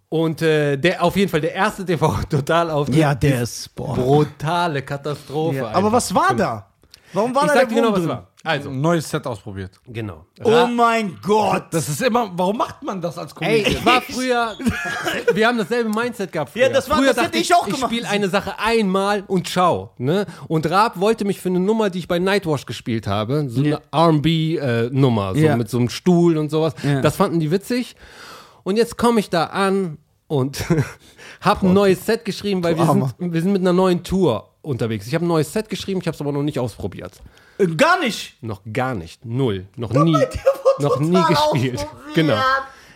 Und 0.10 0.42
äh, 0.42 0.78
der 0.78 1.04
auf 1.04 1.18
jeden 1.18 1.30
Fall 1.30 1.42
der 1.42 1.54
erste 1.54 1.84
TV 1.86 2.16
Total 2.30 2.72
auf 2.72 2.88
Ja, 2.90 3.14
der 3.14 3.42
ist, 3.42 3.76
boah. 3.76 3.94
brutale 3.96 4.82
Katastrophe. 4.82 5.58
Ja. 5.58 5.72
Aber 5.72 5.92
was 5.92 6.14
war 6.16 6.34
da? 6.34 6.66
Warum 7.14 7.34
war 7.36 7.44
Ich 7.44 7.48
da 7.52 7.54
sag 7.60 7.70
der 7.70 7.78
dir 7.78 7.82
genau, 7.84 7.94
was 7.98 8.08
war. 8.08 8.28
Also, 8.44 8.70
Ein 8.70 8.80
neues 8.80 9.10
Set 9.10 9.26
ausprobiert. 9.28 9.72
genau. 9.88 10.26
Oh 10.44 10.68
mein 10.68 11.18
Gott. 11.22 11.66
Das 11.72 11.90
ist 11.90 12.02
immer, 12.02 12.32
warum 12.34 12.58
macht 12.58 12.82
man 12.84 13.02
das 13.02 13.18
als 13.18 13.34
Ey, 13.42 13.64
Comedian? 13.64 13.72
ich 13.74 13.86
war 13.86 14.02
früher, 14.02 14.56
wir 15.34 15.48
haben 15.48 15.58
dasselbe 15.58 15.90
Mindset 15.90 16.32
gehabt 16.32 16.52
früher. 16.52 16.64
Ja, 16.68 16.70
das 16.70 16.90
war- 16.90 16.98
früher 16.98 17.14
das 17.14 17.26
hätte 17.26 17.38
ich 17.38 17.54
auch 17.54 17.68
Ich 17.68 17.74
gemacht. 17.76 17.92
spiele 17.92 18.08
eine 18.08 18.30
Sache 18.30 18.54
einmal 18.60 19.24
und 19.28 19.48
ciao. 19.50 19.92
Ne? 19.98 20.26
Und 20.48 20.70
Raab 20.70 21.00
wollte 21.02 21.26
mich 21.26 21.42
für 21.42 21.50
eine 21.50 21.60
Nummer, 21.60 21.90
die 21.90 22.00
ich 22.00 22.08
bei 22.08 22.20
Nightwash 22.20 22.66
gespielt 22.66 23.08
habe, 23.08 23.50
so 23.50 23.62
eine 23.62 23.82
R&B-Nummer, 23.92 25.34
so 25.34 25.40
Ja. 25.42 25.58
mit 25.58 25.70
so 25.70 25.78
einem 25.78 25.90
Stuhl 25.90 26.38
und 26.38 26.50
sowas. 26.50 26.74
Ja. 26.84 27.02
Das 27.02 27.16
fanden 27.18 27.40
die 27.42 27.52
witzig. 27.52 27.96
Und 28.68 28.76
jetzt 28.76 28.98
komme 28.98 29.22
ich 29.22 29.30
da 29.30 29.46
an 29.46 29.98
und 30.28 30.66
habe 31.40 31.66
ein 31.66 31.74
neues 31.74 32.06
Set 32.06 32.26
geschrieben, 32.26 32.66
weil 32.66 32.78
wir 32.78 32.86
sind, 32.86 33.14
wir 33.18 33.42
sind 33.42 33.54
mit 33.54 33.62
einer 33.62 33.72
neuen 33.72 34.04
Tour 34.04 34.50
unterwegs. 34.62 35.08
Ich 35.08 35.16
habe 35.16 35.24
ein 35.24 35.30
neues 35.30 35.54
Set 35.54 35.70
geschrieben, 35.70 36.02
ich 36.02 36.08
habe 36.08 36.16
es 36.16 36.20
aber 36.20 36.34
noch 36.34 36.44
nicht 36.44 36.60
ausprobiert. 36.60 37.14
Äh, 37.60 37.68
Gar 37.68 38.02
nicht. 38.02 38.44
Noch 38.44 38.60
gar 38.74 38.94
nicht. 38.94 39.24
Null. 39.24 39.68
Noch 39.78 39.94
nie. 39.94 40.18
Noch 40.80 41.00
nie 41.00 41.24
gespielt. 41.30 41.88
Genau. 42.14 42.36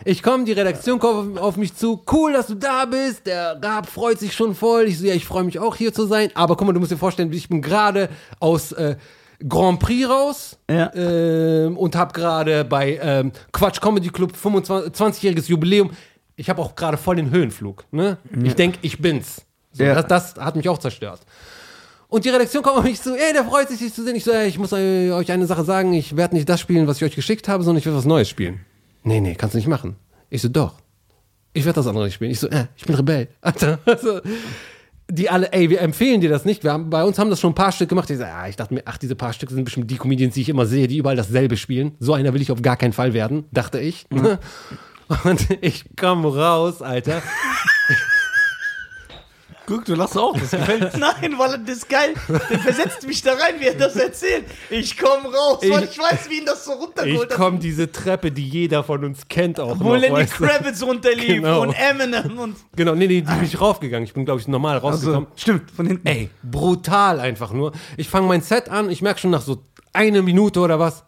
Ich 0.03 0.21
komme, 0.21 0.43
die 0.43 0.51
Redaktion 0.51 0.99
kommt 0.99 1.37
auf, 1.37 1.41
auf 1.41 1.55
mich 1.55 1.73
zu. 1.73 2.03
Cool, 2.11 2.33
dass 2.33 2.47
du 2.47 2.55
da 2.55 2.83
bist. 2.83 3.25
Der 3.25 3.57
Raab 3.63 3.87
freut 3.87 4.19
sich 4.19 4.33
schon 4.33 4.55
voll. 4.55 4.89
Ich 4.89 4.99
so, 4.99 5.05
ja, 5.05 5.13
ich 5.13 5.23
freue 5.23 5.45
mich 5.45 5.57
auch 5.57 5.77
hier 5.77 5.93
zu 5.93 6.05
sein. 6.05 6.31
Aber 6.33 6.57
guck 6.57 6.67
mal, 6.67 6.73
du 6.73 6.81
musst 6.81 6.91
dir 6.91 6.97
vorstellen, 6.97 7.31
ich 7.31 7.47
bin 7.47 7.61
gerade 7.61 8.09
aus 8.41 8.73
äh, 8.73 8.97
Grand 9.47 9.79
Prix 9.79 10.07
raus 10.09 10.57
Ja. 10.69 10.93
ähm, 10.93 11.77
und 11.77 11.95
habe 11.95 12.13
gerade 12.13 12.63
bei 12.65 12.99
ähm, 13.01 13.31
Quatsch 13.51 13.81
Comedy 13.81 14.09
Club 14.09 14.35
25 14.35 14.91
20-jähriges 14.93 15.47
Jubiläum. 15.49 15.91
Ich 16.35 16.49
habe 16.49 16.61
auch 16.61 16.75
gerade 16.75 16.97
voll 16.97 17.15
den 17.17 17.29
Höhenflug. 17.31 17.85
Ne? 17.91 18.17
Ich 18.43 18.55
denke, 18.55 18.79
ich 18.81 18.99
bin's. 18.99 19.41
So, 19.71 19.83
Ja. 19.83 20.01
das, 20.01 20.33
das 20.33 20.43
hat 20.43 20.55
mich 20.55 20.67
auch 20.69 20.77
zerstört. 20.77 21.21
Und 22.07 22.25
die 22.25 22.29
Redaktion 22.29 22.61
kommt 22.61 22.77
auf 22.77 22.83
mich 22.83 23.01
zu, 23.01 23.15
ey, 23.15 23.31
der 23.33 23.45
freut 23.45 23.69
sich, 23.69 23.79
dich 23.79 23.93
zu 23.93 24.03
sehen. 24.03 24.15
Ich 24.15 24.23
so, 24.25 24.31
ey, 24.31 24.47
ich 24.47 24.57
muss 24.59 24.71
äh, 24.73 25.11
euch 25.11 25.31
eine 25.31 25.45
Sache 25.45 25.63
sagen, 25.63 25.93
ich 25.93 26.17
werde 26.17 26.35
nicht 26.35 26.49
das 26.49 26.59
spielen, 26.59 26.87
was 26.87 26.97
ich 26.97 27.03
euch 27.05 27.15
geschickt 27.15 27.47
habe, 27.47 27.63
sondern 27.63 27.79
ich 27.79 27.85
werde 27.85 27.97
was 27.97 28.05
Neues 28.05 28.27
spielen. 28.27 28.59
Nee, 29.03 29.21
nee, 29.21 29.35
kannst 29.35 29.53
du 29.53 29.57
nicht 29.57 29.67
machen. 29.67 29.95
Ich 30.29 30.41
so, 30.41 30.49
doch. 30.49 30.75
Ich 31.53 31.63
werde 31.65 31.75
das 31.77 31.87
andere 31.87 32.05
nicht 32.05 32.15
spielen. 32.15 32.31
Ich 32.31 32.39
so, 32.39 32.47
äh, 32.49 32.65
ich 32.75 32.85
bin 32.85 32.95
Rebell. 32.95 33.27
Alter. 33.41 33.79
Also, 33.85 34.19
die 35.11 35.29
alle, 35.29 35.51
ey, 35.51 35.69
wir 35.69 35.81
empfehlen 35.81 36.21
dir 36.21 36.29
das 36.29 36.45
nicht. 36.45 36.63
Wir 36.63 36.71
haben, 36.71 36.89
bei 36.89 37.03
uns 37.03 37.19
haben 37.19 37.29
das 37.29 37.39
schon 37.39 37.51
ein 37.51 37.55
paar 37.55 37.71
Stück 37.71 37.89
gemacht. 37.89 38.09
Ich, 38.09 38.17
so, 38.17 38.23
ah, 38.23 38.47
ich 38.47 38.55
dachte 38.55 38.73
mir, 38.73 38.83
ach, 38.85 38.97
diese 38.97 39.15
paar 39.15 39.33
Stücke 39.33 39.53
sind 39.53 39.65
bestimmt 39.65 39.91
die 39.91 39.97
Comedians, 39.97 40.33
die 40.33 40.41
ich 40.41 40.49
immer 40.49 40.65
sehe, 40.65 40.87
die 40.87 40.97
überall 40.97 41.15
dasselbe 41.15 41.57
spielen. 41.57 41.93
So 41.99 42.13
einer 42.13 42.33
will 42.33 42.41
ich 42.41 42.51
auf 42.51 42.61
gar 42.61 42.77
keinen 42.77 42.93
Fall 42.93 43.13
werden, 43.13 43.45
dachte 43.51 43.79
ich. 43.79 44.05
Und 45.23 45.47
ich 45.61 45.85
komme 45.97 46.33
raus, 46.33 46.81
Alter. 46.81 47.21
Guck, 49.67 49.85
du 49.85 49.95
lachst 49.95 50.17
auch. 50.17 50.37
Das 50.37 50.51
gefällt 50.51 50.97
Nein, 50.97 51.35
weil 51.37 51.59
das 51.59 51.77
ist 51.77 51.89
geil. 51.89 52.13
Der 52.27 52.59
versetzt 52.59 53.07
mich 53.07 53.21
da 53.21 53.33
rein, 53.33 53.55
wie 53.59 53.67
er 53.67 53.75
das 53.75 53.95
erzählt. 53.95 54.45
Ich 54.69 54.97
komm 54.97 55.25
raus, 55.25 55.59
weil 55.61 55.83
Ich- 55.83 55.91
ich 55.91 55.97
weiß, 55.99 56.29
wie 56.29 56.39
ihn 56.39 56.45
das 56.45 56.65
so 56.65 56.73
Ich 56.73 56.79
runtergeholt 56.79 57.29
hat. 57.31 57.37
komme 57.37 57.59
diese 57.59 57.91
Treppe, 57.91 58.31
die 58.31 58.47
jeder 58.47 58.83
von 58.83 59.05
uns 59.05 59.27
kennt, 59.29 59.59
auch 59.59 59.79
Wo 59.79 59.89
noch, 59.93 59.97
Lenny 59.97 60.13
weißt 60.15 60.33
du? 60.39 60.45
Kravitz 60.45 60.81
runterlief 60.83 61.27
Genau. 61.27 61.61
und 61.61 61.73
Eminem 61.73 62.37
und. 62.39 62.55
Genau, 62.75 62.95
nee, 62.95 63.07
nee, 63.07 63.21
die 63.21 63.33
bin 63.33 63.43
ich 63.43 63.61
raufgegangen. 63.61 64.03
Ich 64.03 64.13
bin, 64.13 64.25
glaube 64.25 64.41
ich, 64.41 64.47
normal 64.47 64.77
rausgekommen. 64.79 65.27
stimmt, 65.35 65.69
von 65.71 65.85
hinten. 65.85 66.05
Ey, 66.07 66.29
brutal 66.43 67.19
einfach 67.19 67.53
nur. 67.53 67.71
Ich 67.97 68.09
fange 68.09 68.27
mein 68.27 68.41
Set 68.41 68.67
an, 68.67 68.89
ich 68.89 69.01
merke 69.01 69.19
schon 69.19 69.31
nach 69.31 69.41
so 69.43 69.63
eine 69.93 70.21
Minute 70.21 70.59
oder 70.59 70.79
was. 70.79 71.03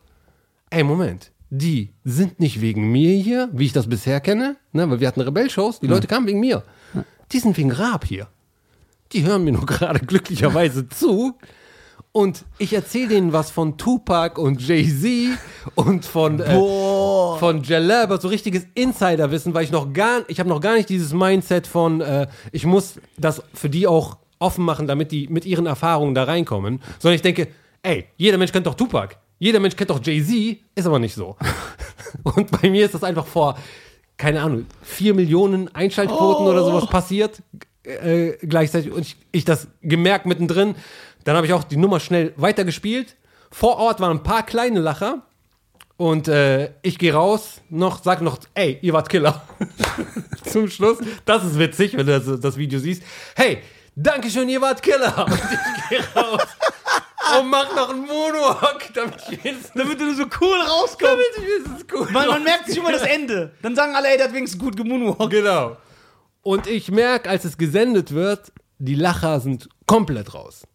Ey, 0.70 0.84
Moment. 0.84 1.32
Die 1.50 1.94
sind 2.04 2.40
nicht 2.40 2.62
wegen 2.62 2.92
mir 2.92 3.12
hier, 3.16 3.50
wie 3.52 3.66
ich 3.66 3.74
das 3.74 3.88
bisher 3.88 4.20
kenne, 4.22 4.56
ne, 4.72 4.90
weil 4.90 5.00
wir 5.00 5.08
hatten 5.08 5.22
Rebell-Shows, 5.22 5.80
die 5.82 5.88
Leute 5.88 6.08
kamen 6.08 6.26
wegen 6.28 6.40
mir. 6.40 6.64
Die 7.32 7.40
sind 7.40 7.56
wegen 7.58 7.72
Raab 7.72 8.06
hier. 8.06 8.28
Die 9.14 9.24
hören 9.24 9.44
mir 9.44 9.52
nur 9.52 9.66
gerade 9.68 10.00
glücklicherweise 10.00 10.90
zu. 10.90 11.38
Und 12.12 12.46
ich 12.60 12.74
erzähle 12.74 13.10
denen 13.10 13.34
was 13.34 13.50
von 13.50 13.78
Tupac 13.78 14.40
und 14.40 14.66
Jay-Z 14.66 15.36
und 15.74 16.06
von, 16.06 16.40
äh, 16.40 16.60
von 17.40 17.64
Jalab, 17.64 18.22
so 18.22 18.28
richtiges 18.28 18.68
Insiderwissen, 18.76 19.56
weil 19.56 19.64
ich 19.64 19.72
noch 19.72 19.94
gar, 19.94 20.22
ich 20.28 20.40
habe 20.40 20.48
noch 20.48 20.62
gar 20.62 20.76
nicht 20.76 20.90
dieses 20.90 21.12
Mindset 21.12 21.66
von, 21.66 22.02
äh, 22.02 22.28
ich 22.52 22.68
muss 22.68 23.00
das 23.18 23.42
für 23.56 23.70
die 23.70 23.88
auch 23.88 24.18
offen 24.38 24.64
machen, 24.64 24.86
damit 24.86 25.12
die 25.12 25.28
mit 25.28 25.46
ihren 25.46 25.66
Erfahrungen 25.66 26.14
da 26.14 26.26
reinkommen, 26.26 26.84
sondern 27.00 27.16
ich 27.16 27.24
denke, 27.24 27.48
ey, 27.82 28.06
jeder 28.18 28.38
Mensch 28.38 28.52
kennt 28.52 28.68
doch 28.68 28.76
Tupac, 28.76 29.16
jeder 29.40 29.60
Mensch 29.60 29.76
kennt 29.76 29.90
doch 29.90 30.00
Jay-Z, 30.04 30.60
ist 30.76 30.86
aber 30.86 31.00
nicht 31.00 31.16
so. 31.16 31.36
Und 32.24 32.62
bei 32.62 32.70
mir 32.70 32.86
ist 32.86 32.94
das 32.94 33.04
einfach 33.04 33.26
vor, 33.26 33.58
keine 34.18 34.44
Ahnung, 34.44 34.68
vier 34.84 35.16
Millionen 35.16 35.74
Einschaltquoten 35.74 36.46
oder 36.46 36.64
sowas 36.64 36.86
passiert 36.86 37.42
äh, 37.84 38.38
gleichzeitig 38.46 38.92
und 38.92 39.02
ich, 39.02 39.18
ich 39.32 39.46
das 39.46 39.68
gemerkt 39.82 40.26
mittendrin. 40.26 40.76
Dann 41.24 41.36
habe 41.36 41.48
ich 41.48 41.54
auch 41.54 41.64
die 41.64 41.78
Nummer 41.78 42.00
schnell 42.00 42.34
weitergespielt. 42.36 43.16
Vor 43.52 43.78
Ort 43.78 44.00
waren 44.00 44.18
ein 44.18 44.24
paar 44.24 44.46
kleine 44.46 44.80
Lacher. 44.80 45.22
Und 45.96 46.28
äh, 46.28 46.72
ich 46.82 46.98
gehe 46.98 47.14
raus, 47.14 47.62
noch, 47.70 48.04
sag 48.04 48.22
noch, 48.22 48.40
ey, 48.56 48.80
ihr 48.82 48.94
wart 48.94 49.10
Killer. 49.10 49.44
Zum 50.46 50.70
Schluss. 50.70 50.98
Das 51.24 51.46
ist 51.46 51.60
witzig, 51.60 51.96
wenn 51.96 52.08
du 52.08 52.20
das, 52.20 52.40
das 52.40 52.58
Video 52.58 52.80
siehst. 52.80 53.04
Hey, 53.36 53.60
Dankeschön, 53.96 54.50
ihr 54.50 54.60
wart 54.60 54.82
Killer. 54.82 55.26
Und 55.28 55.34
ich 55.34 55.90
gehe 55.90 56.14
raus 56.16 56.42
und 57.40 57.50
mach 57.50 57.74
noch 57.76 57.90
einen 57.90 58.06
Moonwalk, 58.06 58.94
damit 58.94 59.16
ich 59.30 59.40
Damit 59.74 60.00
du 60.00 60.14
so 60.14 60.26
cool 60.42 60.60
rauskommst. 60.60 61.18
damit 61.36 61.82
ich 61.88 61.94
cool 61.94 62.08
Man, 62.12 62.28
man 62.28 62.44
merkt 62.44 62.68
sich 62.68 62.78
immer 62.78 62.92
das 62.92 63.04
Ende. 63.04 63.52
Dann 63.62 63.76
sagen 63.76 63.96
alle, 63.96 64.10
ey, 64.10 64.18
der 64.18 64.28
hat 64.28 64.34
wenigstens 64.34 64.62
gut 64.62 64.76
gemoonwalkt. 64.76 65.32
Genau. 65.32 65.78
Und 66.44 66.68
ich 66.68 66.92
merke, 66.92 67.30
als 67.30 67.46
es 67.46 67.58
gesendet 67.58 68.12
wird, 68.12 68.52
die 68.78 68.96
Lacher 68.96 69.40
sind 69.40 69.70
komplett 69.88 70.34
raus. 70.34 70.68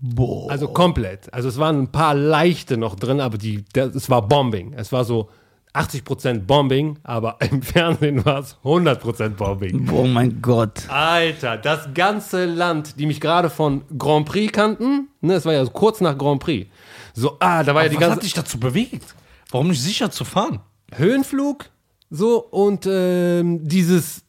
Boah. 0.00 0.50
Also 0.50 0.68
komplett. 0.68 1.32
Also 1.34 1.48
es 1.48 1.58
waren 1.58 1.82
ein 1.82 1.92
paar 1.92 2.14
leichte 2.14 2.76
noch 2.76 2.94
drin, 2.94 3.20
aber 3.20 3.36
die, 3.36 3.64
das, 3.72 3.94
es 3.94 4.08
war 4.08 4.22
Bombing. 4.22 4.72
Es 4.74 4.92
war 4.92 5.04
so 5.04 5.28
80% 5.74 6.40
Bombing, 6.40 6.98
aber 7.02 7.38
im 7.50 7.60
Fernsehen 7.62 8.24
war 8.24 8.38
es 8.38 8.56
100% 8.62 9.30
Bombing. 9.30 9.90
Oh 9.90 10.04
mein 10.04 10.40
Gott. 10.40 10.88
Alter, 10.88 11.56
das 11.56 11.88
ganze 11.92 12.44
Land, 12.44 12.98
die 12.98 13.06
mich 13.06 13.20
gerade 13.20 13.50
von 13.50 13.82
Grand 13.98 14.26
Prix 14.28 14.52
kannten, 14.52 15.08
ne, 15.20 15.34
es 15.34 15.44
war 15.44 15.52
ja 15.52 15.64
so 15.64 15.72
kurz 15.72 16.00
nach 16.00 16.16
Grand 16.16 16.40
Prix. 16.40 16.70
So, 17.14 17.36
ah, 17.40 17.64
da 17.64 17.74
war 17.74 17.82
ja 17.82 17.88
die 17.88 17.96
Was 17.96 18.02
hat 18.02 18.10
ganze 18.10 18.24
dich 18.24 18.34
dazu 18.34 18.60
bewegt? 18.60 19.14
Warum 19.50 19.68
nicht 19.68 19.82
sicher 19.82 20.10
zu 20.10 20.24
fahren? 20.24 20.60
Höhenflug, 20.94 21.66
so 22.10 22.38
und 22.44 22.86
ähm, 22.88 23.66
dieses 23.66 24.25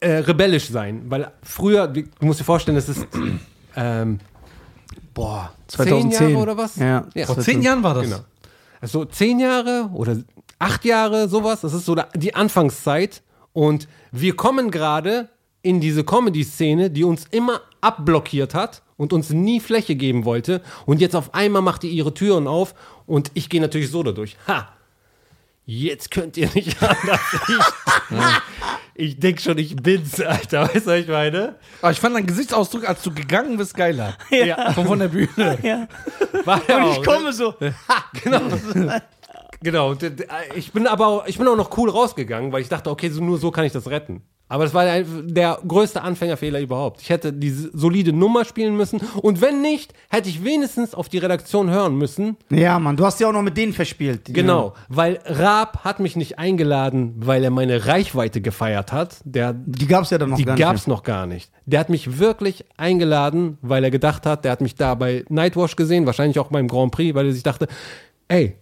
äh, 0.00 0.18
rebellisch 0.18 0.68
sein, 0.68 1.02
weil 1.08 1.30
früher, 1.42 1.88
du 1.88 2.04
musst 2.20 2.40
dir 2.40 2.44
vorstellen, 2.44 2.76
es 2.76 2.88
ist 2.88 3.06
ähm, 3.76 4.20
boah, 5.14 5.52
2010. 5.68 6.12
zehn 6.12 6.30
Jahre 6.30 6.42
oder 6.42 6.56
was? 6.56 6.76
Ja. 6.76 7.06
Vor 7.26 7.38
zehn 7.40 7.62
Jahren 7.62 7.82
war 7.82 7.94
das. 7.94 8.04
Genau. 8.04 8.20
Also 8.80 9.04
zehn 9.04 9.40
Jahre 9.40 9.90
oder 9.92 10.16
acht 10.58 10.84
Jahre, 10.84 11.28
sowas. 11.28 11.60
Das 11.62 11.72
ist 11.72 11.84
so 11.84 11.96
die 12.14 12.34
Anfangszeit. 12.34 13.22
Und 13.52 13.88
wir 14.12 14.36
kommen 14.36 14.70
gerade 14.70 15.28
in 15.62 15.80
diese 15.80 16.04
Comedy-Szene, 16.04 16.90
die 16.90 17.04
uns 17.04 17.26
immer 17.30 17.60
abblockiert 17.80 18.54
hat 18.54 18.82
und 18.96 19.12
uns 19.12 19.30
nie 19.30 19.60
Fläche 19.60 19.96
geben 19.96 20.24
wollte. 20.24 20.62
Und 20.86 21.00
jetzt 21.00 21.16
auf 21.16 21.34
einmal 21.34 21.62
macht 21.62 21.82
die 21.82 21.88
ihre 21.88 22.14
Türen 22.14 22.46
auf 22.46 22.74
und 23.06 23.30
ich 23.34 23.48
gehe 23.48 23.60
natürlich 23.60 23.90
so 23.90 24.02
dadurch. 24.02 24.36
Ha! 24.46 24.68
Jetzt 25.70 26.10
könnt 26.10 26.38
ihr 26.38 26.48
nicht 26.54 26.82
anders. 26.82 27.20
Ich, 27.46 28.16
ich 28.94 29.20
denke 29.20 29.42
schon, 29.42 29.58
ich 29.58 29.76
bin's, 29.76 30.18
Alter. 30.18 30.62
Weißt 30.62 30.86
du, 30.86 30.90
was 30.92 31.00
ich 31.00 31.08
meine? 31.08 31.56
Aber 31.82 31.90
ich 31.90 32.00
fand 32.00 32.16
deinen 32.16 32.26
Gesichtsausdruck, 32.26 32.88
als 32.88 33.02
du 33.02 33.12
gegangen 33.12 33.58
bist, 33.58 33.74
geiler. 33.74 34.16
Ja. 34.30 34.72
Von, 34.72 34.86
von 34.86 34.98
der 34.98 35.08
Bühne. 35.08 35.58
Ja. 35.62 35.86
War 36.46 36.62
ja 36.66 36.76
Und 36.78 36.82
auch, 36.84 36.96
ich 36.98 37.04
komme 37.06 37.34
so. 37.34 37.54
Genau. 38.24 38.40
genau. 39.60 39.92
Äh, 39.92 40.10
Ich 40.54 40.72
bin 40.72 40.86
aber 40.86 41.06
auch, 41.06 41.26
ich 41.26 41.36
bin 41.36 41.46
auch 41.46 41.56
noch 41.56 41.76
cool 41.76 41.90
rausgegangen, 41.90 42.50
weil 42.50 42.62
ich 42.62 42.70
dachte, 42.70 42.88
okay, 42.88 43.10
so, 43.10 43.22
nur 43.22 43.36
so 43.36 43.50
kann 43.50 43.66
ich 43.66 43.72
das 43.72 43.88
retten. 43.90 44.22
Aber 44.50 44.64
das 44.64 44.72
war 44.72 44.82
ein- 44.84 45.04
der 45.34 45.58
größte 45.68 46.00
Anfängerfehler 46.00 46.58
überhaupt. 46.60 47.02
Ich 47.02 47.10
hätte 47.10 47.34
diese 47.34 47.70
solide 47.76 48.14
Nummer 48.14 48.46
spielen 48.46 48.76
müssen. 48.78 48.98
Und 49.20 49.42
wenn 49.42 49.60
nicht, 49.60 49.92
hätte 50.08 50.30
ich 50.30 50.42
wenigstens 50.42 50.94
auf 50.94 51.10
die 51.10 51.18
Redaktion 51.18 51.68
hören 51.68 51.96
müssen. 51.98 52.36
Ja, 52.48 52.78
Mann, 52.78 52.96
du 52.96 53.04
hast 53.04 53.20
ja 53.20 53.28
auch 53.28 53.32
noch 53.32 53.42
mit 53.42 53.58
denen 53.58 53.74
verspielt. 53.74 54.22
Genau, 54.32 54.72
weil 54.88 55.18
Raab 55.26 55.84
hat 55.84 56.00
mich 56.00 56.16
nicht 56.16 56.38
eingeladen, 56.38 57.14
weil 57.18 57.44
er 57.44 57.50
meine 57.50 57.84
Reichweite 57.86 58.40
gefeiert 58.40 58.90
hat. 58.90 59.16
Der, 59.24 59.52
Die 59.52 59.86
gab's 59.86 60.08
ja 60.10 60.16
dann 60.16 60.30
noch 60.30 60.38
die 60.38 60.44
gar 60.46 60.54
nicht. 60.54 60.62
gab's 60.62 60.86
noch 60.86 61.02
gar 61.02 61.26
nicht. 61.26 61.50
Der 61.66 61.80
hat 61.80 61.90
mich 61.90 62.18
wirklich 62.18 62.64
eingeladen, 62.78 63.58
weil 63.60 63.84
er 63.84 63.90
gedacht 63.90 64.24
hat, 64.24 64.44
der 64.46 64.52
hat 64.52 64.62
mich 64.62 64.74
da 64.76 64.94
bei 64.94 65.24
Nightwash 65.28 65.76
gesehen, 65.76 66.06
wahrscheinlich 66.06 66.38
auch 66.38 66.48
beim 66.48 66.68
Grand 66.68 66.92
Prix, 66.92 67.14
weil 67.14 67.26
er 67.26 67.32
sich 67.34 67.42
dachte, 67.42 67.68
ey, 68.28 68.56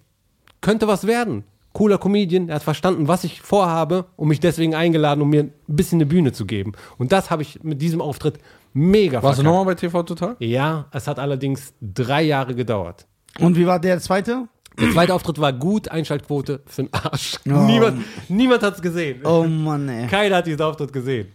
könnte 0.61 0.89
was 0.89 1.07
werden. 1.07 1.45
Cooler 1.77 1.99
Comedian, 1.99 2.49
er 2.49 2.55
hat 2.55 2.63
verstanden, 2.63 3.07
was 3.07 3.23
ich 3.25 3.43
vorhabe 3.43 4.07
und 4.17 4.29
mich 4.29 4.41
deswegen 4.41 4.75
eingeladen, 4.75 5.21
um 5.21 5.29
mir 5.29 5.43
ein 5.43 5.53
bisschen 5.67 5.99
eine 5.99 6.07
Bühne 6.07 6.33
zu 6.33 6.47
geben. 6.47 6.73
Und 6.97 7.13
das 7.13 7.31
habe 7.31 7.43
ich 7.43 7.63
mit 7.63 7.83
diesem 7.83 8.01
Auftritt 8.01 8.39
mega 8.73 9.23
Warst 9.23 9.41
du 9.41 9.43
verkackt. 9.43 9.45
nochmal 9.59 9.75
bei 9.75 9.79
TV 9.79 10.03
Total? 10.05 10.37
Ja, 10.39 10.87
es 10.91 11.07
hat 11.07 11.19
allerdings 11.19 11.75
drei 11.83 12.23
Jahre 12.23 12.55
gedauert. 12.55 13.07
Und 13.41 13.59
wie 13.59 13.67
war 13.67 13.79
der 13.79 14.01
zweite? 14.01 14.49
Der 14.81 14.91
zweite 14.91 15.13
Auftritt 15.13 15.39
war 15.39 15.53
gut, 15.53 15.89
Einschaltquote 15.89 16.63
für 16.65 16.85
den 16.85 16.95
Arsch. 16.95 17.37
Niemand, 17.45 18.03
niemand 18.31 18.63
hat 18.63 18.77
es 18.77 18.81
gesehen. 18.81 19.21
Oh 19.25 19.45
Mann, 19.45 19.87
ey. 19.91 20.07
Keiner 20.07 20.37
hat 20.37 20.47
diesen 20.47 20.63
Auftritt 20.63 20.95
gesehen. 20.95 21.29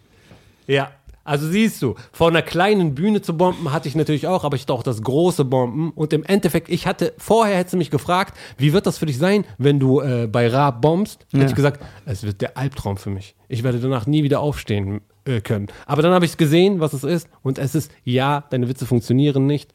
Ja, 0.66 0.90
also 1.24 1.48
siehst 1.48 1.82
du, 1.82 1.96
von 2.12 2.30
einer 2.36 2.42
kleinen 2.42 2.96
Bühne 2.96 3.22
zu 3.22 3.38
bomben 3.38 3.72
hatte 3.72 3.88
ich 3.88 3.96
natürlich 3.96 4.28
auch, 4.28 4.44
aber 4.44 4.56
ich 4.56 4.64
hatte 4.64 4.74
auch 4.74 4.84
das 4.84 5.02
große 5.02 5.46
Bomben. 5.46 5.92
Und 5.92 6.14
im 6.14 6.24
Endeffekt, 6.24 6.70
ich 6.70 6.88
hatte, 6.88 7.14
vorher 7.18 7.58
hättest 7.58 7.74
du 7.74 7.78
mich 7.78 7.92
gefragt, 7.92 8.36
wie 8.58 8.74
wird 8.74 8.86
das 8.88 8.98
für 8.98 9.06
dich 9.06 9.18
sein, 9.18 9.46
wenn 9.58 9.80
du 9.80 10.02
äh, 10.02 10.28
bei 10.28 10.48
Raab 10.48 10.82
bombst? 10.82 11.26
Hätte 11.32 11.44
Ja. 11.44 11.50
ich 11.50 11.56
gesagt, 11.56 11.82
es 12.06 12.24
wird 12.24 12.42
der 12.42 12.58
Albtraum 12.58 12.98
für 12.98 13.10
mich. 13.10 13.36
Ich 13.48 13.64
werde 13.64 13.80
danach 13.80 14.08
nie 14.08 14.24
wieder 14.24 14.40
aufstehen 14.40 15.02
äh, 15.26 15.42
können. 15.42 15.68
Aber 15.86 16.02
dann 16.02 16.14
habe 16.14 16.26
ich 16.26 16.32
es 16.32 16.38
gesehen, 16.38 16.80
was 16.80 16.94
es 16.94 17.04
ist. 17.04 17.28
Und 17.44 17.60
es 17.60 17.76
ist, 17.76 17.92
ja, 18.04 18.44
deine 18.50 18.68
Witze 18.68 18.86
funktionieren 18.86 19.46
nicht. 19.46 19.74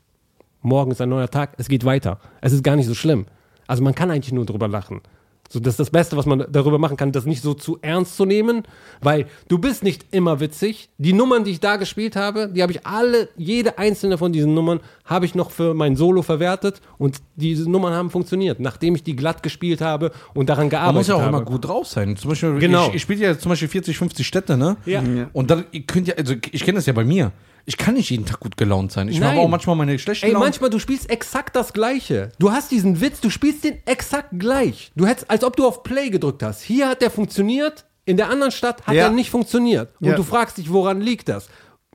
Morgen 0.62 0.90
ist 0.90 1.00
ein 1.00 1.08
neuer 1.10 1.30
Tag, 1.30 1.54
es 1.58 1.68
geht 1.68 1.84
weiter. 1.84 2.18
Es 2.40 2.52
ist 2.52 2.64
gar 2.64 2.74
nicht 2.76 2.86
so 2.86 2.94
schlimm. 2.94 3.26
Also 3.68 3.84
man 3.84 3.94
kann 3.94 4.10
eigentlich 4.10 4.32
nur 4.32 4.46
drüber 4.46 4.66
lachen. 4.68 5.00
So, 5.48 5.60
das 5.60 5.74
ist 5.74 5.80
das 5.80 5.90
Beste, 5.90 6.16
was 6.16 6.26
man 6.26 6.44
darüber 6.50 6.78
machen 6.78 6.96
kann, 6.96 7.12
das 7.12 7.24
nicht 7.24 7.42
so 7.42 7.54
zu 7.54 7.78
ernst 7.82 8.16
zu 8.16 8.24
nehmen, 8.24 8.62
weil 9.00 9.26
du 9.48 9.58
bist 9.58 9.82
nicht 9.84 10.06
immer 10.10 10.40
witzig. 10.40 10.88
Die 10.98 11.12
Nummern, 11.12 11.44
die 11.44 11.52
ich 11.52 11.60
da 11.60 11.76
gespielt 11.76 12.16
habe, 12.16 12.48
die 12.48 12.62
habe 12.62 12.72
ich 12.72 12.86
alle, 12.86 13.28
jede 13.36 13.78
einzelne 13.78 14.18
von 14.18 14.32
diesen 14.32 14.54
Nummern 14.54 14.80
habe 15.04 15.24
ich 15.24 15.34
noch 15.34 15.50
für 15.52 15.72
mein 15.74 15.94
Solo 15.96 16.22
verwertet 16.22 16.80
und 16.98 17.18
diese 17.36 17.70
Nummern 17.70 17.92
haben 17.94 18.10
funktioniert, 18.10 18.58
nachdem 18.60 18.94
ich 18.96 19.02
die 19.04 19.14
glatt 19.14 19.42
gespielt 19.42 19.80
habe 19.80 20.10
und 20.34 20.48
daran 20.48 20.68
gearbeitet 20.68 20.94
Man 20.94 21.00
muss 21.00 21.08
ja 21.08 21.14
auch 21.14 21.20
habe. 21.20 21.36
immer 21.36 21.44
gut 21.44 21.64
drauf 21.64 21.86
sein. 21.86 22.16
Zum 22.16 22.30
Beispiel, 22.30 22.58
Genau. 22.58 22.88
ich, 22.88 22.94
ich 22.96 23.02
spiele 23.02 23.20
ja 23.24 23.38
zum 23.38 23.50
Beispiel 23.50 23.68
40, 23.68 23.96
50 23.98 24.26
Städte, 24.26 24.56
ne? 24.56 24.76
Ja. 24.84 25.02
Ja. 25.02 25.28
Und 25.32 25.50
dann, 25.50 25.64
ihr 25.70 25.82
könnt 25.82 26.08
ja, 26.08 26.14
also 26.16 26.34
ich 26.50 26.64
kenne 26.64 26.76
das 26.78 26.86
ja 26.86 26.92
bei 26.92 27.04
mir. 27.04 27.30
Ich 27.68 27.76
kann 27.76 27.94
nicht 27.94 28.10
jeden 28.10 28.24
Tag 28.24 28.38
gut 28.40 28.56
gelaunt 28.56 28.92
sein. 28.92 29.08
Ich 29.08 29.20
habe 29.20 29.38
auch 29.40 29.48
manchmal 29.48 29.74
meine 29.74 29.98
schlechten 29.98 30.26
Ey, 30.26 30.32
Laune. 30.32 30.44
manchmal, 30.44 30.70
du 30.70 30.78
spielst 30.78 31.10
exakt 31.10 31.56
das 31.56 31.72
Gleiche. 31.72 32.30
Du 32.38 32.52
hast 32.52 32.70
diesen 32.70 33.00
Witz, 33.00 33.20
du 33.20 33.28
spielst 33.28 33.64
den 33.64 33.78
exakt 33.86 34.28
gleich. 34.38 34.92
Du 34.94 35.04
hättest, 35.04 35.28
als 35.28 35.42
ob 35.42 35.56
du 35.56 35.66
auf 35.66 35.82
Play 35.82 36.08
gedrückt 36.10 36.44
hast. 36.44 36.62
Hier 36.62 36.88
hat 36.88 37.02
der 37.02 37.10
funktioniert, 37.10 37.84
in 38.04 38.16
der 38.16 38.30
anderen 38.30 38.52
Stadt 38.52 38.86
hat 38.86 38.94
Ja. 38.94 39.04
er 39.06 39.10
nicht 39.10 39.30
funktioniert. 39.30 39.90
Und 40.00 40.06
Ja. 40.08 40.14
du 40.14 40.22
fragst 40.22 40.58
dich, 40.58 40.72
woran 40.72 41.00
liegt 41.00 41.28
das? 41.28 41.48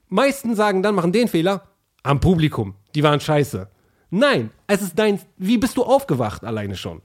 Meisten 0.09 0.55
sagen 0.55 0.83
dann, 0.83 0.93
machen 0.95 1.13
den 1.13 1.29
Fehler, 1.29 1.63
am 2.03 2.19
Publikum. 2.19 2.75
Die 2.93 3.03
waren 3.03 3.21
scheiße. 3.21 3.69
Nein, 4.09 4.51
es 4.67 4.81
ist 4.81 4.99
dein, 4.99 5.21
wie 5.37 5.57
bist 5.57 5.77
du 5.77 5.83
aufgewacht 5.83 6.43
alleine 6.43 6.75
schon? 6.75 7.01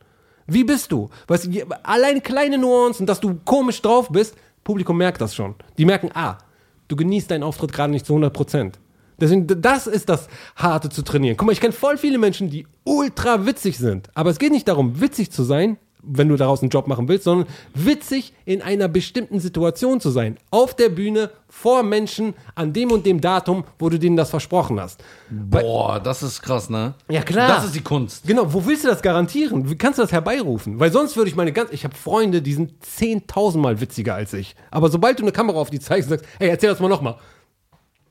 Wie 0.48 0.64
bist 0.64 0.90
du? 0.90 1.08
Weißt 1.28 1.48
allein 1.84 2.20
kleine 2.22 2.58
Nuancen, 2.58 3.06
dass 3.06 3.20
du 3.20 3.38
komisch 3.44 3.80
drauf 3.80 4.08
bist, 4.10 4.34
Publikum 4.64 4.96
merkt 4.96 5.20
das 5.20 5.36
schon. 5.36 5.54
Die 5.78 5.84
merken, 5.84 6.10
ah, 6.14 6.38
du 6.88 6.96
genießt 6.96 7.30
deinen 7.30 7.42
Auftritt 7.42 7.72
gerade 7.72 7.92
nicht 7.92 8.06
zu 8.06 8.12
100 8.12 8.32
Prozent. 8.32 8.78
Deswegen, 9.18 9.46
das 9.46 9.86
ist 9.86 10.08
das 10.08 10.28
Harte 10.56 10.90
zu 10.90 11.02
trainieren. 11.02 11.36
Guck 11.36 11.46
mal, 11.46 11.52
ich 11.52 11.60
kenne 11.60 11.72
voll 11.72 11.96
viele 11.96 12.18
Menschen, 12.18 12.50
die 12.50 12.66
ultra 12.84 13.46
witzig 13.46 13.78
sind. 13.78 14.10
Aber 14.14 14.30
es 14.30 14.38
geht 14.38 14.52
nicht 14.52 14.68
darum, 14.68 15.00
witzig 15.00 15.30
zu 15.30 15.42
sein, 15.42 15.78
wenn 16.06 16.28
du 16.28 16.36
daraus 16.36 16.62
einen 16.62 16.70
Job 16.70 16.86
machen 16.86 17.08
willst, 17.08 17.24
sondern 17.24 17.48
witzig 17.74 18.32
in 18.44 18.62
einer 18.62 18.88
bestimmten 18.88 19.40
Situation 19.40 20.00
zu 20.00 20.10
sein. 20.10 20.38
Auf 20.50 20.74
der 20.74 20.88
Bühne, 20.88 21.30
vor 21.48 21.82
Menschen, 21.82 22.34
an 22.54 22.72
dem 22.72 22.90
und 22.90 23.06
dem 23.06 23.20
Datum, 23.20 23.64
wo 23.78 23.88
du 23.88 23.98
denen 23.98 24.16
das 24.16 24.30
versprochen 24.30 24.80
hast. 24.80 25.02
Boah, 25.30 26.00
das 26.00 26.22
ist 26.22 26.42
krass, 26.42 26.70
ne? 26.70 26.94
Ja, 27.08 27.22
klar. 27.22 27.48
Das 27.48 27.64
ist 27.64 27.74
die 27.74 27.82
Kunst. 27.82 28.26
Genau, 28.26 28.52
wo 28.52 28.64
willst 28.66 28.84
du 28.84 28.88
das 28.88 29.02
garantieren? 29.02 29.68
Wie 29.68 29.76
kannst 29.76 29.98
du 29.98 30.02
das 30.02 30.12
herbeirufen? 30.12 30.78
Weil 30.80 30.92
sonst 30.92 31.16
würde 31.16 31.28
ich 31.28 31.36
meine 31.36 31.52
ganz. 31.52 31.72
Ich 31.72 31.84
habe 31.84 31.94
Freunde, 31.94 32.42
die 32.42 32.54
sind 32.54 32.72
10.000 32.84 33.58
Mal 33.58 33.80
witziger 33.80 34.14
als 34.14 34.32
ich. 34.32 34.54
Aber 34.70 34.88
sobald 34.88 35.18
du 35.18 35.22
eine 35.22 35.32
Kamera 35.32 35.58
auf 35.58 35.70
die 35.70 35.80
zeigst 35.80 36.10
und 36.10 36.18
sagst, 36.18 36.30
hey, 36.38 36.48
erzähl 36.48 36.70
das 36.70 36.80
mal 36.80 36.88
nochmal. 36.88 37.16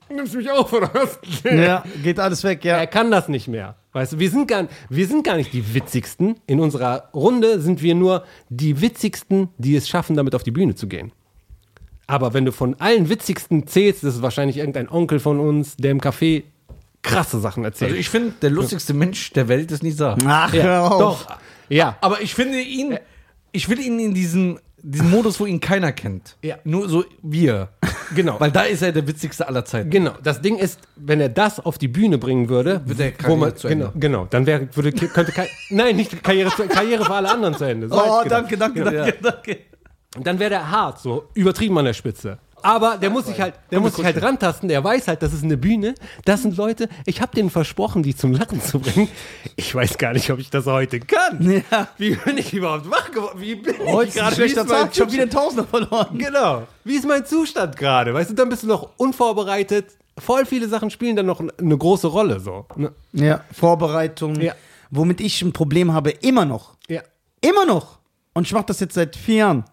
Nimmst 0.09 0.33
du 0.33 0.37
mich 0.37 0.51
auf, 0.51 0.71
oder 0.71 0.91
was? 0.93 1.19
Ja, 1.43 1.83
geht 2.03 2.19
alles 2.19 2.43
weg, 2.43 2.63
ja. 2.63 2.77
Er 2.77 2.87
kann 2.87 3.09
das 3.09 3.27
nicht 3.27 3.47
mehr. 3.47 3.75
Weißt 3.95 4.11
du, 4.11 4.19
wir 4.19 4.29
sind, 4.29 4.49
gar, 4.49 4.67
wir 4.89 5.07
sind 5.07 5.23
gar 5.23 5.37
nicht 5.37 5.53
die 5.53 5.73
witzigsten. 5.73 6.35
In 6.47 6.59
unserer 6.59 7.07
Runde 7.13 7.61
sind 7.61 7.81
wir 7.81 7.95
nur 7.95 8.25
die 8.49 8.81
witzigsten, 8.81 9.47
die 9.57 9.73
es 9.77 9.87
schaffen, 9.87 10.17
damit 10.17 10.35
auf 10.35 10.43
die 10.43 10.51
Bühne 10.51 10.75
zu 10.75 10.87
gehen. 10.87 11.13
Aber 12.05 12.33
wenn 12.33 12.43
du 12.43 12.51
von 12.51 12.75
allen 12.81 13.07
witzigsten 13.07 13.67
zählst, 13.67 14.03
das 14.03 14.15
ist 14.15 14.21
wahrscheinlich 14.21 14.57
irgendein 14.57 14.89
Onkel 14.89 15.21
von 15.21 15.39
uns, 15.39 15.77
der 15.77 15.91
im 15.91 16.01
Café 16.01 16.43
krasse 17.03 17.39
Sachen 17.39 17.63
erzählt. 17.63 17.91
Also 17.91 17.99
ich 18.01 18.09
finde, 18.09 18.33
der 18.41 18.49
lustigste 18.49 18.93
Mensch 18.93 19.31
der 19.31 19.47
Welt 19.47 19.71
ist 19.71 19.81
nicht 19.81 19.95
Saar. 19.95 20.17
Ach, 20.25 20.53
ja, 20.53 20.63
hör 20.63 20.91
auf. 20.91 20.99
doch. 20.99 21.37
Ja. 21.69 21.97
Aber 22.01 22.19
ich 22.19 22.35
finde 22.35 22.59
ihn, 22.59 22.97
ich 23.53 23.69
will 23.69 23.79
ihn 23.79 23.97
in 24.01 24.13
diesen, 24.13 24.59
diesen 24.83 25.09
Modus, 25.09 25.39
wo 25.39 25.45
ihn 25.45 25.61
keiner 25.61 25.93
kennt. 25.93 26.35
Ja. 26.41 26.57
Nur 26.65 26.89
so 26.89 27.05
wir. 27.23 27.69
Genau. 28.13 28.39
Weil 28.39 28.51
da 28.51 28.61
ist 28.63 28.81
er 28.81 28.91
der 28.91 29.07
witzigste 29.07 29.47
aller 29.47 29.65
Zeiten. 29.65 29.89
Genau, 29.89 30.11
das 30.21 30.41
Ding 30.41 30.57
ist, 30.57 30.79
wenn 30.95 31.19
er 31.21 31.29
das 31.29 31.59
auf 31.59 31.77
die 31.77 31.87
Bühne 31.87 32.17
bringen 32.17 32.49
würde, 32.49 32.81
Wird 32.85 32.99
der 32.99 33.13
wo 33.23 33.35
man, 33.35 33.49
Karriere 33.49 33.55
zu 33.55 33.67
Ende. 33.67 33.85
genau, 33.93 33.99
genau, 34.19 34.27
dann 34.29 34.45
wäre, 34.45 34.67
würde, 34.73 34.91
könnte, 34.91 35.31
kein- 35.31 35.47
nein, 35.69 35.95
nicht 35.95 36.23
Karriere, 36.23 36.49
Karriere 36.67 37.05
für 37.05 37.13
alle 37.13 37.31
anderen 37.31 37.55
zu 37.55 37.63
Ende. 37.63 37.87
So 37.89 37.95
Oh, 37.95 38.17
ich 38.19 38.23
gedacht. 38.23 38.31
danke, 38.51 38.57
danke, 38.57 38.83
danke, 38.83 39.13
danke. 39.21 39.57
Dann 40.21 40.39
wäre 40.39 40.49
der 40.51 40.71
hart, 40.71 40.99
so 40.99 41.29
übertrieben 41.33 41.77
an 41.77 41.85
der 41.85 41.93
Spitze. 41.93 42.37
Aber 42.65 42.97
der 42.97 43.11
muss 43.11 43.27
sich 43.27 43.39
halt, 43.39 43.53
der 43.69 43.79
muss 43.79 43.95
sich 43.95 44.03
halt 44.03 44.19
rantasten, 44.21 44.67
der 44.67 44.83
weiß 44.83 45.07
halt, 45.07 45.21
das 45.21 45.33
ist 45.33 45.43
eine 45.43 45.55
Bühne, 45.55 45.93
das 46.25 46.41
sind 46.41 46.57
Leute, 46.57 46.89
ich 47.05 47.21
habe 47.21 47.35
denen 47.35 47.51
versprochen, 47.51 48.01
die 48.01 48.15
zum 48.15 48.33
Lachen 48.33 48.59
zu 48.59 48.79
bringen. 48.79 49.07
Ich 49.55 49.73
weiß 49.75 49.99
gar 49.99 50.13
nicht, 50.13 50.31
ob 50.31 50.39
ich 50.39 50.49
das 50.49 50.65
heute 50.65 50.99
kann. 50.99 51.63
Ja. 51.71 51.87
Wie 51.97 52.15
bin 52.15 52.39
ich 52.39 52.53
überhaupt 52.53 52.89
wach 52.89 53.11
geworden? 53.11 53.39
Wie 53.39 53.55
bin 53.55 53.75
Heute 53.85 54.09
ich 54.09 54.15
ist 54.15 54.17
ein 54.17 54.23
gerade? 54.23 54.35
schlechter 54.35 54.61
Wie 54.61 54.65
ist 54.65 54.69
mein 54.69 54.81
Tag. 54.81 54.89
Ich 54.93 55.01
habe 55.01 55.11
wieder 55.11 55.21
einen 55.21 55.31
Tausender 55.31 55.63
verloren. 55.65 56.17
Genau. 56.17 56.63
Wie 56.83 56.95
ist 56.95 57.07
mein 57.07 57.25
Zustand 57.25 57.77
gerade? 57.77 58.13
Weißt 58.13 58.31
du, 58.31 58.33
dann 58.33 58.49
bist 58.49 58.63
du 58.63 58.67
noch 58.67 58.89
unvorbereitet. 58.97 59.91
Voll 60.17 60.45
viele 60.45 60.67
Sachen 60.67 60.89
spielen 60.89 61.15
dann 61.15 61.27
noch 61.27 61.39
eine 61.39 61.77
große 61.77 62.07
Rolle. 62.07 62.39
So. 62.39 62.65
Ne? 62.75 62.91
Ja, 63.13 63.41
Vorbereitung. 63.51 64.41
Ja. 64.41 64.53
Womit 64.89 65.21
ich 65.21 65.41
ein 65.41 65.53
Problem 65.53 65.93
habe, 65.93 66.09
immer 66.09 66.45
noch. 66.45 66.75
Ja. 66.87 67.01
Immer 67.41 67.65
noch. 67.65 67.99
Und 68.33 68.47
ich 68.47 68.53
mache 68.53 68.65
das 68.65 68.79
jetzt 68.79 68.95
seit 68.95 69.15
vier 69.15 69.35
Jahren. 69.35 69.65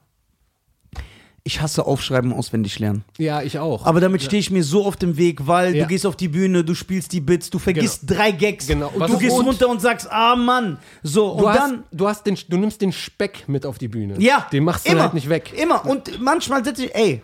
Ich 1.44 1.60
hasse 1.60 1.84
Aufschreiben, 1.86 2.32
auswendig 2.32 2.78
lernen. 2.78 3.04
Ja, 3.18 3.42
ich 3.42 3.58
auch. 3.58 3.84
Aber 3.84 4.00
damit 4.00 4.22
stehe 4.22 4.38
ich 4.38 4.52
mir 4.52 4.62
so 4.62 4.86
auf 4.86 4.94
dem 4.94 5.16
Weg, 5.16 5.44
weil 5.48 5.74
Ja. 5.74 5.82
du 5.82 5.88
gehst 5.88 6.06
auf 6.06 6.14
die 6.14 6.28
Bühne, 6.28 6.62
du 6.62 6.74
spielst 6.74 7.12
die 7.12 7.20
Bits, 7.20 7.50
du 7.50 7.58
vergisst 7.58 8.02
drei 8.06 8.30
Gags. 8.30 8.68
Genau. 8.68 8.90
Und 8.94 9.00
Was 9.00 9.10
du 9.10 9.18
gehst 9.18 9.36
und- 9.36 9.46
runter 9.46 9.68
und 9.68 9.80
sagst, 9.80 10.06
ah 10.08 10.36
Mann. 10.36 10.78
So, 11.02 11.36
du, 11.36 11.44
und 11.44 11.48
hast, 11.50 11.58
dann. 11.58 11.82
du, 11.90 12.06
hast 12.06 12.24
den, 12.26 12.38
du 12.48 12.56
nimmst 12.58 12.80
den 12.80 12.92
Speck 12.92 13.48
mit 13.48 13.66
auf 13.66 13.78
die 13.78 13.88
Bühne. 13.88 14.14
Ja. 14.20 14.46
Den 14.52 14.62
machst 14.62 14.86
du 14.86 14.92
immer, 14.92 15.02
halt 15.02 15.14
nicht 15.14 15.28
weg. 15.28 15.52
Immer. 15.60 15.84
Und 15.84 16.20
manchmal 16.20 16.64
setze 16.64 16.84
ich, 16.84 16.94
ey, 16.94 17.22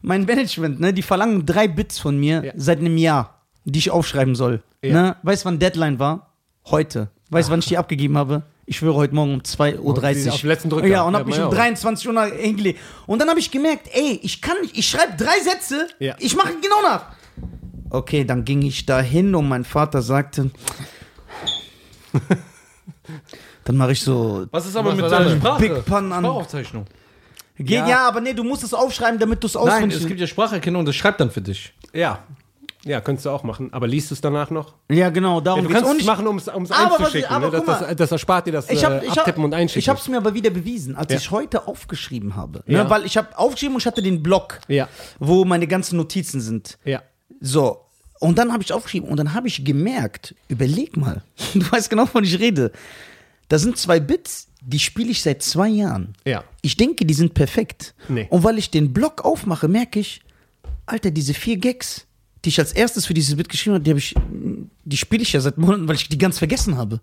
mein 0.00 0.24
Management, 0.24 0.80
ne, 0.80 0.94
die 0.94 1.02
verlangen 1.02 1.44
drei 1.44 1.68
Bits 1.68 1.98
von 1.98 2.18
mir 2.18 2.42
Ja. 2.42 2.52
seit 2.56 2.78
einem 2.78 2.96
Jahr, 2.96 3.42
die 3.66 3.80
ich 3.80 3.90
aufschreiben 3.90 4.34
soll. 4.34 4.62
Ne? 4.82 5.16
Weißt 5.22 5.44
du, 5.44 5.46
wann 5.48 5.58
Deadline 5.58 5.98
war? 5.98 6.32
Heute. 6.70 7.10
Weißt 7.28 7.48
du, 7.48 7.52
wann 7.52 7.60
ich 7.60 7.66
die 7.66 7.76
abgegeben 7.78 8.16
habe? 8.16 8.44
Ich 8.64 8.76
schwöre 8.78 8.94
heute 8.94 9.14
Morgen 9.14 9.34
um 9.34 9.40
2.30 9.40 9.78
Uhr. 10.26 10.32
auf 10.32 10.40
den 10.40 10.48
letzten 10.48 10.70
Drücker. 10.70 10.86
Ja, 10.86 11.02
und 11.02 11.14
Ja, 11.14 11.18
hab 11.20 11.26
mich 11.26 11.36
um 11.36 11.42
ja. 11.42 11.48
23 11.50 12.08
Uhr 12.08 12.24
hingelegt. 12.26 12.78
Und 13.06 13.18
dann 13.20 13.28
habe 13.28 13.40
ich 13.40 13.50
gemerkt, 13.50 13.88
ey, 13.92 14.20
ich 14.22 14.40
kann 14.40 14.60
nicht, 14.60 14.76
ich 14.78 14.88
schreibe 14.88 15.14
drei 15.16 15.40
Sätze, 15.40 15.88
Ja. 15.98 16.14
ich 16.20 16.36
mache 16.36 16.52
genau 16.62 16.80
nach. 16.82 17.06
Okay, 17.90 18.24
dann 18.24 18.44
ging 18.44 18.62
ich 18.62 18.86
da 18.86 19.00
hin 19.00 19.34
und 19.34 19.48
mein 19.48 19.64
Vater 19.64 20.00
sagte, 20.00 20.50
dann 23.64 23.76
mache 23.76 23.92
ich 23.92 24.00
so, 24.00 24.46
Was 24.50 24.66
ist 24.66 24.76
aber 24.76 24.90
Was 24.90 24.96
mit 24.96 25.10
deiner? 25.10 25.36
Sprache? 25.36 25.60
Big 25.60 25.84
Pun 25.84 26.12
an- 26.12 26.24
Sprachaufzeichnung. 26.24 26.84
geht 27.58 27.68
ja. 27.70 27.88
Ja. 27.88 28.08
aber 28.08 28.20
nee, 28.20 28.32
du 28.32 28.44
musst 28.44 28.62
es 28.62 28.72
aufschreiben, 28.72 29.18
damit 29.18 29.42
du 29.42 29.46
es 29.48 29.54
Nein, 29.54 29.64
auswendig 29.64 30.00
es 30.00 30.06
gibt 30.06 30.20
ja 30.20 30.26
Spracherkennung, 30.26 30.84
das 30.86 30.94
schreibt 30.96 31.20
dann 31.20 31.30
für 31.30 31.40
dich. 31.42 31.74
Ja. 31.92 32.20
Ja, 32.84 33.00
könntest 33.00 33.26
du 33.26 33.30
auch 33.30 33.44
machen. 33.44 33.72
Aber 33.72 33.86
liest 33.86 34.10
du 34.10 34.14
es 34.14 34.20
danach 34.20 34.50
noch? 34.50 34.74
Ja, 34.90 35.10
genau, 35.10 35.40
darum 35.40 35.62
Ja, 35.62 35.68
du 35.68 35.74
kannst 35.74 36.00
es 36.00 36.04
machen, 36.06 36.26
um 36.26 36.36
es 36.38 36.48
was- 36.48 36.70
einzuschicken. 36.72 37.30
aber 37.30 37.50
ne? 37.50 37.62
das, 37.64 37.78
das, 37.80 37.96
das 37.96 38.12
erspart 38.12 38.46
dir 38.48 38.52
das 38.52 38.68
ich 38.70 38.84
habe 38.84 38.96
äh, 38.96 39.04
ich 39.04 39.10
hab, 39.10 39.18
Abtippen 39.18 39.44
und 39.44 39.54
Einschicken. 39.54 39.78
ich 39.80 39.88
hab's 39.88 40.08
mir 40.08 40.16
aber 40.16 40.34
wieder 40.34 40.50
bewiesen, 40.50 40.96
als 40.96 41.12
Ja. 41.12 41.18
ich 41.18 41.30
heute 41.30 41.68
aufgeschrieben 41.68 42.34
habe. 42.34 42.64
Ja. 42.66 42.82
Ne, 42.84 42.90
weil 42.90 43.04
ich 43.06 43.16
habe 43.16 43.38
aufgeschrieben 43.38 43.76
und 43.76 43.82
ich 43.82 43.86
hatte 43.86 44.02
den 44.02 44.22
Block, 44.22 44.58
Ja. 44.68 44.88
wo 45.20 45.44
meine 45.44 45.66
ganzen 45.68 45.96
Notizen 45.96 46.40
sind. 46.40 46.78
Ja. 46.84 47.02
So. 47.40 47.86
Und 48.18 48.38
dann 48.38 48.52
habe 48.52 48.62
ich 48.62 48.72
aufgeschrieben 48.72 49.08
und 49.08 49.16
dann 49.16 49.34
habe 49.34 49.48
ich 49.48 49.64
gemerkt, 49.64 50.34
überleg 50.48 50.96
mal, 50.96 51.22
du 51.54 51.60
weißt 51.70 51.88
genau, 51.90 52.02
wovon 52.02 52.24
ich 52.24 52.38
rede. 52.40 52.72
da 53.48 53.58
sind 53.58 53.76
zwei 53.78 54.00
Bits, 54.00 54.48
die 54.60 54.78
spiele 54.78 55.10
ich 55.10 55.22
seit 55.22 55.42
zwei 55.42 55.68
Jahren. 55.68 56.14
Ja. 56.24 56.44
Ich 56.62 56.76
denke, 56.76 57.04
die 57.04 57.14
sind 57.14 57.34
perfekt. 57.34 57.94
Nee. 58.08 58.26
Und 58.30 58.44
weil 58.44 58.58
ich 58.58 58.70
den 58.70 58.92
Blog 58.92 59.24
aufmache, 59.24 59.66
merke 59.68 59.98
ich, 60.00 60.20
Alter, 60.86 61.10
diese 61.10 61.34
vier 61.34 61.56
Gags, 61.58 62.06
die 62.44 62.48
ich 62.48 62.58
als 62.58 62.72
erstes 62.72 63.06
für 63.06 63.14
dieses 63.14 63.36
Bit 63.36 63.48
geschrieben 63.48 63.74
habe, 63.74 63.84
die, 63.84 63.90
hab 63.90 63.98
ich, 63.98 64.14
die 64.84 64.96
spiele 64.96 65.22
ich 65.22 65.32
ja 65.32 65.40
seit 65.40 65.58
Monaten, 65.58 65.86
weil 65.88 65.96
ich 65.96 66.08
die 66.08 66.18
ganz 66.18 66.38
vergessen 66.38 66.76
habe. 66.76 67.00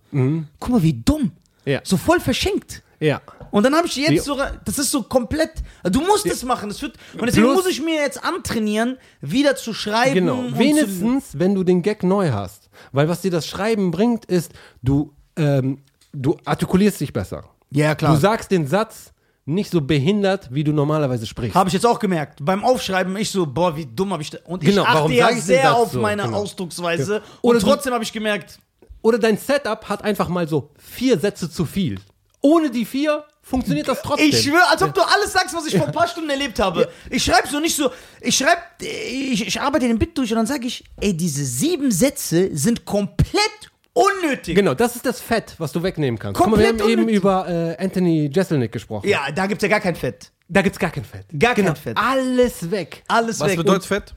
Guck 0.59 0.69
mal, 0.69 0.83
wie 0.83 0.93
dumm. 0.93 1.23
Mhm. 1.23 1.31
Ja. 1.65 1.81
So 1.83 1.97
voll 1.97 2.19
verschenkt. 2.19 2.81
Ja. 2.99 3.21
Und 3.51 3.63
dann 3.63 3.73
habe 3.73 3.87
ich 3.87 3.95
jetzt 3.95 4.25
so, 4.25 4.37
das 4.65 4.77
ist 4.77 4.91
so 4.91 5.03
komplett, 5.03 5.51
du 5.83 6.01
musst 6.01 6.25
es 6.25 6.43
machen. 6.43 6.69
Das 6.69 6.81
wird, 6.81 6.97
und 7.13 7.25
deswegen 7.25 7.45
Plus- 7.45 7.57
muss 7.63 7.67
ich 7.67 7.81
mir 7.81 7.95
jetzt 7.95 8.23
antrainieren, 8.23 8.97
wieder 9.21 9.55
zu 9.55 9.73
schreiben. 9.73 10.13
Genau. 10.13 10.43
Wenigstens, 10.57 11.37
wenn 11.39 11.55
du 11.55 11.63
den 11.63 11.81
Gag 11.81 12.03
neu 12.03 12.31
hast. 12.31 12.69
Weil 12.91 13.07
was 13.07 13.21
dir 13.21 13.31
das 13.31 13.47
Schreiben 13.47 13.91
bringt, 13.91 14.25
ist, 14.25 14.51
du, 14.83 15.13
ähm, 15.37 15.79
du 16.11 16.37
artikulierst 16.45 16.99
dich 16.99 17.13
besser. 17.13 17.45
Ja, 17.71 17.95
klar. 17.95 18.13
Du 18.15 18.19
sagst 18.19 18.51
den 18.51 18.67
Satz 18.67 19.13
nicht 19.49 19.71
so 19.71 19.81
behindert, 19.81 20.47
wie 20.53 20.63
du 20.63 20.71
normalerweise 20.71 21.26
sprichst. 21.26 21.55
Habe 21.55 21.69
ich 21.69 21.73
jetzt 21.73 21.85
auch 21.85 21.99
gemerkt. 21.99 22.39
Beim 22.41 22.63
Aufschreiben, 22.63 23.15
ich 23.17 23.30
so, 23.31 23.45
boah, 23.45 23.76
wie 23.76 23.85
dumm 23.85 24.11
habe 24.13 24.21
ich 24.23 24.30
da. 24.30 24.38
Und 24.45 24.61
Genau, 24.63 24.84
ich 24.84 24.88
achte 24.88 25.13
ja 25.13 25.31
sehr 25.41 25.76
auf 25.76 25.91
so? 25.91 25.99
meine 26.01 26.23
Genau. 26.23 26.38
Ausdrucksweise. 26.38 27.15
Ja. 27.15 27.21
Oder 27.41 27.55
Und 27.57 27.63
du- 27.63 27.67
trotzdem 27.69 27.93
habe 27.93 28.03
ich 28.03 28.13
gemerkt, 28.13 28.59
Oder 29.01 29.17
dein 29.17 29.38
Setup 29.38 29.88
hat 29.88 30.03
einfach 30.03 30.27
mal 30.27 30.45
so 30.47 30.71
vier 30.77 31.17
Sätze 31.17 31.49
zu 31.49 31.65
viel. 31.65 31.99
Ohne 32.41 32.69
die 32.69 32.84
vier 32.84 33.23
funktioniert 33.41 33.88
das 33.88 34.01
trotzdem. 34.01 34.30
ich 34.30 34.41
schwöre, 34.43 34.67
als 34.69 34.84
ob 34.84 34.93
du 34.93 35.01
alles 35.01 35.31
sagst, 35.31 35.55
was 35.55 35.65
ich 35.67 35.77
vor 35.77 35.88
ein 35.88 35.93
paar 35.99 36.07
Stunden 36.07 36.30
erlebt 36.30 36.59
habe. 36.59 36.89
Ich 37.09 37.23
schreibe 37.23 37.47
so 37.47 37.59
nicht 37.61 37.76
so, 37.77 37.89
ich 38.19 38.35
schreibe, 38.35 38.61
ich, 38.81 39.47
ich 39.47 39.61
arbeite 39.61 39.88
den 39.88 39.97
Bit 39.97 40.17
durch 40.17 40.31
und 40.31 40.35
dann 40.38 40.45
sage 40.47 40.67
ich, 40.67 40.84
ey, 40.99 41.15
diese 41.15 41.45
sieben 41.45 41.91
Sätze 41.91 42.49
sind 42.55 42.84
komplett 42.85 43.68
unnötig. 43.93 44.55
Genau, 44.55 44.73
das 44.73 44.95
ist 44.95 45.05
das 45.05 45.19
Fett, 45.21 45.55
was 45.57 45.71
du 45.71 45.83
wegnehmen 45.83 46.19
kannst. 46.19 46.39
Guck 46.39 46.49
mal, 46.51 46.59
wir 46.59 46.67
haben 46.67 46.77
Komplett 46.77 46.91
eben 46.91 47.01
unnötig. 47.03 47.17
über 47.21 47.47
äh, 47.79 47.83
Anthony 47.83 48.29
Jeselnik 48.33 48.71
gesprochen. 48.71 49.07
Ja, 49.07 49.31
da 49.33 49.45
gibt's 49.47 49.63
ja 49.63 49.69
gar 49.69 49.79
kein 49.79 49.95
Fett. 49.95 50.31
Da 50.47 50.61
gibt's 50.61 50.79
gar 50.79 50.89
kein 50.89 51.03
Fett. 51.05 51.25
Gar 51.37 51.53
kein 51.53 51.65
genau. 51.65 51.75
Fett. 51.75 51.95
Alles 51.97 52.71
weg. 52.71 53.03
Alles 53.07 53.39
Was 53.39 53.49
weg. 53.51 53.57
bedeutet 53.57 53.85
Fett? 53.85 54.13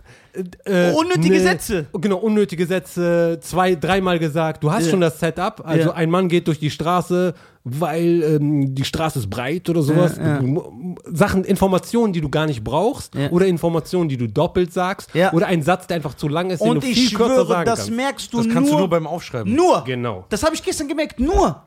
Äh, 0.64 0.92
Unnötige 0.92 1.34
ne- 1.34 1.40
Sätze. 1.40 1.86
Genau, 1.92 2.16
unnötige 2.16 2.64
Sätze, 2.64 3.38
zwei, 3.42 3.74
dreimal 3.74 4.18
gesagt. 4.18 4.64
Du 4.64 4.72
hast 4.72 4.84
Ja. 4.86 4.90
schon 4.92 5.02
das 5.02 5.20
Setup. 5.20 5.60
Also 5.66 5.90
Ja. 5.90 5.94
ein 5.94 6.08
Mann 6.08 6.28
geht 6.28 6.46
durch 6.48 6.58
die 6.58 6.70
Straße, 6.70 7.34
weil 7.64 8.22
ähm, 8.22 8.74
die 8.74 8.84
Straße 8.84 9.20
ist 9.20 9.30
breit 9.30 9.68
oder 9.68 9.82
sowas. 9.82 10.16
Ja, 10.16 10.26
ja. 10.26 10.38
Du- 10.40 10.96
Sachen, 11.12 11.44
Informationen, 11.44 12.12
die 12.12 12.20
du 12.20 12.28
gar 12.28 12.46
nicht 12.46 12.64
brauchst. 12.64 13.14
Ja. 13.14 13.30
Oder 13.30 13.46
Informationen, 13.46 14.08
die 14.08 14.16
du 14.16 14.26
doppelt 14.28 14.72
sagst. 14.72 15.14
Ja. 15.14 15.32
Oder 15.32 15.46
ein 15.46 15.62
Satz, 15.62 15.86
der 15.86 15.96
einfach 15.96 16.14
zu 16.14 16.26
lang 16.28 16.50
ist, 16.50 16.60
den 16.60 16.70
Und 16.70 16.82
du 16.82 16.88
ich 16.88 16.94
viel 17.08 17.16
kürzer 17.16 17.34
schwöre, 17.34 17.46
sagen 17.46 17.64
das 17.66 17.78
kannst. 17.80 17.92
merkst 17.96 18.32
du 18.32 18.36
Das 18.38 18.46
nur. 18.46 18.54
kannst 18.54 18.72
du 18.72 18.78
nur 18.78 18.88
beim 18.90 19.06
Aufschreiben. 19.06 19.54
Nur. 19.54 19.84
Genau. 19.84 20.24
Das 20.28 20.42
habe 20.42 20.54
ich 20.54 20.62
gestern 20.62 20.88
gemerkt. 20.88 21.20
Nur. 21.20 21.62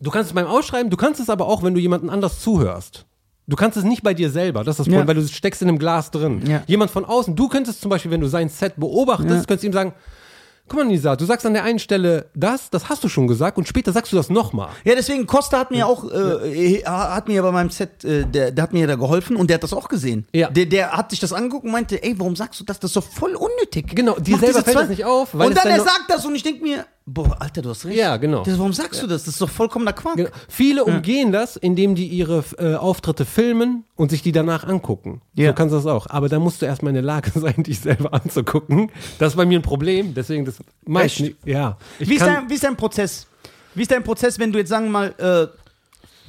Du 0.00 0.10
kannst 0.10 0.30
es 0.30 0.34
beim 0.34 0.46
Ausschreiben, 0.46 0.90
du 0.90 0.96
kannst 0.96 1.20
es 1.20 1.28
aber 1.28 1.46
auch, 1.46 1.62
wenn 1.62 1.74
du 1.74 1.80
jemanden 1.80 2.08
anders 2.08 2.40
zuhörst. 2.40 3.04
Du 3.48 3.56
kannst 3.56 3.76
es 3.76 3.84
nicht 3.84 4.02
bei 4.02 4.14
dir 4.14 4.30
selber, 4.30 4.62
das 4.62 4.74
ist 4.74 4.80
das 4.80 4.86
Ja. 4.86 4.98
Problem, 4.98 5.08
weil 5.16 5.22
du 5.22 5.28
steckst 5.28 5.60
in 5.62 5.68
einem 5.68 5.78
Glas 5.78 6.10
drin. 6.10 6.42
Ja. 6.46 6.62
Jemand 6.66 6.90
von 6.90 7.04
außen, 7.04 7.34
du 7.34 7.48
könntest 7.48 7.80
zum 7.80 7.88
Beispiel, 7.90 8.10
wenn 8.10 8.20
du 8.20 8.28
sein 8.28 8.48
Set 8.48 8.74
beobachtest, 8.76 9.30
Ja. 9.30 9.36
könntest 9.44 9.64
ihm 9.64 9.72
sagen, 9.72 9.92
guck 10.68 10.78
mal 10.80 10.84
Nisa, 10.84 11.16
du 11.16 11.24
sagst 11.24 11.46
an 11.46 11.54
der 11.54 11.64
einen 11.64 11.78
Stelle 11.78 12.26
das, 12.34 12.70
das 12.70 12.88
hast 12.88 13.04
du 13.04 13.08
schon 13.08 13.26
gesagt 13.26 13.58
und 13.58 13.66
später 13.66 13.92
sagst 13.92 14.12
du 14.12 14.16
das 14.16 14.30
nochmal. 14.30 14.70
Ja, 14.84 14.94
deswegen, 14.94 15.26
Costa 15.26 15.58
hat 15.58 15.70
mir 15.70 15.86
auch, 15.86 16.10
äh, 16.10 16.82
hat 16.84 17.28
mir 17.28 17.42
bei 17.42 17.52
meinem 17.52 17.70
Set, 17.70 18.04
äh, 18.04 18.24
der, 18.24 18.50
der 18.50 18.62
hat 18.62 18.72
mir 18.72 18.86
da 18.86 18.96
geholfen 18.96 19.36
und 19.36 19.48
der 19.48 19.54
hat 19.54 19.62
das 19.62 19.72
auch 19.72 19.88
gesehen. 19.88 20.26
Ja. 20.32 20.50
Der, 20.50 20.66
der 20.66 20.92
hat 20.92 21.10
sich 21.10 21.20
das 21.20 21.32
angeguckt 21.32 21.64
und 21.64 21.72
meinte, 21.72 22.02
ey, 22.02 22.18
warum 22.18 22.36
sagst 22.36 22.60
du 22.60 22.64
das? 22.64 22.78
Das 22.80 22.90
ist 22.90 22.96
doch 22.96 23.04
voll 23.04 23.34
unnötig. 23.34 23.94
Genau, 23.94 24.14
dir 24.18 24.32
Mach 24.32 24.40
selber 24.40 24.62
fällt 24.62 24.76
das 24.76 24.88
nicht 24.88 25.04
auf, 25.04 25.34
weil 25.34 25.48
und 25.48 25.56
dann 25.56 25.68
dann 25.68 25.78
er 25.78 25.84
sagt 25.84 26.04
das 26.08 26.24
und 26.24 26.34
ich 26.34 26.42
denke 26.42 26.62
mir, 26.62 26.84
boah, 27.08 27.36
Alter, 27.40 27.62
du 27.62 27.70
hast 27.70 27.84
recht. 27.86 27.96
Ja, 27.96 28.16
genau. 28.18 28.42
Das, 28.44 28.58
warum 28.58 28.72
sagst 28.72 29.02
du 29.02 29.06
das? 29.06 29.24
Das 29.24 29.34
ist 29.34 29.40
doch 29.40 29.48
vollkommener 29.50 29.92
Quark. 29.92 30.16
Genau. 30.16 30.30
Viele 30.48 30.84
umgehen 30.84 31.32
das, 31.32 31.56
indem 31.56 31.94
die 31.94 32.06
ihre 32.06 32.44
äh, 32.58 32.74
Auftritte 32.74 33.24
filmen 33.24 33.84
und 33.96 34.10
sich 34.10 34.22
die 34.22 34.32
danach 34.32 34.64
angucken. 34.64 35.22
Ja. 35.34 35.48
So 35.48 35.54
kannst 35.54 35.72
du 35.72 35.76
das 35.76 35.86
auch. 35.86 36.06
Aber 36.10 36.28
da 36.28 36.38
musst 36.38 36.62
du 36.62 36.66
erstmal 36.66 36.90
in 36.90 36.94
der 36.94 37.02
Lage 37.02 37.30
sein, 37.34 37.62
dich 37.62 37.80
selber 37.80 38.12
anzugucken. 38.14 38.90
Das 39.18 39.32
ist 39.32 39.36
bei 39.36 39.46
mir 39.46 39.58
ein 39.58 39.62
Problem, 39.62 40.14
deswegen 40.14 40.44
das 40.44 40.56
Echt? 41.02 41.20
nicht. 41.20 41.36
Ja. 41.44 41.78
Wie 41.98 42.14
ist, 42.14 42.24
dein, 42.24 42.48
wie 42.50 42.54
ist 42.54 42.64
dein 42.64 42.76
Prozess? 42.76 43.26
Wie 43.74 43.82
ist 43.82 43.90
dein 43.90 44.04
Prozess, 44.04 44.38
wenn 44.38 44.52
du 44.52 44.58
jetzt 44.58 44.68
sagen 44.68 44.86
wir 44.86 44.90
mal, 44.90 45.14
äh, 45.18 45.46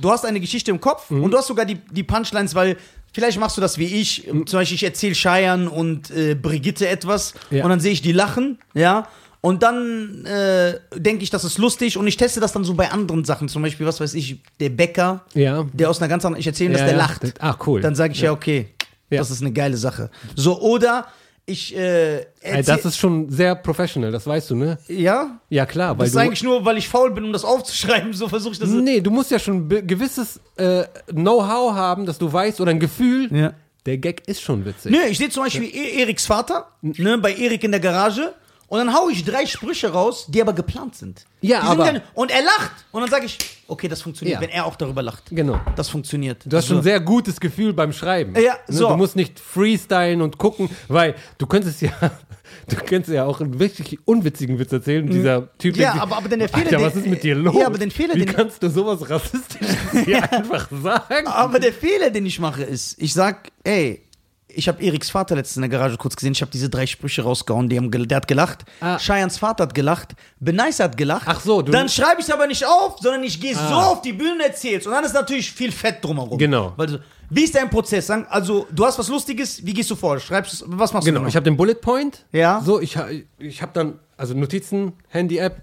du 0.01 0.11
hast 0.11 0.25
eine 0.25 0.39
Geschichte 0.39 0.71
im 0.71 0.79
Kopf 0.79 1.09
Mhm. 1.09 1.23
und 1.23 1.31
du 1.31 1.37
hast 1.37 1.47
sogar 1.47 1.65
die, 1.65 1.75
die 1.91 2.03
Punchlines, 2.03 2.55
weil 2.55 2.77
vielleicht 3.11 3.39
machst 3.39 3.57
du 3.57 3.61
das 3.61 3.77
wie 3.77 3.85
ich. 3.85 4.27
Mhm. 4.31 4.45
Zum 4.47 4.59
Beispiel, 4.59 4.75
ich 4.75 4.83
erzähle 4.83 5.15
Scheiern 5.15 5.67
und 5.67 6.11
äh, 6.11 6.35
Brigitte 6.35 6.87
etwas 6.87 7.33
Ja. 7.49 7.63
und 7.63 7.69
dann 7.69 7.79
sehe 7.79 7.91
ich 7.91 8.01
die 8.01 8.11
lachen, 8.11 8.59
ja. 8.73 9.07
Und 9.41 9.63
dann 9.63 10.25
äh, 10.25 10.79
denke 10.95 11.23
ich, 11.23 11.29
das 11.29 11.45
ist 11.45 11.57
lustig 11.57 11.97
und 11.97 12.05
ich 12.07 12.17
teste 12.17 12.39
das 12.41 12.51
dann 12.51 12.65
so 12.65 12.73
bei 12.73 12.91
anderen 12.91 13.23
Sachen. 13.23 13.47
Zum 13.47 13.61
Beispiel, 13.61 13.85
was 13.85 14.01
weiß 14.01 14.13
ich, 14.15 14.41
der 14.59 14.69
Bäcker, 14.69 15.23
Ja. 15.33 15.65
der 15.71 15.89
aus 15.89 15.99
einer 16.01 16.09
ganz 16.09 16.25
anderen, 16.25 16.41
ich 16.41 16.47
erzähle 16.47 16.71
ihm, 16.71 16.73
dass 16.73 16.81
Ja, 16.81 16.87
der 16.87 16.95
ja. 16.97 17.01
lacht. 17.03 17.21
Ach, 17.39 17.57
cool. 17.65 17.79
Dann 17.79 17.95
sage 17.95 18.11
ich 18.13 18.19
ja, 18.21 18.33
okay, 18.33 18.67
Ja. 19.09 19.19
das 19.19 19.31
ist 19.31 19.41
eine 19.41 19.53
geile 19.53 19.77
Sache. 19.77 20.09
So, 20.35 20.59
oder 20.59 21.07
ich 21.45 21.73
äh, 21.75 22.17
Ey, 22.41 22.63
das 22.63 22.83
ist 22.85 22.97
schon 22.97 23.29
sehr 23.31 23.55
professional, 23.55 24.11
das 24.11 24.27
weißt 24.27 24.51
du, 24.51 24.55
ne? 24.55 24.77
ja, 24.87 25.39
Ja, 25.49 25.65
klar, 25.65 25.97
weil 25.97 26.05
das 26.05 26.09
ist 26.09 26.17
eigentlich 26.17 26.43
nur, 26.43 26.63
weil 26.65 26.77
ich 26.77 26.87
faul 26.89 27.09
bin, 27.11 27.23
um 27.23 27.31
das 27.33 27.43
aufzuschreiben. 27.45 28.11
So 28.13 28.27
versuche 28.27 28.53
ich 28.53 28.59
das. 28.59 28.69
Nee, 28.69 28.99
du 29.01 29.09
musst 29.09 29.31
ja 29.31 29.39
schon 29.39 29.67
ein 29.67 29.87
gewisses 29.87 30.39
äh, 30.57 30.83
Know-how 31.11 31.73
haben, 31.73 32.05
dass 32.05 32.17
du 32.17 32.31
weißt, 32.31 32.59
oder 32.61 32.71
ein 32.71 32.79
Gefühl, 32.79 33.33
Ja. 33.35 33.53
der 33.85 33.97
Gag 33.97 34.27
ist 34.27 34.41
schon 34.41 34.63
witzig. 34.65 34.91
Nö, 34.91 34.99
ich 35.09 35.17
sehe 35.17 35.29
zum 35.29 35.43
Beispiel 35.43 35.63
E- 35.63 36.01
Eriks 36.01 36.25
Vater, 36.27 36.67
ne, 36.81 37.17
bei 37.17 37.33
Erik 37.33 37.63
in 37.63 37.71
der 37.71 37.79
Garage. 37.79 38.33
Und 38.69 38.77
dann 38.77 38.93
hau 38.93 39.09
ich 39.09 39.25
drei 39.25 39.45
Sprüche 39.47 39.91
raus, 39.91 40.27
die 40.29 40.41
aber 40.41 40.53
geplant 40.53 40.95
sind. 40.95 41.25
Ja, 41.41 41.61
die 41.61 41.67
sind 41.69 41.79
aber- 41.81 42.01
und 42.13 42.29
er 42.31 42.43
lacht. 42.43 42.71
Und 42.91 43.01
dann 43.01 43.09
sage 43.09 43.25
ich, 43.25 43.37
okay, 43.67 43.87
das 43.87 44.01
funktioniert, 44.03 44.35
Ja. 44.35 44.41
wenn 44.41 44.49
er 44.51 44.65
auch 44.65 44.75
darüber 44.75 45.01
lacht. 45.01 45.23
Genau. 45.31 45.59
Das 45.75 45.89
funktioniert. 45.89 46.43
Du 46.45 46.55
hast 46.55 46.67
schon 46.67 46.77
ein 46.77 46.83
sehr 46.83 46.99
gutes 46.99 47.39
Gefühl 47.39 47.73
beim 47.73 47.91
Schreiben. 47.93 48.35
Ja, 48.35 48.53
Ne, 48.53 48.57
so. 48.67 48.89
Du 48.89 48.95
musst 48.97 49.15
nicht 49.15 49.39
freestylen 49.39 50.21
und 50.21 50.37
gucken, 50.37 50.69
weil 50.87 51.15
du 51.39 51.47
könntest 51.47 51.81
ja, 51.81 51.91
du 52.67 52.75
könntest 52.75 53.15
ja 53.15 53.25
auch 53.25 53.41
einen 53.41 53.57
wirklich 53.59 53.97
unwitzigen 54.05 54.59
Witz 54.59 54.71
erzählen. 54.71 55.05
und 55.07 55.13
Dieser 55.13 55.49
Typ 55.57 55.75
Ja, 55.75 55.93
aber- 55.99 56.17
aber 56.17 56.29
denn 56.29 56.39
der 56.39 56.49
Fehler, 56.49 56.65
Alter, 56.65 56.77
den- 56.77 56.85
was 56.85 56.95
ist 56.95 57.07
mit 57.07 57.23
dir 57.23 57.33
los? 57.35 57.55
Ja, 57.59 57.65
aber 57.65 57.77
den 57.79 57.89
Fehler, 57.91 58.13
Wie 58.13 58.25
den- 58.25 58.35
kannst 58.35 58.61
du 58.61 58.69
sowas 58.69 59.09
Rassistisches 59.09 59.77
hier 60.05 60.31
einfach 60.31 60.67
sagen? 60.83 61.25
Aber 61.27 61.59
der 61.59 61.73
Fehler, 61.73 62.11
den 62.11 62.25
ich 62.27 62.39
mache, 62.39 62.63
ist, 62.63 63.01
ich 63.01 63.13
sag, 63.13 63.49
ey, 63.63 64.03
ich 64.51 64.67
habe 64.67 64.83
Eriks 64.83 65.09
Vater 65.09 65.35
letztens 65.35 65.57
in 65.57 65.61
der 65.61 65.69
Garage 65.69 65.97
kurz 65.97 66.15
gesehen, 66.15 66.31
ich 66.33 66.41
habe 66.41 66.51
diese 66.51 66.69
drei 66.69 66.85
Sprüche 66.87 67.21
rausgehauen, 67.21 67.69
die 67.69 67.77
haben, 67.77 67.91
der 67.91 68.15
hat 68.17 68.27
gelacht, 68.27 68.65
Ah. 68.81 68.97
Cheyans 68.97 69.37
Vater 69.37 69.63
hat 69.63 69.73
gelacht, 69.75 70.15
Benice 70.39 70.79
hat 70.79 70.97
gelacht. 70.97 71.23
Ach 71.27 71.39
so, 71.39 71.61
du- 71.61 71.71
Dann 71.71 71.87
schreibe 71.89 72.19
ich 72.21 72.27
es 72.27 72.31
aber 72.33 72.47
nicht 72.47 72.65
auf, 72.65 72.97
sondern 72.99 73.23
ich 73.23 73.39
gehe 73.39 73.53
so 73.53 73.59
Ah. 73.61 73.87
auf 73.91 74.01
die 74.01 74.13
Bühne 74.13 74.33
und 74.33 74.41
erzähl's. 74.41 74.85
Und 74.87 74.93
dann 74.93 75.03
ist 75.03 75.13
natürlich 75.13 75.51
viel 75.51 75.71
Fett 75.71 76.03
drumherum. 76.03 76.37
Genau. 76.37 76.73
Weil, 76.77 76.99
wie 77.29 77.43
ist 77.43 77.53
dein 77.55 77.69
Prozess? 77.69 78.09
Also, 78.09 78.65
du 78.71 78.85
hast 78.85 78.97
was 78.97 79.07
Lustiges, 79.07 79.63
wie 79.65 79.73
gehst 79.73 79.91
du 79.91 79.95
vor? 79.95 80.19
Schreibst 80.19 80.61
du, 80.61 80.65
was 80.67 80.91
machst 80.93 81.05
Genau, 81.05 81.21
du? 81.21 81.27
ich 81.27 81.35
habe 81.35 81.43
den 81.43 81.55
Bullet 81.55 81.75
Point. 81.75 82.25
Ja. 82.31 82.61
So, 82.65 82.79
ich, 82.81 82.97
ich 83.37 83.61
habe 83.61 83.71
dann, 83.73 83.99
also 84.17 84.33
Notizen, 84.33 84.93
Handy-App, 85.09 85.61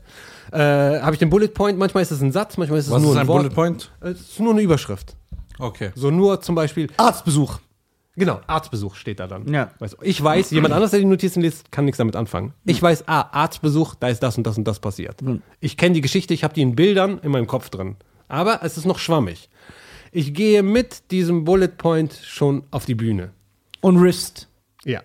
äh, 0.53 0.59
habe 1.01 1.13
ich 1.15 1.19
den 1.19 1.29
Bullet 1.29 1.49
Point. 1.49 1.77
Manchmal 1.77 2.05
ist 2.05 2.13
es 2.13 2.21
ein 2.23 2.31
Satz, 2.31 2.57
manchmal 2.57 2.79
ist 2.79 2.87
es 2.87 2.93
Was 2.93 3.03
nur 3.03 3.11
ist 3.13 3.17
ein, 3.17 3.23
ein 3.23 3.27
Wort. 3.29 3.43
Bullet 3.43 3.55
Point? 3.55 3.91
Äh, 4.01 4.11
Es 4.11 4.21
ist 4.21 4.39
nur 4.41 4.53
eine 4.53 4.63
Überschrift. 4.63 5.17
Okay. 5.59 5.91
So 5.97 6.11
nur 6.13 6.41
zum 6.41 6.55
Beispiel, 6.55 6.89
Arztbesuch. 6.99 7.59
Genau, 8.17 8.41
Arztbesuch 8.47 8.95
steht 8.95 9.21
da 9.21 9.27
dann. 9.27 9.53
Ja. 9.53 9.71
Weißt 9.79 9.95
du, 9.95 9.99
ich 10.03 10.23
weiß, 10.23 10.51
jemand 10.51 10.75
anders, 10.75 10.91
der 10.91 11.01
die 11.01 11.07
Notizen 11.07 11.41
liest, 11.41 11.71
kann 11.71 11.85
nichts 11.85 11.99
damit 11.99 12.17
anfangen. 12.17 12.53
Ich 12.65 12.83
weiß, 12.83 13.05
ah, 13.07 13.29
Arztbesuch, 13.33 13.95
da 13.95 14.09
ist 14.09 14.23
das 14.23 14.37
und 14.37 14.47
das 14.47 14.59
und 14.59 14.67
das 14.67 14.81
passiert. 14.81 15.21
Ich 15.61 15.77
kenne 15.77 15.95
die 15.95 16.01
Geschichte, 16.01 16.35
ich 16.35 16.45
habe 16.45 16.55
die 16.55 16.63
in 16.63 16.75
Bildern 16.75 17.19
in 17.23 17.31
meinem 17.31 17.47
Kopf 17.47 17.71
drin. 17.71 17.97
Aber 18.29 18.61
es 18.63 18.77
ist 18.77 18.87
noch 18.87 18.99
schwammig. 18.99 19.49
Ich 20.13 20.35
gehe 20.35 20.63
mit 20.63 21.11
diesem 21.11 21.45
Bullet 21.45 21.69
Point 21.69 22.19
schon 22.25 22.65
auf 22.71 22.87
die 22.87 22.95
Bühne. 22.95 23.33
Und 23.81 24.01
Wrist. 24.01 24.49
Ja. 24.85 25.03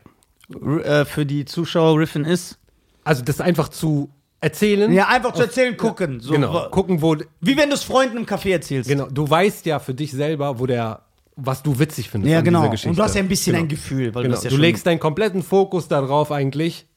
R 0.49 0.85
äh, 1.01 1.05
für 1.05 1.25
die 1.25 1.45
Zuschauer, 1.45 1.99
Riffen 1.99 2.25
ist. 2.25 2.57
Also 3.03 3.23
das 3.23 3.41
einfach 3.41 3.69
zu 3.69 4.09
erzählen. 4.41 4.91
Ja, 4.91 5.07
einfach 5.07 5.33
zu 5.33 5.41
erzählen, 5.41 5.77
gucken. 5.77 6.19
So, 6.19 6.33
Genau. 6.33 6.69
Gucken, 6.69 7.01
wo. 7.01 7.15
Wie 7.39 7.57
wenn 7.57 7.69
du 7.69 7.75
es 7.75 7.83
Freunden 7.83 8.17
im 8.17 8.25
Café 8.25 8.51
erzählst. 8.51 8.89
Genau. 8.89 9.07
Du 9.07 9.29
weißt 9.29 9.65
ja 9.65 9.79
für 9.79 9.93
dich 9.93 10.11
selber, 10.11 10.59
wo 10.59 10.65
der, 10.65 11.01
was 11.35 11.63
du 11.63 11.79
witzig 11.79 12.09
findest. 12.09 12.31
Ja, 12.31 12.41
genau. 12.41 12.59
dieser 12.61 12.71
Geschichte. 12.71 12.89
Und 12.89 12.99
du 12.99 13.03
hast 13.03 13.15
ja 13.15 13.21
ein 13.21 13.27
bisschen 13.27 13.53
genau. 13.53 13.65
ein 13.65 13.69
Gefühl, 13.69 14.13
weil 14.13 14.23
Genau. 14.23 14.35
du 14.35 14.35
das 14.35 14.43
ja 14.43 14.49
du 14.49 14.57
legst 14.57 14.85
deinen 14.85 14.99
kompletten 14.99 15.43
Fokus 15.43 15.87
darauf, 15.87 16.31
eigentlich 16.31 16.87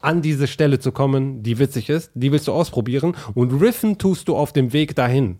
an 0.00 0.22
diese 0.22 0.46
Stelle 0.46 0.78
zu 0.78 0.92
kommen, 0.92 1.42
die 1.42 1.58
witzig 1.58 1.88
ist. 1.88 2.10
Die 2.14 2.30
willst 2.32 2.46
du 2.48 2.52
ausprobieren. 2.52 3.16
Und 3.34 3.52
riffen 3.60 3.98
tust 3.98 4.28
du 4.28 4.36
auf 4.36 4.52
dem 4.52 4.72
Weg 4.72 4.94
dahin. 4.94 5.38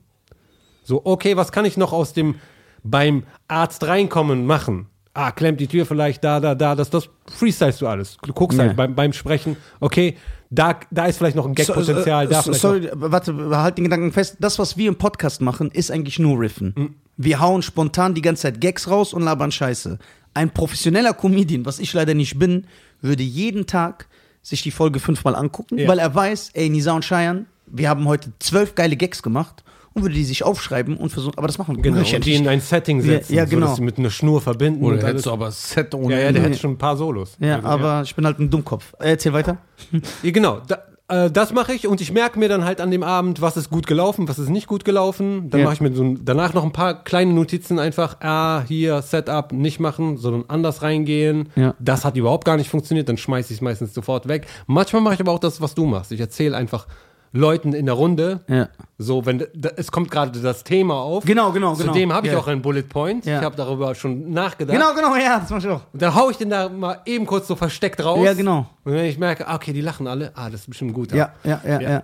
So, 0.82 1.02
okay, 1.04 1.36
was 1.36 1.52
kann 1.52 1.64
ich 1.64 1.76
noch 1.76 1.92
aus 1.92 2.12
dem 2.12 2.36
beim 2.82 3.24
Arzt 3.46 3.86
reinkommen 3.86 4.46
machen? 4.46 4.88
Ah, 5.20 5.32
klemmt 5.32 5.58
die 5.58 5.66
Tür 5.66 5.84
vielleicht 5.84 6.22
da, 6.22 6.38
da, 6.38 6.54
da, 6.54 6.76
das, 6.76 6.90
das 6.90 7.08
freestylst 7.26 7.80
du 7.80 7.88
alles. 7.88 8.18
Du 8.22 8.32
guckst 8.32 8.56
Ja. 8.56 8.66
halt 8.66 8.76
beim, 8.76 8.94
beim 8.94 9.12
Sprechen, 9.12 9.56
okay, 9.80 10.16
da, 10.48 10.78
da 10.92 11.06
ist 11.06 11.18
vielleicht 11.18 11.34
noch 11.34 11.44
ein 11.44 11.56
Gag-Potenzial, 11.56 12.26
So, 12.28 12.32
äh, 12.32 12.36
noch. 12.36 12.54
sorry, 12.54 12.88
warte, 12.94 13.34
halt 13.56 13.78
den 13.78 13.84
Gedanken 13.84 14.12
fest. 14.12 14.36
Das, 14.38 14.60
was 14.60 14.76
wir 14.76 14.86
im 14.88 14.94
Podcast 14.96 15.40
machen, 15.40 15.72
ist 15.72 15.90
eigentlich 15.90 16.20
nur 16.20 16.38
Riffen. 16.38 16.72
Mhm. 16.76 16.94
Wir 17.16 17.40
hauen 17.40 17.62
spontan 17.62 18.14
die 18.14 18.22
ganze 18.22 18.42
Zeit 18.42 18.60
Gags 18.60 18.88
raus 18.88 19.12
und 19.12 19.22
labern 19.22 19.50
Scheiße. 19.50 19.98
Ein 20.34 20.50
professioneller 20.50 21.14
Comedian, 21.14 21.66
was 21.66 21.80
ich 21.80 21.92
leider 21.94 22.14
nicht 22.14 22.38
bin, 22.38 22.66
würde 23.00 23.24
jeden 23.24 23.66
Tag 23.66 24.06
sich 24.42 24.62
die 24.62 24.70
Folge 24.70 25.00
fünfmal 25.00 25.34
angucken, 25.34 25.78
Ja. 25.78 25.88
weil 25.88 25.98
er 25.98 26.14
weiß, 26.14 26.50
ey, 26.54 26.68
Nisa 26.70 26.92
und 26.92 27.04
Cheyenne, 27.04 27.46
wir 27.66 27.88
haben 27.88 28.06
heute 28.06 28.32
zwölf 28.38 28.76
geile 28.76 28.96
Gags 28.96 29.20
gemacht 29.22 29.64
und 29.98 30.02
würde 30.04 30.14
die 30.14 30.24
sich 30.24 30.42
aufschreiben 30.42 30.96
und 30.96 31.10
versuchen, 31.10 31.36
aber 31.36 31.46
das 31.46 31.58
machen 31.58 31.76
wir 31.76 31.82
Genau, 31.82 32.00
ja 32.00 32.16
und 32.16 32.24
die 32.24 32.30
nicht. 32.30 32.40
in 32.40 32.48
ein 32.48 32.60
Setting 32.60 32.98
Ja, 33.00 33.04
setzen, 33.06 33.34
ja, 33.34 33.44
so, 33.46 33.50
genau. 33.50 33.66
dass 33.66 33.76
sie 33.76 33.82
mit 33.82 33.98
einer 33.98 34.10
Schnur 34.10 34.40
verbinden. 34.40 34.84
Oder 34.84 35.06
hättest 35.06 35.26
du 35.26 35.32
aber 35.32 35.50
Set 35.50 35.94
ohne 35.94 36.04
ja, 36.06 36.10
ja, 36.10 36.16
der 36.18 36.28
Ende. 36.28 36.42
hätte 36.42 36.58
schon 36.58 36.72
ein 36.72 36.78
paar 36.78 36.96
Solos. 36.96 37.36
Ja, 37.40 37.56
Also, 37.56 37.68
aber 37.68 38.02
ich 38.02 38.14
bin 38.14 38.24
halt 38.24 38.38
ein 38.38 38.50
Dummkopf. 38.50 38.94
Äh, 39.00 39.10
Erzähl 39.10 39.32
weiter. 39.32 39.58
Ja, 40.22 40.30
genau. 40.30 40.60
Da, 40.66 40.78
äh, 41.10 41.30
das 41.30 41.52
mache 41.54 41.72
ich 41.72 41.86
und 41.86 42.00
ich 42.02 42.12
merke 42.12 42.38
mir 42.38 42.48
dann 42.50 42.64
halt 42.66 42.80
an 42.82 42.90
dem 42.90 43.02
Abend, 43.02 43.40
was 43.40 43.56
ist 43.56 43.70
gut 43.70 43.86
gelaufen, 43.86 44.28
was 44.28 44.38
ist 44.38 44.50
nicht 44.50 44.66
gut 44.66 44.84
gelaufen. 44.84 45.48
Dann 45.48 45.60
Ja. 45.60 45.64
mache 45.64 45.74
ich 45.74 45.80
mir 45.80 45.92
so 45.94 46.02
ein, 46.04 46.24
danach 46.24 46.52
noch 46.52 46.64
ein 46.64 46.72
paar 46.72 47.02
kleine 47.04 47.32
Notizen 47.32 47.78
einfach, 47.78 48.16
ah, 48.20 48.62
hier 48.68 49.00
Setup 49.00 49.52
nicht 49.52 49.80
machen, 49.80 50.18
sondern 50.18 50.44
anders 50.48 50.82
reingehen. 50.82 51.48
Ja. 51.56 51.74
Das 51.78 52.04
hat 52.04 52.16
überhaupt 52.16 52.44
gar 52.44 52.56
nicht 52.58 52.68
funktioniert, 52.68 53.08
dann 53.08 53.16
schmeiße 53.16 53.52
ich 53.52 53.58
es 53.58 53.62
meistens 53.62 53.94
sofort 53.94 54.28
weg. 54.28 54.46
Manchmal 54.66 55.00
mache 55.00 55.14
ich 55.14 55.20
aber 55.20 55.32
auch 55.32 55.38
das, 55.38 55.60
was 55.62 55.74
du 55.74 55.86
machst. 55.86 56.12
Ich 56.12 56.20
erzähle 56.20 56.54
einfach 56.56 56.86
Leuten 57.32 57.72
in 57.74 57.86
der 57.86 57.94
Runde, 57.94 58.40
Ja. 58.48 58.68
so, 58.96 59.26
wenn 59.26 59.44
da, 59.54 59.70
es 59.76 59.92
kommt 59.92 60.10
gerade 60.10 60.40
das 60.40 60.64
Thema 60.64 60.94
auf. 60.94 61.24
Genau, 61.24 61.52
genau, 61.52 61.74
genau. 61.74 61.86
Zudem 61.92 62.12
habe 62.12 62.26
ich 62.26 62.32
Ja. 62.32 62.38
auch 62.38 62.46
einen 62.48 62.62
Bullet 62.62 62.82
Point. 62.82 63.26
Ja. 63.26 63.38
Ich 63.38 63.44
habe 63.44 63.54
darüber 63.56 63.94
schon 63.94 64.30
nachgedacht. 64.32 64.76
Genau, 64.78 64.94
genau, 64.94 65.14
ja, 65.16 65.38
das 65.40 65.50
mach 65.50 65.58
ich 65.58 65.68
auch. 65.68 65.82
Und 65.92 66.00
dann 66.02 66.14
hau 66.14 66.30
ich 66.30 66.36
den 66.38 66.50
da 66.50 66.68
mal 66.68 67.00
eben 67.04 67.26
kurz 67.26 67.46
so 67.48 67.54
versteckt 67.56 68.02
raus. 68.04 68.24
Ja, 68.24 68.32
genau. 68.34 68.66
Und 68.84 68.92
wenn 68.94 69.04
ich 69.04 69.18
merke, 69.18 69.46
ah, 69.46 69.56
okay, 69.56 69.72
die 69.72 69.80
lachen 69.82 70.06
alle, 70.06 70.32
ah, 70.34 70.48
das 70.50 70.60
ist 70.62 70.68
bestimmt 70.68 70.94
gut. 70.94 71.12
Ja, 71.12 71.32
ja, 71.44 71.60
ja, 71.66 71.80
ja. 71.80 72.02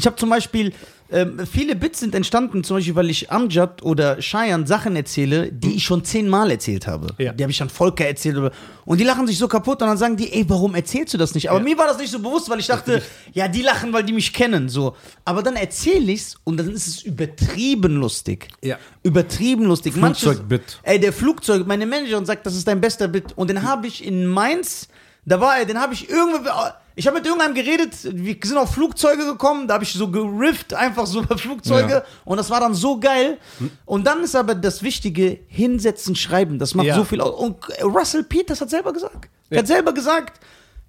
Ich 0.00 0.06
habe 0.06 0.16
zum 0.16 0.30
Beispiel, 0.30 0.72
ähm, 1.12 1.40
viele 1.50 1.76
Bits 1.76 2.00
sind 2.00 2.14
entstanden, 2.14 2.64
zum 2.64 2.78
Beispiel, 2.78 2.94
weil 2.94 3.10
ich 3.10 3.30
Amjad 3.30 3.82
oder 3.82 4.16
Cheyenne 4.20 4.66
Sachen 4.66 4.96
erzähle, 4.96 5.52
die 5.52 5.74
ich 5.74 5.84
schon 5.84 6.04
zehnmal 6.04 6.50
erzählt 6.50 6.86
habe. 6.86 7.08
Ja. 7.18 7.32
Die 7.34 7.42
habe 7.44 7.50
ich 7.50 7.60
an 7.60 7.68
Volker 7.68 8.06
erzählt. 8.06 8.38
Und 8.86 8.98
die 8.98 9.04
lachen 9.04 9.26
sich 9.26 9.36
so 9.36 9.46
kaputt 9.46 9.82
und 9.82 9.88
dann 9.88 9.98
sagen 9.98 10.16
die, 10.16 10.32
ey, 10.32 10.46
warum 10.48 10.74
erzählst 10.74 11.12
du 11.12 11.18
das 11.18 11.34
nicht? 11.34 11.50
Aber 11.50 11.58
Ja. 11.58 11.64
mir 11.64 11.76
war 11.76 11.86
das 11.86 11.98
nicht 11.98 12.10
so 12.10 12.18
bewusst, 12.18 12.48
weil 12.48 12.60
ich 12.60 12.66
dachte, 12.66 13.02
ja, 13.34 13.46
die 13.46 13.60
lachen, 13.60 13.92
weil 13.92 14.04
die 14.04 14.14
mich 14.14 14.32
kennen. 14.32 14.70
So. 14.70 14.96
Aber 15.26 15.42
dann 15.42 15.56
erzähle 15.56 16.12
ich's 16.12 16.36
und 16.44 16.56
dann 16.56 16.70
ist 16.70 16.86
es 16.86 17.02
übertrieben 17.02 17.96
lustig. 17.96 18.48
Ja. 18.62 18.78
Übertrieben 19.02 19.64
lustig. 19.66 19.96
Manches- 19.96 20.22
Flugzeugbit. 20.22 20.80
Ey, 20.82 20.98
der 20.98 21.12
Flugzeug, 21.12 21.66
meine 21.66 21.84
Managerin 21.84 22.24
sagt, 22.24 22.46
das 22.46 22.56
ist 22.56 22.66
dein 22.66 22.80
bester 22.80 23.06
Bit. 23.08 23.32
Und 23.36 23.50
den 23.50 23.62
habe 23.64 23.86
ich 23.86 24.02
in 24.02 24.24
Mainz, 24.26 24.88
da 25.24 25.40
war 25.40 25.58
er, 25.58 25.64
den 25.66 25.80
habe 25.80 25.94
ich 25.94 26.08
irgendwo, 26.08 26.48
ich 26.96 27.06
habe 27.06 27.16
mit 27.18 27.26
irgendeinem 27.26 27.54
geredet, 27.54 27.92
wir 28.02 28.36
sind 28.42 28.56
auf 28.58 28.72
Flugzeuge 28.74 29.24
gekommen, 29.24 29.68
da 29.68 29.74
habe 29.74 29.84
ich 29.84 29.92
so 29.92 30.08
gerifft, 30.10 30.74
einfach 30.74 31.06
so 31.06 31.20
über 31.22 31.36
Flugzeuge. 31.38 31.92
Ja. 31.92 32.02
Und 32.24 32.36
das 32.38 32.50
war 32.50 32.60
dann 32.60 32.74
so 32.74 32.98
geil. 32.98 33.38
Und 33.84 34.06
dann 34.06 34.22
ist 34.22 34.34
aber 34.34 34.54
das 34.54 34.82
Wichtige, 34.82 35.38
hinsetzen, 35.48 36.16
schreiben. 36.16 36.58
Das 36.58 36.74
macht 36.74 36.86
Ja. 36.86 36.94
so 36.96 37.04
viel 37.04 37.20
aus. 37.20 37.38
Und 37.38 37.56
Russell 37.82 38.24
Peters 38.24 38.60
hat 38.60 38.70
selber 38.70 38.92
gesagt. 38.92 39.28
Er 39.50 39.58
hat 39.60 39.66
selber 39.66 39.92
gesagt, 39.92 40.40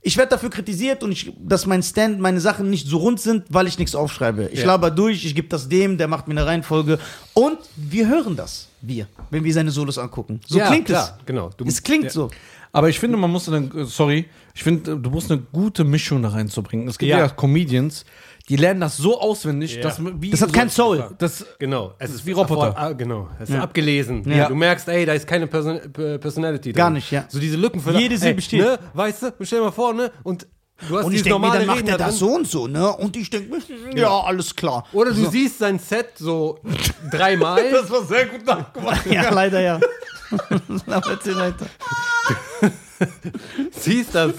ich 0.04 0.18
werde 0.18 0.30
dafür 0.32 0.50
kritisiert 0.50 1.04
und 1.04 1.12
ich, 1.12 1.32
dass 1.40 1.66
mein 1.68 1.84
Stand, 1.84 2.20
meine 2.20 2.40
Sachen 2.40 2.70
nicht 2.70 2.88
so 2.88 2.98
rund 2.98 3.20
sind, 3.20 3.44
weil 3.50 3.68
ich 3.68 3.78
nichts 3.78 3.94
aufschreibe. 3.96 4.50
Ich 4.52 4.62
Ja. 4.62 4.66
laber 4.68 4.90
durch, 4.90 5.24
ich 5.26 5.36
gebe 5.36 5.48
das 5.48 5.70
dem, 5.70 5.98
der 5.98 6.08
macht 6.08 6.28
mir 6.28 6.34
eine 6.34 6.46
Reihenfolge. 6.46 6.98
Und 7.34 7.60
wir 7.76 8.08
hören 8.08 8.36
das, 8.36 8.68
wir, 8.82 9.08
wenn 9.30 9.44
wir 9.44 9.54
seine 9.54 9.70
Solos 9.72 9.98
angucken. 10.00 10.42
So 10.48 10.58
Ja, 10.58 10.68
klingt 10.68 10.86
klar, 10.86 11.20
genau. 11.26 11.52
Du- 11.56 11.66
es 11.66 11.82
klingt 11.84 12.06
ja. 12.06 12.10
so. 12.10 12.30
Aber 12.74 12.90
ich 12.90 13.00
finde, 13.00 13.18
man 13.18 13.30
muss 13.30 13.46
dann, 13.46 13.70
sorry, 13.86 14.26
ich 14.56 14.64
finde, 14.64 14.98
du 14.98 15.10
musst 15.10 15.30
eine 15.30 15.42
gute 15.52 15.84
Mischung 15.84 16.24
da 16.24 16.30
reinzubringen. 16.30 16.88
Es 16.88 16.98
gibt 16.98 17.10
ja, 17.10 17.20
Ja. 17.20 17.28
Comedians, 17.30 18.06
die 18.50 18.56
lernen 18.56 18.82
das 18.82 18.98
so 18.98 19.20
auswendig, 19.20 19.76
Ja. 19.76 19.82
dass 19.84 20.00
wie 20.04 20.32
Das 20.32 20.42
hat 20.42 20.52
kein 20.54 20.70
Soul. 20.70 21.10
Das, 21.18 21.46
Genau, 21.60 21.94
es 22.00 22.12
ist 22.12 22.26
wie 22.26 22.32
Roboter. 22.32 22.74
ah, 22.78 22.92
genau, 22.94 23.30
es 23.40 23.50
ist 23.50 23.56
Ja. 23.56 23.62
abgelesen. 23.64 24.24
Ja. 24.30 24.48
Du 24.48 24.56
merkst, 24.56 24.88
ey, 24.88 25.06
da 25.06 25.14
ist 25.14 25.28
keine 25.28 25.48
Person 25.48 25.80
Personality 25.94 26.72
drin. 26.74 26.78
Gar 26.78 26.90
nicht, 26.90 27.12
ja. 27.12 27.26
So 27.30 27.40
diese 27.40 27.58
Lücken 27.58 27.80
für 27.80 27.92
Jede 27.98 28.18
Silbe 28.18 28.38
ey, 28.38 28.42
steht. 28.42 28.62
Ne, 28.62 28.80
weißt 28.94 29.24
du, 29.24 29.34
stell 29.42 29.60
dir 29.60 29.66
mal 29.66 29.72
vor, 29.72 29.94
ne? 29.94 30.12
Und 30.24 30.48
du 30.88 30.98
hast 30.98 31.06
Und 31.06 31.14
ich 31.14 31.22
denke 31.24 31.38
mir, 31.40 31.46
normale 31.48 31.60
dann 31.60 31.68
macht 31.68 31.78
Reden 31.78 31.90
er 31.90 31.98
da 31.98 32.06
das 32.08 32.18
so 32.20 32.30
und 32.36 32.48
so, 32.48 32.68
ne? 32.68 32.92
Und 32.98 33.16
ich 33.16 33.30
denke 33.30 33.50
mir, 33.56 33.62
ja, 33.98 34.10
alles 34.22 34.56
klar. 34.56 34.86
Oder 34.94 35.12
du 35.12 35.30
siehst 35.30 35.60
sein 35.60 35.78
Set 35.80 36.10
so 36.18 36.60
dreimal. 37.12 37.58
war 37.90 38.04
sehr 38.06 38.26
gut 38.26 38.46
nachgemacht. 38.46 39.06
Ja, 39.12 39.30
leider 39.34 39.62
ja. 39.62 39.80
Aber 40.88 41.12
erzähl 41.12 41.36
weiter. 41.36 41.66
siehst 43.72 44.16
das. 44.16 44.34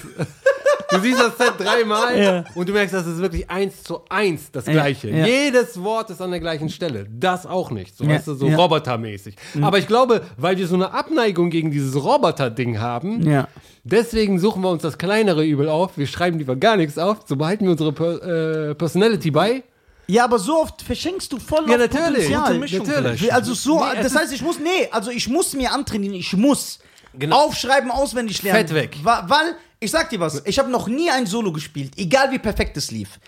Du 0.91 0.99
siehst 0.99 1.19
das 1.19 1.37
Set 1.37 1.53
dreimal 1.57 2.19
Ja. 2.21 2.43
und 2.55 2.69
du 2.69 2.73
merkst, 2.73 2.93
das 2.93 3.07
ist 3.07 3.17
wirklich 3.17 3.49
eins 3.49 3.83
zu 3.83 4.01
eins 4.09 4.51
das 4.51 4.65
Gleiche. 4.65 5.09
ja. 5.09 5.25
Jedes 5.25 5.81
Wort 5.81 6.09
ist 6.11 6.21
an 6.21 6.29
der 6.31 6.39
gleichen 6.39 6.69
Stelle. 6.69 7.07
Das 7.09 7.45
auch 7.47 7.71
nicht. 7.71 7.97
So, 7.97 8.03
Ja, 8.03 8.11
weißt 8.11 8.27
du, 8.27 8.35
so 8.35 8.47
ja. 8.47 8.55
robotermäßig. 8.57 9.35
Aber 9.61 9.79
ich 9.79 9.87
glaube, 9.87 10.21
weil 10.37 10.57
wir 10.57 10.67
so 10.67 10.75
eine 10.75 10.93
Abneigung 10.93 11.49
gegen 11.49 11.71
dieses 11.71 11.95
Roboter-Ding 11.95 12.79
haben, 12.79 13.27
Ja. 13.27 13.47
deswegen 13.83 14.39
suchen 14.39 14.61
wir 14.61 14.69
uns 14.69 14.83
das 14.83 14.97
kleinere 14.99 15.43
Übel 15.43 15.67
auf. 15.67 15.97
Wir 15.97 16.05
schreiben 16.07 16.37
lieber 16.37 16.55
gar 16.55 16.77
nichts 16.77 16.97
auf. 16.99 17.19
So 17.25 17.37
behalten 17.37 17.65
wir 17.65 17.71
unsere 17.71 17.91
per 17.91 18.69
äh, 18.69 18.75
Personality 18.75 19.31
bei. 19.31 19.63
Ja, 20.05 20.25
aber 20.25 20.37
so 20.37 20.59
oft 20.61 20.81
verschenkst 20.81 21.31
du 21.31 21.39
voll 21.39 21.63
Ja, 21.67 21.73
auf 21.75 21.79
natürlich. 21.79 22.29
Potenzial. 22.29 22.59
Natürlich. 22.59 22.81
vielleicht. 23.21 23.31
Also 23.33 23.53
so, 23.53 23.79
Nee, 23.79 24.03
das 24.03 24.13
heißt, 24.15 24.33
ich 24.33 24.41
muss, 24.43 24.59
nee, 24.59 24.87
also 24.91 25.09
ich 25.09 25.27
muss 25.29 25.53
mir 25.53 25.71
antrainieren, 25.71 26.13
ich 26.15 26.35
muss 26.35 26.79
Genau. 27.17 27.45
aufschreiben, 27.45 27.91
auswendig 27.91 28.41
lernen. 28.43 28.67
Fett 28.67 28.73
weg. 28.75 28.97
Wa- 29.03 29.25
Weil, 29.27 29.55
ich 29.79 29.91
sag 29.91 30.09
dir 30.09 30.19
was, 30.19 30.41
ich 30.45 30.57
habe 30.59 30.69
noch 30.69 30.87
nie 30.87 31.09
ein 31.09 31.25
Solo 31.25 31.51
gespielt, 31.51 31.93
egal 31.97 32.31
wie 32.31 32.39
perfekt 32.39 32.75
es 32.77 32.91
lief. 32.91 33.19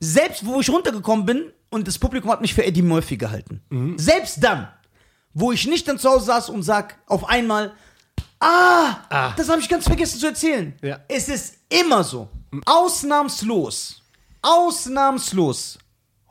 Selbst 0.00 0.44
wo 0.44 0.60
ich 0.60 0.68
runtergekommen 0.70 1.24
bin 1.26 1.52
und 1.70 1.86
das 1.88 1.98
Publikum 1.98 2.30
hat 2.30 2.40
mich 2.40 2.54
für 2.54 2.64
Eddie 2.64 2.82
Murphy 2.82 3.16
gehalten. 3.16 3.62
Mhm. 3.70 3.98
Selbst 3.98 4.42
dann, 4.42 4.68
wo 5.34 5.52
ich 5.52 5.66
nicht 5.66 5.86
dann 5.88 5.98
zu 5.98 6.08
Hause 6.10 6.26
saß 6.26 6.48
und 6.50 6.62
sag 6.62 6.98
auf 7.06 7.28
einmal, 7.28 7.72
ah, 8.40 9.32
das 9.36 9.48
habe 9.48 9.60
ich 9.60 9.68
ganz 9.68 9.84
vergessen 9.84 10.18
zu 10.20 10.26
erzählen. 10.26 10.74
Ja. 10.82 11.00
Es 11.08 11.28
ist 11.28 11.56
immer 11.68 12.04
so. 12.04 12.28
Ausnahmslos. 12.64 14.02
Ausnahmslos. 14.42 15.78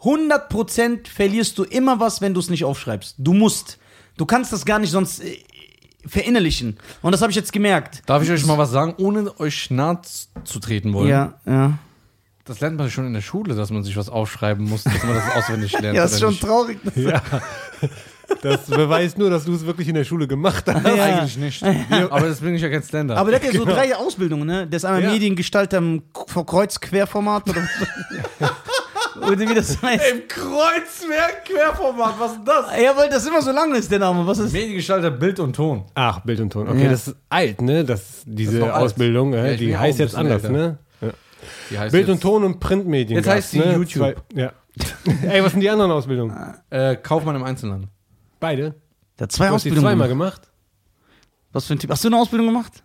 100% 0.03 1.07
verlierst 1.07 1.57
du 1.57 1.63
immer 1.63 1.99
was, 1.99 2.21
wenn 2.21 2.33
du 2.33 2.39
es 2.39 2.49
nicht 2.49 2.63
aufschreibst. 2.63 3.15
Du 3.17 3.33
musst. 3.33 3.77
Du 4.17 4.25
kannst 4.25 4.53
das 4.53 4.65
gar 4.65 4.79
nicht 4.79 4.91
sonst 4.91 5.19
äh, 5.23 5.37
verinnerlichen. 6.07 6.77
Und 7.01 7.11
das 7.11 7.21
habe 7.21 7.31
ich 7.31 7.35
jetzt 7.35 7.51
gemerkt. 7.53 8.01
Darf 8.05 8.23
ich 8.23 8.29
euch 8.31 8.45
mal 8.45 8.57
was 8.57 8.71
sagen, 8.71 8.93
ohne 8.97 9.37
euch 9.39 9.69
nahe 9.71 9.99
zu 10.43 10.59
treten 10.59 10.93
wollen? 10.93 11.07
Ja, 11.09 11.33
ja. 11.45 11.77
Das 12.45 12.59
lernt 12.59 12.77
man 12.77 12.91
schon 12.91 13.07
in 13.07 13.13
der 13.13 13.21
Schule, 13.21 13.55
dass 13.55 13.71
man 13.71 13.83
sich 13.83 13.97
was 13.97 14.07
aufschreiben 14.07 14.69
muss, 14.69 14.83
dass 14.83 15.03
man 15.03 15.15
das 15.15 15.35
auswendig 15.35 15.71
lernt. 15.79 15.85
Ja, 15.97 16.03
das 16.03 16.13
ist 16.13 16.19
schon 16.19 16.29
nicht? 16.29 16.43
traurig. 16.43 16.77
Ja. 16.95 17.21
Das 18.41 18.65
beweist 18.65 19.19
nur, 19.19 19.29
dass 19.29 19.45
du 19.45 19.53
es 19.53 19.65
wirklich 19.67 19.87
in 19.87 19.93
der 19.93 20.03
Schule 20.03 20.27
gemacht 20.27 20.63
hast. 20.67 20.83
Ja. 20.83 21.03
Eigentlich 21.03 21.37
nicht. 21.37 21.63
Aber 22.09 22.27
das 22.27 22.39
bin 22.39 22.55
ich 22.55 22.61
ja 22.61 22.69
kein 22.69 22.81
Stand-up. 22.81 23.19
Aber 23.19 23.29
der 23.29 23.39
hat 23.39 23.45
ja 23.53 23.53
so 23.59 23.65
drei 23.65 23.95
Ausbildungen, 23.95 24.47
ne? 24.47 24.65
Der 24.67 24.77
ist 24.77 24.85
einmal 24.85 25.03
Ja. 25.03 25.11
Mediengestalter 25.11 25.77
im 25.77 26.01
Kreuzquerformat 26.11 27.43
Oder 29.17 29.39
wie 29.39 29.53
das 29.53 29.81
heißt. 29.81 30.03
Im 30.11 30.27
Kreuzwerk 30.27 31.45
Querformat, 31.45 32.15
was 32.19 32.31
ist 32.33 32.41
das? 32.45 32.81
Ja, 32.81 32.95
weil 32.97 33.09
das 33.09 33.25
immer 33.25 33.41
so 33.41 33.51
lang 33.51 33.73
ist, 33.75 33.89
der 33.91 33.99
Name. 33.99 34.25
Was 34.27 34.37
ist? 34.39 34.51
Mediengestalter, 34.53 35.11
Bild 35.11 35.39
und 35.39 35.55
Ton. 35.55 35.85
Ach, 35.95 36.19
Bild 36.19 36.39
und 36.41 36.51
Ton. 36.51 36.67
Okay, 36.67 36.83
Ja. 36.83 36.89
das 36.89 37.07
ist 37.07 37.15
alt, 37.29 37.61
ne? 37.61 37.83
Das, 37.85 38.23
diese 38.25 38.59
Das. 38.59 38.71
Ausbildung, 38.71 39.33
äh, 39.33 39.51
Ja, 39.51 39.57
die 39.57 39.77
heißt 39.77 39.99
jetzt 39.99 40.15
anders, 40.15 40.43
älter. 40.43 40.49
ne? 40.53 40.77
Ja. 41.01 41.09
Die 41.71 41.79
heißt 41.79 41.91
Bild 41.93 42.09
und 42.09 42.21
Ton 42.21 42.43
und 42.43 42.59
Printmedien. 42.59 43.17
Jetzt 43.17 43.27
heißt 43.29 43.53
die 43.53 43.59
ne? 43.59 43.73
YouTube. 43.73 43.87
Zwei, 44.03 44.15
ja. 44.33 44.51
Ey, 45.29 45.43
was 45.43 45.51
sind 45.53 45.61
die 45.61 45.69
anderen 45.69 45.91
Ausbildungen? 45.91 46.35
Äh, 46.69 46.95
Kaufmann 46.97 47.35
im 47.37 47.43
Einzelhandel. 47.43 47.89
Beide. 48.39 48.75
Der 49.17 49.23
hat 49.25 49.31
zwei 49.31 49.45
Du 49.45 49.49
hast 49.51 49.55
Ausbildungen. 49.55 49.85
zweimal 49.87 50.07
gemacht. 50.09 50.41
gemacht. 50.41 50.51
Was 51.53 51.65
für 51.67 51.73
ein 51.75 51.79
Typ? 51.79 51.89
Hast 51.89 52.03
du 52.03 52.09
eine 52.09 52.17
Ausbildung 52.17 52.47
gemacht? 52.47 52.83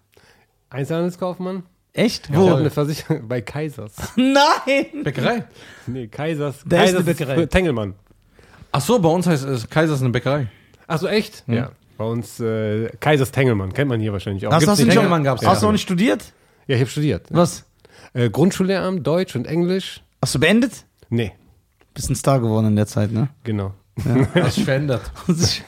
Einzelhandelskaufmann. 0.69 1.65
Echt? 1.93 2.29
Ich 2.31 2.37
habe 2.37 2.57
eine 2.57 2.71
Versicherung 2.71 3.27
bei 3.29 3.41
Kaisers. 3.41 3.93
Nein! 4.17 5.03
Bäckerei. 5.03 5.45
Nee, 5.87 6.07
Kaisers. 6.07 6.63
Da 6.65 6.77
ist 6.77 6.83
Kaisers 6.83 6.95
eine 6.97 7.05
Bäckerei. 7.05 7.47
Tengelmann. 7.47 7.95
Ach 8.73 8.81
so, 8.81 8.99
bei 9.01 9.09
uns 9.09 9.27
heißt 9.27 9.45
es 9.45 9.69
Kaisers 9.69 10.01
eine 10.01 10.11
Bäckerei. 10.11 10.47
Ach 10.87 10.99
so, 10.99 11.09
echt? 11.09 11.45
Ja. 11.49 11.71
Bei 11.99 12.05
uns 12.05 12.39
äh, 12.41 12.89
Kaisers 13.01 13.33
Tengelmann. 13.33 13.73
Kennt 13.73 13.89
man 13.89 14.01
hier 14.01 14.13
wahrscheinlich 14.13 14.47
auch. 14.47 14.53
Hast, 14.53 14.61
Gibt's 14.61 14.71
hast, 14.73 14.81
du, 14.81 14.85
nicht? 14.85 14.95
Tengelmann 14.95 15.25
gab's. 15.25 15.45
hast 15.45 15.63
du 15.63 15.67
Ja. 15.67 15.69
auch 15.69 15.73
nicht 15.73 15.83
studiert? 15.83 16.33
Ja, 16.67 16.77
ich 16.77 16.81
habe 16.81 16.91
studiert. 16.91 17.27
Was? 17.31 17.65
Äh, 18.15 18.31
Grundschullehramt, 18.31 19.07
Deutsch 19.07 19.35
und 19.37 19.47
Englisch. 19.47 20.03
Hast 20.23 20.35
du 20.35 20.39
beendet? 20.41 20.85
Nee, 21.09 21.33
Bist 21.95 22.09
ein 22.09 22.15
Star 22.15 22.41
geworden 22.41 22.67
in 22.69 22.77
der 22.77 22.87
Zeit, 22.87 23.11
ne? 23.11 23.29
genau. 23.45 23.75
Hat 24.35 24.53
sich 24.53 24.65
verändert. 24.65 25.03
Würdest 25.27 25.63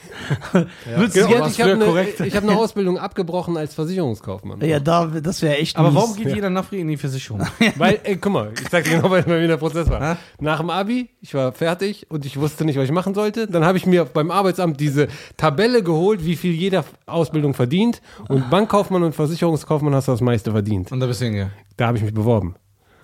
Genau, 0.85 0.97
du 0.97 1.03
und 1.03 1.13
gerne, 1.13 1.47
ich 1.49 1.61
habe 1.61 1.77
früher 1.77 1.99
eine, 2.25 2.31
hab 2.35 2.43
eine 2.43 2.57
Ausbildung 2.57 2.97
abgebrochen 2.97 3.57
als 3.57 3.73
Versicherungskaufmann. 3.75 4.61
ja, 4.61 4.79
da, 4.79 5.05
das 5.07 5.41
wäre 5.41 5.57
echt 5.57 5.77
Aber 5.77 5.91
mies. 5.91 6.01
warum 6.01 6.15
geht 6.15 6.33
jeder 6.33 6.49
Nafri 6.49 6.79
in 6.79 6.87
die 6.87 6.97
Versicherung? 6.97 7.45
Weil, 7.77 7.99
ey, 8.03 8.17
guck 8.17 8.31
mal, 8.33 8.51
ich 8.59 8.69
sag 8.69 8.85
dir 8.85 8.91
genau, 8.95 9.11
weil 9.11 9.25
wie 9.25 9.47
der 9.47 9.57
Prozess 9.57 9.89
war. 9.89 10.13
Hä? 10.13 10.17
Nach 10.39 10.59
dem 10.59 10.69
Abi, 10.69 11.09
ich 11.21 11.33
war 11.33 11.51
fertig 11.51 12.07
und 12.09 12.25
ich 12.25 12.39
wusste 12.39 12.65
nicht, 12.65 12.77
was 12.77 12.85
ich 12.85 12.91
machen 12.91 13.13
sollte. 13.13 13.47
Dann 13.47 13.65
habe 13.65 13.77
ich 13.77 13.85
mir 13.85 14.05
beim 14.05 14.31
Arbeitsamt 14.31 14.79
diese 14.79 15.07
Tabelle 15.37 15.83
geholt, 15.83 16.25
wie 16.25 16.35
viel 16.35 16.53
jeder 16.53 16.85
Ausbildung 17.05 17.53
verdient. 17.53 18.01
Und 18.29 18.49
Bankkaufmann 18.49 19.03
und 19.03 19.13
Versicherungskaufmann 19.13 19.93
hast 19.93 20.07
du 20.07 20.11
das 20.13 20.21
meiste 20.21 20.51
verdient. 20.51 20.91
Und 20.91 20.99
da 20.99 21.05
bist 21.07 21.21
du 21.21 21.25
hingegangen. 21.25 21.53
Da 21.77 21.87
habe 21.87 21.97
ich 21.97 22.03
mich 22.03 22.13
beworben. 22.13 22.55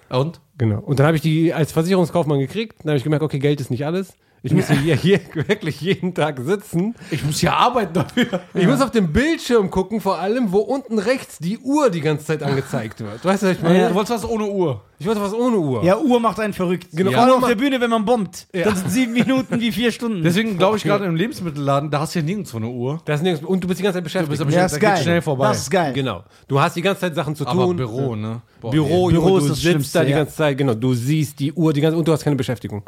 Und? 0.10 0.40
Genau. 0.58 0.80
Und 0.80 1.00
dann 1.00 1.06
habe 1.08 1.18
ich 1.18 1.22
die 1.22 1.54
als 1.54 1.72
Versicherungskaufmann 1.72 2.40
gekriegt. 2.40 2.78
Dann 2.80 2.90
habe 2.92 2.98
ich 2.98 3.04
gemerkt, 3.04 3.24
okay, 3.24 3.38
Geld 3.40 3.62
ist 3.62 3.70
nicht 3.70 3.86
alles. 3.86 4.14
Ich 4.42 4.54
muss 4.54 4.70
hier, 4.84 4.96
hier 4.96 5.20
wirklich 5.34 5.82
jeden 5.82 6.14
Tag 6.14 6.40
sitzen. 6.40 6.96
Ich 7.12 7.24
muss 7.24 7.40
hier 7.40 7.54
arbeiten 7.54 7.94
dafür. 7.94 8.42
Ich 8.54 8.68
muss 8.68 8.82
auf 8.82 8.92
dem 8.92 9.12
Bildschirm 9.12 9.70
gucken, 9.70 10.02
vor 10.02 10.20
allem, 10.20 10.52
wo 10.52 10.60
unten 10.60 11.00
rechts 11.00 11.40
die 11.40 11.58
Uhr 11.58 11.90
die 11.90 12.02
ganze 12.02 12.26
Zeit 12.26 12.44
angezeigt 12.44 13.00
wird. 13.02 13.24
Weißt 13.24 13.44
du, 13.44 13.48
was 13.48 13.58
ich 13.58 13.62
meine? 13.62 13.90
Du 13.90 13.96
wolltest 13.96 14.24
was 14.24 14.30
ohne 14.30 14.46
Uhr. 14.46 14.82
Ich 15.00 15.08
wollte 15.08 15.22
was 15.22 15.34
ohne 15.34 15.58
Uhr. 15.58 15.84
Ja, 15.84 15.98
Uhr 15.98 16.20
macht 16.20 16.40
einen 16.42 16.54
verrückt. 16.54 16.88
Genau. 16.92 17.12
Vor 17.12 17.22
allem 17.22 17.30
Uhr 17.32 17.38
auf 17.38 17.48
der 17.48 17.56
Bühne, 17.56 17.80
wenn 17.80 17.90
man 17.90 18.04
bombt. 18.04 18.48
Ja. 18.54 18.66
Das 18.66 18.80
sind 18.80 18.92
sieben 18.92 19.14
Minuten 19.14 19.60
wie 19.62 19.72
vier 19.72 19.92
Stunden. 19.94 20.24
Deswegen 20.24 20.58
glaube 20.58 20.78
ich 20.78 20.84
gerade 20.84 21.06
im 21.06 21.16
Lebensmittelladen, 21.16 21.90
da 21.90 22.02
hast 22.02 22.16
du 22.16 22.20
ja 22.20 22.26
nirgendwo 22.26 22.58
eine 22.58 22.68
Uhr. 22.68 23.02
Das 23.06 23.20
ist 23.20 23.24
nirgends, 23.24 23.46
und 23.46 23.64
du 23.64 23.68
bist 23.68 23.80
die 23.80 23.84
ganze 23.84 23.98
Zeit 23.98 24.04
beschäftigt. 24.04 24.30
bist 24.30 24.42
aber 24.42 24.52
ja, 24.52 24.60
da 24.60 24.66
ist 24.66 24.74
geht's 24.74 24.84
geil. 24.84 25.04
schnell 25.04 25.22
vorbei. 25.22 25.48
Das 25.48 25.60
ist 25.60 25.72
geil. 25.72 25.94
genau. 25.94 26.24
Du 26.48 26.60
hast 26.60 26.76
die 26.76 26.82
ganze 26.82 27.02
Zeit 27.02 27.16
Sachen 27.16 27.34
zu 27.36 27.48
Aber 27.48 27.64
tun. 27.64 27.78
Büro, 27.78 28.16
ne? 28.16 28.42
Boah, 28.60 28.72
Büro. 28.72 29.08
Büro 29.08 29.38
ist 29.38 29.44
du 29.46 29.50
das 29.50 29.58
sitzt 29.58 29.62
Schlimmste, 29.62 30.00
da 30.00 30.06
die 30.06 30.12
ja. 30.12 30.18
ganze 30.18 30.36
Zeit, 30.36 30.58
genau. 30.58 30.74
Du 30.74 30.94
siehst 30.94 31.40
die 31.40 31.54
Uhr 31.54 31.72
die 31.72 31.82
ganze 31.82 31.98
und 31.98 32.06
du 32.06 32.12
hast 32.12 32.24
keine 32.24 32.36
Beschäftigung. 32.36 32.84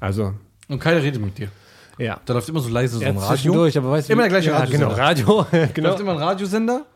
Also, 0.00 0.32
Und 0.68 0.78
keiner 0.78 1.02
redet 1.02 1.20
mit 1.20 1.36
dir. 1.38 1.48
ja. 1.98 2.18
Da 2.24 2.32
läuft 2.34 2.48
immer 2.48 2.60
so 2.60 2.68
leise 2.68 2.96
so 2.96 3.02
Ja, 3.02 3.08
ein 3.08 3.16
Radio. 3.16 3.34
zwischendurch, 3.36 3.78
aber 3.78 3.90
weißt 3.92 4.08
du, 4.08 4.12
Immer 4.12 4.22
der 4.22 4.30
gleiche 4.30 4.50
ja, 4.50 4.58
Radiosender. 4.58 4.88
Genau, 4.94 4.98
Radio. 4.98 5.46
Da 5.52 5.66
genau. 5.66 5.88
läuft 5.90 6.00
immer 6.00 6.12
ein 6.12 6.18
Radiosender. 6.18 6.86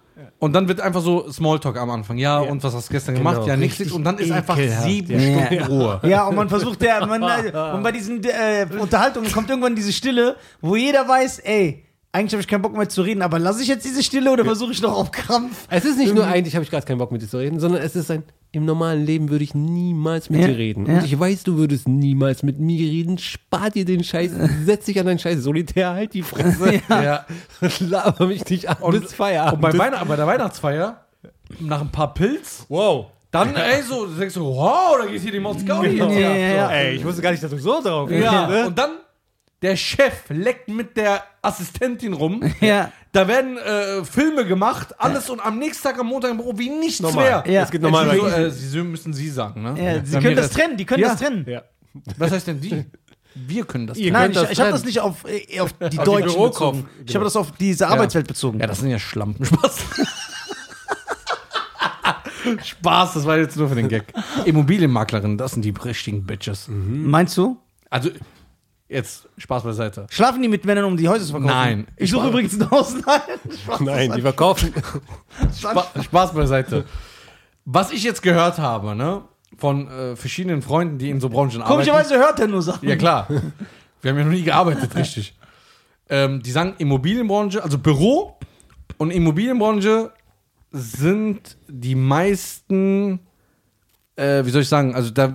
Und 0.41 0.53
dann 0.53 0.67
wird 0.67 0.81
einfach 0.81 1.01
so 1.01 1.31
Smalltalk 1.31 1.77
am 1.77 1.91
Anfang. 1.91 2.19
Ja, 2.19 2.39
und 2.39 2.65
was 2.65 2.75
hast 2.75 2.89
du 2.89 2.93
gestern 2.93 3.15
gemacht? 3.15 3.47
Ja, 3.47 3.57
nichts. 3.57 3.93
Und 3.93 4.03
dann 4.03 4.19
ist 4.19 4.33
einfach 4.33 4.57
sieben 4.57 5.13
ja. 5.13 5.47
Stunden 5.47 5.63
Ruhe. 5.65 6.01
Ja, 6.03 6.27
und 6.27 6.35
man 6.35 6.49
versucht 6.49 6.83
ja, 6.83 7.07
man, 7.07 7.23
und 7.75 7.83
bei 7.85 7.93
diesen 7.93 8.23
äh, 8.25 8.67
Unterhaltungen 8.81 9.31
kommt 9.31 9.49
irgendwann 9.49 9.77
diese 9.77 9.93
Stille, 9.93 10.35
wo 10.61 10.75
jeder 10.75 11.07
weiß, 11.07 11.39
ey, 11.41 11.85
eigentlich 12.19 12.33
habe 12.33 12.41
ich 12.41 12.49
keinen 12.49 12.63
Bock 12.63 12.77
mehr 12.77 12.89
zu 12.89 13.03
reden, 13.03 13.23
aber 13.23 13.39
lasse 13.39 13.63
ich 13.63 13.69
jetzt 13.69 13.85
diese 13.85 14.03
Stille 14.03 14.33
oder 14.33 14.45
versuche 14.45 14.73
ich 14.73 14.83
noch 14.83 14.97
auf 14.97 15.13
Krampf? 15.13 15.67
Es 15.71 15.85
ist 15.85 15.99
nicht 15.99 16.15
nur 16.15 16.27
eigentlich 16.27 16.55
habe 16.55 16.65
ich 16.65 16.71
gerade 16.71 16.85
keinen 16.85 16.99
Bock 16.99 17.13
mit 17.13 17.23
dir 17.23 17.29
zu 17.29 17.39
reden, 17.39 17.61
sondern 17.61 17.83
es 17.83 17.95
ist 17.95 18.11
ein 18.11 18.25
im 18.51 18.65
normalen 18.65 19.05
Leben 19.05 19.29
würde 19.29 19.45
ich 19.45 19.55
niemals 19.55 20.31
mit 20.31 20.41
Ja, 20.41 20.47
dir 20.47 20.57
reden. 20.57 20.87
ja. 20.87 20.99
Und 20.99 21.05
ich 21.05 21.19
weiß, 21.19 21.43
du 21.43 21.57
würdest 21.57 21.87
niemals 21.87 22.43
mit 22.43 22.59
mir 22.59 22.79
reden. 22.79 23.19
Spar 23.19 23.69
dir 23.71 23.85
den 23.85 24.03
Scheiß, 24.03 24.33
setz 24.65 24.87
dich 24.87 24.99
an 24.99 25.05
deinen 25.07 25.19
Scheiß 25.19 25.43
Solitär, 25.43 25.91
halt 25.91 26.15
die 26.15 26.23
Fresse. 26.23 26.81
Ja. 26.89 27.27
Laber 27.81 28.27
mich 28.27 28.49
nicht 28.49 28.69
an 28.69 28.77
bis 28.91 29.13
Feierabend. 29.13 29.63
Und 29.63 29.73
bei, 29.73 29.79
Weihn 29.79 29.93
bei 30.09 30.17
der 30.17 30.27
Weihnachtsfeier, 30.27 31.05
nach 31.61 31.83
ein 31.83 31.91
paar 31.91 32.15
Pilz, 32.15 32.65
wow. 32.69 33.07
dann, 33.31 33.55
ey, 33.55 33.83
so, 33.83 34.07
du 34.07 34.15
denkst 34.15 34.35
so, 34.35 34.45
wow, 34.47 34.97
da 34.99 35.07
geht 35.07 35.21
hier 35.21 35.33
die 35.33 35.41
Maus 35.41 35.65
Gaudi. 35.65 35.99
Ja, 35.99 36.11
ja, 36.11 36.37
ja. 36.37 36.71
Ey, 36.71 36.97
ich 36.97 37.05
wusste 37.05 37.21
gar 37.21 37.31
nicht, 37.31 37.43
dass 37.43 37.51
du 37.51 37.59
so 37.59 37.83
drauf 37.83 38.09
bist. 38.09 38.25
Ja, 38.25 38.47
ne? 38.49 38.67
und 38.67 38.79
dann 38.79 38.91
der 39.63 39.77
Chef 39.77 40.13
leckt 40.29 40.69
mit 40.69 40.97
der 40.97 41.23
Assistentin 41.43 42.13
rum. 42.13 42.43
Ja. 42.61 42.93
Da 43.13 43.27
werden 43.27 43.57
äh, 43.57 44.05
Filme 44.05 44.45
gemacht, 44.47 44.89
alles 44.99 45.31
und 45.31 45.41
am 45.41 45.59
nächsten 45.59 45.83
Tag 45.83 45.99
am 45.99 46.09
Montag 46.09 46.31
im 46.31 46.37
Büro 46.37 46.53
wie 46.59 46.69
nichts 46.69 47.01
Normal. 47.01 47.25
wäre. 47.25 47.51
Ja. 47.51 47.63
Es 47.63 47.71
geht 47.71 47.81
normal 47.81 48.11
Sie, 48.11 48.19
äh, 48.19 48.51
Sie 48.51 48.83
müssen 48.83 49.15
Sie 49.15 49.31
sagen, 49.31 49.63
ne? 49.63 49.75
Ja, 49.83 50.05
sie 50.05 50.19
können 50.21 50.37
das 50.37 50.51
trennen, 50.51 50.77
die 50.77 50.85
können 50.85 51.03
Ja. 51.03 51.09
das 51.09 51.19
trennen. 51.21 51.47
Ja. 51.49 51.63
Was 52.19 52.31
heißt 52.33 52.47
denn 52.49 52.61
die? 52.61 52.85
Wir 53.35 53.65
können 53.65 53.87
das 53.87 53.97
Ihr 53.97 54.13
trennen. 54.13 54.35
Nein, 54.35 54.45
ich, 54.45 54.51
ich 54.53 54.61
habe 54.61 54.73
das 54.73 54.85
nicht 54.85 55.01
auf, 55.01 55.25
äh, 55.27 55.59
auf 55.61 55.73
die 55.73 55.89
die 55.89 55.97
Deutschen 55.97 56.29
Bürokauf- 56.31 56.73
bezogen. 56.73 56.89
Ich 57.07 57.15
habe 57.15 57.25
das 57.25 57.35
auf 57.37 57.53
diese 57.53 57.89
Arbeitswelt 57.89 58.27
bezogen. 58.29 58.61
Ja, 58.61 58.67
das 58.67 58.81
sind 58.81 58.91
ja 58.91 58.99
Schlampen. 58.99 59.47
Spaß. 59.47 59.79
Spaß, 62.65 63.15
das 63.15 63.27
war 63.27 63.39
jetzt 63.39 63.57
nur 63.57 63.69
für 63.69 63.75
den 63.75 63.89
Gag. 63.89 64.13
Immobilienmaklerin, 64.45 65.37
das 65.39 65.53
sind 65.53 65.65
die 65.65 65.75
richtigen 65.85 66.25
Bitches. 66.25 66.67
Meinst 66.69 67.37
du? 67.37 67.59
Also, 67.91 68.11
jetzt 68.89 69.29
Spaß 69.37 69.63
beiseite. 69.63 70.07
Schlafen 70.11 70.43
die 70.43 70.49
mit 70.49 70.65
Männern, 70.65 70.85
um 70.85 70.97
die 70.97 71.09
Häuser 71.09 71.25
zu 71.25 71.33
verkaufen? 71.33 71.55
Nein. 71.55 71.87
Ich 71.97 72.11
suche 72.11 72.29
übrigens 72.29 72.61
ein 72.61 72.71
Haus. 72.71 72.95
Nein. 73.07 73.57
Spaß. 73.63 73.81
Nein, 73.81 74.13
die 74.13 74.23
verkaufen. 74.23 74.73
Spa 75.57 75.87
Spaß 76.03 76.35
beiseite. 76.35 76.85
Was 77.65 77.93
ich 77.93 78.03
jetzt 78.03 78.23
gehört 78.23 78.59
habe, 78.59 78.95
ne, 78.95 79.23
von 79.57 79.89
äh, 79.89 80.17
verschiedenen 80.17 80.63
Freunden, 80.63 80.99
die 80.99 81.11
in 81.11 81.21
so 81.21 81.29
Branchen 81.29 81.61
arbeiten. 81.61 81.69
Komischerweise 81.69 82.17
hört 82.17 82.41
er 82.41 82.49
nur 82.49 82.63
Sachen. 82.63 82.89
Ja, 82.89 82.97
klar. 82.97 83.29
Wir 84.01 84.11
haben 84.11 84.19
ja 84.19 84.25
noch 84.25 84.33
nie 84.33 84.43
gearbeitet, 84.43 84.95
richtig. 84.95 85.35
Ähm, 86.09 86.43
die 86.43 86.51
sagen, 86.51 86.75
Immobilienbranche, 86.79 87.63
also 87.63 87.79
Büro 87.79 88.39
und 88.97 89.11
Immobilienbranche 89.11 90.13
sind 90.71 91.59
die 91.69 91.95
meisten, 91.95 93.21
äh, 94.17 94.45
wie 94.45 94.51
soll 94.51 94.63
ich 94.63 94.69
sagen, 94.69 94.95
also 94.95 95.11
da, 95.11 95.35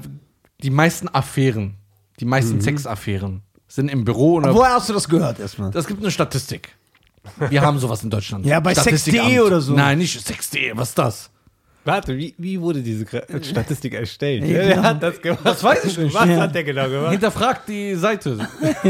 die 0.62 0.70
meisten 0.70 1.10
Affären, 1.10 1.76
die 2.20 2.26
meisten 2.26 2.62
Sexaffären 2.62 3.42
sind 3.68 3.90
im 3.90 4.06
Büro 4.06 4.36
und 4.36 4.44
Woher 4.54 4.74
hast 4.74 4.90
du 4.90 4.94
das 4.94 5.08
gehört 5.10 5.40
erstmal? 5.40 5.76
es 5.76 5.88
gibt 5.88 6.02
eine 6.02 6.12
Statistik. 6.12 6.70
Wir 7.50 7.62
haben 7.62 7.80
sowas 7.80 8.04
in 8.04 8.10
Deutschland. 8.10 8.46
Ja, 8.46 8.60
bei. 8.60 8.74
Sex.de 8.76 9.40
oder 9.40 9.62
so. 9.62 9.74
Nein, 9.74 9.98
nicht 9.98 10.20
Sex.de, 10.20 10.72
was 10.76 10.90
ist 10.90 10.98
das? 10.98 11.30
Warte, 11.86 12.18
wie, 12.18 12.34
wie 12.38 12.62
wurde 12.62 12.82
diese 12.82 13.06
Statistik 13.44 13.94
erstellt? 13.94 14.44
Ja, 14.46 14.50
Wer 14.54 14.68
genau. 14.76 14.84
hat 14.84 15.04
das 15.04 15.22
gemacht? 15.22 15.42
Das 15.44 15.62
weiß 15.62 15.84
ich 15.84 15.98
nicht. 15.98 16.14
Was 16.16 16.30
Ja. 16.30 16.38
hat 16.38 16.56
der 16.56 16.64
genau 16.64 16.88
gemacht? 16.88 17.12
Hinterfragt 17.12 17.68
die 17.68 17.96
Seite. 17.96 18.38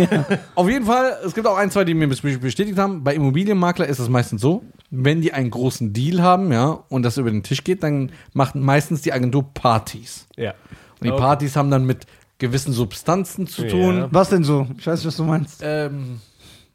Auf 0.56 0.70
jeden 0.70 0.86
Fall, 0.86 1.18
es 1.26 1.34
gibt 1.34 1.48
auch 1.48 1.58
ein, 1.58 1.72
zwei, 1.72 1.86
die 1.86 1.96
mir 1.96 2.08
bes- 2.08 2.38
bestätigt 2.38 2.78
haben. 2.78 3.04
Bei 3.04 3.16
Immobilienmakler 3.16 3.88
ist 3.88 3.98
es 3.98 4.10
meistens 4.10 4.42
so, 4.42 4.64
wenn 4.92 5.22
die 5.22 5.34
einen 5.34 5.50
großen 5.50 5.92
Deal 5.92 6.22
haben, 6.22 6.52
ja, 6.52 6.84
und 6.90 7.02
das 7.02 7.18
über 7.18 7.32
den 7.32 7.42
Tisch 7.42 7.64
geht, 7.64 7.82
dann 7.82 8.12
macht 8.34 8.54
meistens 8.54 9.02
die 9.02 9.12
Agentur 9.12 9.44
Partys. 9.56 10.28
Ja. 10.38 10.52
Und 10.52 11.06
die 11.06 11.10
Okay. 11.12 11.20
Partys 11.20 11.56
haben 11.56 11.72
dann 11.72 11.86
mit 11.86 12.06
gewissen 12.44 12.74
Substanzen 12.74 13.48
zu 13.48 13.66
tun. 13.66 13.98
Ja. 13.98 14.08
Was 14.12 14.30
denn 14.30 14.44
so? 14.44 14.68
Ich 14.78 14.86
weiß 14.86 15.00
nicht, 15.00 15.08
was 15.08 15.16
du 15.16 15.24
meinst. 15.24 15.62
Ähm, 15.64 16.20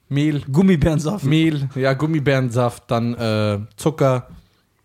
Mehl, 0.09 0.40
Gummibärensaft. 0.51 1.24
Mehl, 1.27 1.69
ja, 1.74 1.93
Gummibärensaft, 1.93 2.90
dann 2.90 3.15
äh, 3.15 3.59
Zucker. 3.77 4.28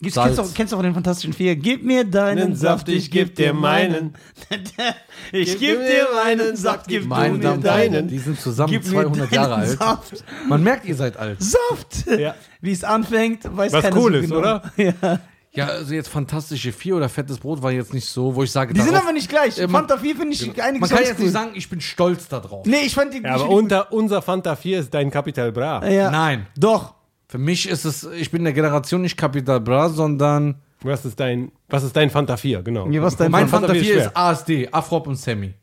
Gibt's, 0.02 0.16
Salz. 0.16 0.36
kennst, 0.36 0.40
du 0.40 0.44
auch, 0.44 0.54
kennst 0.54 0.74
du 0.74 0.78
auch 0.78 0.82
den 0.82 0.94
Fantastischen 0.94 1.32
Vier? 1.32 1.56
Gib 1.56 1.86
mir 1.86 2.04
deinen 2.04 2.58
Saft, 2.58 2.90
ich 2.90 3.10
geb 3.10 3.34
dir 3.36 3.54
meinen. 3.54 4.16
ich 5.32 5.58
geb 5.58 5.80
dir 5.80 6.08
meinen 6.22 6.58
Saft, 6.58 6.90
gib 6.90 7.06
Meine 7.06 7.30
du 7.30 7.38
mir 7.38 7.44
Damen 7.44 7.58
und 7.60 7.64
Herren, 7.64 7.92
deinen. 7.94 8.08
die 8.10 8.20
sind 8.20 8.38
zusammen 8.38 8.74
Gib 8.74 8.84
mir 8.84 9.04
200 9.04 9.32
Jahre 9.32 9.50
deinen 9.52 9.62
alt. 9.62 9.80
Saft. 9.80 10.26
Man 10.50 10.64
merkt, 10.64 10.84
ihr 10.84 10.96
seid 10.96 11.16
alt. 11.16 11.42
Saft! 11.42 12.20
Ja. 12.20 12.36
Wie 12.60 12.74
es 12.74 12.84
anfängt, 12.84 13.46
weiß 13.46 13.72
Was 13.72 13.84
keiner 13.84 13.96
cool 13.96 14.12
so 14.12 14.18
ist, 14.20 14.30
genau. 14.30 14.40
oder? 14.40 14.64
Ja. 14.76 15.20
Ja, 15.56 15.68
also 15.68 15.94
jetzt 15.94 16.10
fantastische 16.10 16.72
Vier 16.72 16.96
oder 16.96 17.10
fettes 17.10 17.38
Brot 17.38 17.62
war 17.62 17.72
jetzt 17.72 17.94
nicht 17.94 18.08
so, 18.08 18.34
wo 18.34 18.42
ich 18.44 18.52
sage, 18.52 18.74
Die 18.74 18.80
sind 18.82 18.92
darauf- 18.92 19.06
aber 19.06 19.14
nicht 19.14 19.30
gleich. 19.30 19.58
Äh, 19.60 19.68
man- 19.68 19.82
Fanta 19.88 19.98
4 20.02 20.16
finde 20.16 20.34
ich 20.34 20.42
einige 20.64 20.80
Man 20.82 20.90
kann 20.90 21.04
jetzt 21.04 21.20
nicht 21.20 21.32
sagen, 21.32 21.52
ich 21.54 21.70
bin 21.70 21.80
stolz 21.80 22.28
darauf. 22.28 22.66
Nee, 22.66 22.82
ich 22.86 22.96
fand 22.96 23.14
die 23.14 23.22
Ja, 23.22 23.36
aber 23.36 23.50
unter, 23.50 23.92
unser 23.94 24.22
Fanta 24.24 24.56
4 24.56 24.80
ist 24.80 24.94
dein 24.94 25.12
Capital 25.12 25.52
Bra. 25.52 25.88
ja. 25.88 26.10
Nein. 26.10 26.48
Doch. 26.58 26.96
Für 27.28 27.38
mich 27.38 27.68
ist 27.70 27.86
es, 27.86 28.04
ich 28.04 28.30
bin 28.32 28.44
der 28.44 28.54
Generation 28.54 29.02
nicht 29.02 29.16
Capital 29.18 29.60
Bra, 29.60 29.90
sondern 29.90 30.56
Was 30.82 31.06
ist 31.06 31.20
dein, 31.20 31.52
was 31.70 31.84
ist 31.84 31.96
dein 31.96 32.10
Fanta 32.10 32.36
4? 32.36 32.62
Genau. 32.64 32.88
Ja, 32.90 33.02
was 33.02 33.16
dein 33.16 33.32
mein 33.32 33.48
Fanta 33.48 33.68
Fanta 33.68 33.80
4 33.82 33.94
schwer. 33.94 34.06
ist 34.08 34.18
ASD, 34.18 34.70
Afrop 34.72 35.08
und 35.08 35.16
Sammy. 35.16 35.54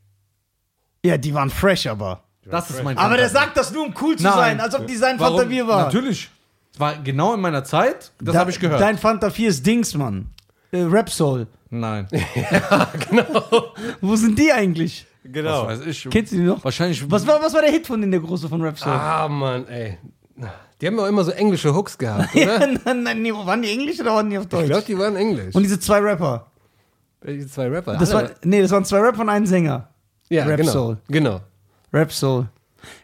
Ja, 1.05 1.17
die 1.19 1.35
waren 1.35 1.51
fresh, 1.51 1.87
aber. 1.89 2.23
Das 2.45 2.71
ist 2.71 2.83
mein 2.83 2.97
Aber 2.97 3.17
der 3.17 3.29
4. 3.29 3.41
sagt 3.41 3.57
das 3.57 3.73
nur, 3.73 3.87
um 3.87 3.95
cool 4.01 4.17
zu 4.17 4.23
Nein. 4.25 4.33
sein, 4.35 4.61
als 4.61 4.75
ob 4.75 4.87
die 4.87 4.97
sein 4.97 5.19
Warum? 5.19 5.37
Fanta 5.39 5.51
4 5.51 5.67
war. 5.69 5.85
Natürlich. 5.85 6.31
Es 6.73 6.81
war 6.81 6.97
genau 7.03 7.35
in 7.35 7.41
meiner 7.41 7.65
Zeit, 7.65 8.13
das 8.21 8.35
Da- 8.35 8.41
habe 8.41 8.51
ich 8.51 8.61
gehört. 8.61 8.81
Dein 8.81 8.97
Fanta 8.99 9.31
4 9.31 9.49
ist 9.49 9.67
Dings, 9.67 9.95
Mann. 9.95 10.27
Äh, 10.73 10.83
Rap 10.83 11.11
Soul. 11.11 11.47
Nein, 11.73 12.09
Wo 14.01 14.17
sind 14.17 14.39
die 14.39 14.53
eigentlich? 14.53 15.07
Genau. 15.25 15.67
was 15.67 15.81
weiß 15.81 15.87
ich. 15.87 16.09
Kennst 16.11 16.33
du 16.33 16.37
die 16.37 16.43
noch? 16.43 16.65
Wahrscheinlich. 16.65 17.09
Was 17.11 17.27
war, 17.27 17.41
was 17.43 17.53
war 17.55 17.61
der 17.63 17.71
Hit 17.71 17.87
von 17.87 18.01
denen, 18.01 18.11
der 18.13 18.21
große 18.21 18.49
von 18.49 18.61
Rap 18.63 18.79
Soul? 18.79 18.93
Ah, 18.93 19.29
Mann, 19.29 19.67
ey. 19.69 19.99
Die 20.81 20.87
haben 20.87 20.97
ja 20.97 21.03
auch 21.05 21.09
immer 21.09 21.25
so 21.25 21.31
englische 21.31 21.75
Hooks 21.75 21.99
gehabt, 21.99 22.35
oder? 22.35 22.61
Ja, 22.61 22.67
nein, 22.85 23.03
nein, 23.03 23.23
nee, 23.23 23.33
waren 23.33 23.61
die 23.63 23.71
Englisch 23.71 24.01
oder 24.01 24.15
waren 24.15 24.31
die 24.31 24.39
auf 24.39 24.45
Ich 24.45 24.49
Deutsch? 24.51 24.67
glaube, 24.67 24.85
die 24.87 24.99
waren 24.99 25.15
englisch. 25.17 25.55
Und 25.55 25.63
diese 25.63 25.79
zwei 25.79 25.99
Rapper. 25.99 26.47
Welche 27.21 27.47
zwei 27.47 27.69
Rapper? 27.69 27.97
Das 27.99 28.15
war, 28.15 28.31
nee, 28.45 28.63
das 28.63 28.71
waren 28.71 28.85
zwei 28.87 28.99
Rapper 29.01 29.21
und 29.21 29.29
ein 29.29 29.47
Sänger. 29.47 29.89
ja, 30.31 30.45
Rap 30.45 30.57
genau. 30.57 30.73
Soul. 30.73 30.99
Genau. 31.09 31.41
Rap 31.93 32.11
Soul. 32.13 32.49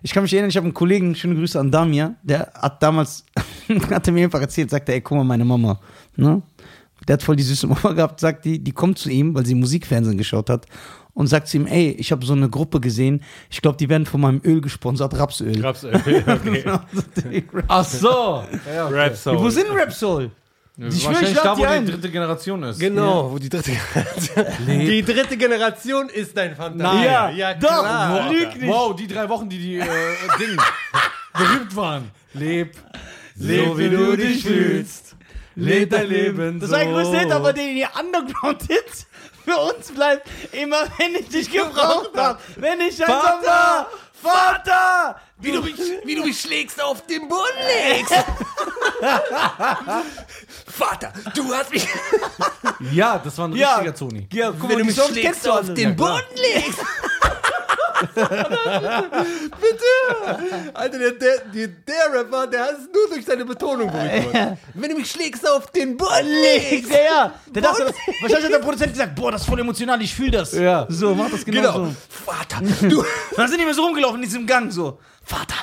Ich 0.03 0.12
kann 0.12 0.23
mich 0.23 0.32
erinnern, 0.32 0.51
ich 0.51 0.57
habe 0.57 0.65
einen 0.65 0.74
Kollegen, 0.74 1.15
schöne 1.15 1.35
Grüße 1.35 1.59
an 1.59 1.70
Damir, 1.70 2.15
der 2.23 2.53
hat 2.55 2.82
damals, 2.82 3.24
hat 3.90 4.07
er 4.07 4.12
mir 4.12 4.24
einfach 4.24 4.40
erzählt, 4.40 4.70
sagte, 4.70 4.93
ey, 4.93 5.01
guck 5.01 5.19
mal, 5.19 5.24
meine 5.24 5.44
Mama, 5.44 5.81
ne? 6.16 6.43
Der 7.07 7.15
hat 7.15 7.23
voll 7.23 7.36
die 7.36 7.43
süße 7.43 7.66
Mama 7.66 7.93
gehabt, 7.94 8.20
sagt 8.20 8.44
die, 8.44 8.59
die 8.59 8.73
kommt 8.73 8.98
zu 8.98 9.11
ihm, 9.11 9.35
weil 9.35 9.47
sie 9.47 9.55
Musikfernsehen 9.55 10.19
geschaut 10.19 10.51
hat 10.51 10.66
und 11.15 11.28
sagt 11.28 11.48
zu 11.48 11.57
ihm, 11.57 11.66
ey, 11.66 11.90
ich 11.93 12.12
habe 12.12 12.27
so 12.27 12.35
eine 12.35 12.51
Gruppe 12.51 12.81
gesehen, 12.81 13.23
ich 13.51 13.62
glaube, 13.62 13.78
die 13.78 13.89
werden 13.89 14.07
von 14.07 14.20
meinem 14.20 14.40
Öl 14.44 14.61
gesponsert, 14.61 15.19
Rapsöl. 15.19 15.65
Rapsöl, 15.65 15.94
okay. 16.27 17.44
Ach 17.69 17.85
so. 17.85 18.43
Ja, 18.73 18.89
Rap 18.89 19.16
Soul. 19.16 19.39
Wo 19.39 19.48
sind 19.48 19.70
Rap 19.70 19.93
Soul? 19.93 20.31
Ich 20.78 20.85
schwöre, 20.85 20.93
ich 20.93 21.05
Wahrscheinlich 21.07 21.35
da, 21.36 21.44
lade 21.44 21.57
wo 21.59 21.62
die 21.62 21.66
ein. 21.69 21.86
die 21.86 21.93
dritte 21.93 22.11
Generation 22.11 22.62
ist. 22.65 22.78
Genau, 22.81 23.31
wo 23.32 23.39
die 23.39 23.48
dritte 23.48 23.70
Generation. 23.73 24.47
Die 24.69 25.03
dritte 25.03 25.36
Generation 25.39 26.09
ist 26.11 26.36
dein 26.36 26.55
Fanta. 26.55 26.93
Nein. 26.93 27.05
Ja, 27.05 27.31
ja 27.31 27.55
doch, 27.55 27.69
klar. 27.81 28.31
lüg 28.31 28.57
nicht. 28.61 28.69
Wow, 28.70 28.94
die 28.94 29.07
drei 29.07 29.27
Wochen, 29.28 29.48
die 29.48 29.59
die 29.59 29.77
äh, 29.78 29.85
Ding 30.39 30.57
berühmt 31.32 31.74
waren. 31.77 32.11
Leb, 32.35 32.77
Leb, 33.36 33.78
wie 33.78 33.89
du 33.89 34.16
dich 34.16 34.43
fühlst. 34.44 35.16
Leb 35.55 35.89
dein 35.89 36.09
Leben 36.09 36.61
Das 36.61 36.69
so. 36.69 36.74
war 36.77 36.82
ein 36.82 36.93
größter 36.93 37.20
Hit, 37.20 37.32
aber 37.32 37.55
den 37.55 37.74
ihr 37.78 37.89
Underground-Hit 37.98 39.07
für 39.47 39.57
uns 39.57 39.90
bleibt, 39.93 40.28
immer 40.53 40.82
wenn 40.98 41.15
ich 41.15 41.28
dich 41.28 41.51
gebraucht 41.53 42.11
hab, 42.15 42.40
wenn 42.57 42.81
ich 42.81 43.01
einsam 43.03 43.40
war, 43.47 43.86
Vater! 44.22 45.20
Wie 45.38 45.52
du, 45.52 45.60
mich, 45.62 45.74
wie 46.05 46.14
du 46.14 46.24
mich 46.24 46.40
schlägst 46.40 46.82
auf 46.82 47.05
den 47.06 47.28
Boden 47.28 47.59
legst. 47.66 48.12
Vater, 50.66 51.12
du 51.34 51.55
hast 51.55 51.70
mich. 51.72 51.86
Ja, 52.93 53.18
das 53.18 53.36
war 53.38 53.48
ein 53.48 53.55
Ja, 53.55 53.74
richtiger 53.74 53.94
Zoni. 53.94 54.28
ja 54.32 54.51
guck 54.59 54.68
Wenn 54.70 54.78
du 54.78 54.84
mich 54.84 54.97
schlägst 54.97 55.47
auf 55.48 55.72
den. 55.74 55.94
Boden 55.97 56.22
legst. 56.36 56.78
Alter, 60.74 60.98
der, 60.98 61.10
der, 61.12 61.39
der, 61.55 61.68
der 61.68 62.18
Rapper, 62.20 62.47
der 62.47 62.70
ist 62.70 62.89
nur 62.94 63.09
durch 63.12 63.24
seine 63.24 63.44
Betonung 63.44 63.90
berühmt 63.90 64.32
worden. 64.32 64.59
Wenn 64.74 64.90
du 64.90 64.97
mich 64.97 65.10
schlägst 65.10 65.48
auf 65.48 65.70
den 65.70 65.97
Boden 65.97 66.27
Legst, 66.43 66.90
ja, 66.90 66.98
ja. 66.98 67.32
Der 67.55 67.62
dachte, 67.62 67.85
wahrscheinlich 68.20 68.44
hat 68.44 68.52
der 68.52 68.59
Produzent 68.59 68.93
gesagt, 68.93 69.14
boah, 69.14 69.32
das 69.32 69.43
ist 69.43 69.48
voll 69.48 69.60
emotional, 69.60 70.01
ich 70.02 70.14
fühle 70.14 70.31
das. 70.32 70.52
Ja. 70.52 70.86
So, 70.89 71.14
mach 71.14 71.31
das 71.31 71.44
genau, 71.44 71.60
Genau. 71.73 71.85
so. 71.86 71.94
Vater, 72.09 72.60
du. 72.89 73.05
Dann 73.36 73.48
sind 73.48 73.60
die 73.60 73.64
mir 73.66 73.74
so 73.74 73.85
rumgelaufen 73.85 74.16
in 74.16 74.23
diesem 74.28 74.47
Gang, 74.47 74.70
so. 74.73 74.98
Vater. 75.23 75.55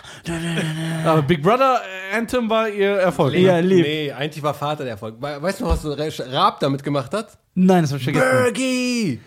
Aber 1.05 1.21
Big 1.21 1.41
Brother 1.41 1.81
Anthem 2.13 2.49
war 2.49 2.67
ihr 2.67 2.91
Erfolg. 2.97 3.33
Ja, 3.35 3.53
ne? 3.55 3.61
lieb. 3.61 3.85
Nee, 3.85 4.11
eigentlich 4.11 4.43
war 4.43 4.53
Vater 4.53 4.83
der 4.83 4.91
Erfolg. 4.93 5.15
We- 5.21 5.41
Weißt 5.41 5.59
du 5.61 5.65
noch, 5.65 5.71
was 5.71 5.81
so 5.81 5.93
Raab 6.31 6.59
damit 6.59 6.83
gemacht 6.83 7.13
hat? 7.13 7.37
Nein, 7.55 7.83
das 7.83 7.91
hab 7.91 7.99
ich 7.99 8.03
vergessen. 8.05 8.27
Bergie! 8.29 9.19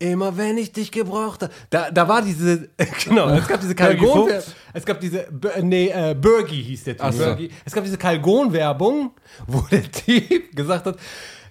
Immer 0.00 0.34
wenn 0.38 0.56
ich 0.56 0.72
dich 0.72 0.90
gebraucht 0.90 1.42
habe. 1.42 1.52
Da, 1.68 1.90
da 1.90 2.08
war 2.08 2.22
diese, 2.22 2.70
genau, 3.04 3.28
es 3.28 3.46
gab 3.46 3.60
diese 3.60 3.74
Kalgon, 3.74 4.30
es 4.72 4.86
gab 4.86 4.98
diese, 4.98 5.26
nee, 5.60 5.88
äh, 5.88 6.14
Bergie 6.18 6.62
hieß 6.62 6.84
der 6.84 6.96
Typ. 6.96 7.12
So. 7.12 7.36
Es 7.66 7.72
gab 7.74 7.84
diese 7.84 7.98
Kalgon-Werbung, 7.98 9.12
wo 9.46 9.60
der 9.70 9.82
Typ 9.92 10.56
gesagt 10.56 10.86
hat, 10.86 10.96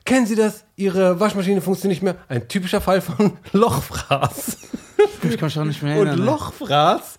kennen 0.03 0.25
Sie 0.25 0.35
das? 0.35 0.65
Ihre 0.75 1.19
Waschmaschine 1.19 1.61
funktioniert 1.61 2.01
nicht 2.01 2.03
mehr. 2.03 2.15
Ein 2.27 2.47
typischer 2.47 2.81
Fall 2.81 3.01
von 3.01 3.37
Lochfraß. 3.51 4.57
Ich 5.21 5.37
kann 5.37 5.45
mich 5.45 5.59
auch 5.59 5.63
nicht 5.63 5.83
mehr 5.83 5.99
Und 5.99 6.07
erinnern. 6.07 6.25
Lochfraß, 6.25 7.17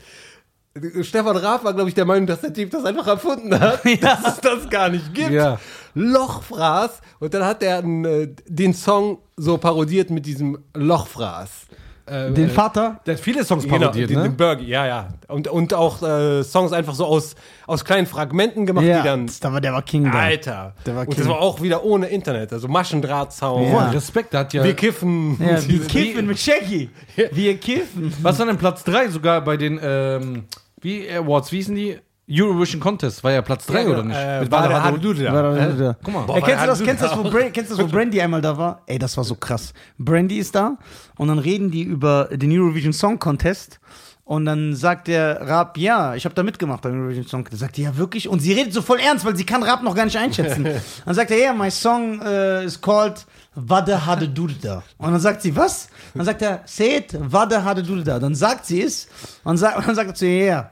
Stefan 1.02 1.36
Raab 1.36 1.64
war, 1.64 1.74
glaube 1.74 1.88
ich, 1.88 1.94
der 1.94 2.04
Meinung, 2.04 2.26
dass 2.26 2.42
der 2.42 2.54
Typ 2.54 2.70
das 2.70 2.84
einfach 2.84 3.06
erfunden 3.06 3.58
hat, 3.58 3.84
dass 4.00 4.34
es 4.34 4.40
das 4.40 4.70
gar 4.70 4.88
nicht 4.88 5.12
gibt. 5.14 5.32
Ja. 5.32 5.58
Lochfraß. 5.94 7.00
Und 7.18 7.34
dann 7.34 7.44
hat 7.44 7.62
er 7.62 7.84
äh, 7.84 8.28
den 8.46 8.72
Song 8.72 9.18
so 9.36 9.58
parodiert 9.58 10.10
mit 10.10 10.26
diesem 10.26 10.58
Lochfraß. 10.74 11.66
Äh, 12.10 12.32
Den 12.32 12.46
äh, 12.46 12.48
Vater? 12.48 13.00
Der 13.06 13.14
hat 13.14 13.20
viele 13.20 13.44
Songs 13.44 13.64
Genau, 13.64 13.78
parodiert, 13.78 14.10
den, 14.10 14.16
ne? 14.18 14.22
den 14.24 14.36
Bergie, 14.36 14.66
ja, 14.66 14.86
ja. 14.86 15.08
Und, 15.28 15.46
und 15.48 15.72
auch 15.74 16.02
äh, 16.02 16.42
Songs 16.42 16.72
einfach 16.72 16.94
so 16.94 17.06
aus, 17.06 17.36
aus 17.66 17.84
kleinen 17.84 18.06
Fragmenten 18.06 18.66
gemacht, 18.66 18.84
die 18.84 18.88
dann. 18.90 19.30
da 19.40 19.52
war, 19.52 19.60
der 19.60 19.72
war 19.72 19.82
King 19.82 20.04
da. 20.10 20.18
Alter. 20.18 20.74
Der 20.86 20.94
war 20.96 21.02
und 21.02 21.10
King. 21.10 21.18
das 21.18 21.28
war 21.28 21.40
auch 21.40 21.62
wieder 21.62 21.84
ohne 21.84 22.08
Internet, 22.08 22.52
also 22.52 22.66
Maschendrahtzaun. 22.68 23.64
Ja. 23.64 23.70
Boah, 23.70 23.90
Respekt, 23.92 24.34
hat 24.34 24.52
ja. 24.52 24.64
Wir 24.64 24.74
kiffen. 24.74 25.36
Ja, 25.40 25.46
wir 25.48 25.56
Diese- 25.60 25.86
kiffen 25.86 26.26
mit 26.26 26.38
Shaggy. 26.38 26.90
Wir 27.32 27.56
kiffen. 27.58 28.12
Was 28.22 28.38
war 28.38 28.46
denn 28.46 28.58
Platz 28.58 28.82
3 28.84 29.08
sogar 29.08 29.40
bei 29.42 29.56
den 29.56 29.78
ähm, 29.82 30.44
wie 30.80 31.08
Awards, 31.10 31.52
wie 31.52 31.56
hießen 31.56 31.74
die? 31.74 31.98
Eurovision 32.30 32.80
Contest 32.80 33.24
war 33.24 33.32
ja 33.32 33.42
Platz 33.42 33.66
3 33.66 33.88
oder 33.88 34.02
nicht? 34.04 34.16
Äh, 34.16 34.40
Mit 34.40 34.50
war 34.50 34.62
Wada 34.62 34.68
der 34.68 34.78
Hadu- 34.84 34.96
Hadudu 34.98 35.14
da. 35.24 35.32
War 35.32 35.42
da- 35.54 35.66
da- 35.66 35.96
Guck 36.02 36.14
mal. 36.14 36.22
Boah, 36.26 36.36
Ey, 36.36 36.42
kennst, 36.42 36.62
du 36.62 36.66
das, 36.68 36.82
kennst, 36.82 37.02
du 37.02 37.06
das, 37.08 37.16
wo 37.18 37.30
kennst 37.30 37.70
du 37.70 37.76
das, 37.76 37.78
wo 37.84 37.86
Brandy 37.90 38.20
einmal 38.20 38.40
da 38.40 38.56
war? 38.56 38.82
Ey, 38.86 38.98
das 38.98 39.16
war 39.16 39.24
so 39.24 39.34
krass. 39.34 39.72
Brandy 39.98 40.38
ist 40.38 40.54
da 40.54 40.76
und 41.16 41.28
dann 41.28 41.38
reden 41.38 41.70
die 41.70 41.82
über 41.82 42.28
den 42.32 42.52
Eurovision 42.52 42.92
Song 42.92 43.18
Contest 43.18 43.80
und 44.24 44.44
dann 44.46 44.76
sagt 44.76 45.08
der 45.08 45.40
Raab, 45.48 45.76
ja, 45.76 46.14
ich 46.14 46.24
habe 46.24 46.34
da 46.36 46.44
mitgemacht 46.44 46.82
beim 46.82 46.92
Eurovision 47.00 47.26
Song 47.26 47.42
Contest. 47.42 47.60
Sagt 47.60 47.76
die, 47.78 47.82
ja 47.82 47.96
wirklich? 47.96 48.28
Und 48.28 48.38
sie 48.38 48.52
redet 48.52 48.72
so 48.72 48.80
voll 48.80 49.00
ernst, 49.00 49.24
weil 49.24 49.34
sie 49.34 49.44
kann 49.44 49.64
Raab 49.64 49.82
noch 49.82 49.96
gar 49.96 50.04
nicht 50.04 50.16
einschätzen. 50.16 50.64
dann 51.04 51.14
sagt 51.14 51.32
er, 51.32 51.38
ja, 51.38 51.52
my 51.52 51.68
song 51.70 52.20
uh, 52.20 52.62
is 52.64 52.80
called 52.80 53.26
Wade 53.56 54.06
Hade 54.06 54.28
Dudda. 54.28 54.84
Und 54.98 55.10
dann 55.10 55.20
sagt 55.20 55.42
sie, 55.42 55.56
was? 55.56 55.88
Dann 56.14 56.24
sagt 56.24 56.42
er, 56.42 56.60
say 56.64 56.98
it, 56.98 57.16
Wade 57.18 57.64
Hade 57.64 57.82
Dudda. 57.82 58.20
Dann 58.20 58.36
sagt 58.36 58.66
sie 58.66 58.82
es 58.82 59.08
und, 59.42 59.56
sagt, 59.56 59.76
und 59.78 59.88
dann 59.88 59.96
sagt 59.96 60.10
er 60.10 60.14
zu 60.14 60.26
ihr, 60.26 60.44
ja, 60.44 60.70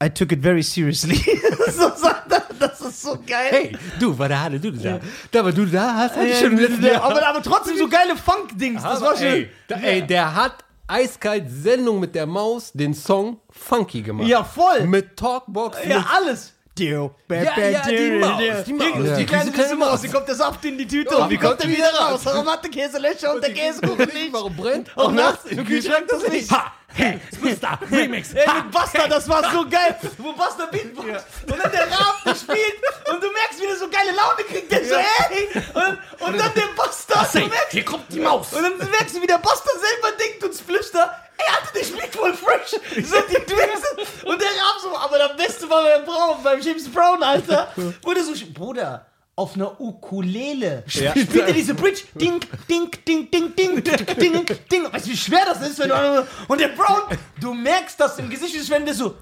I 0.00 0.08
took 0.08 0.30
it 0.32 0.40
very 0.40 0.62
seriously. 0.62 1.16
so 1.72 1.90
sagt 1.96 2.30
er, 2.32 2.42
das 2.58 2.80
ist 2.80 3.02
so 3.02 3.18
geil. 3.26 3.48
Hey, 3.50 3.72
du, 3.98 4.16
war 4.16 4.28
der 4.28 4.40
Hadudu 4.42 4.70
da. 4.70 5.00
Da 5.32 5.44
war 5.44 5.52
du 5.52 5.66
da, 5.66 5.94
hast 5.94 6.16
du 6.16 6.34
schon 6.34 6.52
im 6.52 6.58
letzten 6.58 6.84
Ja, 6.84 6.92
Jahr. 6.92 7.02
aber, 7.04 7.26
aber 7.26 7.42
trotzdem 7.42 7.76
so 7.76 7.88
geile 7.88 8.16
Funk-Dings. 8.16 8.82
Das 8.82 9.00
war 9.00 9.16
schon. 9.16 9.26
ey, 9.26 9.50
da, 9.66 9.76
ey, 9.76 10.06
der 10.06 10.34
hat 10.34 10.64
eiskalt 10.86 11.44
Sendung 11.50 12.00
mit 12.00 12.14
der 12.14 12.26
Maus 12.26 12.70
den 12.72 12.94
Song 12.94 13.38
Funky 13.50 14.02
gemacht. 14.02 14.28
Ja, 14.28 14.44
voll. 14.44 14.86
Mit 14.86 15.16
Talkbox. 15.16 15.78
Ja, 15.86 15.98
mit 15.98 16.06
alles. 16.14 16.54
Ja, 16.78 17.10
ja, 17.28 17.82
die 17.86 18.10
Maus, 18.12 18.64
die 18.64 18.72
Maus. 18.72 18.86
Die, 18.96 19.02
Ja. 19.08 19.16
die 19.16 19.26
kleine 19.26 19.52
süße 19.52 19.76
Maus, 19.76 20.00
die 20.00 20.08
kommt 20.08 20.28
der 20.28 20.34
Saft 20.34 20.64
in 20.64 20.78
die 20.78 20.86
Tüte 20.86 21.14
Oh, 21.16 21.22
und 21.22 21.30
wie 21.30 21.36
kommt 21.36 21.62
der 21.62 21.68
wieder 21.70 21.92
raus? 21.94 22.20
Warum 22.24 22.48
hat 22.48 22.62
der 22.64 22.70
Käselöcher 22.70 23.34
und 23.34 23.42
der 23.42 23.52
Käsekuchen 23.52 24.06
nicht? 24.06 24.32
Warum 24.32 24.54
brennt? 24.56 24.90
Auch 24.96 25.10
nachts 25.12 25.44
im 25.46 25.64
Kühlschrank 25.66 26.06
das 26.08 26.26
nicht. 26.28 26.50
Ha! 26.50 26.72
Hey, 26.94 27.20
Superstar, 27.30 27.78
Remix! 27.92 28.32
Ey, 28.32 28.46
mit 28.46 28.70
Basta, 28.72 29.06
das 29.06 29.28
war 29.28 29.50
so 29.52 29.64
geil. 29.70 29.94
Wo 30.16 30.32
Basta 30.32 30.66
Beatbox. 30.66 31.06
Und 31.06 31.62
dann 31.62 31.70
der 31.70 31.82
Raab 31.90 32.22
der 32.24 32.34
spielt 32.34 32.80
und 33.12 33.22
du 33.22 33.30
merkst, 33.30 33.60
wie 33.60 33.66
der 33.66 33.76
so 33.76 33.88
geile 33.90 34.10
Laune 34.12 34.42
kriegt. 34.48 34.72
Der 34.72 34.84
so, 34.84 34.96
hey. 34.96 35.48
Und, 35.74 36.26
und 36.28 36.38
dann 36.40 36.50
der 36.54 36.68
Basta. 36.76 37.28
Du 37.32 37.38
merkst, 37.40 37.70
Hier 37.72 37.84
kommt 37.84 38.10
die 38.12 38.20
Maus! 38.20 38.52
Und 38.54 38.62
dann 38.62 38.90
merkst 38.90 39.14
du, 39.16 39.22
wie 39.22 39.26
der 39.26 39.38
Basta 39.38 39.68
selber 39.78 40.16
denkt 40.16 40.42
und 40.44 40.54
flüstert, 40.54 41.10
Alter, 41.46 41.72
der 41.74 41.84
spielt 41.84 42.14
voll 42.14 42.34
fresh. 42.34 42.70
So, 42.70 43.16
die 43.30 43.34
Twins. 43.46 44.22
Und 44.24 44.40
der 44.40 44.48
Raab 44.48 44.80
so, 44.82 44.96
aber 44.96 45.18
das 45.18 45.36
Beste 45.36 45.68
war 45.70 45.82
beim 45.82 46.04
Braun, 46.04 46.42
beim 46.42 46.60
James 46.60 46.88
Brown, 46.88 47.22
Alter. 47.22 47.72
Der 47.76 48.22
so, 48.24 48.32
Bruder, 48.52 49.06
auf 49.36 49.54
einer 49.54 49.80
Ukulele 49.80 50.82
Ja. 50.88 51.10
spielt 51.12 51.34
er 51.46 51.52
diese 51.52 51.74
Bridge. 51.74 52.02
Ding, 52.14 52.40
ding, 52.68 52.90
ding, 53.06 53.30
ding, 53.30 53.54
ding, 53.54 53.84
ding, 53.84 54.46
ding. 54.70 54.92
Weißt 54.92 55.06
du, 55.06 55.10
wie 55.10 55.16
schwer 55.16 55.44
das 55.46 55.66
ist? 55.68 55.78
Wenn 55.78 55.90
du, 55.90 56.26
und 56.48 56.60
der 56.60 56.68
Brown, 56.68 57.02
du 57.40 57.54
merkst 57.54 58.00
das 58.00 58.18
im 58.18 58.28
Gesicht, 58.28 58.56
ist, 58.56 58.68
wenn 58.70 58.84
der 58.84 58.94
so, 58.94 59.14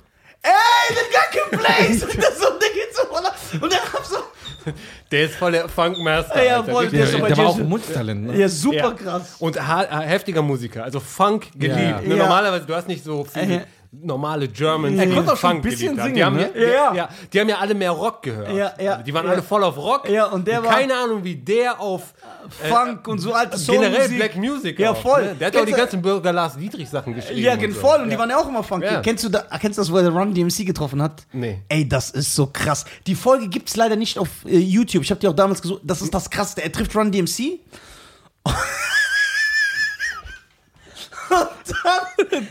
ey, 0.43 0.51
the 0.91 1.05
guy 1.13 1.41
can 1.41 1.59
play. 1.59 1.93
Und 2.03 2.23
der, 2.23 2.33
so, 2.33 2.47
der 2.59 2.69
geht 2.71 2.95
so, 2.95 3.03
voller- 3.09 3.35
und 3.63 3.73
der 3.73 3.81
Raab 3.81 4.05
so, 4.05 4.17
Der 5.11 5.25
ist 5.25 5.37
voll 5.37 5.53
der 5.53 5.69
Funkmaster. 5.69 6.43
Ja, 6.45 6.63
voll, 6.63 6.89
der 6.89 7.07
bei 7.19 7.29
Der 7.29 7.37
war 7.39 7.47
auch 7.47 7.59
ein 7.59 7.69
Multitalent, 7.69 8.27
ne? 8.27 8.37
ja, 8.37 8.49
super 8.49 8.77
Ja. 8.77 8.91
krass. 8.93 9.37
Und 9.39 9.57
heftiger 9.61 10.43
Musiker, 10.43 10.83
also 10.85 10.99
Funk 11.01 11.49
geliebt. 11.55 11.79
Ja. 11.79 12.01
Ja. 12.01 12.17
Normalerweise, 12.17 12.67
du 12.67 12.75
hast 12.75 12.89
nicht 12.89 13.05
so 13.05 13.25
viele 13.25 13.55
Äh. 13.57 13.61
Normale 13.93 14.49
Germans, 14.49 14.99
Er 14.99 15.07
die 15.07 15.13
konnte 15.15 15.33
auch 15.33 15.37
schon 15.37 15.51
Funk 15.51 15.65
ein 15.65 15.71
bisschen 15.71 15.97
singen, 15.97 16.15
Die 16.15 16.25
haben, 16.25 16.37
ne? 16.37 16.51
ja, 16.55 16.69
Ja. 16.69 16.95
ja, 16.95 17.09
die 17.33 17.41
haben 17.41 17.49
ja 17.49 17.59
alle 17.59 17.75
mehr 17.75 17.91
Rock 17.91 18.23
gehört. 18.23 18.53
Ja, 18.55 18.73
ja, 18.81 18.93
Also 18.93 19.05
die 19.05 19.15
waren 19.15 19.27
ja. 19.27 19.33
alle 19.33 19.43
voll 19.43 19.65
auf 19.65 19.77
Rock. 19.77 20.09
Ja, 20.09 20.27
und 20.27 20.47
der 20.47 20.63
war- 20.65 20.75
Keine 20.75 20.95
Ahnung, 20.95 21.25
wie 21.25 21.35
der 21.37 21.81
auf 21.81 22.15
Funk 22.49 23.09
und 23.09 23.19
so 23.19 23.33
alte 23.33 23.59
generell 23.59 23.93
Soulmusik. 23.93 24.17
Black 24.17 24.37
Music 24.37 24.79
Ja, 24.79 24.93
auch, 24.93 24.97
voll. 25.01 25.25
Ne? 25.25 25.35
Der 25.35 25.47
hat 25.49 25.55
ja 25.55 25.61
auch 25.61 25.65
die 25.65 25.73
Kennst 25.73 25.93
du- 25.93 25.97
ganzen 25.99 26.03
Bürger 26.03 26.33
Lars 26.33 26.57
Dietrich 26.57 26.89
Sachen 26.89 27.15
geschrieben. 27.15 27.41
Ja, 27.41 27.55
und 27.55 27.59
gen 27.61 27.73
so. 27.73 27.81
voll. 27.81 28.01
Und 28.03 28.11
die 28.11 28.19
waren 28.19 28.31
ja 28.31 28.37
auch 28.39 28.49
immer 28.49 28.63
funky. 28.63 28.87
Ja. 28.87 29.01
Kennst 29.01 29.25
du 29.25 29.29
da, 29.29 29.41
kennst 29.61 29.79
du 29.79 29.83
das, 29.83 29.91
wo 29.93 29.97
er 29.99 30.09
Run 30.11 30.33
DMC 30.35 30.65
getroffen 30.65 31.03
hat? 31.03 31.27
Nee. 31.33 31.63
Ey, 31.69 31.89
das 31.89 32.11
ist 32.11 32.35
so 32.35 32.47
krass. 32.47 32.85
Die 33.07 33.15
Folge 33.15 33.49
gibt's 33.49 33.77
leider 33.77 33.97
nicht 33.97 34.19
auf 34.19 34.29
äh, 34.47 34.59
YouTube. 34.59 35.03
Ich 35.03 35.11
habe 35.11 35.21
die 35.21 35.29
auch 35.29 35.35
damals 35.35 35.63
gesucht. 35.63 35.81
Das 35.85 36.03
ist 36.03 36.15
das 36.15 36.31
Krasseste. 36.31 36.63
Er 36.63 36.71
trifft 36.73 36.95
Run 36.95 37.11
DMC. 37.11 37.61
Und 41.31 42.31
dann, 42.31 42.49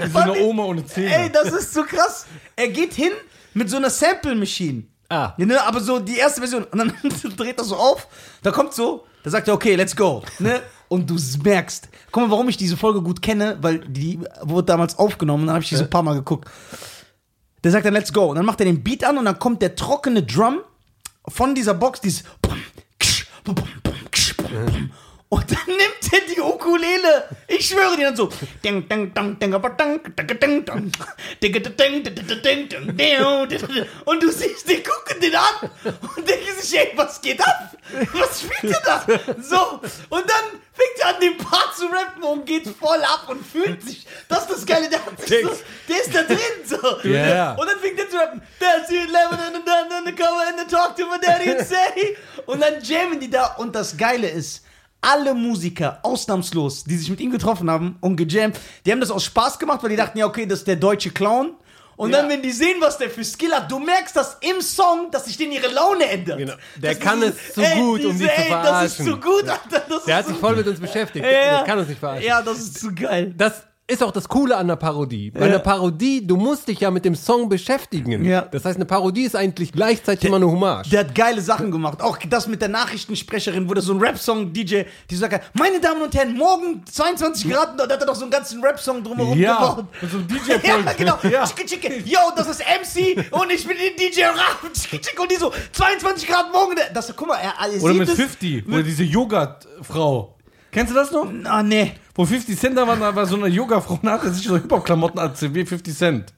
ey, 0.00 0.08
So 0.10 0.18
eine 0.18 0.32
Mann, 0.32 0.40
Oma 0.42 0.64
ohne 0.64 0.84
Zähne. 0.86 1.14
ey, 1.14 1.30
das 1.30 1.52
ist 1.52 1.72
so 1.74 1.82
krass. 1.84 2.26
Er 2.54 2.68
geht 2.68 2.94
hin 2.94 3.12
mit 3.54 3.70
so 3.70 3.76
einer 3.76 3.90
Sample 3.90 4.34
Machine. 4.34 4.84
Ah. 5.08 5.34
Ja, 5.36 5.46
ne, 5.46 5.62
aber 5.62 5.80
so 5.80 5.98
die 6.00 6.16
erste 6.16 6.40
Version. 6.40 6.64
Und 6.64 6.78
dann 6.78 6.92
dreht 7.36 7.58
er 7.58 7.64
so 7.64 7.76
auf. 7.76 8.08
Da 8.42 8.50
kommt 8.50 8.74
so, 8.74 9.06
da 9.22 9.30
sagt 9.30 9.48
er, 9.48 9.54
okay, 9.54 9.74
let's 9.76 9.94
go. 9.94 10.22
Ne? 10.38 10.60
Und 10.88 11.08
du 11.08 11.16
merkst, 11.42 11.88
guck 12.12 12.24
mal, 12.24 12.30
warum 12.30 12.48
ich 12.48 12.56
diese 12.56 12.76
Folge 12.76 13.02
gut 13.02 13.22
kenne, 13.22 13.56
weil 13.60 13.80
die 13.80 14.20
wurde 14.42 14.66
damals 14.66 14.98
aufgenommen 14.98 15.42
und 15.42 15.46
dann 15.48 15.54
habe 15.54 15.62
ich 15.62 15.68
die 15.68 15.76
so 15.76 15.84
ein 15.84 15.90
paar 15.90 16.02
Mal 16.02 16.14
geguckt. 16.14 16.48
Der 17.64 17.72
sagt 17.72 17.86
dann, 17.86 17.94
let's 17.94 18.12
go. 18.12 18.26
Und 18.26 18.36
dann 18.36 18.46
macht 18.46 18.60
er 18.60 18.66
den 18.66 18.82
Beat 18.82 19.04
an 19.04 19.18
und 19.18 19.24
dann 19.24 19.38
kommt 19.38 19.62
der 19.62 19.74
trockene 19.74 20.22
Drum 20.22 20.60
von 21.28 21.54
dieser 21.54 21.74
Box, 21.74 22.00
dieses 22.00 22.22
und 25.28 25.50
dann 25.50 25.66
nimmt 25.66 26.12
er 26.12 26.20
die 26.32 26.40
Ukulele. 26.40 27.28
Ich 27.48 27.68
schwöre 27.68 27.96
dir 27.96 28.06
dann 28.06 28.16
so. 28.16 28.30
Und 34.04 34.22
du 34.22 34.30
siehst, 34.30 34.68
die 34.68 34.82
gucken 34.84 35.20
den 35.20 35.34
an 35.34 35.70
und 36.16 36.28
denken 36.28 36.60
sich, 36.60 36.78
ey, 36.78 36.92
was 36.94 37.20
geht 37.20 37.40
ab? 37.40 37.76
Was 38.12 38.42
spielt 38.42 38.72
er 38.72 38.82
da? 38.84 39.04
So. 39.42 39.80
Und 40.10 40.30
dann 40.30 40.60
fängt 40.72 40.98
er 41.00 41.08
an, 41.08 41.20
den 41.20 41.36
Part 41.38 41.76
zu 41.76 41.86
rappen 41.86 42.22
und 42.22 42.46
geht 42.46 42.68
voll 42.68 43.02
ab 43.02 43.24
und 43.28 43.44
fühlt 43.44 43.82
sich. 43.82 44.06
Das 44.28 44.42
ist 44.42 44.50
das 44.50 44.66
Geile, 44.66 44.88
der 44.88 45.04
hat 45.04 45.20
sich 45.20 45.42
so, 45.42 45.50
der 45.88 46.00
ist 46.02 46.14
da 46.14 46.22
drin 46.22 46.38
so. 46.64 46.76
Yeah. 47.04 47.54
Und 47.54 47.68
dann 47.68 47.80
fängt 47.80 47.98
er 47.98 48.08
zu 48.08 48.16
rappen. 48.16 48.42
That's 48.60 48.90
you, 48.90 48.98
eleven 48.98 49.40
and 49.40 49.56
the 50.06 50.12
cover 50.12 50.46
and 50.46 50.60
the 50.60 50.66
talk 50.72 50.94
to 50.96 51.06
my 51.06 51.18
daddy 51.20 51.50
and 51.50 51.66
say. 51.66 52.16
Und 52.46 52.60
dann 52.62 52.80
jammen 52.80 53.18
die 53.18 53.28
da. 53.28 53.56
Und 53.56 53.74
das 53.74 53.96
Geile 53.96 54.28
ist, 54.28 54.62
alle 55.00 55.34
Musiker, 55.34 56.00
ausnahmslos, 56.02 56.84
die 56.84 56.96
sich 56.96 57.10
mit 57.10 57.20
ihm 57.20 57.30
getroffen 57.30 57.70
haben 57.70 57.96
und 58.00 58.16
gejammt, 58.16 58.58
die 58.84 58.92
haben 58.92 59.00
das 59.00 59.10
aus 59.10 59.24
Spaß 59.24 59.58
gemacht, 59.58 59.82
weil 59.82 59.90
die 59.90 59.96
dachten, 59.96 60.18
ja, 60.18 60.26
okay, 60.26 60.46
das 60.46 60.60
ist 60.60 60.68
der 60.68 60.76
deutsche 60.76 61.10
Clown. 61.10 61.54
Und 61.96 62.10
Ja. 62.10 62.18
dann, 62.20 62.28
wenn 62.28 62.42
die 62.42 62.52
sehen, 62.52 62.76
was 62.80 62.98
der 62.98 63.08
für 63.08 63.24
Skill 63.24 63.52
hat, 63.52 63.70
du 63.70 63.78
merkst 63.78 64.14
das 64.14 64.36
im 64.42 64.60
Song, 64.60 65.10
dass 65.10 65.24
sich 65.24 65.38
denen 65.38 65.52
ihre 65.52 65.68
Laune 65.68 66.04
ändert. 66.06 66.36
Genau. 66.38 66.52
Der 66.76 66.92
Das 66.94 67.00
kann 67.02 67.22
es 67.22 67.54
zu 67.54 67.62
gut, 67.62 68.04
um 68.04 68.18
die 68.18 68.24
zu 68.24 68.30
ey, 68.30 68.36
Das 68.36 68.44
ist 68.44 68.96
verarschen. 68.96 69.06
zu 69.06 69.16
gut, 69.18 69.48
Alter. 69.48 70.00
Der 70.06 70.16
hat 70.16 70.26
sich 70.26 70.36
voll 70.36 70.56
mit 70.56 70.66
uns 70.66 70.78
beschäftigt. 70.78 71.24
ja, 71.24 71.30
ja. 71.32 71.56
Der 71.58 71.64
kann 71.64 71.78
uns 71.78 71.88
nicht 71.88 71.98
verarschen. 71.98 72.26
Ja, 72.26 72.42
das 72.42 72.58
ist 72.58 72.78
zu 72.80 72.94
geil. 72.94 73.32
Das 73.36 73.62
ist 73.88 74.02
auch 74.02 74.10
das 74.10 74.28
Coole 74.28 74.56
an 74.56 74.66
der 74.66 74.74
Parodie. 74.74 75.30
Bei 75.30 75.40
Ja. 75.40 75.46
einer 75.46 75.58
Parodie, 75.60 76.26
du 76.26 76.36
musst 76.36 76.66
dich 76.66 76.80
ja 76.80 76.90
mit 76.90 77.04
dem 77.04 77.14
Song 77.14 77.48
beschäftigen. 77.48 78.24
Ja. 78.24 78.40
Das 78.42 78.64
heißt, 78.64 78.74
eine 78.76 78.84
Parodie 78.84 79.22
ist 79.22 79.36
eigentlich 79.36 79.70
gleichzeitig 79.70 80.24
immer 80.24 80.36
eine 80.38 80.46
Hommage. 80.50 80.90
Der 80.90 81.00
hat 81.00 81.14
geile 81.14 81.40
Sachen 81.40 81.70
gemacht. 81.70 82.02
Auch 82.02 82.18
das 82.28 82.48
mit 82.48 82.60
der 82.60 82.68
Nachrichtensprecherin, 82.68 83.68
wo 83.68 83.74
der 83.74 83.84
so 83.84 83.92
ein 83.94 84.00
Rap-Song-DJ, 84.00 84.82
die 85.08 85.14
sagt, 85.14 85.40
meine 85.56 85.78
Damen 85.80 86.02
und 86.02 86.12
Herren, 86.16 86.36
morgen 86.36 86.82
22 86.90 87.48
Grad, 87.48 87.70
und 87.72 87.78
da 87.78 87.84
hat 87.84 88.00
er 88.00 88.06
doch 88.06 88.16
so 88.16 88.22
einen 88.22 88.32
ganzen 88.32 88.60
Rap-Song 88.60 89.04
drumherum 89.04 89.38
Ja, 89.38 89.54
gebaut. 89.54 89.84
mit 90.02 90.10
so 90.10 90.16
einem 90.18 90.26
Ja, 90.48 90.58
DJ-Pult. 90.58 90.96
genau. 90.96 91.18
Ja. 91.30 91.44
Chicke, 91.46 91.66
chicke. 91.66 92.02
Yo, 92.04 92.18
das 92.36 92.48
ist 92.48 92.60
MC 92.62 93.24
und 93.32 93.52
ich 93.52 93.64
bin 93.66 93.76
den 93.76 93.94
DJ. 93.96 94.22
Chicke, 94.74 95.00
chicke. 95.00 95.22
Und 95.22 95.30
die 95.30 95.36
so, 95.36 95.52
22 95.72 96.26
Grad 96.28 96.52
morgen. 96.52 96.74
Das, 96.92 97.12
guck 97.14 97.28
mal, 97.28 97.36
er, 97.38 97.54
er 97.72 97.82
Oder 97.82 97.94
mit 97.94 98.08
es- 98.08 98.16
50, 98.16 98.64
wo 98.66 98.82
diese 98.82 99.04
Yoga-Frau. 99.04 100.35
Kennst 100.76 100.92
du 100.92 100.94
das 100.94 101.10
noch? 101.10 101.26
Ah, 101.44 101.62
nee. 101.62 101.94
Wo 102.14 102.26
50 102.26 102.58
Cent 102.58 102.76
da 102.76 102.86
war, 102.86 102.96
da 102.98 103.16
war 103.16 103.24
so 103.24 103.36
eine 103.36 103.46
Yoga-Frau 103.48 103.98
und 104.02 104.10
hatte 104.10 104.30
sich 104.30 104.46
so 104.46 104.56
Hip-Hop-Klamotten 104.56 105.18
als 105.18 105.40
wie 105.54 105.64
50 105.64 105.96
Cent. 105.96 106.34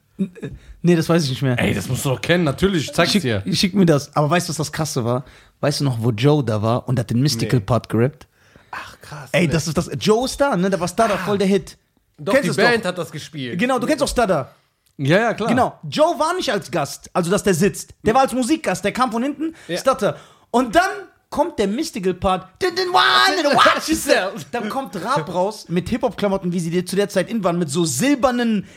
Nee, 0.81 0.95
das 0.95 1.09
weiß 1.09 1.25
ich 1.25 1.29
nicht 1.31 1.41
mehr. 1.41 1.59
Ey, 1.59 1.73
das 1.73 1.89
musst 1.89 2.05
du 2.05 2.09
doch 2.11 2.21
kennen, 2.21 2.45
natürlich, 2.45 2.93
zeig's 2.93 3.11
Schick, 3.11 3.23
dir. 3.23 3.43
schick 3.51 3.75
mir 3.75 3.85
das. 3.85 4.15
Aber 4.15 4.29
weißt 4.29 4.47
du, 4.47 4.51
was 4.51 4.55
das 4.57 4.71
Krasse 4.71 5.03
war? 5.03 5.25
Weißt 5.59 5.81
du 5.81 5.83
noch, 5.83 6.01
wo 6.01 6.11
Joe 6.11 6.41
da 6.41 6.61
war 6.61 6.87
und 6.87 6.97
hat 6.97 7.09
den 7.09 7.19
Mystical 7.19 7.59
Nee. 7.59 7.65
Part 7.65 7.89
gerappt? 7.89 8.27
Ach, 8.71 8.95
krass. 9.01 9.27
Ey, 9.33 9.49
das 9.49 9.67
ist 9.67 9.77
das. 9.77 9.89
Joe 9.99 10.23
ist 10.23 10.39
da, 10.39 10.55
ne? 10.55 10.69
Da 10.69 10.79
war 10.79 10.87
Stada 10.87 11.17
voll 11.17 11.37
der 11.37 11.47
Hit. 11.47 11.77
Doch, 12.17 12.33
Kennst 12.33 12.57
die 12.57 12.61
Band 12.61 12.85
hat 12.85 12.97
das 12.97 13.11
gespielt. 13.11 13.59
Genau, 13.59 13.77
du 13.77 13.87
kennst 13.87 14.01
auch 14.01 14.07
Stada. 14.07 14.53
Ja, 14.95 15.17
ja, 15.19 15.33
klar. 15.33 15.49
Genau. 15.49 15.77
Joe 15.83 16.17
war 16.17 16.33
nicht 16.35 16.49
als 16.49 16.71
Gast, 16.71 17.09
also 17.11 17.29
dass 17.29 17.43
der 17.43 17.55
sitzt. 17.55 17.93
Der 18.05 18.13
war 18.13 18.21
als 18.21 18.31
Musikgast, 18.31 18.85
der 18.85 18.93
kam 18.93 19.11
von 19.11 19.21
hinten, 19.21 19.53
Ja. 19.67 19.77
Stutter. 19.77 20.15
Und 20.49 20.75
dann 20.75 20.89
kommt 21.29 21.59
der 21.59 21.67
Mystical 21.67 22.13
Part. 22.15 22.47
Watch 22.61 23.89
yourself. 23.89 24.45
Dann 24.51 24.67
kommt 24.69 24.95
Rap 24.95 25.31
raus 25.33 25.65
mit 25.69 25.87
Hip-Hop-Klamotten, 25.89 26.51
wie 26.51 26.59
sie 26.59 26.71
dir 26.71 26.85
zu 26.85 26.95
der 26.95 27.07
Zeit 27.09 27.29
in 27.29 27.43
waren, 27.43 27.59
mit 27.59 27.69
so 27.69 27.85
silbernen 27.85 28.67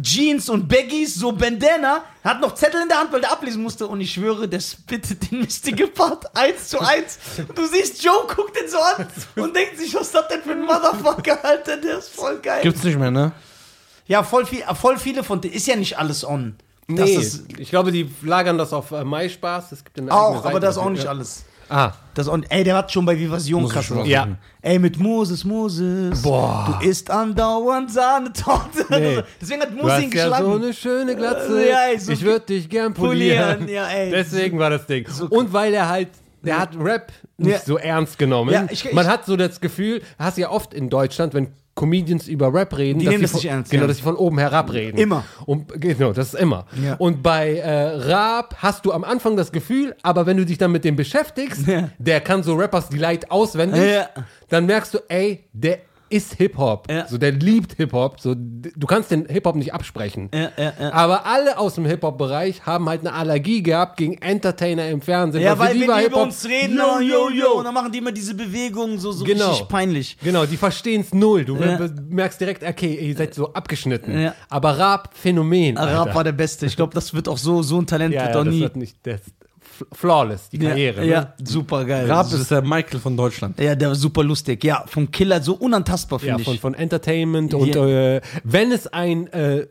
Jeans 0.00 0.48
und 0.50 0.68
Baggies, 0.68 1.14
so 1.14 1.32
Bandana. 1.32 2.04
Hat 2.22 2.40
noch 2.40 2.54
Zettel 2.54 2.82
in 2.82 2.88
der 2.88 2.98
Hand, 2.98 3.12
weil 3.12 3.22
der 3.22 3.32
ablesen 3.32 3.62
musste. 3.62 3.86
Und 3.86 4.00
ich 4.00 4.12
schwöre, 4.12 4.46
der 4.46 4.60
spittet 4.60 5.30
den 5.30 5.40
Mystical 5.40 5.88
Part 5.88 6.36
eins 6.36 6.68
zu 6.68 6.78
eins. 6.80 7.18
Und 7.48 7.56
du 7.56 7.66
siehst, 7.66 8.02
Joe 8.04 8.26
guckt 8.28 8.56
den 8.60 8.68
so 8.68 8.78
an 8.78 9.06
und 9.36 9.56
denkt 9.56 9.78
sich, 9.78 9.94
was 9.94 10.02
ist 10.02 10.14
das 10.14 10.28
denn 10.28 10.42
für 10.42 10.52
ein 10.52 10.62
Motherfucker, 10.62 11.42
Alter? 11.44 11.78
Der 11.78 11.98
ist 11.98 12.10
voll 12.10 12.38
geil. 12.40 12.60
Gibt's 12.62 12.84
nicht 12.84 12.98
mehr, 12.98 13.10
ne? 13.10 13.32
Ja, 14.06 14.22
voll, 14.22 14.44
viel, 14.44 14.62
voll 14.78 14.98
viele 14.98 15.24
von 15.24 15.40
denen. 15.40 15.54
Ist 15.54 15.66
ja 15.66 15.76
nicht 15.76 15.96
alles 15.98 16.24
on. 16.26 16.56
Das 16.88 17.08
Nee, 17.08 17.14
ist 17.16 17.44
ich 17.58 17.70
glaube, 17.70 17.90
die 17.92 18.10
lagern 18.22 18.58
das 18.58 18.72
auf 18.72 18.90
äh, 18.90 19.04
MySpaß. 19.04 19.72
Es 19.72 19.82
gibt 19.84 19.98
eine 19.98 20.12
auch, 20.12 20.34
aber 20.36 20.42
Seite 20.54 20.60
das 20.60 20.76
ist 20.76 20.82
auch 20.82 20.90
nicht 20.90 21.04
Ja. 21.04 21.10
alles. 21.10 21.44
Ah, 21.68 21.92
Das 22.14 22.28
auch, 22.28 22.38
ey, 22.50 22.64
der 22.64 22.76
hat 22.76 22.92
schon 22.92 23.04
bei 23.06 23.18
Vivasion 23.18 23.68
krass 23.68 23.84
schon 23.86 23.98
drauf. 23.98 24.06
Ja. 24.06 24.28
Ey, 24.60 24.78
mit 24.78 24.98
Moses, 24.98 25.44
Moses. 25.44 26.20
Boah. 26.22 26.78
Du 26.80 26.86
isst 26.88 27.10
andauernd 27.10 27.90
Sahnetorte. 27.90 28.84
Nee. 28.90 29.18
Deswegen 29.40 29.62
hat 29.62 29.70
hast 29.70 30.02
ihn 30.02 30.10
ja 30.12 30.24
geschlagen. 30.24 30.44
so 30.44 30.52
eine 30.54 30.74
schöne 30.74 31.16
Glatze. 31.16 31.68
Ja, 31.68 31.78
ey, 31.90 31.98
so 31.98 32.12
ich 32.12 32.22
würde 32.22 32.46
dich 32.46 32.68
gern 32.68 32.92
polieren. 32.94 33.58
Polieren, 33.60 33.68
ja, 33.68 33.86
ey. 33.88 34.10
Deswegen 34.10 34.58
war 34.58 34.70
das 34.70 34.86
Ding. 34.86 35.06
Und 35.30 35.52
weil 35.52 35.72
er 35.74 35.88
halt, 35.88 36.08
der 36.42 36.58
hat 36.58 36.70
Rap 36.78 37.12
nicht 37.38 37.52
Ja. 37.52 37.58
so 37.60 37.78
ernst 37.78 38.18
genommen. 38.18 38.52
Ja, 38.52 38.66
ich- 38.70 38.84
ich- 38.84 38.92
Man 38.92 39.06
hat 39.06 39.24
so 39.24 39.36
das 39.36 39.60
Gefühl, 39.60 40.02
hast 40.18 40.38
ja 40.38 40.50
oft 40.50 40.74
in 40.74 40.90
Deutschland, 40.90 41.34
wenn 41.34 41.48
Comedians 41.74 42.28
über 42.28 42.52
Rap 42.52 42.76
reden, 42.76 42.98
Die 42.98 43.06
dass 43.06 43.12
nehmen 43.12 43.20
sie 43.20 43.22
das 43.22 43.30
von, 43.32 43.38
nicht 43.38 43.50
ernst, 43.50 43.70
Genau, 43.70 43.82
ja. 43.84 43.88
dass 43.88 43.96
sie 43.96 44.02
von 44.02 44.16
oben 44.16 44.38
herab 44.38 44.72
reden. 44.72 44.98
Immer. 44.98 45.24
Und, 45.46 45.80
genau, 45.80 46.12
das 46.12 46.34
ist 46.34 46.40
immer. 46.40 46.66
Ja. 46.82 46.94
Und 46.96 47.22
bei 47.22 47.56
äh, 47.56 47.70
Rap 47.96 48.54
hast 48.58 48.84
du 48.84 48.92
am 48.92 49.04
Anfang 49.04 49.36
das 49.36 49.52
Gefühl, 49.52 49.96
aber 50.02 50.26
wenn 50.26 50.36
du 50.36 50.44
dich 50.44 50.58
dann 50.58 50.70
mit 50.72 50.84
dem 50.84 50.96
beschäftigst, 50.96 51.66
Ja. 51.66 51.88
der 51.98 52.20
kann 52.20 52.42
so 52.42 52.54
Rappers 52.54 52.88
Delight 52.90 53.30
auswendig, 53.30 53.82
dann 54.50 54.66
merkst 54.66 54.94
du, 54.94 54.98
ey, 55.08 55.44
der 55.52 55.78
ist 56.12 56.34
Hip-Hop. 56.34 56.90
Ja. 56.90 57.06
So, 57.08 57.18
der 57.18 57.32
liebt 57.32 57.74
Hip-Hop. 57.76 58.20
So, 58.20 58.34
du 58.36 58.86
kannst 58.86 59.10
den 59.10 59.26
Hip-Hop 59.26 59.56
nicht 59.56 59.72
absprechen. 59.74 60.30
Ja, 60.34 60.50
ja. 60.56 60.92
Aber 60.92 61.26
alle 61.26 61.58
aus 61.58 61.74
dem 61.76 61.86
Hip-Hop-Bereich 61.86 62.66
haben 62.66 62.88
halt 62.88 63.00
eine 63.00 63.12
Allergie 63.14 63.62
gehabt 63.62 63.96
gegen 63.96 64.18
Entertainer 64.18 64.88
im 64.88 65.00
Fernsehen. 65.00 65.42
Ja, 65.42 65.58
weil 65.58 65.74
die 65.74 65.88
wenn 65.88 65.98
die 65.98 66.06
über 66.06 66.22
uns 66.22 66.44
reden, 66.46 66.76
yo, 66.76 67.00
yo, 67.00 67.30
yo. 67.30 67.58
Und 67.58 67.64
dann 67.64 67.74
machen 67.74 67.90
die 67.92 67.98
immer 67.98 68.12
diese 68.12 68.34
Bewegungen 68.34 68.98
so, 68.98 69.12
so 69.12 69.24
Genau. 69.24 69.50
richtig 69.50 69.68
peinlich. 69.68 70.16
Genau, 70.22 70.46
die 70.46 70.56
verstehen 70.56 71.00
es 71.00 71.12
null. 71.14 71.44
Du 71.44 71.56
merkst 72.08 72.40
direkt, 72.40 72.62
okay, 72.62 72.94
ihr 72.94 73.16
seid 73.16 73.34
so 73.34 73.52
abgeschnitten. 73.52 74.30
Aber 74.48 74.78
Rap, 74.78 75.10
Phänomen. 75.14 75.76
Arab 75.78 76.06
Alter. 76.08 76.14
war 76.14 76.24
der 76.24 76.32
Beste. 76.32 76.66
Ich 76.66 76.76
glaube, 76.76 76.94
das 76.94 77.14
wird 77.14 77.28
auch 77.28 77.38
so, 77.38 77.62
so 77.62 77.78
ein 77.78 77.86
Talent 77.86 78.12
wird 78.14 78.22
ja, 78.22 78.30
auch 78.38 78.44
das 78.44 78.54
nie. 78.54 78.60
wird 78.60 78.76
nicht, 78.76 78.96
das 79.04 79.20
flawless, 79.92 80.48
die 80.50 80.58
Karriere. 80.58 81.00
ja, 81.04 81.20
Ne? 81.20 81.34
ja, 81.38 81.44
super 81.44 81.84
geil. 81.84 82.10
Raab 82.10 82.32
ist 82.32 82.50
der 82.50 82.62
Michael 82.62 83.00
von 83.00 83.16
Deutschland. 83.16 83.58
ja, 83.60 83.74
der 83.74 83.88
war 83.88 83.94
super 83.94 84.22
lustig. 84.22 84.62
Ja, 84.64 84.84
vom 84.86 85.10
Killer 85.10 85.40
so 85.42 85.54
unantastbar, 85.54 86.20
Ja, 86.20 86.26
finde 86.36 86.44
von, 86.44 86.54
ich. 86.54 86.60
von 86.60 86.74
Entertainment 86.74 87.54
und 87.54 87.74
Ja. 87.74 87.86
äh, 87.86 88.20
wenn 88.44 88.70
es 88.72 88.86
ein 88.86 89.26
äh, 89.32 89.66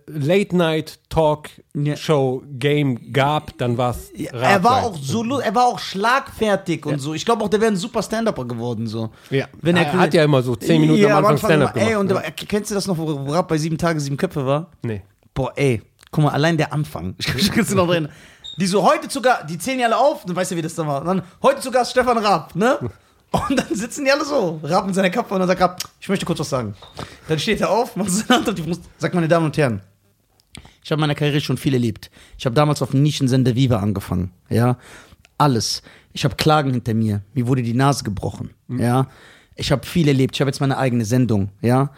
Late-Night-Talk-Show-Game 1.74 3.12
gab, 3.14 3.58
dann 3.58 3.78
war 3.78 3.92
es 3.92 4.12
Ja, 4.16 4.32
er 4.34 4.64
war 4.64 4.84
auch 4.84 4.98
so, 4.98 5.40
er 5.40 5.56
war 5.56 5.66
auch 5.66 5.80
schlagfertig 5.80 6.86
und 6.86 7.00
so. 7.00 7.14
Ich 7.14 7.26
glaube 7.26 7.44
auch, 7.44 7.50
der 7.50 7.62
wäre 7.62 7.72
ein 7.72 7.78
super 7.78 8.04
Stand-Upper 8.04 8.46
geworden 8.46 8.88
so. 8.88 9.10
Ja, 9.30 9.48
Wenn 9.62 9.76
er, 9.78 9.86
er 9.88 10.00
hat 10.00 10.14
ja 10.14 10.24
immer 10.24 10.42
so 10.42 10.56
10 10.56 10.82
Minuten 10.82 11.06
am 11.06 11.26
Anfang 11.26 11.50
Stand-Up 11.52 11.76
Ey, 11.76 11.86
gemacht. 11.90 12.00
und 12.00 12.08
ne? 12.08 12.14
der, 12.22 12.32
kennst 12.32 12.72
du 12.72 12.76
das 12.76 12.88
noch, 12.88 12.98
wo 12.98 13.32
Rap 13.32 13.48
bei 13.48 13.58
sieben 13.58 13.78
Tage, 13.78 14.00
sieben 14.00 14.18
Köpfe 14.18 14.46
war? 14.46 14.72
nee. 14.84 15.02
Boah, 15.34 15.54
ey, 15.56 15.82
guck 16.12 16.26
mal, 16.26 16.32
allein 16.32 16.58
der 16.58 16.74
Anfang. 16.74 17.16
Ich 17.38 17.52
kann 17.52 17.62
es 17.64 17.74
noch 17.74 17.88
drin. 17.88 18.10
Die 18.58 18.68
so 18.68 18.84
heute 18.84 19.10
sogar, 19.10 19.46
die 19.46 19.58
zählen 19.58 19.80
ja 19.80 19.86
alle 19.88 19.98
auf, 19.98 20.26
dann 20.26 20.36
weißt 20.36 20.52
du, 20.52 20.56
wie 20.56 20.62
das 20.62 20.76
da 20.76 20.86
war. 20.86 21.04
Dann 21.04 21.22
heute 21.42 21.62
sogar 21.62 21.86
Stefan 21.86 22.18
Raab, 22.18 22.56
ne? 22.56 22.78
Und 23.32 23.58
dann 23.58 23.74
sitzen 23.74 24.04
die 24.04 24.12
alle 24.12 24.26
so, 24.26 24.60
Raab 24.62 24.88
in 24.90 24.94
seiner 24.94 25.10
Kappe 25.10 25.34
und 25.34 25.40
dann 25.40 25.48
sagt 25.48 25.62
Raab, 25.62 25.82
ich 26.02 26.10
möchte 26.10 26.26
kurz 26.26 26.40
was 26.40 26.50
sagen. 26.50 26.76
Dann 27.30 27.40
steht 27.40 27.62
er 27.62 27.70
auf, 27.70 27.96
macht 27.96 28.12
seine 28.12 28.28
Hand 28.28 28.50
auf 28.50 28.56
die 28.56 28.62
Brust, 28.62 28.82
sagt, 28.98 29.16
meine 29.16 29.30
Damen 29.30 29.46
und 29.46 29.56
Herren, 29.56 29.80
ich 30.84 30.92
habe 30.92 31.00
in 31.00 31.04
meiner 31.04 31.16
Karriere 31.16 31.40
schon 31.40 31.56
viel 31.56 31.74
erlebt. 31.74 32.12
Ich 32.38 32.46
habe 32.46 32.56
damals 32.56 32.82
auf 32.82 32.92
dem 32.92 33.02
Nischensender 33.04 33.56
Viva 33.56 33.78
angefangen, 33.78 34.34
ja. 34.50 34.78
Alles. 35.38 35.82
Ich 36.12 36.26
habe 36.26 36.36
Klagen 36.36 36.72
hinter 36.72 36.94
mir. 36.94 37.22
Mir 37.34 37.48
wurde 37.48 37.62
die 37.64 37.74
Nase 37.74 38.04
gebrochen, 38.04 38.50
ja. 38.68 39.08
Ich 39.56 39.72
habe 39.72 39.86
viel 39.86 40.10
erlebt. 40.10 40.36
Ich 40.36 40.42
habe 40.42 40.50
jetzt 40.50 40.60
meine 40.60 40.78
eigene 40.78 41.06
Sendung, 41.06 41.52
ja 41.62 41.92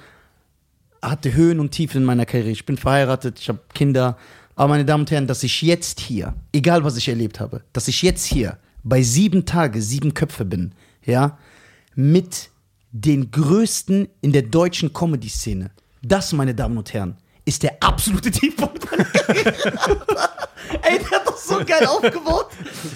hatte 1.04 1.34
Höhen 1.34 1.60
und 1.60 1.72
Tiefen 1.72 2.02
in 2.02 2.06
meiner 2.06 2.26
Karriere. 2.26 2.50
Ich 2.50 2.66
bin 2.66 2.78
verheiratet, 2.78 3.40
ich 3.40 3.50
habe 3.50 3.60
Kinder. 3.74 4.18
Aber 4.56 4.70
meine 4.70 4.86
Damen 4.86 5.02
und 5.02 5.12
Herren, 5.12 5.28
dass 5.28 5.44
ich 5.44 5.62
jetzt 5.62 6.00
hier, 6.00 6.36
egal 6.52 6.84
was 6.84 6.98
ich 6.98 7.08
erlebt 7.08 7.40
habe, 7.40 7.64
dass 7.74 7.88
ich 7.88 8.02
jetzt 8.02 8.26
hier 8.26 8.58
bei 8.84 9.02
sieben 9.02 9.46
Tage, 9.46 9.82
sieben 9.82 10.14
Köpfe 10.14 10.46
bin, 10.46 10.74
ja, 11.06 11.38
mit 11.96 12.50
den 12.92 13.32
größten 13.32 14.08
in 14.22 14.32
der 14.32 14.44
deutschen 14.44 14.94
Comedy-Szene. 14.94 15.72
Das, 16.02 16.34
meine 16.34 16.54
Damen 16.54 16.78
und 16.78 16.94
Herren, 16.94 17.18
ist 17.46 17.62
der 17.64 17.76
absolute 17.82 18.32
Tiefpunkt. 18.32 18.88
Ey, 20.82 20.98
der 21.00 21.12
hat 21.20 21.28
das 21.28 21.46
so 21.48 21.58
geil 21.66 21.86
aufgebaut. 21.86 22.48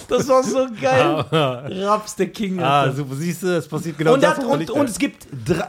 Das 0.07 0.27
war 0.27 0.41
so 0.43 0.67
geil. 0.79 1.25
Raps 1.85 2.15
der 2.15 2.27
King. 2.29 2.59
Ah, 2.59 2.91
so 2.91 3.05
siehst 3.13 3.43
du, 3.43 3.57
es 3.57 3.67
passiert 3.67 3.97
genau 3.97 4.13
Und, 4.13 4.23
das, 4.23 4.37
hat, 4.37 4.45
und, 4.45 4.61
ich- 4.61 4.71
und 4.71 4.89
es, 4.89 4.97
gibt 4.97 5.27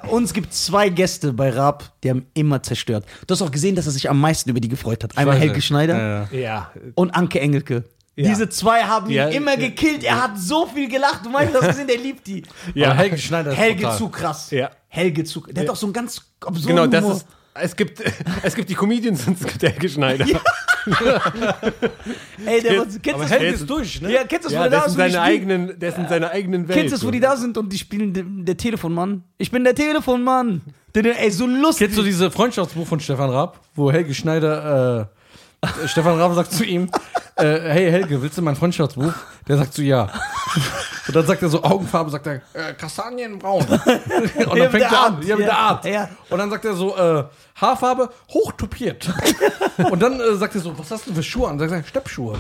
und 0.09 0.25
es 0.25 0.33
gibt 0.33 0.55
zwei 0.55 0.89
Gäste 0.89 1.33
bei 1.33 1.51
Raab, 1.51 1.91
die 2.03 2.11
haben 2.11 2.27
immer 2.35 2.63
zerstört. 2.63 3.05
Du 3.27 3.33
hast 3.35 3.43
auch 3.43 3.51
gesehen, 3.51 3.75
dass 3.75 3.87
er 3.87 3.93
sich 3.93 4.09
am 4.09 4.21
meisten 4.21 4.49
über 4.51 4.61
die 4.61 4.69
gefreut 4.69 5.03
hat. 5.05 5.17
Einmal 5.19 5.37
Helge. 5.39 5.61
Schneider 5.61 6.29
Ja, 6.33 6.39
ja. 6.39 6.71
Und 6.95 7.11
Anke 7.11 7.41
Engelke. 7.41 7.85
Ja. 8.15 8.29
Diese 8.31 8.49
zwei 8.49 8.83
haben 8.83 9.07
ihn 9.09 9.13
Ja, 9.17 9.29
immer 9.29 9.53
ja. 9.53 9.69
gekillt. 9.69 10.03
Er 10.05 10.23
hat 10.23 10.39
so 10.39 10.67
viel 10.67 10.89
gelacht. 10.89 11.25
Du 11.25 11.31
meinst, 11.31 11.55
du 11.55 11.59
hast 11.61 11.69
gesehen, 11.69 11.87
der 11.89 11.99
liebt 11.99 12.27
die. 12.27 12.43
Ja. 12.75 12.89
Aber 12.91 12.97
Helge 12.99 13.19
Schneider 13.19 13.51
ist 13.53 13.57
Helge 13.59 13.83
brutal. 13.83 13.99
zu 13.99 14.09
krass. 14.09 14.51
Ja. 14.51 14.71
Helge 14.89 15.25
zu 15.25 15.41
Der 15.49 15.63
hat 15.65 15.71
auch 15.71 15.77
so 15.77 15.87
einen 15.87 15.93
ganz 15.93 16.23
absurden 16.41 16.69
genau, 16.77 16.87
das 16.87 17.03
Humor. 17.05 17.17
ist. 17.17 17.27
Es 17.61 17.75
gibt, 17.77 18.03
es 18.43 18.55
gibt 18.55 18.69
die 18.71 18.75
Comedians 18.75 19.27
und 19.27 19.41
es 19.41 19.47
gibt 19.47 19.63
Helge 19.63 19.89
Schneider. 19.89 20.25
Ey, 22.47 22.63
der 22.63 22.87
kennst 23.03 23.15
Aber 23.15 23.25
du 23.25 23.31
Helge 23.31 23.53
das? 23.53 23.61
ist 23.61 23.71
durch, 23.71 24.01
ne? 24.01 24.13
Ja, 24.13 24.25
kennst 24.25 24.49
du 24.49 24.51
das, 24.51 24.53
wo 24.53 24.57
Ja, 24.57 24.69
der 24.69 24.71
der 24.71 24.81
da 24.81 24.87
ist 24.87 24.93
spielen- 24.95 25.17
eigenen, 25.17 25.79
der 25.79 25.89
ist 25.91 25.99
in 25.99 26.09
seiner 26.09 26.31
eigenen 26.31 26.69
Welt. 26.69 26.79
Kennst 26.79 26.93
du 26.93 26.97
das, 26.97 27.07
wo 27.07 27.11
die 27.11 27.21
da 27.21 27.37
sind 27.37 27.57
und 27.59 27.73
die 27.73 27.79
spielen 27.79 28.13
der, 28.13 28.25
der 28.27 28.57
Telefonmann? 28.57 29.23
Ich 29.39 29.51
bin 29.51 29.65
der 29.65 29.75
Telefonmann. 29.75 30.63
Der, 30.95 31.03
der, 31.03 31.23
ey, 31.23 31.31
so 31.31 31.47
lustig. 31.47 31.87
Kennst 31.87 31.99
du 31.99 32.03
diese 32.03 32.31
Freundschaftsbuch 32.31 32.87
von 32.87 33.01
Stefan 33.01 33.31
Raab, 33.31 33.61
wo 33.75 33.93
Helge 33.93 34.15
Schneider, 34.15 35.01
äh, 35.03 35.18
Stefan 35.87 36.19
Raab 36.21 36.35
sagt 36.35 36.53
zu 36.53 36.65
ihm, 36.65 36.89
äh, 37.37 37.45
hey 37.45 37.91
Helge, 37.91 38.23
willst 38.23 38.39
du 38.39 38.43
mein 38.43 38.55
Freundschaftsbuch? 38.55 39.13
Der 39.49 39.57
sagt 39.57 39.75
so, 39.75 39.83
ja. 39.83 40.09
Und 41.09 41.17
dann 41.17 41.27
sagt 41.27 41.43
er 41.43 41.49
so 41.49 41.63
Augenfarbe, 41.65 42.11
sagt 42.11 42.27
er, 42.29 42.35
äh, 42.53 42.75
Kastanienbraun. 42.79 43.65
Und 43.65 44.59
dann 44.59 44.71
fängt 44.71 44.85
er 44.85 45.01
an, 45.07 45.23
ja, 45.27 45.37
mit 45.37 45.47
der 45.47 45.59
Art. 45.59 45.85
ja. 45.85 46.09
Und 46.31 46.39
dann 46.39 46.51
sagt 46.51 46.65
er 46.65 46.75
so, 46.75 46.97
äh, 46.97 47.25
Haarfarbe, 47.61 48.11
hochtupiert. 48.31 49.11
Und 49.91 50.01
dann 50.01 50.21
äh, 50.21 50.35
sagt 50.37 50.55
er 50.55 50.61
so, 50.61 50.79
was 50.79 50.91
hast 50.93 51.07
du 51.07 51.11
denn 51.11 51.17
für 51.17 51.29
Schuhe 51.29 51.49
an? 51.49 51.59
Sagt 51.59 51.73
er, 51.73 51.83
Steppschuhe. 51.83 52.39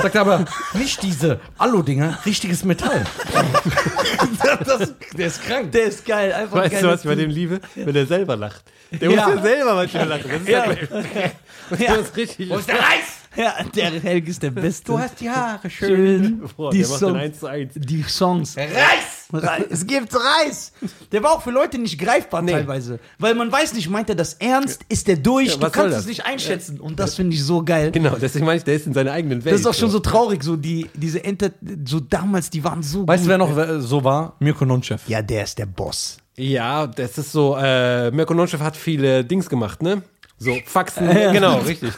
Sagt 0.00 0.14
er 0.14 0.20
aber, 0.20 0.44
nicht 0.74 1.02
diese 1.02 1.40
Alu-Dinger, 1.58 2.18
richtiges 2.24 2.62
Metall. 2.64 3.04
das, 4.64 4.92
der 5.16 5.26
ist 5.26 5.42
krank. 5.42 5.72
Der 5.72 5.84
ist 5.86 6.04
geil. 6.06 6.32
Einfach 6.32 6.56
Weißt 6.58 6.72
geil. 6.72 6.82
du, 6.82 6.88
was 6.88 7.00
ich 7.00 7.06
bei 7.08 7.14
dem 7.16 7.30
liebe? 7.30 7.60
Wenn 7.74 7.96
er 7.96 8.06
selber 8.06 8.36
lacht. 8.36 8.62
Der 8.92 9.10
Ja. 9.10 9.26
muss 9.26 9.34
ja 9.36 9.42
selber 9.42 9.74
manchmal 9.74 10.06
lachen. 10.08 10.30
Das 10.30 10.40
ist 10.42 10.48
ja, 10.48 10.64
Ja. 10.66 11.30
das 11.70 11.98
ist 11.98 12.16
richtig. 12.16 12.50
Wo 12.50 12.56
ist 12.58 12.68
der 12.68 12.76
Reis? 12.78 13.24
Ja, 13.36 13.54
der 13.74 13.90
Helge 14.00 14.30
ist 14.30 14.42
der 14.42 14.52
Beste. 14.52 14.84
Du 14.92 14.98
hast 14.98 15.20
die 15.20 15.28
Haare 15.28 15.68
schön. 15.68 15.88
schön. 15.88 16.50
Boah, 16.56 16.70
die, 16.70 16.82
der 16.82 16.88
macht 16.88 17.00
den 17.00 17.08
Songs, 17.08 17.18
1 17.18 17.40
zu 17.40 17.46
1. 17.48 17.72
die 17.74 18.02
Songs. 18.04 18.56
Reis! 18.56 19.24
Reis. 19.32 19.64
Es 19.70 19.86
gibt 19.86 20.14
Reis. 20.14 20.72
Der 21.10 21.20
war 21.22 21.32
auch 21.32 21.42
für 21.42 21.50
Leute 21.50 21.78
nicht 21.78 21.98
greifbar 21.98 22.42
Nee. 22.42 22.52
teilweise. 22.52 23.00
Weil 23.18 23.34
man 23.34 23.50
weiß 23.50 23.74
nicht, 23.74 23.88
meint 23.90 24.08
er 24.08 24.14
das 24.14 24.34
ernst? 24.34 24.82
Ist 24.88 25.08
der 25.08 25.16
durch? 25.16 25.48
Ja, 25.48 25.56
du 25.56 25.70
kannst 25.70 25.98
es 25.98 26.06
nicht 26.06 26.24
einschätzen. 26.24 26.78
Und 26.78 27.00
das 27.00 27.16
finde 27.16 27.34
ich 27.34 27.42
so 27.42 27.64
geil. 27.64 27.90
Genau, 27.90 28.14
deswegen 28.20 28.44
meine 28.44 28.58
ich, 28.58 28.64
der 28.64 28.74
ist 28.74 28.86
in 28.86 28.94
seiner 28.94 29.10
eigenen 29.10 29.44
Welt. 29.44 29.52
Das 29.54 29.62
ist 29.62 29.66
auch 29.66 29.74
schon 29.74 29.90
so 29.90 29.98
traurig, 29.98 30.44
so 30.44 30.54
die, 30.54 30.88
diese 30.94 31.24
Enter, 31.24 31.50
so 31.84 31.98
damals, 31.98 32.50
die 32.50 32.62
waren 32.62 32.84
so 32.84 33.08
Weißt 33.08 33.24
du, 33.24 33.28
wer 33.28 33.38
noch 33.38 33.56
äh, 33.56 33.80
so 33.80 34.04
war? 34.04 34.36
Mirko 34.38 34.64
Nonchev. 34.64 35.02
Ja, 35.08 35.22
der 35.22 35.42
ist 35.42 35.58
der 35.58 35.66
Boss. 35.66 36.18
Ja, 36.36 36.86
das 36.88 37.16
ist 37.18 37.30
so, 37.32 37.56
äh, 37.56 38.10
Mirko 38.10 38.34
Nonchev 38.34 38.60
hat 38.62 38.76
viele 38.76 39.24
Dings 39.24 39.48
gemacht, 39.48 39.82
ne? 39.82 40.02
So, 40.38 40.54
Faxen, 40.66 41.08
genau, 41.32 41.58
richtig. 41.58 41.92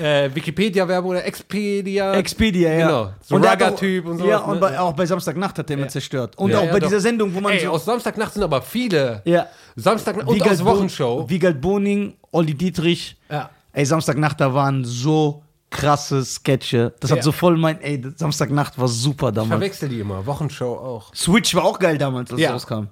äh, 0.00 0.28
Wikipedia-Werbung 0.34 1.10
oder 1.12 1.24
Expedia. 1.24 2.14
Expedia, 2.14 2.72
ja. 2.72 2.86
Genau. 2.86 3.10
So 3.22 3.36
und 3.36 3.44
Rugger-Typ 3.44 4.06
und 4.06 4.18
sowas, 4.18 4.30
Ja, 4.30 4.38
und 4.38 4.54
ne? 4.54 4.60
bei, 4.60 4.78
auch 4.80 4.92
bei 4.92 5.06
Samstagnacht 5.06 5.58
hat 5.58 5.68
der 5.68 5.78
immer 5.78 5.88
zerstört. 5.88 6.36
Und 6.36 6.50
Ja, 6.50 6.58
auch 6.60 6.64
ja, 6.64 6.72
bei 6.72 6.78
doch. 6.80 6.88
dieser 6.88 7.00
Sendung, 7.00 7.34
wo 7.34 7.40
man 7.40 7.52
Ey, 7.52 7.60
so. 7.64 7.70
aus 7.70 7.84
Samstagnacht 7.84 8.34
sind 8.34 8.42
aber 8.42 8.60
viele. 8.62 9.22
ja. 9.24 9.46
Samstagnacht 9.76 10.26
und 10.26 10.34
Wiegald 10.34 10.60
aus 10.60 10.64
Wochenshow. 10.64 11.24
Wiegald 11.30 11.60
Boning, 11.60 12.14
Olli 12.32 12.54
Dietrich. 12.54 13.16
Ja. 13.30 13.48
Ey, 13.72 13.84
Samstagnacht, 13.86 14.40
da 14.40 14.52
waren 14.52 14.84
so 14.84 15.42
krasse 15.70 16.24
Sketche. 16.24 16.92
Das 16.98 17.10
hat 17.12 17.18
Ja. 17.18 17.22
so 17.22 17.30
voll 17.30 17.56
mein, 17.56 17.80
ey, 17.80 18.02
Samstagnacht 18.16 18.76
war 18.78 18.88
super 18.88 19.28
Ich 19.28 19.34
damals. 19.34 19.50
verwechsel 19.50 19.88
die 19.88 20.00
immer. 20.00 20.26
Wochenshow 20.26 20.74
auch. 20.74 21.14
Switch 21.14 21.54
war 21.54 21.64
auch 21.64 21.78
geil 21.78 21.96
damals, 21.96 22.32
als 22.32 22.40
Ja. 22.40 22.50
rauskam. 22.52 22.88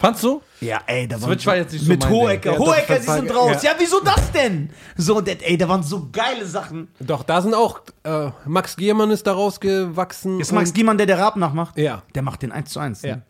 Fandst 0.00 0.24
du? 0.24 0.40
Ja, 0.62 0.80
ey, 0.86 1.06
da 1.06 1.18
Switch 1.18 1.46
waren 1.46 1.52
war 1.52 1.56
jetzt 1.56 1.72
nicht 1.74 1.84
so 1.84 1.90
mit 1.90 2.00
mein 2.00 2.10
Ding. 2.10 2.20
Hohecker. 2.20 2.52
Ja, 2.52 2.58
Hohecker, 2.58 3.00
sie 3.00 3.12
sind 3.12 3.34
raus. 3.34 3.62
ja. 3.62 3.72
Ja. 3.72 3.76
wieso 3.78 4.00
das 4.00 4.32
denn? 4.32 4.70
So, 4.96 5.20
das, 5.20 5.36
ey, 5.42 5.58
da 5.58 5.68
waren 5.68 5.82
so 5.82 6.08
geile 6.10 6.46
Sachen. 6.46 6.88
Doch, 7.00 7.22
da 7.22 7.42
sind 7.42 7.52
auch, 7.52 7.80
äh, 8.04 8.30
Max 8.46 8.76
Giermann 8.76 9.10
ist 9.10 9.26
da 9.26 9.34
rausgewachsen. 9.34 10.40
Ist 10.40 10.52
Max 10.52 10.72
Giemann, 10.72 10.96
der 10.96 11.06
der 11.06 11.18
Rap 11.18 11.36
nachmacht? 11.36 11.76
Ja. 11.76 12.02
Der 12.14 12.22
macht 12.22 12.40
den 12.40 12.50
1 12.50 12.70
zu 12.70 12.80
1. 12.80 13.02
Ja. 13.02 13.16
Ne? 13.16 13.22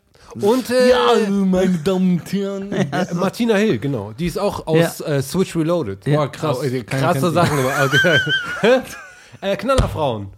Und 0.47 0.71
äh, 0.71 1.29
meine 1.29 1.79
Damen 1.79 2.21
und 2.21 2.33
Herren. 2.33 2.71
äh, 2.73 3.15
Martina 3.15 3.57
Hill, 3.57 3.81
genau. 3.81 4.13
Die 4.13 4.27
ist 4.27 4.39
auch 4.39 4.69
aus 4.69 5.01
äh, 5.01 5.23
Switch 5.23 5.57
Reloaded. 5.57 6.05
Boah, 6.05 6.31
krass. 6.31 6.59
Oh, 6.61 6.63
äh, 6.63 6.85
krasse 6.85 7.33
Sachen. 7.33 7.59
äh, 9.41 9.57
Knallerfrauen. 9.57 10.29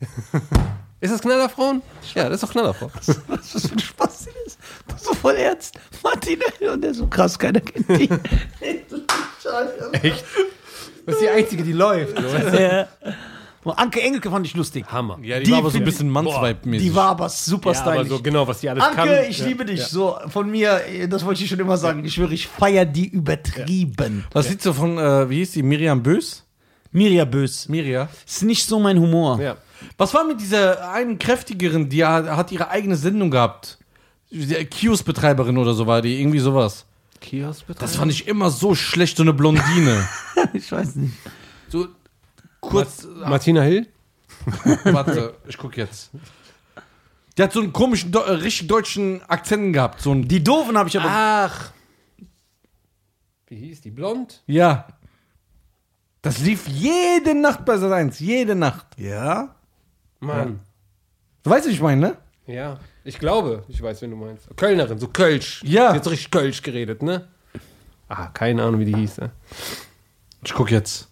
ist 1.02 1.10
das 1.12 1.20
Knallerfrauen? 1.20 1.82
Ja, 2.14 2.24
das 2.28 2.34
ist 2.36 2.44
doch 2.44 2.52
Knallerfrauen. 2.52 2.92
Was 3.28 3.52
das 3.52 3.66
für 3.66 3.72
ein 3.74 3.78
Spaß 3.78 4.26
ist. 4.46 4.58
Das 4.88 4.96
ist 5.02 5.04
so 5.06 5.14
voll 5.14 5.34
ernst. 5.34 5.74
Martina 6.02 6.44
und 6.72 6.80
der 6.82 6.92
ist 6.92 6.96
so 6.98 7.06
krass, 7.06 7.38
keiner 7.38 7.60
kennt 7.60 7.88
die. 7.90 8.08
Echt? 8.60 10.24
Das 11.04 11.14
ist 11.16 11.20
die 11.22 11.28
einzige, 11.28 11.62
die 11.64 11.72
läuft. 11.72 12.18
Ja. 12.58 12.88
Anke 13.64 14.00
Engelke 14.02 14.28
fand 14.30 14.44
ich 14.46 14.54
lustig. 14.54 14.84
Hammer. 14.90 15.18
Ja, 15.22 15.38
die, 15.38 15.44
Die 15.44 15.50
war 15.52 15.58
aber 15.58 15.70
so 15.70 15.78
ein 15.78 15.84
bisschen 15.84 16.10
Mannsweib-mäßig. 16.10 16.80
Die 16.88 16.94
war 16.94 17.10
aber 17.10 17.28
super 17.28 17.72
Ja, 17.72 17.80
aber 17.82 17.92
stylisch. 17.92 18.08
so 18.08 18.22
genau, 18.22 18.48
was 18.48 18.58
die 18.60 18.68
alles 18.68 18.82
Anke, 18.82 18.96
kann. 18.96 19.08
ich 19.28 19.38
Ja. 19.38 19.46
liebe 19.46 19.64
dich. 19.64 19.78
Ja. 19.80 19.86
So, 19.86 20.18
von 20.28 20.50
mir, 20.50 20.80
das 21.08 21.24
wollte 21.24 21.44
ich 21.44 21.48
schon 21.48 21.60
immer 21.60 21.76
sagen. 21.76 22.04
Ich 22.04 22.14
schwöre, 22.14 22.34
ich 22.34 22.48
feiere 22.48 22.84
die 22.84 23.06
übertrieben. 23.08 24.24
Was 24.32 24.48
sieht 24.48 24.62
so 24.62 24.72
von, 24.72 24.98
äh, 24.98 25.30
wie 25.30 25.36
hieß 25.38 25.52
die, 25.52 25.62
Miriam 25.62 26.02
Bös? 26.02 26.44
Mirja 26.90 27.24
Bös. 27.24 27.68
Miria. 27.68 28.08
Ist 28.26 28.42
nicht 28.42 28.66
so 28.66 28.78
mein 28.80 28.98
Humor. 28.98 29.40
Ja. 29.40 29.56
Was 29.98 30.14
war 30.14 30.24
mit 30.24 30.40
dieser 30.40 30.90
einen 30.92 31.18
kräftigeren, 31.18 31.88
die 31.88 32.04
hat, 32.04 32.52
ihre 32.52 32.68
eigene 32.68 32.96
Sendung 32.96 33.30
gehabt? 33.30 33.78
Die 34.30 34.54
Kiosk-Betreiberin 34.64 35.58
oder 35.58 35.74
so 35.74 35.86
war 35.86 36.02
die, 36.02 36.20
irgendwie 36.20 36.38
sowas. 36.38 36.86
Kiosk 37.20 37.66
bitte. 37.66 37.80
Das 37.80 37.96
fand 37.96 38.10
ich 38.10 38.26
immer 38.26 38.50
so 38.50 38.74
schlecht, 38.74 39.16
so 39.16 39.22
eine 39.22 39.32
Blondine. 39.32 40.06
Ich 40.54 40.72
weiß 40.72 40.96
nicht. 40.96 41.14
so 41.68 41.86
kurz, 42.60 43.06
Martina 43.14 43.62
Hill? 43.62 43.86
warte, 44.84 45.34
ich 45.46 45.56
guck 45.56 45.76
jetzt. 45.76 46.10
Die 47.38 47.42
hat 47.42 47.52
so 47.52 47.60
einen 47.60 47.72
komischen, 47.72 48.12
äh, 48.12 48.18
richtig 48.18 48.66
deutschen 48.66 49.22
Akzent 49.28 49.72
gehabt. 49.72 50.00
So 50.00 50.10
ein, 50.12 50.26
Die 50.26 50.42
Doofen 50.42 50.76
habe 50.76 50.88
ich 50.88 50.98
aber. 50.98 51.08
Ach. 51.08 51.70
Wie 53.46 53.56
hieß 53.56 53.82
die? 53.82 53.90
Blond? 53.90 54.42
ja. 54.46 54.86
Das 56.22 56.38
lief 56.38 56.68
jede 56.68 57.34
Nacht 57.34 57.64
bei 57.64 57.76
Sat 57.78 57.90
1, 57.90 58.20
jede 58.20 58.54
Nacht. 58.54 58.86
Ja? 58.96 59.56
Mann. 60.22 60.60
Du 61.42 61.50
weißt, 61.50 61.66
was 61.66 61.72
ich 61.72 61.80
meine, 61.80 62.00
ne? 62.00 62.16
Ja. 62.46 62.78
Ich 63.04 63.18
glaube, 63.18 63.64
ich 63.68 63.82
weiß, 63.82 64.00
wen 64.02 64.10
du 64.10 64.16
meinst. 64.16 64.48
Kölnerin, 64.56 64.98
so 64.98 65.08
Kölsch. 65.08 65.62
Ja. 65.64 65.90
Die 65.90 65.96
hat 65.96 66.04
so 66.04 66.10
richtig 66.10 66.30
Kölsch 66.30 66.62
geredet, 66.62 67.02
ne? 67.02 67.26
Ah, 68.08 68.28
keine 68.28 68.62
Ahnung, 68.62 68.80
wie 68.80 68.84
die 68.84 68.94
hieß. 68.94 69.18
Ne? 69.18 69.30
Ich 70.44 70.52
guck 70.54 70.70
jetzt. 70.70 71.08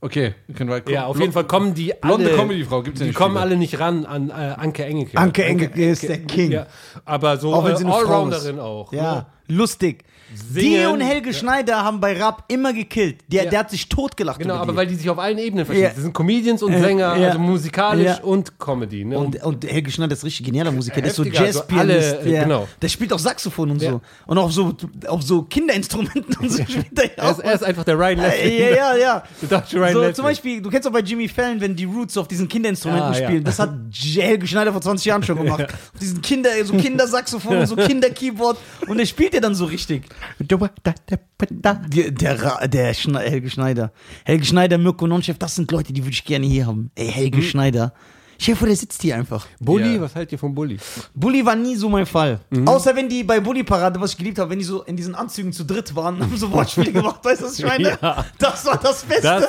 Okay, 0.00 0.34
können 0.54 0.70
wir 0.70 0.82
Ja, 0.92 1.06
auf 1.06 1.18
jeden 1.18 1.32
Fall 1.32 1.44
kommen 1.44 1.74
die 1.74 1.92
Blonde 2.00 2.28
alle, 2.28 2.36
Comedy-Frau 2.36 2.82
gibt's 2.82 3.00
ja 3.00 3.04
Die 3.04 3.10
nicht 3.10 3.16
kommen 3.16 3.34
viele. 3.34 3.42
alle 3.42 3.56
nicht 3.56 3.80
ran 3.80 4.06
an 4.06 4.30
äh, 4.30 4.32
Anke 4.32 4.84
Engelke. 4.84 5.18
Anke 5.18 5.44
Engelke 5.44 5.90
ist 5.90 6.04
der 6.08 6.18
King. 6.24 6.52
Ja, 6.52 6.66
aber 7.04 7.36
so 7.36 7.52
Auch 7.52 7.64
wenn 7.64 7.72
äh, 7.72 7.76
sie 7.78 7.84
eine 7.84 7.92
Frau 7.92 7.98
Allrounderin 7.98 8.60
auch. 8.60 8.92
Ja, 8.92 9.14
Ne? 9.14 9.26
lustig. 9.56 10.04
Die 10.30 10.60
Singen. 10.60 10.86
und 10.88 11.00
Helge 11.00 11.32
Schneider 11.32 11.82
haben 11.82 12.00
bei 12.00 12.12
Rap 12.22 12.44
immer 12.48 12.72
gekillt. 12.72 13.20
Der, 13.28 13.44
Ja. 13.44 13.50
der 13.50 13.58
hat 13.60 13.70
sich 13.70 13.88
totgelacht. 13.88 14.38
Genau, 14.38 14.54
aber 14.54 14.72
die. 14.72 14.76
weil 14.78 14.86
die 14.86 14.94
sich 14.94 15.08
auf 15.08 15.18
allen 15.18 15.38
Ebenen 15.38 15.64
verstehen. 15.64 15.84
Ja. 15.88 15.94
Sie 15.94 16.02
sind 16.02 16.12
Comedians 16.12 16.62
und 16.62 16.72
Äh, 16.72 16.80
Sänger, 16.80 17.16
ja. 17.16 17.26
also 17.28 17.38
musikalisch 17.38 18.04
Ja. 18.06 18.20
und 18.22 18.58
Comedy. 18.58 19.04
Ne? 19.04 19.18
und, 19.18 19.42
und 19.42 19.64
Helge 19.64 19.90
Schneider 19.90 20.12
ist 20.12 20.24
richtig 20.24 20.46
genialer 20.46 20.70
Musiker. 20.72 21.00
Der 21.00 21.10
ist 21.10 21.16
so 21.16 21.22
also 21.22 21.32
Jazzpianist. 21.34 22.14
alle, 22.14 22.20
äh, 22.20 22.30
der, 22.30 22.42
genau. 22.44 22.68
der 22.82 22.88
spielt 22.88 23.12
auch 23.12 23.18
Saxophon 23.18 23.70
und 23.70 23.82
Ja. 23.82 23.92
so. 23.92 24.00
Und 24.26 24.38
auch 24.38 24.50
so, 24.50 24.74
auf 25.06 25.22
so 25.22 25.42
Kinderinstrumenten 25.42 26.36
und 26.40 26.50
so 26.52 26.62
spielt 26.62 26.98
er 26.98 27.04
ja 27.16 27.30
ist, 27.30 27.38
auch. 27.40 27.44
er 27.44 27.54
ist 27.54 27.64
einfach 27.64 27.84
der 27.84 27.98
Ryan 27.98 28.18
Äh, 28.18 28.28
Leslie. 28.28 28.58
ja, 28.60 28.76
ja, 28.76 28.96
ja. 28.96 29.22
Der 29.42 29.58
deutsche 29.60 29.76
Ryan 29.80 29.92
So, 29.94 30.12
zum 30.12 30.24
Beispiel, 30.24 30.60
du 30.60 30.70
kennst 30.70 30.86
auch 30.86 30.92
bei 30.92 31.00
Jimmy 31.00 31.28
Fallon, 31.28 31.60
wenn 31.60 31.74
die 31.74 31.84
Roots 31.84 32.16
auf 32.18 32.28
diesen 32.28 32.48
Kinderinstrumenten 32.48 33.12
Ah, 33.12 33.18
ja. 33.18 33.24
spielen. 33.26 33.44
Das 33.44 33.58
hat 33.58 33.70
Helge 34.16 34.46
Schneider 34.46 34.72
vor 34.72 34.80
20 34.82 35.06
Jahren 35.06 35.22
schon 35.22 35.36
gemacht. 35.42 35.64
Auf 35.64 36.00
diesen 36.00 36.20
Kinder, 36.22 36.50
so 36.64 36.74
Kindersaxophon 36.74 37.58
und 37.58 37.66
so 37.66 37.76
Kinderkeyboard. 37.76 38.58
Und 38.86 38.98
der 38.98 39.06
spielt 39.06 39.32
ja 39.34 39.40
dann 39.40 39.54
so 39.54 39.64
richtig. 39.64 40.04
Der, 40.40 42.10
der, 42.10 42.42
Ra- 42.42 42.66
der 42.66 42.94
Schne 42.94 43.20
Helge 43.20 43.50
Schneider. 43.50 43.92
Helge 44.24 44.44
Schneider, 44.44 44.78
Mirko 44.78 45.06
Nonchef, 45.06 45.38
das 45.38 45.54
sind 45.54 45.70
Leute, 45.70 45.92
die 45.92 46.02
würde 46.02 46.12
ich 46.12 46.24
gerne 46.24 46.46
hier 46.46 46.66
haben. 46.66 46.90
Ey, 46.94 47.10
Helge 47.10 47.42
Schneider. 47.42 47.92
Stell 48.40 48.54
dir 48.54 48.58
vor, 48.58 48.68
der 48.68 48.76
sitzt 48.76 49.02
hier 49.02 49.16
einfach. 49.16 49.46
Bully, 49.58 49.96
Ja. 49.96 50.00
was 50.02 50.14
haltet 50.14 50.32
ihr 50.32 50.38
von 50.38 50.54
Bully? 50.54 50.78
Bully 51.14 51.44
war 51.44 51.56
nie 51.56 51.74
so 51.74 51.88
mein 51.88 52.06
Fall. 52.06 52.38
Außer 52.66 52.94
wenn 52.94 53.08
die 53.08 53.24
bei 53.24 53.40
Bully 53.40 53.64
Parade, 53.64 54.00
was 54.00 54.12
ich 54.12 54.16
geliebt 54.16 54.38
habe, 54.38 54.50
wenn 54.50 54.60
die 54.60 54.64
so 54.64 54.82
in 54.84 54.96
diesen 54.96 55.16
Anzügen 55.16 55.52
zu 55.52 55.64
dritt 55.64 55.94
waren, 55.96 56.20
haben 56.20 56.36
so 56.36 56.50
Wortspiele 56.52 56.92
gemacht, 56.92 57.24
weißt 57.24 57.40
du, 57.40 57.46
was 57.46 57.58
ich 57.58 57.64
meine? 57.64 57.98
Ja. 58.02 58.24
Das 58.38 58.64
war 58.64 58.76
das 58.78 59.02
Beste. 59.02 59.22
Das, 59.22 59.44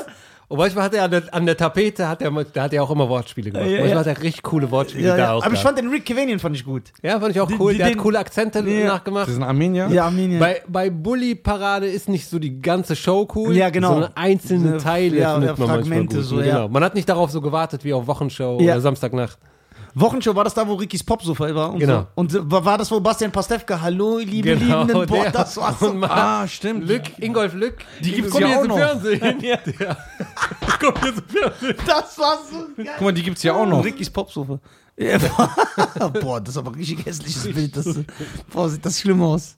und 0.50 0.58
manchmal 0.58 0.84
hat 0.84 0.94
er 0.94 1.04
an 1.06 1.12
der, 1.12 1.24
an 1.32 1.46
der 1.46 1.56
Tapete, 1.56 2.10
hat 2.10 2.22
er, 2.22 2.30
da 2.32 2.64
hat 2.64 2.74
er 2.74 2.84
auch 2.84 2.90
immer 2.92 3.08
Wortspiele 3.08 3.52
gemacht. 3.52 3.66
Ja, 3.68 3.72
ja. 3.72 3.80
manchmal 3.82 4.00
hat 4.00 4.08
er 4.18 4.22
richtig 4.24 4.44
coole 4.44 4.70
Wortspiele 4.70 5.08
ja, 5.08 5.16
da 5.16 5.24
ja. 5.24 5.34
auch. 5.34 5.46
Aber 5.46 5.54
ich 5.54 5.62
fand 5.62 5.78
den 5.78 5.88
Rick 5.90 6.06
Cavanian 6.06 6.40
fand 6.40 6.56
ich 6.58 6.66
gut. 6.66 6.92
ja, 7.02 7.20
fand 7.20 7.36
ich 7.36 7.40
auch 7.42 7.48
Die- 7.48 7.56
cool. 7.60 7.72
die- 7.72 7.78
der 7.78 7.88
den- 7.88 7.96
hat 7.98 8.04
coole 8.04 8.20
Akzente 8.20 8.60
Ja. 8.60 8.88
nachgemacht. 8.88 9.28
Das 9.28 9.34
ist 9.36 9.40
ein 9.40 9.44
Armenier? 9.48 9.88
Ja, 9.92 10.06
Armenien. 10.08 10.40
Bei, 10.40 10.62
bei 10.68 10.90
Bully 10.90 11.36
Parade 11.36 11.88
ist 11.88 12.10
nicht 12.10 12.28
so 12.28 12.40
die 12.40 12.62
ganze 12.62 12.96
Show 12.96 13.28
cool, 13.36 13.56
Ja, 13.56 13.70
genau. 13.70 13.90
sondern 13.94 14.12
einzelne 14.16 14.72
Ja, 14.72 14.78
Teile 14.80 15.18
ja, 15.18 15.34
findet 15.36 15.58
ja, 15.58 15.66
man 15.66 15.68
Fragmente 15.76 16.16
manchmal 16.18 16.22
gut. 16.22 16.26
so, 16.26 16.42
ja. 16.42 16.56
genau. 16.56 16.68
Man 16.70 16.84
hat 16.84 16.96
nicht 16.96 17.08
darauf 17.08 17.30
so 17.32 17.42
gewartet 17.42 17.84
wie 17.84 17.94
auf 17.94 18.08
Wochenshow 18.08 18.58
Ja. 18.60 18.74
oder 18.74 18.82
Samstagnacht. 18.82 19.38
Wochenshow 19.96 20.36
war 20.36 20.44
das 20.44 20.54
da, 20.54 20.68
wo 20.68 20.76
Rickys 20.76 21.04
Popsofa 21.04 21.54
war 21.56 21.72
und 21.74 21.80
Genau. 21.80 22.02
so. 22.02 22.08
Und 22.16 22.52
war 22.52 22.78
das, 22.78 22.92
wo 22.92 23.00
Bastian 23.00 23.32
Pastewka, 23.32 23.80
hallo, 23.82 24.18
liebe 24.20 24.56
Genau, 24.56 24.82
Liebenden, 24.84 25.08
boah, 25.08 25.24
der- 25.24 25.32
das 25.32 25.58
war 25.58 25.74
so. 25.80 25.94
Ah, 26.04 26.48
stimmt. 26.48 26.88
Lück, 26.88 27.04
Ingolf 27.20 27.54
Lück, 27.54 27.78
Die 28.02 28.12
gibt's 28.12 28.38
ja 28.38 28.48
auch 28.60 28.62
im 28.64 28.68
noch. 28.70 28.78
Fernsehen. 28.78 29.22
ja. 29.42 29.58
Kommt 30.80 31.04
jetzt 31.06 31.20
im 31.20 31.24
Fernsehen. 31.28 31.76
Das 31.86 32.18
war 32.20 32.38
so 32.50 32.58
geil. 32.78 32.88
Guck 32.98 33.02
mal, 33.02 33.12
die 33.14 33.24
gibt's 33.24 33.44
ja 33.44 33.54
auch 33.54 33.66
noch. 33.66 33.84
Rickys 33.84 34.10
Popsofa. 34.10 34.60
Ja, 35.02 35.18
boah, 36.22 36.42
das 36.42 36.56
ist 36.56 36.58
aber 36.58 36.72
ein 36.72 36.76
richtig 36.76 37.06
hässliches 37.06 37.44
Bild. 37.54 37.78
Das, 37.78 37.86
boah, 38.52 38.68
sieht 38.68 38.86
das 38.86 39.00
schlimm 39.00 39.22
aus. 39.22 39.56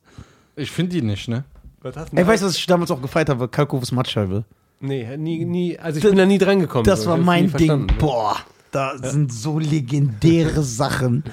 Ich 0.56 0.70
finde 0.70 0.92
die 0.96 1.02
nicht, 1.02 1.28
ne? 1.28 1.46
Was 1.82 1.96
hast 1.98 2.14
Ey, 2.14 2.28
weißt 2.28 2.44
du, 2.44 2.48
was 2.48 2.56
ich 2.58 2.66
damals 2.68 2.92
auch 2.92 3.02
gefeiert 3.02 3.30
habe? 3.30 3.48
Kalkofes 3.48 3.92
Matscheibe. 3.92 4.44
Nee, 4.82 5.18
nie, 5.18 5.44
nie, 5.46 5.80
also 5.80 5.98
ich 5.98 6.04
bin 6.04 6.16
da 6.16 6.28
nie 6.28 6.38
dran 6.38 6.60
gekommen. 6.60 6.84
Das 6.84 7.02
so. 7.06 7.10
war 7.10 7.18
mein 7.18 7.52
Ding. 7.54 7.88
ne? 7.88 7.94
Boah, 7.98 8.38
da 8.72 8.98
sind 8.98 9.32
so 9.34 9.60
legendäre 9.60 10.64
Sachen. 10.64 11.24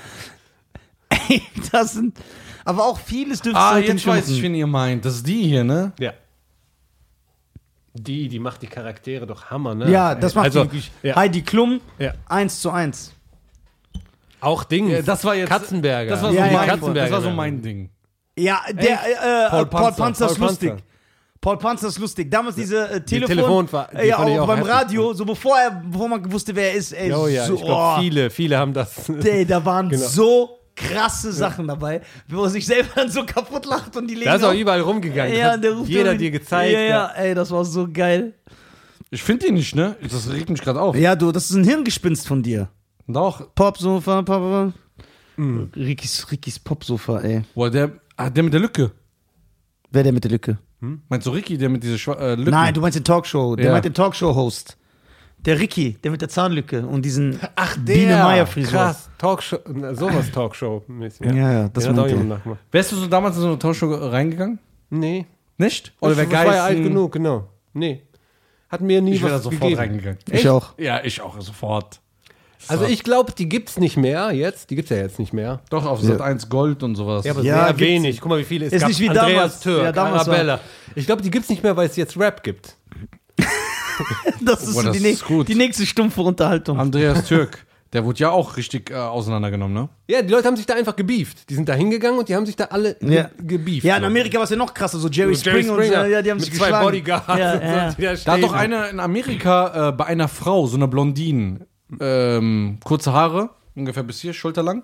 Ey, 1.08 1.42
das 1.73 1.92
sind. 1.94 2.18
Aber 2.65 2.84
auch 2.84 2.99
vieles 2.99 3.41
dürfte 3.41 3.58
Ah, 3.60 3.78
jetzt 3.78 3.94
nicht 3.94 4.07
weiß 4.07 4.28
ich, 4.28 4.42
wen 4.42 4.55
ihr 4.55 4.67
meint. 4.67 5.05
Das 5.05 5.15
ist 5.17 5.26
die 5.26 5.42
hier, 5.44 5.65
ne? 5.65 5.92
Ja. 5.99 6.12
Die, 7.94 8.28
die 8.28 8.39
macht 8.39 8.62
die 8.62 8.67
Charaktere 8.67 9.26
doch 9.26 9.47
Hammer, 9.50 9.75
ne? 9.75 9.91
Ja, 9.91 10.15
das 10.15 10.34
macht 10.34 10.47
also, 10.47 10.60
wirklich. 10.65 10.91
ja. 11.02 11.17
Heidi 11.17 11.42
Klum, 11.42 11.81
Ja. 11.99 12.12
1 12.28 12.60
zu 12.60 12.70
1. 12.70 13.12
Auch 14.41 14.65
Ding. 14.65 14.89
Ja, 14.89 15.02
das 15.02 15.25
war 15.25 15.34
jetzt. 15.34 15.49
Katzenberger. 15.49 16.10
Das 16.10 16.23
war 16.23 16.31
so, 16.31 16.36
Ja, 16.36 16.47
ja, 16.47 16.52
mein, 16.52 16.68
Katzenberger 16.68 17.00
das 17.00 17.10
war 17.10 17.23
so 17.23 17.31
mein 17.31 17.60
Ding. 17.62 17.91
Ja, 18.39 18.60
der 18.70 18.92
äh, 18.92 19.50
Paul 19.50 19.67
Paul, 19.67 19.67
Paul 19.67 19.83
Panzer. 19.83 20.05
Panzer, 20.05 20.26
ist 20.26 20.39
Paul 20.39 20.47
lustig. 20.49 20.68
Panzer. 20.70 20.84
Paul 21.41 21.57
Panzer 21.58 21.89
ist 21.89 21.99
lustig. 21.99 22.31
Damals 22.31 22.57
diese 22.57 22.89
äh, 22.91 23.00
Telefon, 23.00 23.36
Telefon 23.36 23.73
war- 23.73 23.89
die 23.92 23.97
äh, 23.99 24.08
ja, 24.08 24.18
auch 24.18 24.26
auch 24.41 24.47
beim 24.47 24.58
heftig. 24.58 24.75
Radio, 24.75 25.12
so 25.15 25.25
bevor 25.25 25.57
er, 25.58 25.70
bevor 25.89 26.08
man 26.08 26.33
wusste, 26.33 26.55
wer 26.57 26.73
er 26.73 26.76
ist. 26.76 26.92
Ey, 26.92 27.12
Oh 27.12 27.26
ja, 27.28 27.47
so, 27.47 27.55
ich 27.55 27.60
glaube, 27.62 27.94
oh, 27.97 28.00
viele, 28.00 28.31
viele 28.31 28.58
haben 28.58 28.73
das. 28.73 29.08
ey, 29.08 29.47
da 29.47 29.65
waren 29.65 29.89
Genau. 29.91 30.07
so 30.07 30.50
krasse 30.75 31.33
Sachen 31.33 31.67
dabei, 31.68 32.00
wo 32.28 32.44
er 32.44 32.50
sich 32.50 32.65
selber 32.67 32.89
dann 32.94 33.10
so 33.10 33.25
kaputt 33.25 33.67
lacht 33.67 33.97
und 33.97 34.07
die 34.08 34.15
legen 34.15 34.26
Da 34.26 34.34
ist 34.36 34.44
auch 34.44 34.55
überall 34.55 34.81
rumgegangen. 34.81 35.36
ja, 35.36 35.52
Hat 35.52 35.62
der 35.65 35.73
ruft 35.73 35.89
jeder 35.91 36.15
dir 36.15 36.31
gezeigt. 36.31 36.73
Ja, 36.73 36.81
ja, 36.81 37.07
ey, 37.17 37.34
das 37.34 37.50
war 37.50 37.65
so 37.65 37.89
geil. 37.92 38.34
Ich 39.10 39.23
finde 39.23 39.47
die 39.47 39.52
nicht, 39.52 39.75
ne? 39.75 39.97
Das 40.02 40.31
regt 40.31 40.50
mich 40.50 40.60
gerade 40.60 40.81
auf. 40.81 40.94
Ja, 40.94 41.17
du, 41.17 41.33
das 41.33 41.50
ist 41.50 41.57
ein 41.57 41.65
Hirngespinst 41.65 42.26
von 42.28 42.42
dir. 42.42 42.68
Doch. 43.07 43.55
Pop, 43.55 43.78
Sofa, 43.78 44.23
Pop, 44.23 44.26
Pop. 44.26 44.73
Rikis, 45.76 46.26
Rikis 46.31 46.58
Popsofa, 46.58 47.20
ey. 47.20 47.42
Boah, 47.55 47.70
der, 47.70 47.92
ah, 48.17 48.28
der 48.28 48.42
mit 48.42 48.52
der 48.52 48.60
Lücke. 48.60 48.91
Wer 49.91 50.02
der 50.02 50.12
mit 50.12 50.25
der 50.25 50.31
Lücke? 50.33 50.58
Meinst 50.81 51.26
du 51.26 51.31
Ricky, 51.31 51.58
der 51.58 51.68
mit 51.68 51.82
dieser 51.82 51.98
Schwa 51.98 52.15
äh, 52.15 52.34
Lücke? 52.34 52.50
Nein, 52.50 52.73
du 52.74 52.81
meinst 52.81 52.97
den 52.97 53.05
Talkshow. 53.05 53.57
Der 53.57 53.66
Ja. 53.66 53.73
meint 53.73 53.84
den 53.84 53.94
Talkshow-Host. 53.94 54.76
Der 55.44 55.58
Ricky, 55.58 55.92
der 56.02 56.10
mit 56.10 56.20
der 56.20 56.28
Zahnlücke 56.28 56.84
und 56.86 57.05
diesen 57.05 57.39
Ach, 57.55 57.76
Biene 57.76 58.16
Meier-Frisur. 58.16 58.73
Krass, 58.73 59.08
Talkshow, 59.18 59.58
sowas 59.92 60.31
Talkshow. 60.32 60.82
Ja, 61.20 61.32
ja, 61.32 61.62
das 61.68 61.84
das 61.84 61.86
auch 61.86 62.07
meint 62.07 62.31
er. 62.44 62.58
Wärst 62.73 62.92
du 62.92 62.97
so 62.97 63.07
damals 63.07 63.36
in 63.36 63.42
so 63.42 63.48
eine 63.48 63.58
Talkshow 63.58 63.86
reingegangen? 63.94 64.58
Nee. 64.90 65.26
Nicht? 65.57 65.92
Oder 66.00 66.12
ich 66.12 66.18
wer 66.18 66.31
war 66.32 66.55
ja 66.55 66.65
alt 66.65 66.82
genug, 66.82 67.12
genau. 67.12 67.48
Nee. 67.73 68.02
Hat 68.68 68.81
mir 68.81 69.00
nie 69.00 69.15
Ich 69.15 69.20
wäre 69.23 69.31
da 69.31 69.36
was 69.36 69.44
sofort 69.44 69.60
gegeben. 69.62 69.81
reingegangen. 69.81 70.18
Ich 70.31 70.48
auch. 70.48 70.74
Ja, 70.78 71.02
ich 71.05 71.20
auch, 71.20 71.40
sofort. 71.40 72.00
Also 72.67 72.85
ich 72.87 73.05
glaube, 73.05 73.33
die 73.33 73.49
gibt's 73.49 73.78
nicht 73.78 73.97
mehr 73.97 74.33
jetzt. 74.33 74.70
Die 74.70 74.75
gibt's 74.77 74.91
ja 74.91 74.97
jetzt 74.97 75.19
nicht 75.20 75.33
mehr. 75.33 75.61
Doch, 75.70 75.87
auf 75.87 76.01
Sat 76.03 76.20
1 76.20 76.49
Gold 76.49 76.83
und 76.83 76.97
sowas. 76.97 77.25
Ja, 77.25 77.33
aber 77.33 77.43
Ja, 77.43 77.55
sehr 77.65 77.67
gibt's- 77.75 77.81
wenig. 77.83 78.20
Guck 78.20 78.31
mal, 78.31 78.39
wie 78.41 78.45
viele 78.45 78.67
es 78.67 78.73
Ist 78.73 78.81
gab. 78.81 78.89
nicht 78.89 79.01
wie 79.01 79.09
Andreas 79.09 79.27
damals. 79.31 79.61
Türk, 79.61 79.83
Ja, 79.85 79.93
damals 79.93 80.27
war- 80.27 80.35
Arabella. 80.35 80.61
Ich 80.97 81.07
glaube, 81.07 81.23
die 81.23 81.31
gibt's 81.31 81.49
nicht 81.49 81.62
mehr, 81.62 81.77
weil 81.77 81.87
es 81.89 81.97
jetzt 81.97 82.19
Rap 82.19 82.43
gibt. 82.43 82.75
Das 84.45 84.62
ist 84.62 84.75
Boah, 84.75 84.85
das 84.85 84.97
die, 84.97 85.03
nä- 85.03 85.11
ist 85.12 85.25
gut. 85.25 85.49
die 85.49 85.55
nächste 85.55 85.85
stumpfe 85.85 86.23
Unterhaltung. 86.23 86.78
Andreas 86.78 87.25
Türk, 87.28 87.67
der 87.93 88.05
wurde 88.05 88.19
ja 88.20 88.31
auch 88.31 88.57
richtig 88.57 88.91
äh, 88.91 88.95
auseinandergenommen, 88.95 89.75
ne? 89.75 89.89
Ja, 90.09 90.23
die 90.23 90.31
Leute 90.31 90.47
haben 90.47 90.57
sich 90.57 90.67
da 90.67 90.75
einfach 90.75 90.95
gebieft. 90.95 91.51
Die 91.51 91.55
sind 91.55 91.69
da 91.69 91.75
hingegangen 91.75 92.19
und 92.19 92.28
die 92.28 92.37
haben 92.37 92.47
sich 92.47 92.55
da 92.55 92.65
alle 92.67 92.97
Ja. 93.01 93.25
ge 93.39 93.59
gebieft. 93.59 93.85
Ja, 93.85 93.97
in 93.97 94.05
Amerika 94.05 94.37
war 94.39 94.45
es 94.45 94.51
ja 94.51 94.57
noch 94.57 94.73
krasser, 94.73 94.99
so 94.99 95.09
Jerry, 95.09 95.35
Jerry 95.35 95.62
Springer, 95.65 95.73
und 95.78 95.85
so, 95.85 95.93
ja, 95.93 96.23
die 96.23 96.31
haben 96.31 96.37
mit 96.39 96.45
sich 96.47 96.55
zwei 96.55 96.67
geschlagen. 96.67 96.85
Bodyguards. 96.87 97.27
Ja, 97.28 97.53
und 97.55 97.61
so, 97.61 97.67
ja. 97.67 97.91
die 97.91 98.03
da 98.03 98.07
Da 98.07 98.11
hat 98.12 98.19
stehen. 98.20 98.41
doch 98.43 98.53
einer 98.53 98.89
in 98.91 99.01
Amerika 99.01 99.89
äh, 99.89 99.93
bei 99.93 100.05
einer 100.07 100.28
Frau, 100.28 100.67
so 100.67 100.77
einer 100.77 100.87
Blondine, 100.89 101.67
ähm, 102.00 102.78
kurze 102.84 103.12
Haare, 103.12 103.50
ungefähr 103.75 104.02
bis 104.02 104.20
hier, 104.20 104.33
schulterlang. 104.33 104.83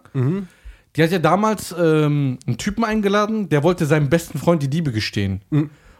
Die 0.97 1.03
hat 1.03 1.11
ja 1.11 1.19
damals 1.19 1.75
ähm, 1.79 2.39
einen 2.47 2.57
Typen 2.59 2.85
eingeladen, 2.85 3.49
der 3.49 3.63
wollte 3.63 3.85
seinem 3.87 4.09
besten 4.09 4.39
Freund 4.39 4.63
die 4.63 4.69
Liebe 4.69 4.93
gestehen. 4.93 5.41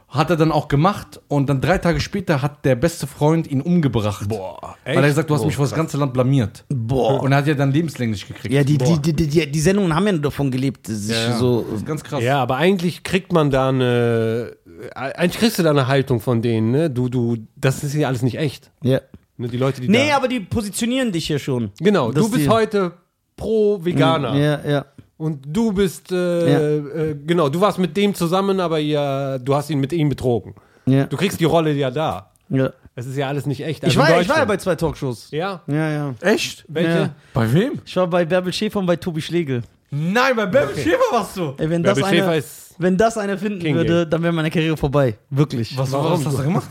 Hat 0.09 0.31
er 0.31 0.37
dann 0.37 0.53
auch 0.53 0.69
gemacht 0.69 1.21
und 1.27 1.49
dann 1.49 1.61
drei 1.61 1.79
Tage 1.79 1.99
später 1.99 2.41
hat 2.41 2.65
der 2.65 2.77
beste 2.77 3.09
Freund 3.09 3.51
ihn 3.51 3.61
umgebracht. 3.61 4.29
Boah, 4.29 4.77
Weil 4.85 4.95
er 4.97 5.01
echt? 5.01 5.09
gesagt, 5.09 5.31
du 5.31 5.35
hast 5.35 5.41
Oh, 5.43 5.47
mich 5.47 5.57
vor 5.57 5.65
das 5.65 5.75
ganze 5.75 5.97
Land 5.97 6.13
blamiert. 6.13 6.65
Boah. 6.69 7.21
Und 7.21 7.33
er 7.33 7.39
hat 7.39 7.49
ja 7.49 7.55
dann 7.55 7.73
lebenslänglich 7.73 8.29
gekriegt. 8.29 8.55
Ja, 8.55 8.63
die, 8.63 8.79
die, 8.79 9.01
die, 9.03 9.13
die, 9.13 9.51
die 9.51 9.61
Sendungen 9.61 9.93
haben 9.93 10.07
ja 10.07 10.13
nur 10.13 10.21
davon 10.23 10.53
gelebt, 10.53 10.87
sich 10.87 11.11
Ja, 11.17 11.31
ja. 11.31 11.37
so. 11.39 11.63
das 11.69 11.81
ist 11.81 11.87
ganz 11.87 12.05
krass. 12.05 12.23
Ja, 12.23 12.41
aber 12.41 12.57
eigentlich 12.59 13.03
kriegt 13.03 13.33
man 13.33 13.51
da 13.51 13.71
eine. 13.71 14.57
Eigentlich 14.95 15.39
kriegst 15.41 15.59
du 15.59 15.65
da 15.65 15.71
eine 15.71 15.89
Haltung 15.89 16.21
von 16.21 16.43
denen, 16.43 16.71
ne? 16.71 16.91
Du, 16.91 17.09
du, 17.09 17.39
das 17.57 17.83
ist 17.83 17.95
ja 17.95 18.07
alles 18.07 18.23
nicht 18.23 18.39
echt. 18.39 18.71
Ja. 18.83 19.01
Ne? 19.37 19.49
Die 19.49 19.57
Leute, 19.57 19.81
die 19.81 19.89
Nee, 19.89 20.09
da. 20.11 20.17
aber 20.17 20.29
die 20.29 20.41
positionieren 20.41 21.11
dich 21.13 21.29
ja 21.29 21.39
schon. 21.39 21.71
Genau, 21.81 22.13
du 22.13 22.29
bist 22.31 22.45
die- 22.45 22.49
heute 22.49 22.93
pro 23.37 23.85
Veganer. 23.85 24.37
Ja, 24.37 24.61
ja. 24.69 24.85
Und 25.17 25.45
du 25.47 25.73
bist, 25.73 26.11
äh, 26.13 26.77
äh, 26.79 27.17
genau, 27.27 27.49
du 27.49 27.61
warst 27.61 27.79
mit 27.79 27.97
dem 27.97 28.15
zusammen, 28.15 28.61
aber 28.61 28.79
ja, 28.79 29.39
du 29.39 29.55
hast 29.55 29.71
ihn 29.71 29.81
mit 29.81 29.93
ihm 29.93 30.09
betrogen. 30.09 30.55
ja. 30.87 31.05
Du 31.07 31.17
kriegst 31.17 31.41
die 31.41 31.45
Rolle 31.45 31.73
ja 31.73 31.91
da. 31.91 32.31
ja. 32.49 32.71
Es 32.97 33.07
ist 33.07 33.17
ja 33.17 33.27
alles 33.27 33.45
nicht 33.45 33.61
echt. 33.61 33.83
Ich, 33.83 33.89
Also 33.89 33.99
war, 33.99 34.07
in 34.15 34.23
ich 34.23 34.29
war 34.29 34.37
ja 34.37 34.45
Deutschland. 34.45 34.49
bei 34.49 34.57
zwei 34.59 34.77
Talkshows. 34.77 35.29
Ja, 35.33 35.63
Ja, 35.67 35.91
ja. 35.91 36.15
Echt? 36.21 36.65
welche? 36.69 36.91
Ja. 36.91 37.11
Bei 37.33 37.53
wem? 37.53 37.81
Ich 37.85 37.97
war 37.97 38.07
bei 38.07 38.25
Bärbel 38.25 38.53
Schäfer 38.53 38.79
und 38.79 38.87
bei 38.87 38.95
Tobi 38.95 39.21
Schlegel. 39.21 39.63
Nein, 39.91 40.37
bei 40.37 40.47
Bärbel 40.47 40.77
Schäfer 40.77 41.03
warst 41.11 41.37
du. 41.37 41.55
Ey, 41.59 41.69
wenn, 41.71 41.83
das 41.83 41.97
Bärbel 41.99 42.15
Schäfer 42.15 42.29
eine, 42.29 42.37
ist. 42.39 42.75
wenn 42.79 42.97
das 42.97 43.19
einer 43.19 43.37
finden 43.37 43.59
King 43.59 43.75
würde, 43.75 44.07
dann 44.07 44.23
wäre 44.23 44.33
meine 44.33 44.49
Karriere 44.49 44.77
vorbei. 44.77 45.17
Wirklich. 45.29 45.77
Was, 45.77 45.91
was 45.91 46.25
hast 46.25 46.39
du 46.39 46.43
gemacht? 46.45 46.69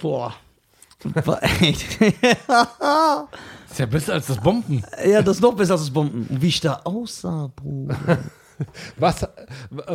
Boah. 0.00 0.32
War 1.24 1.42
echt. 1.42 1.86
Ist 3.70 3.78
ja 3.80 3.86
besser 3.86 4.14
als 4.14 4.26
das 4.26 4.38
Bomben. 4.38 4.82
ja, 5.06 5.20
das 5.22 5.36
ist 5.36 5.42
noch 5.42 5.54
besser 5.54 5.72
als 5.74 5.82
das 5.82 5.90
Bomben. 5.90 6.26
Wie 6.30 6.48
ich 6.48 6.60
da 6.60 6.80
aussah, 6.84 7.50
Bruder. 7.54 7.96
Was? 8.98 9.22
äh, 9.22 9.26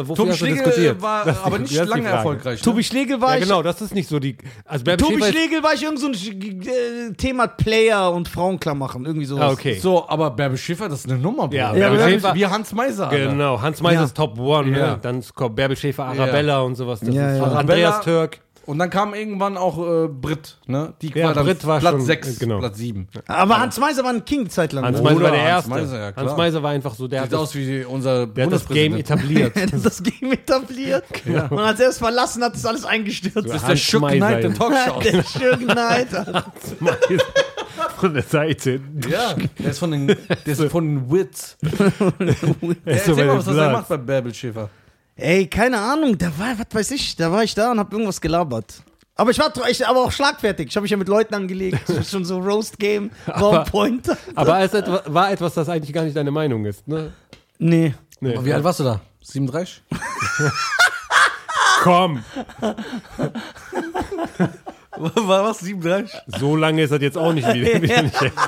Wofür 0.04 0.16
Tobi 0.18 0.34
Schlegel 0.34 0.58
diskutiert? 0.66 1.02
war 1.02 1.26
Das 1.26 1.42
aber 1.44 1.58
nicht 1.58 1.74
lange 1.74 2.08
erfolgreich. 2.08 2.60
Ne? 2.60 2.64
Tobi 2.64 2.84
Schlegel 2.84 3.20
war 3.20 3.30
Ja, 3.32 3.38
ich. 3.38 3.44
genau, 3.46 3.64
das 3.64 3.82
ist 3.82 3.96
nicht 3.96 4.08
so 4.08 4.20
die. 4.20 4.38
Also 4.66 4.84
Bärbel 4.84 5.04
Tobi 5.08 5.16
Schäfer 5.20 5.32
Schlegel 5.32 5.64
war 5.64 5.74
ich 5.74 5.82
irgend 5.84 6.00
so 6.00 6.06
ein 6.10 6.14
äh, 6.14 7.14
Thema 7.14 7.48
Player 7.48 8.12
und 8.14 8.28
Frauen 8.28 8.60
klar 8.60 8.76
machen. 8.76 9.04
Irgendwie 9.06 9.26
sowas. 9.26 9.44
Ah, 9.46 9.52
okay. 9.54 9.80
So, 9.80 10.08
aber 10.08 10.30
Bärbel 10.30 10.60
Schäfer, 10.60 10.88
das 10.90 11.00
ist 11.00 11.10
eine 11.10 11.18
Nummer, 11.20 11.48
Bruder. 11.48 11.58
Ja, 11.58 11.72
Bärbel 11.74 11.98
Bärbel 11.98 12.14
Schäfer, 12.14 12.36
wie 12.36 12.46
Hans 12.46 12.72
Meiser. 12.74 13.08
Genau, 13.10 13.60
Hans 13.60 13.82
Meiser 13.82 13.96
Ja. 14.02 14.04
ist 14.04 14.16
Top 14.16 14.38
One, 14.38 14.78
Ja. 14.78 14.88
ne? 14.92 15.00
dann 15.02 15.24
kommt 15.34 15.56
Bärbel 15.56 15.76
Schäfer, 15.76 16.06
Arabella 16.06 16.60
und 16.62 16.76
sowas. 16.76 17.00
Das 17.00 17.16
Ja, 17.16 17.32
ist 17.34 17.40
ja. 17.40 17.44
Andreas 17.46 18.02
Türk. 18.02 18.42
Und 18.66 18.78
dann 18.80 18.90
kam 18.90 19.14
irgendwann 19.16 19.58
auch 19.58 19.78
äh, 19.80 20.08
Brit, 20.08 20.58
ne? 20.68 20.94
Die 21.02 21.12
Ja, 21.14 21.28
war 21.28 21.34
dann 21.34 21.46
Brit 21.46 21.66
war 21.66 21.80
Platz 21.80 21.94
schon- 21.94 22.02
6, 22.02 22.40
genau. 22.40 22.60
Platz 22.60 22.78
7. 22.78 23.08
Aber 23.28 23.60
Hans 23.60 23.80
Meiser 23.80 24.04
war 24.04 24.12
ein 24.12 24.24
King 24.24 24.50
zeitlang. 24.50 24.84
Hans? 24.86 25.02
Meiser 25.02 25.22
war 25.22 25.32
der 25.32 25.40
Hans 25.42 25.50
Erste. 25.50 25.70
Meiser, 25.72 26.00
ja, 26.00 26.12
klar. 26.12 26.26
Hans 26.28 26.38
Meiser 26.38 26.64
war 26.64 26.72
einfach 26.72 26.94
so, 26.94 27.08
der 27.08 27.24
Sieht 27.24 27.32
hat 27.34 27.40
aus 27.40 27.56
wie 27.56 27.84
unser 27.84 28.28
der 28.28 28.46
hat 28.46 28.54
das 28.54 28.68
Game 28.68 28.96
etabliert. 28.96 29.56
Er 29.56 29.64
hat 29.64 29.86
das 29.86 30.04
Game 30.04 30.32
etabliert. 30.32 31.04
Und 31.50 31.60
als 31.60 31.80
er 31.80 31.90
es 31.90 31.98
verlassen 31.98 32.44
hat, 32.44 32.56
ist 32.56 32.66
alles 32.66 32.86
eingestürzt. 32.86 33.36
Ja. 33.36 33.42
Das 33.42 33.56
ist 33.56 33.62
der 33.64 33.70
Hans 33.70 33.80
Shook 33.82 34.08
Knight 34.08 34.44
in 34.46 34.52
ey. 34.52 34.58
Talkshow. 34.58 35.00
Der 35.12 35.24
Schürgen 35.24 35.68
Knight. 35.68 36.08
Von 37.98 38.14
der 38.14 38.24
Seite. 38.24 38.80
ja, 39.10 39.36
der 39.58 39.72
ist 39.72 39.80
von 39.80 39.92
den, 39.92 40.08
der 40.08 40.18
ist 40.46 40.64
von 40.66 40.86
den 40.86 41.12
Wits. 41.12 41.58
Erzähl 42.86 43.16
mal, 43.16 43.38
was 43.38 43.48
er 43.48 43.72
macht 43.72 43.90
bei 43.90 43.98
Bärbel 43.98 44.34
Schäfer. 44.34 44.70
Ey, 45.22 45.46
keine 45.46 45.78
Ahnung, 45.78 46.18
da 46.18 46.32
war, 46.40 46.58
was 46.58 46.66
weiß 46.72 46.92
ich, 46.92 47.16
da 47.16 47.32
war 47.32 47.44
ich 47.44 47.54
da 47.54 47.70
und 47.72 47.78
hab 47.80 47.94
irgendwas 47.94 48.20
gelabert. 48.20 48.82
Aber 49.16 49.30
ich 49.30 49.38
war 49.38 49.54
ich, 49.70 49.86
aber 49.86 50.06
auch 50.06 50.12
schlagfertig. 50.12 50.70
Ich 50.70 50.76
habe 50.76 50.82
mich 50.82 50.90
ja 50.90 50.98
mit 50.98 51.08
Leuten 51.08 51.36
angelegt. 51.36 51.78
Das 51.88 51.98
ist 51.98 52.10
schon 52.10 52.26
so 52.26 52.40
Roast 52.40 52.80
Game, 52.80 53.12
Point. 53.70 54.10
Aber 54.34 54.60
es 54.62 54.74
war 54.74 55.32
etwas, 55.32 55.54
das 55.54 55.70
eigentlich 55.70 55.94
gar 55.94 56.06
nicht 56.06 56.18
deine 56.18 56.32
Meinung 56.32 56.66
ist, 56.66 56.88
ne? 56.88 57.14
Nee. 57.60 57.94
Nee. 58.20 58.36
Wie 58.42 58.52
alt 58.52 58.64
warst 58.64 58.80
du 58.80 58.84
da? 58.84 59.00
37? 59.22 59.84
Komm! 61.84 62.24
War 64.98 65.46
was? 65.46 65.60
37? 65.60 66.20
So 66.40 66.56
lange 66.56 66.84
ist 66.84 66.92
das 66.92 67.02
jetzt 67.02 67.18
auch 67.18 67.34
nicht 67.34 67.48
wieder, 67.54 67.82
wieder 67.82 68.02
nicht 68.02 68.22
her. 68.22 68.32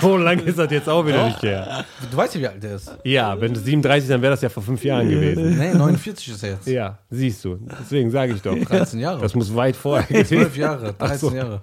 So 0.00 0.16
lange 0.16 0.42
ist 0.42 0.58
das 0.58 0.68
jetzt 0.72 0.88
auch 0.88 1.06
wieder 1.06 1.26
nicht 1.26 1.40
her. 1.40 1.84
Du 2.10 2.16
weißt 2.16 2.34
ja, 2.34 2.40
wie 2.40 2.48
alt 2.48 2.60
der 2.60 2.74
ist. 2.74 2.90
Ja, 3.04 3.40
wenn 3.40 3.54
du 3.54 3.60
37, 3.60 4.08
dann 4.08 4.20
wäre 4.20 4.32
das 4.32 4.42
ja 4.42 4.48
vor 4.48 4.64
fünf 4.64 4.82
Jahren 4.82 5.08
gewesen. 5.08 5.56
Nee, 5.56 5.74
49 5.74 6.28
ist 6.30 6.42
er 6.42 6.50
jetzt. 6.50 6.66
Ja, 6.66 6.98
siehst 7.08 7.44
du. 7.44 7.56
Deswegen 7.80 8.10
sage 8.10 8.32
ich 8.32 8.42
doch. 8.42 8.58
13 8.58 8.98
Jahre. 8.98 9.20
Das 9.20 9.36
muss 9.36 9.54
weit 9.54 9.76
vorher 9.76 10.04
gewesen 10.08 10.26
12 10.40 10.56
Jahre, 10.56 10.92
13 10.92 11.18
so. 11.18 11.36
Jahre. 11.36 11.62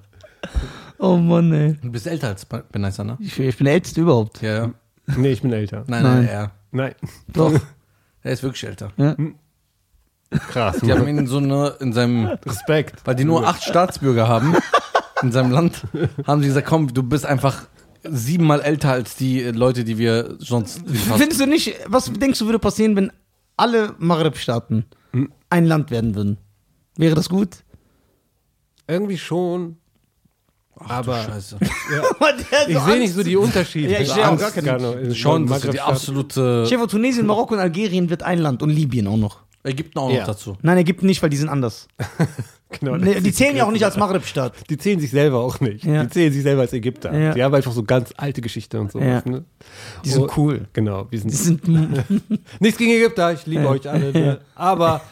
Oh 0.99 1.17
Mann, 1.17 1.51
ey. 1.51 1.75
Du 1.81 1.91
bist 1.91 2.07
älter 2.07 2.29
als 2.29 2.45
Beneiser, 2.45 3.03
ne? 3.03 3.17
Ich, 3.19 3.37
ich 3.37 3.57
bin 3.57 3.65
der 3.65 3.73
Älteste 3.73 3.99
überhaupt. 3.99 4.41
Ja, 4.41 4.55
ja. 4.55 4.69
Nee, 5.17 5.33
ich 5.33 5.41
bin 5.41 5.51
älter. 5.51 5.83
Nein, 5.87 6.03
Nein. 6.03 6.15
nein, 6.15 6.27
er. 6.29 6.51
Nein. 6.71 6.95
Doch. 7.27 7.51
Er 8.21 8.31
ist 8.31 8.41
wirklich 8.41 8.63
älter. 8.63 8.93
Krass. 10.49 10.77
Die 10.79 10.91
haben 10.91 11.07
ihn 11.07 11.17
in 11.17 11.27
so 11.27 11.37
eine, 11.37 11.75
in 11.79 11.93
seinem, 11.93 12.25
Respekt. 12.45 13.01
weil 13.05 13.15
die 13.15 13.25
nur 13.25 13.47
acht 13.47 13.63
Staatsbürger 13.63 14.27
haben 14.27 14.55
in 15.21 15.31
seinem 15.31 15.51
Land, 15.51 15.83
haben 16.27 16.41
sie 16.41 16.47
gesagt, 16.47 16.67
komm, 16.67 16.93
du 16.93 17.03
bist 17.03 17.25
einfach 17.25 17.63
siebenmal 18.03 18.61
älter 18.61 18.91
als 18.91 19.15
die 19.15 19.41
Leute, 19.41 19.83
die 19.83 19.97
wir 19.97 20.35
sonst. 20.39 20.81
Findest 21.17 21.39
du 21.39 21.47
nicht, 21.47 21.75
was 21.87 22.11
denkst 22.11 22.39
du 22.39 22.45
würde 22.45 22.59
passieren, 22.59 22.95
wenn 22.95 23.11
alle 23.57 23.95
Maghreb-Staaten 23.97 24.85
ein 25.49 25.65
Land 25.65 25.91
werden 25.91 26.15
würden? 26.15 26.37
Wäre 26.97 27.15
das 27.15 27.29
gut? 27.29 27.63
Irgendwie 28.87 29.17
schon. 29.17 29.77
aber 30.75 31.23
Scheiße. 31.23 31.57
ich 32.67 32.79
sehe 32.79 32.99
nicht 32.99 33.13
so 33.13 33.23
die 33.23 33.37
Unterschiede. 33.37 33.93
Ja, 33.93 33.99
ich 33.99 34.11
sehe 34.11 34.29
auch 34.29 34.37
gar 34.37 34.51
keine-. 34.51 35.15
Schon, 35.15 35.47
das 35.47 35.63
ist 35.63 35.73
die 35.73 35.79
absolute. 35.79 36.67
Vor, 36.67 36.87
Tunesien, 36.87 37.25
Marokko 37.25 37.53
und 37.53 37.61
Algerien 37.61 38.09
wird 38.09 38.23
ein 38.23 38.39
Land 38.39 38.61
und 38.61 38.69
Libyen 38.69 39.07
auch 39.07 39.17
noch. 39.17 39.42
Ägypten 39.63 39.97
auch 39.99 40.11
Ja. 40.11 40.19
noch 40.19 40.27
dazu. 40.27 40.57
Nein, 40.61 40.77
Ägypten 40.77 41.05
nicht, 41.05 41.21
weil 41.21 41.29
die 41.29 41.37
sind 41.37 41.49
anders. 41.49 41.87
Genau, 42.79 42.95
Nee, 42.97 43.19
die 43.21 43.31
zählen 43.31 43.55
ja 43.55 43.65
auch 43.67 43.71
nicht 43.71 43.85
als 43.85 43.97
Maghreb-Staat. 43.97 44.67
Die 44.67 44.79
zählen 44.79 44.99
sich 44.99 45.11
selber 45.11 45.41
auch 45.41 45.59
nicht. 45.59 45.83
Ja. 45.85 46.05
Die 46.05 46.09
zählen 46.09 46.33
sich 46.33 46.41
selber 46.41 46.61
als 46.63 46.73
Ägypter. 46.73 47.15
Ja. 47.15 47.31
Die 47.35 47.43
haben 47.43 47.53
einfach 47.53 47.71
so 47.71 47.83
ganz 47.83 48.11
alte 48.17 48.41
Geschichte 48.41 48.79
und 48.79 48.91
so. 48.91 48.97
Ja. 48.99 49.21
Ne? 49.25 49.43
Die 50.03 50.09
sind 50.09 50.23
Oh, 50.23 50.29
cool. 50.37 50.65
Genau, 50.73 51.05
wir 51.11 51.19
sind, 51.19 51.29
Die 51.31 51.35
sind, 51.35 51.67
nichts 52.59 52.79
gegen 52.79 52.89
Ägypter, 52.93 53.31
ich 53.31 53.45
liebe 53.45 53.67
euch 53.69 53.87
alle. 53.87 54.11
Ne? 54.11 54.39
Aber 54.55 55.01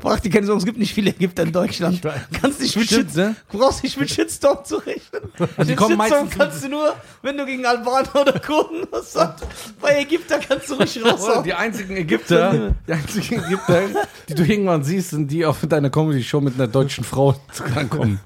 braucht 0.00 0.24
die 0.24 0.30
keine 0.30 0.46
Sorgen, 0.46 0.58
es 0.58 0.64
gibt 0.64 0.78
nicht 0.78 0.92
viele 0.94 1.10
Ägypter 1.10 1.42
in 1.44 1.52
Deutschland. 1.52 2.00
Kannst 2.40 2.60
nicht 2.60 2.76
mit 2.76 2.86
Stimmt, 2.86 3.10
Shit, 3.10 3.16
ne? 3.16 3.36
brauchst 3.48 3.82
nicht 3.82 3.98
mit 3.98 4.10
Shitstorm 4.10 4.64
zu 4.64 4.76
rechnen. 4.76 5.22
Die 5.66 5.74
kommen 5.74 5.96
Shitstorm 5.96 5.96
meistens- 5.96 6.30
kannst 6.38 6.64
du 6.64 6.68
nur, 6.68 6.94
wenn 7.22 7.36
du 7.36 7.46
gegen 7.46 7.64
Albaner 7.66 8.14
oder 8.22 8.38
Kurden 8.40 8.86
was 8.90 9.12
sagst. 9.12 9.44
Bei 9.80 10.00
Ägypter 10.00 10.38
kannst 10.38 10.68
du 10.70 10.74
ruhig 10.74 11.04
raus. 11.04 11.42
Die 11.44 11.54
einzigen 11.54 11.96
Ägypter, 11.96 12.74
die 12.86 12.92
einzigen 12.92 13.42
Ägypter, 13.44 13.82
die 14.28 14.34
du 14.34 14.44
irgendwann 14.44 14.84
siehst, 14.84 15.10
sind 15.10 15.30
die 15.30 15.44
auf 15.46 15.64
deiner 15.66 15.90
Comedy-Show 15.90 16.40
mit 16.40 16.54
einer 16.54 16.68
deutschen 16.68 17.04
Frau 17.04 17.34
ankommen, 17.74 18.20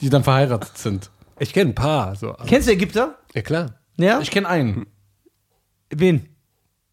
die 0.00 0.10
dann 0.10 0.24
verheiratet 0.24 0.76
sind. 0.76 1.10
Ich 1.38 1.52
kenne 1.52 1.70
ein 1.70 1.74
paar. 1.74 2.14
So. 2.16 2.34
Kennst 2.46 2.68
du 2.68 2.72
Ägypter? 2.72 3.18
Ja, 3.34 3.42
klar. 3.42 3.80
Ja? 3.96 4.20
Ich 4.20 4.30
kenne 4.30 4.48
einen. 4.48 4.86
Wen? 5.90 6.28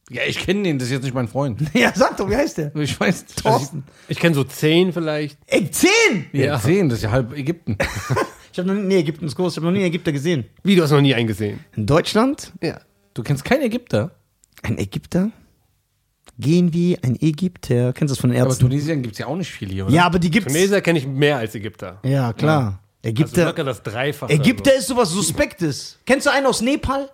Ja, 0.09 0.23
ich 0.27 0.39
kenne 0.39 0.63
den, 0.63 0.79
das 0.79 0.87
ist 0.87 0.93
jetzt 0.93 1.03
nicht 1.03 1.13
mein 1.13 1.27
Freund. 1.27 1.61
Ja, 1.73 1.91
sag 1.93 2.17
doch, 2.17 2.29
wie 2.29 2.35
heißt 2.35 2.57
der? 2.57 2.75
Ich 2.75 2.99
weiß. 2.99 3.25
Thorsten. 3.43 3.83
Ich 4.07 4.19
kenne 4.19 4.33
so 4.35 4.43
zehn 4.43 4.91
vielleicht. 4.91 5.37
Ey, 5.47 5.69
zehn! 5.69 6.25
Ja, 6.33 6.45
Ja. 6.45 6.59
zehn, 6.59 6.89
das 6.89 6.99
ist 6.99 7.03
ja 7.03 7.11
halb 7.11 7.33
Ägypten. 7.37 7.77
Ich 8.51 8.57
habe 8.57 8.67
noch 8.67 8.81
nie, 8.81 8.87
nee, 8.87 8.97
Ägypten 8.97 9.25
ist 9.27 9.35
groß, 9.35 9.53
ich 9.53 9.57
habe 9.57 9.67
noch 9.67 9.71
nie 9.71 9.77
einen 9.77 9.89
Ägypter 9.89 10.11
gesehen. 10.11 10.43
Wie, 10.63 10.75
du 10.75 10.81
hast 10.81 10.89
noch 10.89 10.99
nie 10.99 11.13
einen 11.13 11.27
gesehen? 11.27 11.59
In 11.75 11.85
Deutschland? 11.85 12.51
Ja. 12.61 12.81
Du 13.13 13.21
kennst 13.21 13.45
keinen 13.45 13.61
Ägypter? 13.61 14.11
Ein 14.63 14.79
Ägypter? 14.79 15.29
Gehen 16.39 16.73
wie 16.73 16.97
ein 17.03 17.15
Ägypter. 17.21 17.93
Kennst 17.93 18.11
du 18.11 18.15
das 18.15 18.19
von 18.19 18.31
den 18.31 18.41
Aber 18.41 18.49
Ärzten? 18.49 18.63
Tunesien 18.65 19.03
gibt 19.03 19.13
es 19.13 19.19
ja 19.19 19.27
auch 19.27 19.35
nicht 19.35 19.51
viel 19.51 19.69
hier, 19.69 19.85
oder? 19.85 19.93
ja, 19.93 20.03
aber 20.05 20.17
die 20.17 20.31
gibt's. 20.31 20.51
Tunesier 20.51 20.81
kenne 20.81 20.97
ich 20.99 21.05
mehr 21.07 21.37
als 21.37 21.53
Ägypter. 21.53 21.99
Ja, 22.03 22.33
klar. 22.33 22.81
Also 23.03 23.09
Ägypter. 23.11 23.45
locker 23.45 23.63
das 23.63 23.83
Dreifache. 23.83 24.33
Ägypter 24.33 24.73
ist 24.75 24.87
sowas 24.87 25.09
Suspektes. 25.11 25.99
Kennst 26.05 26.25
du 26.25 26.31
einen 26.31 26.47
aus 26.47 26.61
Nepal? 26.61 27.07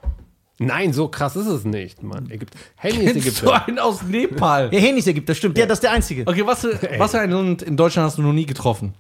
Nein, 0.58 0.94
so 0.94 1.10
krass 1.10 1.36
ist 1.36 1.48
es 1.48 1.66
nicht, 1.66 2.02
Mann. 2.02 2.30
Ägypter. 2.32 2.58
Henny 2.76 3.04
ist 3.06 3.16
Ägypter. 3.18 3.68
einen 3.68 3.78
aus 3.80 4.04
Nepal? 4.04 4.70
Ja, 4.74 4.80
Henis 4.80 5.06
Ägypter, 5.08 5.36
stimmt. 5.36 5.58
Ja, 5.58 5.66
das 5.66 5.78
ist 5.78 5.84
der 5.84 5.92
einzige. 5.92 6.26
Okay, 6.26 6.46
was, 6.46 6.66
was 6.98 7.12
für 7.12 7.20
ein 7.20 7.32
Land 7.32 7.62
in 7.62 7.76
Deutschland 7.76 8.08
hast 8.08 8.18
du 8.18 8.22
noch 8.22 8.32
nie 8.34 8.46
getroffen? 8.46 8.94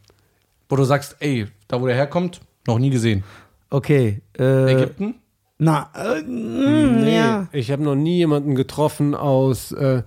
Wo 0.67 0.75
du 0.75 0.83
sagst, 0.83 1.15
ey, 1.19 1.47
da 1.67 1.79
wo 1.81 1.85
der 1.87 1.95
herkommt, 1.95 2.41
noch 2.67 2.77
nie 2.79 2.89
gesehen. 2.89 3.23
Okay. 3.69 4.21
Äh, 4.37 4.73
Ägypten? 4.73 5.15
Na, 5.57 5.89
äh, 5.95 6.21
mm, 6.21 7.01
Nee, 7.03 7.15
ja. 7.15 7.47
ich 7.53 7.71
habe 7.71 7.83
noch 7.83 7.95
nie 7.95 8.17
jemanden 8.17 8.55
getroffen 8.55 9.15
aus, 9.15 9.71
äh, 9.71 10.03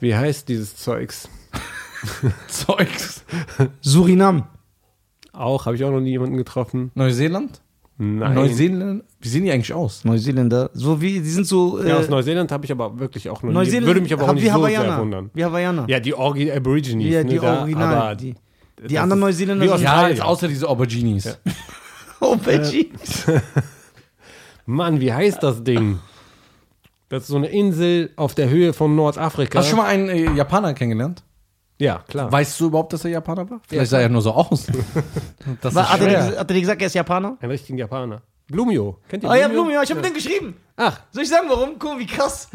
wie 0.00 0.14
heißt 0.14 0.48
dieses 0.48 0.76
Zeugs? 0.76 1.28
Zeugs. 2.48 3.24
Surinam. 3.80 4.46
Auch, 5.32 5.64
habe 5.64 5.76
ich 5.76 5.84
auch 5.84 5.90
noch 5.90 6.00
nie 6.00 6.10
jemanden 6.10 6.36
getroffen. 6.36 6.90
Neuseeland? 6.94 7.62
Nein. 8.04 8.34
Neuseeland? 8.34 9.04
Wie 9.20 9.28
sehen 9.28 9.44
die 9.44 9.52
eigentlich 9.52 9.72
aus? 9.72 10.04
Neuseeländer. 10.04 10.70
So 10.74 11.00
wie, 11.00 11.20
die 11.20 11.28
sind 11.30 11.46
so. 11.46 11.78
Äh, 11.80 11.90
Ja, 11.90 11.98
aus 11.98 12.08
Neuseeland 12.08 12.50
habe 12.50 12.64
ich 12.64 12.72
aber 12.72 12.98
wirklich 12.98 13.28
auch 13.30 13.42
noch 13.42 13.50
nie. 13.50 13.54
Neuseeland. 13.54 13.86
Würde 13.86 14.00
mich 14.00 14.12
aber 14.12 14.24
auch 14.24 14.32
nicht 14.32 14.42
so 14.42 14.46
sehr 14.48 14.54
Hawaiianer. 14.54 14.98
wundern. 15.00 15.30
Wie 15.34 15.44
Hawaiianer. 15.44 15.84
Ja, 15.88 16.00
die 16.00 16.12
Orgi 16.14 16.50
Aborigines. 16.50 17.04
Ja, 17.12 17.22
ne, 17.22 17.30
die 17.30 17.38
da, 17.38 17.60
Original. 17.60 17.94
aber 17.94 18.14
die 18.16 18.34
die 18.88 18.98
anderen 18.98 19.20
ist- 19.20 19.26
Neuseeländer 19.26 19.64
sind. 19.66 19.74
aus- 19.74 19.82
Ja, 19.82 20.08
jetzt 20.08 20.22
außer 20.22 20.48
diese 20.48 20.68
Auberginis. 20.68 21.38
Oh, 22.20 22.36
Veggie. 22.44 22.90
Mann, 24.66 25.00
wie 25.00 25.12
heißt 25.12 25.42
das 25.42 25.62
Ding? 25.62 25.98
Das 27.08 27.22
ist 27.24 27.28
so 27.28 27.36
eine 27.36 27.48
Insel 27.48 28.10
auf 28.16 28.34
der 28.34 28.48
Höhe 28.48 28.72
von 28.72 28.96
Nordafrika. 28.96 29.58
Hast 29.58 29.66
du 29.66 29.70
schon 29.76 29.78
mal 29.84 29.88
einen 29.88 30.08
äh, 30.08 30.32
Japaner 30.32 30.72
kennengelernt? 30.74 31.22
Ja, 31.82 32.04
klar. 32.06 32.30
Weißt 32.30 32.60
du 32.60 32.66
überhaupt, 32.66 32.92
dass 32.92 33.04
er 33.04 33.10
Japaner 33.10 33.48
war? 33.50 33.60
Vielleicht 33.68 33.90
sah 33.90 33.98
er 34.00 34.08
nur 34.08 34.22
so 34.22 34.32
aus. 34.32 34.66
Das 35.60 35.74
War- 35.74 35.82
ist 35.84 35.90
Hat 35.92 36.00
er, 36.00 36.08
schwer. 36.08 36.30
dir- 36.30 36.38
hat 36.38 36.50
er 36.50 36.54
dir 36.54 36.60
gesagt, 36.60 36.80
er 36.80 36.86
ist 36.86 36.94
Japaner? 36.94 37.36
Ein 37.40 37.50
richtiger 37.50 37.78
Japaner. 37.78 38.22
Blumio. 38.46 38.98
Kennt 39.08 39.24
ihr 39.24 39.30
Ah 39.30 39.34
ja, 39.36 39.48
Blumi, 39.48 39.72
ja, 39.72 39.82
ich 39.82 39.90
habe 39.90 40.00
mit 40.00 40.10
dem 40.10 40.14
geschrieben. 40.14 40.56
Ach, 40.76 41.00
Soll 41.10 41.24
ich 41.24 41.28
sagen, 41.28 41.46
warum? 41.48 41.70
Guck 41.78 41.94
mal, 41.94 41.98
wie 41.98 42.06
krass. 42.06 42.48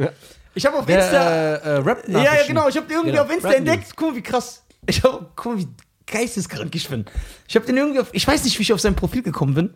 Ich 0.53 0.65
habe 0.65 0.77
auf 0.77 0.88
Insta. 0.88 1.11
Der 1.11 1.61
äh, 1.64 1.67
äh, 1.69 1.77
rap 1.80 2.07
ja, 2.07 2.19
ja, 2.23 2.31
genau. 2.47 2.67
Ich 2.69 2.77
habe 2.77 2.88
den 2.88 2.93
irgendwie 2.97 3.11
Genau, 3.11 3.23
auf 3.23 3.31
Insta 3.31 3.49
Rap 3.49 3.57
entdeckt. 3.57 3.93
Guck 3.95 4.11
mal, 4.11 4.15
wie 4.15 4.22
krass. 4.22 4.64
Ich 4.85 5.03
habe, 5.03 5.25
guck 5.35 5.53
mal, 5.53 5.59
wie 5.59 5.67
geisteskrank 6.06 6.73
ich 6.75 6.88
bin. 6.88 7.06
Ich 7.47 7.56
habe 7.56 7.65
den 7.65 7.75
irgendwie 7.77 7.99
auf, 7.99 8.07
ich 8.14 8.25
weiß 8.27 8.43
nicht, 8.45 8.57
wie 8.57 8.64
ich 8.64 8.72
auf 8.73 8.80
sein 8.80 8.95
Profil 8.95 9.23
gekommen 9.23 9.53
bin. 9.56 9.73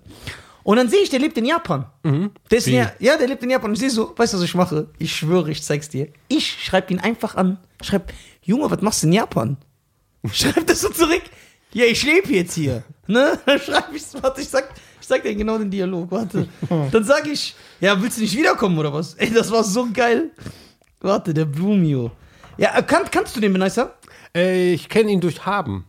Und 0.64 0.78
dann 0.78 0.90
sehe 0.90 1.00
ich, 1.02 1.10
der 1.10 1.20
lebt 1.20 1.38
in 1.38 1.46
Japan. 1.46 1.86
Der 2.04 2.58
ist 2.58 2.68
in, 2.68 2.76
ja, 2.76 2.92
ja, 3.00 3.18
der 3.18 3.28
lebt 3.28 3.42
in 3.44 3.50
Japan. 3.50 3.70
Und 3.72 3.74
ich 3.74 3.80
sehe 3.80 3.90
so, 3.90 4.14
weißt 4.16 4.34
du, 4.34 4.38
was 4.38 4.44
ich 4.44 4.54
mache? 4.56 4.88
Ich 5.00 5.16
schwöre, 5.16 5.50
ich 5.52 5.64
zeig's 5.64 5.90
dir. 5.90 6.08
Ich 6.28 6.64
schreibe 6.64 6.94
ihn 6.94 7.00
einfach 7.00 7.36
an. 7.36 7.58
Schreib, 7.82 8.14
Junge, 8.44 8.70
was 8.70 8.82
machst 8.82 9.02
du 9.04 9.08
in 9.08 9.14
Japan? 9.14 9.58
Schreib 10.32 10.68
das 10.68 10.82
so 10.82 10.90
zurück. 10.90 11.24
Ja, 11.74 11.86
ich 11.86 12.04
lebe 12.04 12.32
jetzt 12.34 12.54
hier. 12.54 12.84
Ne? 13.08 13.40
Dann 13.46 13.60
schreibe 13.60 13.96
ich, 13.96 14.04
warte, 14.22 14.42
ich 14.42 14.50
sag, 14.50 14.70
ich 15.02 15.08
sag 15.08 15.24
dir 15.24 15.34
genau 15.34 15.58
den 15.58 15.72
Dialog, 15.72 16.12
warte. 16.12 16.48
Dann 16.92 17.04
sag 17.04 17.26
ich, 17.28 17.56
ja, 17.80 18.00
willst 18.02 18.18
du 18.18 18.22
nicht 18.22 18.38
wiederkommen 18.38 18.78
oder 18.78 18.94
was? 18.94 19.16
Ey, 19.16 19.32
das 19.34 19.50
war 19.52 19.64
so 19.64 19.88
geil. 19.92 20.32
Warte, 21.00 21.34
der 21.34 21.46
Blumio. 21.46 22.12
Ja, 22.58 22.78
äh, 22.78 22.84
kann, 22.84 23.04
kannst 23.10 23.36
du 23.36 23.40
den 23.40 23.54
Beneiser? 23.54 23.96
äh, 24.36 24.74
ich 24.74 24.88
kenne 24.90 25.10
ihn 25.12 25.22
durch 25.22 25.44
Haben. 25.46 25.86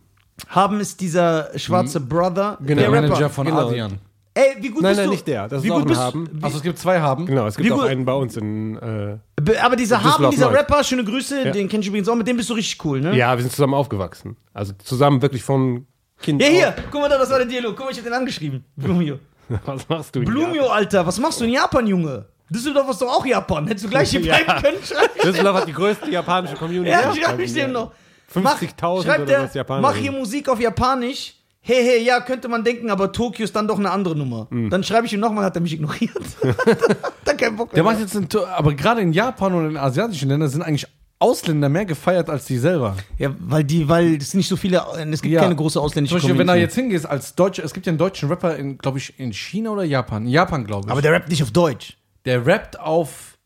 Haben 0.47 0.79
ist 0.79 0.99
dieser 0.99 1.51
schwarze 1.59 1.99
Brother, 1.99 2.57
Genau. 2.61 2.81
Der 2.81 2.89
der 2.89 2.89
Manager 2.89 3.15
Rapper. 3.17 3.29
von 3.29 3.45
Genau. 3.45 3.67
Adrian. 3.67 3.99
Ey, 4.35 4.55
wie 4.61 4.69
gut 4.69 4.81
Nein, 4.81 4.89
bist 4.91 4.97
nein, 4.99 5.05
du? 5.05 5.11
nicht 5.11 5.27
der. 5.27 5.47
Das 5.47 5.61
wie 5.61 5.67
ist 5.67 5.71
auch 5.73 5.75
gut 5.77 5.85
ein 5.85 5.87
bist 5.89 6.01
Haben. 6.01 6.39
Also 6.41 6.57
es 6.57 6.63
gibt 6.63 6.79
zwei 6.79 6.99
Haben. 6.99 7.25
Genau, 7.27 7.45
es 7.45 7.55
gibt 7.55 7.67
Wie 7.67 7.71
auch 7.71 7.79
gut- 7.81 7.87
einen 7.87 8.03
bei 8.03 8.13
uns 8.13 8.35
in. 8.35 8.77
Äh, 8.77 9.17
be- 9.41 9.63
aber 9.63 9.75
dieser 9.75 10.03
Haben, 10.03 10.29
dieser. 10.31 10.51
Rapper, 10.51 10.83
schöne 10.83 11.03
Grüße, 11.03 11.45
Ja. 11.45 11.51
den 11.51 11.69
kenn 11.69 11.81
ich 11.81 11.87
übrigens 11.87 12.09
auch, 12.09 12.15
mit 12.15 12.27
dem 12.27 12.37
bist 12.37 12.49
du 12.49 12.55
richtig 12.55 12.83
cool, 12.83 12.99
ne? 13.01 13.15
ja, 13.15 13.35
wir 13.37 13.43
sind 13.43 13.51
zusammen 13.51 13.75
aufgewachsen. 13.75 14.35
Also 14.53 14.73
zusammen 14.83 15.21
wirklich 15.21 15.43
von 15.43 15.85
Kind. 16.19 16.41
Ja, 16.41 16.47
hier, 16.47 16.67
auf. 16.69 16.75
guck 16.89 17.01
mal 17.01 17.09
da, 17.09 17.17
das 17.19 17.29
war 17.29 17.37
der 17.37 17.47
Dialog. 17.47 17.75
Guck 17.75 17.85
mal, 17.85 17.91
ich 17.91 17.97
hab 17.97 18.05
den 18.05 18.13
angeschrieben. 18.13 18.63
Blumio. 18.75 19.19
Was 19.65 19.87
machst 19.89 20.15
du 20.15 20.21
hier? 20.21 20.29
Blumio, 20.29 20.67
Alter, 20.67 21.05
was 21.05 21.19
machst 21.19 21.39
du 21.41 21.43
in 21.45 21.51
Japan, 21.51 21.85
Junge? 21.85 22.25
Düsseldorf 22.49 22.89
ist 22.89 23.01
doch 23.01 23.09
auch 23.09 23.25
Japan. 23.25 23.67
Hättest 23.67 23.85
du 23.85 23.89
gleich 23.89 24.09
hier 24.09 24.21
Ja. 24.21 24.37
bleiben 24.37 24.61
können? 24.63 24.77
Schreib 24.83 25.21
Düsseldorf 25.21 25.57
hat 25.57 25.67
die 25.67 25.73
größte 25.73 26.09
japanische 26.09 26.55
Community. 26.55 26.89
Ja, 26.91 27.13
schreib 27.13 27.39
ich 27.39 27.53
dem 27.53 27.71
noch. 27.73 27.91
Mach- 28.35 28.59
50.000 28.59 29.03
schreibt 29.03 29.19
oder 29.19 29.25
der, 29.25 29.43
was 29.43 29.53
Japaner. 29.53 29.81
Mach 29.81 29.95
hier 29.95 30.11
Musik 30.11 30.47
auf 30.49 30.59
Japanisch. 30.59 31.35
Hey, 31.65 31.81
hey, 31.81 32.03
ja, 32.03 32.19
könnte 32.19 32.49
man 32.49 32.63
denken, 32.65 32.89
aber 32.89 33.11
Tokio 33.13 33.45
ist 33.45 33.55
dann 33.55 33.67
doch 33.69 33.79
eine 33.79 33.89
andere 33.89 34.17
Nummer. 34.17 34.47
Hm. 34.51 34.69
Dann 34.69 34.83
schreibe 34.83 35.05
ich 35.07 35.13
ihm 35.13 35.21
nochmal, 35.21 35.45
hat 35.45 35.55
er 35.55 35.61
mich 35.61 35.71
ignoriert. 35.73 36.11
dann 37.25 37.37
kein 37.37 37.55
Bock 37.55 37.71
Der 37.71 37.83
mehr. 37.83 37.93
macht 37.93 38.01
jetzt, 38.01 38.15
in, 38.15 38.27
aber 38.55 38.73
gerade 38.73 38.99
in 39.01 39.13
Japan 39.13 39.53
und 39.53 39.69
in 39.69 39.77
asiatischen 39.77 40.27
Ländern 40.29 40.49
sind 40.49 40.61
eigentlich 40.61 40.87
Ausländer 41.19 41.69
mehr 41.69 41.85
gefeiert 41.85 42.29
als 42.29 42.43
die 42.45 42.57
selber. 42.57 42.97
Ja, 43.17 43.33
weil 43.39 43.63
die, 43.63 43.87
weil 43.87 44.17
es 44.17 44.33
nicht 44.33 44.49
so 44.49 44.57
viele, 44.57 44.83
es 45.09 45.21
gibt 45.21 45.33
Ja. 45.33 45.41
keine 45.41 45.55
große 45.55 45.79
ausländische 45.79 46.15
Zum 46.15 46.27
Beispiel, 46.27 46.37
wenn 46.37 46.47
du 46.47 46.51
Community. 46.51 46.61
jetzt 46.65 46.75
hingehst 46.75 47.05
als 47.05 47.33
Deutscher, 47.35 47.63
es 47.63 47.73
gibt 47.73 47.85
ja 47.85 47.91
einen 47.91 47.97
deutschen 47.97 48.27
Rapper, 48.27 48.57
in, 48.57 48.77
glaube 48.77 48.97
ich, 48.97 49.17
in 49.17 49.31
China 49.31 49.69
oder 49.69 49.85
Japan. 49.85 50.23
In 50.25 50.29
Japan, 50.31 50.65
glaube 50.65 50.87
ich. 50.87 50.91
Aber 50.91 51.01
der 51.01 51.13
rappt 51.13 51.29
nicht 51.29 51.41
auf 51.43 51.51
Deutsch. 51.51 51.95
der 52.25 52.45
rappt 52.45 52.77
auf. 52.77 53.37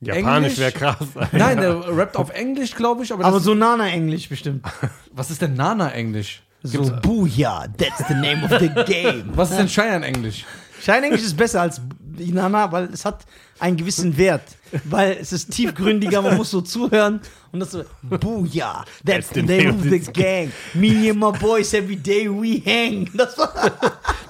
Japanisch 0.00 0.56
wäre 0.58 0.72
krass. 0.72 0.96
Nein, 1.32 1.58
der 1.58 1.94
rappt 1.96 2.16
auf 2.16 2.30
Englisch, 2.30 2.74
glaube 2.74 3.04
ich. 3.04 3.12
Aber, 3.12 3.24
Aber 3.24 3.40
so 3.40 3.54
Nana-Englisch 3.54 4.28
bestimmt. 4.30 4.64
was 5.12 5.30
ist 5.30 5.42
denn 5.42 5.54
Nana-Englisch? 5.54 6.42
So, 6.64 6.80
Booyah, 6.80 7.68
that's 7.76 8.08
the 8.08 8.14
name 8.14 8.42
of 8.42 8.50
the 8.58 8.68
game. 8.90 9.30
Was 9.36 9.50
ist 9.50 9.58
denn 9.58 9.68
Cheyenne-Englisch? 9.68 10.44
Scheinenglisch 10.82 11.22
ist 11.22 11.36
besser 11.36 11.60
als 11.62 11.80
Nana, 12.16 12.70
weil 12.72 12.84
es 12.92 13.04
hat 13.04 13.24
einen 13.58 13.76
gewissen 13.76 14.16
Wert. 14.16 14.42
Weil 14.84 15.18
es 15.20 15.32
ist 15.32 15.50
tiefgründiger, 15.52 16.22
man 16.22 16.36
muss 16.36 16.50
so 16.50 16.60
zuhören. 16.62 17.20
Und 17.52 17.60
das 17.60 17.72
so, 17.72 17.84
Booyah, 18.02 18.84
that's 19.06 19.28
the 19.32 19.42
name 19.42 19.70
of 19.74 19.82
the 19.82 20.00
gang. 20.00 20.52
Me 20.74 21.10
and 21.10 21.20
my 21.20 21.30
boys 21.38 21.72
every 21.74 21.96
day 21.96 22.28
we 22.28 22.60
hang. 22.64 23.08
Das 23.14 23.36
war, 23.38 23.52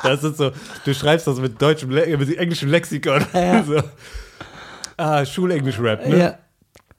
Das 0.02 0.22
ist 0.22 0.36
so, 0.36 0.50
du 0.84 0.94
schreibst 0.94 1.26
das 1.26 1.38
mit 1.38 1.60
deutschem, 1.62 1.90
Le 1.90 2.16
mit 2.18 2.36
englischem 2.36 2.68
Lexikon. 2.68 3.24
Ja. 3.32 3.62
So. 3.66 3.80
Ah, 4.96 5.24
Schulenglisch-Rap, 5.24 6.06
ne? 6.06 6.18
ja. 6.18 6.38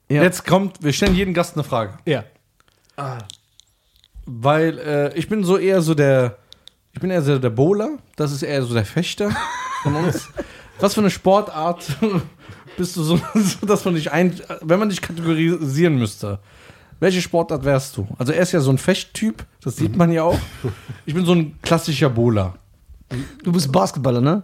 Ja. 0.08 0.22
Jetzt 0.22 0.44
kommt, 0.46 0.82
wir 0.82 0.92
stellen 0.92 1.14
jedem 1.14 1.32
Gast 1.34 1.54
eine 1.54 1.64
Frage. 1.64 1.94
Ja. 2.04 2.24
Weil 4.26 4.78
äh, 4.78 5.16
ich 5.18 5.28
bin 5.28 5.44
so 5.44 5.56
eher 5.56 5.80
so 5.82 5.94
der, 5.94 6.36
ich 6.92 7.00
bin 7.00 7.10
eher 7.10 7.22
so 7.22 7.38
der 7.38 7.50
Bowler, 7.50 7.98
das 8.16 8.32
ist 8.32 8.42
eher 8.42 8.62
so 8.62 8.74
der 8.74 8.84
Fechter 8.84 9.30
von 9.82 9.94
uns. 9.94 10.28
Was 10.80 10.94
für 10.94 11.00
eine 11.00 11.10
Sportart 11.10 11.86
bist 12.76 12.96
du 12.96 13.02
so, 13.02 13.18
so 13.34 13.66
dass 13.66 13.84
man 13.84 13.94
dich 13.94 14.12
ein, 14.12 14.34
wenn 14.60 14.78
man 14.78 14.88
dich 14.90 15.00
kategorisieren 15.00 15.96
müsste? 15.96 16.38
Welche 16.98 17.20
Sportart 17.22 17.64
wärst 17.64 17.96
du? 17.96 18.06
Also 18.18 18.32
er 18.32 18.42
ist 18.42 18.52
ja 18.52 18.60
so 18.60 18.70
ein 18.70 18.78
Fechttyp, 18.78 19.44
das 19.62 19.76
sieht 19.76 19.96
man 19.96 20.10
ja 20.12 20.22
auch. 20.22 20.38
Ich 21.04 21.14
bin 21.14 21.24
so 21.26 21.32
ein 21.32 21.58
klassischer 21.62 22.08
Bowler. 22.10 22.54
Du 23.44 23.52
bist 23.52 23.70
Basketballer, 23.70 24.20
ne? 24.20 24.42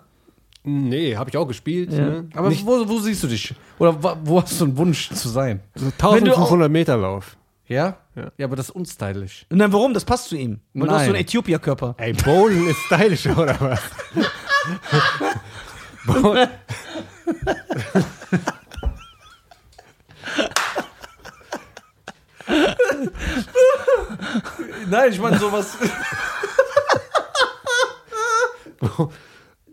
Nee, 0.65 1.17
habe 1.17 1.29
ich 1.31 1.37
auch 1.37 1.47
gespielt. 1.47 1.91
Ne? 1.91 2.29
Aber 2.35 2.51
wo, 2.65 2.89
wo 2.89 2.99
siehst 3.01 3.23
du 3.25 3.27
dich? 3.27 3.55
Oder 3.79 3.97
wo 4.25 4.41
hast 4.41 4.61
du 4.61 4.65
einen 4.67 4.77
Wunsch 4.77 5.11
zu 5.11 5.29
sein? 5.29 5.61
So 5.75 5.87
Wenn 5.87 6.25
du 6.25 6.33
auch- 6.33 6.53
1500 6.53 6.71
Meter 6.71 6.97
Lauf. 6.97 7.37
Ja? 7.73 7.97
Ja. 8.15 8.31
Ja, 8.37 8.47
aber 8.47 8.57
das 8.57 8.67
ist 8.69 8.75
unstylisch. 8.75 9.47
Und 9.51 9.59
dann 9.59 9.73
warum? 9.73 9.95
Das 9.95 10.05
passt 10.05 10.29
zu 10.29 10.37
ihm. 10.37 10.61
Weil 10.75 10.89
du 10.89 10.93
hast 10.95 11.01
so 11.01 11.05
einen 11.07 11.13
Nein. 11.15 11.23
Äthiopier-Körper. 11.23 11.95
Ey, 11.99 12.13
Bowlen 12.13 12.69
ist 12.69 12.79
stylischer, 12.87 13.37
oder 13.43 13.57
was? 13.61 13.81
Bowl- 16.05 16.49
Nein, 24.89 25.13
ich 25.13 25.21
meine 25.21 25.39
sowas. 25.39 25.77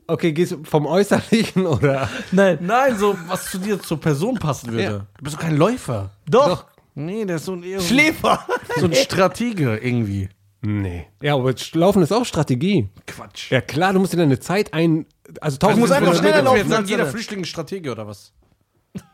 okay, 0.08 0.32
gehst 0.32 0.52
du 0.54 0.64
vom 0.64 0.86
Äußerlichen 0.86 1.66
oder? 1.66 2.10
Nein. 2.32 2.58
Nein, 2.62 2.98
so 2.98 3.18
was 3.28 3.50
zu 3.52 3.58
dir 3.60 3.80
zur 3.82 4.00
Person 4.00 4.36
passen 4.36 4.72
würde. 4.72 4.84
Ja. 4.84 4.92
Du 5.18 5.24
bist 5.24 5.36
doch 5.36 5.42
kein 5.42 5.58
Läufer. 5.58 6.12
Doch. 6.28 6.66
Nee, 7.00 7.26
der 7.26 7.38
ist 7.38 7.46
so 7.46 7.54
ein, 7.54 7.64
eher 7.64 7.80
so, 7.80 7.88
Schläfer. 7.88 8.46
so 8.78 8.86
ein 8.86 8.94
Stratege 8.94 9.78
irgendwie. 9.78 10.30
Nee. 10.62 11.08
Ja, 11.22 11.36
aber 11.36 11.54
Laufen 11.74 12.04
ist 12.04 12.12
auch 12.12 12.26
Strategie. 12.26 12.90
Quatsch. 13.08 13.50
Ja 13.52 13.62
klar, 13.62 13.94
du 13.94 14.00
musst 14.00 14.12
dir 14.12 14.18
deine 14.18 14.40
Zeit 14.40 14.74
ein... 14.74 15.06
Also 15.40 15.58
tausend 15.58 15.80
muss 15.80 15.92
einfach 15.92 16.16
schneller 16.16 16.42
laufen 16.42 16.58
Jetzt 16.58 16.70
sagt 16.70 16.82
als 16.82 16.90
jeder. 16.90 17.06
Flüchtling 17.06 17.46
Stratege 17.46 17.92
oder 17.92 18.06
was? 18.08 18.34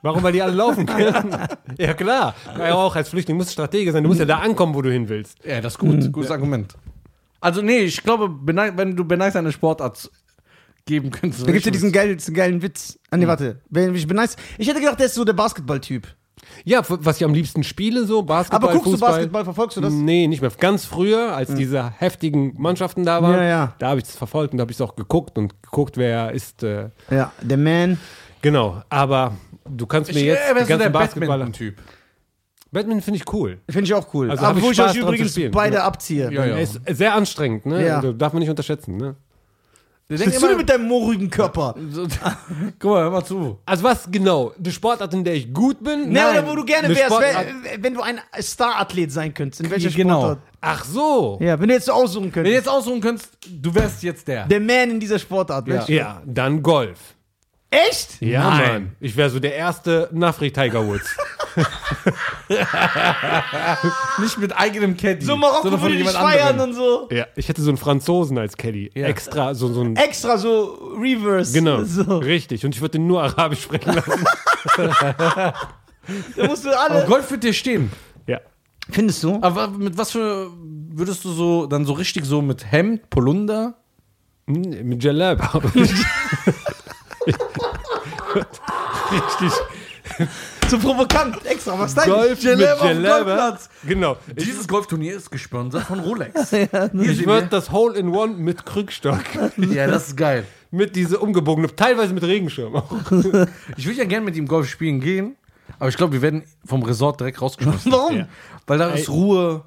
Warum? 0.02 0.24
Weil 0.24 0.34
die 0.34 0.42
alle 0.42 0.54
laufen 0.54 0.86
können. 0.88 1.38
ja 1.78 1.94
klar. 1.94 2.34
Ja, 2.58 2.74
auch 2.74 2.96
als 2.96 3.10
Flüchtling 3.10 3.38
musst 3.38 3.50
du 3.50 3.54
Stratege 3.54 3.92
sein. 3.92 4.02
Du 4.04 4.10
musst 4.10 4.20
ja 4.20 4.26
da 4.26 4.40
ankommen, 4.40 4.74
wo 4.74 4.82
du 4.82 4.92
hin 4.92 5.08
willst. 5.10 5.46
Ja, 5.46 5.62
das 5.62 5.74
ist 5.74 5.80
gut. 5.80 6.12
Gutes 6.12 6.32
Argument. 6.32 6.74
Also, 7.42 7.62
nee, 7.62 7.80
ich 7.80 8.02
glaube, 8.02 8.32
wenn 8.42 8.96
du 8.96 9.06
Beneis 9.06 9.36
eine 9.36 9.52
Sportart 9.52 10.10
geben 10.86 11.12
könntest. 11.12 11.44
Da 11.44 11.52
gibt 11.52 11.60
es 11.60 11.66
ja 11.66 11.72
diesen 11.72 11.92
geilen, 11.92 12.18
diesen 12.18 12.34
geilen 12.34 12.62
Witz. 12.62 12.98
Ah, 13.12 13.18
nee, 13.18 13.28
warte. 13.28 13.62
Wenn 13.70 13.94
ich 13.94 14.08
bin 14.08 14.16
nice. 14.16 14.36
Ich 14.58 14.68
hätte 14.68 14.80
gedacht, 14.80 15.00
der 15.00 15.08
ist 15.08 15.16
so 15.16 15.26
der 15.26 15.34
Basketball-Typ. 15.34 16.08
Ja, 16.64 16.82
was 16.88 17.18
ich 17.18 17.24
am 17.26 17.34
liebsten 17.34 17.64
spiele, 17.64 18.06
so 18.06 18.22
Basketball, 18.24 18.70
Aber 18.70 18.74
guckst 18.74 18.86
du 18.88 18.92
Fußball. 18.92 19.12
Basketball, 19.14 19.44
verfolgst 19.46 19.78
du 19.78 19.82
das? 19.82 19.94
Nee, 19.94 20.28
nicht 20.28 20.42
mehr. 20.42 20.52
Ganz 20.60 20.86
früher, 20.86 21.36
als 21.36 21.54
diese 21.56 21.90
heftigen 22.00 22.54
Mannschaften 22.58 23.04
da 23.06 23.22
waren, 23.22 23.36
Ja, 23.36 23.44
ja. 23.44 23.74
da 23.80 23.90
habe 23.90 24.00
ich 24.00 24.06
es 24.06 24.16
verfolgt 24.16 24.52
und 24.54 24.58
da 24.58 24.62
habe 24.64 24.72
ich 24.72 24.78
es 24.78 24.82
auch 24.82 24.96
geguckt 24.96 25.38
und 25.38 25.62
geguckt, 25.64 25.98
wer 25.98 26.32
ist. 26.32 26.64
Äh, 26.64 26.90
Ja, 27.10 27.32
der 27.42 27.58
Man. 27.58 27.98
genau, 28.42 28.82
aber 28.90 29.34
du 29.70 29.86
kannst 29.86 30.14
mir 30.14 30.20
Ich, 30.20 30.26
jetzt 30.26 30.40
äh, 30.50 30.54
die 30.54 30.56
wärst 30.56 30.70
du 30.72 30.78
der. 30.78 30.90
Badminton-Typ. 30.90 31.78
Badminton 32.72 33.02
finde 33.02 33.20
ich 33.22 33.34
cool. 33.34 33.60
Finde 33.70 33.86
ich 33.86 33.94
auch 33.94 34.14
cool. 34.14 34.30
Also 34.30 34.46
Aber 34.46 34.58
ich 34.60 34.66
wo 34.66 34.72
ich 34.72 34.76
Spaß 34.78 34.88
euch 34.92 34.94
dran 34.98 35.02
zu 35.04 35.08
übrigens 35.14 35.32
spielen. 35.32 35.52
beide 35.52 35.76
Ja. 35.78 35.84
abziehe. 35.86 36.32
Ja, 36.34 36.46
ja. 36.46 36.58
Ist 36.58 36.82
sehr 36.90 37.14
anstrengend, 37.16 37.66
ne? 37.66 37.86
Ja. 37.86 37.96
Also 37.98 38.12
darf 38.12 38.34
man 38.34 38.42
nicht 38.42 38.50
unterschätzen, 38.50 38.98
ne? 38.98 39.16
Der 40.08 40.20
Was 40.20 40.26
bist 40.26 40.42
du 40.44 40.48
denn 40.50 40.58
mit 40.58 40.70
deinem 40.70 40.88
moorigen 40.88 41.30
Körper? 41.32 41.74
so, 41.90 42.04
guck 42.80 42.92
mal, 42.92 43.02
hör 43.04 43.10
mal 43.10 43.24
zu. 43.26 43.58
Also 43.66 43.84
was 43.84 44.08
genau? 44.12 44.54
Die 44.58 44.72
Sportart, 44.72 45.12
in 45.16 45.24
der 45.24 45.34
ich 45.34 45.52
gut 45.52 45.84
bin? 45.84 46.10
Ne, 46.12 46.30
oder 46.30 46.48
wo 46.48 46.54
du 46.56 46.64
gerne 46.64 46.86
Eine 46.88 46.96
wärst, 46.96 47.12
Sportart- 47.12 47.48
wenn, 47.64 47.84
wenn 47.84 47.94
du 47.96 48.02
ein 48.02 48.20
Star-Athlet 48.40 49.12
sein 49.12 49.34
könntest. 49.34 49.62
In 49.62 49.72
welcher 49.72 49.90
Genau. 49.90 50.20
Sportart? 50.20 50.40
Ach 50.62 50.86
so. 50.86 51.40
Ja, 51.42 51.60
wenn 51.60 51.70
du 51.70 51.74
jetzt 51.74 51.86
so 51.88 51.94
aussuchen 51.94 52.26
Wenn 52.26 52.30
du 52.30 52.34
könntest. 52.34 52.56
jetzt 52.56 52.70
aussuchen 52.70 53.02
könntest, 53.02 53.30
du 53.50 53.74
wärst 53.74 54.04
jetzt 54.04 54.28
der. 54.28 54.46
Der 54.46 54.60
Man 54.60 54.92
in 54.92 55.00
dieser 55.00 55.18
Sportart. 55.18 55.68
Ja. 55.68 55.84
Ja, 55.88 56.22
dann 56.26 56.62
Golf. 56.62 57.00
Echt? 57.72 58.22
Ja, 58.22 58.50
Nein. 58.52 58.72
Mann. 58.74 58.96
Ich 59.00 59.18
wäre 59.18 59.30
so 59.32 59.40
der 59.40 59.56
erste 59.56 60.08
Nafri 60.14 60.52
Tiger 60.52 60.86
Woods. 60.88 61.10
Nicht 64.20 64.38
mit 64.38 64.56
eigenem 64.56 64.96
Caddy. 64.98 65.26
So 65.26 65.36
Marokko 65.38 65.64
sondern 65.64 65.82
würde 65.82 65.96
dich 65.96 66.06
jemand 66.06 66.18
feiern 66.18 66.60
und 66.60 66.74
so. 66.74 67.08
ja. 67.12 67.26
Ich 67.36 67.48
hätte 67.50 67.62
so 67.62 67.70
einen 67.70 67.78
Franzosen 67.78 68.38
als 68.38 68.58
Caddy. 68.58 68.92
Ja. 68.94 69.08
Extra, 69.08 69.54
so, 69.56 69.72
so 69.72 69.82
ein. 69.82 69.96
Extra 69.96 70.38
so 70.38 70.96
Reverse. 71.00 71.54
Genau, 71.54 71.84
So. 71.84 72.18
richtig. 72.18 72.66
Und 72.66 72.76
ich 72.76 72.82
würde 72.82 72.94
den 72.94 73.08
nur 73.08 73.24
Arabisch 73.24 73.62
sprechen 73.64 73.94
lassen. 73.94 74.26
Da 76.38 76.46
musst 76.46 76.64
du 76.64 76.70
Aber 76.70 76.98
alle. 76.98 77.06
Golf 77.08 77.32
wird 77.32 77.44
dir 77.44 77.54
stehen. 77.54 77.92
ja. 78.28 78.40
Findest 78.92 79.24
du? 79.24 79.40
Aber 79.42 79.70
mit 79.70 79.98
was 79.98 80.12
für 80.12 80.52
würdest 80.92 81.26
du 81.26 81.32
so 81.32 81.66
dann 81.66 81.84
so 81.86 81.94
richtig 81.94 82.26
so 82.26 82.44
mit 82.44 82.72
Hemd, 82.72 83.10
Polunder? 83.10 83.74
Hm, 84.48 84.88
Mit 84.88 85.04
Jalab. 85.04 85.56
aber 85.56 85.68
nicht- 85.74 85.96
richtig. 89.12 89.52
So 90.68 90.80
provokant. 90.80 91.46
Extra. 91.46 91.78
Was 91.78 91.94
dein? 91.94 92.10
Golf 92.10 92.44
mit 92.44 92.68
auf 92.68 92.82
dem. 92.82 93.04
Golfplatz. 93.04 93.70
Genau. 93.88 94.18
Ich, 94.36 94.46
Dieses 94.46 94.68
Golfturnier 94.68 95.16
ist 95.16 95.30
gesponsert 95.30 95.84
von 95.84 96.00
Rolex. 96.00 96.52
ich 96.54 96.72
würde 97.26 97.48
das 97.50 97.72
Hole 97.72 97.98
in 97.98 98.10
One 98.10 98.34
mit 98.34 98.66
Krückstock. 98.66 99.24
ja, 99.58 99.88
das 99.88 100.08
ist 100.10 100.18
geil. 100.18 100.46
mit 100.72 100.96
diese 100.96 101.20
umgebogene, 101.20 101.74
teilweise 101.76 102.14
mit 102.14 102.24
Regenschirm 102.24 102.76
auch. 102.76 102.92
Ich 103.78 103.86
würde 103.86 104.00
ja 104.00 104.06
gerne 104.06 104.26
mit 104.26 104.36
ihm 104.36 104.48
Golf 104.48 104.68
spielen 104.70 105.00
gehen, 105.02 105.36
aber 105.80 105.90
ich 105.90 105.98
glaube, 105.98 106.14
wir 106.14 106.22
werden 106.22 106.44
vom 106.66 106.82
Resort 106.84 107.20
direkt 107.20 107.42
rausgeschmissen. 107.42 107.92
Warum? 107.92 108.18
Ja. 108.18 108.28
Weil 108.66 108.78
da 108.80 108.90
ist 108.90 109.10
Ruhe, 109.10 109.66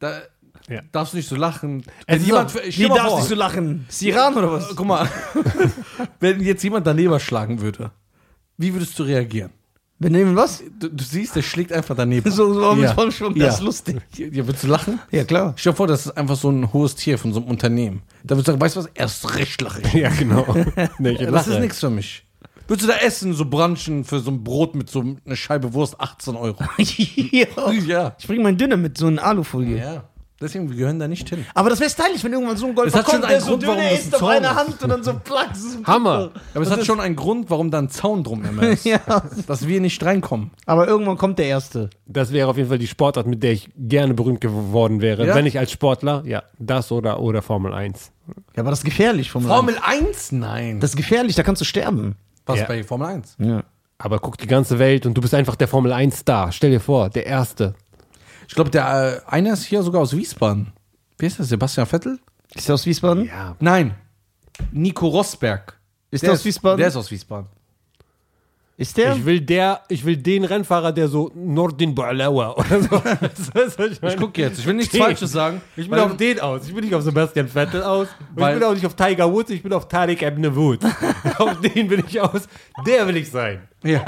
da 0.00 0.22
Ja. 0.68 0.80
darfst 0.90 1.12
du 1.12 1.18
nicht 1.18 1.28
so 1.28 1.36
lachen. 1.36 1.84
Ist 2.08 2.26
jemand, 2.26 2.52
Wie 2.54 2.88
darfst 2.88 3.04
vor, 3.08 3.20
du 3.20 3.26
so 3.26 3.34
lachen? 3.36 3.86
Ist 3.88 4.02
Iran 4.02 4.34
oder 4.34 4.52
was? 4.52 4.74
guck 4.74 4.86
mal, 4.86 5.08
wenn 6.20 6.40
jetzt 6.40 6.62
jemand 6.64 6.86
daneben 6.86 7.18
schlagen 7.20 7.60
würde, 7.60 7.92
wie 8.58 8.72
würdest 8.74 8.98
du 8.98 9.04
reagieren? 9.04 9.50
Wir 10.02 10.10
nehmen 10.10 10.34
was? 10.34 10.62
Du, 10.80 10.88
du 10.88 11.04
siehst, 11.04 11.36
der 11.36 11.42
schlägt 11.42 11.72
einfach 11.72 11.94
daneben. 11.94 12.30
So, 12.32 12.52
so 12.54 12.74
mit 12.74 12.84
Ja. 12.84 12.94
Vollschwung. 12.94 13.36
Ja. 13.36 13.46
Das 13.46 13.56
ist 13.56 13.60
lustig. 13.62 13.96
Ja, 14.16 14.46
würdest 14.46 14.64
du 14.64 14.68
lachen? 14.68 14.98
Ja, 15.10 15.24
klar. 15.24 15.52
Stell 15.56 15.72
dir 15.72 15.76
vor, 15.76 15.86
das 15.86 16.06
ist 16.06 16.16
einfach 16.16 16.36
so 16.36 16.50
ein 16.50 16.72
hohes 16.72 16.96
Tier 16.96 17.18
von 17.18 17.32
so 17.32 17.40
einem 17.40 17.48
Unternehmen. 17.50 18.02
Da 18.24 18.34
würdest 18.34 18.48
du 18.48 18.52
sagen, 18.52 18.60
weißt 18.60 18.76
du 18.76 18.80
was, 18.80 18.90
erst 18.94 19.36
recht 19.36 19.60
lache 19.60 19.82
ich. 19.82 19.92
Ja, 19.92 20.08
genau. 20.08 20.46
nee, 20.98 21.10
ich 21.10 21.18
Das 21.30 21.46
ist 21.46 21.60
nichts 21.60 21.78
für 21.80 21.90
mich. 21.90 22.24
Würdest 22.68 22.88
du 22.88 22.92
da 22.92 22.98
essen, 22.98 23.34
so 23.34 23.44
brunchen 23.44 24.04
für 24.04 24.20
so 24.20 24.30
ein 24.30 24.42
Brot 24.42 24.74
mit 24.74 24.88
so 24.88 25.00
einer 25.00 25.36
Scheibe 25.36 25.74
Wurst, 25.74 26.00
18 26.00 26.36
Euro? 26.36 26.64
ja. 26.78 27.46
ja. 27.86 28.16
Ich 28.18 28.26
bring 28.26 28.42
meinen 28.42 28.56
Dünner 28.56 28.76
mit 28.76 28.96
so 28.96 29.08
einer 29.08 29.22
Alufolie. 29.22 29.78
Ja. 29.78 30.04
Deswegen, 30.42 30.68
wir 30.70 30.76
gehören 30.76 30.98
da 30.98 31.08
nicht 31.08 31.28
hin. 31.28 31.46
Aber 31.54 31.70
das 31.70 31.80
wäre 31.80 31.88
stylisch, 31.90 32.22
wenn 32.24 32.32
irgendwann 32.32 32.56
so 32.56 32.66
ein 32.66 32.74
Golfer 32.74 32.90
Das 32.98 33.06
hat 33.06 33.10
schon 33.12 33.20
kommt, 33.20 33.30
der 33.30 33.36
einen 33.38 33.46
so 33.46 33.58
Grund, 33.58 33.80
isst 33.92 34.14
ein 34.14 34.20
auf 34.20 34.28
einer 34.28 34.48
Zaun 34.48 34.56
Hand 34.56 34.82
und 34.82 34.88
dann 34.90 35.02
so 35.04 35.14
plack. 35.22 35.52
ist 35.52 35.78
Hammer. 35.86 36.30
Aber 36.54 36.64
es 36.64 36.70
hat 36.70 36.84
schon 36.84 37.00
einen 37.00 37.16
Grund, 37.16 37.48
warum 37.50 37.70
da 37.70 37.78
ein 37.78 37.88
Zaun 37.88 38.24
drum 38.24 38.44
immer 38.44 38.62
ist. 38.68 38.84
Ja. 38.84 39.00
Dass 39.46 39.66
wir 39.66 39.80
nicht 39.80 40.04
reinkommen. 40.04 40.50
Aber 40.66 40.86
irgendwann 40.88 41.16
kommt 41.16 41.38
der 41.38 41.46
Erste. 41.46 41.90
Das 42.06 42.32
wäre 42.32 42.48
auf 42.48 42.56
jeden 42.56 42.68
Fall 42.68 42.78
die 42.78 42.86
Sportart, 42.86 43.26
mit 43.26 43.42
der 43.42 43.52
ich 43.52 43.70
gerne 43.76 44.14
berühmt 44.14 44.40
geworden 44.40 45.00
wäre. 45.00 45.26
Ja? 45.26 45.34
Wenn 45.34 45.46
ich 45.46 45.58
als 45.58 45.70
Sportler, 45.72 46.22
ja, 46.26 46.42
das 46.58 46.92
oder, 46.92 47.20
oder 47.20 47.40
Formel 47.42 47.72
1. 47.72 48.10
Ja, 48.56 48.60
aber 48.62 48.70
das 48.70 48.80
ist 48.80 48.84
gefährlich. 48.84 49.30
Formel 49.30 49.48
Formel 49.48 49.76
1? 49.82 50.32
Nein. 50.32 50.80
Das 50.80 50.90
ist 50.90 50.96
gefährlich, 50.96 51.34
da 51.36 51.42
kannst 51.42 51.60
du 51.60 51.64
sterben. 51.64 52.16
Was 52.46 52.58
Ja. 52.60 52.66
bei 52.66 52.82
Formel 52.84 53.06
1? 53.08 53.36
Ja. 53.38 53.62
Aber 53.98 54.18
guck 54.18 54.36
die 54.36 54.48
ganze 54.48 54.80
Welt 54.80 55.06
und 55.06 55.14
du 55.14 55.20
bist 55.20 55.32
einfach 55.32 55.54
der 55.54 55.68
Formel 55.68 55.92
1-Star. 55.92 56.50
Stell 56.50 56.70
dir 56.72 56.80
vor, 56.80 57.08
der 57.08 57.24
Erste. 57.24 57.74
Ich 58.48 58.54
glaube, 58.54 58.70
der 58.70 59.22
äh, 59.26 59.30
einer 59.30 59.52
ist 59.52 59.64
hier 59.64 59.82
sogar 59.82 60.02
aus 60.02 60.16
Wiesbaden. 60.16 60.72
Wie 61.18 61.26
ist 61.26 61.38
das? 61.38 61.48
Sebastian 61.48 61.86
Vettel? 61.86 62.18
Ist 62.54 62.68
der 62.68 62.74
aus 62.74 62.86
Wiesbaden? 62.86 63.26
Ja. 63.26 63.56
Nein. 63.60 63.94
Nico 64.70 65.06
Rosberg. 65.08 65.78
Ist 66.10 66.22
der 66.22 66.32
aus 66.32 66.44
Wiesbaden? 66.44 66.78
Der 66.78 66.88
ist 66.88 66.96
aus 66.96 67.10
Wiesbaden. 67.10 67.48
Ist 68.76 68.96
der? 68.96 69.14
Ich 69.14 69.24
will 69.24 69.40
der, 69.40 69.82
ich 69.88 70.04
will 70.04 70.16
den 70.16 70.44
Rennfahrer, 70.44 70.92
der 70.92 71.06
so 71.06 71.30
Nordin 71.34 71.94
Balauer 71.94 72.58
oder 72.58 72.80
so. 72.82 72.90
Was 73.54 73.78
ich? 73.78 74.02
Ich 74.02 74.16
gucke 74.16 74.40
jetzt. 74.40 74.58
Ich 74.58 74.66
will 74.66 74.74
nichts 74.74 74.92
Den. 74.92 75.02
Falsches 75.02 75.30
sagen. 75.30 75.60
Ich 75.76 75.88
bin 75.88 75.98
auf 75.98 76.16
den 76.16 76.40
aus. 76.40 76.66
Ich 76.66 76.74
bin 76.74 76.84
nicht 76.84 76.94
auf 76.94 77.02
Sebastian 77.02 77.48
Vettel 77.48 77.82
aus. 77.82 78.08
Ich 78.30 78.44
bin 78.44 78.62
auch 78.64 78.74
nicht 78.74 78.86
auf 78.86 78.96
Tiger 78.96 79.30
Woods. 79.32 79.50
Ich 79.50 79.62
bin 79.62 79.72
auf 79.72 79.88
Tarek 79.88 80.22
Ebne 80.22 80.56
Wood. 80.56 80.80
auf 81.38 81.60
den 81.60 81.86
bin 81.86 82.02
ich 82.06 82.20
aus. 82.20 82.48
Der 82.86 83.06
will 83.06 83.16
ich 83.18 83.30
sein. 83.30 83.68
Ja. 83.84 84.04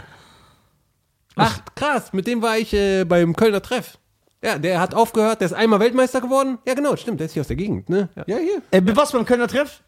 Ach, 1.37 1.61
krass. 1.75 2.13
Mit 2.13 2.27
dem 2.27 2.43
war 2.43 2.59
ich 2.59 2.73
äh, 2.73 3.05
beim 3.05 3.37
Kölner 3.37 3.63
Treff. 3.63 3.99
Ja, 4.45 4.59
der 4.59 4.81
hat 4.81 4.95
aufgehört. 4.95 5.41
Der 5.41 5.47
ist 5.47 5.53
einmal 5.55 5.81
Weltmeister 5.81 6.21
geworden. 6.21 6.59
Ja, 6.67 6.75
genau. 6.75 6.97
Stimmt. 6.97 7.19
Der 7.21 7.27
ist 7.27 7.33
hier 7.33 7.41
aus 7.41 7.47
der 7.49 7.57
Gegend. 7.57 7.89
Ne? 7.89 8.09
Ja. 8.15 8.25
Ja, 8.27 8.37
hier. 8.37 8.63
äh, 8.71 8.83
was 8.97 9.13
beim 9.13 9.25
Kölner 9.25 9.49
Treff? 9.49 9.81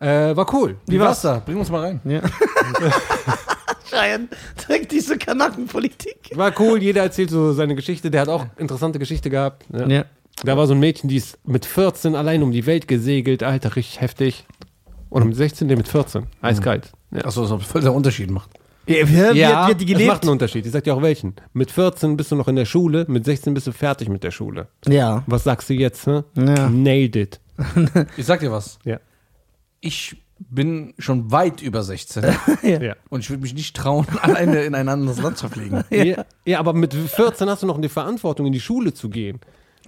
Äh, 0.00 0.34
war 0.34 0.52
cool. 0.54 0.76
Wie 0.86 0.98
war's 0.98 1.20
da? 1.20 1.42
Bring 1.44 1.58
uns 1.58 1.70
mal 1.70 1.82
rein. 1.82 2.00
Ja. 2.04 2.22
Schein. 3.90 4.28
Direkt 4.66 4.92
diese 4.92 5.18
Kanackenpolitik. 5.18 6.30
War 6.34 6.52
cool. 6.58 6.82
Jeder 6.82 7.02
erzählt 7.02 7.28
so 7.30 7.52
seine 7.52 7.74
Geschichte. 7.74 8.10
Der 8.10 8.22
hat 8.22 8.28
auch 8.28 8.46
interessante 8.56 8.98
Geschichte 8.98 9.28
gehabt. 9.28 9.66
Ja. 9.72 9.86
Ja. 9.86 10.04
Da 10.44 10.56
war 10.56 10.66
so 10.66 10.72
ein 10.72 10.80
Mädchen, 10.80 11.10
die 11.10 11.16
ist 11.16 11.38
mit 11.46 11.66
14 11.66 12.14
allein 12.14 12.42
um 12.42 12.52
die 12.52 12.64
Welt 12.64 12.88
gesegelt. 12.88 13.42
Alter, 13.42 13.76
richtig 13.76 14.00
heftig. 14.00 14.46
Oder 15.10 15.26
mit 15.26 15.36
16, 15.36 15.66
nee, 15.66 15.76
mit 15.76 15.88
14. 15.88 16.26
Eiskalt. 16.40 16.92
Ja. 17.10 17.24
Achso, 17.26 17.46
das 17.46 17.66
voll 17.66 17.82
der 17.82 17.92
Unterschied 17.92 18.30
macht. 18.30 18.50
Ja, 18.90 19.66
hat, 19.66 19.68
wie 19.68 19.70
hat 19.72 19.80
die 19.80 19.92
das 19.94 20.02
macht 20.04 20.22
einen 20.22 20.32
Unterschied. 20.32 20.66
Ich 20.66 20.72
sag 20.72 20.84
dir 20.84 20.94
auch 20.94 21.02
welchen. 21.02 21.34
Mit 21.52 21.70
14 21.70 22.16
bist 22.16 22.32
du 22.32 22.36
noch 22.36 22.48
in 22.48 22.56
der 22.56 22.64
Schule, 22.64 23.04
mit 23.08 23.24
16 23.24 23.54
bist 23.54 23.66
du 23.66 23.72
fertig 23.72 24.08
mit 24.08 24.24
der 24.24 24.30
Schule. 24.30 24.68
Ja. 24.86 25.22
Was 25.26 25.44
sagst 25.44 25.70
du 25.70 25.74
jetzt? 25.74 26.06
Ne? 26.06 26.24
Ja. 26.36 26.68
Nailed 26.68 27.16
it. 27.16 27.40
Ich 28.16 28.26
sag 28.26 28.40
dir 28.40 28.50
was. 28.52 28.78
Ja. 28.84 28.98
Ich 29.80 30.16
bin 30.38 30.94
schon 30.98 31.30
weit 31.30 31.60
über 31.60 31.82
16 31.82 32.24
Ja. 32.62 32.96
und 33.10 33.20
ich 33.20 33.30
würde 33.30 33.42
mich 33.42 33.54
nicht 33.54 33.76
trauen, 33.76 34.06
alleine 34.22 34.62
in 34.62 34.74
ein 34.74 34.88
anderes 34.88 35.20
Land 35.20 35.36
zu 35.38 35.48
fliegen. 35.48 35.84
Ja. 35.90 36.24
ja, 36.46 36.58
aber 36.58 36.72
mit 36.72 36.94
14 36.94 37.48
hast 37.48 37.62
du 37.62 37.66
noch 37.66 37.80
die 37.80 37.88
Verantwortung, 37.90 38.46
in 38.46 38.52
die 38.52 38.60
Schule 38.60 38.94
zu 38.94 39.10
gehen. 39.10 39.40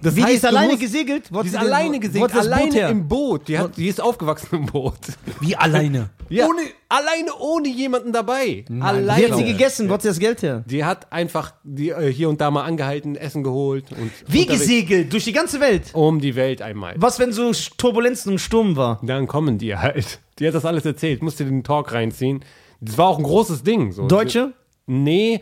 Das 0.03 0.15
Wie, 0.15 0.23
die 0.23 0.33
ist 0.33 0.45
alleine 0.45 0.67
musst- 0.73 0.81
gesegelt? 0.81 1.29
Die 1.43 1.47
ist 1.47 1.55
alleine 1.55 1.99
gesegelt, 1.99 2.31
das 2.31 2.45
Boot 2.45 2.53
alleine 2.53 2.73
her? 2.73 2.89
im 2.89 3.07
Boot. 3.07 3.47
Die, 3.47 3.57
hat, 3.57 3.77
die 3.77 3.87
ist 3.87 4.01
aufgewachsen 4.01 4.49
im 4.51 4.65
Boot. 4.67 4.93
Wie 5.39 5.55
alleine? 5.55 6.09
Ja, 6.29 6.47
Ohne- 6.47 6.61
alleine 6.89 7.31
ohne 7.39 7.67
jemanden 7.67 8.11
dabei. 8.11 8.65
Wie 8.67 8.81
alleine. 8.81 9.29
hat 9.29 9.37
sie 9.37 9.43
gegessen? 9.43 9.87
Wo 9.87 9.93
hat 9.93 10.01
sie 10.01 10.07
das 10.07 10.17
Geld 10.17 10.41
her? 10.41 10.63
Die 10.65 10.83
hat 10.83 11.11
einfach 11.11 11.53
die, 11.63 11.89
äh, 11.89 12.11
hier 12.11 12.27
und 12.27 12.41
da 12.41 12.49
mal 12.49 12.63
angehalten, 12.63 13.15
Essen 13.15 13.43
geholt 13.43 13.91
und 13.91 14.09
Wie 14.27 14.39
unterwegs- 14.41 14.61
gesegelt? 14.61 15.13
Durch 15.13 15.25
die 15.25 15.31
ganze 15.33 15.59
Welt? 15.59 15.91
um 15.93 16.19
die 16.19 16.35
Welt 16.35 16.63
einmal. 16.63 16.95
Was, 16.97 17.19
wenn 17.19 17.31
so 17.33 17.51
Turbulenzen 17.77 18.31
und 18.31 18.39
Sturm 18.39 18.75
war? 18.77 18.99
Dann 19.03 19.27
kommen 19.27 19.59
die 19.59 19.75
halt. 19.77 20.19
Die 20.39 20.47
hat 20.47 20.55
das 20.55 20.65
alles 20.65 20.85
erzählt. 20.85 21.21
Musste 21.21 21.45
den 21.45 21.63
Talk 21.63 21.91
reinziehen. 21.91 22.43
Das 22.81 22.97
war 22.97 23.07
auch 23.09 23.17
ein 23.19 23.23
großes 23.23 23.61
Ding. 23.63 23.91
So. 23.91 24.07
Deutsche? 24.07 24.53
Nee. 24.87 25.41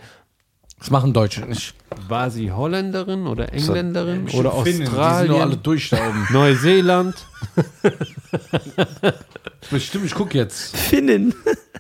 Das 0.82 0.90
machen 0.90 1.14
Deutsche 1.14 1.42
nicht. 1.42 1.76
War 2.08 2.32
sie 2.32 2.52
Holländerin 2.52 3.28
oder 3.28 3.54
Engländerin 3.54 4.28
oder 4.34 4.52
Finnen, 4.52 4.64
Die 4.66 4.72
sind 4.72 4.88
Australien? 4.90 5.32
nur 5.32 5.42
alle 5.42 5.58
durch 5.58 5.90
da 5.90 5.98
oben. 5.98 6.28
Neuseeland. 6.32 7.16
Bestimmt, 9.70 10.06
ich 10.06 10.14
guck 10.16 10.34
jetzt. 10.34 10.76
Finnen. 10.76 11.34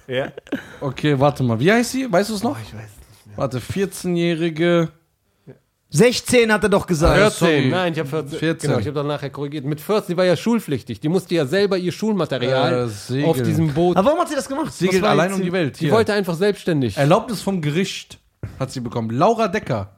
ja. 0.07 0.31
Okay, 0.79 1.19
warte 1.19 1.43
mal. 1.43 1.59
Wie 1.59 1.71
heißt 1.71 1.91
sie? 1.91 2.11
Weißt 2.11 2.29
du 2.29 2.35
es 2.35 2.43
noch? 2.43 2.57
Ich 2.59 2.73
weiß 2.73 2.73
nicht 2.73 3.27
mehr. 3.27 3.37
Warte, 3.37 3.59
14-jährige. 3.59 4.89
16 5.93 6.53
hat 6.53 6.63
er 6.63 6.69
doch 6.69 6.87
gesagt. 6.87 7.17
Ja, 7.17 7.29
14. 7.29 7.39
sorry. 7.39 7.67
Nein, 7.69 7.91
ich 7.93 7.99
habe 7.99 8.07
14. 8.07 8.39
14. 8.39 8.69
Genau, 8.69 8.79
ich 8.79 8.85
habe 8.87 8.95
dann 8.95 9.07
nachher 9.07 9.29
korrigiert. 9.29 9.65
Mit 9.65 9.81
14, 9.81 10.13
die 10.13 10.17
war 10.17 10.23
ja 10.25 10.37
schulpflichtig. 10.37 11.01
Die 11.01 11.09
musste 11.09 11.35
ja 11.35 11.45
selber 11.45 11.77
ihr 11.77 11.89
Äh, 11.89 11.91
Schulmaterial 11.91 12.87
Segeln. 12.87 13.29
auf 13.29 13.41
diesem 13.41 13.73
Boot. 13.73 13.97
Aber 13.97 14.05
warum 14.07 14.21
hat 14.21 14.29
sie 14.29 14.35
das 14.35 14.47
gemacht? 14.47 14.71
Segelt 14.71 15.03
allein 15.03 15.33
um 15.33 15.41
die 15.41 15.51
Welt. 15.51 15.79
Die 15.81 15.85
Hier. 15.85 15.91
wollte 15.91 16.13
einfach 16.13 16.35
selbstständig. 16.35 16.95
Erlaubnis 16.97 17.41
vom 17.41 17.61
Gericht 17.61 18.19
hat 18.59 18.71
sie 18.71 18.79
bekommen. 18.79 19.09
Laura 19.09 19.47
Decker. 19.47 19.95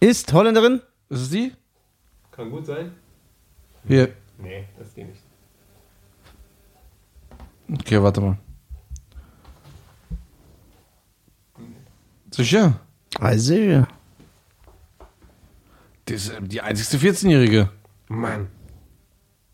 Ist 0.00 0.32
Holländerin? 0.32 0.80
Ist 1.08 1.20
es 1.20 1.30
die? 1.30 1.52
Kann 2.30 2.50
gut 2.50 2.66
sein. 2.66 2.92
Hier. 3.86 4.14
Nee, 4.38 4.68
das 4.78 4.94
geht 4.94 5.08
nicht. 5.08 5.22
Okay, 7.72 8.02
warte 8.02 8.20
mal. 8.20 8.38
Sicher? 12.30 12.80
Also, 13.20 13.54
ja. 13.54 13.86
Die 16.08 16.14
ist 16.14 16.30
äh, 16.30 16.42
die 16.42 16.60
einzigste 16.60 16.98
14-Jährige. 16.98 17.70
Mann. 18.08 18.48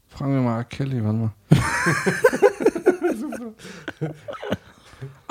Fragen 0.08 0.34
wir 0.34 0.40
mal 0.40 0.58
R. 0.58 0.64
Kelly, 0.64 1.04
warte 1.04 1.18
mal. 1.18 1.32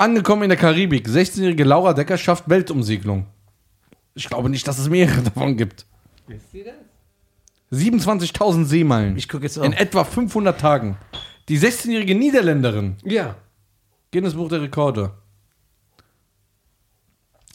Angekommen 0.00 0.44
in 0.44 0.48
der 0.48 0.56
Karibik, 0.56 1.06
16-jährige 1.08 1.62
Laura 1.64 1.92
Decker 1.92 2.16
schafft 2.16 2.48
Weltumsegelung. 2.48 3.26
Ich 4.14 4.30
glaube 4.30 4.48
nicht, 4.48 4.66
dass 4.66 4.78
es 4.78 4.88
mehrere 4.88 5.20
davon 5.24 5.58
gibt. 5.58 5.84
Wisst 6.26 6.54
ihr 6.54 6.64
das? 6.64 7.78
27.000 7.78 8.64
Seemeilen. 8.64 9.18
Ich 9.18 9.28
guck 9.28 9.42
jetzt 9.42 9.58
In 9.58 9.74
auch. 9.74 9.78
etwa 9.78 10.04
500 10.04 10.58
Tagen. 10.58 10.96
Die 11.50 11.58
16-jährige 11.58 12.14
Niederländerin. 12.14 12.96
Ja. 13.04 13.36
Guinness 14.10 14.32
Buch 14.34 14.48
der 14.48 14.62
Rekorde. 14.62 15.12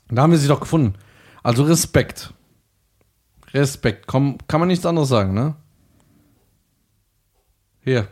Da 0.10 0.22
haben 0.22 0.30
wir 0.32 0.38
sie 0.38 0.48
doch 0.48 0.60
gefunden. 0.60 0.94
Also 1.42 1.64
Respekt. 1.64 2.32
Respekt. 3.56 4.06
Komm, 4.06 4.38
kann 4.48 4.60
man 4.60 4.68
nichts 4.68 4.86
anderes 4.86 5.10
sagen, 5.10 5.34
ne? 5.34 5.56
Hier. 7.82 8.08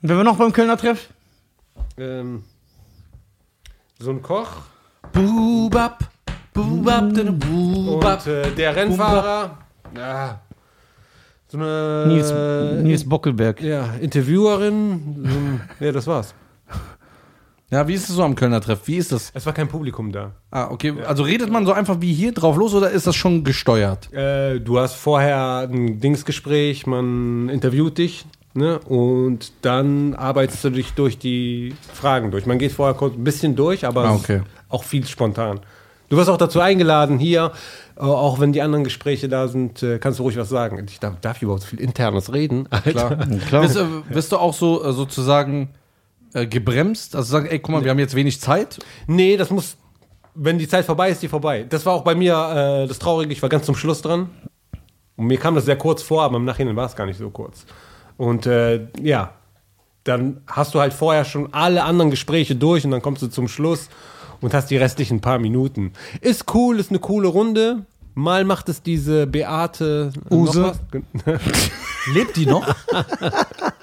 Wenn 0.00 0.16
wir 0.16 0.24
noch 0.24 0.36
beim 0.36 0.52
Kölner 0.52 0.76
Treff? 0.76 1.08
Ähm, 1.96 2.44
so 3.98 4.10
ein 4.10 4.22
Koch 4.22 4.48
Bubab. 5.12 5.98
Bubab. 6.52 7.12
Bubab. 7.12 8.26
und 8.26 8.32
äh, 8.32 8.50
der 8.52 8.76
Rennfahrer. 8.76 9.58
Ja. 9.96 10.40
So 11.48 11.58
eine. 11.58 12.04
Nils, 12.06 12.30
äh, 12.30 12.82
Nils 12.82 13.08
Bockelberg. 13.08 13.60
Ja, 13.60 13.94
Interviewerin. 13.94 15.24
So 15.24 15.36
ein, 15.36 15.60
ja, 15.80 15.92
das 15.92 16.06
war's. 16.06 16.34
Ja, 17.70 17.86
wie 17.86 17.94
ist 17.94 18.08
es 18.08 18.14
so 18.14 18.22
am 18.22 18.34
Kölner 18.34 18.60
Treff? 18.60 18.82
Wie 18.86 18.96
ist 18.96 19.12
das? 19.12 19.30
Es 19.34 19.44
war 19.44 19.52
kein 19.52 19.68
Publikum 19.68 20.10
da. 20.12 20.32
Ah, 20.50 20.68
okay. 20.70 20.94
Also 21.06 21.24
redet 21.24 21.50
man 21.50 21.66
so 21.66 21.72
einfach 21.72 22.00
wie 22.00 22.14
hier 22.14 22.32
drauf 22.32 22.56
los 22.56 22.72
oder 22.72 22.90
ist 22.90 23.06
das 23.06 23.14
schon 23.14 23.44
gesteuert? 23.44 24.12
Äh, 24.12 24.60
du 24.60 24.78
hast 24.78 24.94
vorher 24.94 25.68
ein 25.68 26.00
Dingsgespräch, 26.00 26.86
man 26.86 27.50
interviewt 27.50 27.98
dich, 27.98 28.24
ne? 28.58 28.78
Und 28.80 29.52
dann 29.62 30.14
arbeitest 30.14 30.62
du 30.64 30.70
dich 30.70 30.92
durch 30.92 31.18
die 31.18 31.74
Fragen 31.94 32.30
durch. 32.30 32.44
Man 32.44 32.58
geht 32.58 32.72
vorher 32.72 32.94
kurz 32.94 33.14
ein 33.14 33.24
bisschen 33.24 33.56
durch, 33.56 33.86
aber 33.86 34.04
Ah, 34.04 34.14
es 34.14 34.20
okay. 34.22 34.36
ist 34.38 34.44
auch 34.68 34.84
viel 34.84 35.06
spontan. 35.06 35.60
Du 36.10 36.16
wirst 36.16 36.28
auch 36.30 36.36
dazu 36.38 36.60
eingeladen, 36.60 37.18
hier, 37.18 37.52
äh, 37.96 38.00
auch 38.00 38.40
wenn 38.40 38.52
die 38.52 38.62
anderen 38.62 38.84
Gespräche 38.84 39.28
da 39.28 39.48
sind, 39.48 39.82
äh, 39.82 39.98
kannst 39.98 40.18
du 40.18 40.22
ruhig 40.22 40.36
was 40.36 40.48
sagen. 40.48 40.84
Ich 40.88 41.00
darf, 41.00 41.20
darf 41.20 41.36
ich 41.38 41.42
überhaupt 41.42 41.62
so 41.62 41.68
viel 41.68 41.80
Internes 41.80 42.32
reden? 42.32 42.66
Alter. 42.70 43.16
Klar. 43.48 43.62
Wirst, 43.62 43.76
äh, 43.76 43.84
wirst 44.08 44.32
du 44.32 44.36
auch 44.38 44.54
so 44.54 44.84
äh, 44.84 44.92
sozusagen 44.92 45.70
äh, 46.34 46.46
gebremst? 46.46 47.14
Also 47.16 47.30
sagen, 47.30 47.46
ey, 47.46 47.58
guck 47.58 47.72
mal, 47.74 47.84
wir 47.84 47.90
haben 47.90 47.98
jetzt 47.98 48.14
wenig 48.14 48.40
Zeit. 48.40 48.78
Nee, 49.06 49.36
das 49.36 49.50
muss, 49.50 49.76
wenn 50.34 50.56
die 50.58 50.66
Zeit 50.68 50.86
vorbei 50.86 51.10
ist, 51.10 51.22
die 51.22 51.28
vorbei. 51.28 51.66
Das 51.68 51.84
war 51.84 51.92
auch 51.92 52.04
bei 52.04 52.14
mir 52.14 52.82
äh, 52.84 52.88
das 52.88 52.98
Traurige, 52.98 53.32
ich 53.32 53.42
war 53.42 53.48
ganz 53.50 53.66
zum 53.66 53.74
Schluss 53.74 54.00
dran. 54.00 54.30
Und 55.16 55.26
mir 55.26 55.36
kam 55.38 55.56
das 55.56 55.64
sehr 55.66 55.76
kurz 55.76 56.00
vor, 56.02 56.22
aber 56.22 56.36
im 56.36 56.44
Nachhinein 56.46 56.76
war 56.76 56.86
es 56.86 56.94
gar 56.96 57.04
nicht 57.04 57.18
so 57.18 57.28
kurz. 57.28 57.66
Und 58.18 58.44
äh, 58.44 58.88
ja, 59.00 59.32
dann 60.04 60.42
hast 60.46 60.74
du 60.74 60.80
halt 60.80 60.92
vorher 60.92 61.24
schon 61.24 61.54
alle 61.54 61.84
anderen 61.84 62.10
Gespräche 62.10 62.54
durch 62.56 62.84
und 62.84 62.90
dann 62.90 63.00
kommst 63.00 63.22
du 63.22 63.28
zum 63.28 63.48
Schluss 63.48 63.88
und 64.42 64.52
hast 64.52 64.70
die 64.70 64.76
restlichen 64.76 65.20
paar 65.20 65.38
Minuten. 65.38 65.92
Ist 66.20 66.52
cool, 66.54 66.78
ist 66.78 66.90
eine 66.90 66.98
coole 66.98 67.28
Runde. 67.28 67.86
Mal 68.14 68.44
macht 68.44 68.68
es 68.68 68.82
diese 68.82 69.26
Beate 69.26 70.12
äh, 70.30 70.34
Use. 70.34 70.72
Lebt 72.12 72.36
die 72.36 72.46
noch? 72.46 72.66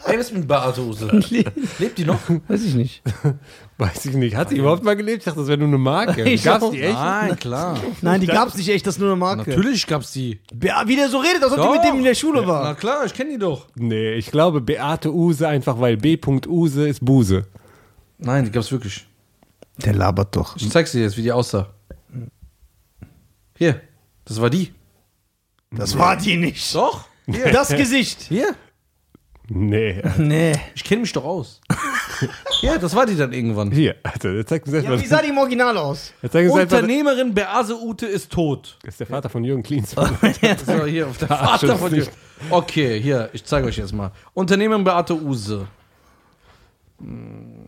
ey, 0.05 0.17
was 0.19 0.27
ist 0.27 0.33
mit 0.33 0.47
Beate 0.47 0.81
Use? 0.81 1.07
Lebt 1.79 1.97
die 1.97 2.05
noch? 2.05 2.19
Weiß 2.47 2.63
ich 2.63 2.73
nicht. 2.75 3.01
Weiß 3.77 4.05
ich 4.05 4.15
nicht. 4.15 4.35
Hat 4.35 4.49
sie 4.49 4.57
überhaupt 4.57 4.83
mal 4.83 4.95
gelebt? 4.95 5.19
Ich 5.19 5.25
dachte, 5.25 5.39
das 5.39 5.47
wäre 5.47 5.57
nur 5.57 5.67
eine 5.67 5.77
Marke. 5.77 6.23
Ich 6.29 6.43
Gab's 6.43 6.63
auch. 6.63 6.71
die 6.71 6.81
echt? 6.81 6.93
Nein, 6.93 7.35
klar. 7.37 7.77
Nein, 8.01 8.21
die 8.21 8.27
gab's 8.27 8.55
nicht 8.55 8.69
echt, 8.69 8.87
das 8.87 8.95
ist 8.95 8.99
nur 9.01 9.09
eine 9.09 9.17
Marke. 9.19 9.49
Natürlich 9.49 9.85
gab's 9.85 10.11
die. 10.13 10.39
Be- 10.53 10.71
Wie 10.85 10.95
der 10.95 11.09
so 11.09 11.17
redet, 11.17 11.43
als 11.43 11.51
ob 11.53 11.61
die 11.61 11.77
mit 11.79 11.83
dem 11.87 11.97
in 11.97 12.03
der 12.05 12.15
Schule 12.15 12.41
Na 12.41 12.47
war. 12.47 12.75
klar, 12.75 13.05
ich 13.05 13.13
kenne 13.13 13.31
die 13.31 13.37
doch. 13.37 13.67
Nee, 13.75 14.13
ich 14.13 14.31
glaube 14.31 14.61
Beate 14.61 15.13
Use 15.13 15.47
einfach, 15.47 15.79
weil 15.79 15.97
B. 15.97 16.17
Use 16.47 16.87
ist 16.87 17.03
Buse. 17.03 17.43
Nein, 18.17 18.45
die 18.45 18.51
gab's 18.51 18.71
wirklich. 18.71 19.05
Der 19.77 19.93
labert 19.93 20.35
doch. 20.35 20.55
Ich 20.55 20.69
zeig's 20.69 20.93
dir 20.93 21.01
jetzt, 21.01 21.17
wie 21.17 21.23
die 21.23 21.31
aussah. 21.33 21.67
Hier, 23.57 23.81
das 24.25 24.39
war 24.41 24.49
die. 24.49 24.73
Das 25.71 25.97
war 25.97 26.15
die 26.15 26.37
nicht. 26.37 26.73
Doch. 26.75 27.05
Hier. 27.25 27.51
Das 27.51 27.69
Gesicht. 27.69 28.21
Hier. 28.29 28.55
Nee. 29.47 30.01
Nee. 30.17 30.53
Ich 30.73 30.83
kenne 30.83 31.01
mich 31.01 31.11
doch 31.13 31.23
aus. 31.23 31.61
ja, 32.61 32.77
das 32.77 32.95
war 32.95 33.05
die 33.05 33.15
dann 33.15 33.31
irgendwann. 33.31 33.71
Hier, 33.71 33.95
also, 34.03 34.29
jetzt 34.29 34.49
zeigt 34.49 34.67
uns 34.67 34.83
Ja, 34.83 34.99
wie 34.99 35.05
sah 35.05 35.21
die 35.21 35.29
im 35.29 35.37
Original 35.37 35.77
aus? 35.77 36.13
jetzt 36.21 36.35
uns 36.35 36.43
einfach, 36.53 36.77
Unternehmerin 36.77 37.33
Beate 37.33 37.75
Ute 37.79 38.05
ist 38.07 38.31
tot. 38.31 38.77
das 38.81 38.95
ist 38.95 38.99
der 39.01 39.07
Vater 39.07 39.29
von 39.29 39.43
Jürgen 39.43 39.63
Klinsmann. 39.63 40.17
So, 40.65 40.85
hier 40.85 41.07
auf 41.07 41.17
der 41.17 41.29
Ah, 41.31 41.57
Vater 41.57 41.77
von 41.77 41.91
dir. 41.91 41.99
nicht. 41.99 42.11
Okay, 42.49 42.99
hier, 42.99 43.29
ich 43.33 43.45
zeige 43.45 43.67
euch 43.67 43.77
jetzt 43.77 43.93
mal. 43.93 44.11
Unternehmerin 44.33 44.83
Beate 44.83 45.13
Use. 45.15 45.67
Hm, 46.99 47.67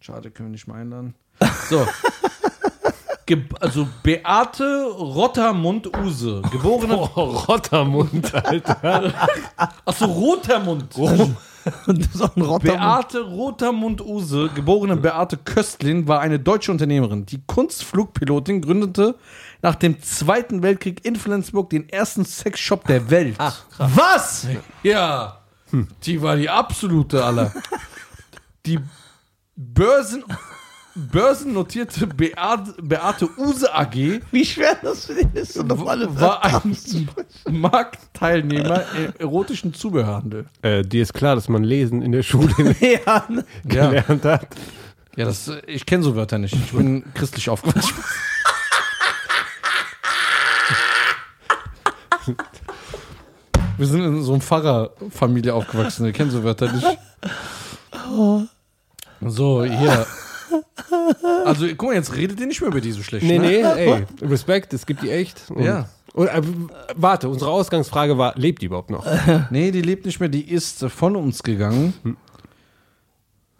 Schade, 0.00 0.30
können 0.30 0.48
wir 0.48 0.52
nicht 0.52 0.66
mal 0.66 0.80
einladen. 0.80 1.14
So. 1.68 1.86
Ge 3.28 3.44
also 3.60 3.86
Beate 4.02 4.86
Rottermund-Use, 4.98 6.40
geborene. 6.50 6.96
Oh, 7.14 7.24
Rottermund, 7.46 8.34
Alter. 8.34 9.12
Achso, 9.84 10.06
Rotermund. 10.06 10.96
Und 10.96 11.36
das 11.86 12.14
ist 12.14 12.22
auch 12.22 12.34
ein 12.34 12.40
Rotter. 12.40 12.72
Beate 12.72 13.20
Rotermund-Use, 13.20 14.48
geborene 14.54 14.96
Beate 14.96 15.36
Köstlin, 15.36 16.08
war 16.08 16.20
eine 16.20 16.38
deutsche 16.40 16.72
Unternehmerin. 16.72 17.26
Die 17.26 17.42
Kunstflugpilotin 17.46 18.62
gründete 18.62 19.16
nach 19.60 19.74
dem 19.74 20.00
Zweiten 20.02 20.62
Weltkrieg 20.62 21.04
in 21.04 21.16
Flensburg 21.16 21.68
den 21.68 21.86
ersten 21.90 22.24
Sexshop 22.24 22.86
der 22.86 23.10
Welt. 23.10 23.36
Was? 23.76 24.46
Ja, 24.82 25.40
die 26.04 26.22
war 26.22 26.36
die 26.36 26.48
absolute 26.48 27.22
aller. 27.22 27.52
Die 28.64 28.78
Börsen, 29.54 30.24
börsennotierte 30.98 32.06
Beate, 32.06 32.74
Beate 32.82 33.28
Use 33.38 33.72
AG 33.74 34.20
Wie 34.30 34.44
schwer 34.44 34.76
das 34.82 35.06
für 35.06 35.14
dich 35.14 35.28
ist, 35.34 35.56
und 35.56 35.72
auf 35.72 35.86
alle 35.86 36.20
war 36.20 36.44
ein 36.44 36.76
Marktteilnehmer 37.50 38.82
im 38.96 39.12
erotischen 39.18 39.72
Zubehörhandel. 39.74 40.46
äh, 40.62 40.82
dir 40.82 41.02
ist 41.02 41.14
klar, 41.14 41.34
dass 41.34 41.48
man 41.48 41.62
Lesen 41.64 42.02
in 42.02 42.12
der 42.12 42.22
Schule 42.22 42.52
Ja, 42.80 43.24
ne? 43.28 43.44
Ja, 43.64 43.88
gelernt 43.90 44.24
hat. 44.24 44.48
ja 45.16 45.24
das, 45.24 45.50
ich 45.66 45.86
kenne 45.86 46.02
so 46.02 46.14
Wörter 46.16 46.38
nicht. 46.38 46.54
Ich 46.54 46.72
bin 46.72 47.04
christlich 47.14 47.48
aufgewachsen. 47.48 47.94
Wir 53.76 53.86
sind 53.86 54.04
in 54.04 54.22
so 54.22 54.32
einer 54.32 54.42
Pfarrerfamilie 54.42 55.54
aufgewachsen. 55.54 56.04
Wir 56.04 56.12
kennen 56.12 56.30
so 56.30 56.42
Wörter 56.42 56.72
nicht. 56.72 56.98
So, 59.20 59.64
hier. 59.64 60.06
Also, 61.44 61.66
guck 61.76 61.88
mal, 61.90 61.94
jetzt 61.94 62.14
redet 62.14 62.38
ihr 62.40 62.46
nicht 62.46 62.60
mehr 62.60 62.70
über 62.70 62.80
die 62.80 62.92
so 62.92 63.02
schlecht. 63.02 63.24
Nee, 63.26 63.38
ne? 63.38 63.46
nee, 63.46 63.62
ey, 63.62 64.06
Respekt, 64.22 64.72
es 64.72 64.86
gibt 64.86 65.02
die 65.02 65.10
echt. 65.10 65.50
Und, 65.50 65.64
Ja. 65.64 65.88
Und, 66.14 66.26
äh, 66.28 66.42
warte, 66.96 67.28
unsere 67.28 67.50
Ausgangsfrage 67.50 68.18
war, 68.18 68.32
lebt 68.36 68.62
die 68.62 68.66
überhaupt 68.66 68.90
noch? 68.90 69.06
Nee, 69.50 69.70
die 69.70 69.82
lebt 69.82 70.06
nicht 70.06 70.18
mehr. 70.20 70.28
Die 70.28 70.50
ist 70.50 70.84
von 70.86 71.14
uns 71.16 71.42
gegangen. 71.42 71.94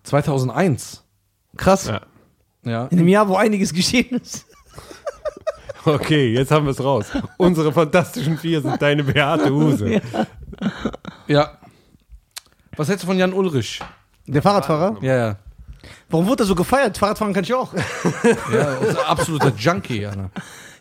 2001. 0.05 1.05
krass. 1.57 1.86
Ja. 1.86 2.00
Ja. 2.65 2.86
In 2.86 2.99
einem 2.99 3.08
Jahr, 3.08 3.28
wo 3.28 3.36
einiges 3.36 3.73
geschehen 3.73 4.17
ist. 4.20 4.47
Okay, 5.84 6.34
jetzt 6.34 6.50
haben 6.50 6.67
wir 6.67 6.73
es 6.73 6.83
raus. 6.84 7.07
Unsere 7.39 7.73
fantastischen 7.73 8.36
vier 8.36 8.60
sind 8.60 8.83
deine 8.83 9.05
Beate 9.05 9.50
Huse. 9.50 10.02
Ja. 11.28 11.58
Was 12.76 12.89
hältst 12.89 13.05
du 13.05 13.07
von 13.07 13.17
Jan 13.18 13.33
Ulrich? 13.33 13.81
Der 14.26 14.42
Fahrradfahrer? 14.42 14.97
Ja, 15.02 15.17
ja. 15.17 15.36
Warum 16.08 16.26
wurde 16.26 16.44
er 16.44 16.47
so 16.47 16.55
gefeiert? 16.55 16.99
Fahrradfahren 16.99 17.33
kann 17.34 17.44
ich 17.44 17.55
auch. 17.55 17.73
Ja, 18.52 18.76
unser 18.78 19.07
absoluter 19.07 19.52
Junkie, 19.57 20.07
Anna. 20.07 20.31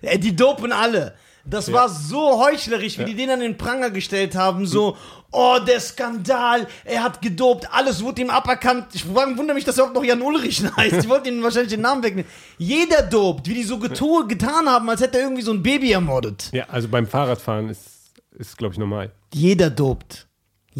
Ey, 0.02 0.20
die 0.20 0.36
dopen 0.36 0.72
alle. 0.72 1.16
Das 1.50 1.72
war 1.72 1.88
so 1.88 2.44
heuchlerisch, 2.44 2.98
wie 2.98 3.06
die 3.06 3.16
den 3.16 3.30
an 3.30 3.40
den 3.40 3.58
Pranger 3.58 3.90
gestellt 3.90 4.36
haben. 4.36 4.66
So, 4.66 4.98
oh, 5.32 5.58
der 5.66 5.80
Skandal, 5.80 6.68
er 6.84 7.04
hat 7.04 7.22
gedopt, 7.22 7.70
alles 7.72 8.04
wurde 8.04 8.22
ihm 8.22 8.30
aberkannt. 8.30 8.88
Ich 8.94 9.08
wundere 9.08 9.54
mich, 9.54 9.64
dass 9.64 9.78
er 9.78 9.86
auch 9.86 9.94
noch 9.94 10.04
Jan 10.04 10.22
Ulrich 10.22 10.64
heißt. 10.78 11.04
Die 11.04 11.10
wollten 11.10 11.30
ihm 11.30 11.44
wahrscheinlich 11.44 11.72
den 11.72 11.82
Namen 11.82 12.04
wegnehmen. 12.04 12.30
Jeder 12.58 13.02
dopt, 13.02 13.48
wie 13.48 13.54
die 13.54 13.64
so 13.64 13.80
getu 13.80 14.28
getan 14.28 14.68
haben, 14.68 14.90
als 14.90 15.00
hätte 15.02 15.20
er 15.20 15.24
irgendwie 15.24 15.42
so 15.42 15.54
ein 15.54 15.64
Baby 15.64 15.92
ermordet. 15.94 16.50
Ja, 16.52 16.66
also 16.70 16.90
beim 16.90 17.08
Fahrradfahren 17.08 17.70
ist, 17.70 18.12
ist 18.38 18.58
glaube 18.58 18.74
ich, 18.74 18.80
normal. 18.80 19.12
Jeder 19.34 19.70
dopt. 19.70 20.27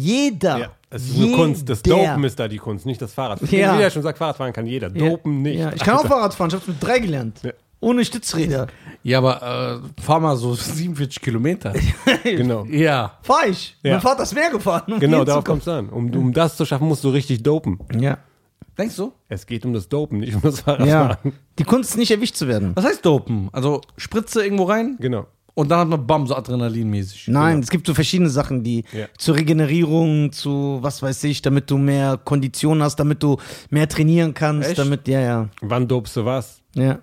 Jeder. 0.00 0.58
Ja, 0.58 0.70
es 0.90 1.08
ist 1.08 1.16
eine 1.18 1.32
Kunst. 1.32 1.68
Das 1.68 1.82
Jeder. 1.84 1.96
Dopen 2.06 2.22
ist 2.24 2.38
da 2.38 2.46
die 2.46 2.58
Kunst, 2.58 2.86
nicht 2.86 3.02
das 3.02 3.12
Fahrradfahren. 3.12 3.58
Ja. 3.58 3.74
Wie 3.74 3.78
der 3.78 3.90
schon 3.90 4.02
sagt, 4.02 4.16
Fahrradfahren 4.18 4.52
kann 4.52 4.64
jeder. 4.64 4.88
Dopen 4.90 5.42
nicht. 5.42 5.58
Ja, 5.58 5.72
ich 5.74 5.82
kann 5.82 5.96
auch 5.98 6.06
Fahrrad 6.06 6.32
fahren, 6.34 6.48
ich 6.50 6.54
hab's 6.54 6.68
mit 6.68 6.80
drei 6.80 7.00
gelernt. 7.00 7.40
Ja. 7.42 7.50
Ohne 7.80 8.04
Stützräder. 8.04 8.68
Ja, 9.02 9.18
aber 9.18 9.82
äh, 9.98 10.00
fahr 10.02 10.20
mal 10.20 10.36
so 10.36 10.54
47 10.54 11.20
Kilometer. 11.20 11.72
Genau. 12.22 12.64
Ja. 12.66 13.18
Fahr 13.22 13.48
ich. 13.48 13.76
Ja. 13.82 13.92
Mein 13.94 14.00
Vater 14.00 14.22
ist 14.22 14.34
mehr 14.34 14.50
gefahren. 14.50 14.92
Um 14.92 15.00
Genau, 15.00 15.24
darauf 15.24 15.42
kommt 15.44 15.62
es 15.62 15.68
an. 15.68 15.88
Um, 15.88 16.14
um 16.14 16.32
das 16.32 16.56
zu 16.56 16.64
schaffen, 16.64 16.86
musst 16.86 17.02
du 17.02 17.08
richtig 17.10 17.42
dopen. 17.42 17.80
Ja. 17.98 18.18
Denkst 18.78 18.94
du? 18.94 19.12
Es 19.28 19.46
geht 19.46 19.64
um 19.64 19.72
das 19.72 19.88
Dopen, 19.88 20.20
nicht 20.20 20.34
um 20.36 20.42
das 20.42 20.58
Ja. 20.58 20.62
Fahrradfahren. 20.76 21.32
Die 21.58 21.64
Kunst 21.64 21.96
nicht 21.96 22.12
erwischt 22.12 22.36
zu 22.36 22.46
werden. 22.46 22.70
Was 22.76 22.84
heißt 22.84 23.04
dopen? 23.04 23.48
Also 23.52 23.80
Spritze 23.96 24.44
irgendwo 24.44 24.64
rein 24.64 24.96
Genau. 25.00 25.26
Und 25.58 25.68
dann 25.70 25.80
hat 25.80 25.88
man 25.88 26.06
Bam, 26.06 26.26
so 26.26 26.36
Adrenalinmäßig. 26.36 27.26
Nein, 27.28 27.58
es 27.58 27.68
gibt 27.68 27.86
so 27.86 27.92
verschiedene 27.92 28.30
Sachen, 28.30 28.62
die 28.62 28.84
Ja. 28.92 29.06
zur 29.18 29.34
Regenerierung, 29.34 30.30
zu 30.30 30.78
was 30.82 31.02
weiß 31.02 31.24
ich, 31.24 31.42
damit 31.42 31.68
du 31.68 31.78
mehr 31.78 32.16
Kondition 32.24 32.80
hast, 32.82 32.96
damit 32.96 33.22
du 33.24 33.38
mehr 33.68 33.88
trainieren 33.88 34.34
kannst, 34.34 34.68
Echt? 34.68 34.78
damit, 34.78 35.08
ja, 35.08 35.20
ja, 35.20 35.48
Wann 35.60 35.88
dopst 35.88 36.16
du 36.16 36.24
was? 36.24 36.60
ja. 36.74 37.00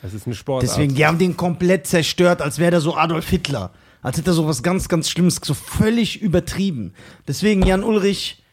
Es 0.00 0.14
ist 0.14 0.26
eine 0.26 0.36
Sportart. 0.36 0.62
Deswegen, 0.70 0.94
die 0.94 1.04
haben 1.04 1.18
den 1.18 1.36
komplett 1.36 1.88
zerstört, 1.88 2.40
als 2.40 2.60
wäre 2.60 2.70
der 2.70 2.80
so 2.80 2.94
Adolf 2.96 3.28
Hitler. 3.30 3.72
Als 4.00 4.16
hätte 4.16 4.30
er 4.30 4.34
so 4.34 4.46
was 4.46 4.62
ganz, 4.62 4.88
ganz 4.88 5.10
Schlimmes, 5.10 5.40
so 5.42 5.54
völlig 5.54 6.22
übertrieben. 6.22 6.92
Deswegen, 7.26 7.62
Jan 7.66 7.82
Ulrich, 7.82 8.44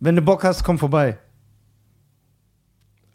wenn 0.00 0.16
du 0.16 0.22
Bock 0.22 0.42
hast, 0.42 0.64
komm 0.64 0.80
vorbei. 0.80 1.16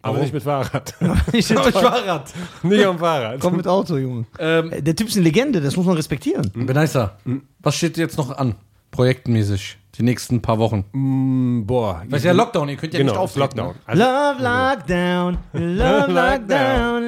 Aber 0.05 0.19
nicht 0.19 0.33
mit 0.33 0.43
Fahrrad. 0.43 0.93
Ich 1.33 1.47
Fahrrad. 1.47 2.31
nicht 2.63 2.85
am 2.85 2.99
Fahrrad. 2.99 3.39
komm 3.39 3.57
mit 3.57 3.67
Auto, 3.67 3.97
Junge. 3.97 4.25
Ähm, 4.39 4.71
Äh, 4.71 4.81
Der 4.81 4.95
Typ 4.95 5.07
ist 5.07 5.15
eine 5.15 5.23
Legende, 5.23 5.59
das 5.61 5.75
muss 5.75 5.85
man 5.85 5.95
respektieren. 5.95 6.51
Benaisa, 6.53 7.17
was 7.59 7.75
steht 7.75 7.97
jetzt 7.97 8.17
noch 8.17 8.35
an? 8.37 8.55
Projektmäßig. 8.91 9.77
Die 9.97 10.03
nächsten 10.03 10.41
paar 10.41 10.57
Wochen. 10.59 10.83
Mm, 10.91 11.65
boah. 11.65 12.03
Weil 12.09 12.17
es 12.17 12.23
ja 12.23 12.33
Lockdown, 12.33 12.67
ihr 12.69 12.75
könnt 12.75 12.93
ja 12.93 12.99
genau, 12.99 13.11
nicht 13.13 13.19
auftreten. 13.19 13.57
Lockdown. 13.57 13.75
Also, 13.85 14.03
Love 14.03 14.43
Lockdown, 14.43 15.37
Love 15.53 16.11
Lockdown, 16.11 17.03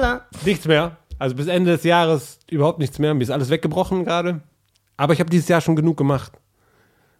lock- 0.00 0.22
nichts 0.44 0.66
mehr. 0.66 0.96
Also 1.18 1.34
bis 1.36 1.48
Ende 1.48 1.72
des 1.72 1.84
Jahres 1.84 2.38
überhaupt 2.50 2.78
nichts 2.78 2.98
mehr. 2.98 3.12
Mir 3.14 3.22
ist 3.22 3.30
alles 3.30 3.50
weggebrochen 3.50 4.04
gerade. 4.04 4.40
Aber 4.96 5.12
ich 5.12 5.20
habe 5.20 5.30
dieses 5.30 5.48
Jahr 5.48 5.60
schon 5.60 5.76
genug 5.76 5.96
gemacht. 5.96 6.32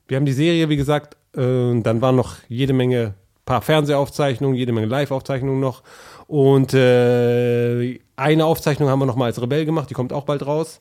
Wir 0.08 0.16
haben 0.16 0.24
die 0.26 0.32
Serie, 0.32 0.68
wie 0.68 0.76
gesagt, 0.76 1.16
äh, 1.36 1.40
und 1.40 1.82
dann 1.82 2.00
waren 2.00 2.16
noch 2.16 2.36
jede 2.48 2.72
Menge 2.72 3.14
paar 3.50 3.62
Fernsehaufzeichnungen, 3.62 4.56
jede 4.56 4.70
Menge 4.72 4.86
Live-Aufzeichnungen 4.86 5.58
noch. 5.58 5.82
Und 6.28 6.72
äh, 6.72 7.98
eine 8.14 8.44
Aufzeichnung 8.44 8.88
haben 8.88 9.00
wir 9.00 9.06
noch 9.06 9.16
mal 9.16 9.24
als 9.26 9.42
Rebell 9.42 9.64
gemacht, 9.64 9.90
die 9.90 9.94
kommt 9.94 10.12
auch 10.12 10.24
bald 10.24 10.46
raus. 10.46 10.80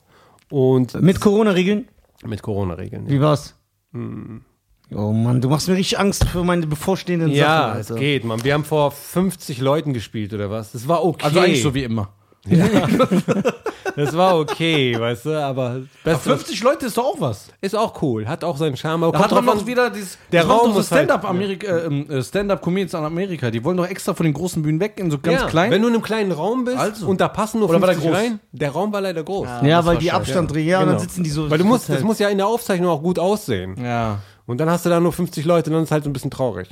Und 0.50 0.94
Mit 1.02 1.20
Corona-Regeln? 1.20 1.88
mit 2.24 2.42
Corona-Regeln. 2.42 3.08
Wie 3.08 3.20
war's? 3.20 3.56
Oh 3.92 5.12
Mann, 5.12 5.40
du 5.40 5.48
machst 5.48 5.68
mir 5.68 5.74
richtig 5.74 5.98
Angst 5.98 6.24
für 6.28 6.44
meine 6.44 6.66
bevorstehenden 6.66 7.30
Ja, 7.30 7.68
Sachen. 7.68 7.80
es 7.80 7.90
Alter. 7.90 8.00
geht, 8.00 8.24
Mann. 8.24 8.44
Wir 8.44 8.54
haben 8.54 8.64
vor 8.64 8.90
50 8.92 9.60
Leuten 9.60 9.92
gespielt 9.92 10.32
oder 10.34 10.50
was. 10.50 10.72
Das 10.72 10.86
war 10.86 11.04
okay. 11.04 11.24
Also 11.24 11.40
eigentlich 11.40 11.62
so 11.62 11.74
wie 11.74 11.82
immer. 11.84 12.10
Das 13.96 14.16
war 14.16 14.38
okay, 14.38 14.98
weißt 14.98 15.26
du, 15.26 15.30
aber 15.42 15.80
Beste 16.04 16.30
50 16.30 16.62
Leute 16.62 16.86
ist 16.86 16.96
doch 16.96 17.04
auch 17.04 17.20
was. 17.20 17.48
ist 17.60 17.74
auch 17.76 18.00
cool, 18.02 18.26
hat 18.26 18.44
auch 18.44 18.56
seinen 18.56 18.76
Charme. 18.76 19.04
Aber 19.04 19.18
Da 19.18 19.24
hat 19.24 19.32
man 19.32 19.44
noch 19.44 19.66
wieder 19.66 19.90
dieses. 19.90 20.16
Der 20.30 20.46
Raum 20.46 20.70
so 20.70 20.76
halt- 20.76 20.86
Stand-up 20.86 21.28
Amerika, 21.28 21.66
äh, 21.66 21.86
ähm, 21.86 22.08
äh, 22.08 22.22
Stand-up-Comedians 22.22 22.94
an 22.94 23.04
Amerika. 23.04 23.50
Die 23.50 23.62
wollen 23.64 23.76
doch 23.76 23.86
extra 23.88 24.14
von 24.14 24.24
den 24.24 24.32
großen 24.32 24.62
Bühnen 24.62 24.80
weg 24.80 24.94
in 24.96 25.10
so 25.10 25.18
ganz 25.18 25.42
ja, 25.42 25.46
klein. 25.48 25.70
Wenn 25.70 25.82
du 25.82 25.88
in 25.88 25.94
einem 25.94 26.02
kleinen 26.02 26.32
Raum 26.32 26.64
bist 26.64 26.78
Also. 26.78 27.06
und 27.08 27.20
da 27.20 27.28
passen 27.28 27.58
nur 27.60 27.68
Oder 27.68 27.80
war 27.80 27.88
der 27.88 27.96
50 27.96 28.10
groß? 28.12 28.20
rein, 28.30 28.40
der 28.52 28.70
Raum 28.70 28.92
war 28.92 29.00
leider 29.00 29.22
groß. 29.24 29.48
Ja, 29.62 29.78
das 29.78 29.86
weil 29.86 29.98
die. 29.98 30.12
Abstand 30.12 30.50
ja, 30.56 30.78
und 30.78 30.84
Genau. 30.86 30.92
dann 30.98 31.00
sitzen 31.00 31.24
die 31.24 31.30
so. 31.30 31.50
Weil 31.50 31.58
du 31.58 31.64
musst, 31.64 31.88
das 31.88 31.96
halt- 31.96 32.04
muss 32.04 32.18
ja 32.20 32.28
in 32.28 32.38
der 32.38 32.46
Aufzeichnung 32.46 32.90
auch 32.90 33.02
gut 33.02 33.18
aussehen. 33.18 33.74
ja. 33.82 34.18
Und 34.46 34.58
dann 34.58 34.68
hast 34.68 34.84
du 34.84 34.90
da 34.90 34.98
nur 34.98 35.12
50 35.12 35.44
Leute, 35.44 35.70
dann 35.70 35.84
ist 35.84 35.92
halt 35.92 36.02
so 36.02 36.10
ein 36.10 36.12
bisschen 36.12 36.30
traurig. 36.32 36.68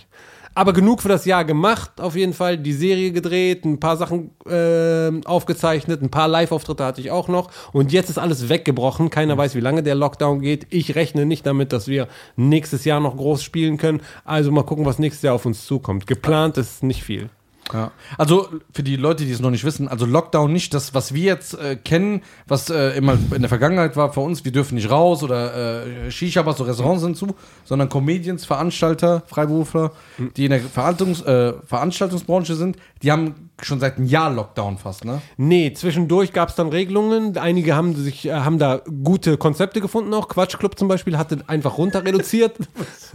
Aber 0.54 0.72
genug 0.72 1.02
für 1.02 1.08
das 1.08 1.24
Jahr 1.24 1.44
gemacht, 1.44 2.00
auf 2.00 2.16
jeden 2.16 2.32
Fall. 2.32 2.58
Die 2.58 2.72
Serie 2.72 3.12
gedreht, 3.12 3.64
ein 3.64 3.80
paar 3.80 3.96
Sachen 3.96 4.30
ähm, 4.48 5.22
aufgezeichnet, 5.24 6.02
ein 6.02 6.10
paar 6.10 6.28
Live-Auftritte 6.28 6.84
hatte 6.84 7.00
ich 7.00 7.10
auch 7.10 7.28
noch. 7.28 7.50
Und 7.72 7.92
jetzt 7.92 8.10
ist 8.10 8.18
alles 8.18 8.48
weggebrochen. 8.48 9.10
Keiner 9.10 9.36
weiß, 9.36 9.54
wie 9.54 9.60
lange 9.60 9.82
der 9.82 9.94
Lockdown 9.94 10.40
geht. 10.40 10.66
Ich 10.70 10.94
rechne 10.94 11.26
nicht 11.26 11.46
damit, 11.46 11.72
dass 11.72 11.88
wir 11.88 12.08
nächstes 12.36 12.84
Jahr 12.84 13.00
noch 13.00 13.16
groß 13.16 13.42
spielen 13.42 13.76
können. 13.76 14.00
Also 14.24 14.50
mal 14.50 14.64
gucken, 14.64 14.84
was 14.84 14.98
nächstes 14.98 15.22
Jahr 15.22 15.34
auf 15.34 15.46
uns 15.46 15.66
zukommt. 15.66 16.06
Geplant 16.06 16.58
ist 16.58 16.82
nicht 16.82 17.02
viel. 17.02 17.30
Ja. 17.72 17.90
Also 18.16 18.48
für 18.72 18.82
die 18.82 18.96
Leute, 18.96 19.24
die 19.24 19.32
es 19.32 19.40
noch 19.40 19.50
nicht 19.50 19.64
wissen, 19.64 19.88
also 19.88 20.06
Lockdown 20.06 20.52
nicht 20.52 20.74
das, 20.74 20.94
was 20.94 21.14
wir 21.14 21.24
jetzt 21.24 21.54
äh, 21.58 21.76
kennen, 21.76 22.22
was 22.46 22.70
äh, 22.70 22.96
immer 22.96 23.18
in 23.34 23.40
der 23.40 23.48
Vergangenheit 23.48 23.96
war 23.96 24.12
für 24.12 24.20
uns, 24.20 24.44
wir 24.44 24.52
dürfen 24.52 24.74
nicht 24.74 24.90
raus 24.90 25.22
oder 25.22 25.86
äh, 25.86 26.10
Shisha-Bars, 26.10 26.58
so 26.58 26.64
Restaurants 26.64 27.02
sind 27.02 27.16
zu, 27.16 27.34
sondern 27.64 27.88
Comedians, 27.88 28.44
Veranstalter, 28.44 29.22
Freiberufler, 29.26 29.92
die 30.36 30.44
in 30.44 30.50
der 30.50 30.60
Veranstaltungs, 30.60 31.22
äh, 31.22 31.54
Veranstaltungsbranche 31.66 32.54
sind, 32.54 32.76
die 33.02 33.12
haben 33.12 33.47
schon 33.62 33.80
seit 33.80 33.96
einem 33.96 34.06
Jahr 34.06 34.32
Lockdown 34.32 34.78
fast, 34.78 35.04
ne? 35.04 35.20
Nee, 35.36 35.72
zwischendurch 35.72 36.32
gab 36.32 36.48
es 36.50 36.54
dann 36.54 36.68
Regelungen. 36.68 37.36
Einige 37.36 37.74
haben 37.74 37.94
sich, 37.94 38.26
äh, 38.26 38.32
haben 38.32 38.58
da 38.58 38.80
gute 39.02 39.36
Konzepte 39.36 39.80
gefunden 39.80 40.12
auch. 40.14 40.28
Quatschclub 40.28 40.78
zum 40.78 40.88
Beispiel 40.88 41.18
hatte 41.18 41.38
einfach 41.46 41.78
runter 41.78 42.04
reduziert. 42.04 42.56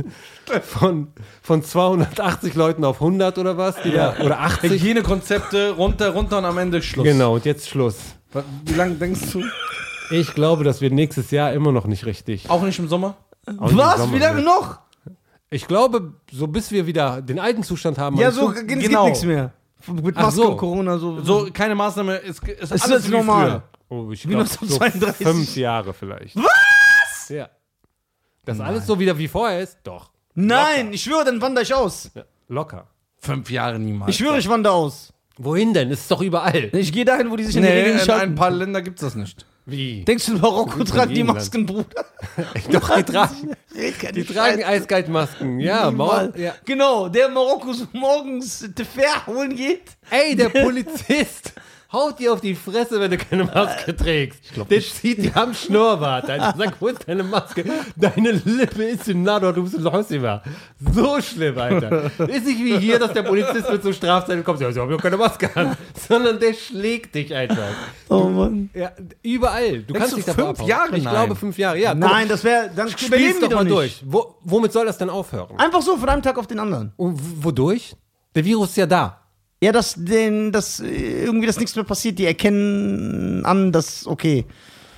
von, 0.64 1.08
von 1.42 1.64
280 1.64 2.56
Leuten 2.56 2.84
auf 2.84 3.02
100 3.02 3.38
oder 3.38 3.58
was. 3.58 3.82
Die 3.84 3.92
da, 3.92 4.16
oder 4.24 4.40
80. 4.40 4.72
Hygienekonzepte 4.72 5.72
runter, 5.72 6.10
runter 6.10 6.40
und 6.40 6.46
am 6.46 6.58
Ende 6.58 6.82
Schluss. 6.82 7.06
Genau, 7.06 7.36
und 7.36 7.46
jetzt 7.46 7.70
Schluss. 7.70 7.98
Wie 8.66 8.74
lange 8.74 8.96
denkst 8.96 9.32
du? 9.32 9.44
Ich 10.12 10.34
glaube, 10.34 10.64
dass 10.64 10.82
wir 10.82 10.92
nächstes 10.92 11.32
Jahr 11.32 11.54
immer 11.54 11.72
noch 11.72 11.86
nicht 11.86 12.06
richtig. 12.06 12.50
Auch 12.50 12.64
nicht 12.64 12.80
im 12.80 12.88
Sommer? 12.88 13.16
Auch 13.46 13.62
nicht 13.64 13.72
im 13.72 13.78
Was? 13.78 13.98
Sommer 13.98 14.14
Wie 14.14 14.20
lange 14.20 14.42
mehr. 14.42 14.46
noch? 14.46 14.80
Ich 15.50 15.68
glaube, 15.68 16.14
so 16.32 16.48
bis 16.48 16.72
wir 16.72 16.88
wieder 16.88 17.22
den 17.22 17.40
alten 17.40 17.64
Zustand 17.64 18.00
haben. 18.00 18.18
Ja, 18.18 18.32
so 18.32 18.52
es 18.52 18.66
gibt 18.66 18.82
genau. 18.82 19.06
nichts 19.06 19.24
mehr. 19.24 19.54
Mit 19.88 20.16
Ach 20.18 20.24
Maske 20.24 20.42
so. 20.42 20.52
und 20.52 20.58
Corona 20.58 20.98
so. 20.98 21.22
So, 21.22 21.50
keine 21.54 21.76
Maßnahme, 21.76 22.16
ist, 22.18 22.48
ist 22.48 22.72
es 22.72 22.82
alles 22.84 23.04
ist 23.04 23.08
wie 23.08 23.12
normal. 23.12 23.64
Oh, 23.90 24.10
ich 24.12 24.22
glaube, 24.24 24.40
1932. 24.44 25.26
so 25.28 25.34
fünf 25.34 25.56
Jahre 25.56 25.94
vielleicht. 25.94 26.36
Was? 26.36 27.30
Ja. 27.30 27.50
Dass 28.46 28.60
alles 28.60 28.86
so 28.88 29.00
wieder 29.00 29.18
wie 29.18 29.28
vorher 29.28 29.62
ist? 29.62 29.80
Doch. 29.84 30.12
Nein, 30.36 30.94
ich 30.94 31.04
schwöre, 31.04 31.26
dann 31.26 31.42
wandere 31.42 31.64
ich 31.64 31.74
aus. 31.74 32.10
Ja, 32.16 32.24
locker. 32.48 32.88
Fünf 33.18 33.50
Jahre 33.52 33.80
niemals. 33.80 34.10
Ich 34.10 34.18
schwöre, 34.18 34.38
ich 34.40 34.50
wandere 34.50 34.74
aus. 34.74 35.14
Wohin 35.38 35.74
denn? 35.74 35.90
Ist 35.92 36.10
doch 36.12 36.22
überall. 36.22 36.70
Ich 36.74 36.92
gehe 36.92 37.06
dahin, 37.06 37.32
wo 37.32 37.36
die 37.36 37.44
sich 37.44 37.56
an 37.56 37.64
die 37.64 37.70
Nee, 37.70 37.82
Regeln 37.84 38.00
in 38.00 38.10
ein 38.12 38.36
paar 38.36 38.52
Ländern 38.52 38.84
gibt's 38.84 39.02
das 39.02 39.16
nicht. 39.16 39.46
Wie? 39.66 40.04
Denkst 40.04 40.26
du, 40.26 40.34
Marokko 40.38 40.84
tragt 40.84 41.16
die. 41.16 41.24
Masken, 41.24 41.66
Bruder? 41.66 42.06
Doch, 42.72 42.96
die 42.96 43.04
tragen, 43.04 43.56
die 44.14 44.24
tragen 44.26 44.58
Scheiße. 44.62 44.66
eiskalt 44.68 45.08
Masken. 45.08 45.60
Ja, 45.60 45.90
Mal. 45.90 46.28
Maul. 46.32 46.42
Ja. 46.42 46.56
Genau, 46.66 47.08
der 47.08 47.30
Marokko 47.30 47.72
so 47.72 47.86
morgens 47.94 48.68
Tefer 48.76 49.26
holen 49.26 49.56
geht. 49.56 49.84
Ey, 50.10 50.36
der 50.36 50.50
Polizist 50.64 51.54
haut 51.94 52.20
dir 52.20 52.34
auf 52.34 52.42
die 52.42 52.56
Fresse, 52.56 53.00
wenn 53.00 53.12
du 53.12 53.18
keine 53.18 53.44
Maske 53.46 53.96
trägst. 53.96 54.40
der 54.70 54.82
zieht 54.82 55.20
dir 55.24 55.38
am 55.38 55.54
Schnurrbart. 55.54 56.30
Alter. 56.30 56.54
Sagt, 56.58 56.82
wo 56.82 56.88
ist 56.88 57.08
deine 57.08 57.24
Maske? 57.24 57.64
Deine 57.96 58.32
Lippe 58.32 58.84
ist 58.84 59.08
in 59.08 59.24
Nador, 59.24 59.54
du 59.54 59.64
bist 59.64 59.76
in 59.76 59.86
Hossiva. 59.92 60.42
So 60.94 61.22
schlimm, 61.22 61.58
Alter. 61.58 62.06
Ist 62.28 62.46
nicht 62.46 62.60
wie 62.60 62.78
hier, 62.78 63.00
dass 63.00 63.14
der 63.14 63.24
Polizist 63.24 63.70
mit 63.72 63.84
so 63.84 63.94
Strafzettel 63.94 64.44
kommt. 64.44 64.60
Ja, 64.60 64.70
ich 64.70 64.78
habe 64.78 64.92
ja 64.92 64.98
keine 64.98 65.18
Maske 65.18 65.50
an. 65.56 65.78
Sondern 66.08 66.40
der 66.40 66.54
schlägt 66.54 67.16
dich 67.16 67.34
einfach. 67.34 67.70
Oh 68.10 68.24
Mann. 68.24 68.70
Ja, 68.74 68.92
überall. 69.22 69.84
Du 69.84 69.94
kannst 69.94 70.14
du 70.14 70.16
dich 70.18 70.26
davor 70.26 70.48
fünf 70.48 70.60
abhauen. 70.60 70.70
Jahre? 70.70 70.98
Ich 70.98 71.04
Nein. 71.04 71.14
glaube 71.14 71.36
fünf 71.36 71.58
Jahre. 71.58 71.78
Ja, 71.80 71.94
Nein, 71.94 72.28
das 72.28 72.44
wäre, 72.44 72.70
dann 72.76 72.88
überleben 73.06 73.34
die 73.36 73.42
doch 73.42 73.50
doch 73.50 73.56
mal 73.58 73.64
nicht. 73.64 73.74
durch. 73.76 74.04
Wo, 74.06 74.36
womit 74.42 74.72
soll 74.74 74.86
das 74.86 74.98
denn 74.98 75.10
aufhören? 75.10 75.58
Einfach 75.60 75.82
so 75.82 75.96
von 75.98 76.10
einem 76.10 76.22
Tag 76.22 76.38
auf 76.38 76.48
den 76.48 76.60
anderen. 76.60 76.92
Und 76.98 77.20
w- 77.20 77.44
wodurch? 77.46 77.96
Der 78.36 78.44
Virus 78.44 78.70
ist 78.70 78.78
ja 78.78 78.86
da. 78.88 79.20
Ja, 79.64 79.72
dass 79.72 79.96
den, 79.98 80.52
dass 80.52 80.82
äh, 80.82 81.24
irgendwie 81.24 81.48
das 81.48 81.58
nichts 81.58 81.74
mehr 81.76 81.86
passiert, 81.86 82.20
die 82.20 82.26
erkennen 82.26 83.46
an, 83.46 83.72
dass 83.72 84.06
okay. 84.06 84.44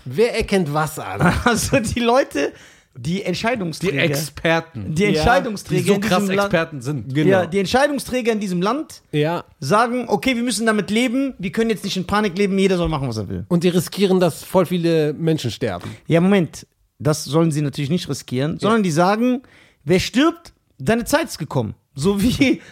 Wer 0.06 0.36
erkennt 0.36 0.74
was 0.74 0.98
an? 0.98 1.22
Also 1.46 1.80
die 1.80 2.00
Leute, 2.00 2.52
die 2.96 3.16
Die 3.16 3.24
Entscheidungsträger, 3.24 4.02
Experten. 4.02 4.96
die 4.96 5.04
Ja, 5.04 5.10
Die 5.12 5.16
Entscheidungsträger 5.18 5.86
so 5.88 5.94
in 5.96 6.02
krass 6.02 6.20
diesem 6.22 6.36
Land, 6.36 6.46
Experten 6.48 6.82
sind. 6.82 7.14
Genau. 7.14 7.30
ja, 7.30 7.46
die 7.46 7.60
Entscheidungsträger 7.60 8.32
in 8.32 8.40
diesem 8.40 8.62
Land 8.64 9.02
Ja. 9.12 9.44
sagen, 9.60 10.06
okay, 10.08 10.36
wir 10.36 10.42
müssen 10.44 10.66
damit 10.66 10.90
leben, 10.90 11.36
wir 11.38 11.52
können 11.52 11.70
jetzt 11.70 11.84
nicht 11.84 11.98
in 11.98 12.08
Panik 12.08 12.36
leben, 12.38 12.58
jeder 12.58 12.78
soll 12.78 12.90
machen, 12.90 13.08
was 13.08 13.18
er 13.18 13.30
will. 13.30 13.46
Und 13.50 13.64
die 13.64 13.70
riskieren, 13.70 14.20
dass 14.20 14.44
voll 14.44 14.66
viele 14.66 15.14
Menschen 15.14 15.52
sterben. 15.52 15.90
Ja, 16.08 16.22
Moment, 16.22 16.66
das 16.98 17.24
sollen 17.24 17.52
sie 17.52 17.62
natürlich 17.62 17.92
nicht 17.92 18.10
riskieren, 18.10 18.58
sondern 18.60 18.82
die 18.82 18.92
sagen, 18.92 19.44
wer 19.84 20.00
stirbt, 20.00 20.54
deine 20.80 21.06
Zeit 21.06 21.26
ist 21.26 21.38
gekommen. 21.38 21.76
So 21.94 22.22
wie. 22.22 22.62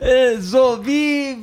Äh, 0.00 0.38
so 0.40 0.78
wie. 0.84 1.36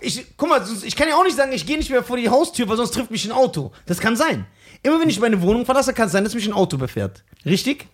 Ich, 0.00 0.24
guck 0.36 0.48
mal, 0.48 0.64
sonst- 0.64 0.84
ich 0.84 0.94
kann 0.96 1.08
ja 1.08 1.16
auch 1.16 1.24
nicht 1.24 1.36
sagen, 1.36 1.52
ich 1.52 1.66
gehe 1.66 1.76
nicht 1.78 1.90
mehr 1.90 2.02
vor 2.04 2.16
die 2.16 2.28
Haustür, 2.28 2.68
weil 2.68 2.76
sonst 2.76 2.92
trifft 2.94 3.10
mich 3.10 3.24
ein 3.24 3.32
Auto. 3.32 3.72
Das 3.86 3.98
kann 4.00 4.16
sein. 4.16 4.46
Immer 4.82 5.00
wenn 5.00 5.08
ich 5.08 5.20
meine 5.20 5.40
Wohnung 5.42 5.64
verlasse, 5.64 5.92
kann 5.94 6.06
es 6.06 6.12
sein, 6.12 6.24
dass 6.24 6.34
mich 6.34 6.46
ein 6.46 6.52
Auto 6.52 6.76
überfährt. 6.76 7.22
Richtig? 7.46 7.86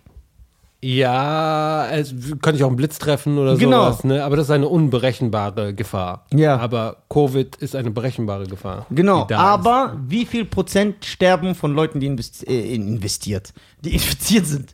Ja, 0.81 1.87
es 1.91 2.13
könnte 2.41 2.55
ich 2.55 2.63
auch 2.63 2.67
einen 2.69 2.77
Blitz 2.77 2.99
treffen 2.99 3.37
oder 3.37 3.57
Genau. 3.57 3.83
sowas, 3.91 4.03
ne? 4.05 4.23
Aber 4.23 4.37
das 4.37 4.45
ist 4.45 4.51
eine 4.51 4.69
unberechenbare 4.69 5.73
Gefahr. 5.73 6.25
Ja. 6.33 6.55
Aber 6.57 7.03
Covid 7.09 7.57
ist 7.57 7.75
eine 7.75 7.91
berechenbare 7.91 8.45
Gefahr. 8.47 8.85
Genau. 8.89 9.27
Aber 9.33 9.97
wie 10.07 10.25
viel 10.25 10.45
Prozent 10.45 11.03
sterben 11.03 11.53
von 11.53 11.73
Leuten, 11.73 11.99
die 11.99 12.07
äh, 12.47 12.75
investiert, 12.75 13.53
die 13.81 13.93
infiziert 13.93 14.45
sind? 14.47 14.73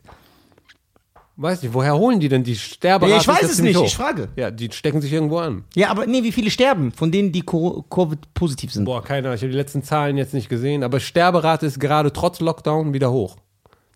Weiß 1.38 1.62
nicht, 1.62 1.74
woher 1.74 1.94
holen 1.96 2.18
die 2.18 2.28
denn 2.28 2.44
die 2.44 2.56
Sterberate? 2.56 3.12
Ja, 3.14 3.20
ich 3.20 3.28
weiß 3.28 3.42
es 3.50 3.60
nicht, 3.60 3.76
hoch. 3.76 3.84
ich 3.84 3.94
frage. 3.94 4.28
Ja, 4.36 4.50
die 4.50 4.70
stecken 4.72 5.02
sich 5.02 5.12
irgendwo 5.12 5.36
an. 5.38 5.64
Ja, 5.74 5.90
aber 5.90 6.06
nee, 6.06 6.22
wie 6.22 6.32
viele 6.32 6.50
sterben 6.50 6.92
von 6.92 7.12
denen, 7.12 7.30
die 7.30 7.42
Co- 7.42 7.84
Covid-positiv 7.90 8.72
sind? 8.72 8.86
Boah, 8.86 9.02
keine 9.04 9.28
Ahnung, 9.28 9.34
ich 9.36 9.42
habe 9.42 9.50
die 9.50 9.56
letzten 9.58 9.82
Zahlen 9.82 10.16
jetzt 10.16 10.32
nicht 10.32 10.48
gesehen, 10.48 10.82
aber 10.82 10.98
Sterberate 10.98 11.66
ist 11.66 11.78
gerade 11.78 12.10
trotz 12.12 12.40
Lockdown 12.40 12.94
wieder 12.94 13.12
hoch. 13.12 13.36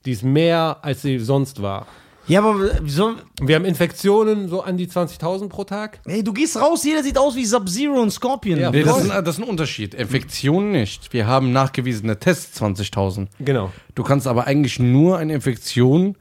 Die 0.04 0.12
ist 0.12 0.22
mehr, 0.22 0.78
als 0.82 1.00
sie 1.02 1.18
sonst 1.18 1.62
war. 1.62 1.86
Ja, 2.26 2.40
aber 2.40 2.56
wieso? 2.82 3.14
Wir 3.40 3.56
haben 3.56 3.64
Infektionen 3.64 4.48
so 4.48 4.60
an 4.62 4.76
die 4.76 4.86
20.000 4.86 5.48
pro 5.48 5.64
Tag. 5.64 6.00
Ey, 6.06 6.22
du 6.22 6.32
gehst 6.34 6.60
raus, 6.60 6.84
jeder 6.84 7.02
sieht 7.02 7.16
aus 7.18 7.34
wie 7.34 7.44
Sub-Zero 7.46 8.00
und 8.00 8.10
Scorpion. 8.12 8.60
Ja, 8.60 8.70
Nee, 8.70 8.82
das, 8.82 8.98
ist, 9.02 9.10
ein- 9.10 9.24
das 9.24 9.38
ist 9.38 9.42
ein 9.42 9.48
Unterschied. 9.48 9.94
Infektionen 9.94 10.70
nicht. 10.72 11.12
Wir 11.12 11.26
haben 11.26 11.52
nachgewiesene 11.52 12.18
Tests 12.20 12.60
20.000. 12.62 13.28
Genau. 13.40 13.72
Du 13.94 14.02
kannst 14.04 14.26
aber 14.26 14.46
eigentlich 14.46 14.78
nur 14.78 15.16
eine 15.18 15.32
Infektion 15.34 16.16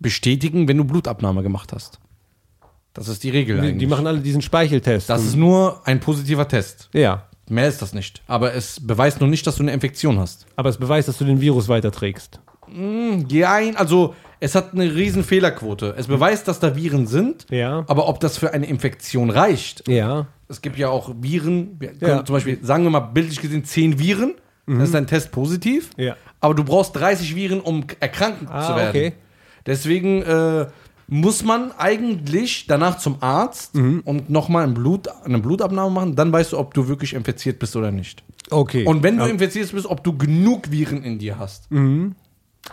bestätigen, 0.00 0.68
wenn 0.68 0.76
du 0.76 0.84
Blutabnahme 0.84 1.42
gemacht 1.42 1.72
hast. 1.72 1.98
Das 2.94 3.08
ist 3.08 3.22
die 3.24 3.30
Regel 3.30 3.60
Die, 3.60 3.76
die 3.78 3.86
machen 3.86 4.06
alle 4.06 4.20
diesen 4.20 4.40
Speicheltest. 4.42 5.10
das 5.10 5.24
ist 5.24 5.36
nur 5.36 5.80
ein 5.86 6.00
positiver 6.00 6.48
Test. 6.48 6.88
ja, 6.92 7.24
Mehr 7.48 7.68
ist 7.68 7.80
das 7.80 7.92
nicht. 7.94 8.22
Aber 8.26 8.54
es 8.54 8.80
beweist 8.84 9.20
noch 9.20 9.28
nicht, 9.28 9.46
dass 9.46 9.56
du 9.56 9.62
eine 9.62 9.72
Infektion 9.72 10.18
hast. 10.18 10.46
aber 10.56 10.68
es 10.68 10.78
beweist, 10.78 11.06
dass 11.08 11.18
du 11.18 11.24
den 11.24 11.40
Virus 11.40 11.68
weiterträgst. 11.68 12.40
Nein, 12.68 13.76
also 13.76 14.14
es 14.40 14.54
hat 14.54 14.72
eine 14.74 14.92
riesen 14.94 15.22
Fehlerquote. 15.24 15.94
Es 15.96 16.08
beweist, 16.08 16.48
dass 16.48 16.58
da 16.58 16.74
Viren 16.74 17.06
sind, 17.06 17.46
Ja. 17.50 17.84
aber 17.86 18.08
ob 18.08 18.18
das 18.20 18.36
für 18.38 18.52
eine 18.52 18.66
Infektion 18.66 19.30
reicht. 19.30 19.86
Ja. 19.88 20.26
Es 20.48 20.60
gibt 20.60 20.76
ja 20.78 20.88
auch 20.88 21.10
Viren, 21.20 21.78
Ja. 22.00 22.20
Mhm. 22.20 22.26
zum 22.26 22.34
Beispiel, 22.34 22.58
sagen 22.62 22.82
wir 22.84 22.90
mal 22.90 23.00
bildlich 23.00 23.40
gesehen, 23.40 23.64
10 23.64 23.98
Viren, 23.98 24.34
dann 24.66 24.80
ist 24.80 24.94
dein 24.94 25.06
Test 25.06 25.30
positiv, 25.30 25.90
Ja. 25.96 26.16
aber 26.40 26.54
du 26.54 26.64
brauchst 26.64 26.96
30 26.96 27.36
Viren, 27.36 27.60
um 27.60 27.84
erkranken 28.00 28.48
Ah, 28.50 28.66
zu 28.66 28.74
werden. 28.74 28.88
okay. 28.88 29.12
Deswegen 29.66 30.22
äh, 30.22 30.66
muss 31.08 31.44
man 31.44 31.72
eigentlich 31.78 32.66
danach 32.66 32.98
zum 32.98 33.16
Arzt 33.20 33.74
Mhm. 33.74 34.02
und 34.04 34.30
nochmal 34.30 34.64
ein 34.64 34.74
Blut, 34.74 35.08
eine 35.24 35.38
Blutabnahme 35.38 35.90
machen, 35.90 36.16
dann 36.16 36.32
weißt 36.32 36.52
du, 36.52 36.58
ob 36.58 36.74
du 36.74 36.88
wirklich 36.88 37.14
infiziert 37.14 37.58
bist 37.58 37.76
oder 37.76 37.90
nicht. 37.92 38.24
Okay. 38.50 38.84
Und 38.84 39.02
wenn 39.02 39.16
du 39.18 39.24
infiziert 39.24 39.72
bist, 39.72 39.86
ob 39.86 40.02
du 40.04 40.16
genug 40.16 40.70
Viren 40.70 41.02
in 41.02 41.18
dir 41.18 41.38
hast. 41.38 41.64
Es 41.64 41.70
Mhm. 41.70 42.14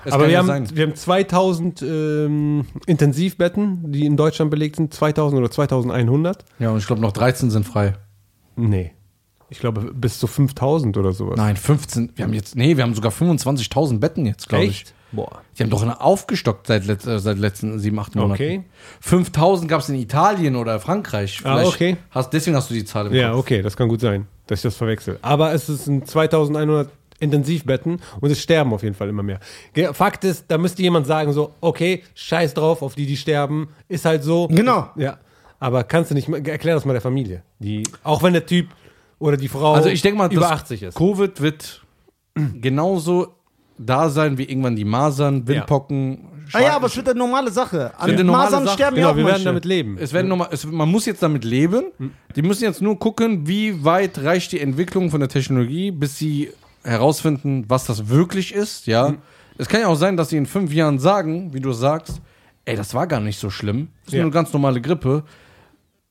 aber 0.06 0.12
kann 0.12 0.22
wir 0.22 0.30
ja 0.30 0.40
haben, 0.40 0.48
sein. 0.48 0.68
wir 0.74 0.84
haben 0.88 0.96
2000 0.96 1.82
ähm, 1.84 2.66
Intensivbetten, 2.88 3.92
die 3.92 4.06
in 4.06 4.18
Deutschland 4.18 4.50
belegt 4.52 4.78
sind. 4.78 4.94
2000 4.94 5.40
oder 5.40 5.52
2100. 5.52 6.44
Ja, 6.60 6.72
und 6.72 6.78
ich 6.80 6.88
glaube, 6.88 7.02
noch 7.02 7.12
13 7.12 7.52
sind 7.52 7.66
frei. 7.66 7.94
Nee. 8.56 8.92
Ich 9.50 9.60
glaube, 9.60 9.94
bis 9.94 10.18
zu 10.18 10.26
5000 10.26 10.98
oder 10.98 11.12
sowas. 11.14 11.38
Nein, 11.38 11.56
15. 11.58 12.14
Wir 12.16 12.26
haben 12.26 12.34
jetzt, 12.34 12.56
nee, 12.56 12.76
wir 12.76 12.84
haben 12.84 12.96
sogar 12.96 13.12
25.000 13.12 14.00
Betten 14.00 14.26
jetzt, 14.26 14.50
glaube 14.50 14.66
ich. 14.66 14.86
Boah. 15.14 15.42
Die 15.58 15.64
haben 15.64 15.70
doch 15.70 15.82
eine 15.84 16.02
aufgestockt 16.02 16.68
seit, 16.68 16.86
let, 16.86 17.06
äh, 17.06 17.20
seit 17.20 17.38
letzten 17.38 17.80
sieben, 17.80 17.98
acht 18.00 18.16
Monaten. 18.16 18.34
Okay. 18.34 18.64
5000 19.02 19.70
gab 19.70 19.82
es 19.82 19.90
in 19.90 19.96
Italien 19.96 20.56
oder 20.56 20.80
Frankreich. 20.80 21.40
Ah, 21.44 21.56
Vielleicht 21.58 21.74
okay. 21.76 21.98
Hast, 22.12 22.34
deswegen 22.34 22.56
hast 22.56 22.70
du 22.70 22.74
die 22.74 22.84
Zahl 22.84 23.08
im 23.08 23.14
Ja, 23.14 23.30
Kopf. 23.32 23.40
okay, 23.40 23.62
das 23.62 23.78
kann 23.78 23.88
gut 23.90 24.02
sein, 24.02 24.28
dass 24.48 24.60
ich 24.60 24.64
das 24.64 24.76
verwechsel. 24.76 25.20
Aber 25.22 25.54
es 25.54 25.68
sind 25.68 26.08
2100 26.08 26.90
Intensivbetten 27.20 28.02
und 28.20 28.32
es 28.32 28.42
sterben 28.42 28.74
auf 28.74 28.84
jeden 28.84 28.96
Fall 28.96 29.08
immer 29.08 29.24
mehr. 29.24 29.40
Fakt 29.94 30.24
ist, 30.26 30.46
da 30.50 30.58
müsste 30.58 30.82
jemand 30.82 31.08
sagen 31.08 31.32
so, 31.32 31.54
okay, 31.62 32.04
scheiß 32.16 32.54
drauf, 32.54 32.82
auf 32.82 32.96
die, 32.96 33.06
die 33.06 33.16
sterben, 33.16 33.70
ist 33.88 34.04
halt 34.06 34.24
so. 34.24 34.48
Genau. 34.48 34.90
Ja. 34.96 35.20
Aber 35.60 35.84
kannst 35.86 36.12
du 36.12 36.16
nicht, 36.16 36.28
erklär 36.28 36.76
das 36.76 36.84
mal 36.84 36.92
der 36.92 37.02
Familie. 37.02 37.44
Die, 37.60 37.84
auch 38.04 38.22
wenn 38.24 38.34
der 38.34 38.46
Typ 38.46 38.68
oder 39.20 39.38
die 39.38 39.48
Frau 39.48 39.74
Also 39.74 39.88
ich 39.88 40.02
denke 40.02 40.18
mal, 40.18 40.30
über 40.30 40.42
das 40.42 40.52
80 40.52 40.84
ist. 40.84 40.96
Covid 40.96 41.40
wird 41.40 41.82
genauso 42.60 43.36
da 43.86 44.10
sein 44.10 44.38
wie 44.38 44.44
irgendwann 44.44 44.76
die 44.76 44.86
Masern, 44.86 45.48
Windpocken. 45.48 46.30
Ah 46.52 46.62
ja, 46.62 46.76
aber 46.76 46.88
es 46.88 46.96
wird 46.96 47.10
eine 47.10 47.18
normale 47.18 47.52
Sache. 47.52 47.92
An 47.98 48.14
normale 48.16 48.26
Masern 48.52 48.66
Sache. 48.66 48.76
sterben 48.76 48.98
ja 48.98 49.04
Genau, 49.04 49.14
auch 49.14 49.18
wir 49.18 49.26
werden 49.26 49.46
damit 49.46 49.66
leben. 49.66 49.98
Es 50.00 50.14
werden 50.14 50.28
noch 50.28 50.38
mal, 50.38 50.50
es, 50.52 50.66
man 50.66 50.90
muss 50.90 51.06
jetzt 51.06 51.24
damit 51.24 51.44
leben. 51.46 51.86
Die 52.36 52.42
müssen 52.42 52.64
jetzt 52.64 52.82
nur 52.82 53.00
gucken, 53.00 53.48
wie 53.48 53.84
weit 53.84 54.20
reicht 54.24 54.52
die 54.52 54.60
Entwicklung 54.60 55.10
von 55.10 55.20
der 55.20 55.30
Technologie, 55.30 55.90
bis 55.92 56.18
sie 56.18 56.50
herausfinden, 56.84 57.66
was 57.70 57.86
das 57.86 58.10
wirklich 58.10 58.54
ist. 58.54 58.88
Ja, 58.88 59.14
es 59.58 59.68
kann 59.68 59.82
ja 59.82 59.88
auch 59.88 59.96
sein, 59.96 60.18
dass 60.18 60.30
sie 60.30 60.38
in 60.38 60.46
fünf 60.46 60.74
Jahren 60.74 61.00
sagen, 61.00 61.54
wie 61.54 61.60
du 61.60 61.72
sagst, 61.72 62.22
ey, 62.66 62.76
das 62.76 62.94
war 62.94 63.08
gar 63.08 63.20
nicht 63.20 63.40
so 63.40 63.50
schlimm, 63.50 63.88
das 64.06 64.08
ist 64.10 64.14
Ja. 64.14 64.20
nur 64.20 64.26
eine 64.26 64.34
ganz 64.34 64.54
normale 64.54 64.82
Grippe. 64.82 65.24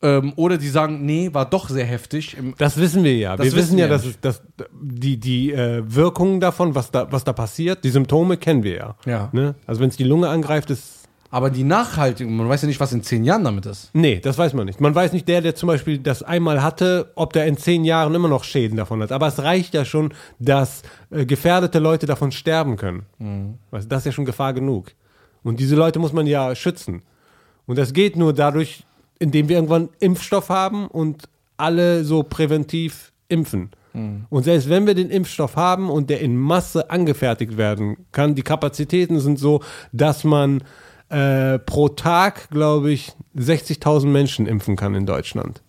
Ähm, 0.03 0.33
oder 0.37 0.59
die 0.59 0.69
sagen, 0.69 1.07
nee, 1.07 1.31
war 1.33 1.49
doch 1.49 1.69
sehr 1.69 1.85
heftig. 1.85 2.37
Das 2.59 2.77
wissen 2.77 3.05
wir 3.05 3.17
ja. 3.17 3.39
Wir 3.39 3.45
wissen 3.45 3.57
wissen 3.57 3.79
ja, 3.79 3.87
dass 3.87 4.05
es, 4.05 4.21
dass 4.21 4.43
die, 4.73 5.17
die 5.17 5.53
äh, 5.53 5.83
Wirkungen 5.87 6.41
davon, 6.41 6.75
was 6.75 6.91
da, 6.91 7.11
was 7.11 7.23
da 7.23 7.33
passiert, 7.33 7.85
die 7.85 7.91
Symptome 7.91 8.37
kennen 8.37 8.65
wir 8.65 8.75
ja. 8.75 8.97
Ja. 9.07 9.29
Ne? 9.33 9.55
Also 9.67 9.81
wenn 9.81 9.89
es 9.89 9.97
die 9.97 10.05
Lunge 10.05 10.29
angreift, 10.29 10.71
ist 10.71 11.03
aber 11.33 11.49
die 11.49 11.65
Nachhaltigung, 11.65 12.37
man 12.37 12.47
weiß 12.47 12.61
ja 12.61 12.69
nicht, 12.69 12.79
was 12.79 12.93
in 12.93 13.03
zehn 13.03 13.25
Jahren 13.25 13.43
damit 13.43 13.65
ist. 13.65 13.89
Nee, 13.95 14.21
das 14.21 14.37
weiß 14.37 14.53
man 14.53 14.67
nicht. 14.67 14.83
Man 14.83 14.95
weiß 14.95 15.15
nicht, 15.15 15.27
der, 15.29 15.41
der 15.41 15.55
zum 15.55 15.67
Beispiel 15.67 15.97
das 15.97 16.23
einmal 16.23 16.63
hatte, 16.63 17.11
ob 17.15 17.33
der 17.33 17.47
in 17.47 17.57
zehn 17.57 17.85
Jahren 17.85 18.15
immer 18.15 18.29
noch 18.29 18.45
Schäden 18.45 18.77
davon 18.77 19.01
hat. 19.01 19.13
Aber 19.13 19.29
es 19.29 19.43
reicht 19.43 19.73
ja 19.73 19.87
schon, 19.87 20.13
dass 20.39 20.83
äh, 21.11 21.25
gefährdete 21.25 21.79
Leute 21.79 22.05
davon 22.05 22.33
sterben 22.33 22.77
können. 22.77 23.07
Du, 23.19 23.57
das 23.71 24.01
ist 24.01 24.07
ja 24.07 24.13
schon 24.13 24.27
Gefahr 24.27 24.53
genug. 24.53 24.93
Und 25.43 25.59
diese 25.59 25.75
Leute 25.75 25.99
muss 25.99 26.13
man 26.13 26.27
ja 26.27 26.55
schützen. 26.55 27.01
Und 27.65 27.79
das 27.79 27.95
geht 27.95 28.15
nur 28.15 28.35
dadurch, 28.35 28.85
indem 29.23 29.49
wir 29.49 29.57
irgendwann 29.57 29.89
Impfstoff 30.01 30.49
haben 30.49 30.89
und 30.89 31.29
alle 31.57 32.05
so 32.05 32.25
präventiv 32.25 33.13
impfen. 33.29 33.71
Und 34.31 34.43
selbst 34.45 34.69
wenn 34.69 34.87
wir 34.87 34.95
den 34.95 35.11
Impfstoff 35.11 35.57
haben 35.57 35.91
und 35.91 36.11
der 36.11 36.21
in 36.21 36.37
Masse 36.37 36.91
angefertigt 36.91 37.57
werden 37.57 38.07
kann, 38.11 38.35
die 38.35 38.43
Kapazitäten 38.43 39.21
sind 39.21 39.39
so, 39.39 39.61
dass 39.93 40.25
man 40.25 40.65
äh, 41.09 41.59
pro 41.59 41.89
Tag, 41.89 42.49
glaube 42.51 42.91
ich, 42.91 43.13
60.000 43.37 44.07
Menschen 44.07 44.47
impfen 44.47 44.77
kann 44.77 44.95
in 44.95 45.07
Deutschland. 45.07 45.63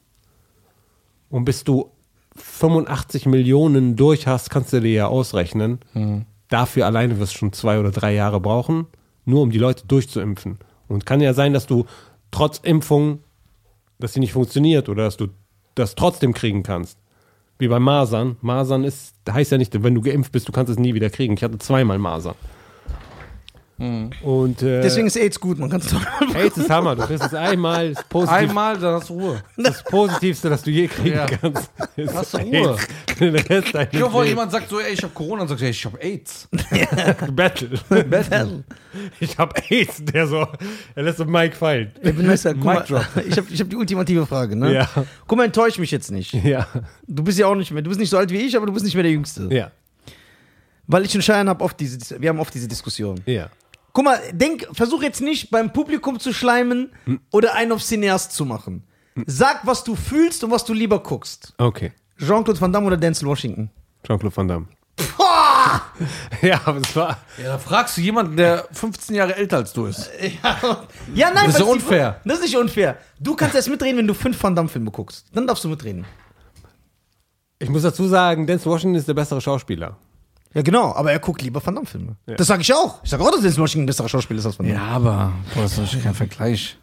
Und 1.29 1.45
bis 1.45 1.63
du 1.63 1.91
85 2.35 3.25
Millionen 3.25 3.95
durch 3.95 4.25
hast, 4.25 4.49
kannst 4.49 4.71
du 4.73 4.79
dir 4.79 4.93
ja 4.93 5.07
ausrechnen. 5.07 5.79
Dafür 6.47 6.85
alleine 6.85 7.19
wirst 7.19 7.33
du 7.33 7.37
schon 7.39 7.53
zwei 7.53 7.79
oder 7.79 7.91
drei 7.91 8.13
Jahre 8.13 8.39
brauchen, 8.39 8.87
nur 9.25 9.41
um 9.41 9.51
die 9.51 9.59
Leute 9.59 9.85
durchzuimpfen. 9.87 10.59
Und 10.87 11.05
kann 11.05 11.21
ja 11.21 11.33
sein, 11.33 11.53
dass 11.53 11.67
du 11.67 11.85
trotz 12.31 12.59
Impfung, 12.59 13.19
dass 13.99 14.13
sie 14.13 14.19
nicht 14.19 14.33
funktioniert 14.33 14.89
oder 14.89 15.05
dass 15.05 15.17
du 15.17 15.27
das 15.75 15.95
trotzdem 15.95 16.33
kriegen 16.33 16.63
kannst. 16.63 16.97
Wie 17.59 17.67
bei 17.67 17.79
Masern. 17.79 18.37
Masern 18.41 18.83
ist, 18.83 19.15
heißt 19.29 19.51
ja 19.51 19.57
nicht, 19.57 19.81
wenn 19.83 19.95
du 19.95 20.01
geimpft 20.01 20.31
bist, 20.31 20.47
du 20.47 20.51
kannst 20.51 20.71
es 20.71 20.79
nie 20.79 20.93
wieder 20.93 21.09
kriegen. 21.09 21.35
Ich 21.35 21.43
hatte 21.43 21.57
zweimal 21.59 21.99
Masern. 21.99 22.35
Und 24.21 24.61
äh, 24.61 24.81
Deswegen 24.81 25.07
ist 25.07 25.17
AIDS 25.17 25.39
gut, 25.39 25.59
man 25.59 25.69
kann 25.69 25.81
es 25.81 25.87
doch 25.87 26.01
AIDS 26.35 26.57
ist 26.57 26.69
Hammer. 26.69 26.95
Du 26.95 27.03
kriegst 27.05 27.25
es 27.25 27.33
einmal. 27.33 27.93
Das, 27.93 28.03
positiv, 28.05 28.33
Einmal, 28.33 28.77
dann 28.77 28.95
hast 28.95 29.09
du 29.09 29.13
Ruhe. 29.19 29.43
das 29.57 29.83
Positivste, 29.83 30.49
das 30.49 30.61
du 30.63 30.71
je 30.71 30.87
kriegen 30.87 31.15
Ja. 31.17 31.25
kannst. 31.25 31.69
Ist 31.95 32.13
Hast 32.13 32.33
du 32.33 32.37
Ruhe. 32.37 32.71
AIDS. 32.71 32.87
Den 33.19 33.35
Rest 33.35 33.73
deines 33.75 33.93
Ich 33.93 34.01
hoffe, 34.01 34.13
Lebens. 34.17 34.29
jemand 34.29 34.51
sagt 34.51 34.69
so, 34.69 34.79
ey, 34.79 34.93
ich 34.93 35.03
hab 35.03 35.13
Corona, 35.13 35.41
und 35.43 35.47
sagt, 35.49 35.61
ey, 35.61 35.69
ich 35.69 35.85
hab 35.85 36.03
AIDS. 36.03 36.47
Battle. 37.31 37.69
Battle. 38.09 38.63
Ich 39.19 39.37
hab 39.37 39.59
AIDS, 39.71 40.03
der 40.05 40.27
so, 40.27 40.47
er 40.95 41.03
lässt 41.03 41.17
so 41.17 41.25
Mike 41.25 41.55
fallen. 41.55 41.91
Ey, 42.01 42.17
Vanessa, 42.17 42.53
guck 42.53 42.63
Mic 42.63 42.65
mal, 42.65 42.83
drop. 42.83 43.05
ich 43.27 43.37
habe 43.37 43.47
ich 43.51 43.59
hab 43.59 43.69
die 43.69 43.75
ultimative 43.75 44.25
Frage, 44.25 44.55
ne? 44.55 44.73
Ja. 44.73 44.89
Guck 45.27 45.37
mal, 45.37 45.45
enttäusch 45.45 45.77
mich 45.77 45.91
jetzt 45.91 46.11
nicht. 46.11 46.33
Ja, 46.33 46.67
Du 47.07 47.23
bist 47.23 47.37
ja 47.39 47.47
auch 47.47 47.55
nicht 47.55 47.71
mehr, 47.71 47.81
du 47.81 47.89
bist 47.89 47.99
nicht 47.99 48.09
so 48.09 48.17
alt 48.17 48.29
wie 48.31 48.37
ich, 48.37 48.55
aber 48.55 48.65
du 48.65 48.71
bist 48.73 48.85
nicht 48.85 48.93
mehr 48.95 49.03
der 49.03 49.11
Jüngste. 49.11 49.47
ja, 49.51 49.71
Weil 50.87 51.05
ich 51.05 51.15
und 51.15 51.21
Cheyenne 51.21 51.49
hab 51.49 51.61
oft 51.61 51.79
diese, 51.79 52.21
wir 52.21 52.29
haben 52.29 52.39
oft 52.39 52.53
diese 52.53 52.67
Diskussion. 52.67 53.19
ja. 53.25 53.49
Guck 53.93 54.05
mal, 54.05 54.19
denk, 54.31 54.67
versuch 54.73 55.03
jetzt 55.03 55.21
nicht 55.21 55.51
beim 55.51 55.71
Publikum 55.71 56.19
zu 56.19 56.33
schleimen 56.33 56.91
oder 57.31 57.53
einen 57.53 57.71
auf 57.71 57.83
Cineast 57.83 58.31
zu 58.33 58.43
machen. 58.45 58.83
Sag, 59.27 59.65
was 59.67 59.83
du 59.83 59.95
fühlst 59.95 60.43
und 60.43 60.49
was 60.51 60.65
du 60.65 60.73
lieber 60.73 61.01
guckst. 61.03 61.53
Okay. 61.59 61.91
Jean-Claude 62.17 62.59
Van 62.59 62.73
Damme 62.73 62.87
oder 62.87 62.97
Denzel 62.97 63.27
Washington? 63.27 63.69
Jean-Claude 64.05 64.35
Van 64.35 64.47
Damme. 64.47 64.67
Boah! 65.17 65.81
Ja, 66.41 66.59
aber 66.65 66.79
es 66.81 66.95
war. 66.95 67.19
Ja, 67.37 67.49
da 67.53 67.57
fragst 67.57 67.95
du 67.97 68.01
jemanden, 68.01 68.35
der 68.35 68.67
15 68.73 69.15
Jahre 69.15 69.35
älter 69.35 69.57
als 69.57 69.71
du 69.73 69.85
ist. 69.85 70.09
Ja, 71.13 71.31
nein, 71.31 71.45
Das 71.45 71.53
ist 71.55 71.59
ja 71.59 71.65
die- 71.65 71.71
unfair. 71.71 72.21
Das 72.25 72.37
ist 72.39 72.43
nicht 72.45 72.57
unfair. 72.57 72.97
Du 73.19 73.35
kannst 73.35 73.55
erst 73.55 73.69
mitreden, 73.69 73.97
wenn 73.99 74.07
du 74.07 74.13
fünf 74.15 74.41
Van 74.41 74.55
Damme-Filme 74.55 74.91
guckst. 74.91 75.27
Dann 75.33 75.45
darfst 75.47 75.63
du 75.63 75.69
mitreden. 75.69 76.05
Ich 77.59 77.69
muss 77.69 77.83
dazu 77.83 78.07
sagen, 78.07 78.45
Denzel 78.47 78.71
Washington 78.71 78.95
ist 78.95 79.07
der 79.07 79.13
bessere 79.13 79.39
Schauspieler. 79.39 79.97
Ja, 80.53 80.61
genau, 80.61 80.93
aber 80.93 81.11
er 81.11 81.19
guckt 81.19 81.41
lieber 81.41 81.65
Van 81.65 81.73
Damme-Filme. 81.75 82.15
Das 82.37 82.47
sage 82.47 82.61
ich 82.61 82.73
auch. 82.73 83.03
Ich 83.03 83.09
sage 83.09 83.23
auch, 83.23 83.31
dass 83.31 83.41
Denzel 83.41 83.61
Washington 83.61 83.83
ein 83.83 83.87
besserer 83.87 84.09
Schauspieler 84.09 84.39
ist 84.39 84.45
als 84.45 84.59
Van 84.59 84.67
Damme. 84.67 84.77
Ja, 84.79 84.85
aber 84.87 85.33
boah, 85.55 85.63
das 85.63 85.77
ist 85.77 86.03
kein 86.03 86.13
Vergleich. 86.13 86.77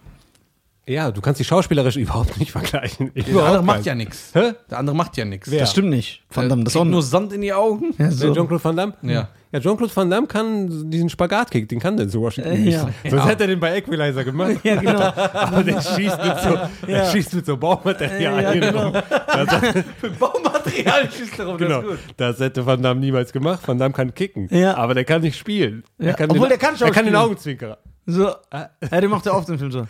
Ja, 0.91 1.11
du 1.13 1.21
kannst 1.21 1.39
die 1.41 1.45
schauspielerisch 1.45 1.97
überhaupt 2.05 2.39
nicht 2.39 2.51
vergleichen. 2.53 3.13
Der 3.15 3.27
Überhaupt 3.29 3.49
andere 3.49 3.65
macht 3.65 3.87
ja 3.87 3.95
nichts. 3.95 4.31
Hä? 4.35 4.53
Der 4.71 4.79
andere 4.79 4.97
macht 4.97 5.17
ja 5.17 5.25
nichts. 5.25 5.51
Wer? 5.51 5.61
Das 5.61 5.71
stimmt 5.71 5.91
nicht. 5.91 6.23
Van 6.31 6.49
Damme, 6.49 6.65
das 6.65 6.75
ist 6.75 6.81
auch 6.81 6.85
nur. 6.85 7.03
Sand 7.03 7.33
in 7.33 7.41
die 7.43 7.53
Augen. 7.53 7.91
Ja, 7.99 8.07
Der 8.07 8.11
so. 8.13 8.35
Jean-Claude 8.35 8.63
Van 8.65 8.77
Damme? 8.77 8.95
Ja. 9.03 9.29
Ja, 9.53 9.59
Jean-Claude 9.61 9.95
Van 9.95 10.11
Damme 10.11 10.27
kann 10.27 10.91
diesen 10.91 11.09
Spagatkick, 11.09 11.69
den 11.69 11.81
kann 11.81 11.97
Denzel 11.97 12.21
Washington 12.21 12.53
Äh, 12.53 12.59
nicht. 12.59 12.73
ja. 12.75 12.89
Sonst 13.09 13.27
hätte 13.27 13.45
er 13.45 13.47
den 13.49 13.61
bei 13.61 13.77
Equalizer 13.77 14.25
gemacht. 14.25 14.57
Ja, 14.65 14.77
genau. 14.77 15.01
Aber 15.33 15.63
der 15.65 15.81
schießt 15.81 16.19
mit 16.25 16.39
so, 16.41 16.59
der 16.87 17.05
schießt 17.11 17.35
mit 17.35 17.47
so 17.47 17.57
Baumaterialien 17.57 18.63
Ja, 18.63 18.71
genau. 18.71 18.83
rum. 18.91 18.93
Das, 18.93 19.75
Mit 20.03 20.19
Baumaterial 20.19 21.11
schießt 21.11 21.39
darum, 21.39 21.57
genau. 21.57 21.83
das 22.17 22.39
hätte 22.41 22.65
Van 22.67 22.83
Damme 22.83 23.01
niemals 23.01 23.33
gemacht. 23.33 23.61
Van 23.67 23.79
Damme 23.79 23.93
kann 23.95 24.15
kicken. 24.15 24.49
Ja. 24.51 24.77
Aber 24.77 24.95
der 24.95 25.05
kann 25.05 25.23
nicht 25.23 25.37
spielen. 25.39 25.83
Ja. 25.99 26.09
Er 26.09 26.15
kann 26.15 26.31
Obwohl, 26.31 26.49
den, 26.49 26.59
der 26.59 26.59
kann 26.59 26.75
Er 26.81 26.91
kann 26.91 27.05
den. 27.05 27.17
Augenzwinkerer. 27.17 27.79
So. 28.07 28.29
Ja, 28.53 28.71
der 29.01 29.09
macht 29.09 29.27
ja 29.27 29.33
oft 29.35 29.49
den 29.49 29.59
Film 29.59 29.71
so. 29.71 29.87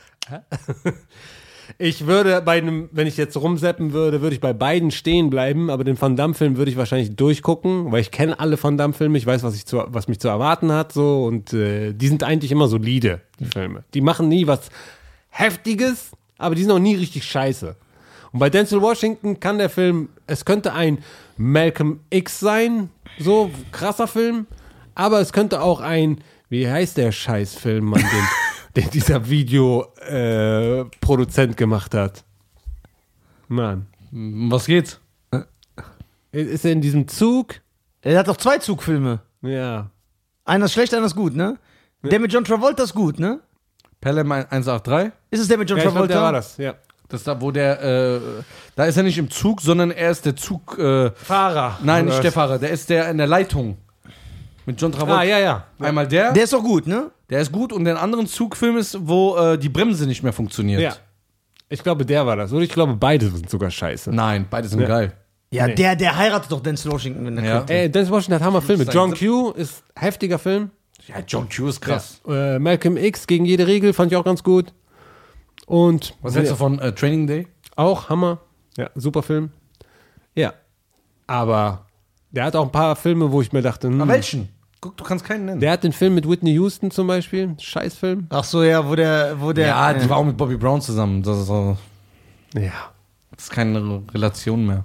Ich 1.78 2.07
würde 2.07 2.42
bei 2.42 2.58
einem, 2.58 2.89
wenn 2.92 3.07
ich 3.07 3.16
jetzt 3.16 3.36
rumseppen 3.36 3.92
würde, 3.92 4.20
würde 4.20 4.34
ich 4.34 4.40
bei 4.40 4.52
beiden 4.52 4.90
stehen 4.90 5.31
bleiben, 5.31 5.70
aber 5.70 5.84
den 5.84 6.00
Van 6.00 6.16
Damme-Film 6.16 6.57
würde 6.57 6.70
ich 6.70 6.76
wahrscheinlich 6.76 7.15
durchgucken, 7.16 7.92
weil 7.92 8.00
ich 8.00 8.10
kenne 8.10 8.39
alle 8.39 8.62
Van 8.62 8.76
Damme-Filme, 8.76 9.16
ich 9.16 9.26
weiß, 9.26 9.42
was, 9.42 9.55
ich 9.55 9.66
zu, 9.66 9.82
was 9.86 10.08
mich 10.08 10.18
zu 10.20 10.28
erwarten 10.28 10.73
hat, 10.73 10.92
so, 10.92 11.24
und 11.24 11.52
äh, 11.52 11.92
die 11.92 12.08
sind 12.08 12.23
eigentlich 12.23 12.52
immer 12.52 12.68
solide, 12.68 13.20
die 13.39 13.47
Filme. 13.47 13.84
Die 13.94 14.00
machen 14.00 14.28
nie 14.28 14.47
was 14.47 14.68
Heftiges, 15.28 16.10
aber 16.39 16.55
die 16.55 16.62
sind 16.62 16.73
auch 16.73 16.78
nie 16.78 16.97
richtig 16.97 17.24
scheiße. 17.24 17.76
Und 18.32 18.39
bei 18.39 18.50
Denzel 18.50 18.81
Washington 18.81 19.40
kann 19.40 19.58
der 19.58 19.70
Film, 19.70 20.08
es 20.26 20.44
könnte 20.44 20.73
ein 20.73 20.99
Malcolm 21.36 22.00
X 22.10 22.40
sein, 22.40 22.90
so 23.18 23.50
krasser 23.73 24.07
Film, 24.07 24.47
aber 24.94 25.20
es 25.20 25.32
könnte 25.32 25.62
auch 25.62 25.81
ein, 25.81 26.18
wie 26.49 26.68
heißt 26.68 26.97
der 26.97 27.12
Scheißfilm, 27.12 27.84
Mann, 27.84 28.00
den, 28.00 28.24
den 28.76 28.90
dieser 28.90 29.28
Videoproduzent 29.28 30.92
äh, 30.92 30.99
Produzent 31.00 31.57
gemacht 31.57 31.94
hat. 31.94 32.24
Mann. 33.49 33.86
Um 34.12 34.50
Was 34.50 34.66
geht? 34.66 35.00
Ist 36.32 36.65
er 36.65 36.73
in 36.73 36.81
diesem 36.81 37.08
Zug? 37.08 37.57
Er 38.02 38.18
hat 38.18 38.28
doch 38.28 38.36
zwei 38.36 38.58
Zugfilme. 38.58 39.20
Ja. 39.42 39.90
Einer 40.44 40.66
ist 40.66 40.73
schlecht, 40.73 40.94
einer 40.94 41.07
ist 41.07 41.16
gut, 41.16 41.34
ne? 41.34 41.58
Der 42.02 42.18
mit 42.18 42.32
John 42.32 42.44
Travolta 42.44 42.84
ist 42.84 42.94
gut, 42.94 43.18
ne? 43.18 43.40
Pelham 44.00 44.32
183? 44.32 45.12
Ist 45.31 45.40
es 45.40 45.49
der 45.49 45.58
mit 45.58 45.68
John 45.68 45.78
ja 45.78 45.84
ich 45.84 45.90
glaub, 45.90 45.94
Travolta? 45.94 46.15
der 46.15 46.23
war 46.23 46.32
das, 46.32 46.57
ja. 46.57 46.74
Das 47.08 47.20
ist 47.20 47.26
da, 47.26 47.40
wo 47.40 47.50
der, 47.50 47.82
äh, 47.82 48.20
da 48.76 48.84
ist 48.84 48.97
er 48.97 49.02
nicht 49.02 49.18
im 49.18 49.28
Zug, 49.31 49.60
sondern 49.60 49.90
er 49.90 50.12
ist 50.12 50.24
der 50.24 50.36
Zug, 50.36 50.78
äh, 50.78 51.10
Fahrer. 51.10 51.78
nein, 51.82 52.05
nicht 52.05 52.23
der 52.23 52.31
Fahrer, 52.31 52.58
der 52.58 52.70
ist 52.70 52.89
der 52.89 53.10
in 53.10 53.18
der 53.18 53.26
Leitung. 53.26 53.76
Mit 54.66 54.80
John? 54.80 54.92
Travolta. 54.92 55.20
Ah, 55.20 55.24
ja, 55.24 55.39
ja. 55.39 55.64
Einmal 55.78 56.06
der, 56.06 56.24
der, 56.24 56.32
Der 56.34 56.44
ist 56.44 56.52
doch 56.52 56.62
gut, 56.62 56.86
ne? 56.86 57.10
ist 57.28 57.52
gut 57.52 57.72
und 57.72 57.84
der 57.84 58.00
andere 58.02 58.24
Zugfilm 58.26 58.76
ist, 58.76 58.97
wo 59.00 59.36
äh, 59.36 59.58
die 59.58 59.68
Bremse 59.68 60.06
nicht 60.06 60.22
mehr 60.22 60.32
funktioniert. 60.32 60.80
Ja. 60.80 60.94
Ich 61.68 61.82
glaube, 61.82 62.05
der 62.05 62.26
war 62.26 62.36
das. 62.36 62.52
Oder 62.52 62.62
ich 62.64 62.70
glaube, 62.70 62.94
beide 62.97 63.28
sind 63.30 63.48
sogar 63.48 63.70
scheiße. 63.70 64.10
Nein, 64.12 64.47
beide 64.50 64.66
sind 64.68 64.80
Ja. 64.80 64.89
geil. 64.89 65.12
Ja, 65.52 65.66
Nee. 65.66 65.74
der, 65.74 65.97
der 65.97 66.16
heiratet 66.16 66.50
doch 66.52 66.60
Denzel 66.60 66.92
Washington, 66.92 67.26
wenn 67.26 67.36
der 67.36 67.44
Ja. 67.44 67.64
Ey, 67.68 67.90
Denzel 67.90 68.12
Washington 68.12 68.34
hat 68.34 68.42
Hammerfilme. 68.42 68.84
John 68.84 69.14
Q 69.14 69.50
ist 69.50 69.82
heftiger 69.97 70.39
Film. 70.39 70.70
Ja, 71.08 71.16
John 71.26 71.48
Q 71.48 71.68
ist 71.68 71.80
krass. 71.80 72.20
Äh, 72.28 72.58
Malcolm 72.58 72.97
X 72.97 73.26
gegen 73.26 73.44
jede 73.44 73.66
Regel 73.66 73.92
fand 73.92 74.12
ich 74.12 74.16
auch 74.18 74.24
ganz 74.24 74.42
gut. 74.42 74.72
Und 75.66 76.16
Was 76.22 76.34
hältst 76.36 76.52
du 76.52 76.56
von 76.56 76.78
äh, 76.80 76.92
Training 76.92 77.26
Day? 77.26 77.47
auch 77.76 78.08
Hammer. 78.08 78.39
Ja, 78.76 78.90
super 78.94 79.22
Film. 79.22 79.50
Ja. 80.34 80.52
Aber 81.26 81.86
der 82.31 82.44
hat 82.44 82.57
auch 82.57 82.65
ein 82.65 82.73
paar 82.73 82.97
Filme, 82.97 83.31
wo 83.33 83.41
ich 83.42 83.52
mir 83.52 83.62
dachte, 83.62 83.89
hm, 83.89 83.97
Na, 83.99 84.09
welchen? 84.09 84.49
Guck, 84.81 84.97
du 84.97 85.05
kannst 85.05 85.25
keinen 85.26 85.44
nennen. 85.44 85.60
der 85.60 85.73
hat 85.73 85.84
den 85.84 85.92
Film 85.92 86.15
mit 86.15 86.28
Whitney 86.28 86.52
Houston 86.55 86.91
zum 86.91 87.07
Beispiel. 87.07 87.55
Scheißfilm. 87.60 88.26
Ach 88.31 88.44
so, 88.44 88.62
ja, 88.62 88.89
wo 88.89 88.94
der, 88.94 89.36
wo 89.39 89.52
der. 89.52 89.67
ja, 89.68 89.91
äh, 89.92 89.99
die 90.00 90.09
war 90.09 90.17
auch 90.17 90.25
mit 90.25 90.36
Bobby 90.39 90.57
Brown 90.57 90.81
zusammen. 90.81 91.23
Das 91.23 91.36
ist, 91.39 91.47
so, 91.49 91.76
Ja. 92.55 92.73
das 93.34 93.44
ist 93.44 93.50
keine 93.50 94.02
Relation 94.15 94.67
mehr. 94.67 94.84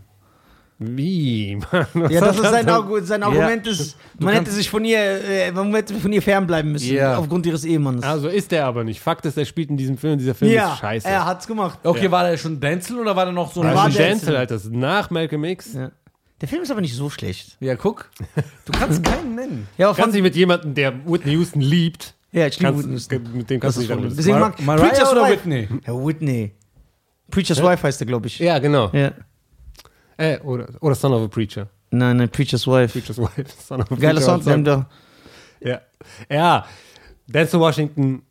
Wie? 0.78 1.58
Was 1.72 1.88
Ja, 2.12 2.20
das 2.20 2.36
ist 2.36 2.42
sein, 2.50 2.68
Argu 2.68 3.00
sein 3.00 3.24
Argument 3.24 3.66
ist, 3.66 3.96
man 4.20 4.34
hätte 4.34 4.52
sich 4.52 4.70
von 4.70 4.84
ihr, 4.84 5.00
äh, 5.00 5.50
man 5.54 5.74
hätte 5.74 5.94
von 5.94 6.12
ihr 6.12 6.22
fernbleiben 6.22 6.74
müssen, 6.74 6.94
Ja. 6.94 7.18
aufgrund 7.18 7.46
ihres 7.46 7.64
Ehemanns. 7.64 8.04
Also 8.04 8.28
ist 8.28 8.52
der 8.52 8.66
aber 8.66 8.84
nicht. 8.84 9.00
Fakt 9.00 9.26
ist, 9.26 9.38
er 9.38 9.46
spielt 9.46 9.70
in 9.70 9.78
diesem 9.78 9.98
Film. 9.98 10.18
Dieser 10.20 10.36
Film 10.36 10.52
ja, 10.52 10.74
ist 10.74 10.80
scheiße. 10.80 11.08
er 11.08 11.26
hat's 11.26 11.48
gemacht. 11.48 11.80
Okay, 11.84 12.12
war 12.12 12.30
der 12.30 12.36
schon 12.36 12.60
Denzel 12.60 13.00
oder 13.00 13.16
war 13.16 13.24
der 13.24 13.34
noch 13.34 13.54
so 13.54 13.62
ein 13.62 13.68
war 13.68 13.76
war 13.76 13.84
schon 13.92 14.00
Denzel. 14.02 14.34
Denzel, 14.34 14.36
Alter. 14.36 14.78
Nach 14.78 15.10
Malcolm 15.10 15.46
X. 15.46 15.74
Ja. 15.76 15.92
Der 16.46 16.50
Film 16.52 16.62
ist 16.62 16.70
aber 16.70 16.82
nicht 16.82 16.94
so 16.94 17.10
schlecht. 17.10 17.58
Ja, 17.60 17.76
guck. 17.76 18.12
Du 18.66 18.72
kannst 18.72 19.04
keinen 19.04 19.34
nennen. 19.34 19.68
Ja, 19.80 19.90
aber 19.90 19.98
Kannst 19.98 20.16
dich 20.16 20.22
mit 20.22 20.36
jemandem, 20.36 20.76
der 20.76 20.94
Whitney 21.04 21.32
Houston 21.32 21.60
liebt, 21.60 22.14
ja, 22.32 22.46
ich 22.46 22.60
liebe 22.60 22.78
Whitney 22.78 22.92
Houston. 22.92 23.34
mit 23.34 23.50
dem 23.50 23.60
kannst 23.60 23.78
du 23.78 23.82
nicht 23.82 23.90
reden. 23.90 24.14
Deswegen 24.16 24.38
Mar 24.38 24.50
mag 24.50 24.62
Mariah 24.62 24.90
Preacher's 24.90 25.12
oder 25.12 25.24
Wife. 25.24 25.32
Whitney? 25.32 25.68
Ja, 25.88 25.94
Whitney. 25.94 26.52
Preacher's 27.32 27.64
Wife 27.64 27.82
heißt 27.82 28.00
der, 28.00 28.06
glaube 28.06 28.28
ich. 28.28 28.38
Ja, 28.38 28.60
genau. 28.60 28.92
Ja. 28.94 29.14
Äh, 30.18 30.38
oder, 30.42 30.68
oder 30.82 30.94
Son 30.94 31.14
of 31.14 31.24
a 31.24 31.28
Preacher. 31.28 31.68
Nein, 31.90 32.18
nein, 32.18 32.30
Preacher's 32.30 32.68
Wife. 32.68 33.00
Preacher's 33.00 33.18
Wife. 33.18 33.46
Son 33.68 33.82
of 33.82 33.92
a 33.92 33.96
Geiler 33.96 34.22
Preacher 34.22 34.52
haben 34.52 34.64
da. 34.64 34.88
Ja. 35.62 35.82
ja. 36.30 36.68
Denzel 37.26 37.60
Washington, 37.60 38.22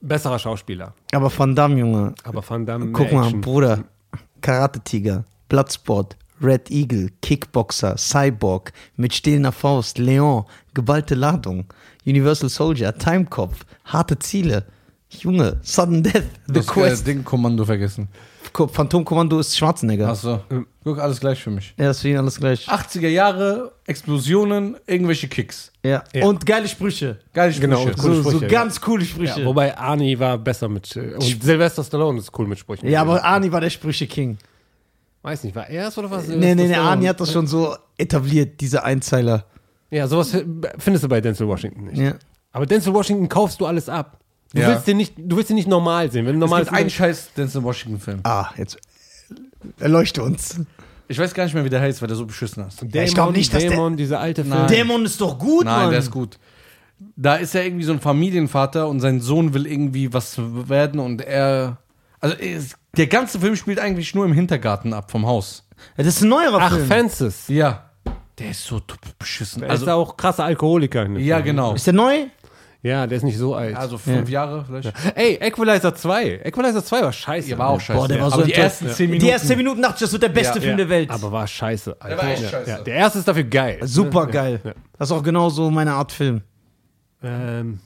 besserer 0.00 0.38
Schauspieler. 0.38 0.94
Aber 1.12 1.30
Van 1.38 1.54
Damme, 1.54 1.78
Junge. 1.78 2.14
Aber 2.24 2.42
Van 2.48 2.64
Damme, 2.64 2.86
mehr 2.86 2.94
Guck 2.94 3.12
mal, 3.12 3.24
Action. 3.24 3.42
Bruder. 3.42 3.84
Karate-Tiger, 4.40 5.24
Bloodsport, 5.50 6.16
Red 6.42 6.70
Eagle, 6.70 7.10
Kickboxer, 7.22 7.96
Cyborg, 7.96 8.72
mit 8.96 9.14
stehlender 9.14 9.52
Faust, 9.52 9.98
Leon, 9.98 10.44
geballte 10.74 11.14
Ladung, 11.14 11.66
Universal 12.06 12.48
Soldier, 12.48 12.96
Timekopf, 12.96 13.64
harte 13.84 14.18
Ziele, 14.18 14.64
Junge, 15.10 15.58
Sudden 15.62 16.02
Death, 16.02 16.24
The 16.46 16.52
Das 16.52 16.66
Quest, 16.66 17.06
Ding 17.06 17.24
Kommando 17.24 17.64
vergessen. 17.64 18.08
Ko- 18.52 18.66
Phantomkommando 18.68 19.38
ist 19.40 19.56
Schwarzenegger. 19.56 20.08
Achso. 20.08 20.40
Guck, 20.84 20.98
alles 20.98 21.20
gleich 21.20 21.42
für 21.42 21.50
mich. 21.50 21.74
Ja, 21.78 21.90
ist 21.90 22.00
für 22.00 22.08
ihn 22.08 22.16
alles 22.16 22.38
gleich. 22.38 22.66
80er 22.68 23.08
Jahre, 23.08 23.72
Explosionen, 23.86 24.76
irgendwelche 24.86 25.28
Kicks. 25.28 25.70
Ja. 25.82 26.02
Ja. 26.14 26.24
Und 26.24 26.46
geile 26.46 26.66
Sprüche. 26.68 27.18
Geile 27.34 27.52
Sprüche. 27.52 27.68
Genau, 27.68 27.84
coole 27.84 28.14
So, 28.16 28.22
so 28.22 28.30
Sprüche, 28.30 28.46
ganz 28.46 28.80
coole 28.80 29.04
Sprüche. 29.04 29.40
Ja, 29.40 29.46
wobei 29.46 29.76
Arnie 29.76 30.18
war 30.18 30.38
besser 30.38 30.68
mit. 30.68 30.94
äh, 30.96 31.14
Und 31.14 31.22
Sylvester 31.42 31.84
Stallone 31.84 32.18
ist 32.20 32.30
cool 32.38 32.46
mit 32.46 32.58
Sprüchen. 32.58 32.88
Ja, 32.88 33.02
aber 33.02 33.22
Arnie 33.22 33.52
war 33.52 33.60
der 33.60 33.70
Sprüche-King. 33.70 34.38
Weiß 35.28 35.44
nicht, 35.44 35.54
war 35.54 35.68
er 35.68 35.88
es 35.88 35.98
oder 35.98 36.10
was? 36.10 36.26
Nee, 36.26 36.54
nee, 36.54 36.66
nee, 36.68 36.74
Arnie 36.74 37.06
hat 37.06 37.20
das 37.20 37.30
schon 37.32 37.46
so 37.46 37.76
etabliert, 37.98 38.62
diese 38.62 38.82
Einzeiler. 38.82 39.44
Ja, 39.90 40.06
sowas 40.08 40.34
findest 40.78 41.04
du 41.04 41.08
bei 41.08 41.20
Denzel 41.20 41.46
Washington 41.46 41.84
nicht. 41.84 41.98
Ja. 41.98 42.14
Aber 42.52 42.64
Denzel 42.64 42.94
Washington 42.94 43.28
kaufst 43.28 43.60
du 43.60 43.66
alles 43.66 43.90
ab. 43.90 44.20
Du, 44.54 44.60
Ja. 44.62 44.68
willst 44.68 44.86
den 44.86 44.96
nicht, 44.96 45.12
du 45.18 45.36
willst 45.36 45.50
den 45.50 45.56
nicht 45.56 45.68
normal 45.68 46.10
sehen. 46.10 46.24
Wenn 46.24 46.40
du 46.40 46.46
Es 46.46 46.50
normal 46.50 46.64
gibt 46.64 46.74
einen 46.76 46.88
scheiß 46.88 47.34
Denzel 47.36 47.62
Washington-Film. 47.62 48.20
Ah, 48.22 48.46
jetzt 48.56 48.78
erleuchte 49.78 50.22
uns. 50.22 50.60
Ich 51.08 51.18
weiß 51.18 51.34
gar 51.34 51.44
nicht 51.44 51.52
mehr, 51.54 51.64
wie 51.64 51.68
der 51.70 51.80
heißt, 51.82 52.00
weil 52.00 52.08
der 52.08 52.16
so 52.16 52.24
beschissen 52.24 52.66
ist. 52.66 52.80
Dämon, 52.80 53.04
ich 53.06 53.14
glaub 53.14 53.32
nicht, 53.36 53.52
dass 53.52 53.60
der- 53.62 53.72
Dämon, 53.72 53.96
dieser 53.98 54.20
alte 54.20 54.44
Film. 54.46 54.66
Dämon 54.66 55.04
ist 55.04 55.20
doch 55.20 55.38
gut, 55.38 55.66
Nein, 55.66 55.80
Mann. 55.82 55.90
der 55.90 55.98
ist 55.98 56.10
gut. 56.10 56.38
Da 57.16 57.36
ist 57.36 57.54
er 57.54 57.64
irgendwie 57.64 57.84
so 57.84 57.92
ein 57.92 58.00
Familienvater 58.00 58.88
und 58.88 59.00
sein 59.00 59.20
Sohn 59.20 59.52
will 59.52 59.66
irgendwie 59.66 60.10
was 60.12 60.36
werden 60.38 61.00
und 61.00 61.20
er. 61.20 61.76
Also 62.20 62.36
es, 62.36 62.76
der 62.96 63.06
ganze 63.06 63.38
Film 63.40 63.56
spielt 63.56 63.78
eigentlich 63.78 64.14
nur 64.14 64.24
im 64.24 64.32
Hintergarten 64.32 64.92
ab 64.92 65.10
vom 65.10 65.26
Haus. 65.26 65.66
Ja, 65.96 66.04
Das 66.04 66.16
ist 66.16 66.22
ein 66.22 66.28
neuerer 66.28 66.58
Ach, 66.60 66.72
Film. 66.74 66.86
Fences. 66.86 67.48
Ja. 67.48 67.90
Der 68.38 68.50
ist 68.50 68.64
so 68.64 68.80
beschissen. 69.18 69.60
Der 69.62 69.70
ist 69.72 69.80
Also, 69.80 69.92
auch 69.92 70.16
krasser 70.16 70.44
Alkoholiker. 70.44 71.06
ja, 71.18 71.36
Film. 71.36 71.44
genau. 71.46 71.74
Ist 71.74 71.86
der 71.86 71.94
neu? 71.94 72.26
Ja, 72.80 73.08
der 73.08 73.18
ist 73.18 73.24
nicht 73.24 73.36
so 73.36 73.56
alt. 73.56 73.74
Also 73.76 73.98
fünf 73.98 74.28
Jahre 74.28 74.64
vielleicht. 74.64 74.92
Ey, 75.16 75.34
Equalizer 75.40 75.92
2. 75.96 76.42
Equalizer 76.44 76.84
2 76.84 77.02
war 77.02 77.12
scheiße. 77.12 77.48
Der 77.48 77.58
war 77.58 77.70
auch 77.70 77.80
scheiße. 77.80 77.98
Boah, 77.98 78.06
der 78.06 78.20
war 78.20 78.30
so 78.30 78.36
Aber 78.36 78.44
die 78.44 78.54
ersten 78.54 78.88
zehn 78.90 79.10
Minuten. 79.10 79.26
Die 79.26 79.32
ersten 79.32 79.48
10 79.48 79.56
Minuten 79.56 79.82
dachte 79.82 79.94
ich, 79.96 80.00
das 80.02 80.12
wird 80.12 80.22
der 80.22 80.28
beste 80.28 80.58
Ja. 80.58 80.62
Film 80.64 80.76
der 80.76 80.88
Welt. 80.88 81.10
Aber 81.10 81.32
war 81.32 81.44
scheiße. 81.48 81.96
Alter. 81.98 82.16
war 82.22 82.30
echt 82.30 82.42
ja. 82.44 82.48
scheiße. 82.50 82.70
Ja, 82.70 82.80
der 82.80 82.94
erste 82.94 83.18
ist 83.18 83.26
dafür 83.26 83.42
geil. 83.44 83.80
Super 83.82 84.28
geil. 84.28 84.60
Ja. 84.62 84.72
Das 84.96 85.10
ist 85.10 85.16
auch 85.16 85.24
genau 85.24 85.50
so 85.50 85.70
meine 85.72 85.92
Art 85.94 86.12
Film. 86.12 86.42
Ähm, 87.20 87.80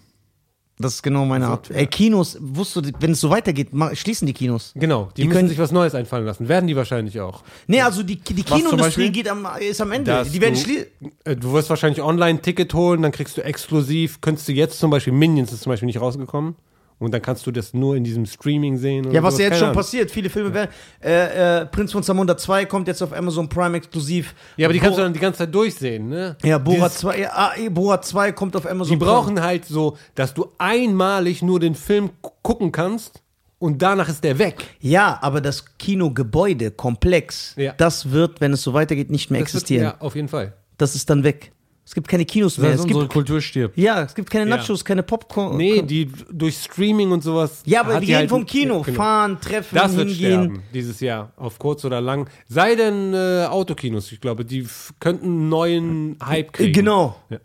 Das 0.82 0.94
ist 0.94 1.02
genau 1.02 1.24
meine 1.24 1.46
Art. 1.46 1.70
Ey, 1.70 1.86
Kinos, 1.86 2.36
wusstest 2.40 2.86
du, 2.86 2.90
wenn 3.00 3.12
es 3.12 3.20
so 3.20 3.30
weitergeht, 3.30 3.68
schließen 3.94 4.26
die 4.26 4.32
Kinos. 4.34 4.72
genau, 4.74 5.08
die, 5.16 5.22
Die 5.22 5.28
müssen 5.28 5.36
können- 5.38 5.48
sich 5.48 5.58
was 5.58 5.72
Neues 5.72 5.94
einfallen 5.94 6.26
lassen. 6.26 6.48
Werden 6.48 6.66
die 6.66 6.76
wahrscheinlich 6.76 7.20
auch. 7.20 7.42
Nee, 7.66 7.80
also 7.80 8.02
die, 8.02 8.16
die 8.16 8.42
Kinoindustrie 8.42 9.10
geht 9.10 9.28
am, 9.28 9.46
ist 9.60 9.80
am 9.80 9.92
Ende. 9.92 10.26
Die 10.32 10.40
werden 10.40 10.54
du- 10.54 10.60
schließen. 10.60 10.86
Äh, 11.24 11.36
Du 11.36 11.52
wirst 11.52 11.70
wahrscheinlich 11.70 12.02
online 12.02 12.38
ein 12.38 12.42
Ticket 12.42 12.74
holen, 12.74 13.02
dann 13.02 13.12
kriegst 13.12 13.36
du 13.36 13.42
exklusiv, 13.44 14.20
könntest 14.20 14.48
du 14.48 14.52
jetzt 14.52 14.78
zum 14.78 14.90
Beispiel, 14.90 15.12
Minions 15.12 15.52
ist 15.52 15.62
zum 15.62 15.70
Beispiel 15.70 15.86
nicht 15.86 16.00
rausgekommen. 16.00 16.56
Und 17.02 17.12
dann 17.12 17.20
kannst 17.20 17.46
du 17.46 17.50
das 17.50 17.74
nur 17.74 17.96
in 17.96 18.04
diesem 18.04 18.26
Streaming 18.26 18.76
sehen. 18.76 19.10
Ja, 19.10 19.22
was 19.22 19.36
ja 19.38 19.46
jetzt 19.46 19.56
schon 19.58 19.64
Ahnung. 19.68 19.76
passiert. 19.76 20.10
Viele 20.10 20.30
Filme 20.30 20.54
werden. 20.54 20.70
Äh, 21.02 21.62
äh, 21.62 21.66
Prinz 21.66 21.90
von 21.92 22.02
Zamunda 22.02 22.36
2 22.36 22.64
kommt 22.66 22.86
jetzt 22.86 23.02
auf 23.02 23.12
Amazon 23.12 23.48
Prime 23.48 23.76
exklusiv. 23.76 24.34
Ja, 24.56 24.66
aber 24.68 24.72
die 24.72 24.78
kannst 24.78 24.92
Bo 24.94 24.98
du 24.98 25.02
dann 25.02 25.12
die 25.12 25.18
ganze 25.18 25.38
Zeit 25.38 25.54
durchsehen, 25.54 26.08
ne? 26.08 26.36
Ja, 26.44 26.58
Dieses- 26.60 26.94
2, 26.98 27.18
ja, 27.18 27.52
eh, 27.56 27.68
Borat 27.68 28.04
2 28.04 28.32
kommt 28.32 28.54
auf 28.56 28.66
Amazon 28.66 28.98
Die 28.98 29.04
brauchen 29.04 29.40
halt 29.42 29.64
so, 29.64 29.96
dass 30.14 30.32
du 30.34 30.46
einmalig 30.58 31.42
nur 31.42 31.58
den 31.60 31.74
Film 31.74 32.10
gu- 32.22 32.30
gucken 32.42 32.70
kannst 32.72 33.20
und 33.58 33.82
danach 33.82 34.08
ist 34.08 34.22
der 34.24 34.38
weg. 34.38 34.62
Ja, 34.80 35.18
aber 35.22 35.40
das 35.40 35.64
Kinogebäude, 35.78 36.70
Komplex, 36.70 37.54
Ja. 37.56 37.72
das 37.76 38.10
wird, 38.12 38.40
wenn 38.40 38.52
es 38.52 38.62
so 38.62 38.74
weitergeht, 38.74 39.10
nicht 39.10 39.30
mehr 39.30 39.40
Das 39.40 39.54
wird- 39.54 39.62
existieren. 39.62 39.84
Ja, 39.84 39.96
auf 40.00 40.14
jeden 40.14 40.28
Fall. 40.28 40.52
Das 40.78 40.94
ist 40.94 41.08
dann 41.10 41.24
weg. 41.24 41.52
Es 41.84 41.94
gibt 41.94 42.06
keine 42.08 42.24
Kinos 42.24 42.58
mehr. 42.58 42.70
Das 42.70 42.80
Es 42.80 42.84
unsere 42.86 43.00
gibt, 43.02 43.12
Kultur 43.12 43.40
stirbt. 43.40 43.76
ja, 43.76 44.02
es 44.02 44.14
gibt 44.14 44.30
keine 44.30 44.48
Ja. 44.48 44.56
Nachos, 44.56 44.84
keine 44.84 45.02
Popcorn. 45.02 45.56
Nee, 45.56 45.82
die 45.82 46.10
durch 46.30 46.56
Streaming 46.58 47.10
und 47.10 47.22
sowas. 47.22 47.62
ja, 47.66 47.80
aber 47.80 47.98
die 48.00 48.06
gehen 48.06 48.16
halt- 48.16 48.30
vom 48.30 48.46
Kino, 48.46 48.78
Ja, 48.78 48.82
genau. 48.84 48.96
fahren, 48.96 49.38
treffen, 49.40 49.74
Das 49.74 49.96
wird 49.96 50.08
hingehen. 50.10 50.42
sterben 50.44 50.62
dieses 50.72 51.00
Jahr, 51.00 51.32
auf 51.36 51.58
kurz 51.58 51.84
oder 51.84 52.00
lang. 52.00 52.30
Sei 52.48 52.76
denn 52.76 53.12
äh, 53.14 53.46
Autokinos, 53.50 54.12
ich 54.12 54.20
glaube, 54.20 54.44
die 54.44 54.66
könnten 55.00 55.26
einen 55.26 55.48
neuen 55.48 56.16
Hype 56.24 56.48
Äh, 56.48 56.52
kriegen. 56.52 56.72
Genau. 56.72 57.16
Ja. 57.30 57.38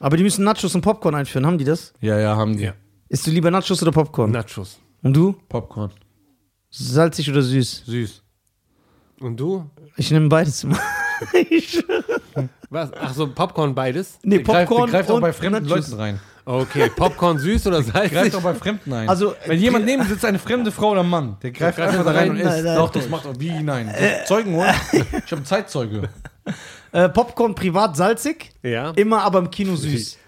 Aber 0.00 0.16
die 0.16 0.24
müssen 0.24 0.44
Nachos 0.44 0.74
und 0.74 0.80
Popcorn 0.80 1.14
einführen. 1.14 1.46
Haben 1.46 1.58
die 1.58 1.64
das? 1.64 1.92
Ja, 2.00 2.18
ja, 2.18 2.34
haben 2.36 2.56
die. 2.56 2.64
Ja. 2.64 2.74
Isst 3.08 3.26
du 3.26 3.30
lieber 3.30 3.50
Nachos 3.52 3.80
oder 3.80 3.92
Popcorn? 3.92 4.32
Nachos. 4.32 4.80
Und 5.02 5.14
du? 5.14 5.34
Popcorn. 5.48 5.92
Salzig 6.70 7.30
oder 7.30 7.42
süß? 7.42 7.84
Süß. 7.86 8.22
Und 9.20 9.38
du? 9.38 9.70
Ich 9.96 10.10
nehme 10.10 10.28
beides 10.28 10.64
immer. 10.64 10.78
Was? 12.70 12.90
Ach 13.00 13.12
so, 13.14 13.26
Popcorn 13.28 13.74
beides? 13.74 14.18
nee, 14.22 14.36
Der 14.36 14.44
greift, 14.44 14.58
der 14.60 14.66
Popcorn 14.66 14.90
greift 14.90 15.10
auch 15.10 15.14
und 15.16 15.20
bei 15.20 15.32
fremden 15.32 15.64
Nachos. 15.68 15.88
Leuten 15.90 16.00
rein. 16.00 16.20
Okay, 16.44 16.90
Popcorn 16.96 17.38
süß 17.38 17.68
oder 17.68 17.82
Greift 17.82 18.14
salzig? 18.14 18.34
auch 18.34 18.42
bei 18.42 18.54
Fremden 18.54 18.92
ein. 18.92 19.08
Also, 19.08 19.34
Wenn 19.46 19.60
jemand 19.60 19.84
neben 19.84 20.02
sitzt, 20.04 20.24
eine 20.24 20.40
fremde 20.40 20.72
Frau 20.72 20.90
oder 20.90 21.04
Mann, 21.04 21.36
der 21.42 21.52
greift 21.52 21.78
greift 21.78 21.90
einfach 21.92 22.04
da 22.04 22.18
rein 22.18 22.30
und 22.30 22.36
isst. 22.36 22.46
Nein, 22.46 22.64
nein. 22.64 22.76
Doch, 22.76 22.90
das 22.90 23.08
macht 23.08 23.26
auch 23.26 23.34
wie 23.38 23.52
nein. 23.62 23.94
Zeugen 24.26 24.54
holen. 24.56 24.74
Ich 24.92 25.02
habe 25.30 25.36
einen 25.36 25.44
Zeitzeuge. 25.44 26.08
Äh, 26.90 27.08
Popcorn 27.10 27.54
privat 27.54 27.96
salzig, 27.96 28.50
Ja. 28.64 28.90
immer 28.96 29.22
aber 29.22 29.38
im 29.38 29.50
Kino 29.52 29.76
süß. 29.76 30.18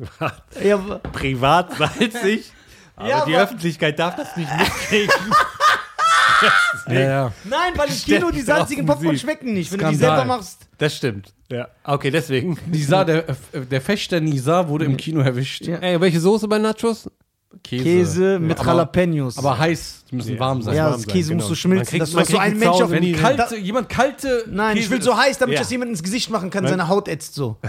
ja, 0.64 0.76
Privat 1.12 1.76
salzig. 1.76 2.50
Aber 2.96 3.08
Ja, 3.08 3.24
die 3.24 3.34
aber- 3.34 3.44
Öffentlichkeit 3.44 3.96
darf 3.98 4.16
das 4.16 4.36
nicht 4.36 4.50
mitkriegen. 4.58 5.14
Ja, 6.88 7.00
ja. 7.00 7.32
nein, 7.44 7.72
weil 7.76 7.88
im 7.88 7.94
Kino 7.94 8.30
die 8.30 8.40
salzigen 8.40 8.86
Popcorn 8.86 9.18
schmecken 9.18 9.52
nicht, 9.52 9.70
wenn 9.72 9.80
du 9.80 9.88
die 9.90 9.96
selber 9.96 10.24
machst. 10.24 10.66
Das 10.78 10.96
stimmt. 10.96 11.32
Ja. 11.50 11.68
Okay, 11.84 12.10
deswegen. 12.10 12.58
Nisa, 12.66 13.04
der, 13.04 13.28
äh, 13.28 13.34
der 13.70 13.80
Fechter 13.80 14.20
Nisa 14.20 14.68
wurde 14.68 14.84
im 14.84 14.96
Kino 14.96 15.20
erwischt. 15.20 15.66
Ja. 15.66 15.76
Ey, 15.76 16.00
welche 16.00 16.20
Soße 16.20 16.48
bei 16.48 16.58
Nachos? 16.58 17.10
Käse. 17.64 17.82
Käse 17.84 18.38
mit 18.38 18.58
aber, 18.60 18.68
Jalapenos. 18.68 19.36
Aber 19.36 19.58
heiß. 19.58 20.04
Die 20.10 20.16
müssen 20.16 20.38
warm 20.38 20.62
sein. 20.62 20.76
ja, 20.76 20.90
das 20.90 21.06
Käse 21.06 21.30
genau. 21.30 21.40
muss 21.42 21.48
so 21.48 21.54
schmilzen. 21.56 21.78
Man 21.78 21.86
kriegt- 21.86 22.02
dass 22.02 22.12
man 22.12 22.24
du 22.24 22.30
so 22.32 22.38
ein 22.38 22.58
Mensch 22.58 22.80
auf 22.80 22.90
Wenn 22.90 23.16
kalte, 23.16 23.56
jemand 23.56 23.88
kalte 23.88 24.44
Nein, 24.48 24.76
ich 24.76 24.84
Käse 24.84 24.92
will 24.94 25.02
so 25.02 25.16
heiß, 25.16 25.38
damit 25.38 25.54
Ja. 25.54 25.60
das 25.60 25.70
jemand 25.70 25.90
ins 25.90 26.02
Gesicht 26.02 26.30
machen 26.30 26.50
kann, 26.50 26.66
seine 26.66 26.86
Haut 26.88 27.08
ätzt 27.08 27.34
so. 27.34 27.56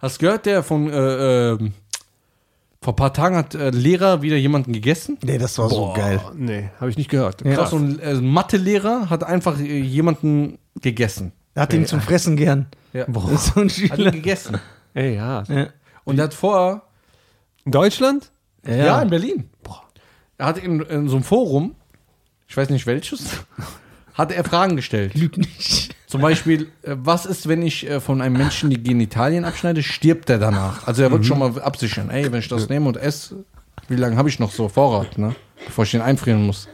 Hast 0.00 0.16
du 0.20 0.26
gehört, 0.26 0.46
der 0.46 0.62
von 0.62 0.88
äh, 0.90 1.50
ähm, 1.52 1.72
vor 2.82 2.92
ein 2.92 2.96
paar 2.96 3.12
Tagen 3.14 3.36
hat 3.36 3.54
äh, 3.54 3.70
Lehrer 3.70 4.22
wieder 4.22 4.36
jemanden 4.36 4.72
gegessen? 4.72 5.18
Nee, 5.22 5.38
das 5.38 5.58
war 5.58 5.68
so 5.68 5.92
geil. 5.94 6.20
Nee, 6.34 6.70
habe 6.80 6.90
ich 6.90 6.96
nicht 6.96 7.10
gehört. 7.10 7.42
Krass, 7.42 7.70
so 7.70 7.76
ein 7.76 7.98
äh, 8.00 8.14
Mathelehrer 8.14 9.10
hat 9.10 9.24
einfach 9.24 9.58
äh, 9.58 9.80
jemanden 9.80 10.58
gegessen. 10.80 11.32
Er 11.54 11.62
hat 11.62 11.72
ihn 11.72 11.86
zum 11.86 12.00
Fressen 12.00 12.36
gern. 12.36 12.66
Ja. 12.92 13.04
Ist 13.32 13.46
so 13.54 13.60
ein 13.60 13.68
Hat 13.68 13.78
ihn 13.78 13.88
Schüler. 13.88 14.10
gegessen. 14.10 14.58
Ey, 14.94 15.16
ja. 15.16 15.42
Ja. 15.48 15.68
Und 16.04 16.18
er 16.18 16.24
hat 16.24 16.34
vorher, 16.34 16.82
In 17.64 17.72
Deutschland? 17.72 18.30
ja, 18.66 19.00
in 19.00 19.08
Berlin. 19.10 19.48
Er 20.38 20.46
hat 20.46 20.58
in, 20.58 20.80
in 20.80 21.08
so 21.08 21.16
einem 21.16 21.24
Forum, 21.24 21.74
ich 22.46 22.56
weiß 22.56 22.68
nicht 22.70 22.86
welches, 22.86 23.44
hat 24.14 24.32
er 24.32 24.44
Fragen 24.44 24.76
gestellt. 24.76 25.14
Lüg 25.14 25.38
nicht. 25.38 25.95
Zum 26.06 26.20
Beispiel, 26.20 26.70
äh, 26.82 26.94
was 26.96 27.26
ist, 27.26 27.48
wenn 27.48 27.62
ich 27.62 27.88
äh, 27.88 28.00
von 28.00 28.20
einem 28.20 28.36
Menschen 28.36 28.70
die 28.70 28.82
Genitalien 28.82 29.44
abschneide, 29.44 29.82
stirbt 29.82 30.30
er 30.30 30.38
danach? 30.38 30.86
Also 30.86 31.02
er 31.02 31.10
wird 31.10 31.26
schon 31.26 31.38
mal 31.38 31.60
absichern, 31.60 32.10
ey, 32.10 32.30
wenn 32.30 32.38
ich 32.38 32.48
das 32.48 32.68
nehme 32.68 32.86
und 32.86 32.96
esse, 32.96 33.44
wie 33.88 33.96
lange 33.96 34.16
habe 34.16 34.28
ich 34.28 34.38
noch 34.38 34.52
so 34.52 34.68
Vorrat, 34.68 35.18
ne? 35.18 35.34
Bevor 35.64 35.84
ich 35.84 35.90
den 35.90 36.02
einfrieren 36.02 36.46
muss. 36.46 36.68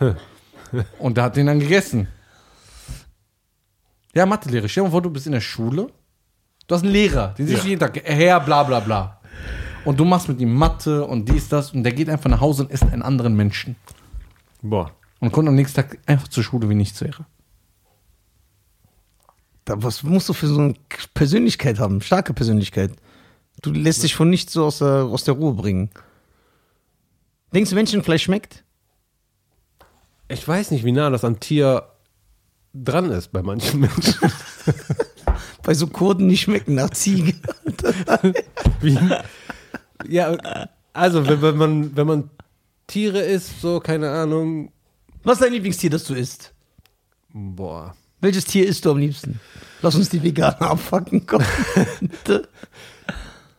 Und 0.98 1.16
der 1.18 1.24
hat 1.24 1.36
den 1.36 1.46
dann 1.46 1.60
gegessen. 1.60 2.08
Ja, 4.14 4.26
Mathelehrer, 4.26 4.68
stell 4.68 4.82
dir 4.82 4.88
mal 4.88 4.92
vor, 4.92 5.02
du 5.02 5.10
bist 5.10 5.26
in 5.26 5.32
der 5.32 5.40
Schule, 5.40 5.88
du 6.66 6.74
hast 6.74 6.82
einen 6.82 6.92
Lehrer, 6.92 7.34
den 7.36 7.46
siehst 7.46 7.64
du 7.64 7.68
jeden 7.68 7.80
Tag, 7.80 8.00
Herr, 8.04 8.40
bla 8.40 8.62
bla 8.62 8.80
bla. 8.80 9.20
Und 9.84 9.98
du 9.98 10.04
machst 10.04 10.28
mit 10.28 10.40
ihm 10.40 10.54
Mathe 10.54 11.04
und 11.04 11.28
dies, 11.28 11.48
das 11.48 11.72
und 11.72 11.82
der 11.82 11.92
geht 11.92 12.08
einfach 12.08 12.30
nach 12.30 12.40
Hause 12.40 12.64
und 12.64 12.70
isst 12.70 12.84
einen 12.84 13.02
anderen 13.02 13.34
Menschen. 13.34 13.76
Boah. 14.62 14.92
Und 15.20 15.32
kommt 15.32 15.48
am 15.48 15.54
nächsten 15.54 15.76
Tag 15.76 15.98
einfach 16.06 16.28
zur 16.28 16.42
Schule 16.42 16.68
wie 16.68 16.74
nichts 16.74 17.00
wäre. 17.00 17.26
Da, 19.64 19.82
was 19.82 20.02
musst 20.02 20.28
du 20.28 20.32
für 20.32 20.48
so 20.48 20.58
eine 20.58 20.74
Persönlichkeit 21.14 21.78
haben? 21.78 22.00
Starke 22.00 22.34
Persönlichkeit. 22.34 22.92
Du 23.62 23.70
lässt 23.70 24.02
dich 24.02 24.14
von 24.14 24.28
nichts 24.28 24.52
so 24.52 24.64
aus 24.64 24.78
der, 24.78 25.04
aus 25.04 25.24
der 25.24 25.34
Ruhe 25.34 25.52
bringen. 25.54 25.90
Denkst 27.54 27.70
du, 27.70 27.76
Menschenfleisch 27.76 28.24
schmeckt? 28.24 28.64
Ich 30.28 30.46
weiß 30.46 30.70
nicht, 30.70 30.84
wie 30.84 30.92
nah 30.92 31.10
das 31.10 31.24
am 31.24 31.38
Tier 31.38 31.86
dran 32.74 33.10
ist 33.10 33.32
bei 33.32 33.42
manchen 33.42 33.80
Menschen. 33.80 34.14
Bei 35.62 35.74
so 35.74 35.86
Kurden, 35.86 36.28
die 36.28 36.36
schmecken 36.36 36.74
nach 36.74 36.90
Ziege. 36.90 37.34
Wie? 38.80 38.98
Ja, 40.08 40.68
also 40.92 41.26
wenn, 41.28 41.40
wenn, 41.40 41.56
man, 41.56 41.96
wenn 41.96 42.06
man 42.06 42.30
Tiere 42.88 43.20
isst, 43.20 43.60
so, 43.60 43.78
keine 43.78 44.10
Ahnung. 44.10 44.72
Was 45.22 45.34
ist 45.34 45.42
dein 45.44 45.52
Lieblingstier, 45.52 45.90
das 45.90 46.04
du 46.04 46.14
isst? 46.14 46.52
Boah. 47.32 47.94
Welches 48.22 48.44
Tier 48.46 48.66
isst 48.66 48.84
du 48.86 48.92
am 48.92 48.98
liebsten? 48.98 49.38
Lass 49.82 49.96
uns 49.96 50.08
die 50.08 50.22
Veganer 50.22 50.62
abfacken. 50.62 51.26
Komm. 51.26 51.42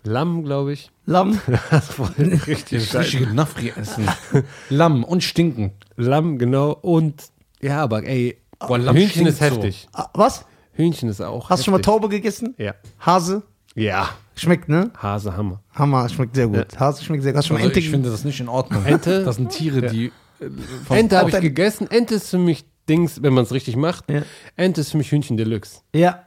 Lamm, 0.06 0.44
glaube 0.44 0.74
ich. 0.74 0.90
Lamm. 1.06 1.40
Richtig 2.48 2.90
Das 2.92 2.96
richtige 3.02 3.28
Nafri 3.34 3.74
essen. 3.76 4.06
Lamm 4.70 5.04
und 5.04 5.24
stinken. 5.24 5.72
Lamm, 5.96 6.38
genau. 6.38 6.72
Und 6.82 7.24
ja, 7.62 7.82
aber 7.82 8.04
ey, 8.04 8.38
Boah, 8.60 8.78
Lamm 8.80 8.96
Hühnchen 8.96 9.28
ist 9.28 9.40
so. 9.40 9.46
heftig. 9.46 9.88
Ah, 9.94 10.08
Was? 10.14 10.46
Hühnchen 10.74 11.10
ist 11.10 11.22
auch. 11.22 11.50
Hast 11.50 11.60
du 11.62 11.66
schon 11.66 11.74
mal. 11.74 11.82
Taube 11.82 12.10
gegessen? 12.10 12.56
Ja. 12.58 12.74
Hase? 13.00 13.44
Ja. 13.76 14.10
Schmeckt, 14.36 14.68
ne? 14.70 14.92
Hase, 14.98 15.36
Hammer. 15.38 15.62
Hammer, 15.74 16.08
schmeckt 16.10 16.36
sehr 16.36 16.48
gut. 16.48 16.80
Hase 16.80 17.04
schmeckt 17.04 17.24
sehr 17.24 17.34
gut. 17.34 17.38
Hast 17.40 17.46
du 17.46 17.48
schon 17.50 17.56
mal 17.58 17.60
Also 17.64 17.70
Ente 17.70 17.80
ich 17.80 17.90
finde 17.90 18.10
das 18.10 18.24
nicht 18.24 18.40
in 18.40 18.50
Ordnung. 18.50 18.86
Ente? 18.86 19.24
Das 19.24 19.36
sind 19.36 19.50
Tiere, 19.52 19.82
die. 19.90 20.12
äh, 20.40 20.50
Ente 20.98 21.18
habe 21.18 21.30
ich 21.30 21.40
gegessen. 21.40 21.90
Ente 21.92 22.16
ist 22.16 22.30
für 22.30 22.38
mich 22.40 22.66
Dings, 22.90 23.22
wenn 23.22 23.34
man 23.34 23.44
es 23.44 23.52
richtig 23.52 23.76
macht. 23.76 24.10
Ja. 24.10 24.24
Ente 24.56 24.82
ist 24.82 24.92
für 24.92 24.98
mich 24.98 25.12
Hühnchen 25.12 25.38
Deluxe. 25.38 25.82
Ja. 25.94 26.26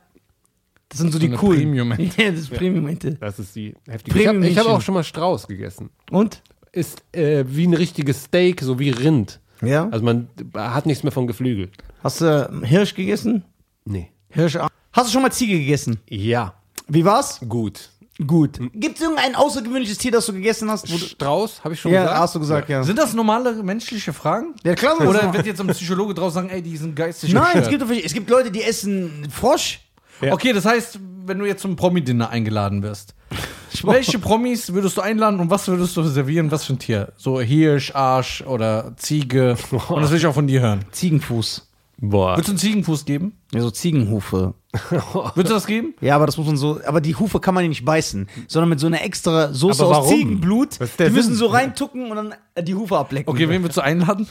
Das 0.89 1.01
sind 1.01 1.13
so, 1.13 1.19
die 1.19 1.27
eine 1.27 1.37
coolen. 1.37 1.61
Premium-Ente. 1.63 2.05
Ja, 2.23 2.31
das 2.31 2.41
ist 2.41 2.51
Premium-Ente. 2.51 3.15
Das 3.15 3.39
ist 3.39 3.55
die 3.57 3.75
heftige. 3.89 4.21
Ich 4.21 4.27
habe 4.57 4.71
hab 4.71 4.77
auch 4.77 4.81
schon 4.81 4.95
mal 4.95 5.05
Strauß 5.05 5.49
gegessen. 5.49 5.91
Und? 6.11 6.43
Ist 6.73 7.03
äh, 7.13 7.45
wie 7.49 7.67
ein 7.67 7.75
richtiges 7.75 8.25
Steak, 8.25 8.61
so 8.61 8.79
wie 8.79 8.91
Rind. 8.91 9.41
Ja. 9.63 9.89
Also 9.89 10.05
man 10.05 10.29
hat 10.55 10.87
nichts 10.87 11.03
mehr 11.03 11.13
von 11.13 11.27
Geflügel. 11.27 11.71
Hast 12.03 12.21
du 12.21 12.63
Hirsch 12.63 12.95
gegessen? 12.95 13.45
Nee. 13.85 14.11
Hirsch. 14.29 14.57
Hast 14.93 15.09
du 15.09 15.13
schon 15.13 15.23
mal 15.23 15.33
Ziege 15.33 15.59
gegessen? 15.59 15.99
Ja. 16.09 16.55
Wie 16.89 17.05
war's? 17.05 17.41
Gut. 17.49 17.91
Gut. 18.25 18.59
Gibt 18.73 18.97
es 18.97 19.03
irgendein 19.03 19.35
außergewöhnliches 19.35 19.99
Tier, 19.99 20.11
das 20.11 20.25
du 20.27 20.33
gegessen 20.33 20.71
hast? 20.71 20.91
Wo 20.91 20.97
du, 20.97 21.05
Strauß, 21.05 21.63
habe 21.63 21.75
ich 21.75 21.81
schon 21.81 21.93
ja, 21.93 22.03
gesagt. 22.03 22.21
hast 22.21 22.35
du 22.35 22.41
gesagt, 22.41 22.69
ja. 22.69 22.83
Sind 22.83 22.99
das 22.99 23.13
normale 23.13 23.63
menschliche 23.63 24.13
Fragen? 24.13 24.55
Ja, 24.65 24.75
klar. 24.75 24.97
Oder 25.01 25.09
Oder 25.09 25.35
wird 25.35 25.47
jetzt 25.47 25.61
ein 25.61 25.67
Psychologe 25.67 26.15
draus 26.15 26.35
sagen, 26.35 26.49
ey, 26.49 26.63
die 26.63 26.77
sind 26.77 26.97
geistig 26.97 27.35
Nein, 27.35 27.59
es 27.59 27.69
gibt, 27.69 27.83
es 27.83 28.15
gibt 28.15 28.31
Leute, 28.31 28.51
die 28.51 28.63
essen 28.63 29.29
Frosch. 29.31 29.81
Ja. 30.23 30.33
Okay, 30.33 30.55
das 30.55 30.65
heißt, 30.65 30.99
wenn 31.27 31.39
du 31.39 31.45
jetzt 31.45 31.61
zum 31.61 31.77
Promi-Dinner 31.77 32.31
eingeladen 32.31 32.83
wirst, 32.83 33.15
welche 33.83 34.19
Promis 34.19 34.73
würdest 34.73 34.97
du 34.97 35.03
einladen 35.03 35.39
und 35.41 35.51
was 35.51 35.69
würdest 35.69 35.95
du 35.97 36.03
servieren? 36.05 36.51
Was 36.51 36.65
für 36.65 36.73
ein 36.73 36.79
Tier? 36.79 37.13
So 37.17 37.41
Hirsch, 37.41 37.95
Arsch 37.95 38.43
oder 38.43 38.95
Ziege. 38.97 39.57
Und 39.89 40.03
das 40.03 40.11
will 40.11 40.19
ich 40.19 40.27
auch 40.27 40.35
von 40.35 40.47
dir 40.47 40.61
hören. 40.63 40.85
Ziegenfuß. 40.93 41.66
Boah. 41.99 42.33
Würdest 42.33 42.49
du 42.49 42.53
einen 42.53 42.59
Ziegenfuß 42.59 43.05
geben? 43.07 43.33
Ja, 43.55 43.61
so 43.63 43.71
Ziegenhufe. 43.71 44.55
Würdest 44.91 45.37
du 45.51 45.55
das 45.55 45.67
geben? 45.67 45.95
Ja, 46.03 46.17
aber 46.17 46.27
das 46.27 46.37
muss 46.37 46.47
man 46.47 46.57
so, 46.59 46.79
aber 46.87 47.01
die 47.01 47.15
Hufe 47.15 47.41
kann 47.41 47.55
man 47.55 47.65
ja 47.65 47.69
nicht 47.69 47.85
beißen, 47.87 48.29
sondern 48.49 48.69
mit 48.69 48.81
so 48.81 48.87
einer 48.87 49.03
extra 49.03 49.53
Soße 49.55 49.83
Aber 49.83 49.91
aus 49.99 50.05
warum? 50.05 50.15
Ziegenblut. 50.19 50.79
Was 50.81 50.91
ist 50.91 51.01
der 51.01 51.09
Die 51.09 51.15
müssen 51.15 51.29
Sinn? 51.31 51.37
so 51.39 51.47
reintucken 51.47 52.11
und 52.11 52.17
dann 52.17 52.35
äh, 52.55 52.63
die 52.63 52.75
Hufe 52.75 52.99
ablecken. 52.99 53.33
Okay, 53.33 53.49
wen 53.49 53.63
würdest 53.63 53.79
du 53.79 53.81
einladen? 53.81 54.27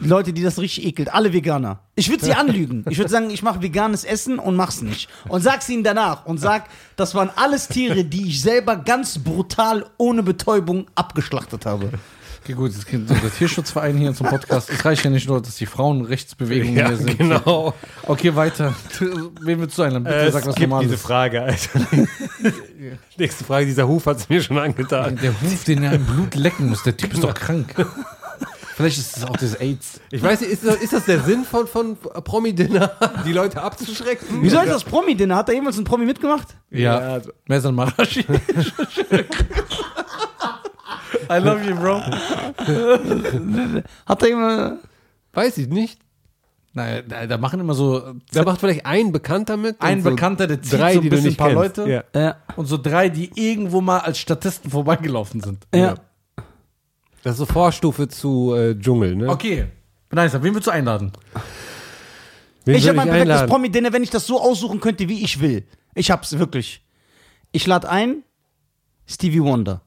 Leute, 0.00 0.32
die 0.32 0.42
das 0.42 0.58
richtig 0.58 0.84
ekelt, 0.86 1.12
alle 1.14 1.32
Veganer. 1.32 1.80
Ich 1.94 2.08
würde 2.10 2.24
sie 2.24 2.32
anlügen. 2.34 2.84
Ich 2.88 2.98
würde 2.98 3.10
sagen, 3.10 3.30
ich 3.30 3.42
mache 3.42 3.62
veganes 3.62 4.02
Essen 4.04 4.38
und 4.38 4.56
mach's 4.56 4.80
nicht. 4.82 5.08
Und 5.28 5.42
sag's 5.42 5.68
ihnen 5.68 5.84
danach 5.84 6.24
und 6.26 6.38
sag, 6.38 6.68
das 6.96 7.14
waren 7.14 7.30
alles 7.36 7.68
Tiere, 7.68 8.04
die 8.04 8.28
ich 8.28 8.40
selber 8.40 8.76
ganz 8.76 9.18
brutal 9.18 9.84
ohne 9.98 10.22
Betäubung 10.22 10.86
abgeschlachtet 10.94 11.64
habe. 11.66 11.90
Okay, 12.44 12.52
gut, 12.52 12.72
gibt 12.90 13.08
so 13.08 13.14
der 13.14 13.32
Tierschutzverein 13.32 13.96
hier 13.96 14.12
zum 14.12 14.26
Podcast. 14.26 14.68
Es 14.68 14.84
reicht 14.84 15.02
ja 15.02 15.08
nicht 15.10 15.26
nur, 15.26 15.40
dass 15.40 15.56
die 15.56 15.64
Frauenrechtsbewegungen 15.64 16.76
Ja, 16.76 16.88
hier 16.88 16.98
sind. 16.98 17.16
genau. 17.16 17.72
Okay, 18.02 18.36
weiter. 18.36 18.74
Wen 19.40 19.60
willst 19.60 19.78
du 19.78 19.82
einladen? 19.82 20.04
Bitte 20.04 20.16
Äh, 20.16 20.30
sag 20.30 20.44
was 20.46 20.54
skip 20.54 20.68
Normales. 20.68 20.90
diese 20.90 20.98
Frage, 21.02 21.40
Alter. 21.42 21.80
Nächste 23.16 23.44
Frage, 23.44 23.64
dieser 23.64 23.88
Huf 23.88 24.04
hat 24.04 24.18
es 24.18 24.28
mir 24.28 24.42
schon 24.42 24.58
angetan. 24.58 25.16
Der 25.22 25.30
Huf, 25.40 25.64
den 25.64 25.84
er 25.84 25.94
im 25.94 26.04
Blut 26.04 26.34
lecken 26.34 26.68
muss. 26.68 26.82
Der 26.82 26.94
Typ 26.94 27.14
ist 27.14 27.24
doch 27.24 27.32
krank. 27.32 27.74
Vielleicht 28.76 28.98
ist 28.98 29.16
es 29.16 29.24
auch 29.24 29.36
das 29.38 29.54
AIDS. 29.54 30.00
Ich 30.10 30.22
weiß 30.22 30.40
nicht, 30.42 30.50
ist 30.50 30.66
das, 30.66 30.76
ist 30.76 30.92
das 30.92 31.04
der 31.06 31.20
Sinn 31.20 31.44
von, 31.44 31.66
von 31.66 31.96
Promi-Dinner, 31.96 32.90
die 33.24 33.32
Leute 33.32 33.62
abzuschrecken? 33.62 34.26
Wieso 34.42 34.60
ist 34.60 34.68
das 34.70 34.84
Promi-Dinner? 34.84 35.36
Hat 35.36 35.48
da 35.48 35.52
jemals 35.52 35.78
ein 35.78 35.84
Promi 35.84 36.04
mitgemacht? 36.04 36.48
Ja. 36.70 37.16
Ja, 37.18 37.22
Mesan 37.46 37.74
Marashi. 37.74 38.26
I 41.30 41.38
love 41.38 41.64
you, 41.64 41.74
bro. 41.76 42.00
Hat 44.06 44.22
da 44.22 44.26
jemand. 44.26 44.80
Weiß 45.32 45.58
ich 45.58 45.68
nicht. 45.68 46.00
Naja, 46.72 47.02
da, 47.02 47.26
da 47.26 47.38
machen 47.38 47.60
immer 47.60 47.74
so 47.74 48.14
Da 48.32 48.42
macht 48.42 48.58
vielleicht 48.60 48.84
ein 48.84 49.12
Bekannter 49.12 49.56
mit. 49.56 49.80
ein 49.80 50.02
so 50.02 50.10
Bekannter, 50.10 50.46
der 50.48 50.60
zieht 50.60 50.80
drei, 50.80 50.94
so 50.94 51.00
ein 51.00 51.08
bisschen 51.08 51.30
ein 51.30 51.36
paar 51.36 51.50
kennst. 51.50 51.76
Leute. 51.76 51.90
Ja. 52.14 52.20
Ja. 52.20 52.36
Und 52.56 52.66
so 52.66 52.76
drei, 52.78 53.08
die 53.08 53.30
irgendwo 53.34 53.80
mal 53.80 53.98
als 54.00 54.18
Statisten 54.18 54.70
vorbeigelaufen 54.70 55.40
sind. 55.40 55.66
ja. 55.74 55.94
Das 57.22 57.34
ist 57.34 57.38
so 57.38 57.46
Vorstufe 57.46 58.06
zu 58.06 58.54
äh, 58.54 58.78
Dschungel, 58.78 59.16
ne? 59.16 59.30
Okay. 59.30 59.64
Nice, 60.10 60.34
wen 60.34 60.42
würdest 60.52 60.66
du 60.66 60.70
einladen? 60.72 61.10
Wen 62.66 62.74
Ich 62.76 62.86
habe 62.86 62.96
mein 62.96 63.08
perfektes? 63.08 63.46
Promi-Dinner, 63.46 63.94
wenn 63.94 64.02
ich 64.02 64.10
das 64.10 64.26
so 64.26 64.38
aussuchen 64.42 64.78
könnte, 64.78 65.08
wie 65.08 65.24
ich 65.24 65.40
will. 65.40 65.64
Ich 65.94 66.10
hab's 66.10 66.38
wirklich. 66.38 66.84
Ich 67.50 67.66
lade 67.66 67.88
ein 67.88 68.24
Stevie 69.06 69.42
Wonder. 69.42 69.80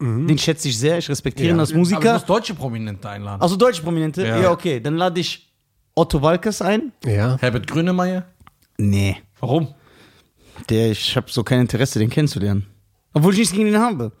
Den 0.00 0.36
schätze 0.38 0.68
ich 0.68 0.78
sehr, 0.78 0.98
ich 0.98 1.08
respektiere 1.08 1.50
ihn 1.54 1.60
als 1.60 1.70
Aber 1.70 1.74
du 1.74 1.78
Musiker. 1.80 2.12
musst 2.14 2.28
deutsche 2.28 2.54
Prominente 2.54 3.08
einladen. 3.08 3.40
Also 3.40 3.56
deutsche 3.56 3.82
Prominente? 3.82 4.26
Ja. 4.26 4.38
Ja, 4.40 4.50
okay. 4.50 4.80
Dann 4.80 4.96
lade 4.96 5.20
ich 5.20 5.52
Otto 5.94 6.20
Walkes 6.20 6.60
ein. 6.62 6.92
Ja. 7.04 7.36
Herbert 7.40 7.66
Grönemeyer? 7.68 8.24
Nee. 8.76 9.16
Warum? 9.40 9.72
Der, 10.68 10.90
ich 10.90 11.16
habe 11.16 11.30
so 11.30 11.44
kein 11.44 11.60
Interesse, 11.60 11.98
den 12.00 12.10
kennenzulernen. 12.10 12.66
Obwohl 13.12 13.32
ich 13.32 13.38
nichts 13.38 13.54
gegen 13.54 13.66
den 13.66 13.78
habe. 13.78 14.12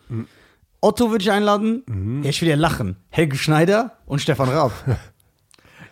Otto 0.80 1.10
würde 1.10 1.22
ich 1.24 1.30
einladen. 1.30 2.22
Ja, 2.22 2.30
ich 2.30 2.40
will 2.40 2.48
ja 2.48 2.56
lachen. 2.56 2.96
Helge 3.10 3.36
Schneider 3.36 3.98
und 4.06 4.20
Stefan 4.20 4.48
Raab. 4.48 4.72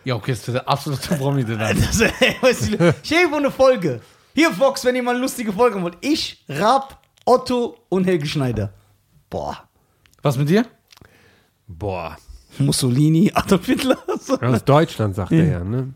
Ja, 0.05 0.15
okay, 0.15 0.31
das 0.31 0.39
ist 0.45 0.53
der 0.53 0.67
absolute 0.67 1.15
Promi, 1.15 1.45
der 1.45 1.55
da. 1.55 1.73
Das, 1.73 2.01
ey, 2.01 2.11
weißt 2.41 2.73
du, 2.73 2.93
ich 3.01 3.13
habe 3.23 3.37
eine 3.37 3.49
Folge. 3.49 4.01
Hier, 4.35 4.51
Fox, 4.51 4.83
wenn 4.83 4.97
ihr 4.97 5.01
mal 5.03 5.11
eine 5.11 5.21
lustige 5.21 5.53
Folge 5.53 5.81
wollt. 5.81 5.97
Ich, 6.01 6.43
Raab, 6.49 7.01
Otto 7.23 7.77
und 7.87 8.03
Helge 8.03 8.25
Schneider. 8.27 8.73
Boah. 9.29 9.69
Was 10.23 10.37
mit 10.37 10.49
dir? 10.49 10.65
Boah. 11.67 12.17
Mussolini, 12.57 13.31
Adolf 13.33 13.65
Hitler. 13.65 13.97
So. 14.19 14.37
Aus 14.41 14.63
Deutschland, 14.65 15.15
sagt 15.15 15.31
er 15.31 15.45
ja, 15.45 15.63
ne? 15.63 15.93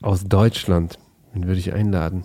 Aus 0.00 0.24
Deutschland. 0.24 0.98
Wen 1.32 1.46
würde 1.46 1.60
ich 1.60 1.72
einladen? 1.72 2.24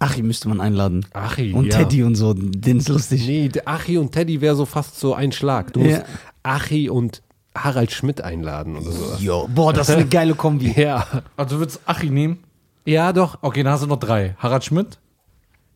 Achim 0.00 0.26
müsste 0.28 0.48
man 0.48 0.60
einladen. 0.60 1.04
Achi, 1.12 1.52
Und 1.52 1.66
ja. 1.66 1.78
Teddy 1.78 2.04
und 2.04 2.14
so. 2.14 2.32
Den 2.34 2.78
ist 2.78 2.88
lustig. 2.88 3.26
Nee, 3.26 3.50
Achi 3.64 3.98
und 3.98 4.12
Teddy 4.12 4.40
wäre 4.40 4.54
so 4.54 4.64
fast 4.64 4.98
so 5.00 5.14
ein 5.14 5.32
Schlag. 5.32 5.72
Du 5.72 5.80
musst 5.80 5.98
Ja. 5.98 6.04
Achi 6.44 6.88
und 6.88 7.22
Harald 7.56 7.90
Schmidt 7.90 8.20
einladen 8.20 8.76
oder 8.76 8.92
so. 8.92 9.16
Jo, 9.18 9.48
boah, 9.52 9.72
das 9.72 9.88
ist 9.88 9.96
eine 9.96 10.06
geile 10.08 10.34
Kombi. 10.36 10.72
Ja. 10.80 11.06
Also 11.36 11.56
du 11.56 11.60
würdest 11.62 11.80
Achi 11.86 12.10
nehmen? 12.10 12.44
Ja, 12.84 13.12
doch. 13.12 13.38
Okay, 13.42 13.62
dann 13.64 13.72
hast 13.72 13.82
du 13.82 13.88
noch 13.88 13.98
drei. 13.98 14.36
Harald 14.38 14.64
Schmidt? 14.64 14.98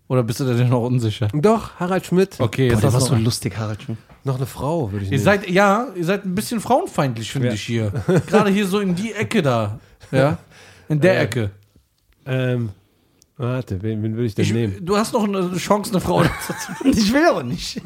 Oder 0.09 0.23
bist 0.23 0.41
du 0.41 0.45
dir 0.45 0.65
noch 0.65 0.83
unsicher? 0.83 1.29
Doch, 1.33 1.75
Harald 1.81 2.05
Schmidt. 2.07 2.37
Okay, 2.39 2.69
Boah, 2.69 2.73
jetzt 2.75 2.83
der 2.83 2.93
hast 2.93 2.95
war 2.95 3.01
so 3.09 3.15
noch. 3.15 3.23
lustig, 3.23 3.57
Harald 3.57 3.83
Schmidt. 3.83 3.99
Noch 4.25 4.37
eine 4.37 4.47
Frau, 4.47 4.93
würde 4.93 5.05
ich 5.05 5.11
Ihr 5.11 5.19
nehmen. 5.19 5.25
seid, 5.25 5.49
ja, 5.51 5.89
ihr 5.97 6.05
seid 6.05 6.25
ein 6.25 6.35
bisschen 6.35 6.61
frauenfeindlich, 6.61 7.33
finde 7.33 7.49
Ja. 7.49 7.55
ich 7.55 7.63
hier. 7.63 7.91
Gerade 8.27 8.51
hier 8.51 8.67
so 8.67 8.79
in 8.81 8.95
die 8.95 9.13
Ecke 9.13 9.43
da. 9.43 9.81
Ja. 10.11 10.39
In 10.89 11.01
der 11.01 11.19
Äh, 11.19 11.23
Ecke. 11.25 11.51
Ähm, 12.27 12.71
warte, 13.37 13.83
wen, 13.83 14.03
wen 14.03 14.15
würde 14.15 14.27
ich 14.27 14.35
denn 14.35 14.45
Ich, 14.45 14.53
nehmen? 14.53 14.77
du 14.85 14.97
hast 14.97 15.13
noch 15.15 15.25
eine 15.25 15.57
Chance, 15.57 15.91
eine 15.93 16.01
Frau 16.01 16.23
dazu 16.23 16.53
zu 16.53 16.89
Ich 16.89 17.13
will 17.13 17.25
aber 17.25 17.43
nicht. 17.43 17.81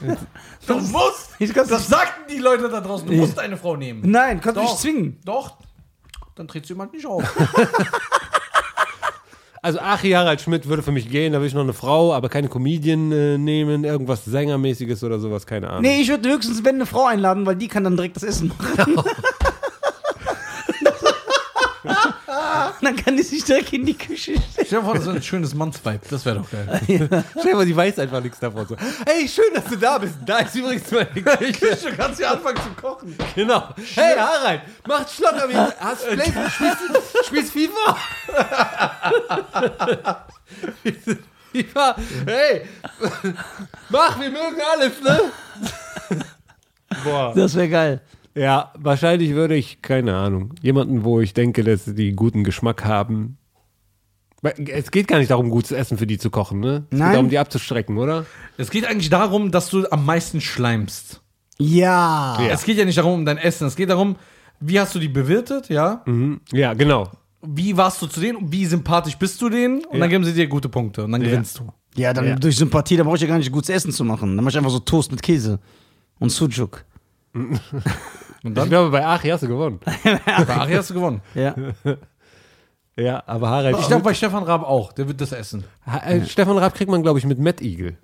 Du 0.67 0.75
musst! 0.75 1.31
Ich 1.39 1.53
Das 1.53 1.71
nicht. 1.71 1.89
sagten 1.89 2.31
die 2.31 2.39
Leute 2.39 2.69
da 2.69 2.81
draußen. 2.81 3.07
Du 3.07 3.15
musst 3.15 3.39
eine 3.39 3.57
Frau 3.57 3.77
nehmen. 3.77 4.03
Nein, 4.11 4.41
kannst 4.41 4.57
du 4.59 4.63
nicht 4.63 4.79
zwingen. 4.79 5.19
Doch. 5.25 5.57
Dann 6.35 6.49
tritt 6.49 6.69
jemand 6.69 6.93
nicht 6.93 7.07
auf. 7.07 7.23
Also 9.67 9.81
Achi 9.81 10.13
Harald 10.13 10.41
Schmidt 10.41 10.69
würde 10.69 10.85
für 10.85 10.93
mich 10.93 11.11
gehen, 11.11 11.33
da 11.33 11.41
würde 11.41 11.49
ich 11.49 11.55
noch 11.55 11.63
eine 11.63 11.73
Frau, 11.73 12.15
aber 12.15 12.29
keine 12.29 12.47
Comedian 12.47 13.11
äh, 13.11 13.37
nehmen, 13.37 13.83
irgendwas 13.83 14.25
Sängermäßiges 14.25 15.03
oder 15.03 15.19
sowas, 15.19 15.45
keine 15.45 15.69
Ahnung. 15.71 15.83
Nee, 15.83 16.03
ich 16.03 16.09
würde 16.09 16.29
höchstens, 16.29 16.63
wenn 16.63 16.77
eine 16.77 16.87
Frau 16.87 17.07
einladen, 17.07 17.47
weil 17.47 17.57
die 17.57 17.67
kann 17.67 17.83
dann 17.83 17.97
direkt 17.97 18.15
das 18.15 18.23
Essen 18.23 18.53
machen. 18.57 18.95
dann 22.81 22.97
kann 22.97 23.17
die 23.17 23.23
sich 23.23 23.45
direkt 23.45 23.73
in 23.73 23.87
die 23.87 23.97
Küche 23.97 24.33
stellen. 24.33 24.43
Stell 24.67 24.81
dir 24.81 24.85
vor, 24.85 24.95
das 24.95 25.03
ist 25.05 25.09
ein 25.09 25.23
schönes 25.23 25.55
Mannsvibe. 25.55 26.01
Das 26.11 26.25
wäre 26.25 26.37
doch 26.41 26.51
geil. 26.51 26.81
Stell 26.87 27.51
dir 27.51 27.57
mal, 27.57 27.67
die 27.67 27.77
weiß 27.77 27.99
einfach 27.99 28.21
nichts 28.23 28.39
davon. 28.39 28.67
So, 28.67 28.77
hey, 29.07 29.29
schön, 29.29 29.53
dass 29.55 29.65
du 29.65 29.77
da 29.77 29.99
bist. 29.99 30.15
Da 30.25 30.39
ist 30.39 30.55
übrigens 30.55 30.91
meine 30.91 31.07
Küche. 31.53 31.91
Du 31.91 31.97
kannst 31.97 32.21
ja 32.21 32.33
anfangen 32.33 32.57
zu 32.59 32.71
kochen. 32.81 33.17
Genau. 33.35 33.69
Hey, 33.95 34.17
Harald, 34.17 34.63
mach 34.87 35.09
Schlock 35.09 35.35
am 35.43 35.51
Ende. 35.51 35.75
Hast 35.79 36.05
du 36.07 36.11
Play- 36.15 36.33
spielst, 36.51 37.27
spielst 37.27 37.53
FIFA? 37.53 37.97
FIFA. 41.53 41.97
Hey, 42.27 42.63
mach, 43.89 44.21
wir 44.21 44.31
mögen 44.31 44.61
alles, 44.75 45.01
ne? 45.03 45.21
Boah. 47.05 47.33
Das 47.35 47.55
wäre 47.55 47.69
geil. 47.69 48.01
Ja, 48.37 48.73
wahrscheinlich 48.79 49.31
würde 49.35 49.57
ich, 49.57 49.81
keine 49.83 50.15
Ahnung, 50.15 50.55
jemanden, 50.61 51.05
wo 51.05 51.21
ich 51.21 51.33
denke, 51.33 51.65
dass 51.65 51.87
die 51.87 52.13
guten 52.13 52.45
Geschmack 52.45 52.85
haben. 52.85 53.39
Es 54.69 54.91
geht 54.91 55.09
gar 55.09 55.19
nicht 55.19 55.31
darum, 55.31 55.49
gutes 55.51 55.73
Essen 55.73 55.97
für 55.99 56.07
die 56.07 56.19
zu 56.19 56.31
kochen, 56.31 56.61
ne? 56.61 56.87
Es 56.91 56.99
Nein. 56.99 57.09
geht 57.09 57.15
darum, 57.17 57.31
die 57.31 57.39
abzustrecken, 57.39 57.97
oder? 57.97 58.27
Es 58.59 58.71
geht 58.71 58.85
eigentlich 58.87 59.09
darum, 59.09 59.51
dass 59.51 59.71
du 59.71 59.91
am 59.91 60.05
meisten 60.05 60.41
schleimst. 60.43 61.23
Ja. 61.59 62.39
Ja. 62.41 62.49
Es 62.49 62.65
geht 62.65 62.77
ja 62.77 62.85
nicht 62.85 62.99
darum, 62.99 63.15
um 63.15 63.25
dein 63.25 63.39
Essen. 63.39 63.67
Es 63.67 63.75
geht 63.75 63.89
darum, 63.89 64.17
wie 64.61 64.79
hast 64.79 64.95
du 64.95 64.99
die 64.99 65.09
bewirtet, 65.09 65.71
ja? 65.71 66.03
Mhm. 66.05 66.41
Ja, 66.53 66.75
genau. 66.75 67.11
Wie 67.43 67.77
warst 67.77 68.03
du 68.03 68.07
zu 68.07 68.21
denen? 68.21 68.53
Wie 68.53 68.67
sympathisch 68.67 69.17
bist 69.17 69.41
du 69.41 69.49
denen? 69.49 69.79
Und 69.87 69.95
Ja. 69.95 70.01
dann 70.01 70.11
geben 70.11 70.25
sie 70.25 70.35
dir 70.35 70.47
gute 70.47 70.69
Punkte 70.69 71.05
und 71.05 71.13
dann 71.13 71.23
gewinnst 71.23 71.59
du. 71.59 71.73
Ja, 71.95 72.13
dann 72.13 72.27
Ja. 72.27 72.37
durch 72.37 72.57
Sympathie, 72.57 72.99
da 72.99 73.05
brauche 73.05 73.17
ich 73.17 73.23
ja 73.23 73.29
gar 73.29 73.39
nicht 73.39 73.51
gutes 73.51 73.71
Essen 73.71 73.91
zu 73.93 74.05
machen. 74.05 74.37
Dann 74.37 74.45
mache 74.45 74.53
ich 74.53 74.59
einfach 74.59 74.71
so 74.71 74.81
Toast 74.81 75.11
mit 75.11 75.23
Käse 75.23 75.59
und 76.19 76.31
Sujuk. 76.31 76.85
Und 78.47 78.53
Ich 78.53 78.59
dann? 78.59 78.69
glaube, 78.69 78.91
bei 78.91 79.05
Achi 79.07 79.29
hast 79.29 79.43
du 79.43 79.49
gewonnen. 79.49 79.81
Bei 80.05 80.57
Ari 80.57 80.73
hast 80.75 80.91
du 80.91 80.95
gewonnen. 80.95 81.21
Ja. 81.35 81.55
Ja, 82.99 83.23
aber 83.27 83.51
Harald. 83.51 83.77
Ich 83.79 83.89
glaube, 83.89 84.03
bei 84.05 84.15
Stefan 84.15 84.43
Raab 84.45 84.63
auch. 84.63 84.93
Der 84.93 85.07
wird 85.07 85.21
das 85.21 85.33
essen. 85.33 85.65
Ha- 85.87 85.99
äh, 86.07 86.25
Stefan 86.25 86.57
Raab 86.57 86.75
kriegt 86.75 86.91
man, 86.91 87.03
glaube 87.03 87.19
ich, 87.19 87.27
mit 87.27 87.39
Matt 87.39 87.61
Eagle. 87.61 87.97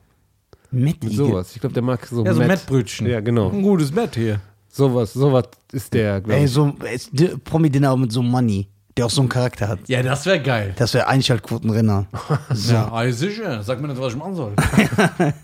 Mit 0.70 1.02
Mit 1.02 1.12
Igel. 1.14 1.26
sowas. 1.28 1.52
Ich 1.54 1.60
glaube, 1.60 1.72
der 1.72 1.82
mag 1.82 2.04
so 2.06 2.22
Ja, 2.24 2.32
so 2.34 2.40
Matt. 2.40 2.48
Mettbrötchen. 2.48 3.06
Ja, 3.06 3.20
genau. 3.20 3.48
Ein 3.50 3.62
gutes 3.62 3.90
Mett 3.92 4.14
hier. 4.16 4.40
Sowas, 4.68 5.14
sowas 5.14 5.44
ist 5.72 5.94
der, 5.94 6.20
glaube 6.20 6.38
Ey, 6.38 6.44
ich. 6.44 6.50
so 6.50 6.74
es- 6.92 7.08
die- 7.10 7.28
Promi-Dinner 7.28 7.96
mit 7.96 8.12
so 8.12 8.22
Money, 8.22 8.68
der 8.96 9.06
auch 9.06 9.10
so 9.10 9.22
einen 9.22 9.28
Charakter 9.30 9.68
hat. 9.68 9.78
Ja, 9.86 10.02
das 10.02 10.26
wäre 10.26 10.40
geil. 10.42 10.74
Das 10.76 10.92
wäre 10.92 11.06
Einschaltquotenrenner. 11.08 12.06
So. 12.52 12.74
Ja, 12.74 12.92
ah, 12.92 13.10
sicher. 13.10 13.62
Sag 13.62 13.80
mir 13.80 13.88
nicht, 13.88 14.00
was 14.00 14.12
ich 14.12 14.18
machen 14.18 14.34
soll. 14.34 14.52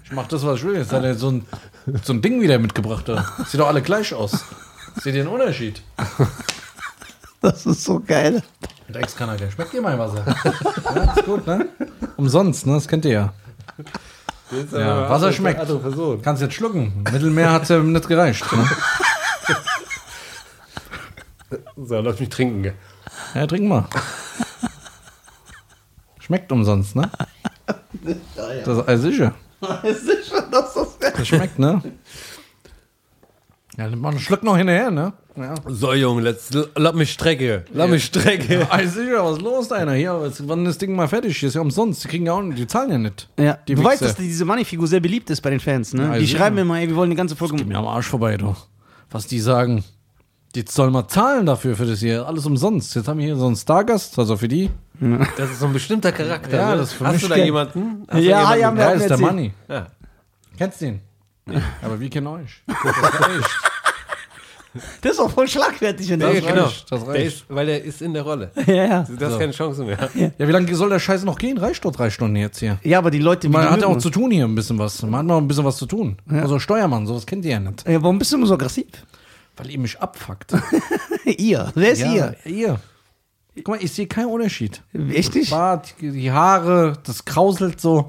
ich 0.05 0.13
mach 0.13 0.27
das, 0.29 0.45
was 0.45 0.59
ich 0.59 0.65
will. 0.67 0.77
Jetzt 0.77 0.93
hat 0.93 1.05
er 1.05 1.15
so 1.15 1.31
ein, 1.31 1.47
so 2.03 2.13
ein 2.13 2.21
Ding 2.21 2.41
wieder 2.43 2.59
mitgebracht. 2.59 3.09
Da. 3.09 3.25
Sieht 3.47 3.61
doch 3.61 3.69
alle 3.69 3.81
gleich 3.81 4.13
aus. 4.13 4.45
Seht 5.03 5.15
ihr 5.15 5.25
den 5.25 5.29
Unterschied? 5.29 5.83
Das 7.41 7.67
ist 7.67 7.85
so 7.85 8.01
geil. 8.01 8.43
Mit 8.89 8.97
Ex-Kanadier. 8.97 9.49
Schmeckt 9.53 9.73
dir 9.73 9.81
mein 9.81 9.97
Wasser? 9.97 10.25
ja, 10.97 11.13
ist 11.15 11.25
gut, 11.25 11.47
ne? 11.47 11.69
Umsonst, 12.17 12.67
ne? 12.67 12.75
Das 12.75 12.89
kennt 12.89 13.05
ihr 13.05 13.13
ja. 13.13 13.33
Ja, 14.73 15.09
Wasser 15.09 15.33
schmeckt. 15.33 15.65
Kannst 16.25 16.43
jetzt 16.43 16.55
schlucken. 16.55 17.05
Mittelmeer 17.13 17.53
hat 17.53 17.69
ja 17.69 17.79
nicht 17.79 18.09
gereicht. 18.09 18.45
Ne? 18.53 18.69
So, 21.77 22.01
lass 22.01 22.19
mich 22.19 22.29
trinken. 22.29 22.75
Ja, 23.35 23.47
trink 23.47 23.69
mal. 23.69 23.87
Schmeckt 26.19 26.53
umsonst, 26.53 26.95
ne? 26.95 27.09
Das 28.03 28.79
ist 28.79 28.89
also 28.89 29.03
sicher. 29.11 29.35
Das 29.61 31.27
schmeckt, 31.27 31.59
ne? 31.59 31.81
Ja, 33.79 33.89
nimm 33.89 34.01
mal 34.01 34.09
einen 34.11 34.19
Schluck 34.19 34.43
noch 34.43 34.57
hinterher, 34.57 34.91
ne? 34.91 35.13
Ja. 35.37 35.55
So, 35.69 35.93
Junge, 35.95 36.23
let's, 36.23 36.51
lass 36.75 36.95
mich 36.95 37.13
strecke. 37.13 37.65
Lass 37.73 37.89
mich 37.89 38.05
strecke. 38.07 38.67
Also 38.71 39.01
sicher, 39.01 39.25
was 39.25 39.37
ist 39.37 39.43
los, 39.43 39.69
deiner? 39.69 39.93
Hier, 39.93 40.21
jetzt, 40.25 40.47
wann 40.49 40.67
ist 40.67 40.71
das 40.75 40.79
Ding 40.79 40.97
mal 40.97 41.07
fertig? 41.07 41.37
Hier 41.39 41.49
ist 41.49 41.55
ja 41.55 41.61
umsonst. 41.61 42.03
Die 42.03 42.09
kriegen 42.09 42.27
ja 42.27 42.33
auch 42.33 42.43
nicht, 42.43 42.59
die 42.59 42.67
zahlen 42.67 42.91
ja 42.91 42.99
nicht. 42.99 43.29
Ja, 43.39 43.57
Die 43.69 43.77
du 43.77 43.85
weißt, 43.85 44.03
Wichser. 44.03 44.15
dass 44.15 44.17
diese 44.17 44.45
Money-Figur 44.45 44.89
sehr 44.89 44.99
beliebt 44.99 45.31
ist 45.31 45.41
bei 45.43 45.51
den 45.51 45.61
Fans, 45.61 45.95
ne? 45.95 46.03
Ja, 46.13 46.19
die 46.19 46.27
schreiben 46.27 46.57
ja. 46.59 46.65
mir 46.65 46.69
mal, 46.69 46.79
ey, 46.81 46.89
wir 46.89 46.97
wollen 46.97 47.11
die 47.11 47.17
ganze 47.17 47.37
Folge. 47.37 47.55
Gib 47.55 47.69
mir 47.69 47.79
am 47.79 47.87
Arsch 47.87 48.07
vorbei, 48.09 48.37
du. 48.37 48.57
Was 49.13 49.29
die 49.29 49.39
sagen. 49.39 49.85
Die 50.57 50.65
sollen 50.69 50.93
mal 50.93 51.07
zahlen 51.07 51.47
dafür, 51.47 51.77
für 51.77 51.87
das 51.87 52.01
hier. 52.01 52.27
Alles 52.27 52.47
umsonst. 52.47 52.97
Jetzt 52.97 53.07
haben 53.07 53.19
wir 53.21 53.27
hier 53.27 53.37
so 53.37 53.47
einen 53.47 53.55
Stargast, 53.55 54.19
also 54.19 54.37
für 54.37 54.49
die. 54.49 54.71
Das 55.37 55.51
ist 55.53 55.61
so 55.61 55.67
ein 55.67 55.73
bestimmter 55.73 56.11
Charakter. 56.11 56.57
Ja, 56.57 56.71
ne? 56.73 56.79
das 56.79 56.89
ist 56.89 56.95
für 56.95 57.07
Hast 57.07 57.13
mich 57.13 57.23
du 57.23 57.29
da 57.29 57.37
jemanden? 57.37 58.05
Hast 58.09 58.23
Ja, 58.25 58.57
jemanden? 58.57 58.81
ja, 58.81 58.89
Ja, 58.89 58.91
ist 58.97 59.09
der. 59.11 59.19
Money. 59.19 59.53
Ja. 59.69 59.87
Kennst 60.57 60.81
du 60.81 60.87
den? 60.87 61.01
Aber 61.83 62.01
wir 62.01 62.11
kennen 62.11 62.27
euch. 62.27 62.63
Das. 62.67 63.68
Das 65.01 65.13
ist 65.13 65.19
auch 65.21 65.31
voll 65.31 65.49
schlagfertig. 65.49 66.09
wenn 66.11 66.21
Ja, 66.21 66.29
das- 66.33 66.37
Das 66.43 66.47
genau. 66.53 66.65
reicht, 66.65 66.93
das 66.93 67.05
Der 67.05 67.09
reicht. 67.15 67.27
ist, 67.27 67.45
weil 67.49 67.69
er 67.69 67.83
ist 67.85 68.03
in 68.03 68.15
der 68.15 68.23
Rolle. 68.23 68.51
Ja, 68.67 68.75
ja. 68.75 69.07
Das 69.19 69.33
ist 69.33 69.39
keine 69.39 69.53
Chance 69.53 69.85
mehr. 69.85 69.99
Ja, 70.15 70.31
wie 70.49 70.53
lange 70.53 70.75
soll 70.75 70.89
der 70.91 70.99
Scheiß 70.99 71.25
noch 71.25 71.39
gehen? 71.39 71.59
Reicht 71.59 71.85
doch 71.85 71.93
drei 71.93 72.11
Stunden 72.11 72.37
jetzt 72.37 72.59
hier. 72.59 72.79
ja, 72.83 72.99
aber 72.99 73.11
die 73.11 73.19
Leute, 73.19 73.49
Man 73.49 73.63
die 73.63 73.69
hat 73.69 73.81
ja 73.81 73.87
auch 73.87 73.99
zu 73.99 74.11
tun 74.11 74.31
hier 74.31 74.45
ein 74.45 74.55
bisschen 74.55 74.79
was. 74.79 75.03
Man 75.03 75.17
hat 75.21 75.27
noch 75.27 75.39
ein 75.39 75.49
bisschen 75.49 75.65
was 75.65 75.77
zu 75.77 75.87
tun. 75.87 76.17
Also 76.31 76.59
Steuermann, 76.59 77.07
sowas 77.07 77.27
kennt 77.27 77.45
ihr 77.45 77.53
ja 77.53 77.61
nicht. 77.61 77.87
ja, 77.89 78.03
warum 78.03 78.19
bist 78.19 78.33
du 78.33 78.37
immer 78.37 78.47
so 78.47 78.55
aggressiv? 78.55 78.87
Weil 79.57 79.71
ihr 79.71 79.79
mich 79.79 79.99
abfuckt. 80.01 80.53
ihr. 81.25 81.71
Wer 81.75 81.91
ist 81.93 82.01
ihr? 82.05 82.37
ihr. 82.45 82.79
Guck 83.57 83.69
mal, 83.69 83.79
ich 83.83 83.93
sehe 83.93 84.07
keinen 84.07 84.27
Unterschied. 84.29 84.83
Echt 85.13 85.35
nicht? 85.35 85.51
Bart, 85.51 85.95
die 86.01 86.31
Haare, 86.31 86.93
das 87.05 87.25
krauselt 87.25 87.81
so. 87.81 88.07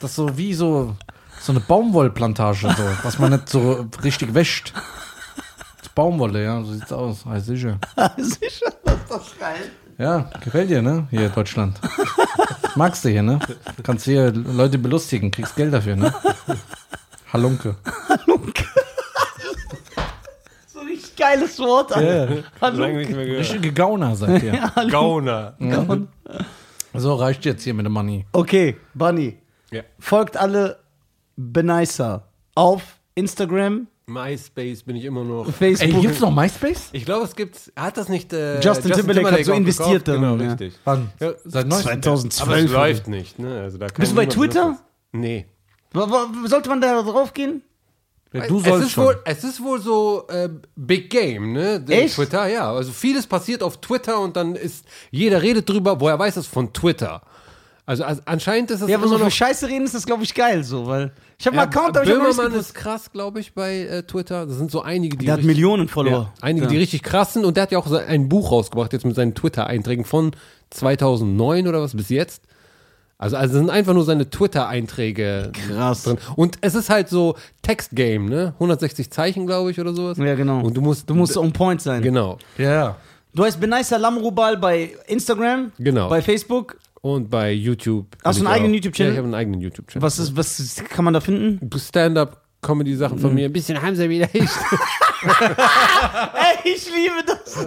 Das 0.00 0.10
ist 0.10 0.16
so 0.16 0.36
wie 0.36 0.54
so, 0.54 0.96
so 1.40 1.52
eine 1.52 1.60
Baumwollplantage, 1.60 2.68
so, 2.76 2.84
was 3.04 3.18
man 3.20 3.30
nicht 3.30 3.48
so 3.48 3.86
richtig 4.02 4.34
wäscht. 4.34 4.72
Baumwolle, 5.94 6.42
ja, 6.44 6.62
so 6.62 6.72
sieht's 6.72 6.92
aus. 6.92 7.24
Ja, 7.24 7.38
sicher. 7.40 7.78
Sicher, 8.16 8.72
das 8.84 8.94
ist 8.94 9.10
doch 9.10 9.38
geil. 9.38 9.70
Ja, 9.96 10.28
gefällt 10.42 10.70
dir, 10.70 10.82
ne? 10.82 11.06
Hier 11.10 11.26
in 11.26 11.32
Deutschland. 11.32 11.78
Magst 12.74 13.04
du 13.04 13.10
hier, 13.10 13.22
ne? 13.22 13.38
Kannst 13.84 14.04
hier 14.04 14.32
Leute 14.32 14.78
belustigen, 14.78 15.30
kriegst 15.30 15.54
Geld 15.54 15.72
dafür, 15.72 15.94
ne? 15.94 16.12
Halunke. 17.32 17.76
So 20.66 20.80
ein 20.80 20.86
richtig 20.88 21.14
geiles 21.16 21.58
Wort. 21.60 21.92
Alter. 21.92 22.42
Lange 22.60 22.98
nicht 22.98 23.10
mehr 23.12 23.24
gehört. 23.24 23.40
Richtige 23.40 23.72
Gauner, 23.72 24.16
sagt 24.16 24.42
ihr. 24.42 24.72
Gauner. 24.90 25.54
So 26.92 27.14
reicht 27.14 27.44
jetzt 27.44 27.62
hier 27.62 27.74
mit 27.74 27.86
dem 27.86 27.92
Money. 27.92 28.26
Okay, 28.32 28.76
Bunny. 28.94 29.38
Ja. 29.70 29.82
Folgt 30.00 30.36
alle 30.36 30.78
Benicer 31.36 32.26
auf 32.54 32.82
Instagram, 33.14 33.86
MySpace 34.06 34.82
bin 34.82 34.96
ich 34.96 35.04
immer 35.04 35.24
noch. 35.24 35.46
Ey, 35.46 35.52
Facebook. 35.52 36.02
gibt's 36.02 36.20
noch 36.20 36.34
MySpace? 36.34 36.90
Ich 36.92 37.04
glaube, 37.04 37.24
es 37.24 37.34
gibt. 37.34 37.72
Hat 37.76 37.96
das 37.96 38.08
nicht. 38.08 38.32
Äh, 38.32 38.60
Justin 38.60 38.92
Timberlake 38.92 39.30
hat 39.30 39.44
so 39.44 39.52
investiert 39.52 40.04
gekauft? 40.04 40.20
Genau, 40.20 40.36
ja. 40.36 40.48
richtig. 40.50 40.74
Wann? 40.84 41.10
Ja, 41.20 41.32
Seit 41.44 41.66
19. 41.68 42.02
2012. 42.02 42.42
Aber 42.42 42.58
es 42.58 42.70
läuft 42.70 43.08
nicht, 43.08 43.38
ne? 43.38 43.60
Also 43.62 43.78
da 43.78 43.86
kann 43.86 43.96
Bist 44.00 44.12
du 44.12 44.16
bei 44.16 44.26
Twitter? 44.26 44.68
nutzen. 44.68 44.82
Nee. 45.12 45.46
Sollte 46.46 46.68
man 46.68 46.80
da 46.80 47.02
drauf 47.02 47.32
gehen? 47.32 47.62
Ja, 48.32 48.48
du 48.48 48.58
es, 48.58 48.64
sollst 48.64 48.86
ist 48.86 48.92
schon. 48.92 49.04
wohl, 49.04 49.22
es 49.24 49.44
ist 49.44 49.62
wohl 49.62 49.80
so 49.80 50.26
äh, 50.28 50.48
Big 50.74 51.08
Game, 51.08 51.52
ne? 51.52 51.84
Echt? 51.88 52.16
Twitter, 52.16 52.48
ja. 52.48 52.72
Also 52.72 52.90
vieles 52.90 53.28
passiert 53.28 53.62
auf 53.62 53.80
Twitter 53.80 54.18
und 54.18 54.36
dann 54.36 54.56
ist 54.56 54.84
jeder 55.12 55.40
redet 55.40 55.68
drüber, 55.68 56.00
woher 56.00 56.18
weiß 56.18 56.36
es 56.36 56.48
von 56.48 56.72
Twitter. 56.72 57.22
Also, 57.86 58.02
also 58.04 58.22
anscheinend 58.24 58.70
ist 58.70 58.80
es 58.80 58.88
Ja, 58.88 58.96
aber 58.96 59.04
immer 59.04 59.12
so 59.12 59.18
für 59.18 59.24
noch. 59.24 59.30
Scheiße 59.30 59.68
reden 59.68 59.84
ist 59.84 59.94
das, 59.94 60.06
glaube 60.06 60.22
ich, 60.24 60.34
geil 60.34 60.64
so, 60.64 60.86
weil. 60.86 61.12
Ich 61.38 61.46
habe 61.46 61.56
Ja, 61.56 61.62
einen 61.64 61.70
Account, 61.72 61.96
aber 61.96 62.04
ich 62.06 62.10
hab 62.12 62.18
noch 62.18 62.28
Böhmermann 62.30 62.58
ist 62.58 62.74
krass, 62.74 63.12
glaube 63.12 63.40
ich, 63.40 63.52
bei 63.52 63.80
äh, 63.80 64.02
Twitter. 64.04 64.46
Das 64.46 64.56
sind 64.56 64.70
so 64.70 64.80
einige, 64.80 65.16
die 65.18 65.26
Der 65.26 65.34
hat 65.34 65.38
richtig- 65.40 65.54
Millionen 65.56 65.88
Follower. 65.88 66.12
Ja, 66.12 66.32
einige, 66.40 66.66
die 66.66 66.78
richtig 66.78 67.02
krass 67.02 67.34
sind. 67.34 67.44
Und 67.44 67.56
der 67.56 67.64
hat 67.64 67.72
ja 67.72 67.78
auch 67.78 67.86
so 67.86 67.96
ein 67.96 68.28
Buch 68.30 68.52
rausgebracht, 68.52 68.92
jetzt 68.94 69.04
mit 69.04 69.14
seinen 69.16 69.34
Twitter-Einträgen 69.34 70.04
von 70.06 70.30
2009 70.70 71.68
oder 71.68 71.82
was 71.82 71.94
bis 71.94 72.08
jetzt. 72.08 72.44
Also, 73.18 73.36
also 73.36 73.54
sind 73.54 73.70
einfach 73.70 73.94
nur 73.94 74.04
seine 74.04 74.28
Twitter-Einträge 74.30 75.52
Krass. 75.68 76.04
drin. 76.04 76.18
Und 76.36 76.58
es 76.62 76.74
ist 76.74 76.90
halt 76.90 77.08
so 77.08 77.36
Textgame, 77.62 78.28
ne? 78.28 78.54
160 78.54 79.10
Zeichen, 79.10 79.46
glaube 79.46 79.70
ich, 79.70 79.80
oder 79.80 79.92
sowas. 79.94 80.18
Ja, 80.18 80.34
genau. 80.34 80.60
Und 80.60 80.74
du 80.76 80.80
musst. 80.80 81.08
Du 81.08 81.14
musst 81.14 81.36
on 81.36 81.52
point 81.52 81.80
sein. 81.80 82.02
Genau. 82.02 82.38
Ja. 82.58 82.96
Du 83.34 83.44
heißt 83.44 83.60
Benaisa 83.60 83.96
Lamrubal 83.96 84.56
bei 84.56 84.90
Instagram, 85.06 85.72
Genau. 85.78 86.08
bei 86.08 86.22
Facebook. 86.22 86.76
Und 87.04 87.28
bei 87.28 87.52
YouTube. 87.52 88.06
Hast 88.24 88.40
du 88.40 88.46
einen 88.46 88.48
ich 88.48 88.54
eigenen 88.54 88.74
YouTube-Channel? 88.76 89.10
Ja, 89.10 89.12
ich 89.12 89.18
habe 89.18 89.26
einen 89.26 89.34
eigenen 89.34 89.60
YouTube-Channel. 89.60 90.02
Was, 90.02 90.18
ist, 90.18 90.34
was 90.38 90.82
kann 90.88 91.04
man 91.04 91.12
da 91.12 91.20
finden? 91.20 91.60
Stand-up-Comedy-Sachen 91.78 93.18
Mhm. 93.18 93.20
von 93.20 93.34
mir. 93.34 93.44
Ein 93.44 93.52
bisschen 93.52 93.82
Hamza 93.82 94.04
vielleicht. 94.04 94.34
Ey, 94.34 94.48
ich 96.64 96.86
liebe 96.86 97.22
das. 97.26 97.58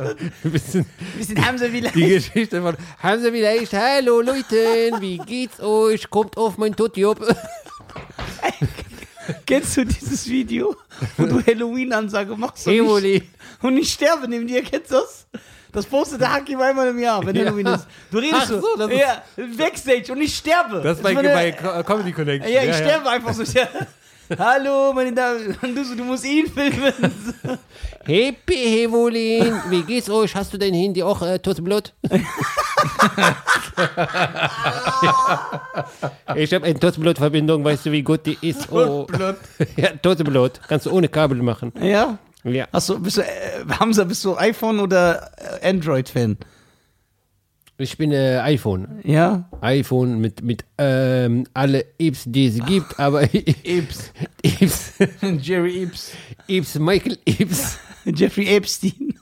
Ein 0.43 0.51
bisschen 0.51 0.87
bisschen 1.19 1.45
Hamza 1.45 1.71
wie 1.71 1.81
die 1.81 2.07
Geschichte 2.07 2.59
von 2.63 2.75
Hamza 2.97 3.29
vielleicht. 3.31 3.73
Hallo 3.73 4.21
Leute, 4.21 4.99
wie 5.01 5.19
geht's 5.19 5.59
euch? 5.59 6.09
Kommt 6.09 6.35
auf 6.35 6.57
mein 6.57 6.73
YouTube. 6.77 7.23
Kennst 9.45 9.77
du 9.77 9.85
dieses 9.85 10.27
Video, 10.27 10.75
wo 11.17 11.25
du 11.27 11.41
Halloween-Ansage 11.45 12.35
machst 12.35 12.65
und, 12.65 12.73
Evoli. 12.73 13.17
ich, 13.17 13.23
und 13.63 13.77
ich 13.77 13.93
sterbe 13.93 14.27
neben 14.27 14.47
dir? 14.47 14.63
Kennst 14.63 14.89
du 14.89 14.95
das? 14.95 15.27
Das 15.71 15.85
postet 15.85 16.21
der 16.21 16.31
Hakim 16.33 16.59
einmal 16.61 16.87
im 16.87 16.99
Jahr, 16.99 17.25
wenn 17.25 17.35
Ja. 17.35 17.45
Halloween 17.45 17.67
ist. 17.67 17.85
Du 18.09 18.17
redest 18.19 18.41
Ach 18.43 18.47
so, 18.47 18.61
so, 18.61 18.67
das 18.77 18.89
ist- 18.91 18.99
ja, 18.99 19.21
Backstage 19.57 20.11
und 20.11 20.21
ich 20.21 20.35
sterbe. 20.35 20.81
Das 20.81 20.99
bei, 21.01 21.09
ist 21.11 21.15
meine- 21.15 21.29
bei 21.29 21.51
Co- 21.51 21.83
Comedy 21.83 22.11
Connection. 22.13 22.51
Ja, 22.51 22.63
ich 22.63 22.75
sterbe 22.75 23.09
einfach 23.09 23.33
so. 23.33 23.43
Ja. 23.43 23.67
Hallo, 24.39 24.91
meine 24.93 25.13
Damen 25.13 25.57
und 25.61 25.73
du, 25.75 25.95
du 25.95 26.03
musst 26.03 26.25
ihn 26.25 26.47
filmen. 26.47 26.93
Happy 28.05 28.55
Hevolin, 28.55 29.61
wie 29.69 29.83
geht's 29.83 30.09
euch? 30.09 30.35
Hast 30.35 30.51
du 30.53 30.57
dein 30.57 30.73
Handy 30.73 31.01
auch 31.03 31.21
äh, 31.21 31.39
Totblut? 31.39 31.93
ich 36.35 36.53
habe 36.53 36.65
eine 36.65 36.79
Totblut-Verbindung, 36.79 37.63
weißt 37.63 37.85
du, 37.85 37.91
wie 37.91 38.01
gut 38.03 38.25
die 38.25 38.37
ist? 38.41 38.71
Oh. 38.71 39.07
ja, 39.75 39.89
Totblut. 40.01 40.59
Kannst 40.67 40.85
du 40.85 40.91
ohne 40.91 41.07
Kabel 41.07 41.41
machen. 41.41 41.71
Ja? 41.81 42.17
Ja. 42.47 42.67
Achso, 42.71 42.99
bist 42.99 43.17
du, 43.17 43.21
äh, 43.21 43.65
Hamza, 43.79 44.03
bist 44.03 44.23
du 44.23 44.37
iPhone 44.37 44.79
oder 44.79 45.31
äh, 45.61 45.69
Android-Fan? 45.69 46.37
Ich 47.79 47.97
bin 47.97 48.11
äh, 48.11 48.39
iPhone. 48.39 49.01
Ja? 49.03 49.47
iPhone 49.61 50.19
mit, 50.19 50.41
mit 50.41 50.65
ähm, 50.79 51.45
alle 51.53 51.85
Apps, 51.99 52.23
die 52.25 52.47
es 52.47 52.65
gibt, 52.65 52.99
aber 52.99 53.23
Ibs. 53.33 54.11
Apps, 54.41 54.93
Jerry 55.41 55.83
Ibs. 55.83 56.11
Apps, 56.47 56.79
Michael 56.79 57.19
Apps. 57.25 57.77
Jeffrey 58.05 58.47
Epstein. 58.47 59.13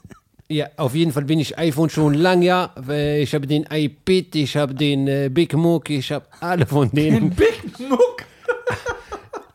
Ja, 0.48 0.68
auf 0.76 0.94
jeden 0.94 1.12
Fall 1.12 1.24
bin 1.24 1.40
ich 1.40 1.58
iPhone 1.58 1.90
schon 1.90 2.14
lang, 2.14 2.40
ja. 2.40 2.72
Ich 2.88 3.34
habe 3.34 3.48
den 3.48 3.66
iPad, 3.68 4.34
ich 4.36 4.56
habe 4.56 4.74
den 4.74 5.08
äh, 5.08 5.28
Big 5.28 5.52
Mook, 5.54 5.90
ich 5.90 6.12
habe 6.12 6.24
alle 6.38 6.64
von 6.66 6.88
denen. 6.92 7.30
Big 7.30 7.80
Muck. 7.80 8.24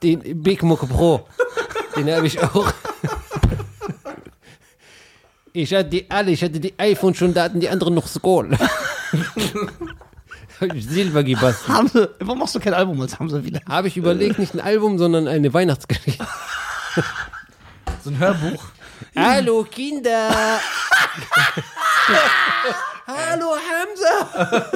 Den 0.03 0.43
Big 0.43 0.61
Mook 0.64 0.88
Pro. 0.90 1.22
Den 1.95 2.14
habe 2.14 2.27
ich 2.27 2.38
auch. 2.43 2.74
Ich 5.54 5.74
hatte 5.74 5.90
die 5.90 6.10
alle, 6.10 6.32
ich 6.32 6.42
hatte 6.44 6.60
die 6.60 6.74
iPhone 6.78 7.14
schon, 7.14 7.34
da 7.34 7.44
hatten 7.44 7.60
die 7.60 7.70
anderen 7.70 7.94
noch 7.94 8.08
Skull. 8.08 8.52
Hab 10.62 10.74
ich 10.76 10.88
Silber 10.88 11.24
gebastelt. 11.24 11.76
Hamza, 11.76 12.08
warum 12.20 12.40
machst 12.40 12.56
du 12.56 12.60
kein 12.60 12.74
Album 12.74 13.02
als 13.02 13.20
Hamza 13.20 13.44
wieder? 13.44 13.60
Habe 13.68 13.88
ich 13.90 13.98
überlegt, 13.98 14.40
nicht 14.40 14.54
ein 14.54 14.62
Album, 14.62 14.98
sondern 14.98 15.28
eine 15.28 15.54
Weihnachtsgeschichte. 15.54 16.26
So 18.04 18.12
ein 18.12 18.20
Hörbuch. 18.20 18.64
Hallo 19.16 19.64
Kinder! 19.70 20.30
Hallo 23.08 23.56
Hamza! 23.56 24.72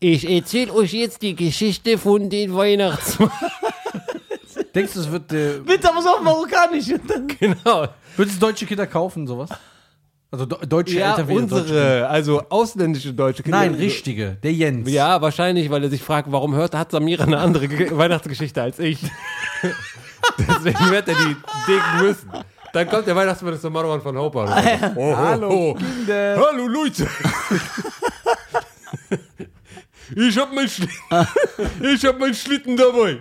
Ich 0.00 0.28
erzähle 0.28 0.72
euch 0.72 0.92
jetzt 0.92 1.22
die 1.22 1.36
Geschichte 1.36 1.98
von 1.98 2.30
den 2.30 2.54
Weihnachtsmann. 2.54 3.30
Denkst 4.74 4.92
du, 4.94 5.00
es 5.00 5.10
wird, 5.10 5.32
äh, 5.32 5.60
Bitte, 5.64 5.88
aber 5.90 6.02
so 6.02 6.08
auf 6.10 6.22
Marokkanisch. 6.22 6.86
Genau. 7.38 7.86
wird 8.16 8.28
es 8.28 8.38
deutsche 8.38 8.66
Kinder 8.66 8.86
kaufen, 8.86 9.26
sowas? 9.26 9.50
Also 10.30 10.46
do- 10.46 10.58
deutsche 10.66 10.98
Ja, 10.98 11.10
Eltern 11.16 11.28
deutsche 11.28 11.40
unsere, 11.62 12.08
also 12.08 12.42
ausländische 12.48 13.12
deutsche 13.12 13.42
Kinder. 13.44 13.58
Nein, 13.58 13.74
richtige. 13.74 14.36
Der 14.42 14.52
Jens. 14.52 14.90
Ja, 14.90 15.20
wahrscheinlich, 15.22 15.70
weil 15.70 15.84
er 15.84 15.90
sich 15.90 16.02
fragt, 16.02 16.30
warum 16.32 16.54
hört, 16.56 16.74
hat 16.74 16.90
Samira 16.90 17.22
eine 17.24 17.38
andere 17.38 17.68
Ge 17.68 17.88
Weihnachtsgeschichte 17.96 18.60
als 18.60 18.80
ich. 18.80 18.98
Deswegen 20.38 20.90
wird 20.90 21.06
er 21.08 21.14
die 21.14 21.36
dicken 21.68 22.00
müssen. 22.00 22.30
Dann 22.72 22.88
kommt 22.88 23.06
der 23.06 23.14
Weihnachtsmann, 23.14 23.52
das 23.52 23.58
ist 23.58 23.62
der 23.62 23.70
Marwan 23.70 24.00
von 24.02 24.16
Hopa. 24.18 24.60
Oh, 24.96 25.16
Hallo, 25.16 25.74
Kinder. 25.78 26.36
Hallo 26.44 26.66
Leute. 26.66 27.06
Ich 30.16 30.36
hab 30.36 30.52
mein 30.52 30.68
Schlitten. 30.68 30.94
Ich 31.80 32.04
hab 32.04 32.18
mein 32.18 32.34
Schlitten 32.34 32.76
dabei. 32.76 33.20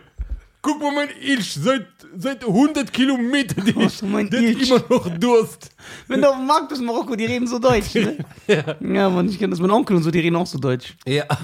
Guck 0.64 0.82
mal, 0.82 0.96
mein 0.96 1.10
Ilsch, 1.22 1.56
seit, 1.56 1.88
seit 2.18 2.42
100 2.42 2.92
Kilometern, 2.92 3.66
der, 3.66 3.78
ist, 3.86 4.02
mein 4.02 4.30
der 4.30 4.40
hat 4.42 4.62
immer 4.62 4.84
noch 4.90 5.10
Durst. 5.20 5.70
Wenn 6.08 6.22
du 6.22 6.30
auf 6.30 6.38
dem 6.38 6.48
Markt 6.48 6.70
bist 6.70 6.80
in 6.80 6.88
Marokko, 6.88 7.18
die 7.18 7.26
reden 7.26 7.46
so 7.46 7.60
Deutsch. 7.60 7.94
Ne? 7.96 8.18
ja. 8.48 8.64
ja, 8.80 9.10
Mann, 9.10 9.28
ich 9.28 9.38
kenne 9.38 9.52
das. 9.52 9.60
Mein 9.60 9.72
Onkel 9.72 9.98
und 9.98 10.04
so, 10.04 10.10
die 10.10 10.20
reden 10.20 10.38
auch 10.38 10.48
so 10.48 10.58
Deutsch. 10.58 10.96
Ja. 11.06 11.26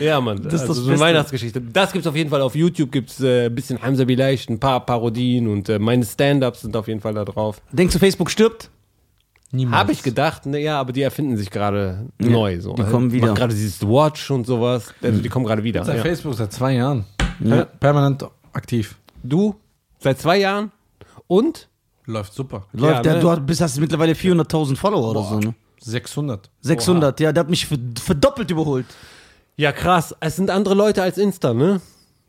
Ja, 0.00 0.18
Mann. 0.18 0.42
Das 0.42 0.54
ist 0.54 0.60
also 0.62 0.72
das 0.72 0.76
so 0.76 0.82
eine 0.84 0.90
Beste. 0.92 1.04
Weihnachtsgeschichte. 1.04 1.60
Das 1.60 1.92
gibt's 1.92 2.06
auf 2.06 2.16
jeden 2.16 2.30
Fall 2.30 2.40
auf 2.40 2.54
YouTube. 2.54 2.90
Gibt's 2.90 3.20
äh, 3.20 3.48
ein 3.48 3.54
bisschen 3.54 3.82
Hamza 3.82 4.06
Vielleicht, 4.06 4.48
ein 4.48 4.58
paar 4.58 4.80
Parodien 4.86 5.46
und 5.46 5.68
äh, 5.68 5.78
meine 5.78 6.06
Stand-ups 6.06 6.62
sind 6.62 6.74
auf 6.74 6.88
jeden 6.88 7.02
Fall 7.02 7.12
da 7.12 7.22
drauf. 7.26 7.60
Denkst 7.70 7.92
du, 7.92 7.98
Facebook 7.98 8.30
stirbt? 8.30 8.70
Niemals. 9.52 9.78
Habe 9.78 9.92
ich 9.92 10.02
gedacht, 10.02 10.46
ne, 10.46 10.58
ja, 10.58 10.80
aber 10.80 10.92
die 10.92 11.02
erfinden 11.02 11.36
sich 11.36 11.50
gerade 11.50 12.06
neu. 12.18 12.60
So. 12.60 12.72
die 12.74 12.82
kommen 12.82 13.12
wieder. 13.12 13.34
Gerade 13.34 13.54
dieses 13.54 13.82
Watch 13.82 14.30
und 14.30 14.46
sowas. 14.46 14.92
Also 15.02 15.20
die 15.20 15.28
kommen 15.28 15.44
gerade 15.44 15.62
wieder. 15.62 15.84
Seit 15.84 15.98
Ja. 15.98 16.02
Facebook 16.02 16.34
seit 16.34 16.52
zwei 16.52 16.72
Jahren. 16.72 17.04
Per- 17.42 17.64
Permanent 17.66 18.24
aktiv. 18.52 18.96
Du 19.22 19.54
seit 19.98 20.18
zwei 20.20 20.38
Jahren 20.38 20.70
und 21.26 21.68
Läuft 22.06 22.34
super. 22.34 22.66
Läuft 22.72 22.96
Ja, 22.96 23.00
der, 23.02 23.14
ne? 23.14 23.20
du 23.20 23.30
hast, 23.30 23.46
bist, 23.46 23.60
hast 23.62 23.78
mittlerweile 23.80 24.12
400.000 24.12 24.76
Follower 24.76 25.10
oder 25.10 25.22
so, 25.22 25.38
ne? 25.40 25.54
600. 25.80 26.50
600, 26.60 27.18
ja, 27.20 27.32
der 27.32 27.40
hat 27.40 27.48
mich 27.50 27.64
verd- 27.66 27.98
verdoppelt 27.98 28.50
überholt. 28.50 28.84
ja 29.56 29.72
krass. 29.72 30.14
Es 30.20 30.36
sind 30.36 30.50
andere 30.50 30.74
Leute 30.74 31.02
als 31.02 31.16
Insta, 31.16 31.54
ne? 31.54 31.80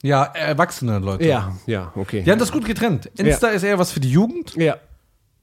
Ja, 0.02 0.24
erwachsene 0.24 1.00
Leute. 1.00 1.26
Ja, 1.26 1.58
ja, 1.66 1.92
okay. 1.96 2.22
Die 2.24 2.32
haben 2.32 2.40
das 2.40 2.52
gut 2.54 2.64
getrennt. 2.66 3.08
Insta 3.18 3.48
ist 3.50 3.64
eher 3.64 3.78
was 3.78 3.92
für 3.92 4.00
die 4.00 4.12
Jugend 4.12 4.56
ja, 4.56 4.78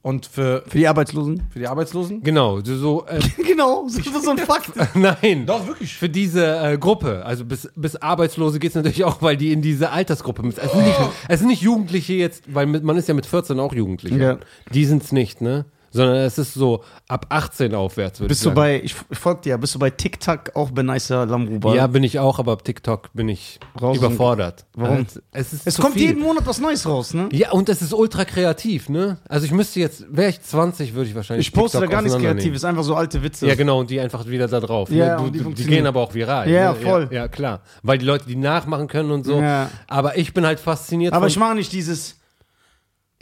und 0.03 0.27
für, 0.27 0.65
Für 0.67 0.79
die 0.79 0.89
Arbeitslosen. 0.89 1.45
für 1.51 1.59
die 1.61 1.67
Arbeitslosen. 1.69 2.23
genau. 2.23 2.61
So, 2.65 3.07
äh, 3.07 3.21
genau, 3.47 3.85
das 3.87 3.99
ist 3.99 4.25
so 4.25 4.31
ein 4.33 4.39
Fakt. 4.53 4.71
nein. 4.97 5.47
Doch, 5.47 5.67
wirklich. 5.67 5.95
Für 5.95 6.09
diese 6.09 6.45
äh, 6.57 6.77
Gruppe, 6.79 7.25
also 7.25 7.45
bis, 7.45 7.69
bis 7.77 7.97
Arbeitslose 7.97 8.59
geht 8.59 8.71
es 8.71 8.75
natürlich 8.75 9.05
auch, 9.05 9.23
weil 9.23 9.37
die 9.37 9.53
in 9.53 9.63
diese 9.63 9.91
Altersgruppe 9.91 10.43
müssen. 10.43 10.61
Es 10.61 10.73
sind, 10.73 10.85
nicht, 10.85 10.99
es 11.29 11.39
sind 11.39 11.49
nicht 11.49 11.63
Jugendliche 11.63 12.15
jetzt, 12.15 12.53
weil 12.53 12.67
mit, 12.67 12.83
man 12.83 12.97
ist 12.97 13.07
ja 13.09 13.15
mit 13.15 13.27
14 13.27 13.59
auch 13.61 13.73
Jugendliche. 13.73 14.19
Ja. 14.19 14.39
Die 14.73 14.85
sind 14.85 15.03
es 15.05 15.13
nicht, 15.13 15.41
ne? 15.41 15.65
Sondern 15.93 16.17
es 16.17 16.39
ist 16.39 16.55
so 16.55 16.83
ab 17.09 17.27
18 17.29 17.75
aufwärts, 17.75 18.19
würde 18.21 18.27
ich 18.27 18.29
Bist 18.31 18.41
du 18.43 18.49
sagen. 18.49 18.55
bei, 18.57 18.81
ich, 18.83 18.97
ich 19.11 19.19
folg 19.19 19.43
dir, 19.43 19.51
ja, 19.51 19.57
bist 19.59 19.75
du 19.75 19.79
bei 19.79 19.91
TikTok 19.91 20.57
auch 20.57 20.71
bei 20.71 20.83
Nicer 20.83 21.27
Lamruba? 21.27 21.75
ja, 21.75 21.87
bin 21.87 22.03
ich 22.03 22.19
auch, 22.19 22.39
aber 22.39 22.53
ab 22.53 22.65
TikTok 22.65 23.13
bin 23.13 23.29
ich 23.29 23.61
Raus- 23.81 23.99
überfordert. 23.99 24.65
Warum? 24.75 25.03
Es, 25.03 25.21
es, 25.33 25.53
ist 25.53 25.67
Es 25.67 25.79
kommt 25.79 25.95
viel. 25.95 26.09
jeden 26.09 26.23
Monat 26.23 26.47
was 26.47 26.61
Neues 26.61 26.87
raus, 26.89 27.13
ne? 27.15 27.29
Ja, 27.33 27.53
und 27.53 27.69
es 27.69 27.83
ist 27.83 27.93
ultra 27.93 28.25
kreativ, 28.25 28.89
ne? 28.89 29.19
Also 29.29 29.45
ich 29.47 29.53
müsste 29.53 29.81
jetzt, 29.81 30.05
wäre 30.09 30.31
ich 30.31 30.41
20, 30.41 30.95
würde 30.95 31.11
ich 31.11 31.15
wahrscheinlich 31.15 31.47
Ich 31.49 31.53
poste 31.53 31.77
da 31.79 31.83
TikTok 31.83 31.93
gar 31.93 32.03
nichts. 32.03 32.19
Kreatives, 32.19 32.65
einfach 32.65 32.85
so 32.85 32.95
alte 32.95 33.23
Witze. 33.23 33.47
Ja, 33.47 33.55
genau, 33.55 33.81
und 33.81 33.91
die 33.91 34.01
einfach 34.01 34.27
wieder 34.27 34.49
da 34.49 34.61
drauf. 34.61 34.91
Ja, 34.91 35.21
ne? 35.21 35.31
du, 35.31 35.47
und 35.47 35.59
die 35.59 35.65
die, 35.65 35.69
gehen 35.69 35.87
aber 35.87 36.01
auch 36.01 36.15
viral. 36.15 36.49
Ja, 36.49 36.73
ne? 36.73 36.79
voll. 36.79 37.09
Ja, 37.11 37.23
ja, 37.23 37.29
klar. 37.29 37.61
Weil 37.83 37.99
die 37.99 38.07
Leute 38.07 38.25
die 38.27 38.37
nachmachen 38.37 38.89
können 38.89 39.11
und 39.11 39.25
so. 39.27 39.41
Ja. 39.41 39.71
Aber 39.89 40.17
ich 40.17 40.33
bin 40.33 40.47
halt 40.47 40.61
fasziniert 40.61 41.13
Aber 41.13 41.27
ich 41.27 41.37
mache 41.39 41.55
nicht 41.55 41.73
dieses, 41.73 42.17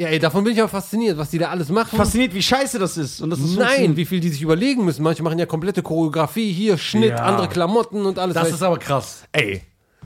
Ja, 0.01 0.09
ey, 0.09 0.19
davon 0.19 0.45
bin 0.45 0.55
ich 0.55 0.63
auch 0.63 0.71
fasziniert, 0.71 1.19
was 1.19 1.29
die 1.29 1.37
da 1.37 1.51
alles 1.51 1.69
machen. 1.69 1.95
fasziniert, 1.95 2.33
wie 2.33 2.41
scheiße 2.41 2.79
das 2.79 2.97
ist. 2.97 3.21
Und 3.21 3.29
das 3.29 3.39
ist 3.39 3.59
Nein, 3.59 3.99
wie 3.99 4.07
viel 4.07 4.19
die 4.19 4.31
sich 4.31 4.41
überlegen 4.41 4.83
müssen. 4.83 5.03
Manche 5.03 5.23
machen 5.23 5.39
ja 5.39 5.45
komplette 5.45 5.83
Choreografie, 5.83 6.51
hier 6.55 6.79
Schnitt, 6.79 7.11
Ja. 7.11 7.17
andere 7.17 7.49
Klamotten 7.49 8.07
und 8.07 8.19
alles. 8.19 8.33
Das 8.33 8.51
ist 8.51 8.63
aber 8.63 8.79
krass. 8.79 9.25
ey. 9.33 9.61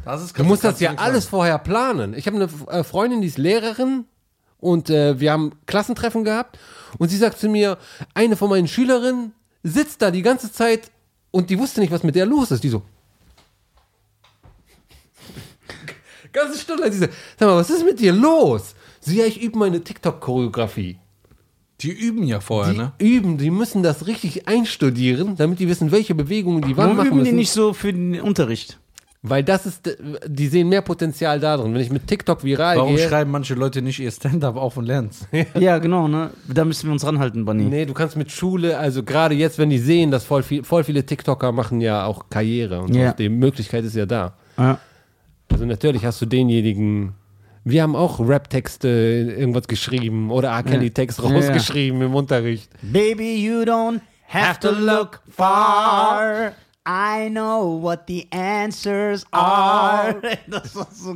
Das 0.05 0.20
ist 0.20 0.36
Du 0.36 0.42
musst 0.42 0.64
das 0.64 0.81
ja 0.81 0.94
alles 0.97 1.26
vorher 1.26 1.60
planen. 1.60 2.12
Ich 2.14 2.26
habe 2.26 2.36
eine 2.39 2.48
äh, 2.76 2.82
Freundin, 2.82 3.20
die 3.20 3.28
ist 3.28 3.39
Lehrerin 3.39 4.06
und 4.58 4.90
äh, 4.90 5.20
wir 5.20 5.31
haben 5.31 5.52
Klassentreffen 5.66 6.24
gehabt 6.24 6.58
und 6.98 7.10
sie 7.10 7.16
sagt 7.16 7.39
zu 7.39 7.48
mir, 7.48 7.78
eine 8.14 8.36
von 8.36 8.50
meinen 8.50 8.66
Schülerinnen 8.66 9.32
sitzt 9.62 10.02
da 10.02 10.10
die 10.10 10.23
ganze 10.23 10.50
Zeit 10.50 10.90
und 11.31 11.50
die 11.50 11.58
wusste 11.60 11.78
nicht, 11.78 11.92
was 11.92 12.02
mit 12.02 12.16
der 12.16 12.26
los 12.26 12.50
ist. 12.50 12.64
Die 12.64 12.68
so. 12.68 12.82
Ganze 16.32 16.58
Stunde 16.58 16.82
lang, 16.82 16.92
sie 16.92 16.98
so, 16.98 17.06
sag 17.39 17.48
mal, 17.48 17.58
was 17.58 17.70
ist 17.70 17.84
mit 17.84 18.00
dir 18.00 18.12
los? 18.12 18.74
Sie, 19.05 19.18
ja, 19.18 19.26
ich 19.26 19.42
übe 19.42 19.58
meine 19.58 19.83
TikTok-Choreografie. 19.83 20.99
Die 21.81 21.91
üben 21.91 22.23
ja 22.24 22.41
vorher, 22.41 22.73
Die 22.73 22.78
ne? 22.78 22.92
üben, 22.99 23.36
die 23.36 23.50
müssen 23.50 23.83
das 23.83 24.07
richtig 24.07 24.47
einstudieren, 24.49 25.36
damit 25.36 25.58
die 25.58 25.68
wissen, 25.68 25.91
welche 25.91 26.15
Bewegungen 26.15 26.62
die 26.62 26.76
wann 26.76 26.84
Warum 26.86 26.97
machen 26.97 27.08
üben 27.08 27.24
die 27.24 27.33
nicht 27.33 27.50
so 27.50 27.73
für 27.73 27.92
den 27.92 28.20
Unterricht? 28.20 28.78
Weil 29.26 29.42
das 29.42 29.66
ist, 29.66 29.86
äh, 29.89 29.97
die 30.26 30.47
sehen 30.49 30.68
mehr 30.68 30.83
Potenzial 30.83 31.41
da 31.41 31.57
drin. 31.57 31.74
Wenn 31.74 31.81
ich 31.81 31.91
mit 31.91 32.07
TikTok 32.07 32.44
viral 32.44 32.76
Warum 32.76 32.94
gehe. 32.94 33.08
schreiben 33.08 33.31
manche 33.31 33.55
Leute 33.55 33.81
nicht 33.83 33.99
ihr 33.99 34.10
Stand-up 34.10 34.57
auf 34.57 34.76
und 34.76 34.84
lernen's? 34.84 35.26
Ja, 35.58 35.78
genau, 35.78 36.08
ne? 36.08 36.31
Da 36.47 36.65
müssen 36.65 36.86
wir 36.89 36.92
uns 36.92 37.05
ranhalten, 37.07 37.44
Bunny. 37.44 37.65
Nee, 37.65 37.86
du 37.86 37.94
kannst 37.94 38.16
mit 38.16 38.31
Schule, 38.31 38.78
also 38.78 39.02
gerade 39.02 39.34
jetzt, 39.34 39.58
wenn 39.58 39.70
die 39.70 39.78
sehen, 39.78 40.10
dass 40.10 40.24
voll, 40.24 40.42
viel, 40.42 40.62
voll 40.62 40.84
viele 40.84 41.05
TikToker 41.05 41.52
machen 41.52 41.81
ja 41.81 42.05
auch 42.07 42.28
Karriere 42.31 42.83
und 42.83 42.94
Ja. 42.94 43.10
so, 43.10 43.16
die 43.16 43.28
Möglichkeit 43.31 43.84
ist 43.84 43.97
ja 43.97 44.07
da. 44.07 44.34
Ja. 44.58 44.78
Also 45.50 45.65
natürlich 45.66 46.05
hast 46.05 46.20
du 46.20 46.26
denjenigen, 46.26 47.15
wir 47.64 47.82
haben 47.82 47.96
auch 47.96 48.20
Rap-Texte 48.20 48.88
irgendwas 48.88 49.66
geschrieben 49.66 50.30
oder 50.30 50.50
R. 50.50 50.62
Kelly-Text 50.62 51.18
Ja, 51.18 51.28
ja. 51.28 51.34
rausgeschrieben 51.34 52.02
im 52.02 52.14
Unterricht. 52.14 52.70
Baby, 52.82 53.42
you 53.44 53.62
don't 53.62 54.00
have 54.28 54.60
to 54.60 54.70
look 54.70 55.20
far. 55.30 56.52
I 56.86 57.30
know 57.30 57.80
what 57.80 58.00
the 58.08 58.28
answers 58.30 59.24
are. 59.30 60.16
Das 60.46 60.76
war 60.76 60.88
so. 60.92 61.14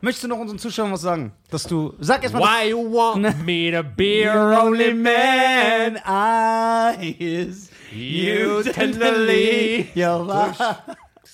Möchtest 0.00 0.24
du 0.24 0.28
noch 0.28 0.38
unseren 0.38 0.58
Zuschauern 0.58 0.92
was 0.92 1.00
sagen? 1.00 1.32
Dass 1.50 1.64
du. 1.64 1.92
Sag 1.98 2.22
erst 2.22 2.34
mal. 2.34 2.42
Why 2.42 2.70
you 2.70 2.78
want 2.78 3.22
me 3.44 3.72
to 3.72 3.82
be 3.82 4.22
You're 4.24 4.62
only 4.62 4.94
man 4.94 5.96
I 6.06 7.16
is 7.18 7.70
You 7.90 8.62
tenderly. 8.62 9.88
Ja, 9.94 10.24
was? 10.24 10.58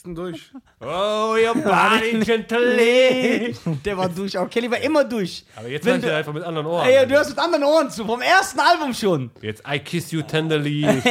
Denn 0.04 0.14
durch? 0.14 0.50
Oh, 0.80 1.34
your 1.34 1.54
body 1.54 2.20
gently. 2.20 3.56
Der 3.84 3.96
war 3.96 4.08
durch. 4.10 4.36
Auch 4.36 4.50
Kelly 4.50 4.70
war 4.70 4.78
immer 4.78 5.02
durch. 5.04 5.46
Aber 5.56 5.68
jetzt 5.68 5.86
hört 5.86 6.02
du- 6.02 6.08
er 6.10 6.18
einfach 6.18 6.34
mit 6.34 6.42
anderen 6.42 6.66
Ohren. 6.66 6.86
Ey, 6.86 7.06
du 7.06 7.14
hörst 7.14 7.30
mit 7.30 7.38
anderen 7.38 7.64
Ohren 7.64 7.90
zu. 7.90 8.04
Vom 8.04 8.20
ersten 8.20 8.60
Album 8.60 8.92
schon. 8.92 9.30
Jetzt 9.40 9.62
I 9.66 9.78
kiss 9.78 10.10
you 10.10 10.20
tenderly. 10.20 10.84
ist, 10.98 11.06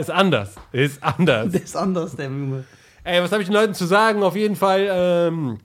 ist 0.00 0.10
anders. 0.10 0.54
Ist 0.72 1.02
anders. 1.02 1.50
Der 1.52 1.62
ist 1.62 1.76
anders, 1.76 2.14
der 2.14 2.26
Junge. 2.26 2.64
Ey, 3.04 3.22
was 3.22 3.32
habe 3.32 3.42
ich 3.42 3.48
den 3.48 3.54
Leuten 3.54 3.72
zu 3.74 3.86
sagen? 3.86 4.22
Auf 4.22 4.36
jeden 4.36 4.56
Fall 4.56 4.86
ähm, 4.90 5.58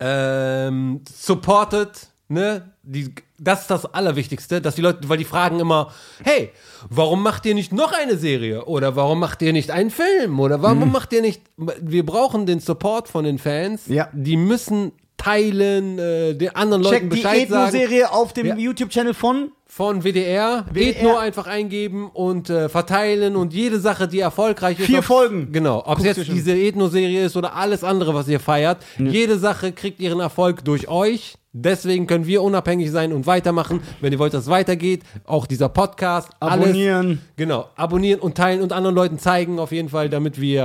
ähm, 0.00 1.00
supported, 1.12 2.08
ne? 2.26 2.72
Die, 2.82 3.14
das 3.38 3.62
ist 3.62 3.70
das 3.70 3.86
Allerwichtigste, 3.94 4.60
dass 4.60 4.74
die 4.74 4.82
Leute, 4.82 5.08
weil 5.08 5.18
die 5.18 5.24
fragen 5.24 5.60
immer, 5.60 5.92
hey, 6.24 6.50
warum 6.90 7.22
macht 7.22 7.46
ihr 7.46 7.54
nicht 7.54 7.72
noch 7.72 7.92
eine 7.92 8.16
Serie? 8.16 8.64
Oder 8.64 8.96
warum 8.96 9.20
macht 9.20 9.42
ihr 9.42 9.52
nicht 9.52 9.70
einen 9.70 9.90
Film? 9.90 10.40
Oder 10.40 10.60
warum 10.62 10.90
macht 10.92 11.12
ihr 11.12 11.22
nicht, 11.22 11.42
wir 11.56 12.04
brauchen 12.04 12.46
den 12.46 12.60
Support 12.60 13.08
von 13.08 13.24
den 13.24 13.38
Fans. 13.38 13.82
Ja. 13.86 14.08
Die 14.12 14.36
müssen 14.36 14.92
teilen, 15.16 15.98
äh, 15.98 16.34
den 16.34 16.54
anderen 16.54 16.82
Leuten 16.82 16.94
Check 16.94 17.02
die 17.10 17.16
Bescheid 17.16 17.48
sagen. 17.48 17.68
Ethno-Serie 17.74 18.12
auf 18.12 18.32
dem 18.32 18.46
Ja. 18.46 18.56
YouTube-Channel 18.56 19.14
von. 19.14 19.52
Von 19.70 20.02
WDR, 20.02 20.64
WDR. 20.72 20.96
Ethno 20.96 21.18
einfach 21.18 21.46
eingeben 21.46 22.08
und 22.10 22.48
äh, 22.48 22.70
verteilen 22.70 23.36
und 23.36 23.52
jede 23.52 23.78
Sache, 23.78 24.08
die 24.08 24.20
erfolgreich 24.20 24.80
ist. 24.80 24.86
Vier 24.86 25.02
Folgen. 25.02 25.52
Genau. 25.52 25.82
Ob 25.84 25.98
es 25.98 26.04
jetzt 26.04 26.26
diese 26.26 26.52
Ethno-Serie 26.56 27.26
ist 27.26 27.36
oder 27.36 27.54
alles 27.54 27.84
andere, 27.84 28.14
was 28.14 28.28
ihr 28.28 28.40
feiert. 28.40 28.78
Jede 28.98 29.36
Sache 29.38 29.72
kriegt 29.72 30.00
ihren 30.00 30.20
Erfolg 30.20 30.64
durch 30.64 30.88
euch. 30.88 31.34
Deswegen 31.52 32.06
können 32.06 32.26
wir 32.26 32.42
unabhängig 32.42 32.90
sein 32.90 33.12
und 33.12 33.26
weitermachen. 33.26 33.80
Wenn 34.02 34.12
ihr 34.12 34.18
wollt, 34.18 34.34
dass 34.34 34.42
es 34.42 34.50
weitergeht, 34.50 35.02
auch 35.24 35.46
dieser 35.46 35.70
Podcast, 35.70 36.28
Abonnieren. 36.40 37.06
alles. 37.06 37.18
Genau. 37.36 37.68
Abonnieren 37.74 38.20
und 38.20 38.34
teilen 38.36 38.60
und 38.60 38.72
anderen 38.72 38.94
Leuten 38.94 39.18
zeigen 39.18 39.58
auf 39.58 39.72
jeden 39.72 39.88
Fall, 39.88 40.10
damit 40.10 40.38
wir 40.38 40.64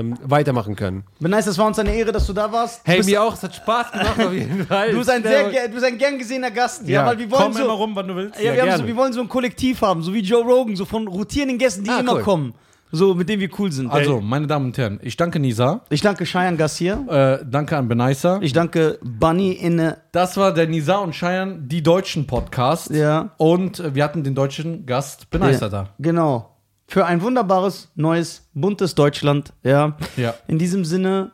ähm, 0.00 0.16
weitermachen 0.22 0.76
können. 0.76 1.02
Nice, 1.18 1.46
das 1.46 1.58
war 1.58 1.66
uns 1.66 1.78
eine 1.80 1.92
Ehre, 1.92 2.12
dass 2.12 2.24
du 2.26 2.32
da 2.32 2.50
warst. 2.52 2.82
Hey, 2.84 3.02
mir 3.02 3.20
auch. 3.22 3.34
Es 3.34 3.42
hat 3.42 3.54
Spaß 3.56 3.90
gemacht 3.92 4.20
auf 4.24 4.32
jeden 4.32 4.64
Fall. 4.68 4.92
du 4.92 4.98
bist 4.98 5.10
ein 5.10 5.22
sehr, 5.24 5.50
du 5.50 5.74
bist 5.74 5.84
ein 5.84 5.98
gern 5.98 6.16
gesehener 6.18 6.52
Gast. 6.52 6.86
Ja, 6.88 7.04
weil 7.04 7.18
wir 7.18 7.28
wollen 7.30 7.42
Komm 7.42 7.52
so. 7.54 7.64
immer 7.64 7.72
rum, 7.72 7.90
wann 7.94 8.06
du 8.06 8.14
willst. 8.14 8.40
Ja, 8.40 8.54
Ja, 8.54 8.64
wir, 8.64 8.76
so, 8.78 8.86
wir 8.86 8.96
wollen 8.96 9.12
so 9.12 9.20
ein 9.20 9.28
Kollektiv 9.28 9.82
haben, 9.82 10.02
so 10.02 10.14
wie 10.14 10.20
Joe 10.20 10.44
Rogan, 10.44 10.76
so 10.76 10.84
von 10.84 11.08
rotierenden 11.08 11.58
Gästen, 11.58 11.82
die 11.82 11.90
Ah, 11.90 11.98
immer 11.98 12.14
cool. 12.14 12.22
kommen. 12.22 12.54
So, 12.94 13.14
mit 13.14 13.26
denen 13.28 13.40
wir 13.40 13.48
cool 13.58 13.72
sind. 13.72 13.90
Also, 13.90 14.20
meine 14.20 14.46
Damen 14.46 14.66
und 14.66 14.76
Herren, 14.76 15.00
ich 15.02 15.16
danke 15.16 15.40
Nisa, 15.40 15.80
ich 15.88 16.02
danke 16.02 16.24
Cheyenne 16.24 16.58
Gassier. 16.58 17.40
äh, 17.42 17.44
danke 17.50 17.76
an 17.78 17.88
Benaisa. 17.88 18.38
Ich 18.42 18.52
danke 18.52 18.98
Bunny 19.02 19.52
in. 19.52 19.94
Das 20.12 20.36
war 20.36 20.52
der 20.52 20.66
Nisa 20.68 20.96
und 20.98 21.14
Cheyenne, 21.14 21.58
die 21.62 21.82
deutschen 21.82 22.26
Podcast. 22.26 22.90
Ja. 22.90 23.30
Und 23.38 23.80
äh, 23.80 23.94
wir 23.94 24.04
hatten 24.04 24.22
den 24.22 24.34
deutschen 24.34 24.84
Gast 24.84 25.30
Benaisa 25.30 25.70
da. 25.70 25.88
Genau. 25.98 26.50
Für 26.86 27.06
ein 27.06 27.22
wunderbares, 27.22 27.90
neues, 27.94 28.50
buntes 28.52 28.94
Deutschland. 28.94 29.54
Ja. 29.62 29.96
Ja. 30.18 30.34
In 30.46 30.58
diesem 30.58 30.84
Sinne, 30.84 31.32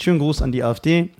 schönen 0.00 0.20
Gruß 0.20 0.42
an 0.42 0.52
die 0.52 0.62
AfD. 0.62 1.10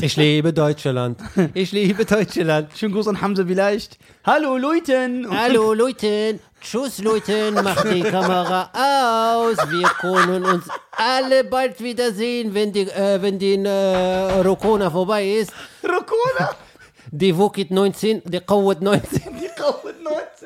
Ich 0.00 0.16
liebe 0.16 0.52
Deutschland. 0.52 1.20
Ich 1.54 1.72
liebe 1.72 2.04
Deutschland. 2.04 2.70
Schönen 2.76 2.94
Gruß 2.94 3.08
an 3.08 3.20
Hamza 3.20 3.44
vielleicht. 3.46 3.98
Hallo 4.24 4.56
Leuten. 4.56 5.26
Hallo 5.28 5.72
Leute, 5.82 6.38
tschüss 6.60 7.02
Leute, 7.02 7.50
macht 7.52 7.84
die 7.92 8.02
Kamera 8.02 8.70
aus. 8.72 9.56
Wir 9.70 9.88
können 10.00 10.44
uns 10.44 10.66
alle 10.92 11.44
bald 11.44 11.80
wiedersehen, 11.82 12.54
wenn 12.54 12.72
die, 12.72 12.82
äh, 12.88 13.20
wenn 13.20 13.38
die 13.38 13.54
äh, 13.54 14.40
Rokona 14.42 14.90
vorbei 14.90 15.26
ist. 15.26 15.52
Rokona. 15.82 16.54
Die 17.10 17.36
Wokit 17.36 17.70
19, 17.70 18.22
die 18.24 18.40
Covid 18.40 18.80
19. 18.82 19.22
Die 19.40 19.48
Rauchen 19.60 20.02
19. 20.02 20.37